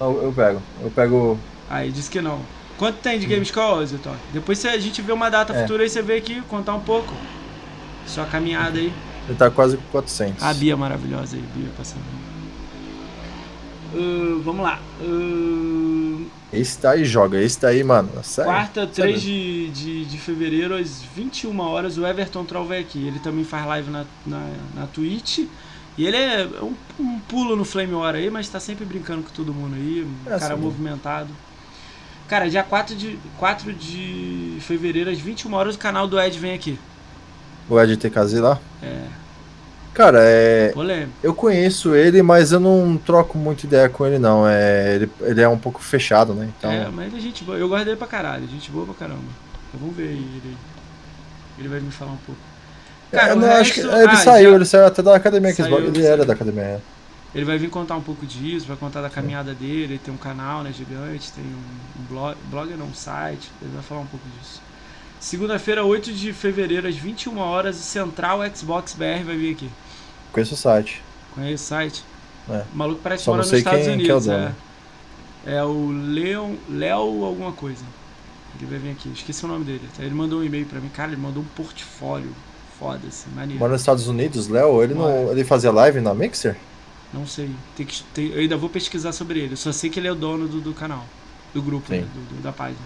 Eu, 0.00 0.20
eu 0.24 0.32
pego. 0.32 0.62
Eu 0.82 0.90
pego. 0.90 1.38
Aí 1.68 1.90
disse 1.90 2.08
que 2.10 2.20
não. 2.20 2.40
Quanto 2.76 2.96
tem 2.98 3.18
de 3.18 3.26
Gamescom, 3.26 3.84
Zito? 3.84 4.08
Depois 4.32 4.58
se 4.58 4.68
a 4.68 4.78
gente 4.78 5.02
vê 5.02 5.12
uma 5.12 5.28
data 5.28 5.52
É. 5.52 5.62
futura 5.62 5.82
aí, 5.82 5.88
você 5.88 6.00
vê 6.00 6.14
aqui, 6.18 6.40
contar 6.48 6.74
um 6.74 6.80
pouco. 6.80 7.12
Sua 8.06 8.24
caminhada 8.24 8.78
aí. 8.78 8.92
Ele 9.28 9.36
tá 9.36 9.50
quase 9.50 9.76
com 9.76 9.82
400. 9.90 10.42
A 10.42 10.54
Bia 10.54 10.76
maravilhosa 10.76 11.36
aí, 11.36 11.42
Bia 11.54 11.68
passando. 11.76 12.02
Uh, 13.94 14.40
vamos 14.44 14.62
lá. 14.62 14.78
Uh, 15.00 15.87
Esse 16.52 16.80
daí 16.80 17.04
joga. 17.04 17.40
Esse 17.40 17.60
daí, 17.60 17.84
mano. 17.84 18.10
Sério. 18.22 18.50
quarta, 18.50 18.80
Sério. 18.92 19.12
3 19.12 19.22
de, 19.22 19.70
de, 19.70 20.04
de 20.06 20.18
fevereiro, 20.18 20.74
às 20.74 21.02
21 21.14 21.58
horas, 21.60 21.98
o 21.98 22.06
Everton 22.06 22.44
Troll 22.44 22.66
vai 22.66 22.78
aqui. 22.80 23.06
Ele 23.06 23.18
também 23.18 23.44
faz 23.44 23.66
live 23.66 23.90
na, 23.90 24.04
na, 24.26 24.50
na 24.74 24.86
Twitch. 24.86 25.40
E 25.96 26.06
ele 26.06 26.16
é 26.16 26.48
um, 26.62 26.74
um 26.98 27.18
pulo 27.20 27.56
no 27.56 27.64
Flame 27.64 27.92
War 27.92 28.14
aí, 28.14 28.30
mas 28.30 28.48
tá 28.48 28.60
sempre 28.60 28.84
brincando 28.84 29.22
com 29.24 29.30
todo 29.30 29.52
mundo 29.52 29.74
aí. 29.74 30.04
Um 30.04 30.32
É, 30.32 30.38
cara 30.38 30.54
sim. 30.54 30.60
movimentado. 30.62 31.28
Cara, 32.28 32.48
dia 32.48 32.62
4 32.62 32.94
de, 32.94 33.18
4 33.38 33.72
de 33.72 34.58
fevereiro, 34.60 35.10
às 35.10 35.18
21 35.18 35.52
horas, 35.54 35.74
o 35.74 35.78
canal 35.78 36.06
do 36.06 36.20
Ed 36.20 36.38
vem 36.38 36.54
aqui. 36.54 36.78
O 37.68 37.78
Ed 37.80 37.96
TKZ 37.96 38.34
lá. 38.34 38.60
É, 38.82 39.06
Cara, 39.98 40.20
é. 40.22 40.70
polêmico. 40.72 41.12
Eu 41.20 41.34
conheço 41.34 41.92
ele, 41.92 42.22
mas 42.22 42.52
eu 42.52 42.60
não 42.60 42.96
troco 42.96 43.36
muita 43.36 43.66
ideia 43.66 43.88
com 43.88 44.06
ele, 44.06 44.16
não. 44.16 44.46
É, 44.46 44.94
ele, 44.94 45.10
ele 45.22 45.40
é 45.40 45.48
um 45.48 45.58
pouco 45.58 45.82
fechado, 45.82 46.32
né? 46.34 46.48
Então. 46.56 46.70
É, 46.70 46.88
mas 46.88 47.08
ele 47.08 47.16
é 47.16 47.20
gente 47.20 47.42
boa. 47.42 47.58
Eu 47.58 47.68
gosto 47.68 47.84
dele 47.84 47.96
pra 47.96 48.06
caralho, 48.06 48.46
gente 48.46 48.70
boa 48.70 48.84
pra 48.86 48.94
caramba. 48.94 49.24
Então 49.68 49.80
vamos 49.80 49.96
ver 49.96 50.10
aí, 50.10 50.40
ele, 50.44 50.56
ele 51.58 51.68
vai 51.68 51.80
me 51.80 51.90
falar 51.90 52.12
um 52.12 52.16
pouco. 52.18 52.40
Cara, 53.10 53.30
eu 53.32 53.36
o 53.36 53.40
não, 53.40 53.50
acho 53.50 53.72
que 53.74 53.80
resto- 53.80 53.96
ele 53.96 54.08
ah, 54.08 54.16
saiu, 54.16 54.50
já- 54.50 54.56
ele 54.56 54.64
saiu 54.64 54.86
até 54.86 55.02
da 55.02 55.16
academia 55.16 55.52
Saiu, 55.52 55.66
Xbox. 55.66 55.82
Ele 55.88 55.94
saiu. 55.96 56.12
era 56.12 56.24
da 56.24 56.32
academia. 56.32 56.80
Ele 57.34 57.44
vai 57.44 57.58
vir 57.58 57.68
contar 57.68 57.96
um 57.96 58.00
pouco 58.00 58.24
disso, 58.24 58.68
vai 58.68 58.76
contar 58.76 59.02
da 59.02 59.10
caminhada 59.10 59.52
dele, 59.52 59.94
ele 59.94 59.98
tem 59.98 60.14
um 60.14 60.16
canal, 60.16 60.62
né, 60.62 60.72
gigante, 60.72 61.32
tem 61.32 61.44
um, 61.44 62.02
um 62.02 62.04
blog, 62.08 62.36
blog 62.50 62.70
não, 62.74 62.86
um 62.86 62.94
site, 62.94 63.50
ele 63.60 63.72
vai 63.74 63.82
falar 63.82 64.02
um 64.02 64.06
pouco 64.06 64.24
disso. 64.38 64.62
Segunda-feira, 65.18 65.84
8 65.84 66.12
de 66.12 66.32
fevereiro, 66.32 66.86
às 66.86 66.94
21 66.94 67.38
horas, 67.38 67.76
o 67.76 67.82
Central 67.82 68.38
Xbox 68.54 68.94
BR 68.94 69.24
vai 69.26 69.36
vir 69.36 69.52
aqui. 69.54 69.68
Conheço 70.38 70.54
o 70.54 70.56
site. 70.56 71.02
Conhece 71.34 71.54
o 71.64 71.66
site? 71.66 72.04
É. 72.50 72.64
O 72.72 72.76
maluco 72.76 73.00
parece 73.02 73.20
que 73.22 73.24
Só 73.26 73.30
mora 73.32 73.42
nos 73.42 73.52
Estados 73.52 73.80
quem- 73.86 73.98
quem 73.98 74.08
é 74.08 74.12
o 74.12 74.16
Unidos. 74.16 74.26
dono. 74.26 74.54
é. 75.46 75.54
é 75.54 75.64
o 75.64 75.90
Leon, 75.90 76.54
Léo 76.70 77.24
alguma 77.24 77.52
coisa. 77.52 77.84
Ele 78.58 78.66
vai 78.70 78.78
vir 78.78 78.90
aqui, 78.92 79.08
esqueci 79.14 79.44
o 79.44 79.48
nome 79.48 79.64
dele. 79.64 79.82
Ele 79.98 80.14
mandou 80.14 80.40
um 80.40 80.44
e-mail 80.44 80.66
pra 80.66 80.80
mim, 80.80 80.88
cara, 80.88 81.12
ele 81.12 81.20
mandou 81.20 81.42
um 81.42 81.46
portfólio 81.46 82.30
foda, 82.78 83.00
assim, 83.06 83.30
maneiro. 83.34 83.58
Mora 83.58 83.72
nos 83.72 83.82
Estados 83.82 84.08
Unidos, 84.08 84.48
Léo, 84.48 84.82
ele, 84.82 84.94
não, 84.94 85.30
ele 85.30 85.44
fazia 85.44 85.70
live 85.70 86.00
na 86.00 86.14
Mixer? 86.14 86.56
Não 87.12 87.26
sei. 87.26 87.50
Tem 87.76 87.86
que, 87.86 88.02
tem- 88.14 88.28
eu 88.32 88.40
ainda 88.40 88.56
vou 88.56 88.68
pesquisar 88.68 89.12
sobre 89.12 89.40
ele. 89.40 89.52
Eu 89.52 89.56
só 89.56 89.72
sei 89.72 89.88
que 89.90 89.98
ele 90.00 90.08
é 90.08 90.12
o 90.12 90.14
dono 90.14 90.46
do, 90.48 90.60
do 90.60 90.72
canal. 90.74 91.04
Do 91.54 91.62
grupo, 91.62 91.90
né, 91.90 92.00
do- 92.00 92.36
do- 92.36 92.42
da 92.42 92.52
página. 92.52 92.78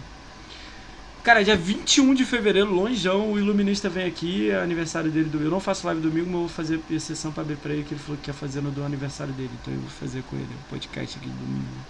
Cara, 1.22 1.44
dia 1.44 1.56
21 1.56 2.14
de 2.14 2.24
fevereiro, 2.24 2.72
longeão, 2.74 3.32
o 3.32 3.38
Iluminista 3.38 3.88
vem 3.88 4.04
aqui, 4.06 4.50
é 4.50 4.60
aniversário 4.60 5.10
dele. 5.10 5.28
Do, 5.28 5.40
eu 5.40 5.50
não 5.50 5.60
faço 5.60 5.86
live 5.86 6.00
domingo, 6.02 6.26
mas 6.26 6.34
eu 6.34 6.40
vou 6.40 6.48
fazer 6.48 6.80
exceção 6.90 7.30
pra 7.32 7.42
abrir 7.44 7.56
pra 7.56 7.72
ele, 7.72 7.84
que 7.84 7.94
ele 7.94 8.00
falou 8.00 8.16
que 8.16 8.24
quer 8.24 8.32
fazer 8.34 8.60
no 8.60 8.72
do 8.72 8.82
aniversário 8.84 9.32
dele. 9.32 9.50
Então 9.60 9.72
eu 9.72 9.80
vou 9.80 9.90
fazer 9.90 10.22
com 10.24 10.34
ele 10.36 10.48
o 10.52 10.68
podcast 10.68 11.16
aqui 11.18 11.28
domingo. 11.28 11.86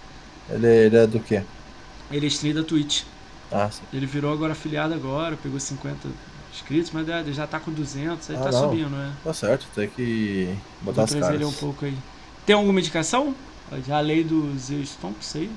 Ele, 0.49 0.67
ele 0.67 0.97
é 0.97 1.07
do 1.07 1.19
quê? 1.19 1.43
Ele 2.11 2.25
é 2.25 2.29
stream 2.29 2.53
da 2.55 2.63
Twitch. 2.63 3.03
Ah, 3.51 3.69
sim. 3.71 3.83
Ele 3.91 4.05
virou 4.05 4.31
agora 4.31 4.53
afiliado 4.53 4.93
agora, 4.93 5.35
pegou 5.37 5.59
50 5.59 6.07
inscritos, 6.53 6.91
mas 6.91 7.07
é, 7.09 7.23
já 7.33 7.47
tá 7.47 7.59
com 7.59 7.71
200, 7.71 8.29
ele 8.29 8.39
Ah, 8.39 8.41
tá 8.41 8.51
não. 8.51 8.59
subindo, 8.69 8.89
né? 8.89 9.17
Tá 9.23 9.33
certo, 9.33 9.67
tem 9.73 9.89
que 9.89 10.55
botar 10.81 11.01
Vou 11.01 11.05
as 11.05 11.11
trazer 11.11 11.33
ele 11.33 11.45
um 11.45 11.51
caras. 11.51 11.59
pouco 11.59 11.85
aí. 11.85 11.97
Tem 12.45 12.55
alguma 12.55 12.79
indicação? 12.79 13.35
Já 13.87 13.97
a 13.97 14.01
lei 14.01 14.23
do 14.23 14.55
Zeustonks 14.57 15.35
aí? 15.35 15.51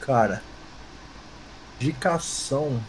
Cara, 0.00 0.42
indicação. 1.80 2.80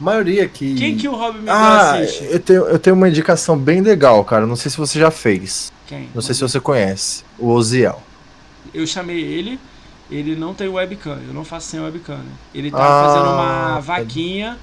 A 0.00 0.04
maioria 0.04 0.46
que. 0.48 0.74
Quem 0.74 0.96
que 0.96 1.08
o 1.08 1.14
Rob 1.14 1.38
Miguel 1.38 1.54
Ah, 1.54 1.94
assiste? 1.94 2.24
eu 2.30 2.40
tenho, 2.40 2.62
eu 2.66 2.78
tenho 2.78 2.94
uma 2.96 3.08
indicação 3.08 3.58
bem 3.58 3.80
legal, 3.80 4.24
cara. 4.24 4.46
Não 4.46 4.56
sei 4.56 4.70
se 4.70 4.76
você 4.76 4.98
já 4.98 5.10
fez. 5.10 5.72
Quem? 5.86 6.08
Não 6.14 6.22
sei 6.22 6.34
se 6.34 6.40
você 6.42 6.60
conhece. 6.60 7.24
O 7.38 7.48
Oziel. 7.48 8.00
Eu 8.72 8.86
chamei 8.86 9.20
ele, 9.20 9.58
ele 10.10 10.36
não 10.36 10.52
tem 10.54 10.68
webcam, 10.68 11.18
eu 11.26 11.32
não 11.34 11.44
faço 11.44 11.68
sem 11.68 11.80
webcam, 11.80 12.16
né? 12.18 12.30
Ele 12.54 12.70
tá 12.70 12.76
Ah, 12.78 13.04
fazendo 13.06 13.30
uma 13.32 13.80
vaquinha 13.80 14.58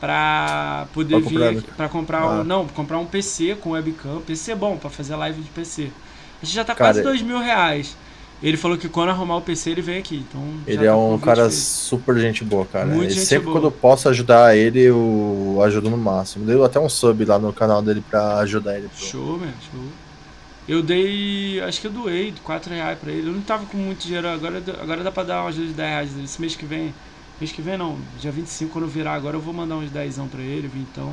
pra 0.00 0.86
poder 0.92 1.20
Pra 1.20 1.20
vir 1.20 1.24
comprar 1.34 1.48
aqui, 1.50 1.62
pra 1.76 1.88
comprar 1.88 2.18
Ah. 2.22 2.30
um, 2.40 2.44
não, 2.44 2.66
comprar 2.68 2.98
um 2.98 3.06
PC 3.06 3.54
com 3.60 3.70
webcam, 3.70 4.20
PC 4.26 4.52
é 4.52 4.56
bom 4.56 4.76
pra 4.76 4.90
fazer 4.90 5.14
live 5.16 5.40
de 5.40 5.48
PC. 5.50 5.90
A 6.42 6.44
gente 6.44 6.54
já 6.54 6.64
tá 6.64 6.74
Cara, 6.74 6.90
quase 6.90 7.02
dois 7.02 7.22
mil 7.22 7.38
reais. 7.38 7.96
Ele 8.44 8.58
falou 8.58 8.76
que 8.76 8.90
quando 8.90 9.08
arrumar 9.08 9.38
o 9.38 9.40
PC 9.40 9.70
ele 9.70 9.80
vem 9.80 9.96
aqui, 9.98 10.16
então 10.28 10.42
Ele 10.66 10.76
tá 10.76 10.84
é 10.84 10.94
com 10.94 11.14
um 11.14 11.18
cara 11.18 11.50
super 11.50 12.18
gente 12.18 12.44
boa, 12.44 12.66
cara. 12.66 12.84
Muito 12.84 13.14
E 13.14 13.16
sempre 13.16 13.46
boa. 13.46 13.56
quando 13.56 13.64
eu 13.64 13.72
posso 13.72 14.06
ajudar 14.10 14.54
ele, 14.54 14.80
eu 14.80 15.58
ajudo 15.64 15.88
no 15.88 15.96
máximo. 15.96 16.44
Deu 16.44 16.62
até 16.62 16.78
um 16.78 16.88
sub 16.88 17.24
lá 17.24 17.38
no 17.38 17.54
canal 17.54 17.80
dele 17.80 18.04
pra 18.08 18.36
ajudar 18.40 18.76
ele. 18.76 18.90
Show, 18.94 19.38
meu, 19.38 19.48
show. 19.72 19.82
Eu 20.68 20.82
dei. 20.82 21.58
Acho 21.62 21.80
que 21.80 21.86
eu 21.86 21.90
doei 21.90 22.34
4 22.44 22.74
reais 22.74 22.98
pra 22.98 23.10
ele. 23.10 23.28
Eu 23.28 23.32
não 23.32 23.40
tava 23.40 23.64
com 23.64 23.78
muito 23.78 24.02
dinheiro, 24.06 24.28
agora, 24.28 24.62
agora 24.80 25.02
dá 25.02 25.10
pra 25.10 25.22
dar 25.22 25.40
uma 25.40 25.48
ajuda 25.48 25.66
de 25.66 25.72
10 25.72 25.88
reais. 25.90 26.10
Esse 26.22 26.38
mês 26.38 26.54
que 26.54 26.66
vem. 26.66 26.94
Mês 27.40 27.50
que 27.50 27.62
vem 27.62 27.78
não, 27.78 27.96
dia 28.20 28.30
25, 28.30 28.70
quando 28.72 28.84
eu 28.84 28.90
virar 28.90 29.14
agora, 29.14 29.36
eu 29.36 29.40
vou 29.40 29.52
mandar 29.54 29.76
uns 29.76 29.90
10 29.90 30.18
pra 30.30 30.40
ele, 30.40 30.70
então. 30.76 31.12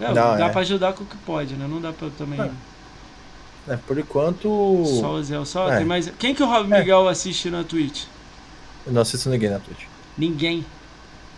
É, 0.00 0.08
Não, 0.08 0.14
dá 0.36 0.46
é. 0.46 0.48
pra 0.48 0.62
ajudar 0.62 0.92
com 0.94 1.04
o 1.04 1.06
que 1.06 1.16
pode, 1.18 1.54
né? 1.54 1.66
Não 1.68 1.80
dá 1.80 1.92
pra 1.92 2.08
também. 2.18 2.40
É. 2.40 2.50
É, 3.68 3.76
por 3.76 3.98
enquanto. 3.98 4.84
Só 5.00 5.12
o 5.14 5.22
Zé, 5.22 5.42
só. 5.44 5.72
É. 5.72 5.78
Tem 5.78 5.86
mais... 5.86 6.10
Quem 6.18 6.34
que 6.34 6.42
o 6.42 6.46
Rob 6.46 6.72
É. 6.72 6.78
Miguel 6.80 7.08
assiste 7.08 7.48
na 7.50 7.64
Twitch? 7.64 8.04
Eu 8.86 8.92
não 8.92 9.02
assisto 9.02 9.30
ninguém 9.30 9.50
na 9.50 9.58
Twitch. 9.58 9.84
Ninguém. 10.16 10.64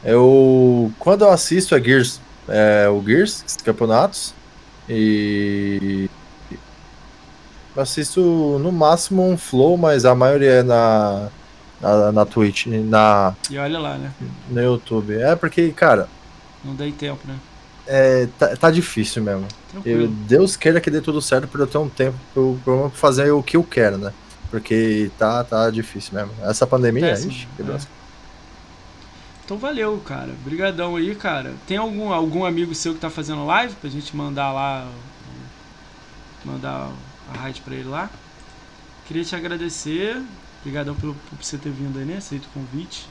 Eu. 0.05 0.93
Quando 0.99 1.23
eu 1.25 1.31
assisto 1.31 1.75
é 1.75 1.83
Gears. 1.83 2.21
É, 2.49 2.89
o 2.89 3.03
Gears, 3.05 3.45
campeonatos. 3.65 4.35
E. 4.89 6.09
Eu 7.75 7.83
assisto 7.83 8.21
no 8.61 8.73
máximo 8.73 9.29
um 9.29 9.37
Flow, 9.37 9.77
mas 9.77 10.05
a 10.05 10.15
maioria 10.15 10.51
é 10.51 10.63
na. 10.63 11.29
Na, 11.81 12.11
na 12.11 12.25
Twitch, 12.25 12.67
na, 12.69 13.35
E 13.51 13.59
olha 13.59 13.79
lá, 13.79 13.99
né? 13.99 14.11
no 14.49 14.63
YouTube. 14.63 15.15
É 15.15 15.37
porque, 15.37 15.71
cara, 15.73 16.09
Não 16.65 16.75
dei 16.75 16.91
tempo, 16.91 17.21
né? 17.29 17.37
é, 17.87 18.27
tá, 18.39 18.57
tá 18.57 18.71
difícil 18.71 19.23
mesmo. 19.23 19.47
Eu. 19.85 20.09
Deus 20.09 20.57
queira 20.57 20.81
que 20.81 20.91
dê 20.91 21.01
tudo 21.01 21.21
certo 21.21 21.49
pra 21.49 21.63
eu 21.63 21.67
ter 21.67 21.79
um 21.79 21.89
tempo 21.89 22.17
eu 22.35 22.93
fazer 22.95 23.31
o 23.31 23.43
que 23.43 23.57
eu 23.57 23.65
quero, 23.65 23.99
né? 23.99 24.13
Porque 24.51 25.11
tá, 25.19 25.43
tá 25.45 25.71
difícil 25.71 26.15
mesmo. 26.15 26.33
Essa 26.43 26.67
pandemia, 26.67 27.13
Acontece, 27.13 27.29
ixi, 27.29 27.49
É. 27.61 27.97
Então 29.45 29.59
valeu, 29.59 30.01
cara. 30.05 30.33
Obrigadão 30.41 30.97
aí, 30.97 31.15
cara. 31.15 31.55
Tem 31.67 31.77
algum, 31.77 32.13
algum 32.13 32.45
amigo 32.45 32.75
seu 32.75 32.95
que 32.95 33.01
tá 33.01 33.11
fazendo 33.11 33.47
live 33.47 33.75
pra 33.77 33.89
gente 33.89 34.17
mandar 34.17 34.53
lá 34.53 34.89
mandar 36.45 36.91
a 37.33 37.39
raid 37.39 37.61
pra 37.61 37.75
ele 37.75 37.89
lá. 37.89 38.11
Queria 39.07 39.25
te 39.25 39.35
agradecer. 39.35 40.23
Obrigadão 40.61 40.95
por, 40.95 41.15
por 41.15 41.39
você 41.41 41.59
ter 41.59 41.71
vindo 41.71 41.99
aí, 41.99 42.05
né? 42.05 42.17
Aceito 42.17 42.47
o 42.47 42.51
convite. 42.51 43.09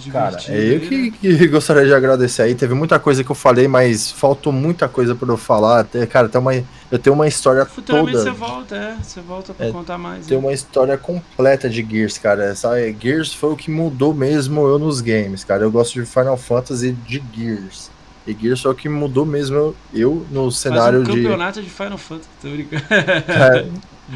Foi 0.00 0.10
Cara, 0.12 0.36
divertido. 0.36 0.56
é 0.56 0.74
eu 0.76 0.80
que, 0.80 1.10
que 1.38 1.46
gostaria 1.48 1.84
de 1.86 1.94
agradecer 1.94 2.42
aí. 2.42 2.54
Teve 2.54 2.74
muita 2.74 2.98
coisa 2.98 3.22
que 3.24 3.30
eu 3.30 3.34
falei, 3.34 3.68
mas 3.68 4.10
faltou 4.10 4.52
muita 4.52 4.88
coisa 4.88 5.14
pra 5.14 5.28
eu 5.28 5.36
falar. 5.36 5.80
Até, 5.80 6.04
cara, 6.06 6.28
tem 6.28 6.40
uma, 6.40 6.54
eu 6.54 6.98
tenho 6.98 7.14
uma 7.14 7.26
história 7.28 7.64
Futuramente 7.66 8.12
toda. 8.12 8.24
você 8.24 8.30
volta, 8.30 8.76
é. 8.76 8.96
Você 9.02 9.20
volta 9.20 9.54
pra 9.54 9.66
É, 9.66 9.70
contar 9.72 9.98
mais. 9.98 10.26
Tem 10.26 10.36
né? 10.38 10.44
uma 10.44 10.52
história 10.52 10.96
completa 10.98 11.68
de 11.68 11.82
Gears, 11.88 12.18
cara. 12.18 12.54
Sabe? 12.54 12.96
Gears 13.00 13.32
foi 13.32 13.50
o 13.52 13.56
que 13.56 13.70
mudou 13.70 14.12
mesmo 14.14 14.66
eu 14.66 14.78
nos 14.78 15.00
games, 15.00 15.44
cara. 15.44 15.62
Eu 15.62 15.70
gosto 15.70 15.94
de 16.00 16.06
Final 16.06 16.36
Fantasy 16.36 16.92
de 17.06 17.22
Gears. 17.34 17.90
E 18.26 18.32
Gears 18.40 18.62
foi 18.62 18.70
o 18.72 18.74
que 18.74 18.88
mudou 18.88 19.26
mesmo 19.26 19.74
eu, 19.92 20.26
no 20.30 20.44
Faz 20.44 20.56
cenário 20.56 21.00
um 21.00 21.02
de. 21.02 21.10
campeonato 21.10 21.62
de 21.62 21.68
Final 21.68 21.98
Fantasy, 21.98 22.28
tô 22.40 22.48
brincando. 22.48 22.82
É, 23.28 23.66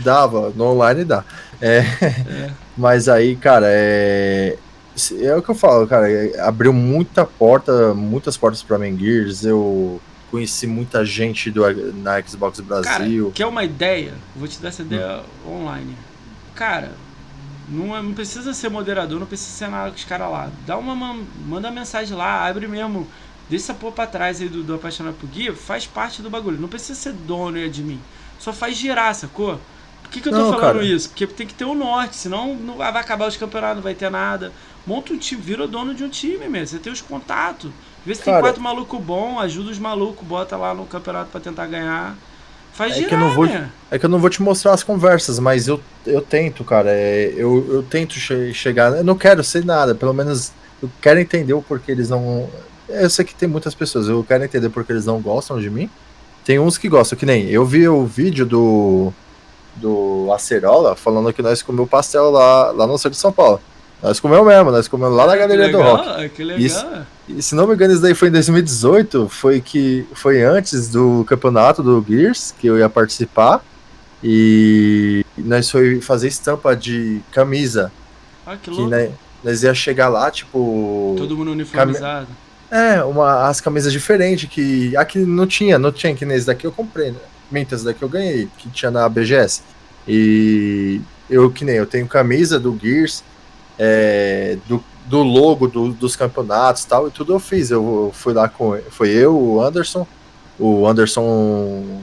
dava, 0.02 0.50
no 0.56 0.64
online 0.64 1.04
dá. 1.04 1.24
É, 1.60 1.80
É. 2.26 2.50
mas 2.76 3.08
aí, 3.08 3.36
cara, 3.36 3.66
é. 3.68 4.56
É 5.20 5.34
o 5.36 5.42
que 5.42 5.48
eu 5.50 5.54
falo, 5.54 5.86
cara. 5.86 6.10
é, 6.10 6.38
Abriu 6.40 6.72
muita 6.72 7.24
porta, 7.24 7.94
muitas 7.94 8.36
portas 8.36 8.62
pra 8.62 8.78
mim, 8.78 8.96
Gears. 8.98 9.44
Eu 9.44 10.00
conheci 10.30 10.66
muita 10.66 11.04
gente 11.04 11.50
do, 11.50 11.62
na 12.02 12.20
Xbox 12.22 12.60
Cara, 12.60 13.04
Brasil. 13.04 13.32
quer 13.34 13.46
uma 13.46 13.64
ideia? 13.64 14.14
Vou 14.36 14.46
te 14.48 14.60
dar 14.60 14.68
essa 14.68 14.82
ideia 14.82 15.22
Hum. 15.46 15.56
online. 15.62 15.96
Cara, 16.54 16.92
não, 17.68 17.96
é- 17.96 18.02
não 18.02 18.12
precisa 18.14 18.52
ser 18.54 18.68
moderador, 18.68 19.18
não 19.20 19.26
precisa 19.26 19.50
ser 19.56 19.68
nada 19.70 19.90
com 19.90 19.96
os 19.96 20.04
caras 20.04 20.30
lá. 20.30 20.50
Dá 20.66 20.76
uma, 20.76 20.94
man- 20.94 21.24
manda 21.46 21.70
mensagem 21.70 22.16
lá, 22.16 22.46
abre 22.46 22.66
mesmo. 22.66 23.06
Deixa 23.48 23.66
essa 23.66 23.74
porra 23.74 23.92
pra 23.92 24.06
trás 24.06 24.40
aí 24.40 24.48
do, 24.48 24.62
do 24.62 24.74
apaixonado 24.74 25.14
por 25.14 25.26
guia, 25.28 25.54
faz 25.54 25.86
parte 25.86 26.20
do 26.20 26.28
bagulho. 26.30 26.60
Não 26.60 26.68
precisa 26.68 26.94
ser 26.98 27.12
dono 27.12 27.56
e 27.58 27.64
admin. 27.64 28.00
Só 28.38 28.52
faz 28.52 28.76
girar, 28.76 29.14
sacou? 29.14 29.58
Por 30.02 30.10
que, 30.10 30.20
que 30.20 30.28
eu 30.28 30.32
tô 30.32 30.38
Não, 30.38 30.50
falando 30.50 30.60
cara. 30.74 30.84
isso? 30.84 31.08
Porque 31.10 31.26
tem 31.26 31.46
que 31.46 31.54
ter 31.54 31.64
o 31.64 31.74
norte, 31.74 32.16
senão 32.16 32.54
não 32.54 32.76
vai 32.76 32.92
vai 32.92 33.02
acabar 33.02 33.26
os 33.28 33.36
campeonatos, 33.36 33.76
não 33.76 33.82
vai 33.82 33.94
ter 33.94 34.10
nada. 34.10 34.52
Monta 34.88 35.12
um 35.12 35.18
time, 35.18 35.40
vira 35.42 35.68
dono 35.68 35.94
de 35.94 36.02
um 36.02 36.08
time 36.08 36.48
mesmo. 36.48 36.66
Você 36.66 36.78
tem 36.78 36.90
os 36.92 37.02
contatos. 37.02 37.70
Vê 38.06 38.14
se 38.14 38.22
tem 38.22 38.32
Cara. 38.32 38.42
quatro 38.42 38.62
malucos 38.62 38.98
bons, 39.00 39.38
ajuda 39.40 39.70
os 39.70 39.78
malucos, 39.78 40.26
bota 40.26 40.56
lá 40.56 40.72
no 40.72 40.86
campeonato 40.86 41.30
pra 41.30 41.38
tentar 41.40 41.66
ganhar. 41.66 42.16
Faz 42.72 42.92
É 42.92 42.94
que 43.00 43.04
eu 43.04 43.08
girar, 43.10 43.20
não 43.20 43.34
vou- 43.34 43.44
né? 43.46 43.70
É 43.90 43.98
que 43.98 44.06
eu 44.06 44.08
não 44.08 44.18
vou 44.18 44.30
te 44.30 44.40
mostrar 44.40 44.72
as 44.72 44.82
conversas, 44.82 45.38
mas 45.38 45.68
eu, 45.68 45.78
eu 46.06 46.22
tento, 46.22 46.64
cara. 46.64 46.90
é, 46.90 47.34
eu, 47.36 47.66
eu 47.70 47.82
tento 47.82 48.14
che- 48.14 48.54
chegar. 48.54 48.96
Eu 48.96 49.04
não 49.04 49.14
quero 49.16 49.44
ser 49.44 49.62
nada, 49.64 49.94
pelo 49.94 50.14
menos 50.14 50.52
eu 50.82 50.90
quero 51.02 51.20
entender 51.20 51.52
o 51.52 51.60
porquê 51.60 51.92
eles 51.92 52.08
não. 52.08 52.48
Eu 52.88 53.10
sei 53.10 53.26
que 53.26 53.34
tem 53.34 53.46
muitas 53.48 53.74
pessoas, 53.74 54.08
eu 54.08 54.24
quero 54.26 54.42
entender 54.42 54.70
porque 54.70 54.90
eles 54.92 55.04
não 55.04 55.20
gostam 55.20 55.60
de 55.60 55.68
mim. 55.68 55.90
Tem 56.46 56.58
uns 56.58 56.78
que 56.78 56.88
gostam, 56.88 57.18
que 57.18 57.26
nem 57.26 57.46
eu 57.50 57.62
vi 57.66 57.86
o 57.86 58.06
vídeo 58.06 58.46
do 58.46 59.12
do 59.76 60.32
Acerola 60.34 60.96
falando 60.96 61.32
que 61.32 61.42
nós 61.42 61.62
comemos 61.62 61.88
pastel 61.90 62.30
lá, 62.30 62.70
lá 62.72 62.86
no 62.86 62.96
centro 62.96 63.10
de 63.10 63.16
São 63.18 63.30
Paulo. 63.32 63.60
Nós 64.02 64.20
comemos 64.20 64.46
mesmo, 64.46 64.70
nós 64.70 64.86
comemos 64.86 65.16
lá 65.16 65.26
na 65.26 65.32
Ah, 65.32 65.36
que 65.36 65.40
galeria 65.42 65.68
do 65.70 65.78
legal, 65.78 65.96
rock. 65.96 66.28
Que 66.30 66.44
legal. 66.44 66.60
Isso. 66.64 66.86
E 67.28 67.42
se 67.42 67.54
não 67.54 67.66
me 67.66 67.74
engano, 67.74 67.92
isso 67.92 68.02
daí 68.02 68.14
foi 68.14 68.28
em 68.28 68.32
2018, 68.32 69.28
foi 69.28 69.60
que 69.60 70.06
foi 70.14 70.42
antes 70.42 70.88
do 70.88 71.24
campeonato 71.26 71.82
do 71.82 72.04
Gears 72.08 72.54
que 72.58 72.66
eu 72.66 72.78
ia 72.78 72.88
participar. 72.88 73.62
E 74.22 75.24
nós 75.36 75.70
foi 75.70 76.00
fazer 76.00 76.28
estampa 76.28 76.74
de 76.74 77.20
camisa. 77.32 77.92
Ah, 78.46 78.56
que 78.56 78.62
Que 78.64 78.70
louco. 78.70 78.88
né, 78.88 79.10
nós 79.44 79.62
ia 79.62 79.74
chegar 79.74 80.08
lá, 80.08 80.30
tipo. 80.30 81.14
Todo 81.18 81.36
mundo 81.36 81.52
uniformizado. 81.52 82.26
É, 82.70 83.02
uma, 83.02 83.48
as 83.48 83.60
camisas 83.60 83.92
diferentes 83.92 84.48
que 84.48 84.94
aqui 84.96 85.18
não 85.20 85.46
tinha, 85.46 85.78
não 85.78 85.90
tinha 85.90 86.14
que 86.14 86.24
nesse 86.26 86.46
daqui 86.46 86.66
eu 86.66 86.72
comprei, 86.72 87.10
né? 87.12 87.18
Mintas 87.50 87.82
daqui 87.82 88.02
eu 88.02 88.08
ganhei, 88.08 88.48
que 88.58 88.68
tinha 88.68 88.90
na 88.90 89.08
BGS. 89.08 89.62
E 90.06 91.00
eu 91.30 91.50
que 91.50 91.64
nem 91.64 91.76
eu 91.76 91.86
tenho 91.86 92.06
camisa 92.06 92.58
do 92.60 92.78
Gears, 92.80 93.22
é, 93.78 94.58
do, 94.66 94.82
do 95.06 95.22
logo 95.22 95.66
do- 95.68 95.92
dos 95.92 96.16
campeonatos 96.16 96.82
e 96.82 96.86
tal, 96.88 97.08
e 97.08 97.10
tudo 97.10 97.32
eu 97.32 97.38
fiz. 97.40 97.70
Eu 97.70 98.10
fui 98.14 98.32
lá 98.34 98.48
com. 98.48 98.78
Foi 98.90 99.08
eu, 99.10 99.36
o 99.36 99.62
Anderson, 99.62 100.06
o 100.58 100.86
Anderson. 100.86 102.02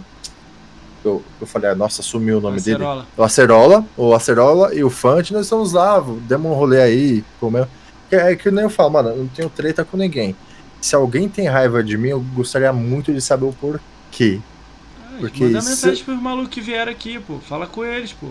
Eu, 1.04 1.22
eu 1.40 1.46
falei, 1.46 1.70
ah, 1.70 1.76
nossa, 1.76 2.02
sumiu 2.02 2.40
o 2.40 2.42
nome 2.42 2.60
dele. 2.60 2.78
Acerola. 2.78 3.06
O 3.16 3.24
Acerola, 3.24 3.86
o 3.96 4.14
Acerola 4.16 4.74
e 4.74 4.84
o 4.84 4.90
Fante, 4.90 5.34
nós 5.34 5.44
estamos 5.46 5.72
lá, 5.74 6.04
demos 6.28 6.52
um 6.52 6.56
rolê 6.56 6.82
aí, 6.82 7.24
comeu. 7.40 7.68
É, 8.12 8.32
é 8.32 8.36
que 8.36 8.50
nem 8.50 8.64
eu 8.64 8.70
falo, 8.72 8.90
mano, 8.92 9.10
eu 9.10 9.18
não 9.18 9.28
tenho 9.28 9.50
treta 9.50 9.86
com 9.86 9.98
ninguém. 9.98 10.36
Se 10.82 10.96
alguém 10.96 11.30
tem 11.30 11.48
raiva 11.48 11.84
de 11.84 11.96
mim, 11.98 12.10
eu 12.10 12.20
gostaria 12.34 12.74
muito 12.74 13.14
de 13.14 13.22
saber 13.22 13.46
o 13.46 13.54
porquê. 13.54 14.40
Ah, 15.04 15.18
Porque 15.20 15.44
manda 15.46 15.62
se- 15.62 15.70
mensagem 15.70 16.04
pros 16.04 16.20
malucos 16.22 16.50
que 16.50 16.62
vieram 16.62 16.92
aqui, 16.92 17.20
pô. 17.20 17.38
Fala 17.40 17.68
com 17.68 17.86
eles, 17.86 18.12
pô. 18.14 18.28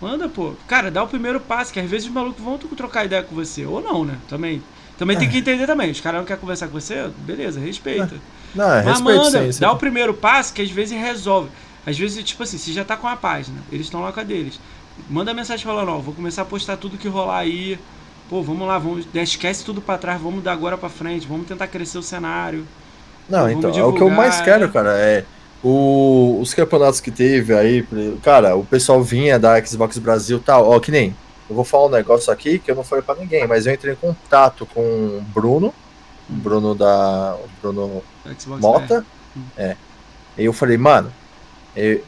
Manda, 0.00 0.28
pô. 0.28 0.54
Cara, 0.66 0.90
dá 0.90 1.02
o 1.02 1.08
primeiro 1.08 1.38
passo, 1.38 1.72
que 1.72 1.80
às 1.80 1.88
vezes 1.88 2.08
os 2.08 2.12
malucos 2.12 2.42
vão 2.42 2.56
trocar 2.58 3.04
ideia 3.04 3.22
com 3.22 3.34
você. 3.34 3.66
Ou 3.66 3.82
não, 3.82 4.04
né? 4.04 4.16
Também. 4.28 4.62
Também 5.00 5.16
tem 5.16 5.30
que 5.30 5.38
entender 5.38 5.66
também. 5.66 5.90
Os 5.90 6.00
caras 6.00 6.20
não 6.20 6.26
querem 6.26 6.40
conversar 6.40 6.68
com 6.68 6.78
você, 6.78 7.10
beleza, 7.20 7.58
respeita. 7.58 8.16
Não, 8.54 8.70
é 8.70 8.82
Mas 8.82 8.98
respeito 8.98 9.18
manda, 9.18 9.44
sim. 9.44 9.52
sim. 9.52 9.60
dá 9.60 9.72
o 9.72 9.76
primeiro 9.76 10.12
passo 10.12 10.52
que 10.52 10.60
às 10.60 10.70
vezes 10.70 10.98
resolve. 10.98 11.48
Às 11.86 11.98
vezes, 11.98 12.22
tipo 12.22 12.42
assim, 12.42 12.58
você 12.58 12.70
já 12.70 12.84
tá 12.84 12.98
com 12.98 13.08
a 13.08 13.16
página, 13.16 13.56
eles 13.72 13.86
estão 13.86 14.02
lá 14.02 14.12
com 14.12 14.20
a 14.20 14.22
deles. 14.22 14.60
Manda 15.08 15.32
mensagem 15.32 15.64
falando, 15.64 15.90
ó, 15.90 15.98
vou 15.98 16.12
começar 16.12 16.42
a 16.42 16.44
postar 16.44 16.76
tudo 16.76 16.98
que 16.98 17.08
rolar 17.08 17.38
aí. 17.38 17.78
Pô, 18.28 18.42
vamos 18.42 18.68
lá, 18.68 18.78
vamos, 18.78 19.06
esquece 19.14 19.64
tudo 19.64 19.80
pra 19.80 19.96
trás, 19.96 20.20
vamos 20.20 20.44
dar 20.44 20.52
agora 20.52 20.76
pra 20.76 20.90
frente, 20.90 21.26
vamos 21.26 21.46
tentar 21.46 21.66
crescer 21.68 21.96
o 21.96 22.02
cenário. 22.02 22.66
Não, 23.26 23.50
então, 23.50 23.70
é 23.70 23.72
o 23.72 23.74
que 23.74 23.80
eu 23.80 23.92
divulgar, 23.92 24.16
mais 24.18 24.40
quero, 24.42 24.64
é. 24.64 24.68
cara. 24.68 24.90
É 24.98 25.24
o- 25.62 26.38
os 26.40 26.54
campeonatos 26.54 27.00
que 27.00 27.10
teve 27.10 27.54
aí, 27.54 27.86
cara, 28.22 28.56
o 28.56 28.64
pessoal 28.64 29.02
vinha 29.02 29.38
da 29.38 29.62
Xbox 29.64 29.98
Brasil 29.98 30.38
e 30.38 30.40
tal, 30.40 30.68
ó, 30.68 30.78
que 30.80 30.90
nem. 30.90 31.14
Eu 31.48 31.56
vou 31.56 31.64
falar 31.64 31.86
um 31.86 31.90
negócio 31.90 32.32
aqui 32.32 32.58
que 32.60 32.70
eu 32.70 32.76
não 32.76 32.84
falei 32.84 33.02
pra 33.02 33.14
ninguém, 33.16 33.46
mas 33.46 33.66
eu 33.66 33.74
entrei 33.74 33.92
em 33.94 33.96
contato 33.96 34.64
com 34.66 34.80
o 34.80 35.22
Bruno, 35.34 35.74
o 36.28 36.32
Bruno 36.32 36.74
da. 36.76 37.36
O 37.36 37.48
Bruno 37.60 38.02
Xbox 38.38 38.60
Mota. 38.62 39.04
Hum. 39.36 39.42
É. 39.56 39.76
E 40.38 40.44
eu 40.44 40.52
falei, 40.52 40.76
mano, 40.78 41.12
eu, 41.76 42.02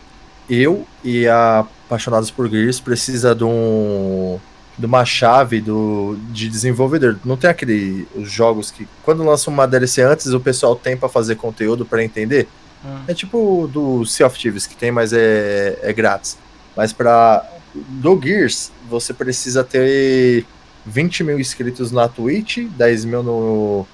eu 0.49 0.87
e 1.03 1.27
a 1.27 1.67
Apaixonados 1.87 2.31
por 2.31 2.49
Gears 2.49 2.81
precisa 2.81 3.35
de 3.35 3.45
um 3.45 4.39
de 4.79 4.87
uma 4.87 5.05
chave 5.05 5.61
do, 5.61 6.17
de 6.31 6.49
desenvolvedor. 6.49 7.19
Não 7.25 7.37
tem 7.37 7.51
aquele 7.51 8.09
os 8.17 8.31
jogos 8.31 8.71
que 8.71 8.89
quando 9.05 9.23
lançam 9.23 9.53
uma 9.53 9.67
DLC 9.69 10.01
antes 10.03 10.29
o 10.29 10.41
pessoal 10.41 10.75
tem 10.75 10.97
pra 10.97 11.09
fazer 11.09 11.35
conteúdo 11.35 11.85
pra 11.85 12.03
entender. 12.03 12.49
Ah, 12.85 13.03
É 13.09 13.15
tipo 13.15 13.69
do 13.73 14.05
Sea 14.05 14.27
of 14.27 14.39
Thieves 14.39 14.67
que 14.67 14.77
tem, 14.77 14.91
mas 14.91 15.13
é, 15.13 15.79
é 15.83 15.93
grátis. 15.93 16.37
Mas 16.77 16.93
pra 16.93 17.45
do 17.75 18.21
Gears 18.21 18.71
você 18.89 19.15
precisa 19.15 19.65
ter 19.65 20.45
20 20.85 21.25
mil 21.25 21.39
inscritos 21.41 21.91
na 21.93 22.09
Twitch, 22.09 22.59
10 22.77 23.05
mil 23.05 23.23
no, 23.23 23.87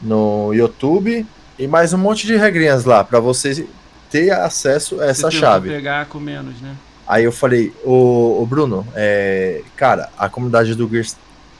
no 0.00 0.52
YouTube 0.52 1.26
e 1.58 1.66
mais 1.66 1.92
um 1.92 1.98
monte 1.98 2.26
de 2.26 2.36
regrinhas 2.36 2.84
lá 2.84 3.02
pra 3.02 3.18
você 3.20 3.66
ter 4.10 4.30
acesso 4.30 5.00
a 5.00 5.06
essa 5.06 5.30
você 5.30 5.38
chave. 5.38 5.70
pegar 5.70 6.06
com 6.06 6.20
menos, 6.20 6.60
né? 6.60 6.76
Aí 7.06 7.24
eu 7.24 7.32
falei, 7.32 7.72
ô, 7.84 8.40
ô 8.42 8.46
Bruno, 8.46 8.86
é, 8.94 9.62
cara, 9.76 10.08
a 10.16 10.28
comunidade 10.28 10.74
do 10.74 10.88
Gears 10.88 11.16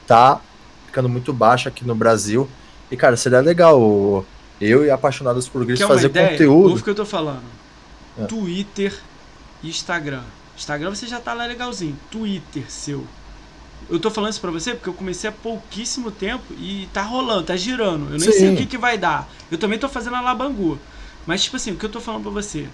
tá 0.07 0.41
ficando 0.87 1.09
muito 1.09 1.33
baixa 1.33 1.69
aqui 1.69 1.85
no 1.85 1.95
Brasil. 1.95 2.49
E, 2.91 2.97
cara, 2.97 3.17
seria 3.17 3.41
legal 3.41 4.25
eu 4.65 4.85
e 4.85 4.91
apaixonados 4.91 5.49
por 5.49 5.67
Quer 5.67 5.85
uma 5.85 5.89
fazer 5.89 6.07
ideia? 6.07 6.31
conteúdo. 6.31 6.83
Que 6.83 6.91
eu 6.91 6.95
tô 6.95 7.05
falando. 7.07 7.43
É. 8.19 8.25
Twitter 8.25 8.95
e 9.63 9.69
Instagram. 9.69 10.23
Instagram 10.57 10.95
você 10.95 11.07
já 11.07 11.21
tá 11.21 11.33
lá 11.35 11.47
legalzinho. 11.47 11.97
Twitter 12.11 12.65
seu. 12.69 13.05
Eu 13.91 13.99
tô 13.99 14.11
falando 14.11 14.31
isso 14.31 14.41
pra 14.41 14.51
você 14.51 14.73
porque 14.75 14.89
eu 14.89 14.95
comecei 14.95 15.29
há 15.29 15.33
pouquíssimo 15.33 16.11
tempo 16.11 16.45
e 16.59 16.89
tá 16.93 17.03
rolando, 17.03 17.43
tá 17.45 17.57
girando. 17.57 18.05
Eu 18.07 18.19
nem 18.19 18.21
sei 18.21 18.33
Sim. 18.33 18.55
o 18.55 18.57
que, 18.57 18.67
que 18.67 18.79
vai 18.79 18.97
dar. 18.97 19.29
Eu 19.51 19.59
também 19.59 19.79
tô 19.79 19.89
fazendo 19.89 20.17
a 20.17 20.21
labangu. 20.21 20.79
Mas, 21.27 21.43
tipo 21.43 21.57
assim, 21.57 21.73
o 21.73 21.77
que 21.77 21.85
eu 21.85 21.91
tô 21.91 22.01
falando 22.01 22.23
pra 22.23 22.31
você? 22.31 22.67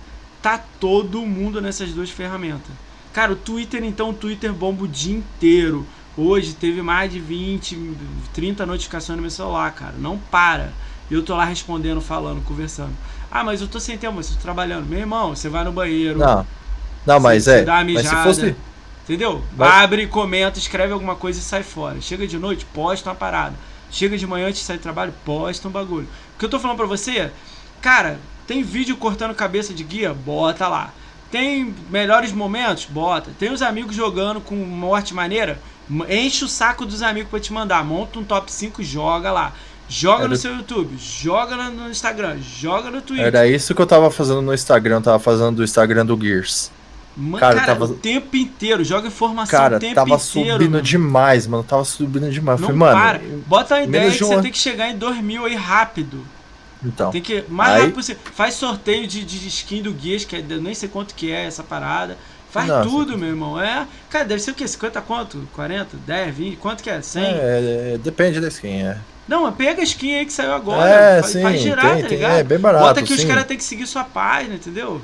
Tá 0.43 0.59
todo 0.78 1.20
mundo 1.27 1.60
nessas 1.60 1.91
duas 1.91 2.10
ferramentas. 2.10 2.73
Cara, 3.12 3.33
o 3.33 3.36
Twitter, 3.36 3.83
então, 3.85 4.10
o 4.10 4.15
Twitter 4.15 4.52
bomba 4.52 4.85
o 4.85 4.89
dia 4.89 5.17
inteiro. 5.17 5.85
Hoje 6.17 6.55
teve 6.55 6.83
mais 6.83 7.10
de 7.10 7.19
20, 7.19 7.97
30 8.33 8.67
notificações 8.67 9.17
no 9.17 9.23
meu 9.23 9.31
celular, 9.31 9.73
cara. 9.73 9.94
Não 9.99 10.19
para. 10.19 10.73
E 11.11 11.15
eu 11.15 11.23
tô 11.23 11.35
lá 11.37 11.45
respondendo, 11.45 12.01
falando, 12.01 12.43
conversando. 12.45 12.93
Ah, 13.31 13.43
mas 13.45 13.61
eu 13.61 13.69
tô 13.69 13.81
sem 13.81 13.99
tempo, 13.99 14.15
mas 14.17 14.29
eu 14.31 14.37
tô 14.37 14.43
trabalhando. 14.43 14.87
Meu 14.87 14.99
irmão, 14.99 15.35
você 15.35 15.49
vai 15.49 15.65
no 15.65 15.73
banheiro. 15.73 16.19
Não, 16.19 16.47
não, 17.07 17.21
mas 17.21 17.49
é. 17.49 17.63
dá 17.63 17.75
uma 17.75 17.85
Mas 17.85 17.93
se 17.95 18.03
mijada, 18.03 18.23
fosse. 18.25 18.57
Entendeu? 19.05 19.43
Mas- 19.57 19.73
Abre, 19.75 20.07
comenta, 20.07 20.59
escreve 20.59 20.93
alguma 20.93 21.17
coisa 21.17 21.39
e 21.39 21.43
sai 21.43 21.63
fora. 21.63 22.01
Chega 22.01 22.27
de 22.27 22.39
noite, 22.39 22.65
posta 22.67 23.09
uma 23.11 23.15
parada. 23.17 23.55
Chega 23.91 24.17
de 24.17 24.27
manhã 24.27 24.47
antes 24.49 24.61
de 24.61 24.67
sair 24.67 24.79
do 24.79 24.83
trabalho, 24.83 25.13
posta 25.25 25.67
um 25.67 25.71
bagulho. 25.71 26.07
O 26.37 26.39
que 26.39 26.45
eu 26.45 26.49
tô 26.49 26.61
falando 26.61 26.77
pra 26.77 26.87
você, 26.87 27.31
cara, 27.81 28.21
tem 28.47 28.63
vídeo 28.63 28.97
cortando 28.97 29.35
cabeça 29.35 29.75
de 29.75 29.83
guia? 29.83 30.15
Bota 30.15 30.69
lá. 30.69 30.93
Tem 31.31 31.75
melhores 31.91 32.33
momentos? 32.33 32.85
Bota. 32.87 33.31
Tem 33.39 33.53
os 33.53 33.63
amigos 33.63 33.97
jogando 33.97 34.41
com 34.41 34.55
morte 34.55 35.13
maneira? 35.15 35.61
Enche 36.09 36.45
o 36.45 36.49
saco 36.49 36.87
dos 36.87 37.03
amigos 37.03 37.31
pra 37.31 37.41
te 37.41 37.53
mandar. 37.53 37.85
Monta 37.85 38.19
um 38.21 38.25
top 38.25 38.51
5, 38.51 38.83
joga 38.83 39.33
lá. 39.33 39.53
Joga 39.93 40.20
Era- 40.20 40.28
no 40.28 40.36
seu 40.36 40.55
YouTube, 40.55 40.97
joga 40.99 41.57
no- 41.69 41.91
Instagram, 41.91 42.39
joga 42.41 42.91
no 42.93 43.02
Twitter. 43.02 43.27
Era 43.27 43.47
isso 43.49 43.75
que 43.75 43.83
eu 43.83 43.86
tava 43.86 44.09
fazendo 44.10 44.41
no 44.41 44.55
Instagram, 44.55 44.97
eu 44.99 45.02
tava 45.02 45.19
fazendo 45.19 45.57
do 45.57 45.65
Instagram 45.65 46.07
do 46.07 46.17
Gears. 46.19 46.70
Ma- 47.17 47.41
cara, 47.41 47.55
cara, 47.57 47.67
tava- 47.67 47.85
o 47.86 47.94
tempo 47.94 48.36
inteiro, 48.36 48.85
joga 48.85 49.09
informação 49.09 49.51
Cara, 49.59 49.77
o 49.78 49.81
tempo 49.81 49.97
tava 49.97 50.10
inteiro. 50.15 50.23
subindo 50.25 50.70
mano. 50.70 50.83
demais, 50.83 51.47
mano. 51.49 51.65
Tava 51.65 51.85
subindo 51.85 52.31
demais. 52.31 52.60
Não 52.60 52.69
Falei, 52.69 52.78
mano. 52.78 52.97
para. 53.01 53.20
Bota 53.49 53.75
a 53.75 53.83
ideia 53.83 54.10
que 54.12 54.17
de 54.19 54.25
um 54.25 54.28
você 54.28 54.41
tem 54.43 54.52
que 54.52 54.59
chegar 54.59 54.89
em 54.89 54.97
2 54.97 55.20
mil 55.20 55.44
aí 55.44 55.57
rápido. 55.57 56.25
Então. 56.85 57.10
Tem 57.10 57.20
que. 57.20 57.44
Mais 57.49 57.73
Aí- 57.73 57.81
rápido 57.81 57.94
possível. 57.97 58.23
Faz 58.33 58.55
sorteio 58.55 59.09
de, 59.09 59.25
de 59.25 59.49
skin 59.49 59.83
do 59.83 59.93
Guias, 59.93 60.25
que 60.25 60.36
é, 60.36 60.41
nem 60.43 60.73
sei 60.73 60.89
quanto 60.89 61.17
que 61.17 61.33
é 61.33 61.47
essa 61.47 61.65
parada. 61.65 62.17
Faz 62.51 62.69
Nossa. 62.69 62.89
tudo, 62.89 63.19
meu 63.19 63.28
irmão. 63.28 63.60
É. 63.60 63.86
Cara, 64.09 64.25
deve 64.25 64.41
ser 64.41 64.52
o 64.52 64.55
quê? 64.55 64.67
50 64.67 65.01
quanto? 65.01 65.47
40? 65.52 65.97
10, 66.07 66.35
20? 66.35 66.57
Quanto 66.57 66.83
que 66.83 66.91
é? 66.91 67.02
100? 67.02 67.23
É, 67.25 67.93
é, 67.94 67.99
depende 67.99 68.41
da 68.41 68.49
skin, 68.49 68.83
é. 68.83 68.99
Não, 69.31 69.44
mas 69.44 69.55
pega 69.55 69.81
a 69.81 69.84
skin 69.84 70.17
aí 70.17 70.26
que 70.26 70.33
saiu 70.33 70.52
agora. 70.52 70.91
É, 70.91 71.20
faz, 71.20 71.33
sim, 71.33 71.41
faz 71.42 71.60
girar, 71.60 71.92
tem, 71.94 72.02
tá 72.02 72.09
tem, 72.09 72.18
ligado? 72.18 72.33
é 72.33 72.42
bem 72.42 72.59
barato. 72.59 72.84
Bota 72.84 73.02
que 73.02 73.12
os 73.12 73.20
sim. 73.20 73.28
caras 73.28 73.44
têm 73.44 73.57
que 73.57 73.62
seguir 73.62 73.86
sua 73.86 74.02
página, 74.02 74.57
entendeu? 74.57 75.00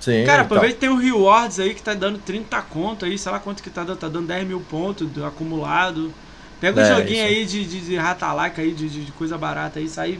Sim, 0.00 0.24
Cara, 0.24 0.42
então. 0.42 0.56
aproveita 0.56 0.74
que 0.76 0.80
tem 0.80 0.88
o 0.88 0.96
Rewards 0.96 1.60
aí 1.60 1.74
que 1.74 1.82
tá 1.82 1.92
dando 1.92 2.18
30 2.18 2.62
conto 2.62 3.04
aí, 3.04 3.18
sei 3.18 3.30
lá 3.30 3.38
quanto 3.38 3.62
que 3.62 3.68
tá 3.68 3.84
dando, 3.84 3.98
tá 3.98 4.08
dando 4.08 4.26
10 4.26 4.46
mil 4.48 4.60
pontos 4.60 5.06
do 5.10 5.22
acumulado. 5.24 6.12
Pega 6.60 6.80
um 6.80 6.82
É, 6.84 6.96
joguinho 6.96 7.18
isso. 7.26 7.26
aí 7.26 7.44
de, 7.44 7.64
de, 7.66 7.80
de 7.82 7.96
ratalaca 7.96 8.62
aí, 8.62 8.72
de, 8.72 8.88
de, 8.88 9.04
de 9.04 9.12
coisa 9.12 9.36
barata 9.36 9.78
aí, 9.80 9.88
sai, 9.88 10.18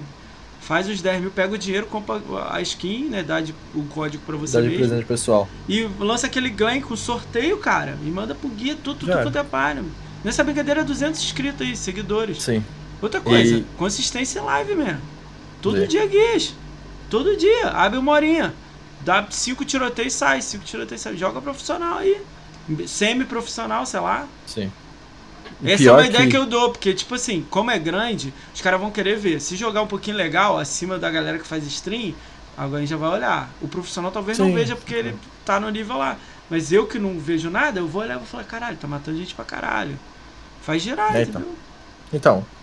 faz 0.60 0.86
os 0.88 1.00
10 1.00 1.20
mil, 1.22 1.30
pega 1.30 1.54
o 1.54 1.58
dinheiro, 1.58 1.86
compra 1.86 2.20
a 2.50 2.60
skin, 2.60 3.04
né, 3.08 3.22
dá 3.22 3.40
de- 3.40 3.54
o 3.74 3.82
código 3.84 4.22
pra 4.26 4.36
você 4.36 4.54
Dá 4.58 4.60
de 4.62 4.68
mesmo. 4.68 4.86
presente 4.86 5.06
pessoal. 5.06 5.48
E 5.68 5.88
lança 5.98 6.26
aquele 6.26 6.50
ganho 6.50 6.82
com 6.82 6.94
sorteio, 6.96 7.56
cara, 7.58 7.96
e 8.04 8.10
manda 8.10 8.34
pro 8.34 8.48
guia 8.50 8.76
tudo, 8.82 9.00
tudo 9.00 9.12
quanto 9.22 9.38
é 9.38 9.42
página. 9.42 9.84
Nessa 10.22 10.44
brincadeira 10.44 10.80
é 10.80 10.84
200 10.84 11.22
inscritos 11.22 11.66
aí, 11.66 11.74
seguidores. 11.76 12.42
Sim. 12.42 12.62
Outra 13.00 13.20
coisa, 13.20 13.56
E- 13.58 13.64
consistência 13.76 14.40
em 14.40 14.42
live 14.42 14.74
mesmo. 14.74 15.00
Todo 15.62 15.82
É. 15.82 15.86
dia 15.86 16.06
guias. 16.06 16.54
Todo 17.10 17.36
dia. 17.36 17.68
Abre 17.70 17.98
uma 17.98 18.12
horinha. 18.12 18.54
Dá 19.00 19.26
cinco 19.30 19.64
tiroteios 19.64 20.14
e 20.14 20.16
sai. 20.16 20.42
Cinco 20.42 20.64
tiroteios 20.64 21.00
e 21.00 21.04
sai. 21.04 21.16
Joga 21.16 21.40
profissional 21.40 21.98
aí. 21.98 22.20
Semi-profissional, 22.86 23.84
sei 23.86 24.00
lá. 24.00 24.26
Sim. 24.46 24.70
Essa 25.64 25.78
Pior 25.82 25.98
é 25.98 26.02
uma 26.02 26.06
ideia 26.06 26.24
que... 26.24 26.30
que- 26.30 26.36
eu 26.36 26.46
dou, 26.46 26.70
porque, 26.70 26.92
tipo 26.94 27.14
assim, 27.14 27.44
como 27.50 27.70
é 27.70 27.78
grande, 27.78 28.32
os 28.54 28.60
caras 28.60 28.80
vão 28.80 28.90
querer 28.90 29.16
ver. 29.18 29.40
Se 29.40 29.56
jogar 29.56 29.82
um 29.82 29.86
pouquinho 29.86 30.16
legal, 30.16 30.58
acima 30.58 30.98
da 30.98 31.10
galera 31.10 31.38
que 31.38 31.46
faz 31.46 31.66
stream, 31.66 32.14
alguém 32.56 32.86
já 32.86 32.96
vai 32.96 33.10
olhar. 33.10 33.50
O 33.60 33.66
profissional 33.68 34.10
talvez 34.12 34.38
não 34.38 34.46
Sim. 34.46 34.54
veja 34.54 34.76
porque 34.76 34.94
ele 34.94 35.16
tá 35.44 35.58
no 35.58 35.68
nível 35.70 35.96
lá. 35.96 36.16
Mas 36.50 36.72
eu 36.72 36.86
que 36.86 36.98
não 36.98 37.18
vejo 37.18 37.50
nada, 37.50 37.80
eu 37.80 37.88
vou 37.88 38.02
olhar 38.02 38.14
e 38.14 38.18
vou 38.18 38.26
falar, 38.26 38.44
caralho, 38.44 38.76
tá 38.76 38.86
matando 38.86 39.18
gente 39.18 39.34
pra 39.34 39.44
caralho. 39.44 39.98
Faz 40.62 40.82
girar, 40.82 41.14
É, 41.16 41.22
entendeu? 41.22 41.40
Então, 41.40 41.52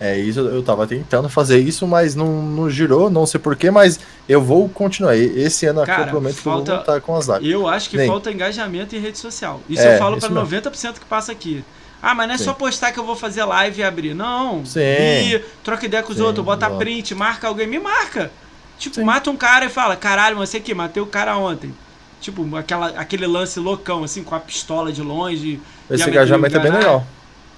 é 0.00 0.18
isso. 0.18 0.40
Eu 0.40 0.62
tava 0.62 0.86
tentando 0.86 1.28
fazer 1.28 1.58
isso, 1.58 1.86
mas 1.86 2.14
não, 2.14 2.42
não 2.42 2.68
girou, 2.68 3.08
não 3.08 3.24
sei 3.26 3.38
porquê, 3.40 3.70
mas 3.70 4.00
eu 4.28 4.42
vou 4.42 4.68
continuar. 4.68 5.16
Esse 5.16 5.66
ano 5.66 5.80
aqui 5.82 5.90
Cara, 5.90 6.02
eu 6.04 6.08
prometo 6.08 6.32
que 6.34 6.40
eu 6.40 6.52
falta- 6.52 6.70
vou 6.74 6.84
voltar 6.84 7.00
com 7.00 7.16
as 7.16 7.26
lives. 7.28 7.48
Eu 7.50 7.68
acho 7.68 7.88
que 7.90 7.96
Nem. 7.96 8.06
falta 8.08 8.30
engajamento 8.30 8.96
em 8.96 8.98
rede 8.98 9.18
social. 9.18 9.60
Isso 9.68 9.82
É, 9.82 9.94
eu 9.94 9.98
falo 9.98 10.16
mesmo. 10.16 10.34
90% 10.34 10.94
que 10.98 11.04
passa 11.06 11.30
aqui. 11.32 11.64
Ah, 12.02 12.14
mas 12.14 12.28
não 12.28 12.34
é 12.34 12.38
Sim. 12.38 12.44
só 12.44 12.52
postar 12.54 12.92
que 12.92 12.98
eu 12.98 13.04
vou 13.06 13.16
fazer 13.16 13.44
live 13.44 13.80
e 13.80 13.84
abrir. 13.84 14.14
Não. 14.14 14.64
Sim. 14.64 14.80
E 14.80 15.38
troca 15.64 15.86
ideia 15.86 16.02
com 16.02 16.10
os 16.12 16.18
Sim, 16.18 16.24
outros, 16.24 16.44
bota 16.44 16.68
print, 16.70 17.14
marca 17.14 17.48
alguém, 17.48 17.66
me 17.66 17.78
marca. 17.78 18.30
Tipo, 18.78 18.96
Sim. 18.96 19.04
mata 19.04 19.30
um 19.30 19.36
cara 19.36 19.64
e 19.64 19.68
fala, 19.68 19.96
caralho, 19.96 20.36
você 20.36 20.58
aqui, 20.58 20.74
matei 20.74 21.02
o 21.02 21.06
cara 21.06 21.36
ontem. 21.38 21.72
Tipo, 22.20 22.56
aquela, 22.56 22.88
aquele 22.88 23.26
lance 23.26 23.58
loucão, 23.60 24.04
assim, 24.04 24.22
com 24.22 24.34
a 24.34 24.40
pistola 24.40 24.92
de 24.92 25.02
longe. 25.02 25.60
Esse 25.88 26.08
engajamento 26.08 26.56
é 26.56 26.60
bem 26.60 26.72
legal. 26.72 27.06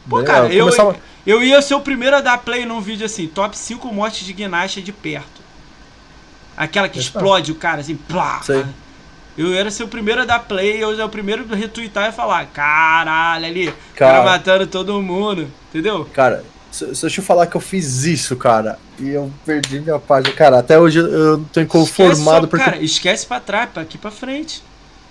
Pô, 0.09 0.17
Bem 0.17 0.25
cara, 0.25 0.53
eu, 0.53 0.65
Começava- 0.67 0.97
eu 1.27 1.43
ia 1.43 1.61
ser 1.61 1.75
o 1.75 1.81
primeiro 1.81 2.17
a 2.17 2.21
dar 2.21 2.39
play 2.39 2.65
num 2.65 2.81
vídeo 2.81 3.05
assim, 3.05 3.27
top 3.27 3.57
5 3.57 3.93
mortes 3.93 4.27
de 4.27 4.35
ginástica 4.37 4.85
de 4.85 4.93
perto. 4.93 5.39
Aquela 6.57 6.89
que 6.89 6.99
explode 6.99 7.53
o 7.53 7.55
cara, 7.55 7.81
assim, 7.81 7.95
plá. 7.95 8.41
Sei. 8.43 8.65
Eu 9.37 9.55
era 9.55 9.71
ser 9.71 9.85
o 9.85 9.89
primeiro 9.89 10.23
a 10.23 10.25
dar 10.25 10.41
play, 10.41 10.83
eu 10.83 10.93
era 10.93 11.07
o 11.07 11.09
primeiro 11.09 11.47
a 11.53 11.55
retweetar 11.55 12.09
e 12.09 12.13
falar, 12.13 12.45
caralho, 12.47 13.47
ali, 13.47 13.67
cara, 13.95 14.15
Cara. 14.19 14.25
matando 14.25 14.67
todo 14.67 15.01
mundo, 15.01 15.47
entendeu? 15.69 16.05
Cara, 16.13 16.45
se, 16.73 16.93
se 16.97 17.07
eu 17.07 17.11
te 17.11 17.21
falar 17.23 17.47
que 17.47 17.57
eu 17.57 17.61
fiz 17.61 18.03
isso, 18.03 18.35
cara, 18.35 18.77
e 18.99 19.11
eu 19.11 19.31
perdi 19.47 19.79
minha 19.79 19.99
página. 20.01 20.35
Cara, 20.35 20.59
até 20.59 20.77
hoje 20.77 20.99
eu 20.99 21.45
tô 21.53 21.61
inconformado 21.61 22.17
Esquece 22.17 22.25
só- 22.25 22.47
porque. 22.49 22.65
Cara, 22.65 22.83
esquece 22.83 23.27
pra 23.27 23.39
trás, 23.39 23.71
pra 23.73 23.83
aqui 23.83 23.97
pra 23.97 24.11
frente. 24.11 24.61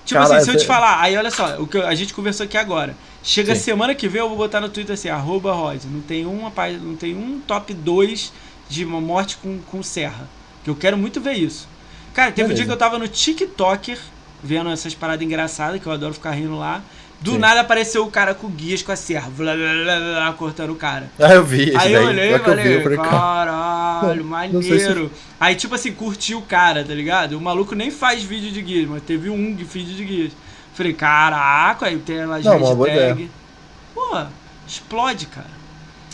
Tipo 0.07 0.21
Caralho, 0.21 0.37
assim, 0.37 0.45
se 0.45 0.55
eu 0.55 0.59
te 0.61 0.65
falar, 0.65 1.01
aí 1.01 1.17
olha 1.17 1.29
só, 1.29 1.61
o 1.61 1.67
que 1.67 1.77
a 1.77 1.93
gente 1.93 2.13
conversou 2.13 2.45
aqui 2.45 2.55
agora. 2.55 2.95
Chega 3.21 3.53
Sim. 3.53 3.61
semana 3.61 3.93
que 3.93 4.07
vem, 4.07 4.21
eu 4.21 4.29
vou 4.29 4.37
botar 4.37 4.61
no 4.61 4.69
Twitter 4.69 4.93
assim, 4.93 5.09
arroba 5.09 5.51
Rod. 5.51 5.83
Não 5.83 5.99
tem 5.99 6.25
uma 6.25 6.49
página, 6.49 6.81
não 6.81 6.95
tem 6.95 7.13
um 7.13 7.41
top 7.41 7.73
2 7.73 8.31
de 8.69 8.85
uma 8.85 9.01
morte 9.01 9.35
com, 9.35 9.59
com 9.59 9.83
serra. 9.83 10.29
Que 10.63 10.69
eu 10.69 10.75
quero 10.75 10.97
muito 10.97 11.19
ver 11.19 11.33
isso. 11.33 11.67
Cara, 12.13 12.31
teve 12.31 12.45
um 12.45 12.47
Beleza. 12.47 12.55
dia 12.55 12.65
que 12.65 12.71
eu 12.71 12.77
tava 12.77 12.97
no 12.97 13.05
TikToker, 13.05 13.99
vendo 14.41 14.69
essas 14.69 14.95
paradas 14.95 15.25
engraçadas, 15.25 15.81
que 15.81 15.85
eu 15.85 15.91
adoro 15.91 16.13
ficar 16.13 16.31
rindo 16.31 16.57
lá. 16.57 16.81
Do 17.19 17.31
Sim. 17.31 17.37
nada 17.39 17.61
apareceu 17.61 18.05
o 18.05 18.11
cara 18.11 18.35
com 18.35 18.47
guias 18.47 18.83
com 18.83 18.91
a 18.91 18.95
serra, 18.95 19.27
blá, 19.35 19.55
blá, 19.55 19.73
blá, 19.73 19.99
blá, 19.99 20.33
cortando 20.33 20.69
o 20.71 20.75
cara. 20.75 21.09
Ah, 21.19 21.33
eu 21.33 21.43
vi 21.43 21.75
Aí 21.75 21.91
eu 21.91 22.03
olhei 22.05 22.35
e 22.35 22.39
que 22.39 22.47
eu 22.47 22.55
vi, 22.55 22.61
falei, 22.61 22.77
eu 22.77 22.83
falei, 22.83 22.97
cara, 22.97 23.09
caralho, 23.11 24.23
sei 24.61 24.79
se- 24.79 24.87
maneiro. 24.89 25.11
Aí, 25.39 25.55
tipo 25.55 25.73
assim, 25.73 25.91
curti 25.93 26.35
o 26.35 26.43
cara, 26.43 26.83
tá 26.83 26.93
ligado? 26.93 27.33
O 27.35 27.41
maluco 27.41 27.73
nem 27.73 27.89
faz 27.89 28.21
vídeo 28.23 28.51
de 28.51 28.61
guias, 28.61 28.87
mas 28.87 29.01
teve 29.01 29.31
um 29.31 29.55
de 29.55 29.63
vídeo 29.63 29.95
de 29.95 30.05
guias. 30.05 30.31
Falei, 30.75 30.93
caraca, 30.93 31.87
aí 31.87 31.97
tem 31.97 32.23
uma 32.23 32.39
boa 32.39 32.87
hashtag. 32.87 33.31
Pô, 33.95 34.21
explode, 34.67 35.25
cara. 35.25 35.47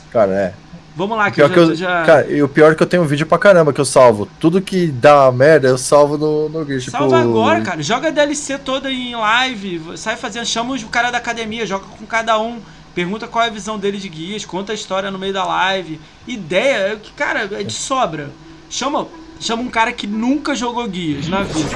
cara, 0.10 0.32
é. 0.32 0.54
Vamos 0.96 1.18
lá, 1.18 1.30
que 1.32 1.38
Pior 1.38 1.48
eu 1.48 1.54
que 1.54 1.60
já... 1.60 1.72
eu, 1.72 1.76
já- 1.76 2.04
Cara, 2.06 2.32
e 2.32 2.44
o 2.44 2.48
pior 2.48 2.72
é 2.72 2.76
que 2.76 2.84
eu 2.84 2.88
tenho 2.88 3.04
vídeo 3.06 3.26
pra 3.26 3.38
caramba 3.40 3.74
que 3.74 3.82
eu 3.82 3.86
salvo. 3.86 4.28
Tudo 4.40 4.62
que 4.62 4.88
dá 4.88 5.32
merda, 5.32 5.68
eu 5.68 5.78
salvo 5.78 6.18
no, 6.18 6.50
no. 6.50 6.64
Tipo, 6.66 6.92
Salva 6.92 7.20
agora, 7.20 7.62
cara. 7.62 7.82
Joga 7.82 8.10
a 8.10 8.12
DLC 8.12 8.58
toda 8.60 8.92
em 8.92 9.16
live. 9.16 9.98
Sai 9.98 10.16
fazendo. 10.16 10.46
Chama 10.46 10.74
os 10.74 10.84
cara 10.84 11.10
da 11.10 11.18
academia, 11.18 11.66
joga 11.66 11.86
com 11.86 12.06
cada 12.06 12.40
um. 12.40 12.60
Pergunta 12.94 13.28
qual 13.28 13.44
é 13.44 13.48
a 13.48 13.52
visão 13.52 13.80
dele 13.80 13.98
de 13.98 14.08
guias, 14.08 14.46
conta 14.46 14.72
a 14.72 14.76
história 14.76 15.10
no 15.10 15.18
meio 15.18 15.34
da 15.34 15.44
live. 15.44 16.00
Ideia 16.28 16.94
é 16.94 16.96
que, 16.96 17.12
cara, 17.14 17.50
é 17.52 17.64
de 17.64 17.74
sobra. 17.74 18.30
Chama, 18.70 19.08
chama 19.40 19.64
um 19.64 19.70
cara 19.70 19.92
que 19.92 20.06
nunca 20.06 20.54
jogou 20.54 20.88
guias 20.88 21.28
na 21.28 21.42
vida 21.42 21.70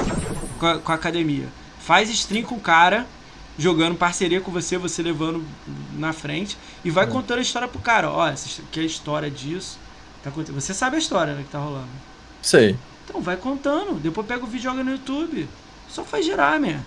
com 0.60 0.66
a, 0.66 0.78
com 0.78 0.92
a 0.92 0.94
academia. 0.94 1.46
Faz 1.80 2.08
stream 2.08 2.44
com 2.44 2.54
o 2.54 2.60
cara, 2.60 3.04
jogando 3.58 3.96
parceria 3.96 4.40
com 4.40 4.52
você, 4.52 4.78
você 4.78 5.02
levando 5.02 5.44
na 5.98 6.12
frente. 6.12 6.56
E 6.84 6.90
vai 6.90 7.06
contando 7.06 7.38
a 7.38 7.42
história 7.42 7.66
pro 7.68 7.80
cara. 7.80 8.10
Ó, 8.10 8.24
aqui 8.24 8.78
é 8.78 8.80
a 8.80 8.86
história 8.86 9.30
disso. 9.30 9.78
Tá 10.22 10.30
acontecendo. 10.30 10.60
Você 10.60 10.72
sabe 10.72 10.96
a 10.96 10.98
história 10.98 11.34
né, 11.34 11.42
que 11.42 11.50
tá 11.50 11.58
rolando. 11.58 11.88
Sei. 12.40 12.76
Então 13.04 13.20
vai 13.20 13.36
contando. 13.36 13.94
Depois 14.00 14.26
pega 14.26 14.44
o 14.44 14.46
vídeo 14.46 14.60
e 14.60 14.62
joga 14.62 14.84
no 14.84 14.92
YouTube. 14.92 15.48
Só 15.88 16.04
faz 16.04 16.24
girar, 16.24 16.60
man. 16.60 16.80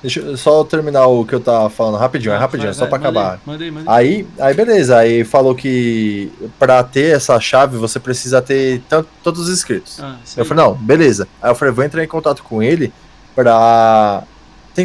Deixa 0.00 0.20
eu 0.20 0.36
só 0.36 0.62
terminar 0.62 1.06
o 1.08 1.24
que 1.24 1.34
eu 1.34 1.40
tava 1.40 1.68
falando 1.68 1.96
rapidinho, 1.96 2.32
é 2.32 2.36
rapidinho, 2.36 2.68
Vai, 2.68 2.74
só 2.74 2.86
vai, 2.86 2.90
pra 2.90 2.98
manda 2.98 3.20
acabar. 3.20 3.40
Aí, 3.56 3.72
manda 3.72 3.92
aí, 3.92 4.26
aí. 4.38 4.54
Beleza, 4.54 4.96
aí 4.96 5.24
falou 5.24 5.56
que 5.56 6.30
pra 6.56 6.84
ter 6.84 7.16
essa 7.16 7.38
chave 7.40 7.76
você 7.76 7.98
precisa 7.98 8.40
ter 8.40 8.80
tanto, 8.88 9.08
todos 9.24 9.48
os 9.48 9.48
inscritos. 9.52 9.98
Ah, 10.00 10.16
Eu 10.36 10.44
falei, 10.44 10.64
não, 10.64 10.74
beleza. 10.74 11.26
Aí 11.42 11.50
eu 11.50 11.54
falei, 11.56 11.74
vou 11.74 11.84
entrar 11.84 12.04
em 12.04 12.06
contato 12.06 12.44
com 12.44 12.62
ele 12.62 12.92
pra 13.34 14.22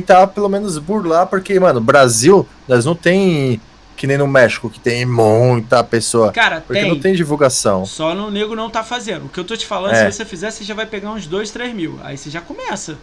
tentar 0.01 0.25
pelo 0.27 0.49
menos 0.49 0.77
burlar, 0.79 1.27
porque, 1.27 1.59
mano, 1.59 1.79
Brasil, 1.79 2.47
nós 2.67 2.83
não 2.83 2.95
tem 2.95 3.61
que 3.95 4.07
nem 4.07 4.17
no 4.17 4.27
México, 4.27 4.67
que 4.69 4.79
tem 4.79 5.05
muita 5.05 5.83
pessoa. 5.83 6.31
Cara, 6.31 6.61
Porque 6.65 6.81
tem. 6.81 6.89
não 6.89 6.99
tem 6.99 7.13
divulgação. 7.13 7.85
Só 7.85 8.15
no 8.15 8.31
nego 8.31 8.55
não 8.55 8.69
tá 8.69 8.83
fazendo. 8.83 9.25
O 9.25 9.29
que 9.29 9.39
eu 9.39 9.43
tô 9.43 9.55
te 9.55 9.65
falando, 9.67 9.93
É. 9.93 10.09
se 10.11 10.17
você 10.17 10.25
fizer, 10.25 10.49
você 10.49 10.63
já 10.63 10.73
vai 10.73 10.87
pegar 10.87 11.11
uns 11.11 11.27
2, 11.27 11.51
3 11.51 11.73
mil. 11.75 11.99
Aí 12.03 12.17
você 12.17 12.29
já 12.29 12.41
começa. 12.41 12.97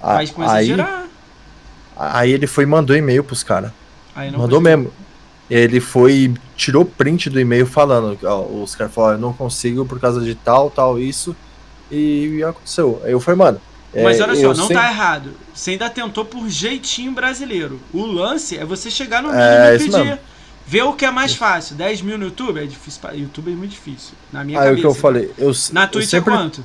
A- 0.00 0.14
Faz 0.14 0.30
começa 0.30 0.54
a 0.54 0.56
aí, 0.56 0.66
girar. 0.66 1.04
aí 1.96 2.32
ele 2.32 2.46
foi 2.46 2.64
e 2.64 2.66
mandou 2.66 2.96
e-mail 2.96 3.22
pros 3.22 3.42
caras. 3.42 3.70
Aí 4.16 4.30
não 4.30 4.38
Mandou 4.40 4.60
mesmo. 4.62 4.90
Ele 5.50 5.78
foi, 5.78 6.32
tirou 6.56 6.84
print 6.86 7.28
do 7.28 7.38
e-mail 7.38 7.66
falando, 7.66 8.18
ó, 8.24 8.40
os 8.62 8.74
caras 8.74 8.94
falaram, 8.94 9.16
eu 9.16 9.20
não 9.20 9.32
consigo 9.34 9.84
por 9.84 10.00
causa 10.00 10.20
de 10.22 10.34
tal, 10.34 10.70
tal, 10.70 10.98
isso. 10.98 11.36
E 11.90 12.42
aconteceu. 12.42 13.00
Aí 13.04 13.12
eu 13.12 13.20
falei, 13.20 13.36
mano. 13.38 13.60
Mas 13.94 14.20
é, 14.20 14.22
olha 14.22 14.36
só, 14.36 14.48
não 14.48 14.54
sempre- 14.54 14.74
tá 14.74 14.88
errado. 14.90 15.32
Você 15.52 15.72
ainda 15.72 15.90
tentou 15.90 16.24
por 16.24 16.48
jeitinho 16.48 17.12
brasileiro. 17.12 17.80
O 17.92 18.04
lance 18.06 18.56
é 18.56 18.64
você 18.64 18.90
chegar 18.90 19.20
no 19.22 19.28
mínimo 19.30 19.44
É, 19.44 19.74
e 19.74 19.78
pedir. 19.78 19.98
mesmo. 20.04 20.18
Ver 20.66 20.82
o 20.84 20.92
que 20.92 21.04
é 21.04 21.10
mais 21.10 21.34
fácil. 21.34 21.74
10 21.74 22.00
mil 22.00 22.16
no 22.16 22.26
YouTube 22.26 22.60
é 22.62 22.66
difícil. 22.66 23.00
YouTube 23.14 23.50
é 23.52 23.54
muito 23.56 23.72
difícil. 23.72 24.12
Na 24.32 24.44
minha 24.44 24.58
o 24.60 24.62
cabeça. 24.62 24.80
que 24.80 24.86
eu 24.86 24.94
falei, 24.94 25.32
eu, 25.36 25.52
Na 25.72 25.82
eu 25.84 25.88
Twitch 25.88 26.08
sempre. 26.08 26.32
é 26.32 26.36
quanto? 26.36 26.64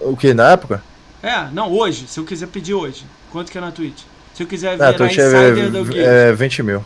O 0.00 0.16
que, 0.16 0.32
na 0.32 0.52
época? 0.52 0.82
É, 1.22 1.48
não, 1.52 1.70
hoje. 1.70 2.06
Se 2.08 2.18
eu 2.18 2.24
quiser 2.24 2.46
pedir 2.46 2.72
hoje. 2.74 3.04
Quanto 3.30 3.50
que 3.52 3.58
é 3.58 3.60
na 3.60 3.70
Twitch? 3.70 4.00
Se 4.34 4.42
eu 4.42 4.46
quiser 4.46 4.78
Na 4.78 4.86
ver 4.86 4.92
na 4.92 4.98
Twitch 4.98 5.12
Insider 5.18 5.76
é, 5.76 5.84
Geek. 5.84 5.98
é 6.00 6.32
20 6.32 6.62
mil. 6.62 6.84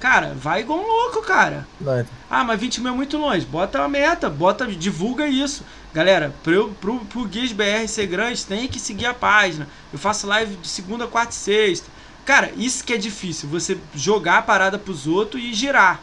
Cara, 0.00 0.34
vai 0.36 0.60
igual 0.60 0.78
um 0.78 0.86
louco, 0.86 1.22
cara. 1.22 1.66
Não, 1.80 1.94
então. 2.00 2.12
Ah, 2.30 2.44
mas 2.44 2.60
20 2.60 2.80
mil 2.80 2.92
é 2.92 2.96
muito 2.96 3.16
longe. 3.18 3.44
Bota 3.44 3.78
uma 3.80 3.88
meta, 3.88 4.30
bota, 4.30 4.66
divulga 4.66 5.26
isso. 5.26 5.64
Galera, 5.94 6.34
pro, 6.42 6.70
pro, 6.80 6.98
pro 7.04 7.24
Guias 7.24 7.52
BR 7.52 7.86
ser 7.86 8.08
grande, 8.08 8.44
tem 8.44 8.66
que 8.66 8.80
seguir 8.80 9.06
a 9.06 9.14
página. 9.14 9.68
Eu 9.92 9.98
faço 9.98 10.26
live 10.26 10.56
de 10.56 10.66
segunda, 10.66 11.06
quarta 11.06 11.30
e 11.30 11.36
sexta. 11.36 11.86
Cara, 12.24 12.50
isso 12.56 12.82
que 12.82 12.92
é 12.92 12.96
difícil. 12.96 13.48
Você 13.50 13.78
jogar 13.94 14.38
a 14.38 14.42
parada 14.42 14.76
pros 14.76 15.06
outros 15.06 15.40
e 15.40 15.54
girar. 15.54 16.00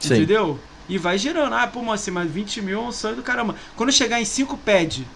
Sim. 0.00 0.14
Entendeu? 0.14 0.58
E 0.88 0.96
vai 0.96 1.18
girando. 1.18 1.52
Ah, 1.54 1.66
pô, 1.66 1.92
assim, 1.92 2.10
mas 2.10 2.30
20 2.30 2.62
mil 2.62 2.78
é 2.78 2.82
um 2.82 2.90
sonho 2.90 3.16
do 3.16 3.22
caramba. 3.22 3.54
Quando 3.76 3.92
chegar 3.92 4.18
em 4.18 4.24
5 4.24 4.56
pede 4.56 5.06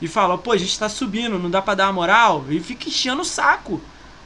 e 0.00 0.08
fala, 0.08 0.36
pô, 0.36 0.50
a 0.50 0.58
gente 0.58 0.76
tá 0.76 0.88
subindo, 0.88 1.38
não 1.38 1.48
dá 1.48 1.62
pra 1.62 1.76
dar 1.76 1.86
uma 1.86 1.92
moral, 1.92 2.44
e 2.48 2.58
fica 2.58 2.88
enchendo 2.88 3.22
o 3.22 3.24
saco. 3.24 3.80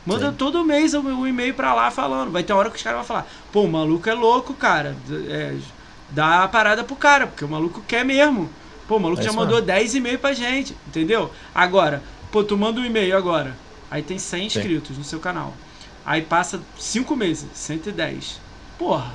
Manda 0.06 0.31
Sim. 0.31 0.36
todo 0.36 0.65
mês 0.65 0.94
um 0.94 1.26
e-mail 1.26 1.52
pra 1.52 1.74
lá 1.74 1.90
falando. 1.90 2.31
Vai 2.31 2.42
ter 2.42 2.55
uma 2.55 2.60
hora 2.60 2.70
que 2.70 2.76
os 2.76 2.82
caras 2.82 3.00
vão 3.00 3.06
falar, 3.06 3.26
pô, 3.52 3.62
o 3.62 3.68
maluco 3.70 4.08
é 4.08 4.15
louco, 4.15 4.55
cara. 4.55 4.97
É, 5.28 5.55
dá 6.08 6.44
a 6.44 6.48
parada 6.48 6.82
pro 6.82 6.97
cara, 6.97 7.26
porque 7.26 7.44
o 7.44 7.48
maluco 7.48 7.82
quer 7.86 8.02
mesmo. 8.02 8.48
Pô, 8.86 8.97
o 8.97 9.00
maluco 9.00 9.20
é 9.20 9.24
já 9.24 9.32
mandou 9.32 9.56
mesmo. 9.56 9.66
10 9.66 9.94
e-mails 9.97 10.20
pra 10.20 10.32
gente, 10.32 10.76
entendeu? 10.86 11.31
Agora, 11.55 12.02
pô, 12.31 12.44
tu 12.44 12.56
manda 12.56 12.81
um 12.81 12.84
e-mail 12.84 13.16
agora. 13.16 13.55
Aí 13.90 14.02
tem 14.02 14.18
100 14.18 14.47
inscritos 14.47 14.90
Sim. 14.90 14.98
no 14.98 15.05
seu 15.05 15.18
canal. 15.18 15.52
Aí 16.05 16.23
passa 16.23 16.60
5 16.78 17.16
meses, 17.16 17.47
110. 17.52 18.40
Porra. 18.78 19.12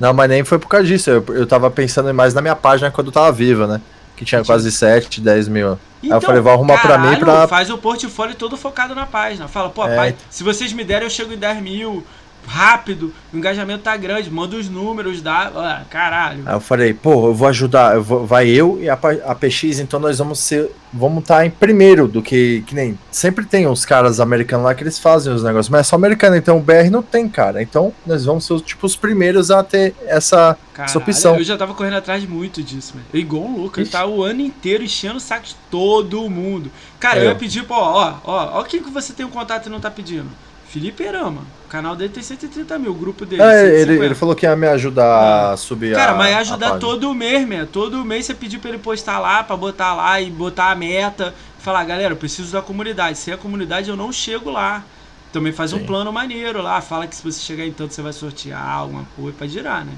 Não, 0.00 0.12
mas 0.12 0.28
nem 0.28 0.42
foi 0.42 0.58
por 0.58 0.68
causa 0.68 0.86
disso. 0.86 1.10
Eu, 1.10 1.24
eu 1.28 1.46
tava 1.46 1.70
pensando 1.70 2.12
mais 2.12 2.34
na 2.34 2.40
minha 2.40 2.56
página 2.56 2.90
quando 2.90 3.08
eu 3.08 3.12
tava 3.12 3.30
viva, 3.30 3.66
né? 3.66 3.80
Que 4.16 4.24
tinha 4.24 4.44
quase 4.44 4.70
7, 4.70 5.20
10 5.20 5.48
mil. 5.48 5.66
Então, 5.66 5.78
Aí 6.02 6.10
eu 6.10 6.16
então, 6.16 6.20
falei, 6.20 6.40
vou 6.40 6.52
arrumar 6.52 6.78
caralho, 6.80 7.02
pra 7.02 7.10
mim 7.10 7.18
pra. 7.18 7.48
Faz 7.48 7.70
o 7.70 7.78
portfólio 7.78 8.34
todo 8.34 8.56
focado 8.56 8.94
na 8.94 9.06
página. 9.06 9.46
Fala, 9.46 9.70
pô, 9.70 9.86
é. 9.86 9.94
pai, 9.94 10.16
se 10.28 10.42
vocês 10.42 10.72
me 10.72 10.82
derem, 10.82 11.04
eu 11.04 11.10
chego 11.10 11.32
em 11.32 11.38
10 11.38 11.62
mil 11.62 12.04
rápido, 12.46 13.12
o 13.32 13.36
engajamento 13.36 13.84
tá 13.84 13.96
grande, 13.96 14.30
manda 14.30 14.56
os 14.56 14.68
números, 14.68 15.22
dá. 15.22 15.50
Ah, 15.54 15.82
caralho. 15.88 16.42
Aí 16.44 16.54
eu 16.54 16.60
falei, 16.60 16.92
pô, 16.92 17.28
eu 17.28 17.34
vou 17.34 17.48
ajudar, 17.48 17.94
eu 17.94 18.02
vou, 18.02 18.26
vai 18.26 18.48
eu 18.48 18.78
e 18.80 18.88
a, 18.88 18.98
a 19.26 19.34
PX, 19.34 19.78
então 19.78 19.98
nós 19.98 20.18
vamos 20.18 20.38
ser. 20.38 20.70
Vamos 20.94 21.22
estar 21.22 21.36
tá 21.36 21.46
em 21.46 21.50
primeiro 21.50 22.06
do 22.06 22.20
que. 22.20 22.62
Que 22.66 22.74
nem. 22.74 22.98
Sempre 23.10 23.46
tem 23.46 23.66
uns 23.66 23.84
caras 23.84 24.20
americanos 24.20 24.66
lá 24.66 24.74
que 24.74 24.82
eles 24.82 24.98
fazem 24.98 25.32
os 25.32 25.42
negócios, 25.42 25.70
mas 25.70 25.80
é 25.80 25.84
só 25.84 25.96
americano, 25.96 26.36
então 26.36 26.58
o 26.58 26.60
BR 26.60 26.90
não 26.90 27.02
tem, 27.02 27.28
cara. 27.28 27.62
Então 27.62 27.94
nós 28.06 28.24
vamos 28.26 28.44
ser 28.44 28.60
tipo 28.60 28.84
os 28.84 28.94
primeiros 28.94 29.50
a 29.50 29.62
ter 29.62 29.94
essa, 30.06 30.56
caralho, 30.74 30.90
essa 30.90 30.98
opção. 30.98 31.36
Eu 31.36 31.44
já 31.44 31.56
tava 31.56 31.72
correndo 31.72 31.96
atrás 31.96 32.24
muito 32.26 32.62
disso, 32.62 32.92
velho. 32.94 33.06
Igual 33.24 33.44
um 33.44 33.56
louco, 33.56 33.80
ele 33.80 33.88
tá 33.88 34.04
o 34.04 34.22
ano 34.22 34.42
inteiro 34.42 34.84
enchendo 34.84 35.16
o 35.16 35.20
saco 35.20 35.46
de 35.46 35.56
todo 35.70 36.28
mundo. 36.28 36.70
Cara, 37.00 37.20
é. 37.20 37.24
eu 37.24 37.28
ia 37.30 37.34
pedir, 37.34 37.64
pô, 37.64 37.74
ó, 37.74 38.14
ó, 38.24 38.60
ó, 38.60 38.62
quem 38.64 38.82
que 38.82 38.90
você 38.90 39.14
tem 39.14 39.24
um 39.24 39.30
contato 39.30 39.66
e 39.66 39.70
não 39.70 39.80
tá 39.80 39.90
pedindo. 39.90 40.28
Felipe 40.72 41.02
Erama. 41.04 41.42
O 41.66 41.68
canal 41.68 41.94
dele 41.94 42.08
tem 42.08 42.22
130 42.22 42.78
mil, 42.78 42.92
o 42.92 42.94
grupo 42.94 43.26
dele. 43.26 43.42
É, 43.42 43.78
ele, 43.78 44.02
ele, 44.02 44.14
falou 44.14 44.34
que 44.34 44.46
ia 44.46 44.56
me 44.56 44.66
ajudar 44.68 45.04
ah. 45.04 45.52
a 45.52 45.56
subir 45.58 45.94
Cara, 45.94 46.12
a, 46.12 46.14
mas 46.14 46.34
ajudar 46.38 46.78
todo 46.78 47.12
mês, 47.12 47.46
meu. 47.46 47.66
Todo 47.66 48.02
mês 48.02 48.24
você 48.24 48.32
pediu 48.32 48.58
pra 48.58 48.70
ele 48.70 48.78
postar 48.78 49.18
lá, 49.18 49.44
pra 49.44 49.54
botar 49.54 49.92
lá 49.92 50.18
e 50.18 50.30
botar 50.30 50.70
a 50.70 50.74
meta. 50.74 51.34
Falar, 51.58 51.84
galera, 51.84 52.14
eu 52.14 52.16
preciso 52.16 52.50
da 52.52 52.62
comunidade. 52.62 53.18
Sem 53.18 53.34
a 53.34 53.36
comunidade 53.36 53.90
eu 53.90 53.96
não 53.96 54.10
chego 54.10 54.48
lá. 54.48 54.82
Também 55.30 55.52
faz 55.52 55.72
Sim. 55.72 55.76
um 55.76 55.84
plano 55.84 56.10
maneiro 56.10 56.62
lá. 56.62 56.80
Fala 56.80 57.06
que 57.06 57.14
se 57.14 57.22
você 57.22 57.38
chegar 57.38 57.66
em 57.66 57.72
tanto 57.72 57.92
você 57.92 58.00
vai 58.00 58.14
sortear 58.14 58.66
alguma 58.66 59.04
coisa 59.14 59.36
pra 59.36 59.46
girar, 59.46 59.84
né? 59.84 59.92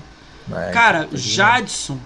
É, 0.52 0.72
cara, 0.72 1.08
Jadson. 1.12 1.98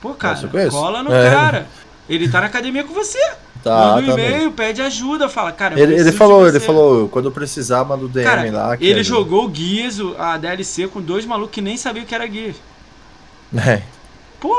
Pô, 0.00 0.14
cara, 0.14 0.38
cola 0.70 1.02
no 1.02 1.12
é. 1.12 1.28
cara. 1.28 1.66
Ele 2.08 2.28
tá 2.28 2.40
na 2.40 2.46
academia 2.46 2.84
com 2.84 2.94
você. 2.94 3.18
Tá, 3.66 3.96
manda 3.96 4.14
um 4.14 4.18
e-mail, 4.18 4.52
pede 4.52 4.80
ajuda, 4.80 5.28
fala, 5.28 5.50
cara. 5.50 5.80
Ele, 5.80 5.94
ele 5.94 6.12
falou, 6.12 6.46
ele 6.46 6.60
falou, 6.60 7.08
quando 7.08 7.32
precisar, 7.32 7.84
manda 7.84 8.04
o 8.04 8.08
DM 8.08 8.24
cara, 8.24 8.50
lá. 8.52 8.76
ele 8.80 9.00
é 9.00 9.02
jogou 9.02 9.48
Guias, 9.48 9.98
a 10.16 10.36
DLC, 10.36 10.86
com 10.86 11.00
dois 11.00 11.26
malucos 11.26 11.52
que 11.52 11.60
nem 11.60 11.76
sabiam 11.76 12.06
que 12.06 12.14
era 12.14 12.24
Guias. 12.28 12.54
É. 13.56 13.82
Pô, 14.38 14.54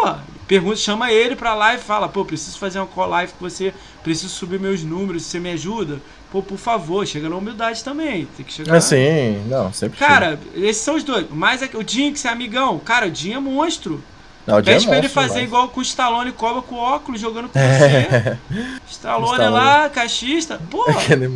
pergunta, 0.45 0.75
chama 0.75 1.09
ele 1.09 1.37
pra 1.37 1.53
lá 1.53 1.73
e 1.73 1.77
fala, 1.77 2.09
pô, 2.09 2.25
preciso 2.25 2.59
fazer 2.59 2.79
uma 2.79 2.87
call 2.87 3.07
live 3.07 3.31
com 3.39 3.49
você, 3.49 3.73
preciso 4.03 4.27
subir 4.27 4.59
meus 4.59 4.83
números, 4.83 5.23
você 5.23 5.39
me 5.39 5.51
ajuda? 5.51 6.01
Pô, 6.29 6.43
por 6.43 6.57
favor, 6.57 7.07
chega 7.07 7.29
na 7.29 7.37
humildade 7.37 7.81
também. 7.85 8.27
Tem 8.35 8.45
que 8.45 8.51
chegar. 8.51 8.75
É 8.75 8.81
sim, 8.81 9.41
não, 9.47 9.71
sempre. 9.71 9.97
Cara, 9.97 10.37
chega. 10.53 10.67
esses 10.67 10.83
são 10.83 10.95
os 10.95 11.03
dois. 11.05 11.27
Mas 11.29 11.61
é, 11.61 11.69
o 11.73 11.87
Jinx 11.87 12.25
é 12.25 12.29
amigão. 12.29 12.77
Cara, 12.79 13.07
o 13.07 13.15
Jim 13.15 13.31
é 13.31 13.39
monstro. 13.39 14.03
Não, 14.47 14.63
Pede 14.63 14.85
é 14.85 14.87
pra 14.87 14.97
ele 14.97 15.09
fazer 15.09 15.41
mas... 15.41 15.43
igual 15.43 15.67
com 15.67 15.81
o 15.81 15.83
Stallone 15.83 16.31
cobra 16.31 16.61
com 16.61 16.75
óculos 16.75 17.19
jogando 17.19 17.49
com 17.49 17.59
você. 17.59 18.37
Stallone, 18.89 19.33
Stallone 19.33 19.53
lá, 19.53 19.89
cachista. 19.89 20.57
Pô, 20.71 20.85
é 20.89 21.29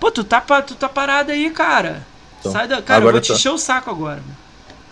pô 0.00 0.10
tu, 0.10 0.24
tá, 0.24 0.40
tu 0.40 0.74
tá 0.74 0.88
parado 0.88 1.30
aí, 1.30 1.48
cara. 1.50 2.02
Então, 2.40 2.50
Sai 2.50 2.66
da. 2.66 2.82
Cara, 2.82 3.04
eu 3.04 3.12
vou 3.12 3.20
te 3.20 3.32
encher 3.32 3.50
o 3.50 3.58
saco 3.58 3.88
agora. 3.90 4.20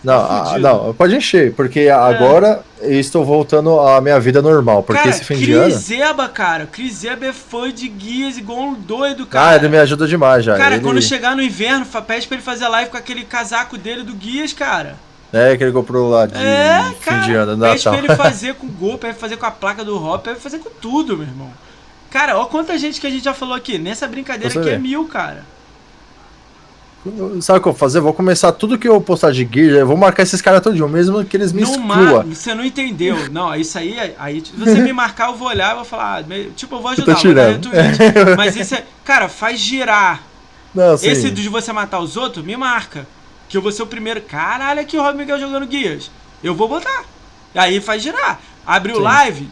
Não, 0.01 0.25
tá 0.25 0.53
a, 0.53 0.59
não, 0.59 0.93
pode 0.93 1.15
encher, 1.15 1.53
porque 1.53 1.81
é. 1.81 1.91
agora 1.91 2.63
eu 2.79 2.97
estou 2.97 3.25
voltando 3.25 3.77
à 3.81 3.99
minha 3.99 4.17
vida 4.17 4.41
normal. 4.41 4.81
Porque 4.81 5.01
cara, 5.01 5.13
esse 5.13 5.25
fim 5.25 5.35
de 5.35 5.51
ano. 5.51 5.65
Criseba, 5.65 6.29
cara. 6.29 6.67
Criseba 6.67 7.25
é 7.25 7.33
fã 7.33 7.69
de 7.69 7.89
guias 7.89 8.37
igual 8.37 8.59
um 8.59 8.75
doido, 8.75 9.25
cara. 9.25 9.49
Ah, 9.49 9.55
ele 9.57 9.67
me 9.67 9.77
ajuda 9.77 10.07
demais 10.07 10.45
já. 10.45 10.55
Cara, 10.55 10.75
ele... 10.75 10.83
quando 10.85 11.01
chegar 11.01 11.35
no 11.35 11.41
inverno, 11.41 11.85
pede 11.85 12.27
pra 12.27 12.35
ele 12.37 12.43
fazer 12.43 12.69
live 12.69 12.91
com 12.91 12.97
aquele 12.97 13.25
casaco 13.25 13.77
dele 13.77 14.03
do 14.03 14.13
Guias, 14.13 14.53
cara. 14.53 14.95
É, 15.31 15.57
que 15.57 15.63
ele 15.63 15.73
comprou 15.73 16.09
lá 16.09 16.25
de 16.25 16.35
é, 16.35 16.83
fim 16.99 17.05
cara, 17.05 17.21
de 17.21 17.33
ano, 17.33 17.57
Natal. 17.57 17.93
Pede 17.93 18.05
pra 18.05 18.15
ele 18.15 18.23
fazer 18.23 18.55
com 18.55 18.65
o 18.65 18.69
gol, 18.69 18.97
pede 18.97 19.17
fazer 19.17 19.37
com 19.37 19.45
a 19.45 19.51
placa 19.51 19.83
do 19.83 20.01
Hop, 20.01 20.23
pede 20.23 20.39
fazer 20.39 20.59
com 20.59 20.69
tudo, 20.81 21.17
meu 21.17 21.27
irmão. 21.27 21.51
Cara, 22.09 22.37
olha 22.37 22.47
quanta 22.47 22.77
gente 22.77 23.01
que 23.01 23.07
a 23.07 23.09
gente 23.09 23.23
já 23.23 23.33
falou 23.33 23.53
aqui. 23.53 23.77
Nessa 23.77 24.07
brincadeira 24.07 24.57
aqui 24.57 24.69
é 24.69 24.77
mil, 24.77 25.05
cara. 25.05 25.43
Sabe 27.41 27.59
o 27.59 27.61
que 27.61 27.67
eu 27.67 27.71
vou 27.71 27.79
fazer? 27.79 27.99
vou 27.99 28.13
começar 28.13 28.51
tudo 28.51 28.77
que 28.77 28.87
eu 28.87 28.99
postar 28.99 29.31
de 29.31 29.43
guia, 29.45 29.79
eu 29.79 29.87
vou 29.87 29.95
marcar 29.95 30.23
esses 30.23 30.41
caras 30.41 30.61
todos, 30.61 30.79
mesmo 30.89 31.23
que 31.23 31.37
eles 31.37 31.53
me 31.53 31.61
não 31.61 31.71
excluam. 31.71 32.23
Você 32.23 32.53
não 32.53 32.65
entendeu. 32.65 33.29
Não, 33.31 33.55
isso 33.55 33.77
aí, 33.77 34.13
aí 34.17 34.43
se 34.43 34.51
você 34.53 34.79
me 34.81 34.91
marcar, 34.91 35.29
eu 35.29 35.35
vou 35.35 35.47
olhar 35.47 35.73
e 35.73 35.75
vou 35.75 35.85
falar, 35.85 36.19
ah, 36.19 36.23
tipo, 36.55 36.75
eu 36.75 36.81
vou 36.81 36.91
ajudar, 36.91 37.23
eu 37.23 37.33
dar 37.33 37.51
retweet. 37.51 38.35
Mas 38.35 38.55
isso 38.55 38.75
é, 38.75 38.83
cara, 39.05 39.29
faz 39.29 39.59
girar. 39.59 40.23
Não, 40.73 40.95
Esse 40.95 41.31
de 41.31 41.47
você 41.47 41.71
matar 41.71 41.99
os 41.99 42.17
outros, 42.17 42.43
me 42.43 42.57
marca 42.57 43.07
que 43.47 43.57
eu 43.57 43.61
vou 43.61 43.71
ser 43.71 43.83
o 43.83 43.87
primeiro. 43.87 44.21
Caralho, 44.21 44.81
aqui 44.81 44.97
o 44.97 45.01
Rob 45.01 45.17
Miguel 45.17 45.39
jogando 45.39 45.67
guias. 45.67 46.11
Eu 46.43 46.55
vou 46.55 46.67
botar. 46.67 47.05
Aí 47.55 47.79
faz 47.81 48.01
girar. 48.01 48.39
Abriu 48.65 48.99
live, 48.99 49.49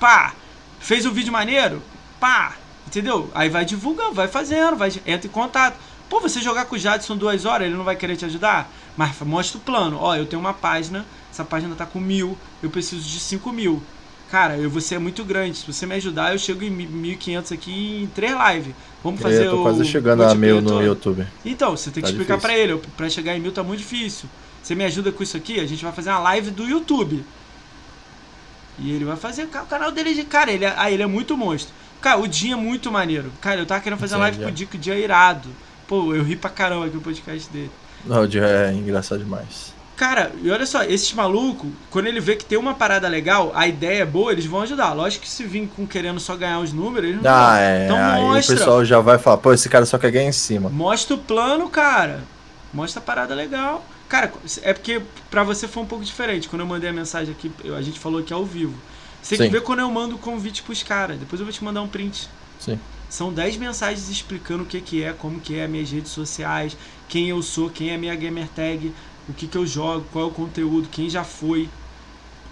pá. 0.00 0.32
Fez 0.80 1.04
um 1.04 1.12
vídeo 1.12 1.32
maneiro, 1.32 1.82
pá. 2.18 2.54
Entendeu? 2.86 3.30
Aí 3.34 3.48
vai 3.48 3.64
divulgando, 3.64 4.14
vai 4.14 4.28
fazendo, 4.28 4.76
vai, 4.76 4.90
entra 5.04 5.26
em 5.26 5.30
contato. 5.30 5.76
Pô, 6.08 6.20
você 6.20 6.40
jogar 6.40 6.66
com 6.66 6.76
o 6.76 6.78
Jadson 6.78 7.16
duas 7.16 7.44
horas, 7.44 7.66
ele 7.66 7.76
não 7.76 7.84
vai 7.84 7.96
querer 7.96 8.16
te 8.16 8.24
ajudar? 8.24 8.70
Mas 8.96 9.18
mostra 9.20 9.58
o 9.58 9.60
plano. 9.60 9.98
Ó, 10.00 10.14
eu 10.14 10.24
tenho 10.24 10.40
uma 10.40 10.54
página, 10.54 11.04
essa 11.30 11.44
página 11.44 11.74
tá 11.74 11.84
com 11.84 11.98
mil, 11.98 12.38
eu 12.62 12.70
preciso 12.70 13.02
de 13.02 13.18
cinco 13.18 13.52
mil. 13.52 13.82
Cara, 14.30 14.56
eu 14.56 14.68
vou 14.68 14.80
ser 14.80 14.98
muito 14.98 15.24
grande. 15.24 15.58
Se 15.58 15.66
você 15.66 15.86
me 15.86 15.94
ajudar, 15.94 16.32
eu 16.32 16.38
chego 16.38 16.64
em 16.64 16.70
1.500 16.70 17.52
aqui 17.52 18.02
em 18.02 18.06
três 18.08 18.32
lives. 18.32 18.74
Vamos 19.02 19.20
fazer 19.20 19.46
eu 19.46 19.52
tô 19.52 19.62
quase 19.62 19.84
chegando 19.84 20.24
a 20.24 20.34
mil 20.34 20.60
no 20.60 20.82
YouTube. 20.82 21.26
Então, 21.44 21.76
você 21.76 21.90
tem 21.90 22.02
que 22.02 22.08
tá 22.08 22.10
explicar 22.10 22.40
para 22.40 22.56
ele. 22.56 22.80
Para 22.96 23.08
chegar 23.08 23.36
em 23.36 23.40
mil 23.40 23.52
tá 23.52 23.62
muito 23.62 23.78
difícil. 23.78 24.28
Você 24.62 24.74
me 24.74 24.84
ajuda 24.84 25.12
com 25.12 25.22
isso 25.22 25.36
aqui? 25.36 25.60
A 25.60 25.66
gente 25.66 25.84
vai 25.84 25.92
fazer 25.92 26.10
uma 26.10 26.18
live 26.18 26.50
do 26.50 26.64
YouTube. 26.64 27.24
E 28.78 28.90
ele 28.90 29.04
vai 29.04 29.16
fazer 29.16 29.44
o 29.44 29.48
canal 29.48 29.92
dele 29.92 30.12
de. 30.12 30.24
Cara, 30.24 30.50
ele 30.50 30.64
é, 30.64 30.74
ah, 30.76 30.90
ele 30.90 31.02
é 31.02 31.06
muito 31.06 31.36
monstro. 31.36 31.72
Cara, 32.00 32.18
o 32.18 32.26
dia 32.26 32.54
é 32.54 32.56
muito 32.56 32.90
maneiro. 32.90 33.32
Cara, 33.40 33.60
eu 33.60 33.66
tava 33.66 33.80
querendo 33.80 33.98
fazer 33.98 34.16
uma 34.16 34.22
live 34.22 34.42
com 34.42 34.48
o 34.48 34.52
Dico, 34.52 34.76
o 34.76 34.78
dia 34.78 34.94
é 34.94 35.00
irado. 35.00 35.48
Pô, 35.86 36.12
eu 36.14 36.24
ri 36.24 36.34
pra 36.34 36.50
caramba 36.50 36.86
aqui 36.86 36.96
no 36.96 37.00
podcast 37.00 37.48
dele. 37.50 37.70
Não, 38.04 38.22
o 38.22 38.28
dia 38.28 38.44
é 38.44 38.72
engraçado 38.72 39.20
demais. 39.20 39.75
Cara, 39.96 40.30
e 40.42 40.50
olha 40.50 40.66
só, 40.66 40.82
esses 40.82 41.10
malucos, 41.14 41.70
quando 41.90 42.06
ele 42.06 42.20
vê 42.20 42.36
que 42.36 42.44
tem 42.44 42.58
uma 42.58 42.74
parada 42.74 43.08
legal, 43.08 43.50
a 43.54 43.66
ideia 43.66 44.02
é 44.02 44.04
boa, 44.04 44.30
eles 44.30 44.44
vão 44.44 44.60
ajudar. 44.60 44.92
Lógico 44.92 45.24
que 45.24 45.30
se 45.30 45.42
vir 45.42 45.70
com 45.74 45.86
querendo 45.86 46.20
só 46.20 46.36
ganhar 46.36 46.60
os 46.60 46.70
números, 46.70 47.08
eles 47.08 47.22
não 47.22 47.30
ah, 47.30 47.46
vão. 47.46 47.56
É, 47.56 47.84
então 47.84 47.96
aí 47.96 48.22
mostra. 48.22 48.54
o 48.54 48.58
pessoal 48.58 48.84
já 48.84 49.00
vai 49.00 49.16
falar, 49.16 49.38
pô, 49.38 49.54
esse 49.54 49.70
cara 49.70 49.86
só 49.86 49.96
quer 49.96 50.10
ganhar 50.10 50.28
em 50.28 50.32
cima. 50.32 50.68
Mostra 50.68 51.14
o 51.14 51.18
plano, 51.18 51.70
cara. 51.70 52.22
Mostra 52.74 53.00
a 53.00 53.02
parada 53.02 53.34
legal. 53.34 53.86
Cara, 54.06 54.32
é 54.62 54.74
porque 54.74 55.00
pra 55.30 55.42
você 55.42 55.66
foi 55.66 55.82
um 55.82 55.86
pouco 55.86 56.04
diferente. 56.04 56.46
Quando 56.46 56.60
eu 56.60 56.66
mandei 56.66 56.90
a 56.90 56.92
mensagem 56.92 57.32
aqui, 57.32 57.50
a 57.74 57.80
gente 57.80 57.98
falou 57.98 58.20
aqui 58.20 58.34
ao 58.34 58.44
vivo. 58.44 58.74
Você 59.22 59.38
tem 59.38 59.48
que 59.48 59.52
ver 59.52 59.62
quando 59.62 59.80
eu 59.80 59.90
mando 59.90 60.16
o 60.16 60.18
convite 60.18 60.62
pros 60.62 60.82
caras. 60.82 61.18
Depois 61.18 61.40
eu 61.40 61.46
vou 61.46 61.52
te 61.52 61.64
mandar 61.64 61.80
um 61.80 61.88
print. 61.88 62.28
Sim. 62.60 62.78
São 63.08 63.32
10 63.32 63.56
mensagens 63.56 64.08
explicando 64.08 64.62
o 64.62 64.66
que, 64.66 64.80
que 64.80 65.02
é, 65.02 65.12
como 65.12 65.40
que 65.40 65.58
é, 65.58 65.66
minhas 65.66 65.90
redes 65.90 66.12
sociais, 66.12 66.76
quem 67.08 67.28
eu 67.28 67.40
sou, 67.40 67.70
quem 67.70 67.90
é 67.90 67.96
minha 67.96 68.14
gamer 68.14 68.48
tag, 68.48 68.92
o 69.28 69.32
que, 69.32 69.46
que 69.46 69.56
eu 69.56 69.66
jogo, 69.66 70.06
qual 70.12 70.26
é 70.26 70.28
o 70.28 70.32
conteúdo, 70.32 70.88
quem 70.88 71.08
já 71.10 71.24
foi. 71.24 71.68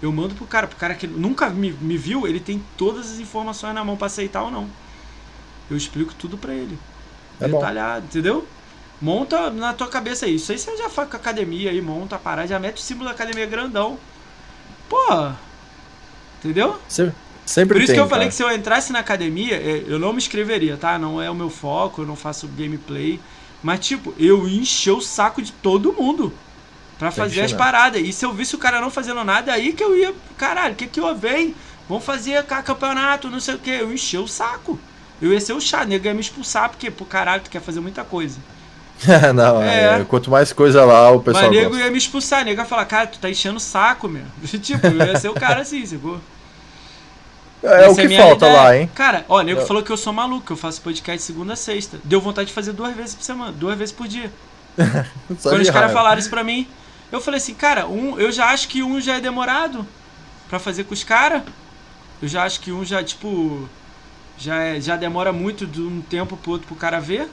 Eu 0.01 0.11
mando 0.11 0.35
pro 0.35 0.45
cara, 0.45 0.67
pro 0.67 0.77
cara 0.77 0.93
que 0.95 1.07
nunca 1.07 1.49
me, 1.49 1.71
me 1.71 1.97
viu, 1.97 2.27
ele 2.27 2.39
tem 2.39 2.63
todas 2.77 3.11
as 3.13 3.19
informações 3.19 3.73
na 3.73 3.83
mão 3.83 3.95
para 3.97 4.07
aceitar 4.07 4.43
ou 4.43 4.51
não. 4.51 4.69
Eu 5.69 5.77
explico 5.77 6.13
tudo 6.13 6.37
para 6.37 6.53
ele. 6.53 6.77
É 7.39 7.47
detalhado, 7.47 8.01
bom. 8.01 8.07
entendeu? 8.07 8.47
Monta 9.01 9.49
na 9.49 9.73
tua 9.73 9.87
cabeça. 9.87 10.27
Isso 10.27 10.51
aí 10.51 10.59
você 10.59 10.75
já 10.77 10.89
faz 10.89 11.09
com 11.09 11.15
a 11.15 11.19
academia 11.19 11.71
aí, 11.71 11.81
monta 11.81 12.15
a 12.15 12.19
parada, 12.19 12.47
já 12.47 12.59
mete 12.59 12.77
o 12.77 12.81
símbolo 12.81 13.05
da 13.05 13.15
academia 13.15 13.45
grandão. 13.45 13.99
Pô, 14.89 15.33
entendeu? 16.39 16.79
Sempre, 16.87 17.15
sempre 17.45 17.75
Por 17.75 17.83
isso 17.83 17.87
tem, 17.87 17.95
que 17.95 18.01
eu 18.01 18.07
falei 18.07 18.27
cara. 18.27 18.29
que 18.29 18.35
se 18.35 18.43
eu 18.43 18.51
entrasse 18.51 18.91
na 18.93 18.99
academia, 18.99 19.55
é, 19.55 19.83
eu 19.87 19.99
não 19.99 20.11
me 20.11 20.17
inscreveria, 20.19 20.77
tá? 20.77 20.99
Não 20.99 21.21
é 21.21 21.29
o 21.29 21.35
meu 21.35 21.49
foco, 21.49 22.01
eu 22.01 22.05
não 22.05 22.15
faço 22.15 22.47
gameplay. 22.47 23.19
Mas, 23.63 23.79
tipo, 23.85 24.13
eu 24.17 24.47
enchi 24.47 24.91
o 24.91 25.01
saco 25.01 25.41
de 25.41 25.51
todo 25.51 25.93
mundo 25.93 26.31
para 26.99 27.11
fazer 27.11 27.41
as 27.41 27.53
paradas. 27.53 28.01
E 28.01 28.11
se 28.13 28.25
eu 28.25 28.33
visse 28.33 28.55
o 28.55 28.57
cara 28.57 28.79
não 28.81 28.89
fazendo 28.89 29.23
nada, 29.23 29.51
aí 29.53 29.73
que 29.73 29.83
eu 29.83 29.95
ia, 29.97 30.13
caralho, 30.37 30.73
o 30.73 30.75
que 30.77 30.87
que 30.87 30.99
eu 30.99 31.15
venho? 31.15 31.53
Vamos 31.87 32.03
fazer 32.03 32.43
campeonato, 32.43 33.29
não 33.29 33.39
sei 33.39 33.55
o 33.55 33.59
que. 33.59 33.69
Eu 33.69 33.93
enchi 33.93 34.17
o 34.17 34.27
saco. 34.27 34.79
Eu 35.21 35.31
ia 35.31 35.39
ser 35.39 35.53
o 35.53 35.61
chato, 35.61 35.87
nego 35.87 36.05
ia 36.05 36.13
me 36.13 36.19
expulsar, 36.21 36.69
porque, 36.69 36.89
pô, 36.91 37.05
caralho, 37.05 37.41
tu 37.43 37.49
quer 37.49 37.61
fazer 37.61 37.79
muita 37.79 38.03
coisa. 38.03 38.37
não, 39.35 39.61
É. 39.61 39.99
é, 40.01 40.05
quanto 40.05 40.31
mais 40.31 40.51
coisa 40.53 40.83
lá, 40.85 41.11
o 41.11 41.19
pessoal 41.21 41.45
Mas 41.45 41.51
nego 41.55 41.69
gosta. 41.71 41.85
ia 41.85 41.91
me 41.91 41.97
expulsar, 41.97 42.45
nego 42.45 42.61
ia 42.61 42.65
falar, 42.65 42.85
cara, 42.85 43.07
tu 43.07 43.19
tá 43.19 43.29
enchendo 43.29 43.57
o 43.57 43.59
saco, 43.59 44.07
meu. 44.07 44.23
tipo, 44.61 44.87
eu 44.87 45.05
ia 45.07 45.19
ser 45.19 45.29
o 45.29 45.33
cara 45.33 45.61
assim, 45.61 45.85
sacou? 45.85 46.19
É 47.63 47.81
Essa 47.85 47.91
o 47.91 47.95
que 47.95 48.07
minha 48.07 48.21
falta 48.21 48.45
ideia. 48.45 48.61
lá, 48.61 48.77
hein? 48.77 48.91
Cara, 48.93 49.25
ó, 49.27 49.41
nego 49.41 49.61
Eu- 49.61 49.65
falou 49.65 49.81
que 49.81 49.91
eu 49.91 49.97
sou 49.97 50.13
maluco, 50.13 50.45
que 50.45 50.51
eu 50.51 50.57
faço 50.57 50.81
podcast 50.81 51.21
segunda 51.23 51.53
a 51.53 51.55
sexta. 51.55 51.97
Deu 52.03 52.21
vontade 52.21 52.47
de 52.47 52.53
fazer 52.53 52.73
duas 52.73 52.95
vezes 52.95 53.15
por 53.15 53.23
semana, 53.23 53.51
duas 53.51 53.77
vezes 53.77 53.93
por 53.93 54.07
dia. 54.07 54.31
Quando 55.41 55.61
os 55.61 55.69
caras 55.69 55.91
falaram 55.91 56.19
isso 56.19 56.29
pra 56.29 56.43
mim, 56.43 56.67
eu 57.11 57.21
falei 57.21 57.37
assim, 57.39 57.55
cara, 57.55 57.87
um, 57.87 58.19
eu 58.19 58.31
já 58.31 58.47
acho 58.49 58.67
que 58.69 58.83
um 58.83 58.99
já 59.01 59.15
é 59.17 59.21
demorado 59.21 59.87
pra 60.47 60.59
fazer 60.59 60.85
com 60.85 60.93
os 60.93 61.03
caras. 61.03 61.43
Eu 62.21 62.27
já 62.27 62.43
acho 62.43 62.61
que 62.61 62.71
um 62.71 62.85
já, 62.85 63.03
tipo, 63.03 63.69
já, 64.37 64.57
é- 64.63 64.81
já 64.81 64.95
demora 64.97 65.33
muito 65.33 65.67
de 65.67 65.81
um 65.81 66.01
tempo 66.01 66.37
pro 66.37 66.51
outro 66.53 66.67
pro 66.67 66.75
cara 66.77 66.99
ver. 66.99 67.29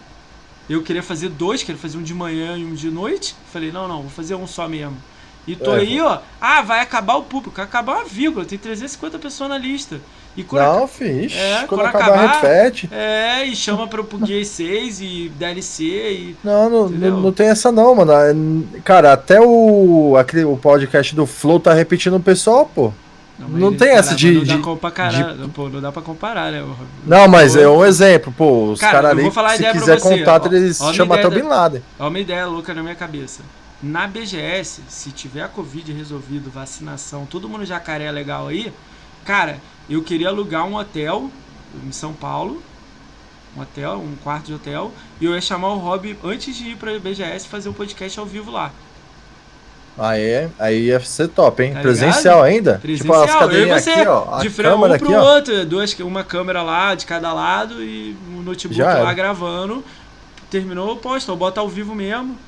Eu 0.68 0.83
queria 0.83 1.02
fazer 1.02 1.28
dois, 1.31 1.62
queria 1.62 1.81
fazer 1.81 1.99
um 1.99 2.02
de 2.02 2.15
manhã 2.15 2.57
e 2.59 2.65
um 2.65 2.75
de 2.75 2.91
noite. 2.91 3.36
Falei, 3.44 3.73
não, 3.73 3.89
não, 3.89 4.02
vou 4.02 4.10
fazer 4.10 4.34
um 4.36 4.47
só 4.47 4.68
mesmo. 4.68 5.02
E 5.47 5.57
tô 5.57 5.73
É, 5.73 5.75
aí, 5.75 6.01
ó. 6.01 6.23
Ah, 6.41 6.62
vai 6.62 6.81
acabar 6.81 7.17
o 7.17 7.25
público. 7.25 7.60
Acabar 7.60 7.97
uma 7.99 8.05
vírgula. 8.09 8.47
Tem 8.47 8.59
350 8.59 9.18
pessoas 9.18 9.51
na 9.51 9.59
lista. 9.59 10.02
E 10.34 10.46
Não, 10.50 10.88
fixe. 10.88 11.36
É, 11.36 11.64
quando, 11.66 11.82
acabar, 11.82 12.06
acabar- 12.06 12.40
repete. 12.40 12.88
É, 12.90 13.44
e 13.44 13.54
chama 13.54 13.86
pro, 13.86 14.02
pro 14.02 14.24
Gear 14.26 14.44
6 14.44 15.00
e 15.02 15.32
DLC 15.36 15.84
e. 15.84 16.36
Não, 16.42 16.70
não, 16.70 16.88
não, 16.88 17.20
não 17.20 17.32
tem 17.32 17.48
essa 17.48 17.70
não, 17.70 17.94
mano. 17.94 18.12
É, 18.12 18.80
Cara, 18.80 19.12
até 19.12 19.38
o, 19.40 20.16
aquele, 20.18 20.44
o 20.44 20.56
podcast 20.56 21.14
do 21.14 21.26
Flow 21.26 21.60
tá 21.60 21.74
repetindo 21.74 22.16
o 22.16 22.20
pessoal, 22.20 22.64
pô. 22.74 22.92
Não 23.38 23.68
ele- 23.68 23.76
tem 23.76 23.90
essa 23.90 24.14
de- 24.14 24.30
Não 24.30 24.40
dá, 24.44 24.54
de- 24.54 24.62
pra 24.62 24.62
comparar, 24.62 25.36
pô, 25.52 25.68
não 25.68 25.80
dá 25.80 25.92
pra 25.92 26.00
comparar, 26.02 26.52
né? 26.52 26.64
Não, 27.04 27.28
mas 27.28 27.54
Pô, 27.54 27.60
é 27.60 27.68
um 27.68 27.84
exemplo, 27.84 28.32
pô. 28.32 28.70
Os 28.70 28.80
Cara, 28.80 28.92
caras 29.02 29.10
eu 29.18 29.18
ali, 29.40 29.56
se 29.58 29.72
quiser 29.72 30.00
contato, 30.00 30.48
ó. 30.48 30.54
eles 30.54 30.80
Ó 30.80 30.92
chamam 30.94 31.18
até 31.18 31.26
o 31.26 31.30
Bin 31.30 31.42
Laden. 31.42 31.82
Ó, 31.98 32.08
uma 32.08 32.18
ideia 32.20 32.46
louca 32.46 32.72
na 32.72 32.82
minha 32.82 32.94
cabeça. 32.94 33.42
Na 33.82 34.06
BGS, 34.06 34.80
se 34.88 35.10
tiver 35.10 35.42
a 35.42 35.48
Covid 35.48 35.92
resolvido, 35.92 36.50
vacinação, 36.50 37.26
todo 37.26 37.48
mundo 37.48 37.64
jacaré 37.66 38.10
legal 38.12 38.46
aí, 38.46 38.72
cara, 39.24 39.56
eu 39.94 40.02
queria 40.02 40.28
alugar 40.28 40.64
um 40.66 40.76
hotel 40.76 41.30
em 41.86 41.92
São 41.92 42.12
Paulo. 42.12 42.62
Um 43.56 43.60
hotel, 43.60 43.98
um 43.98 44.16
quarto 44.22 44.46
de 44.46 44.54
hotel. 44.54 44.92
E 45.20 45.24
eu 45.26 45.34
ia 45.34 45.40
chamar 45.40 45.68
o 45.68 45.78
Rob 45.78 46.16
antes 46.24 46.56
de 46.56 46.70
ir 46.70 46.76
pra 46.76 46.98
BGS 46.98 47.46
fazer 47.46 47.68
um 47.68 47.72
podcast 47.72 48.18
ao 48.18 48.24
vivo 48.24 48.50
lá. 48.50 48.70
Ah, 49.98 50.18
é? 50.18 50.48
Aí 50.58 50.86
ia 50.86 50.98
ser 51.00 51.28
top, 51.28 51.62
hein? 51.62 51.74
Tá 51.74 51.80
Presencial 51.80 52.42
ainda? 52.42 52.78
Presencial, 52.80 53.26
Tipo, 53.26 53.44
as 53.44 53.54
eu 53.54 53.66
e 53.66 53.70
você, 53.80 53.90
aqui, 53.90 54.08
ó. 54.08 54.38
De 54.40 54.48
frente 54.48 54.68
um 54.68 54.72
câmera 54.80 54.98
pro 54.98 55.06
aqui, 55.08 55.14
ó. 55.16 55.34
outro, 55.34 55.66
duas, 55.66 55.98
uma 55.98 56.24
câmera 56.24 56.62
lá 56.62 56.94
de 56.94 57.04
cada 57.04 57.30
lado 57.34 57.82
e 57.82 58.16
um 58.30 58.40
notebook 58.40 58.74
Já 58.74 58.94
lá 58.94 59.00
era. 59.00 59.12
gravando. 59.12 59.84
Terminou, 60.50 60.96
posta, 60.96 61.30
eu 61.30 61.36
boto 61.36 61.60
ao 61.60 61.68
vivo 61.68 61.94
mesmo. 61.94 62.38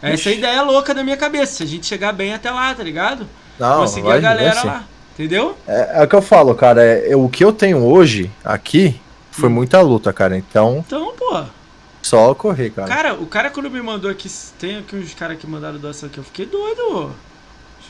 Essa 0.00 0.06
é 0.08 0.10
a 0.10 0.14
Ixi. 0.14 0.38
ideia 0.38 0.62
louca 0.62 0.92
da 0.92 1.04
minha 1.04 1.16
cabeça. 1.16 1.52
Se 1.52 1.62
a 1.62 1.66
gente 1.66 1.86
chegar 1.86 2.12
bem 2.12 2.34
até 2.34 2.50
lá, 2.50 2.74
tá 2.74 2.82
ligado? 2.82 3.28
Não, 3.60 3.82
Conseguir 3.82 4.10
a 4.10 4.18
galera 4.18 4.64
lá. 4.64 4.84
Entendeu? 5.14 5.56
É, 5.66 6.00
é 6.00 6.04
o 6.04 6.08
que 6.08 6.14
eu 6.16 6.22
falo, 6.22 6.54
cara. 6.54 6.82
É, 6.82 7.10
é 7.12 7.16
o 7.16 7.28
que 7.28 7.44
eu 7.44 7.52
tenho 7.52 7.78
hoje 7.84 8.30
aqui 8.44 8.98
foi 9.30 9.48
Hum. 9.48 9.52
muita 9.52 9.80
luta, 9.80 10.12
cara. 10.12 10.36
Então, 10.36 10.82
Então, 10.86 11.12
pô. 11.16 11.42
só 12.02 12.34
correr, 12.34 12.70
cara. 12.70 12.88
Cara, 12.88 13.14
o 13.14 13.26
cara 13.26 13.50
quando 13.50 13.70
me 13.70 13.80
mandou 13.82 14.10
aqui, 14.10 14.30
tem 14.58 14.78
aqui 14.78 14.96
uns 14.96 15.14
caras 15.14 15.38
que 15.38 15.46
mandaram 15.46 15.78
doação 15.78 16.08
aqui, 16.08 16.18
eu 16.18 16.24
fiquei 16.24 16.46
doido. 16.46 17.10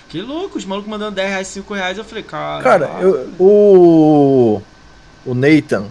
Fiquei 0.07 0.23
louco, 0.23 0.59
os 0.59 0.65
malucos 0.65 0.91
mandando 0.91 1.13
10 1.17 1.29
reais, 1.31 1.47
5 1.49 1.73
reais, 1.73 1.97
eu 1.97 2.05
falei, 2.05 2.23
cara. 2.23 2.63
Cara, 2.63 2.91
eu- 3.01 3.31
o. 3.39 4.63
O 5.25 5.35
Nathan. 5.35 5.87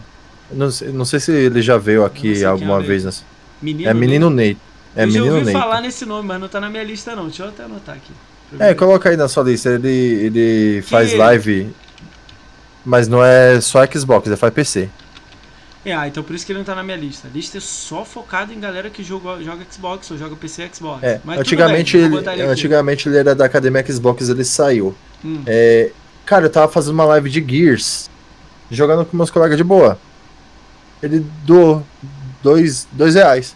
Não 0.52 0.70
sei, 0.70 0.90
não 0.92 1.06
sei 1.06 1.20
se 1.20 1.32
ele 1.32 1.62
já 1.62 1.78
veio 1.78 2.04
aqui 2.04 2.44
é 2.44 2.46
alguma 2.46 2.78
o 2.78 2.84
vez. 2.84 3.06
nessa- 3.06 3.24
menino, 3.62 3.90
É 3.90 3.94
menino 3.94 4.30
Nate. 4.30 4.58
É 4.96 5.04
eu 5.06 5.10
já 5.10 5.20
menino 5.20 5.36
ouvi 5.38 5.46
Nathan. 5.46 5.60
falar 5.60 5.82
nesse 5.82 6.06
nome, 6.06 6.28
mas 6.28 6.40
não 6.42 6.50
tá 6.50 6.60
na 6.60 6.70
minha 6.70 6.84
lista 6.84 7.16
não. 7.16 7.28
Deixa 7.28 7.44
eu 7.44 7.48
até 7.50 7.64
anotar 7.64 7.96
aqui. 7.96 8.12
É, 8.60 8.74
coloca 8.74 9.10
aí 9.10 9.18
na 9.18 9.28
sua 9.28 9.44
lista. 9.44 9.70
Ele, 9.70 9.90
ele 9.90 10.82
faz 10.82 11.12
ele? 11.12 11.20
live. 11.20 11.70
Mas 12.86 13.08
não 13.08 13.24
é 13.24 13.62
só 13.62 13.86
Xbox, 13.86 14.28
ele 14.28 14.36
faz 14.36 14.54
PC. 14.54 14.90
É, 15.84 15.94
ah, 15.94 16.08
então 16.08 16.24
por 16.24 16.36
isso 16.36 16.46
que 16.46 16.52
ele 16.52 16.60
não 16.60 16.66
tá 16.66 16.76
na 16.76 16.84
minha 16.84 16.98
lista. 16.98 17.28
A 17.28 17.32
lista 17.32 17.58
é 17.58 17.62
só 17.62 18.06
focada 18.06 18.54
em 18.54 18.60
galera 18.60 18.90
que 18.90 19.04
joga, 19.04 19.42
joga 19.44 19.66
Xbox 19.70 20.12
ou 20.12 20.18
joga 20.18 20.36
PC 20.36 20.70
Xbox. 20.74 21.04
É, 21.04 21.20
Mas 21.24 21.40
antigamente, 21.40 21.98
bem, 21.98 22.06
ele, 22.06 22.30
ele 22.30 22.42
antigamente 22.44 23.10
ele 23.10 23.18
era 23.18 23.34
da 23.34 23.46
academia 23.46 23.84
Xbox, 23.86 24.30
ele 24.30 24.44
saiu. 24.44 24.96
Hum. 25.26 25.42
É, 25.48 25.92
cara, 26.26 26.46
eu 26.46 26.50
tava 26.50 26.72
fazendo 26.72 26.94
uma 26.94 27.06
live 27.06 27.30
de 27.30 27.44
Gears, 27.44 28.10
jogando 28.70 29.06
com 29.06 29.18
meus 29.18 29.32
colegas 29.32 29.58
de 29.58 29.64
boa. 29.64 29.98
Ele 31.02 31.26
doou 31.44 31.84
dois, 32.44 32.88
dois 32.92 33.16
reais. 33.16 33.56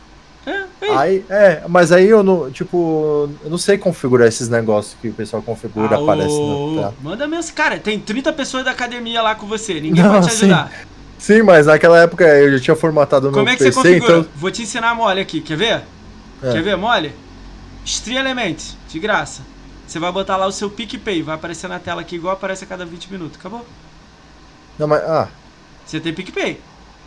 Aí. 0.92 1.26
É, 1.30 1.64
mas 1.68 1.92
aí 1.92 2.08
eu 2.08 2.22
não, 2.24 2.52
tipo, 2.52 3.30
eu 3.44 3.50
não 3.50 3.58
sei 3.58 3.78
configurar 3.78 4.28
esses 4.28 4.50
negócios 4.50 4.96
que 5.02 5.10
o 5.10 5.14
pessoal 5.14 5.42
configura, 5.42 5.96
Ah, 5.98 6.02
aparece 6.02 6.34
ô. 6.36 6.92
Manda 7.02 7.28
mensagem. 7.28 7.56
Cara, 7.56 7.80
tem 7.80 8.00
30 8.00 8.34
pessoas 8.34 8.66
da 8.66 8.72
academia 8.72 9.22
lá 9.22 9.36
com 9.36 9.48
você. 9.48 9.76
Ninguém 9.76 10.04
Não, 10.04 10.12
vai 10.14 10.22
te 10.22 10.32
sim. 10.34 10.46
ajudar. 10.46 10.72
Sim, 11.18 11.42
mas 11.44 11.66
naquela 11.66 11.98
época 12.00 12.24
eu 12.26 12.58
já 12.58 12.64
tinha 12.64 12.76
formatado 12.76 13.32
Como 13.32 13.44
no 13.46 13.50
é 13.50 13.56
que 13.56 13.64
você 13.64 13.70
PC, 13.72 13.76
configura? 14.00 14.18
então. 14.20 14.32
Vou 14.36 14.52
te 14.52 14.62
ensinar 14.64 14.94
mole 14.96 15.22
aqui. 15.22 15.42
Quer 15.42 15.58
ver? 15.58 15.82
É. 16.44 16.52
Quer 16.52 16.62
ver 16.62 16.76
mole? 16.78 17.14
Stream 17.86 18.20
Elements, 18.20 18.76
de 18.90 19.00
graça. 19.00 19.42
Você 19.88 19.98
vai 20.00 20.12
botar 20.12 20.36
lá 20.38 20.46
o 20.48 20.52
seu 20.52 20.70
PicPay. 20.70 21.22
Vai 21.22 21.36
aparecer 21.36 21.68
na 21.68 21.80
tela 21.80 22.02
aqui 22.02 22.16
igual 22.16 22.34
aparece 22.34 22.64
a 22.64 22.68
cada 22.68 22.86
20 22.86 23.12
minutos. 23.12 23.38
Acabou. 23.40 23.66
Não, 24.78 24.88
mas. 24.88 25.02
Ah, 25.04 25.28
Você 25.86 26.00
tem 26.00 26.14
PicPay. 26.14 26.60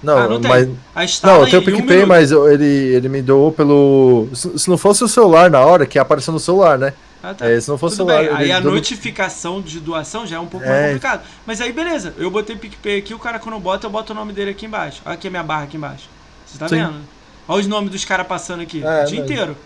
Não, 0.03 0.19
ah, 0.19 0.29
não 0.29 0.41
mas. 0.41 1.21
Não, 1.23 1.41
eu 1.41 1.47
tenho 1.49 1.63
um 1.63 1.65
PicPay, 1.65 1.97
minuto. 1.97 2.09
mas 2.09 2.31
eu- 2.31 2.51
ele, 2.51 2.65
ele 2.65 3.09
me 3.09 3.21
doou 3.23 3.51
pelo. 3.53 4.29
Se 4.35 4.59
se 4.59 4.69
não 4.71 4.79
fosse 4.79 5.03
o 5.05 5.09
celular 5.09 5.51
na 5.51 5.61
hora, 5.61 5.87
que 5.87 5.99
apareceu 5.99 6.33
no 6.33 6.39
celular, 6.41 6.79
né? 6.79 6.93
Ah, 7.23 7.35
tá. 7.35 7.49
É, 7.51 7.61
se 7.61 7.69
não 7.69 7.77
fosse 7.77 7.97
Tudo 7.97 8.11
celular. 8.11 8.29
bem. 8.29 8.37
Aí 8.45 8.53
a 8.53 8.61
doou 8.61 8.75
notificação 8.75 9.61
de 9.61 9.81
doação 9.81 10.25
já 10.25 10.37
é 10.37 10.39
um 10.39 10.47
pouco 10.47 10.65
É. 10.65 10.69
mais 10.71 10.87
complicado. 10.87 11.23
Mas 11.45 11.61
aí 11.61 11.73
beleza, 11.73 12.15
eu 12.17 12.31
botei 12.31 12.55
PicPay 12.57 12.99
aqui, 12.99 13.13
o 13.13 13.19
cara 13.19 13.39
quando 13.41 13.59
bota, 13.59 13.87
eu 13.87 13.91
boto 13.91 14.13
o 14.13 14.17
nome 14.17 14.33
dele 14.33 14.53
aqui 14.53 14.67
embaixo. 14.67 15.03
Olha 15.05 15.15
aqui 15.15 15.27
a 15.27 15.31
minha 15.31 15.43
barra 15.43 15.65
aqui 15.65 15.77
embaixo. 15.77 16.09
Você 16.47 16.59
tá 16.59 16.69
Sim. 16.69 16.77
vendo? 16.77 17.01
Olha 17.49 17.61
os 17.61 17.67
nomes 17.67 17.91
dos 17.91 18.05
caras 18.05 18.27
passando 18.27 18.61
aqui 18.63 18.83
É, 18.85 19.03
o 19.03 19.07
dia 19.07 19.21
mas- 19.21 19.31
inteiro. 19.31 19.57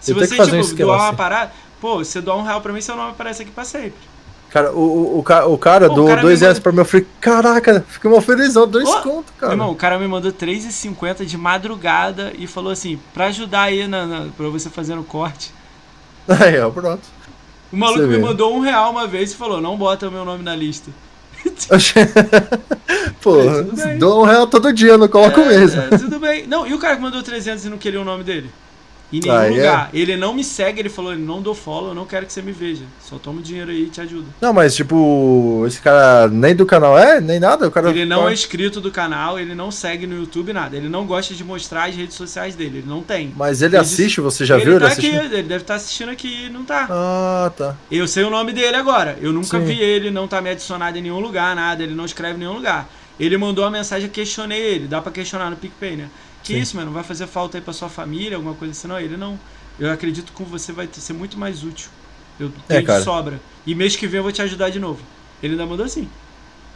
Se 0.00 0.10
Eu 0.10 0.16
você, 0.16 0.34
um 0.40 0.44
tipo, 0.44 0.56
esquema 0.56 0.86
doar 0.88 0.98
uma 1.00 1.06
assim. 1.08 1.16
parada, 1.16 1.52
pô, 1.80 1.98
você 1.98 2.20
doar 2.20 2.36
um 2.38 2.42
real 2.42 2.60
pra 2.60 2.72
mim, 2.72 2.80
seu 2.80 2.96
nome 2.96 3.12
aparece 3.12 3.42
aqui 3.42 3.50
pra 3.52 3.64
sempre. 3.64 3.94
Cara, 4.54 4.70
o, 4.72 4.78
o, 4.78 5.18
o, 5.18 5.22
ca- 5.24 5.46
o 5.46 5.58
cara 5.58 5.88
Pô, 5.88 5.92
o 5.92 5.96
doou 5.96 6.08
cara 6.08 6.20
dois 6.22 6.38
me 6.38 6.44
reais 6.44 6.58
manda- 6.58 6.62
pra 6.62 6.72
mim. 6.72 6.78
Eu 6.78 6.84
falei, 6.84 7.06
caraca, 7.20 7.84
fiquei 7.88 8.08
uma 8.08 8.22
felizão, 8.22 8.68
dois 8.68 8.88
Ô, 8.88 9.00
conto, 9.02 9.32
cara. 9.36 9.52
Irmão, 9.52 9.72
o 9.72 9.74
cara 9.74 9.98
me 9.98 10.06
mandou 10.06 10.30
3,50 10.32 11.24
de 11.26 11.36
madrugada 11.36 12.32
e 12.38 12.46
falou 12.46 12.70
assim, 12.70 12.98
pra 13.12 13.26
ajudar 13.26 13.62
aí 13.62 13.88
na, 13.88 14.06
na, 14.06 14.26
pra 14.36 14.46
você 14.48 14.70
fazer 14.70 14.94
no 14.94 15.02
corte. 15.02 15.52
Aí, 16.28 16.58
ó, 16.60 16.70
pronto. 16.70 17.02
O 17.72 17.76
maluco 17.76 17.98
Você 18.02 18.06
me 18.06 18.14
vê. 18.16 18.22
mandou 18.22 18.56
um 18.56 18.60
real 18.60 18.92
uma 18.92 19.06
vez 19.08 19.32
e 19.32 19.36
falou, 19.36 19.60
não 19.60 19.76
bota 19.76 20.08
o 20.08 20.12
meu 20.12 20.24
nome 20.24 20.44
na 20.44 20.54
lista. 20.54 20.88
Pô, 23.20 23.36
É, 23.40 23.96
dou 23.96 24.22
um 24.22 24.24
real 24.24 24.46
todo 24.46 24.72
dia, 24.72 24.96
não 24.96 25.08
coloco 25.08 25.40
É, 25.40 25.48
mesmo. 25.48 25.82
é, 25.82 25.98
tudo 25.98 26.18
bem. 26.18 26.46
Não, 26.46 26.66
e 26.66 26.74
o 26.74 26.78
cara 26.78 26.96
que 26.96 27.02
mandou 27.02 27.22
300 27.22 27.64
e 27.64 27.68
não 27.68 27.78
queria 27.78 28.00
o 28.00 28.04
nome 28.04 28.22
dele? 28.24 28.50
Em 29.16 29.20
nenhum 29.20 29.34
Ah, 29.34 29.46
é? 29.46 29.50
lugar. 29.50 29.90
Ele 29.92 30.16
não 30.16 30.34
me 30.34 30.42
segue, 30.42 30.80
ele 30.80 30.88
falou, 30.88 31.14
não 31.16 31.40
dou 31.42 31.54
follow, 31.54 31.88
eu 31.90 31.94
não 31.94 32.04
quero 32.06 32.26
que 32.26 32.32
você 32.32 32.42
me 32.42 32.52
veja. 32.52 32.82
Só 33.00 33.16
toma 33.18 33.40
o 33.40 33.42
dinheiro 33.42 33.70
aí 33.70 33.84
e 33.84 33.90
te 33.90 34.00
ajuda. 34.00 34.26
Não, 34.40 34.52
mas 34.52 34.74
tipo, 34.74 35.64
esse 35.66 35.80
cara 35.80 36.28
nem 36.28 36.54
do 36.54 36.66
canal 36.66 36.98
é, 36.98 37.20
nem 37.20 37.38
nada, 37.38 37.66
o 37.68 37.70
cara. 37.70 37.90
Ele 37.90 38.04
não 38.04 38.28
é 38.28 38.32
inscrito 38.32 38.80
do 38.80 38.90
canal, 38.90 39.38
ele 39.38 39.54
não 39.54 39.70
segue 39.70 40.06
no 40.06 40.16
YouTube, 40.16 40.52
nada. 40.52 40.76
Ele 40.76 40.88
não 40.88 41.06
gosta 41.06 41.34
de 41.34 41.44
mostrar 41.44 41.84
as 41.88 41.94
redes 41.94 42.16
sociais 42.16 42.54
dele, 42.54 42.78
ele 42.78 42.88
não 42.88 43.02
tem. 43.02 43.32
Mas 43.36 43.62
ele 43.62 43.74
Ele 43.76 43.82
assiste, 43.82 44.20
você 44.20 44.44
já 44.44 44.56
ele 44.56 44.64
viu 44.64 44.78
tá 44.80 44.86
ele 44.86 44.92
aqui, 44.94 45.06
ele 45.06 45.42
deve 45.42 45.62
estar 45.62 45.74
assistindo 45.74 46.10
aqui 46.10 46.46
e 46.46 46.50
não 46.50 46.64
tá. 46.64 46.86
Ah, 46.90 47.52
tá. 47.56 47.76
Eu 47.90 48.06
sei 48.08 48.24
o 48.24 48.30
nome 48.30 48.52
dele 48.52 48.76
agora. 48.76 49.18
Eu 49.20 49.32
nunca 49.32 49.58
Sim. 49.58 49.64
vi 49.64 49.80
ele, 49.80 50.10
não 50.10 50.26
tá 50.28 50.40
me 50.40 50.50
adicionado 50.50 50.96
em 50.98 51.02
nenhum 51.02 51.20
lugar, 51.20 51.54
nada. 51.56 51.82
Ele 51.82 51.94
não 51.94 52.04
escreve 52.04 52.36
em 52.36 52.38
nenhum 52.40 52.54
lugar. 52.54 52.88
Ele 53.18 53.36
mandou 53.36 53.64
uma 53.64 53.70
mensagem, 53.70 54.08
questionei 54.08 54.60
ele. 54.60 54.86
Dá 54.88 55.00
pra 55.00 55.12
questionar 55.12 55.48
no 55.50 55.56
PicPay, 55.56 55.96
né? 55.96 56.08
Que 56.44 56.52
Sim. 56.54 56.60
isso, 56.60 56.76
mano? 56.76 56.92
Vai 56.92 57.02
fazer 57.02 57.26
falta 57.26 57.58
aí 57.58 57.62
pra 57.62 57.72
sua 57.72 57.88
família, 57.88 58.36
alguma 58.36 58.54
coisa 58.54 58.70
assim? 58.72 58.86
Não, 58.86 59.00
ele 59.00 59.16
não. 59.16 59.38
Eu 59.78 59.90
acredito 59.90 60.26
que 60.26 60.32
com 60.32 60.44
você 60.44 60.72
vai 60.72 60.86
ter- 60.86 61.00
ser 61.00 61.14
muito 61.14 61.36
mais 61.38 61.64
útil. 61.64 61.88
Eu 62.38 62.50
tenho 62.68 62.80
de 62.80 62.84
É, 62.84 62.86
cara. 62.86 63.02
sobra. 63.02 63.40
E 63.66 63.74
mês 63.74 63.96
que 63.96 64.06
vem 64.06 64.18
eu 64.18 64.22
vou 64.22 64.30
te 64.32 64.42
ajudar 64.42 64.68
de 64.70 64.78
novo. 64.78 65.00
Ele 65.42 65.54
ainda 65.54 65.66
mandou 65.66 65.84
assim. 65.86 66.08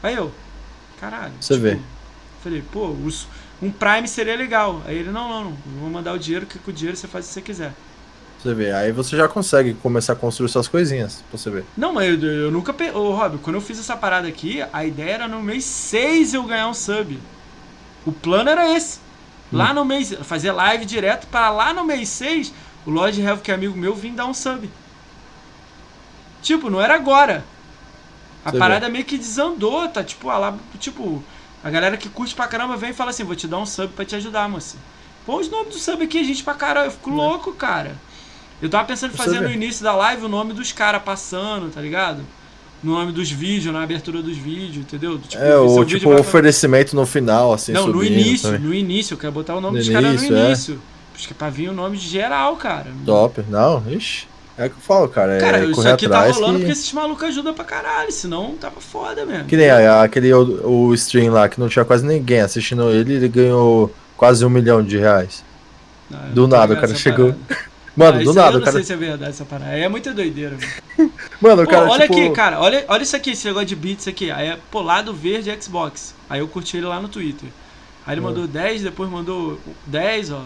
Aí 0.02 0.14
eu, 0.14 0.32
caralho. 1.00 1.34
Você 1.40 1.56
vê. 1.58 1.78
Falei, 2.42 2.62
pô, 2.72 2.94
um 3.60 3.70
Prime 3.70 4.08
seria 4.08 4.36
legal. 4.36 4.82
Aí 4.86 4.96
ele, 4.96 5.10
não, 5.10 5.28
não, 5.28 5.44
não. 5.44 5.50
Eu 5.50 5.80
vou 5.80 5.90
mandar 5.90 6.12
o 6.14 6.18
dinheiro, 6.18 6.46
que 6.46 6.58
com 6.58 6.70
o 6.70 6.74
dinheiro 6.74 6.96
você 6.96 7.06
faz 7.06 7.24
o 7.26 7.28
que 7.28 7.34
você 7.34 7.42
quiser. 7.42 7.72
Você 8.40 8.54
vê, 8.54 8.70
aí 8.72 8.92
você 8.92 9.16
já 9.16 9.26
consegue 9.26 9.74
começar 9.74 10.12
a 10.12 10.16
construir 10.16 10.48
suas 10.48 10.68
coisinhas, 10.68 11.24
pra 11.28 11.36
você 11.36 11.50
ver. 11.50 11.64
Não, 11.76 11.92
mas 11.92 12.22
eu, 12.22 12.32
eu 12.44 12.50
nunca. 12.52 12.72
Pe... 12.72 12.90
Ô, 12.92 13.12
Rob, 13.12 13.38
quando 13.38 13.56
eu 13.56 13.60
fiz 13.60 13.80
essa 13.80 13.96
parada 13.96 14.28
aqui, 14.28 14.64
a 14.72 14.84
ideia 14.84 15.14
era 15.14 15.28
no 15.28 15.42
mês 15.42 15.64
6 15.64 16.34
eu 16.34 16.44
ganhar 16.44 16.68
um 16.68 16.74
sub. 16.74 17.18
O 18.06 18.12
plano 18.12 18.48
era 18.48 18.72
esse. 18.76 19.00
Lá 19.52 19.72
no 19.72 19.84
mês. 19.84 20.12
Fazer 20.22 20.52
live 20.52 20.84
direto 20.84 21.26
para 21.26 21.50
lá 21.50 21.72
no 21.72 21.84
mês 21.84 22.08
6, 22.10 22.52
o 22.86 22.90
Lord 22.90 23.20
Health, 23.20 23.40
que 23.40 23.50
é 23.50 23.54
amigo 23.54 23.76
meu, 23.76 23.94
vir 23.94 24.12
dar 24.12 24.26
um 24.26 24.34
sub. 24.34 24.70
Tipo, 26.42 26.70
não 26.70 26.80
era 26.80 26.94
agora. 26.94 27.44
A 28.44 28.50
Você 28.50 28.58
parada 28.58 28.88
meio 28.88 29.04
que 29.04 29.18
desandou, 29.18 29.88
tá? 29.88 30.04
Tipo, 30.04 30.30
ah, 30.30 30.38
lá, 30.38 30.58
tipo, 30.78 31.22
a 31.62 31.70
galera 31.70 31.96
que 31.96 32.08
curte 32.08 32.34
pra 32.34 32.46
caramba 32.46 32.76
vem 32.76 32.90
e 32.90 32.94
fala 32.94 33.10
assim: 33.10 33.24
vou 33.24 33.34
te 33.34 33.48
dar 33.48 33.58
um 33.58 33.66
sub 33.66 33.92
pra 33.94 34.04
te 34.04 34.14
ajudar, 34.16 34.48
moça. 34.48 34.76
Põe 35.26 35.42
os 35.42 35.50
nomes 35.50 35.74
do 35.74 35.78
sub 35.78 36.02
aqui, 36.02 36.24
gente 36.24 36.42
pra 36.42 36.54
caralho. 36.54 36.86
Eu 36.86 36.92
fico 36.92 37.10
louco, 37.10 37.52
cara. 37.52 37.96
Eu 38.60 38.68
tava 38.68 38.86
pensando 38.86 39.12
em 39.12 39.16
fazer 39.16 39.38
vê. 39.38 39.46
no 39.46 39.52
início 39.52 39.84
da 39.84 39.94
live 39.94 40.24
o 40.24 40.28
nome 40.28 40.52
dos 40.52 40.72
caras 40.72 41.02
passando, 41.02 41.72
tá 41.72 41.80
ligado? 41.80 42.24
No 42.82 42.92
nome 42.92 43.10
dos 43.12 43.30
vídeos, 43.30 43.72
na 43.72 43.82
abertura 43.82 44.22
dos 44.22 44.36
vídeos, 44.36 44.76
entendeu? 44.76 45.18
Tipo, 45.18 45.42
É, 45.42 45.48
seu 45.50 45.64
ou 45.66 45.84
tipo 45.84 46.14
oferecimento 46.14 46.94
no 46.94 47.04
final, 47.04 47.52
assim, 47.52 47.72
Não, 47.72 47.88
no 47.88 48.04
início, 48.04 48.50
também. 48.52 48.60
no 48.66 48.72
início. 48.74 49.14
Eu 49.14 49.18
quero 49.18 49.32
botar 49.32 49.56
o 49.56 49.60
nome 49.60 49.78
No 49.78 49.84
dos 49.84 49.92
caras 49.92 50.22
no 50.22 50.26
início, 50.36 50.80
é. 51.18 51.30
é 51.30 51.34
pra 51.34 51.50
vir 51.50 51.68
o 51.70 51.72
nome 51.72 51.96
de 51.96 52.06
geral, 52.06 52.54
cara. 52.56 52.86
Top. 53.04 53.42
Não, 53.48 53.82
ixi. 53.90 54.26
É 54.56 54.66
o 54.66 54.70
que 54.70 54.76
eu 54.76 54.80
falo, 54.80 55.08
cara. 55.08 55.34
É 55.36 55.40
Cara, 55.40 55.64
isso 55.64 55.72
correr 55.72 55.92
aqui 55.92 56.08
tá 56.08 56.26
rolando 56.26 56.54
que... 56.54 56.58
porque 56.58 56.72
esses 56.72 56.92
malucos 56.92 57.22
ajudam 57.28 57.54
pra 57.54 57.64
caralho, 57.64 58.10
senão 58.10 58.54
tava 58.60 58.80
foda 58.80 59.24
mesmo. 59.24 59.44
Que 59.44 59.56
nem 59.56 59.70
a- 59.70 60.02
aquele 60.02 60.32
o, 60.32 60.68
o 60.88 60.94
stream 60.94 61.32
lá 61.32 61.48
que 61.48 61.60
não 61.60 61.68
tinha 61.68 61.84
quase 61.84 62.04
ninguém 62.04 62.40
assistindo 62.40 62.90
ele, 62.90 63.14
ele 63.14 63.28
ganhou 63.28 63.92
quase 64.16 64.44
um 64.44 64.50
milhão 64.50 64.82
de 64.82 64.98
reais. 64.98 65.44
Eu 66.10 66.18
do 66.34 66.48
nada, 66.48 66.74
o 66.74 66.80
cara 66.80 66.92
chegou. 66.94 67.34
Mano, 67.98 68.20
Ah, 68.20 68.24
do 68.24 68.32
nada, 68.34 68.48
Eu 68.48 68.52
não 68.54 68.60
cara. 68.60 68.72
sei 68.72 68.84
se 68.84 68.92
é 68.92 68.96
verdade 68.96 69.30
essa 69.30 69.44
parada. 69.44 69.72
É 69.72 69.88
muita 69.88 70.12
doideira, 70.14 70.56
mano. 70.56 71.12
Mano, 71.40 71.62
o 71.62 71.64
Pô, 71.64 71.70
cara, 71.70 71.88
olha 71.90 72.02
tipo. 72.08 72.14
aqui, 72.18 72.30
cara, 72.30 72.60
olha, 72.60 72.84
olha 72.88 73.02
isso 73.02 73.14
aqui, 73.16 73.30
esse 73.30 73.46
negócio 73.46 73.66
de 73.68 73.76
beats 73.76 74.06
aqui. 74.08 74.30
Aí 74.30 74.48
é 74.48 74.58
pô, 74.70 74.80
lado 74.82 75.12
verde 75.12 75.50
Xbox. 75.62 76.14
Aí 76.30 76.40
eu 76.40 76.48
curti 76.48 76.76
ele 76.76 76.86
lá 76.86 77.00
no 77.00 77.08
Twitter. 77.08 77.48
Aí 78.06 78.14
ele 78.14 78.20
Hum. 78.20 78.24
mandou 78.24 78.46
10, 78.46 78.82
depois 78.82 79.10
mandou 79.10 79.58
10, 79.86 80.32
ó. 80.32 80.42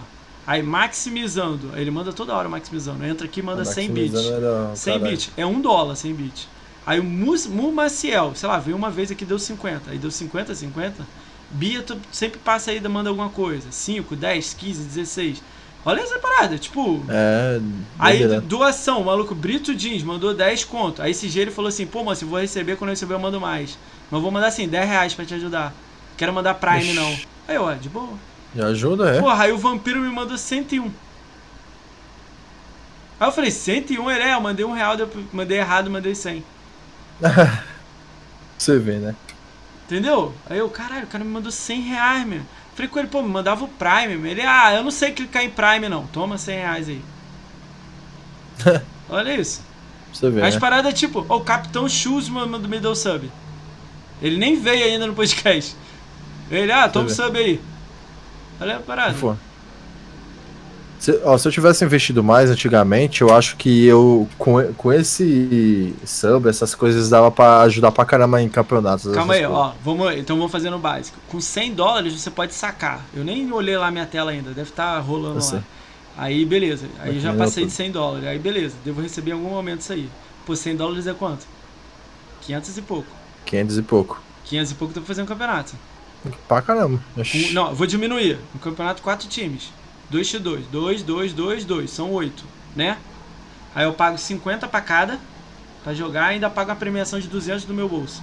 Aí 0.47 0.63
maximizando. 0.63 1.71
Aí 1.75 1.81
ele 1.83 1.91
manda 1.91 2.13
toda 2.13 2.35
hora 2.35 2.49
maximizando. 2.49 3.05
Entra 3.07 3.27
aqui 3.27 3.41
e 3.41 3.43
manda 3.43 3.65
100 3.65 3.91
bits. 3.91 4.13
maximizando 4.13 4.47
era- 4.47 4.77
100 4.77 4.93
caralho. 4.95 5.11
bits. 5.17 5.31
É 5.37 5.47
um 5.47 5.61
dólar 5.61 5.97
100 5.97 6.15
bits. 6.15 6.49
Aí 6.85 6.99
o 7.01 7.05
Mus- 7.05 7.47
Mumaciel, 7.47 8.33
sei 8.35 8.49
lá, 8.49 8.59
veio 8.59 8.77
uma 8.77 8.91
vez 8.91 9.11
aqui 9.11 9.25
deu 9.25 9.39
50. 9.39 9.91
Aí 9.93 9.99
deu 9.99 10.11
50, 10.11 10.55
50. 10.55 11.07
Bia, 11.51 11.83
tu 11.83 11.97
sempre 12.11 12.39
passa 12.41 12.71
aí 12.71 12.79
e 12.83 12.89
manda 12.89 13.09
alguma 13.09 13.29
coisa. 13.29 13.69
5, 13.71 14.17
10, 14.17 14.53
15, 14.55 14.83
16. 14.83 15.43
Olha 15.85 16.01
essa 16.01 16.19
parada, 16.19 16.57
tipo. 16.59 17.05
É. 17.09 17.61
Aí, 17.99 18.19
doideira. 18.19 18.41
doação, 18.41 19.01
o 19.01 19.05
maluco 19.07 19.35
Brito 19.35 19.75
Jeans 19.75 20.02
mandou 20.02 20.33
10 20.33 20.65
conto. 20.65 21.02
Aí 21.02 21.11
esse 21.11 21.36
ele 21.39 21.51
falou 21.51 21.69
assim: 21.69 21.86
pô, 21.86 22.05
moço, 22.05 22.25
eu 22.25 22.28
vou 22.28 22.41
receber, 22.41 22.77
quando 22.77 22.91
eu 22.91 22.93
receber 22.93 23.15
eu 23.15 23.19
mando 23.19 23.41
mais. 23.41 23.77
Mas 24.11 24.19
eu 24.19 24.20
vou 24.20 24.31
mandar 24.31 24.49
assim, 24.49 24.69
10 24.69 24.89
reais 24.89 25.15
pra 25.15 25.25
te 25.25 25.35
ajudar. 25.35 25.75
Quero 26.17 26.33
mandar 26.33 26.55
Prime 26.55 26.85
Ixi. 26.85 26.94
não. 26.94 27.19
Aí, 27.49 27.59
ó, 27.59 27.73
de 27.73 27.89
boa. 27.89 28.12
Já 28.55 28.67
ajuda, 28.67 29.17
é. 29.17 29.20
Porra, 29.20 29.44
aí 29.44 29.52
o 29.52 29.59
vampiro 29.59 30.01
me 30.01 30.09
mandou 30.09 30.39
101. 30.39 30.85
Aí 33.19 33.28
eu 33.28 33.33
falei, 33.33 33.51
101? 33.51 34.11
Ele 34.11 34.23
é, 34.23 34.35
eu 34.35 34.41
mandei 34.41 34.65
um 34.65 34.73
real, 34.73 34.97
mandei 35.33 35.59
errado, 35.59 35.91
mandei 35.91 36.15
100. 36.15 36.44
Você 38.59 38.78
vê, 38.78 38.99
né? 38.99 39.15
Entendeu? 39.86 40.33
Aí 40.49 40.59
eu, 40.59 40.69
caralho, 40.69 41.05
o 41.05 41.09
cara 41.09 41.25
me 41.25 41.31
mandou 41.31 41.51
100 41.51 41.81
reais, 41.81 42.27
meu. 42.27 42.43
Falei 42.75 42.89
com 42.89 42.99
ele, 42.99 43.09
pô, 43.09 43.23
me 43.23 43.28
mandava 43.28 43.65
o 43.65 43.68
Prime. 43.68 44.28
Ele, 44.28 44.42
ah, 44.42 44.73
eu 44.75 44.83
não 44.83 44.91
sei 44.91 45.12
clicar 45.12 45.42
em 45.44 45.51
Prime 45.51 45.89
não. 45.89 46.07
Toma 46.07 46.39
100 46.39 46.57
reais 46.57 46.89
aí. 46.89 47.02
Olha 49.09 49.34
isso. 49.34 49.62
Você 50.12 50.31
vê, 50.31 50.42
As 50.42 50.55
né? 50.55 50.60
paradas 50.60 50.99
tipo, 50.99 51.25
ó, 51.28 51.36
o 51.36 51.41
Capitão 51.41 51.89
Shoes 51.89 52.28
do 52.28 52.68
Middle 52.68 52.94
Sub. 52.94 53.31
Ele 54.20 54.36
nem 54.36 54.60
veio 54.60 54.84
ainda 54.84 55.07
no 55.07 55.15
podcast. 55.15 55.75
Ele, 56.51 56.70
ah, 56.70 56.89
toma 56.89 57.07
o 57.07 57.10
sub 57.10 57.36
aí. 57.39 57.60
Olha 58.60 58.76
a 58.76 58.81
parada. 58.81 59.15
Se, 61.03 61.21
ó, 61.25 61.37
se 61.37 61.49
eu 61.49 61.51
tivesse 61.51 61.85
investido 61.85 62.23
mais 62.23 62.49
antigamente, 62.49 63.23
eu 63.23 63.35
acho 63.35 63.57
que 63.57 63.85
eu, 63.85 64.29
com, 64.39 64.73
com 64.75 64.93
esse 64.93 65.93
sub, 66.07 66.49
essas 66.49 66.77
coisas 66.77 67.09
dava 67.09 67.29
pra 67.29 67.63
ajudar 67.63 67.91
pra 67.91 68.05
caramba 68.05 68.41
em 68.41 68.49
campeonatos. 68.49 69.13
Calma 69.13 69.35
aí, 69.35 69.41
coisas. 69.41 69.57
ó. 69.59 69.75
Vamos, 69.85 70.15
então 70.17 70.37
vamos 70.37 70.53
fazer 70.53 70.71
no 70.71 70.79
básico. 70.79 71.19
Com 71.29 71.41
100 71.41 71.75
dólares 71.75 72.13
você 72.13 72.31
pode 72.31 72.55
sacar. 72.55 73.05
Eu 73.13 73.25
nem 73.25 73.51
olhei 73.53 73.77
lá 73.77 73.91
minha 73.91 74.07
tela 74.07 74.31
ainda, 74.31 74.51
deve 74.51 74.71
estar 74.71 74.97
rolando 75.01 75.39
Eu 75.39 75.41
sei. 75.41 75.59
lá. 75.59 75.65
Aí 76.19 76.45
beleza. 76.45 76.87
Aí 77.01 77.11
Aqui 77.11 77.21
já 77.21 77.35
passei 77.35 77.67
de 77.67 77.73
100 77.73 77.91
dólares. 77.91 78.29
Aí 78.29 78.39
beleza, 78.39 78.77
devo 78.85 79.01
receber 79.01 79.33
em 79.33 79.35
algum 79.35 79.51
momento 79.51 79.81
isso 79.81 79.93
aí. 79.93 80.09
Pô, 80.47 80.55
100 80.55 80.77
dólares 80.77 81.09
é 81.09 81.13
quanto? 81.15 81.45
500 82.43 82.79
e 82.79 82.83
pouco. 82.83 83.09
500 83.47 83.77
e 83.79 83.83
pouco. 83.83 84.23
500 84.45 84.71
e 84.71 84.75
pouco 84.77 84.95
dá 84.95 85.01
pra 85.01 85.09
fazer 85.09 85.23
um 85.23 85.27
campeonato. 85.27 85.75
Pra 86.47 86.63
caramba. 86.63 87.01
Com- 87.17 87.53
não, 87.53 87.71
eu 87.71 87.75
vou 87.75 87.89
diminuir. 87.89 88.39
No 88.55 88.61
campeonato, 88.61 89.03
4 89.03 89.27
times. 89.29 89.73
2x2. 90.12 90.62
2, 90.70 91.02
2, 91.02 91.32
2, 91.32 91.65
2. 91.65 91.91
São 91.91 92.12
8, 92.12 92.44
né? 92.76 92.99
Aí 93.74 93.84
eu 93.84 93.92
pago 93.94 94.18
50 94.18 94.68
pra 94.68 94.81
cada 94.81 95.18
pra 95.82 95.94
jogar 95.94 96.31
e 96.31 96.34
ainda 96.34 96.49
pago 96.50 96.70
a 96.70 96.74
premiação 96.76 97.18
de 97.18 97.26
200 97.26 97.65
do 97.65 97.74
meu 97.74 97.89
bolso. 97.89 98.23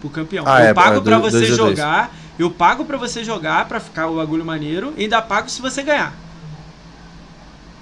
Pro 0.00 0.08
campeão. 0.10 0.44
Ah, 0.46 0.60
eu 0.62 0.66
é, 0.68 0.74
pago 0.74 0.98
é, 0.98 1.00
pra 1.00 1.18
dois- 1.18 1.32
você 1.32 1.38
dois 1.46 1.52
a 1.52 1.56
dois. 1.62 1.76
jogar. 1.78 2.14
Eu 2.38 2.50
pago 2.50 2.84
pra 2.84 2.96
você 2.96 3.24
jogar 3.24 3.66
pra 3.66 3.80
ficar 3.80 4.06
o 4.06 4.16
bagulho 4.16 4.44
maneiro 4.44 4.94
e 4.96 5.02
ainda 5.04 5.20
pago 5.20 5.48
se 5.50 5.60
você 5.60 5.82
ganhar. 5.82 6.14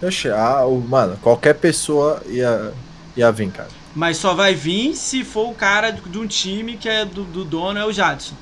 Oxi, 0.02 0.30
ah, 0.30 0.64
o- 0.64 0.80
mano, 0.80 1.18
qualquer 1.20 1.54
pessoa 1.54 2.22
ia, 2.26 2.72
ia 3.16 3.30
vir, 3.32 3.50
cara. 3.50 3.68
Mas 3.94 4.16
só 4.18 4.34
vai 4.34 4.54
vir 4.54 4.94
se 4.94 5.24
for 5.24 5.50
o 5.50 5.54
cara 5.54 5.90
de 5.90 6.00
de 6.02 6.18
um 6.18 6.26
time 6.26 6.76
que 6.76 6.88
é 6.88 7.04
do, 7.04 7.24
do 7.24 7.44
dono, 7.44 7.78
é 7.78 7.84
o 7.84 7.92
Jadson. 7.92 8.34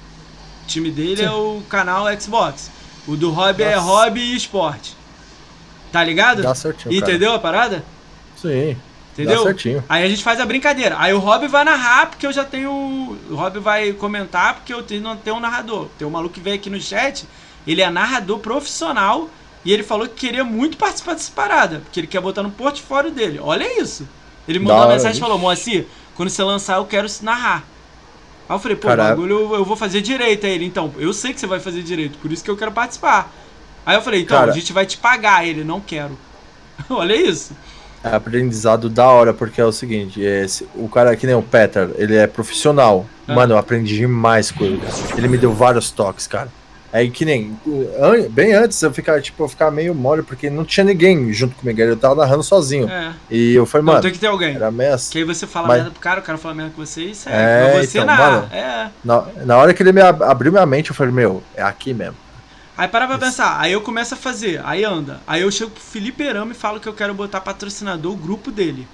O 0.65 0.67
time 0.67 0.91
dele 0.91 1.17
Sim. 1.19 1.25
é 1.25 1.31
o 1.31 1.63
canal 1.69 2.07
Xbox. 2.21 2.71
O 3.07 3.17
do 3.17 3.31
Hobby 3.31 3.63
é. 3.63 3.77
Hobby 3.77 4.21
e 4.21 4.37
Esporte. 4.37 4.97
Tá 5.93 6.03
ligado? 6.03 6.43
Dá 6.43 6.55
certinho, 6.55 7.01
cara. 7.01 7.11
Entendeu 7.11 7.33
a 7.33 7.39
parada? 7.39 7.85
Sim, 8.37 8.77
Entendeu? 9.13 9.37
dá 9.37 9.43
certinho. 9.45 9.85
Aí 9.89 10.05
a 10.05 10.09
gente 10.09 10.25
faz 10.25 10.41
a 10.41 10.47
brincadeira. 10.47 10.97
Aí 10.99 11.13
o 11.13 11.21
Rob 11.21 11.47
vai 11.47 11.65
narrar 11.65 12.07
porque 12.07 12.27
eu 12.27 12.33
já 12.33 12.45
tenho. 12.45 12.71
O 13.31 13.35
Rob 13.35 13.61
vai 13.61 13.93
comentar 13.93 14.55
porque 14.55 14.75
eu 14.75 14.83
tenho, 14.83 15.03
não 15.03 15.17
tenho 15.17 15.37
um 15.37 15.41
narrador. 15.41 15.89
Tem 15.97 16.07
um 16.07 16.11
maluco 16.11 16.35
que 16.35 16.41
veio 16.41 16.57
aqui 16.57 16.69
no 16.69 16.81
chat, 16.81 17.25
ele 17.67 17.81
é 17.81 17.89
narrador 17.91 18.39
profissional 18.41 19.31
e 19.65 19.73
ele 19.73 19.83
falou 19.83 20.09
que 20.09 20.15
queria 20.15 20.45
muito 20.45 20.77
participar 20.77 21.15
dessa 21.15 21.31
parada, 21.33 21.81
porque 21.81 22.01
ele 22.01 22.07
quer 22.07 22.21
botar 22.21 22.43
no 22.43 22.51
portfólio 22.51 23.11
dele. 23.11 23.39
Olha 23.41 23.81
isso. 23.81 24.07
Ele 24.49 24.59
mandou 24.59 24.77
uma 24.79 24.89
mensagem 24.89 25.17
e 25.17 25.21
falou: 25.21 25.39
Moacir, 25.39 25.87
quando 26.17 26.29
você 26.29 26.43
lançar 26.43 26.79
eu 26.79 26.85
quero 26.85 27.09
se 27.09 27.25
narrar. 27.25 27.65
Aí 28.49 28.57
eu 28.57 28.61
falei, 28.61 28.77
pô, 28.77 28.89
Caraca. 28.89 29.11
bagulho 29.11 29.41
eu, 29.41 29.55
eu 29.55 29.65
vou 29.65 29.77
fazer 29.77 30.01
direito. 30.01 30.47
Aí 30.47 30.53
ele, 30.53 30.65
então, 30.65 30.93
eu 30.99 31.13
sei 31.13 31.33
que 31.33 31.41
você 31.41 31.47
vai 31.47 31.61
fazer 31.61 31.83
direito, 31.83 32.19
por 32.19 32.31
isso 32.31 32.45
que 32.45 32.51
eu 32.51 32.57
quero 32.57 32.73
participar. 32.73 33.33
Aí 33.87 33.97
eu 33.97 34.03
falei, 34.03 34.23
então, 34.23 34.39
Cara. 34.39 34.51
a 34.51 34.55
gente 34.55 34.73
vai 34.73 34.87
te 34.87 34.97
pagar. 34.97 35.47
Ele, 35.47 35.65
não 35.65 35.81
quero. 35.81 36.17
Olha 36.89 37.15
isso. 37.15 37.53
É 38.03 38.15
aprendizado 38.15 38.91
da 38.91 39.09
hora, 39.09 39.33
porque 39.33 39.61
é 39.61 39.65
o 39.65 39.73
seguinte, 39.73 40.25
é, 40.25 40.45
o 40.75 40.89
cara 40.91 41.17
que 41.17 41.27
nem 41.27 41.35
o 41.35 41.43
Peter, 41.43 41.91
ele 41.97 42.15
é 42.15 42.27
profissional. 42.27 43.07
Ah. 43.27 43.35
Mano, 43.35 43.55
eu 43.55 43.59
aprendi 43.59 43.97
demais 43.97 44.51
com 44.51 44.63
ele. 44.63 44.83
Ele 45.17 45.27
me 45.29 45.39
deu 45.39 45.53
vários 45.53 45.91
toques, 45.91 46.27
cara. 46.27 46.51
Aí 46.95 47.11
que 47.11 47.25
nem. 47.25 47.59
Bem 48.31 48.53
antes 48.55 48.81
eu 48.81 48.93
ficar, 48.95 49.21
tipo, 49.21 49.43
eu 49.43 49.49
ficar 49.49 49.69
meio 49.73 49.93
mole, 49.93 50.23
porque 50.23 50.49
não 50.49 50.65
tinha 50.65 50.85
ninguém 50.85 51.33
junto 51.33 51.57
comigo. 51.57 51.81
Eu 51.81 51.97
tava 51.97 52.15
narrando 52.15 52.45
sozinho. 52.45 52.89
É. 52.89 53.13
E 53.29 53.53
eu 53.53 53.67
falei, 53.67 53.85
Não, 53.85 53.93
mano, 53.95 54.03
tem 54.03 54.13
que 54.13 54.19
ter 54.21 54.29
alguém. 54.29 54.55
era 54.55 54.69
assim. 54.95 55.11
Que 55.11 55.19
aí 55.19 55.25
você 55.25 55.45
fala 55.45 55.67
Mas- 55.67 55.77
merda 55.79 55.91
pro 55.91 56.01
cara, 56.01 56.21
o 56.21 56.23
cara 56.23 56.39
fala 56.39 56.55
merda 56.55 56.73
com 56.77 56.87
você 56.87 57.03
e 57.07 57.15
segue. 57.15 57.35
É, 57.37 57.75
Mas 57.79 57.91
você 57.91 57.99
então, 57.99 58.07
narra. 58.07 58.31
mano. 58.31 58.49
É. 58.53 58.89
Na, 59.05 59.27
na 59.45 59.57
hora 59.57 59.75
que 59.75 59.83
ele 59.83 59.91
me 59.91 60.01
ab- 60.01 60.23
abriu 60.23 60.53
minha 60.53 60.65
mente, 60.65 60.91
eu 60.91 60.95
falei, 60.95 61.13
meu, 61.13 61.43
é 61.57 61.63
aqui 61.65 61.93
mesmo. 61.93 62.17
Aí 62.79 62.87
para 62.87 63.07
pra 63.09 63.17
Isso. 63.17 63.25
pensar, 63.27 63.61
aí 63.61 63.73
eu 63.73 63.81
começo 63.81 64.15
a 64.15 64.17
fazer, 64.17 64.61
aí 64.65 64.85
anda. 64.85 65.21
Aí 65.27 65.43
eu 65.43 65.51
chego 65.51 65.73
pro 65.73 65.83
Felipe 65.83 66.23
Erama 66.23 66.53
e 66.53 66.55
falo 66.55 66.79
que 66.79 66.89
eu 66.89 66.95
quero 66.95 67.13
botar 67.13 67.41
patrocinador, 67.41 68.13
o 68.13 68.17
grupo 68.17 68.53
dele. 68.53 68.87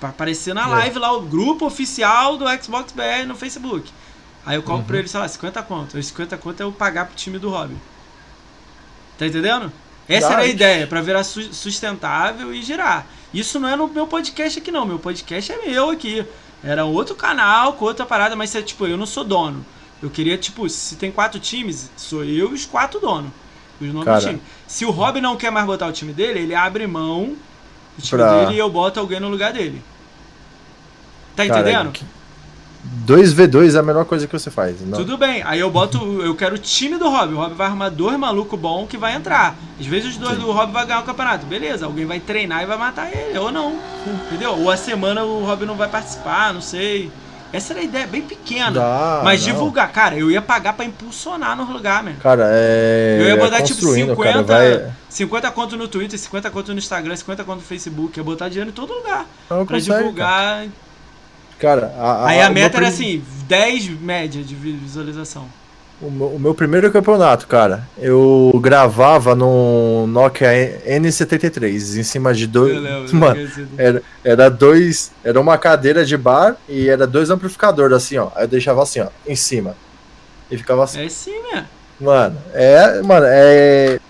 Pra 0.00 0.08
aparecer 0.08 0.54
na 0.54 0.64
É. 0.64 0.66
live 0.68 0.98
lá, 0.98 1.12
o 1.16 1.20
grupo 1.22 1.66
oficial 1.66 2.36
do 2.38 2.44
Xbox 2.62 2.92
BR 2.92 3.26
no 3.26 3.34
Facebook. 3.36 3.90
Aí 4.44 4.56
eu 4.56 4.62
cobro 4.62 4.78
Uhum. 4.80 4.84
pra 4.84 4.98
ele, 4.98 5.08
sei 5.08 5.20
lá, 5.20 5.28
50 5.28 5.62
conto. 5.62 5.96
Os 5.98 6.06
50 6.06 6.36
conto 6.36 6.60
é 6.60 6.64
eu 6.64 6.72
pagar 6.72 7.06
pro 7.06 7.14
time 7.14 7.38
do 7.38 7.50
Hobby. 7.50 7.76
Tá 9.18 9.26
entendendo? 9.26 9.72
Essa 10.08 10.32
era 10.32 10.42
a 10.42 10.46
ideia, 10.46 10.86
pra 10.86 11.00
virar 11.00 11.22
su- 11.22 11.52
sustentável 11.54 12.52
e 12.52 12.60
girar. 12.62 13.06
Isso 13.32 13.60
não 13.60 13.68
é 13.68 13.76
no 13.76 13.86
meu 13.88 14.06
podcast 14.06 14.58
aqui 14.58 14.70
não, 14.72 14.84
meu 14.84 14.98
podcast 14.98 15.52
é 15.52 15.66
meu 15.70 15.90
aqui. 15.90 16.24
Era 16.62 16.84
outro 16.84 17.14
canal, 17.14 17.74
com 17.74 17.84
outra 17.84 18.04
parada, 18.04 18.34
mas 18.36 18.54
é, 18.54 18.62
tipo, 18.62 18.86
eu 18.86 18.96
não 18.96 19.06
sou 19.06 19.24
dono. 19.24 19.64
Eu 20.02 20.10
queria, 20.10 20.36
tipo, 20.36 20.68
se 20.68 20.96
tem 20.96 21.12
quatro 21.12 21.38
times, 21.38 21.90
sou 21.96 22.24
eu 22.24 22.50
e 22.50 22.54
os 22.54 22.66
quatro 22.66 22.98
donos. 23.00 23.30
Os 23.80 23.88
nomes 23.88 24.04
Cara. 24.04 24.20
do 24.20 24.26
time. 24.26 24.42
Se 24.66 24.84
o 24.84 24.90
Rob 24.90 25.20
não 25.20 25.36
quer 25.36 25.50
mais 25.50 25.64
botar 25.66 25.86
o 25.86 25.92
time 25.92 26.12
dele, 26.12 26.40
ele 26.40 26.54
abre 26.54 26.86
mão 26.86 27.36
do 27.96 28.02
time 28.02 28.20
Pra- 28.22 28.44
dele 28.44 28.56
e 28.56 28.58
eu 28.58 28.68
boto 28.68 28.98
alguém 28.98 29.20
no 29.20 29.28
lugar 29.28 29.52
dele. 29.52 29.82
Tá 31.36 31.46
Cara, 31.46 31.60
entendendo? 31.60 31.92
que- 31.92 32.04
2v2 33.06 33.74
é 33.74 33.78
a 33.78 33.82
melhor 33.82 34.04
coisa 34.04 34.26
que 34.26 34.32
você 34.32 34.50
faz. 34.50 34.80
Não. 34.80 34.98
Tudo 34.98 35.16
bem, 35.16 35.42
aí 35.44 35.60
eu 35.60 35.70
boto. 35.70 35.98
Eu 36.22 36.34
quero 36.34 36.56
o 36.56 36.58
time 36.58 36.96
do 36.96 37.08
Rob. 37.08 37.34
O 37.34 37.36
Rob 37.36 37.54
vai 37.54 37.66
arrumar 37.66 37.88
dois 37.88 38.18
malucos 38.18 38.58
bons 38.58 38.88
que 38.88 38.96
vai 38.96 39.14
entrar. 39.14 39.56
Às 39.78 39.86
vezes 39.86 40.10
os 40.10 40.16
dois 40.16 40.34
Sim. 40.34 40.40
do 40.40 40.52
Rob 40.52 40.72
vai 40.72 40.86
ganhar 40.86 41.00
o 41.00 41.04
campeonato. 41.04 41.46
Beleza, 41.46 41.86
alguém 41.86 42.06
vai 42.06 42.20
treinar 42.20 42.62
e 42.62 42.66
vai 42.66 42.76
matar 42.76 43.10
ele, 43.12 43.38
ou 43.38 43.50
não. 43.50 43.78
Entendeu? 44.26 44.52
Ou 44.58 44.70
a 44.70 44.76
semana 44.76 45.24
o 45.24 45.44
Rob 45.44 45.64
não 45.64 45.76
vai 45.76 45.88
participar, 45.88 46.52
não 46.52 46.60
sei. 46.60 47.10
Essa 47.52 47.74
era 47.74 47.80
a 47.80 47.84
ideia, 47.84 48.06
bem 48.06 48.22
pequena. 48.22 48.70
Dá, 48.70 49.20
mas 49.22 49.40
não. 49.44 49.52
divulgar, 49.52 49.92
cara, 49.92 50.16
eu 50.16 50.30
ia 50.30 50.40
pagar 50.40 50.72
pra 50.72 50.86
impulsionar 50.86 51.54
no 51.54 51.70
lugar, 51.70 52.02
mesmo. 52.02 52.18
Cara, 52.20 52.44
é. 52.46 53.18
Eu 53.20 53.26
ia 53.26 53.34
é 53.34 53.36
botar 53.36 53.62
tipo 53.62 53.78
construindo, 53.78 54.16
50, 54.16 54.44
Cara, 54.44 54.78
vai... 54.78 54.92
50 55.10 55.50
conto 55.50 55.76
no 55.76 55.86
Twitter, 55.86 56.18
50 56.18 56.50
conto 56.50 56.72
no 56.72 56.78
Instagram, 56.78 57.14
50 57.14 57.44
conto 57.44 57.56
no 57.56 57.62
Facebook. 57.62 58.18
Ia 58.18 58.24
botar 58.24 58.48
dinheiro 58.48 58.70
em 58.70 58.72
todo 58.72 58.94
lugar. 58.94 59.26
Não 59.50 59.66
Pra 59.66 59.76
consegue, 59.76 59.98
divulgar. 59.98 60.30
Cara, 60.30 60.68
a, 61.66 62.26
Aí 62.26 62.40
a 62.40 62.50
meta 62.50 62.76
era 62.78 62.86
prim- 62.90 62.94
assim, 63.18 63.24
10 63.48 63.88
média 64.00 64.42
de 64.42 64.54
visualização. 64.54 65.46
O 66.00 66.10
meu, 66.10 66.26
o 66.28 66.38
meu 66.40 66.52
primeiro 66.54 66.90
campeonato, 66.90 67.46
cara, 67.46 67.86
eu 67.96 68.50
gravava 68.60 69.36
no 69.36 70.04
Nokia 70.08 70.48
N73, 70.86 71.96
em 71.98 72.02
cima 72.02 72.34
de 72.34 72.46
dois. 72.46 72.74
Eu 72.74 72.80
lembro, 72.80 73.14
Mano, 73.16 73.40
esqueci. 73.40 73.68
era, 73.78 74.02
era 74.24 74.48
dois. 74.50 75.12
Era 75.22 75.40
uma 75.40 75.56
cadeira 75.58 76.04
de 76.04 76.16
bar 76.16 76.56
e 76.68 76.88
era 76.88 77.06
dois 77.06 77.30
amplificadores, 77.30 77.96
assim, 77.96 78.18
ó. 78.18 78.30
Aí 78.34 78.44
eu 78.44 78.48
deixava 78.48 78.82
assim, 78.82 79.00
ó, 79.00 79.06
em 79.26 79.36
cima. 79.36 79.76
E 80.50 80.56
ficava 80.58 80.82
assim. 80.84 81.04
É 81.04 81.08
sim, 81.08 81.40
né? 81.52 81.66
Mano, 82.00 82.36
é. 82.52 83.00
Mano, 83.02 83.26
é. 83.28 84.00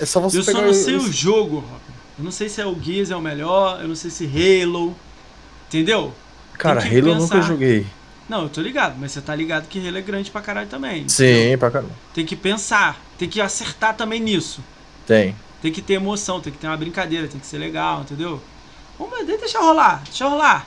É 0.00 0.04
só 0.06 0.20
você 0.20 0.38
Eu 0.38 0.42
só 0.44 0.52
pegar 0.52 0.66
não 0.66 0.74
sei 0.74 0.96
esse- 0.96 1.06
o 1.08 1.12
jogo, 1.12 1.56
Robin. 1.56 1.78
Eu 2.18 2.24
não 2.24 2.30
sei 2.30 2.48
se 2.48 2.60
é 2.60 2.66
o 2.66 2.76
Gears 2.80 3.10
é 3.10 3.16
o 3.16 3.20
melhor, 3.22 3.78
eu 3.80 3.88
não 3.88 3.94
sei 3.96 4.10
se 4.10 4.26
Halo. 4.26 4.94
Entendeu? 5.68 6.12
Cara, 6.58 6.80
Halo 6.80 7.08
eu 7.08 7.14
nunca 7.14 7.40
joguei. 7.40 7.86
Não, 8.28 8.42
eu 8.42 8.48
tô 8.48 8.60
ligado, 8.60 8.96
mas 8.98 9.12
você 9.12 9.20
tá 9.22 9.34
ligado 9.34 9.66
que 9.68 9.78
Halo 9.86 9.96
é 9.96 10.02
grande 10.02 10.30
pra 10.30 10.40
caralho 10.42 10.68
também. 10.68 11.08
Sim, 11.08 11.56
pra 11.58 11.70
caramba. 11.70 11.92
Tem 12.12 12.26
que 12.26 12.36
pensar, 12.36 13.00
tem 13.16 13.28
que 13.28 13.40
acertar 13.40 13.94
também 13.96 14.20
nisso. 14.20 14.60
Tem. 15.06 15.34
Tem 15.62 15.72
que 15.72 15.80
ter 15.80 15.94
emoção, 15.94 16.40
tem 16.40 16.52
que 16.52 16.58
ter 16.58 16.66
uma 16.66 16.76
brincadeira, 16.76 17.26
tem 17.26 17.40
que 17.40 17.46
ser 17.46 17.58
legal, 17.58 18.02
entendeu? 18.02 18.40
Vamos, 18.98 19.24
deixa 19.26 19.58
rolar, 19.60 20.02
deixa 20.04 20.26
rolar. 20.28 20.66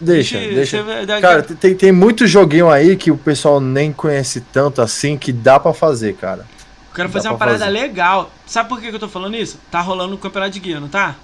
Deixa, 0.00 0.38
Deixa- 0.38 0.82
deixa. 0.82 0.82
você 1.06 1.20
Cara, 1.20 1.42
tem, 1.42 1.74
tem 1.74 1.92
muito 1.92 2.26
joguinho 2.26 2.70
aí 2.70 2.96
que 2.96 3.10
o 3.10 3.18
pessoal 3.18 3.60
nem 3.60 3.92
conhece 3.92 4.40
tanto 4.40 4.80
assim 4.80 5.16
que 5.18 5.30
dá 5.30 5.60
pra 5.60 5.74
fazer, 5.74 6.14
cara. 6.16 6.46
Eu 6.88 6.94
quero 6.94 7.08
Dá 7.08 7.12
fazer 7.12 7.28
uma 7.28 7.36
parada 7.36 7.58
fazer. 7.58 7.70
legal. 7.70 8.30
Sabe 8.46 8.68
por 8.70 8.80
que 8.80 8.88
que 8.88 8.94
eu 8.96 8.98
tô 9.00 9.08
falando 9.10 9.36
isso? 9.36 9.58
Tá 9.70 9.80
rolando 9.82 10.14
o 10.14 10.18
campeonato 10.18 10.52
de 10.52 10.60
guia, 10.60 10.80
não 10.80 10.88
tá? 10.88 11.16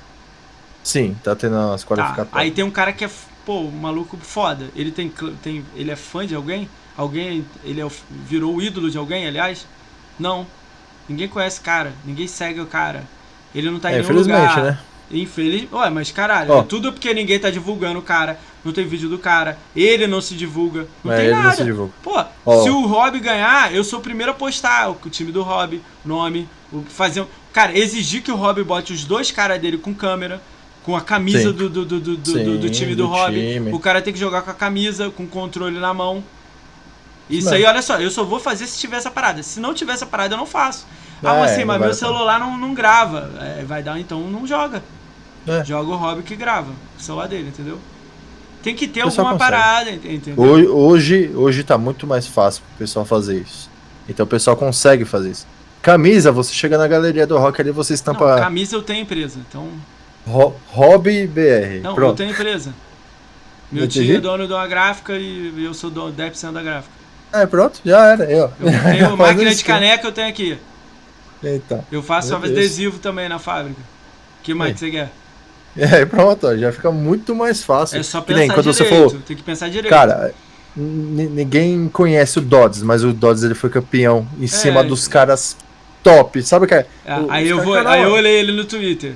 Sim, 0.84 1.16
tá 1.24 1.34
tendo 1.34 1.56
as 1.72 1.80
Tá. 1.82 1.86
qualificatórias. 1.88 2.32
Aí 2.34 2.50
tem 2.50 2.64
um 2.64 2.70
cara 2.70 2.92
que 2.92 3.04
é, 3.04 3.10
pô, 3.46 3.60
um 3.60 3.70
maluco 3.70 4.18
foda. 4.20 4.68
Ele 4.76 4.90
tem, 4.90 5.10
tem 5.42 5.64
ele 5.74 5.90
é 5.90 5.96
fã 5.96 6.26
de 6.26 6.34
alguém? 6.34 6.68
Alguém, 6.96 7.46
ele 7.64 7.80
é, 7.80 7.86
o- 7.86 7.92
virou 8.10 8.56
o 8.56 8.60
ídolo 8.60 8.90
de 8.90 8.98
alguém, 8.98 9.26
aliás? 9.26 9.66
Não. 10.18 10.46
Ninguém 11.08 11.28
conhece 11.28 11.60
o 11.60 11.62
cara, 11.62 11.92
ninguém 12.04 12.26
segue 12.26 12.60
o 12.60 12.66
cara. 12.66 13.04
Ele 13.54 13.70
não 13.70 13.78
tá 13.78 13.90
em 13.90 13.94
É, 13.94 13.96
nenhum 13.98 14.04
infelizmente, 14.10 14.40
lugar. 14.56 14.62
né? 14.64 14.78
Infeliz... 15.08 15.68
Ué, 15.72 15.88
mas 15.88 16.10
caralho, 16.10 16.50
Ó. 16.52 16.60
é 16.60 16.62
tudo 16.64 16.92
porque 16.92 17.14
ninguém 17.14 17.38
tá 17.38 17.48
divulgando 17.48 18.00
o 18.00 18.02
cara, 18.02 18.40
não 18.64 18.72
tem 18.72 18.84
vídeo 18.84 19.08
do 19.08 19.18
cara, 19.18 19.56
ele 19.74 20.08
não 20.08 20.20
se 20.20 20.34
divulga, 20.34 20.88
não 21.04 21.12
É, 21.12 21.16
tem 21.18 21.24
ele 21.26 21.34
nada. 21.34 21.48
não 21.50 21.54
se 21.54 21.62
divulga. 21.64 21.92
Pô, 22.02 22.24
Ó. 22.44 22.62
se 22.64 22.70
o 22.70 22.84
Rob 22.86 23.20
ganhar, 23.20 23.72
eu 23.72 23.84
sou 23.84 24.00
o 24.00 24.02
primeiro 24.02 24.32
a 24.32 24.34
postar 24.34 24.90
o 24.90 24.96
time 25.08 25.30
do 25.30 25.42
Rob, 25.44 25.80
nome, 26.04 26.48
o 26.72 26.82
fazer. 26.82 27.24
Cara, 27.52 27.78
exigir 27.78 28.20
que 28.20 28.32
o 28.32 28.36
Rob 28.36 28.64
bote 28.64 28.92
os 28.92 29.04
dois 29.04 29.30
caras 29.30 29.60
dele 29.60 29.78
com 29.78 29.94
câmera, 29.94 30.42
com 30.86 30.96
a 30.96 31.00
camisa 31.00 31.52
do, 31.52 31.68
do, 31.68 31.84
do, 31.84 32.00
do, 32.00 32.30
Sim, 32.30 32.58
do 32.58 32.70
time 32.70 32.94
do, 32.94 33.08
do 33.08 33.14
time. 33.26 33.72
O 33.72 33.80
cara 33.80 34.00
tem 34.00 34.12
que 34.12 34.18
jogar 34.20 34.42
com 34.42 34.52
a 34.52 34.54
camisa, 34.54 35.10
com 35.10 35.24
o 35.24 35.26
controle 35.26 35.80
na 35.80 35.92
mão. 35.92 36.22
Isso 37.28 37.48
Não. 37.48 37.54
aí, 37.56 37.64
olha 37.64 37.82
só, 37.82 37.98
eu 38.00 38.08
só 38.08 38.22
vou 38.22 38.38
fazer 38.38 38.68
se 38.68 38.78
tiver 38.78 38.96
essa 38.98 39.10
parada. 39.10 39.42
Se 39.42 39.58
não 39.58 39.74
tiver 39.74 39.94
essa 39.94 40.06
parada, 40.06 40.34
eu 40.34 40.38
não 40.38 40.46
faço. 40.46 40.86
Ah, 41.24 41.34
É, 41.34 41.40
mas 41.40 41.50
sim, 41.50 41.58
não 41.62 41.66
mas 41.66 41.80
meu 41.80 41.92
celular 41.92 42.38
não, 42.38 42.56
não 42.56 42.72
grava. 42.72 43.32
É, 43.40 43.64
vai 43.64 43.82
dar, 43.82 43.98
então 43.98 44.20
não 44.30 44.46
joga. 44.46 44.80
É. 45.44 45.64
Joga 45.64 45.90
o 45.90 45.96
Rob 45.96 46.22
que 46.22 46.36
grava. 46.36 46.70
O 46.96 47.02
celular 47.02 47.26
dele, 47.26 47.48
entendeu? 47.48 47.78
Tem 48.62 48.76
que 48.76 48.86
ter 48.86 49.00
alguma 49.00 49.32
consegue. 49.32 49.38
parada, 49.38 49.90
ent- 49.90 50.04
entendeu? 50.04 50.44
Hoje, 50.72 51.32
hoje, 51.34 51.64
tá 51.64 51.76
muito 51.76 52.06
mais 52.06 52.28
fácil 52.28 52.62
pro 52.62 52.78
pessoal 52.78 53.04
fazer 53.04 53.40
isso. 53.40 53.68
Então 54.08 54.24
o 54.24 54.28
pessoal 54.28 54.56
consegue 54.56 55.04
fazer 55.04 55.32
isso. 55.32 55.46
Camisa, 55.82 56.30
você 56.30 56.52
chega 56.52 56.78
na 56.78 56.86
galeria 56.86 57.26
do 57.26 57.36
rock 57.38 57.60
ali, 57.60 57.72
você 57.72 57.92
Não, 57.92 57.96
estampa 57.96 58.36
camisa 58.38 58.76
eu 58.76 58.82
tenho 58.82 59.02
empresa, 59.02 59.40
então. 59.48 59.68
Ro- 60.26 60.54
Hobby 60.72 61.26
BR. 61.26 61.80
Não, 61.82 61.90
eu 61.90 61.94
Pronto. 61.94 62.16
tenho 62.16 62.30
empresa. 62.30 62.74
Meu 63.70 63.84
Eu 63.84 63.88
tio 63.88 64.16
é 64.16 64.20
dono 64.20 64.46
de 64.46 64.52
uma 64.52 64.66
gráfica 64.66 65.14
e 65.16 65.52
eu 65.64 65.74
sou 65.74 65.90
dono 65.90 66.12
10% 66.14 66.52
da 66.52 66.62
gráfica. 66.62 66.92
É, 67.32 67.44
pronto, 67.46 67.80
já 67.84 68.12
era. 68.12 68.24
Ó. 68.24 68.50
Eu 68.60 68.82
tenho 68.92 69.16
máquina 69.18 69.50
isso. 69.50 69.58
de 69.58 69.64
caneca, 69.64 70.06
eu 70.06 70.12
tenho 70.12 70.28
aqui. 70.28 70.58
Então. 71.42 71.84
Eu 71.92 72.02
faço 72.02 72.28
só 72.28 72.36
adesivo 72.36 72.98
também 72.98 73.28
na 73.28 73.38
fábrica. 73.38 73.80
que 74.42 74.54
mais 74.54 74.72
que 74.74 74.78
você 74.80 74.90
quer? 74.90 75.10
Aí, 75.92 76.06
pronto, 76.06 76.46
ó, 76.46 76.56
já 76.56 76.72
fica 76.72 76.90
muito 76.90 77.34
mais 77.34 77.62
fácil. 77.62 77.98
É 77.98 78.02
só 78.02 78.20
que 78.20 78.32
nem 78.32 78.42
pensar 78.48 78.54
quando 78.54 78.72
direito. 78.72 78.88
você 78.90 78.94
falou, 79.08 79.22
Tem 79.26 79.36
que 79.36 79.42
pensar 79.42 79.68
direito. 79.68 79.90
cara, 79.92 80.32
ninguém 80.76 81.88
conhece 81.88 82.38
o 82.38 82.42
Dodds, 82.42 82.82
mas 82.82 83.02
o 83.04 83.12
Dodds 83.12 83.42
ele 83.42 83.54
foi 83.54 83.68
campeão 83.70 84.26
em 84.40 84.46
cima 84.46 84.82
dos 84.84 85.06
caras 85.08 85.56
top. 86.10 86.42
Sabe 86.42 86.64
o 86.64 86.68
que 86.68 86.74
é? 86.74 86.86
É, 87.04 87.18
o- 87.18 87.30
aí, 87.30 87.48
eu 87.48 87.62
vou, 87.62 87.74
falam, 87.74 87.90
aí 87.92 88.02
eu 88.02 88.12
olhei 88.12 88.38
ele 88.38 88.52
no 88.52 88.64
Twitter. 88.64 89.12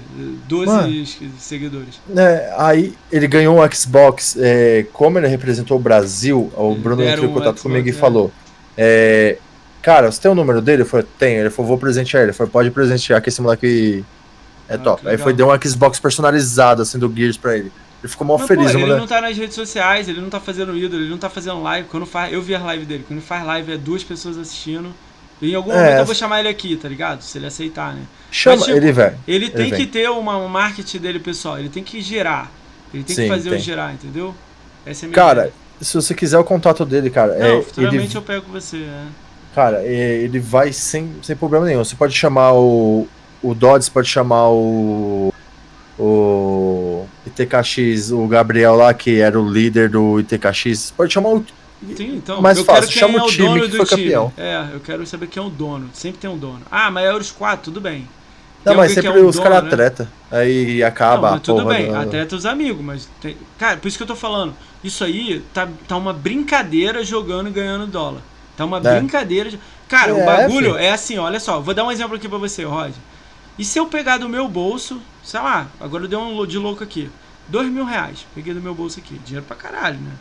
12 0.48 0.66
Mano. 0.66 1.06
seguidores. 1.38 2.00
né, 2.08 2.52
aí 2.56 2.94
ele 3.10 3.26
ganhou 3.28 3.58
um 3.62 3.72
Xbox. 3.72 4.36
é, 4.38 4.86
como 4.92 5.18
ele 5.18 5.28
representou 5.28 5.76
o 5.76 5.80
Brasil, 5.80 6.52
o 6.56 6.74
Bruno 6.74 6.96
Deram 7.02 7.12
entrou 7.12 7.26
em 7.26 7.30
um 7.30 7.34
contato 7.34 7.58
Xbox, 7.58 7.62
comigo 7.62 7.86
e 7.88 7.90
é. 7.90 7.94
falou: 7.94 8.32
é, 8.76 9.36
Cara, 9.82 10.10
você 10.10 10.20
tem 10.20 10.30
o 10.30 10.34
número 10.34 10.60
dele? 10.60 10.82
Eu 10.82 10.86
falei: 10.86 11.06
Tem. 11.18 11.36
Ele 11.36 11.50
falou: 11.50 11.68
Vou 11.68 11.78
presentear 11.78 12.22
ele. 12.22 12.30
Ele 12.30 12.36
falou: 12.36 12.50
Pode 12.50 12.70
presentear, 12.70 13.20
que 13.22 13.28
esse 13.28 13.40
moleque 13.40 14.04
é 14.68 14.74
Ah, 14.74 14.78
top. 14.78 15.08
Aí 15.08 15.16
foi, 15.16 15.32
deu 15.32 15.48
um 15.50 15.60
Xbox 15.62 15.98
personalizado, 15.98 16.82
assim, 16.82 16.98
do 16.98 17.12
Gears 17.14 17.36
pra 17.36 17.56
ele. 17.56 17.72
Ele 18.02 18.08
ficou 18.10 18.26
mó 18.26 18.38
Mas, 18.38 18.48
feliz, 18.48 18.72
pô, 18.72 18.78
ele 18.78 18.96
não 18.96 19.06
tá 19.06 19.20
nas 19.20 19.36
redes 19.36 19.54
sociais, 19.54 20.08
ele 20.08 20.22
não 20.22 20.30
tá 20.30 20.40
fazendo 20.40 20.74
ídolo, 20.74 21.02
ele 21.02 21.10
não 21.10 21.18
tá 21.18 21.28
fazendo 21.28 21.62
live. 21.62 21.86
Quando 21.88 22.06
faz, 22.06 22.32
eu 22.32 22.40
vi 22.40 22.54
as 22.54 22.62
lives 22.62 22.86
dele. 22.88 23.04
Quando 23.06 23.20
faz 23.20 23.44
live 23.44 23.72
é 23.72 23.76
duas 23.76 24.02
pessoas 24.02 24.38
assistindo. 24.38 24.94
Em 25.42 25.54
algum 25.54 25.72
É. 25.72 25.76
momento 25.76 25.98
eu 26.00 26.06
vou 26.06 26.14
chamar 26.14 26.40
ele 26.40 26.48
aqui, 26.48 26.76
tá 26.76 26.88
ligado? 26.88 27.22
Se 27.22 27.38
ele 27.38 27.46
aceitar, 27.46 27.94
né? 27.94 28.02
Chama 28.30 28.56
Mas, 28.56 28.66
tipo, 28.66 28.76
ele, 28.76 28.92
velho. 28.92 29.16
Ele 29.26 29.48
tem 29.50 29.70
vem. 29.70 29.80
que 29.80 29.86
ter 29.86 30.08
uma, 30.10 30.36
um 30.36 30.48
marketing 30.48 30.98
dele 30.98 31.18
pessoal, 31.18 31.58
ele 31.58 31.68
tem 31.70 31.82
que 31.82 32.00
girar. 32.02 32.50
Ele 32.92 33.02
tem 33.04 33.16
que 33.16 33.22
Sim, 33.22 33.28
fazer 33.28 33.48
o 33.48 33.52
tem. 33.52 33.60
girar, 33.60 33.92
entendeu? 33.94 34.34
Essa 34.84 35.04
é 35.04 35.06
a 35.06 35.08
minha 35.08 35.14
Cara, 35.14 35.40
ideia. 35.42 35.52
se 35.80 35.94
você 35.94 36.14
quiser 36.14 36.38
o 36.38 36.44
contato 36.44 36.84
dele, 36.84 37.08
cara, 37.10 37.36
Não, 37.38 37.58
é, 37.58 37.62
futuramente 37.62 38.06
ele, 38.06 38.16
eu 38.16 38.22
pego 38.22 38.46
você. 38.52 38.78
é. 38.78 39.04
cara, 39.54 39.82
é, 39.82 40.16
ele 40.22 40.38
vai 40.38 40.72
sem, 40.72 41.10
sem 41.22 41.34
problema 41.36 41.64
nenhum. 41.66 41.82
Você 41.84 41.94
pode 41.96 42.14
chamar 42.14 42.52
o, 42.54 43.06
o 43.42 43.54
Dodds, 43.54 43.88
pode 43.88 44.08
chamar 44.08 44.50
o, 44.50 45.32
o 45.98 47.06
ITKX, 47.26 48.10
o 48.10 48.26
Gabriel 48.26 48.74
lá, 48.74 48.92
que 48.92 49.20
era 49.20 49.38
o 49.40 49.48
líder 49.50 49.88
do 49.90 50.18
ITKX. 50.20 50.92
Pode 50.96 51.12
chamar 51.12 51.30
o. 51.30 51.44
Sim, 51.96 52.16
então, 52.16 52.42
Mais 52.42 52.58
eu 52.58 52.64
fácil, 52.64 52.82
quero 52.82 52.92
quem 52.92 53.00
chama 53.00 53.18
é 53.18 53.22
o 53.22 53.24
o 53.24 53.30
time 53.30 53.48
dono 53.48 53.60
que 53.62 53.68
do 53.68 53.76
foi 53.78 53.86
time. 53.86 54.02
campeão. 54.04 54.32
É, 54.36 54.68
eu 54.74 54.80
quero 54.80 55.06
saber 55.06 55.26
quem 55.28 55.42
é 55.42 55.46
o 55.46 55.48
dono. 55.48 55.88
Sempre 55.94 56.18
tem 56.20 56.28
um 56.28 56.36
dono. 56.36 56.60
Ah, 56.70 56.90
mas 56.90 57.04
é 57.06 57.14
os 57.14 57.30
quatro, 57.30 57.64
tudo 57.66 57.80
bem. 57.80 58.06
Não, 58.62 58.72
Tem 58.72 58.76
mas 58.76 58.92
sempre 58.92 59.08
é 59.08 59.14
um 59.22 59.26
os 59.26 59.38
caras 59.40 59.64
né? 59.64 59.70
treta. 59.70 60.10
Aí 60.30 60.82
acaba 60.82 61.28
Não, 61.28 61.32
mas 61.36 61.40
tudo 61.42 61.62
porra 61.62 61.74
bem, 61.74 61.86
do- 61.88 61.96
até 61.96 62.24
teus 62.26 62.44
amigos, 62.44 62.84
mas 62.84 63.08
tem... 63.22 63.34
Cara, 63.58 63.78
por 63.78 63.88
isso 63.88 63.96
que 63.96 64.02
eu 64.02 64.06
tô 64.06 64.14
falando. 64.14 64.54
Isso 64.84 65.02
aí 65.02 65.42
tá, 65.54 65.66
tá 65.88 65.96
uma 65.96 66.12
brincadeira 66.12 67.02
jogando 67.02 67.48
e 67.48 67.52
ganhando 67.52 67.86
dólar. 67.86 68.20
Tá 68.58 68.66
uma 68.66 68.76
É. 68.76 68.98
brincadeira. 68.98 69.48
de- 69.50 69.58
Cara, 69.88 70.14
o 70.14 70.18
É, 70.20 70.26
bagulho 70.26 70.72
filho. 70.72 70.76
é 70.76 70.92
assim, 70.92 71.16
olha 71.16 71.40
só, 71.40 71.58
vou 71.60 71.72
dar 71.72 71.84
um 71.84 71.90
exemplo 71.90 72.14
aqui 72.16 72.28
pra 72.28 72.36
você, 72.36 72.62
Rod. 72.64 72.92
E 73.58 73.64
se 73.64 73.78
eu 73.78 73.86
pegar 73.86 74.18
do 74.18 74.28
meu 74.28 74.46
bolso, 74.46 75.00
sei 75.24 75.40
lá, 75.40 75.66
agora 75.80 76.04
eu 76.04 76.08
dei 76.08 76.18
um 76.18 76.46
de 76.46 76.58
louco 76.58 76.84
aqui. 76.84 77.10
Dois 77.48 77.68
mil 77.70 77.84
reais. 77.86 78.26
Peguei 78.34 78.52
do 78.52 78.60
meu 78.60 78.74
bolso 78.74 79.00
aqui. 79.00 79.18
Dinheiro 79.24 79.44
pra 79.46 79.56
caralho, 79.56 79.98
né? 79.98 80.12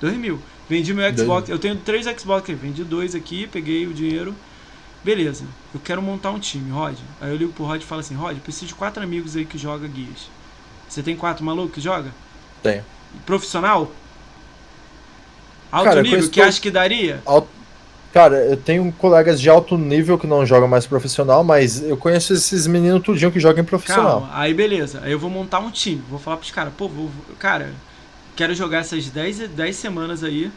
Dois 0.00 0.14
mil. 0.16 0.40
Vendi 0.70 0.94
meu 0.94 1.16
Xbox. 1.16 1.48
Eu 1.48 1.58
tenho 1.58 1.74
três 1.74 2.06
Xbox 2.06 2.44
aqui. 2.44 2.54
Vendi 2.54 2.84
dois 2.84 3.16
aqui, 3.16 3.48
peguei 3.48 3.88
o 3.88 3.92
dinheiro. 3.92 4.32
Beleza. 5.02 5.44
Eu 5.74 5.80
quero 5.80 6.00
montar 6.00 6.30
um 6.30 6.38
time, 6.38 6.70
Rod. 6.70 6.96
Aí 7.20 7.30
eu 7.30 7.36
ligo 7.36 7.52
pro 7.52 7.64
Rod 7.64 7.82
e 7.82 7.84
falo 7.84 8.00
assim, 8.00 8.14
Rod, 8.14 8.38
preciso 8.38 8.66
de 8.66 8.74
quatro 8.76 9.02
amigos 9.02 9.34
aí 9.36 9.44
que 9.44 9.58
joga 9.58 9.88
guias. 9.88 10.28
Você 10.88 11.02
tem 11.02 11.16
quatro 11.16 11.44
malucos 11.44 11.74
que 11.74 11.80
joga? 11.80 12.10
Tenho. 12.62 12.84
Profissional? 13.26 13.90
Alto 15.72 15.84
Cara, 15.88 16.02
nível, 16.02 16.28
que 16.30 16.40
acha 16.40 16.60
que 16.60 16.70
daria? 16.70 17.20
Al- 17.26 17.48
Cara, 18.12 18.38
eu 18.44 18.56
tenho 18.56 18.90
colegas 18.98 19.40
de 19.40 19.48
alto 19.48 19.78
nível 19.78 20.18
que 20.18 20.26
não 20.26 20.44
jogam 20.44 20.66
mais 20.66 20.84
profissional, 20.84 21.44
mas 21.44 21.80
eu 21.80 21.96
conheço 21.96 22.32
esses 22.32 22.66
meninos 22.66 23.02
tudinho 23.04 23.30
que 23.30 23.38
jogam 23.38 23.62
em 23.62 23.66
profissional. 23.66 24.22
Calma, 24.22 24.30
aí 24.36 24.52
beleza. 24.52 25.00
Aí 25.04 25.12
eu 25.12 25.18
vou 25.18 25.30
montar 25.30 25.60
um 25.60 25.70
time. 25.70 26.02
Vou 26.10 26.18
falar 26.18 26.36
pros 26.36 26.50
caras, 26.50 26.72
pô, 26.76 26.88
vou- 26.88 27.08
cara, 27.38 27.72
quero 28.36 28.54
jogar 28.54 28.78
essas 28.78 29.08
10, 29.08 29.48
10 29.48 29.76
semanas 29.76 30.22
aí. 30.22 30.50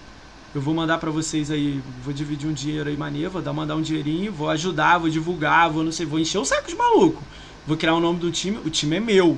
Eu 0.53 0.61
vou 0.61 0.73
mandar 0.73 0.99
pra 0.99 1.09
vocês 1.09 1.49
aí, 1.49 1.81
vou 2.03 2.13
dividir 2.13 2.47
um 2.47 2.53
dinheiro 2.53 2.87
aí 2.87 2.95
maneiro, 2.95 3.31
vou 3.31 3.41
dar, 3.41 3.53
mandar 3.53 3.75
um 3.75 3.81
dinheirinho, 3.81 4.31
vou 4.31 4.49
ajudar, 4.51 4.99
vou 4.99 5.09
divulgar, 5.09 5.69
vou 5.71 5.83
não 5.83 5.91
sei, 5.91 6.05
vou 6.05 6.19
encher 6.19 6.37
o 6.37 6.45
saco 6.45 6.67
de 6.67 6.75
maluco. 6.75 7.23
Vou 7.65 7.75
criar 7.75 7.95
o 7.95 7.99
nome 7.99 8.19
do 8.19 8.31
time, 8.31 8.57
o 8.63 8.69
time 8.69 8.97
é 8.97 8.99
meu. 8.99 9.37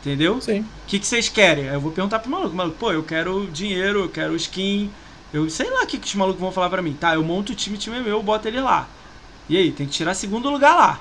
Entendeu? 0.00 0.40
Sim. 0.40 0.60
O 0.62 0.66
que, 0.88 0.98
que 0.98 1.06
vocês 1.06 1.28
querem? 1.28 1.68
Aí 1.68 1.74
eu 1.74 1.80
vou 1.80 1.92
perguntar 1.92 2.18
pro 2.18 2.30
maluco, 2.30 2.56
maluco, 2.56 2.76
pô, 2.76 2.90
eu 2.90 3.04
quero 3.04 3.46
dinheiro, 3.52 4.00
eu 4.00 4.08
quero 4.08 4.34
skin, 4.34 4.90
eu 5.32 5.48
sei 5.48 5.70
lá 5.70 5.84
o 5.84 5.86
que, 5.86 5.96
que 5.96 6.08
os 6.08 6.14
malucos 6.16 6.40
vão 6.40 6.50
falar 6.50 6.68
pra 6.68 6.82
mim. 6.82 6.94
Tá, 6.94 7.14
eu 7.14 7.22
monto 7.22 7.52
o 7.52 7.54
time, 7.54 7.76
o 7.76 7.78
time 7.78 7.98
é 7.98 8.00
meu, 8.00 8.16
eu 8.16 8.22
boto 8.22 8.48
ele 8.48 8.60
lá. 8.60 8.88
E 9.48 9.56
aí, 9.56 9.70
tem 9.70 9.86
que 9.86 9.92
tirar 9.92 10.14
segundo 10.14 10.50
lugar 10.50 10.74
lá. 10.74 11.00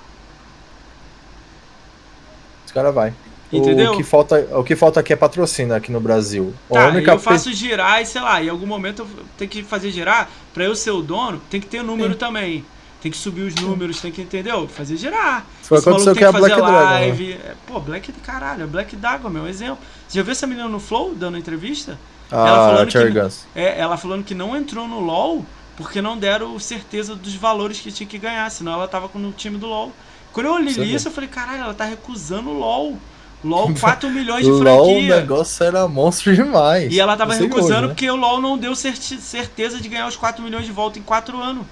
Os 2.65 2.71
caras 2.71 2.93
vai. 2.93 3.13
Entendeu? 3.51 3.93
O 3.93 3.97
que, 3.97 4.03
falta, 4.03 4.47
o 4.57 4.63
que 4.63 4.75
falta 4.75 4.99
aqui 4.99 5.11
é 5.13 5.15
patrocínio 5.15 5.75
aqui 5.75 5.91
no 5.91 5.99
Brasil. 5.99 6.53
Tá, 6.69 6.85
a 6.85 6.87
única 6.89 7.11
eu 7.11 7.19
faço 7.19 7.51
girar 7.53 8.01
e 8.01 8.05
sei 8.05 8.21
lá, 8.21 8.41
em 8.41 8.49
algum 8.49 8.65
momento 8.65 9.01
eu 9.01 9.07
tenho 9.37 9.49
que 9.51 9.61
fazer 9.63 9.91
girar, 9.91 10.29
pra 10.53 10.63
eu 10.63 10.75
ser 10.75 10.91
o 10.91 11.01
dono, 11.01 11.41
tem 11.49 11.59
que 11.59 11.67
ter 11.67 11.83
número 11.83 12.13
Sim. 12.13 12.19
também. 12.19 12.65
Tem 13.01 13.11
que 13.11 13.17
subir 13.17 13.41
os 13.41 13.55
números, 13.55 13.99
tem 13.99 14.11
que, 14.11 14.21
entendeu? 14.21 14.67
Fazer 14.67 14.95
girar. 14.95 15.43
Foi 15.63 15.79
Esse 15.79 15.89
aconteceu 15.89 16.13
que 16.15 16.23
a 16.23 16.31
tem 16.31 16.33
que 16.35 16.39
Black 16.47 16.55
fazer 16.61 16.71
Dragon, 16.71 16.85
né? 16.87 16.99
live. 16.99 17.33
É, 17.33 17.53
Pô, 17.65 17.79
Black 17.79 18.11
do 18.11 18.19
caralho, 18.19 18.63
é 18.63 18.67
Black 18.67 18.95
d'água, 18.95 19.27
meu, 19.27 19.47
exemplo. 19.47 19.79
Você 20.07 20.19
já 20.19 20.23
viu 20.23 20.31
essa 20.33 20.45
menina 20.45 20.67
no 20.69 20.79
Flow 20.79 21.15
dando 21.15 21.35
entrevista? 21.37 21.97
ela 22.31 22.43
Ah, 22.43 22.69
falando 22.75 22.91
Cherry 22.91 23.11
que- 23.11 23.19
Guns. 23.19 23.45
É, 23.55 23.79
ela 23.79 23.97
falando 23.97 24.23
que 24.23 24.35
não 24.35 24.55
entrou 24.55 24.87
no 24.87 24.99
LoL 24.99 25.43
porque 25.75 25.99
não 26.01 26.15
deram 26.15 26.57
certeza 26.59 27.15
dos 27.15 27.33
valores 27.33 27.79
que 27.79 27.91
tinha 27.91 28.07
que 28.07 28.19
ganhar, 28.19 28.49
senão 28.51 28.73
ela 28.73 28.87
tava 28.87 29.09
com 29.09 29.17
o 29.17 29.31
time 29.31 29.57
do 29.57 29.65
LoL. 29.65 29.91
Quando 30.31 30.45
eu 30.45 30.53
olhei 30.53 30.71
isso, 30.93 31.07
eu 31.07 31.11
falei, 31.11 31.27
caralho, 31.27 31.63
ela 31.63 31.73
tá 31.73 31.85
recusando 31.85 32.51
o 32.51 32.53
LoL. 32.53 32.97
LoL 33.43 33.73
4 33.79 34.09
milhões 34.09 34.45
de 34.45 34.51
LOL, 34.51 34.81
o 34.83 34.93
franquia. 34.93 35.15
negócio 35.17 35.63
era 35.65 35.87
monstro 35.87 36.35
demais. 36.35 36.91
E 36.93 36.99
ela 36.99 37.15
tava 37.17 37.33
recusando 37.33 37.65
hoje, 37.73 37.81
né? 37.81 37.87
porque 37.87 38.09
o 38.09 38.15
LoL 38.15 38.39
não 38.41 38.57
deu 38.57 38.75
certeza 38.75 39.79
de 39.79 39.89
ganhar 39.89 40.07
os 40.07 40.15
4 40.15 40.43
milhões 40.43 40.65
de 40.65 40.71
volta 40.71 40.99
em 40.99 41.01
4 41.01 41.39
anos. 41.41 41.65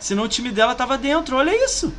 Senão 0.00 0.24
o 0.24 0.28
time 0.28 0.50
dela 0.50 0.74
tava 0.74 0.98
dentro, 0.98 1.36
olha 1.36 1.64
isso. 1.64 1.92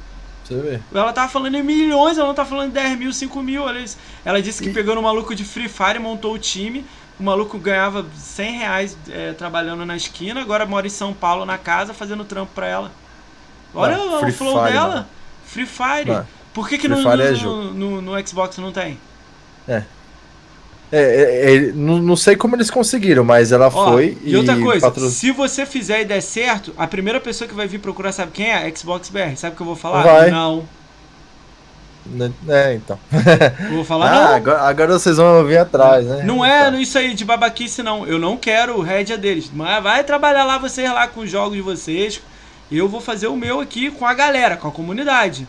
Você 0.44 0.56
vê. 0.56 0.80
Ela 0.94 1.11
tava 1.11 1.27
falando 1.27 1.56
em 1.56 1.64
milhões, 1.64 2.18
ela 2.19 2.27
não 2.27 2.35
tá 2.35 2.45
falando 2.45 2.68
em 2.69 2.74
10 2.74 3.00
mil, 3.00 3.11
5 3.14 3.42
mil, 3.42 3.64
olha 3.64 3.80
isso. 3.80 3.98
Ela 4.24 4.42
disse 4.42 4.61
que 4.61 4.69
E- 4.69 4.74
pegou 4.74 4.94
no 4.94 5.02
maluco 5.02 5.34
de 5.34 5.44
Free 5.44 5.68
Fire, 5.68 5.98
montou 5.98 6.34
o 6.34 6.38
time. 6.38 6.85
O 7.19 7.24
maluco 7.24 7.58
ganhava 7.58 8.06
100 8.16 8.58
reais 8.60 8.98
é, 9.10 9.32
trabalhando 9.34 9.85
na 9.85 9.95
esquina, 9.95 10.42
agora 10.42 10.66
mora 10.66 10.85
em 10.85 10.90
São 10.90 11.14
Paulo 11.14 11.45
na 11.45 11.58
casa 11.58 11.94
fazendo 11.94 12.24
trampo 12.26 12.52
pra 12.53 12.68
ela. 12.68 12.92
Olha 13.74 13.98
Não, 13.98 14.24
o 14.27 14.32
flow 14.32 14.60
Fire, 14.61 14.74
dela. 14.74 15.08
Free 15.45 15.66
Fire. 15.66 16.24
Por 16.56 16.67
que, 16.67 16.77
que 16.80 16.88
no, 16.88 16.98
é 16.98 17.32
no- 17.34 17.74
no- 17.74 18.01
no 18.01 18.27
Xbox 18.27 18.58
não 18.58 18.72
tem? 18.72 18.98
É, 19.67 19.84
é, 20.92 21.56
é, 21.56 21.59
não, 21.74 22.00
não 22.00 22.16
sei 22.16 22.35
como 22.35 22.56
eles 22.56 22.72
conseguiram, 22.72 23.24
mas 23.24 23.51
ela 23.51 23.67
Ó, 23.67 23.92
foi 23.92 24.17
e 24.24 24.35
outra 24.38 24.58
coisa, 24.58 24.88
patro- 24.88 25.09
se 25.09 25.32
você 25.32 25.66
fizer 25.66 26.01
e 26.01 26.06
der 26.06 26.22
certo, 26.22 26.74
a 26.77 26.88
primeira 26.88 27.19
pessoa 27.19 27.48
que 27.48 27.53
vai 27.53 27.67
vir 27.67 27.80
procurar, 27.80 28.11
sabe 28.11 28.32
quem 28.32 28.51
é? 28.51 28.72
Xbox 28.74 29.09
BR. 29.09 29.35
Sabe 29.35 29.53
o 29.53 29.56
que 29.58 29.61
eu 29.61 29.67
vou 29.67 29.75
falar? 29.75 30.01
Vai. 30.03 30.32
Não. 30.32 30.64
Né, 32.06 32.32
É, 32.48 32.74
então. 32.75 33.00
Vou 33.72 33.84
falar 33.84 34.11
Ah, 34.14 34.27
não. 34.30 34.35
agora, 34.35 34.61
agora 34.61 34.93
vocês 35.00 35.17
vão 35.17 35.43
vir 35.43 35.58
atrás, 35.58 36.06
né? 36.06 36.24
Não 36.24 36.45
é 36.45 36.67
Então. 36.67 36.80
isso 36.80 36.98
aí 37.00 37.14
de 37.16 37.25
babaquice, 37.25 37.82
não. 37.82 38.06
Eu 38.08 38.19
não 38.19 38.38
quero 38.38 38.77
o 38.77 38.82
rédea 38.82 39.17
deles. 39.17 39.50
Mas 39.53 39.82
vai 39.84 40.03
trabalhar 40.03 40.45
lá 40.45 40.58
vocês 40.59 40.88
lá 40.92 41.08
com 41.08 41.22
os 41.22 41.30
jogos 41.32 41.56
de 41.56 41.61
vocês. 41.64 42.22
Eu 42.72 42.88
vou 42.88 43.01
fazer 43.01 43.25
o 43.27 43.35
meu 43.35 43.59
aqui 43.59 43.90
com 43.90 44.06
a 44.06 44.14
galera, 44.14 44.56
com 44.56 44.67
a 44.67 44.72
comunidade. 44.72 45.48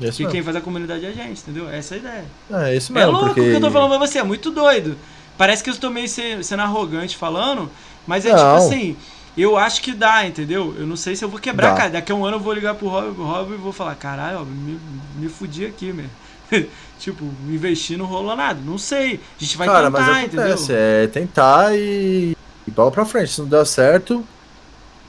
Isso 0.00 0.20
mesmo. 0.22 0.30
quem 0.32 0.42
faz 0.42 0.56
a 0.56 0.60
comunidade 0.60 1.04
é 1.06 1.08
a 1.08 1.12
gente, 1.12 1.40
entendeu? 1.40 1.68
Essa 1.70 1.94
é 1.94 1.96
a 1.96 2.00
ideia. 2.00 2.24
É 2.68 2.76
isso 2.76 2.92
É 2.92 2.94
mesmo, 2.94 3.12
louco 3.12 3.26
o 3.26 3.34
porque... 3.34 3.50
que 3.50 3.56
eu 3.56 3.60
tô 3.60 3.70
falando 3.70 3.88
pra 3.90 3.98
você, 4.06 4.18
é 4.18 4.22
muito 4.22 4.50
doido. 4.50 4.96
Parece 5.38 5.62
que 5.64 5.70
eu 5.70 5.74
estou 5.74 5.90
meio 5.90 6.08
se- 6.08 6.42
sendo 6.42 6.62
arrogante 6.62 7.16
falando, 7.16 7.70
mas 8.06 8.24
é 8.26 8.30
Não. 8.30 8.36
tipo 8.36 8.50
assim, 8.66 8.96
eu 9.36 9.56
acho 9.56 9.80
que 9.82 9.92
dá, 9.92 10.26
entendeu? 10.26 10.74
Eu 10.78 10.86
não 10.86 10.96
sei 10.96 11.14
se 11.16 11.24
eu 11.24 11.28
vou 11.28 11.38
quebrar, 11.38 11.70
Dá. 11.70 11.76
cara. 11.76 11.90
Daqui 11.90 12.10
a 12.12 12.14
um 12.14 12.24
ano 12.24 12.36
eu 12.36 12.40
vou 12.40 12.52
ligar 12.52 12.74
pro 12.74 12.88
Rob, 12.88 13.16
Rob 13.20 13.52
e 13.54 13.56
vou 13.56 13.72
falar, 13.72 13.94
caralho, 13.96 14.38
Rob, 14.38 14.50
me, 14.50 14.78
me 15.18 15.28
fudi 15.28 15.64
aqui, 15.66 15.92
meu. 15.92 16.06
tipo, 16.98 17.24
investir 17.48 17.98
não 17.98 18.06
rolou 18.06 18.36
nada. 18.36 18.58
Não 18.64 18.78
sei. 18.78 19.20
A 19.38 19.42
gente 19.44 19.56
vai 19.56 19.66
Cara, 19.66 19.90
tentar, 19.90 20.00
mas 20.00 20.08
acontece, 20.24 20.62
entendeu? 20.64 20.76
é 20.78 21.06
tentar 21.08 21.76
e... 21.76 22.36
e 22.66 22.70
bola 22.70 22.90
pra 22.90 23.04
frente. 23.04 23.32
Se 23.32 23.40
não 23.40 23.48
der 23.48 23.66
certo, 23.66 24.24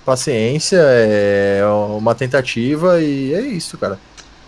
paciência, 0.05 0.79
é 0.81 1.61
uma 1.97 2.15
tentativa 2.15 3.01
e 3.01 3.33
é 3.33 3.41
isso, 3.41 3.77
cara. 3.77 3.99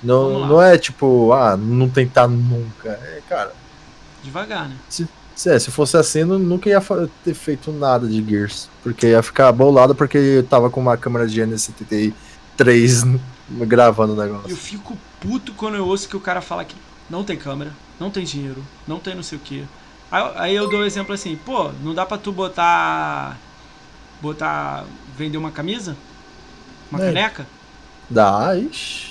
Não, 0.01 0.47
não 0.47 0.61
é 0.61 0.77
tipo, 0.77 1.33
ah, 1.33 1.57
não 1.57 1.89
tentar 1.89 2.27
nunca. 2.27 2.89
É, 2.89 3.21
cara, 3.27 3.53
Devagar, 4.23 4.67
né? 4.69 4.75
se, 4.89 5.07
é, 5.45 5.57
se 5.57 5.71
fosse 5.71 5.95
assim, 5.97 6.19
eu 6.19 6.39
nunca 6.39 6.69
ia 6.69 6.81
ter 7.23 7.33
feito 7.33 7.71
nada 7.71 8.07
de 8.07 8.23
Gears. 8.23 8.69
Porque 8.83 9.07
ia 9.07 9.23
ficar 9.23 9.51
bolado 9.51 9.95
porque 9.95 10.17
eu 10.17 10.43
tava 10.43 10.69
com 10.69 10.79
uma 10.81 10.97
câmera 10.97 11.27
de 11.27 11.41
N73 11.41 13.19
gravando 13.49 14.13
o 14.13 14.15
negócio. 14.15 14.49
Eu 14.49 14.57
fico 14.57 14.97
puto 15.19 15.53
quando 15.53 15.75
eu 15.75 15.85
ouço 15.87 16.07
que 16.07 16.17
o 16.17 16.19
cara 16.19 16.41
fala 16.41 16.63
que 16.65 16.75
não 17.09 17.23
tem 17.23 17.37
câmera, 17.37 17.71
não 17.99 18.09
tem 18.09 18.23
dinheiro, 18.23 18.63
não 18.87 18.99
tem 18.99 19.15
não 19.15 19.23
sei 19.23 19.37
o 19.37 19.41
que. 19.41 19.65
Aí, 20.11 20.31
aí 20.35 20.55
eu 20.55 20.69
dou 20.69 20.79
um 20.81 20.85
exemplo 20.85 21.13
assim, 21.13 21.35
pô, 21.35 21.71
não 21.83 21.93
dá 21.93 22.05
pra 22.05 22.17
tu 22.17 22.31
botar. 22.31 23.37
botar. 24.21 24.85
vender 25.17 25.37
uma 25.37 25.51
camisa? 25.51 25.95
Uma 26.91 27.01
É. 27.01 27.07
caneca? 27.07 27.47
Dá, 28.09 28.55
ixi. 28.57 29.08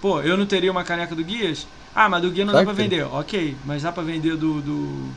Pô, 0.00 0.20
eu 0.20 0.36
não 0.36 0.46
teria 0.46 0.70
uma 0.70 0.84
caneca 0.84 1.14
do 1.14 1.24
Guias? 1.24 1.66
Ah, 1.94 2.08
mas 2.08 2.22
do 2.22 2.30
Guia 2.30 2.44
não 2.44 2.52
dá 2.52 2.62
pra 2.62 2.72
que 2.72 2.76
tem. 2.76 2.88
vender. 2.88 3.06
Ok, 3.12 3.56
mas 3.64 3.82
dá 3.82 3.92
pra 3.92 4.02
vender 4.02 4.36
do. 4.36 4.60
do 4.60 5.08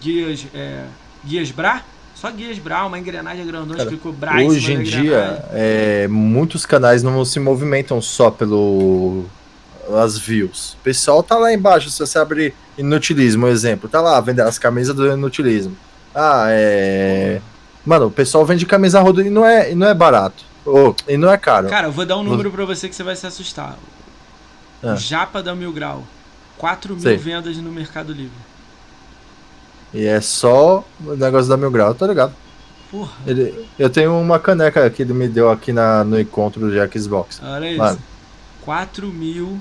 Guias. 0.00 0.46
É, 0.54 0.84
Guias 1.24 1.50
Bra? 1.50 1.82
Só 2.14 2.30
Guias 2.30 2.58
Bra, 2.58 2.84
uma 2.84 2.98
engrenagem 2.98 3.46
grandona 3.46 3.78
Cara, 3.78 3.88
que 3.88 3.96
ficou 3.96 4.12
Bra 4.12 4.42
Hoje 4.42 4.74
em 4.74 4.82
dia, 4.82 5.42
é, 5.52 6.06
muitos 6.08 6.66
canais 6.66 7.02
não 7.02 7.24
se 7.24 7.40
movimentam 7.40 8.00
só 8.02 8.30
pelo 8.30 9.24
as 9.96 10.18
views. 10.18 10.74
O 10.74 10.84
pessoal 10.84 11.22
tá 11.22 11.36
lá 11.36 11.52
embaixo, 11.52 11.90
se 11.90 11.98
você 11.98 12.18
abrir 12.18 12.54
inutilismo, 12.76 13.46
um 13.46 13.48
exemplo, 13.48 13.88
tá 13.88 14.00
lá 14.00 14.20
vendendo 14.20 14.48
as 14.48 14.58
camisas 14.58 14.94
do 14.94 15.10
inutilismo. 15.10 15.76
Ah, 16.14 16.46
é. 16.48 17.40
Mano, 17.84 18.06
o 18.06 18.10
pessoal 18.10 18.44
vende 18.44 18.66
camisa 18.66 19.00
roda 19.00 19.22
e 19.22 19.30
não 19.30 19.44
é, 19.44 19.72
e 19.72 19.74
não 19.74 19.88
é 19.88 19.94
barato. 19.94 20.44
Ô, 20.66 20.94
e 21.08 21.16
não 21.16 21.32
é 21.32 21.38
caro. 21.38 21.68
Cara, 21.68 21.88
eu 21.88 21.92
vou 21.92 22.04
dar 22.04 22.18
um 22.18 22.22
número 22.22 22.50
pra 22.50 22.64
você 22.64 22.88
que 22.88 22.94
você 22.94 23.02
vai 23.02 23.16
se 23.16 23.26
assustar. 23.26 23.78
Ah. 24.82 24.94
O 24.94 24.96
Japa 24.96 25.42
da 25.42 25.54
Mil 25.54 25.72
Grau. 25.72 26.04
4 26.58 26.94
mil 26.94 27.02
Sei. 27.02 27.16
vendas 27.16 27.56
no 27.56 27.72
Mercado 27.72 28.12
Livre. 28.12 28.36
E 29.94 30.06
é 30.06 30.20
só 30.20 30.84
o 31.04 31.16
negócio 31.16 31.48
da 31.48 31.56
Mil 31.56 31.70
Grau, 31.70 31.94
tá 31.94 32.06
ligado? 32.06 32.34
Porra, 32.90 33.12
Ele, 33.26 33.66
eu 33.78 33.88
tenho 33.88 34.18
uma 34.18 34.38
caneca 34.38 34.88
que 34.90 35.02
ele 35.02 35.12
me 35.12 35.28
deu 35.28 35.50
aqui 35.50 35.72
na, 35.72 36.02
no 36.04 36.20
encontro 36.20 36.70
de 36.70 37.00
Xbox. 37.00 37.40
olha 37.42 37.68
isso. 37.68 37.78
Mano. 37.78 37.98
4 38.62 39.06
mil 39.06 39.58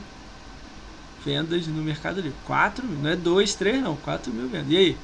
vendas 1.24 1.68
no 1.68 1.82
Mercado 1.82 2.18
Livre. 2.18 2.36
4 2.46 2.86
mil, 2.86 3.00
não 3.00 3.10
é 3.10 3.16
2, 3.16 3.56
3 3.56 3.84
não. 3.84 3.96
4 3.98 4.34
mil 4.34 4.48
vendas. 4.50 4.68
E 4.70 4.78
aí? 4.78 4.98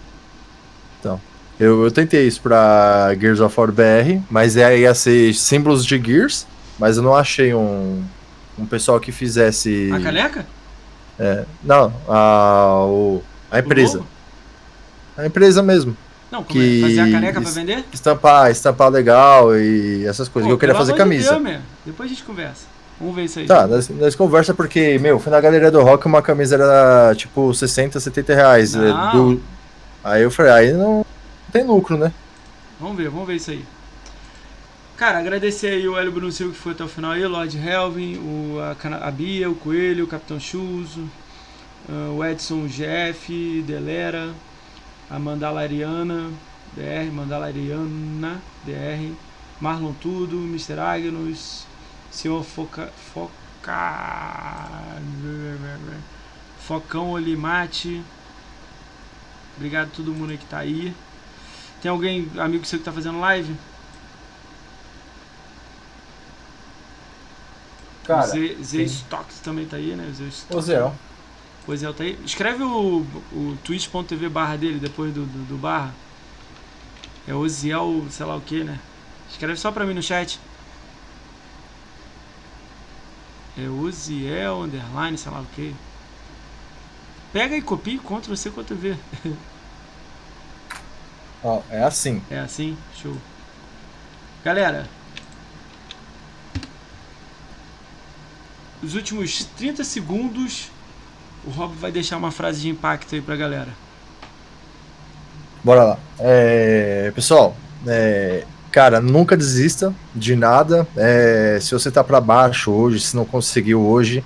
Eu, 1.59 1.83
eu 1.83 1.91
tentei 1.91 2.27
isso 2.27 2.41
pra 2.41 3.15
Gears 3.19 3.39
of 3.39 3.57
War 3.57 3.71
BR, 3.71 4.21
mas 4.29 4.57
é, 4.57 4.77
ia 4.79 4.93
ser 4.93 5.33
símbolos 5.33 5.85
de 5.85 6.01
Gears, 6.01 6.45
mas 6.77 6.97
eu 6.97 7.03
não 7.03 7.15
achei 7.15 7.53
um, 7.53 8.03
um 8.57 8.65
pessoal 8.65 8.99
que 8.99 9.11
fizesse. 9.11 9.89
A 9.93 9.99
caneca? 9.99 10.45
Não, 11.63 11.93
a, 12.07 12.83
o- 12.87 13.23
a 13.51 13.59
empresa. 13.59 14.01
A 15.17 15.25
empresa 15.25 15.63
mesmo. 15.63 15.95
Não, 16.31 16.43
como 16.43 16.59
Que 16.59 16.79
é? 16.79 16.81
Fazer 16.89 16.99
a 17.01 17.11
caneca 17.11 17.41
pra 17.41 17.51
vender? 17.51 17.85
Estampar, 17.93 18.51
estampar 18.51 18.89
legal 18.89 19.55
e 19.55 20.05
essas 20.05 20.27
coisas. 20.27 20.47
Pô, 20.49 20.53
eu 20.53 20.57
queria 20.57 20.75
fazer 20.75 20.91
amor 20.93 21.03
de 21.03 21.09
camisa. 21.23 21.39
Deus. 21.39 21.59
Depois 21.85 22.09
a 22.11 22.13
gente 22.13 22.23
conversa. 22.25 22.65
Vamos 22.99 23.15
ver 23.15 23.23
isso 23.25 23.39
aí. 23.39 23.45
Tá, 23.45 23.67
nós, 23.67 23.89
nós 23.89 24.15
conversa 24.15 24.53
porque, 24.53 24.97
meu, 24.99 25.19
fui 25.19 25.31
na 25.31 25.39
galeria 25.39 25.69
do 25.69 25.81
rock 25.81 26.05
uma 26.05 26.21
camisa 26.21 26.55
era 26.55 27.13
tipo 27.15 27.53
60, 27.53 27.99
70 27.99 28.33
reais. 28.33 28.73
é, 28.75 28.79
Não. 28.79 29.11
do- 29.35 29.41
Aí 30.03 30.21
eu 30.23 30.29
falei, 30.31 30.51
aí 30.51 30.73
não 30.73 31.05
tem 31.51 31.63
lucro, 31.65 31.97
né? 31.97 32.11
Vamos 32.79 32.95
ver, 32.97 33.09
vamos 33.09 33.27
ver 33.27 33.35
isso 33.35 33.51
aí. 33.51 33.63
Cara, 34.97 35.19
agradecer 35.19 35.67
aí 35.67 35.85
o 35.89 35.97
Hélio 35.97 36.09
Bruno 36.13 36.31
Silva 36.31 36.53
que 36.53 36.59
foi 36.59 36.71
até 36.71 36.81
o 36.81 36.87
final 36.87 37.11
aí, 37.11 37.25
o 37.25 37.27
Lord 37.27 37.57
Helvin, 37.57 38.15
o, 38.17 38.59
a, 38.61 39.07
a 39.07 39.11
Bia, 39.11 39.49
o 39.49 39.55
Coelho, 39.55 40.05
o 40.05 40.07
Capitão 40.07 40.39
Chuzo, 40.39 41.09
ah, 41.89 42.11
o 42.11 42.23
Edson 42.23 42.65
GF, 42.65 43.61
Delera, 43.67 44.33
a 45.09 45.19
Mandalariana, 45.19 46.31
DR, 46.73 47.11
Mandalariana, 47.11 48.41
DR, 48.63 49.13
Marlon 49.59 49.91
Tudo, 49.99 50.37
Mr. 50.37 50.79
Agnus, 50.79 51.65
Senhor 52.09 52.41
Foca, 52.45 52.89
Foca, 53.13 53.33
Focão 56.59 57.11
Olimate, 57.11 58.01
obrigado 59.57 59.87
a 59.87 59.95
todo 59.97 60.13
mundo 60.13 60.37
que 60.37 60.45
tá 60.45 60.59
aí. 60.59 60.95
Tem 61.81 61.91
alguém, 61.91 62.31
amigo 62.37 62.63
seu 62.63 62.79
que 62.79 62.85
tá 62.85 62.93
fazendo 62.93 63.19
live? 63.19 63.53
O 68.13 68.21
Z, 68.21 68.57
Z 68.63 68.77
tem. 68.77 68.85
Stocks 68.85 69.39
também 69.39 69.65
tá 69.65 69.77
aí, 69.77 69.95
né? 69.95 70.11
Z 70.13 70.27
Stocks. 70.27 70.55
Ezel 71.73 71.93
tá 71.93 72.03
aí. 72.03 72.19
Escreve 72.25 72.63
o, 72.63 73.05
o 73.31 73.57
twitch.tv 73.63 74.29
barra 74.29 74.55
dele 74.55 74.79
depois 74.79 75.13
do, 75.13 75.25
do, 75.25 75.45
do 75.47 75.57
barra. 75.57 75.93
É 77.27 77.33
Oziel, 77.33 78.05
sei 78.09 78.25
lá 78.25 78.35
o 78.35 78.41
que, 78.41 78.63
né? 78.63 78.79
Escreve 79.29 79.57
só 79.57 79.71
pra 79.71 79.85
mim 79.85 79.93
no 79.93 80.01
chat. 80.01 80.39
É 83.57 83.67
Oziel, 83.67 84.61
underline, 84.61 85.17
sei 85.17 85.31
lá 85.31 85.39
o 85.41 85.45
que. 85.55 85.73
Pega 87.33 87.57
e 87.57 87.61
copia, 87.61 87.99
Ctrl 87.99 88.35
C, 88.35 88.51
Ctrl 88.51 88.75
V. 88.75 88.97
ó, 91.43 91.61
é 91.69 91.83
assim. 91.83 92.21
É 92.29 92.39
assim? 92.39 92.77
Show. 92.95 93.17
Galera. 94.43 94.87
Os 98.83 98.95
últimos 98.95 99.45
30 99.57 99.83
segundos, 99.83 100.69
o 101.45 101.49
Rob 101.49 101.73
vai 101.75 101.91
deixar 101.91 102.17
uma 102.17 102.31
frase 102.31 102.61
de 102.61 102.69
impacto 102.69 103.15
aí 103.15 103.21
pra 103.21 103.35
galera. 103.35 103.69
Bora 105.63 105.83
lá. 105.83 105.99
É, 106.19 107.11
pessoal, 107.15 107.55
é, 107.87 108.45
cara, 108.71 109.01
nunca 109.01 109.35
desista 109.35 109.93
de 110.13 110.35
nada. 110.35 110.87
É, 110.95 111.57
se 111.61 111.71
você 111.71 111.89
tá 111.89 112.03
pra 112.03 112.21
baixo 112.21 112.71
hoje, 112.71 112.99
se 112.99 113.15
não 113.15 113.25
conseguiu 113.25 113.81
hoje, 113.81 114.23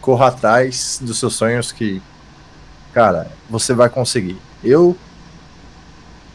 corra 0.00 0.28
atrás 0.28 0.98
dos 1.00 1.18
seus 1.18 1.34
sonhos 1.34 1.72
que, 1.72 2.02
cara, 2.92 3.30
você 3.48 3.72
vai 3.72 3.88
conseguir. 3.88 4.36
Eu 4.62 4.96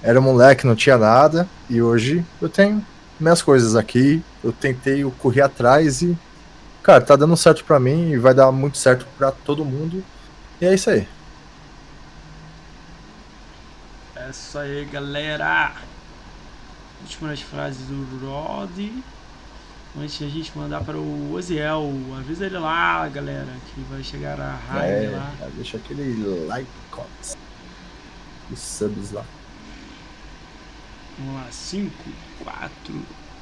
era 0.01 0.21
moleque, 0.21 0.65
não 0.65 0.75
tinha 0.75 0.97
nada 0.97 1.47
e 1.69 1.81
hoje 1.81 2.25
eu 2.41 2.47
tenho 2.47 2.83
minhas 3.19 3.41
coisas 3.41 3.75
aqui. 3.75 4.23
Eu 4.43 4.51
tentei, 4.51 5.03
corri 5.19 5.41
atrás 5.41 6.01
e. 6.01 6.17
Cara, 6.87 7.01
tá 7.03 7.17
dando 7.17 7.35
certo 7.35 7.65
pra 7.65 7.81
mim 7.81 8.11
e 8.11 8.17
vai 8.17 8.33
dar 8.33 8.49
muito 8.49 8.77
certo 8.77 9.05
pra 9.17 9.29
todo 9.29 9.65
mundo. 9.65 10.01
E 10.61 10.65
é 10.65 10.73
isso 10.73 10.89
aí. 10.89 11.05
É 14.15 14.29
isso 14.29 14.57
aí, 14.57 14.85
galera. 14.85 15.73
Últimas 17.01 17.41
frases 17.41 17.85
do 17.87 18.25
Rod. 18.25 18.79
Antes 19.99 20.17
de 20.17 20.23
a 20.23 20.29
gente 20.29 20.57
mandar 20.57 20.81
para 20.81 20.97
o 20.97 21.33
Oziel. 21.33 21.91
Avisa 22.19 22.45
ele 22.45 22.57
lá, 22.57 23.05
galera, 23.09 23.53
que 23.75 23.81
vai 23.89 24.01
chegar 24.01 24.39
a 24.39 24.55
raid 24.71 25.07
É, 25.07 25.09
lá. 25.09 25.33
deixa 25.55 25.75
aquele 25.75 26.45
like, 26.45 26.69
e 28.49 28.55
subs 28.55 29.11
lá. 29.11 29.25
Vamos 31.19 31.35
lá. 31.35 31.47
5, 31.51 31.91
4, 32.45 33.01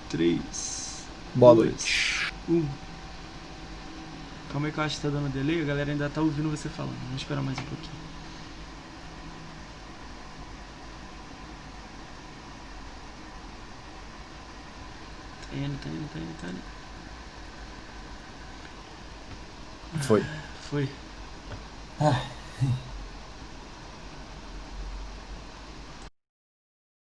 3, 0.10 1.04
Boa 1.36 1.54
Dois. 1.54 1.68
noite. 1.70 2.34
1. 2.50 2.85
Calma 4.56 4.70
aí 4.70 4.72
que 4.72 4.80
eu 4.80 4.84
acho 4.86 4.96
que 4.96 5.02
tá 5.02 5.10
dando 5.10 5.30
delay. 5.34 5.64
A 5.64 5.66
galera 5.66 5.92
ainda 5.92 6.10
tá 6.10 6.22
ouvindo 6.22 6.50
você 6.50 6.70
falando. 6.70 6.96
Vamos 7.08 7.22
esperar 7.22 7.42
mais 7.42 7.60
um 7.60 7.64
pouquinho. 7.64 7.92
Tá 15.52 15.58
indo, 15.58 15.78
tá 15.84 15.90
indo, 15.90 16.10
tá 16.14 16.20
indo, 16.20 16.34
tá 16.40 16.48
indo. 16.48 16.62
Foi. 20.04 20.24
Foi. 20.70 20.90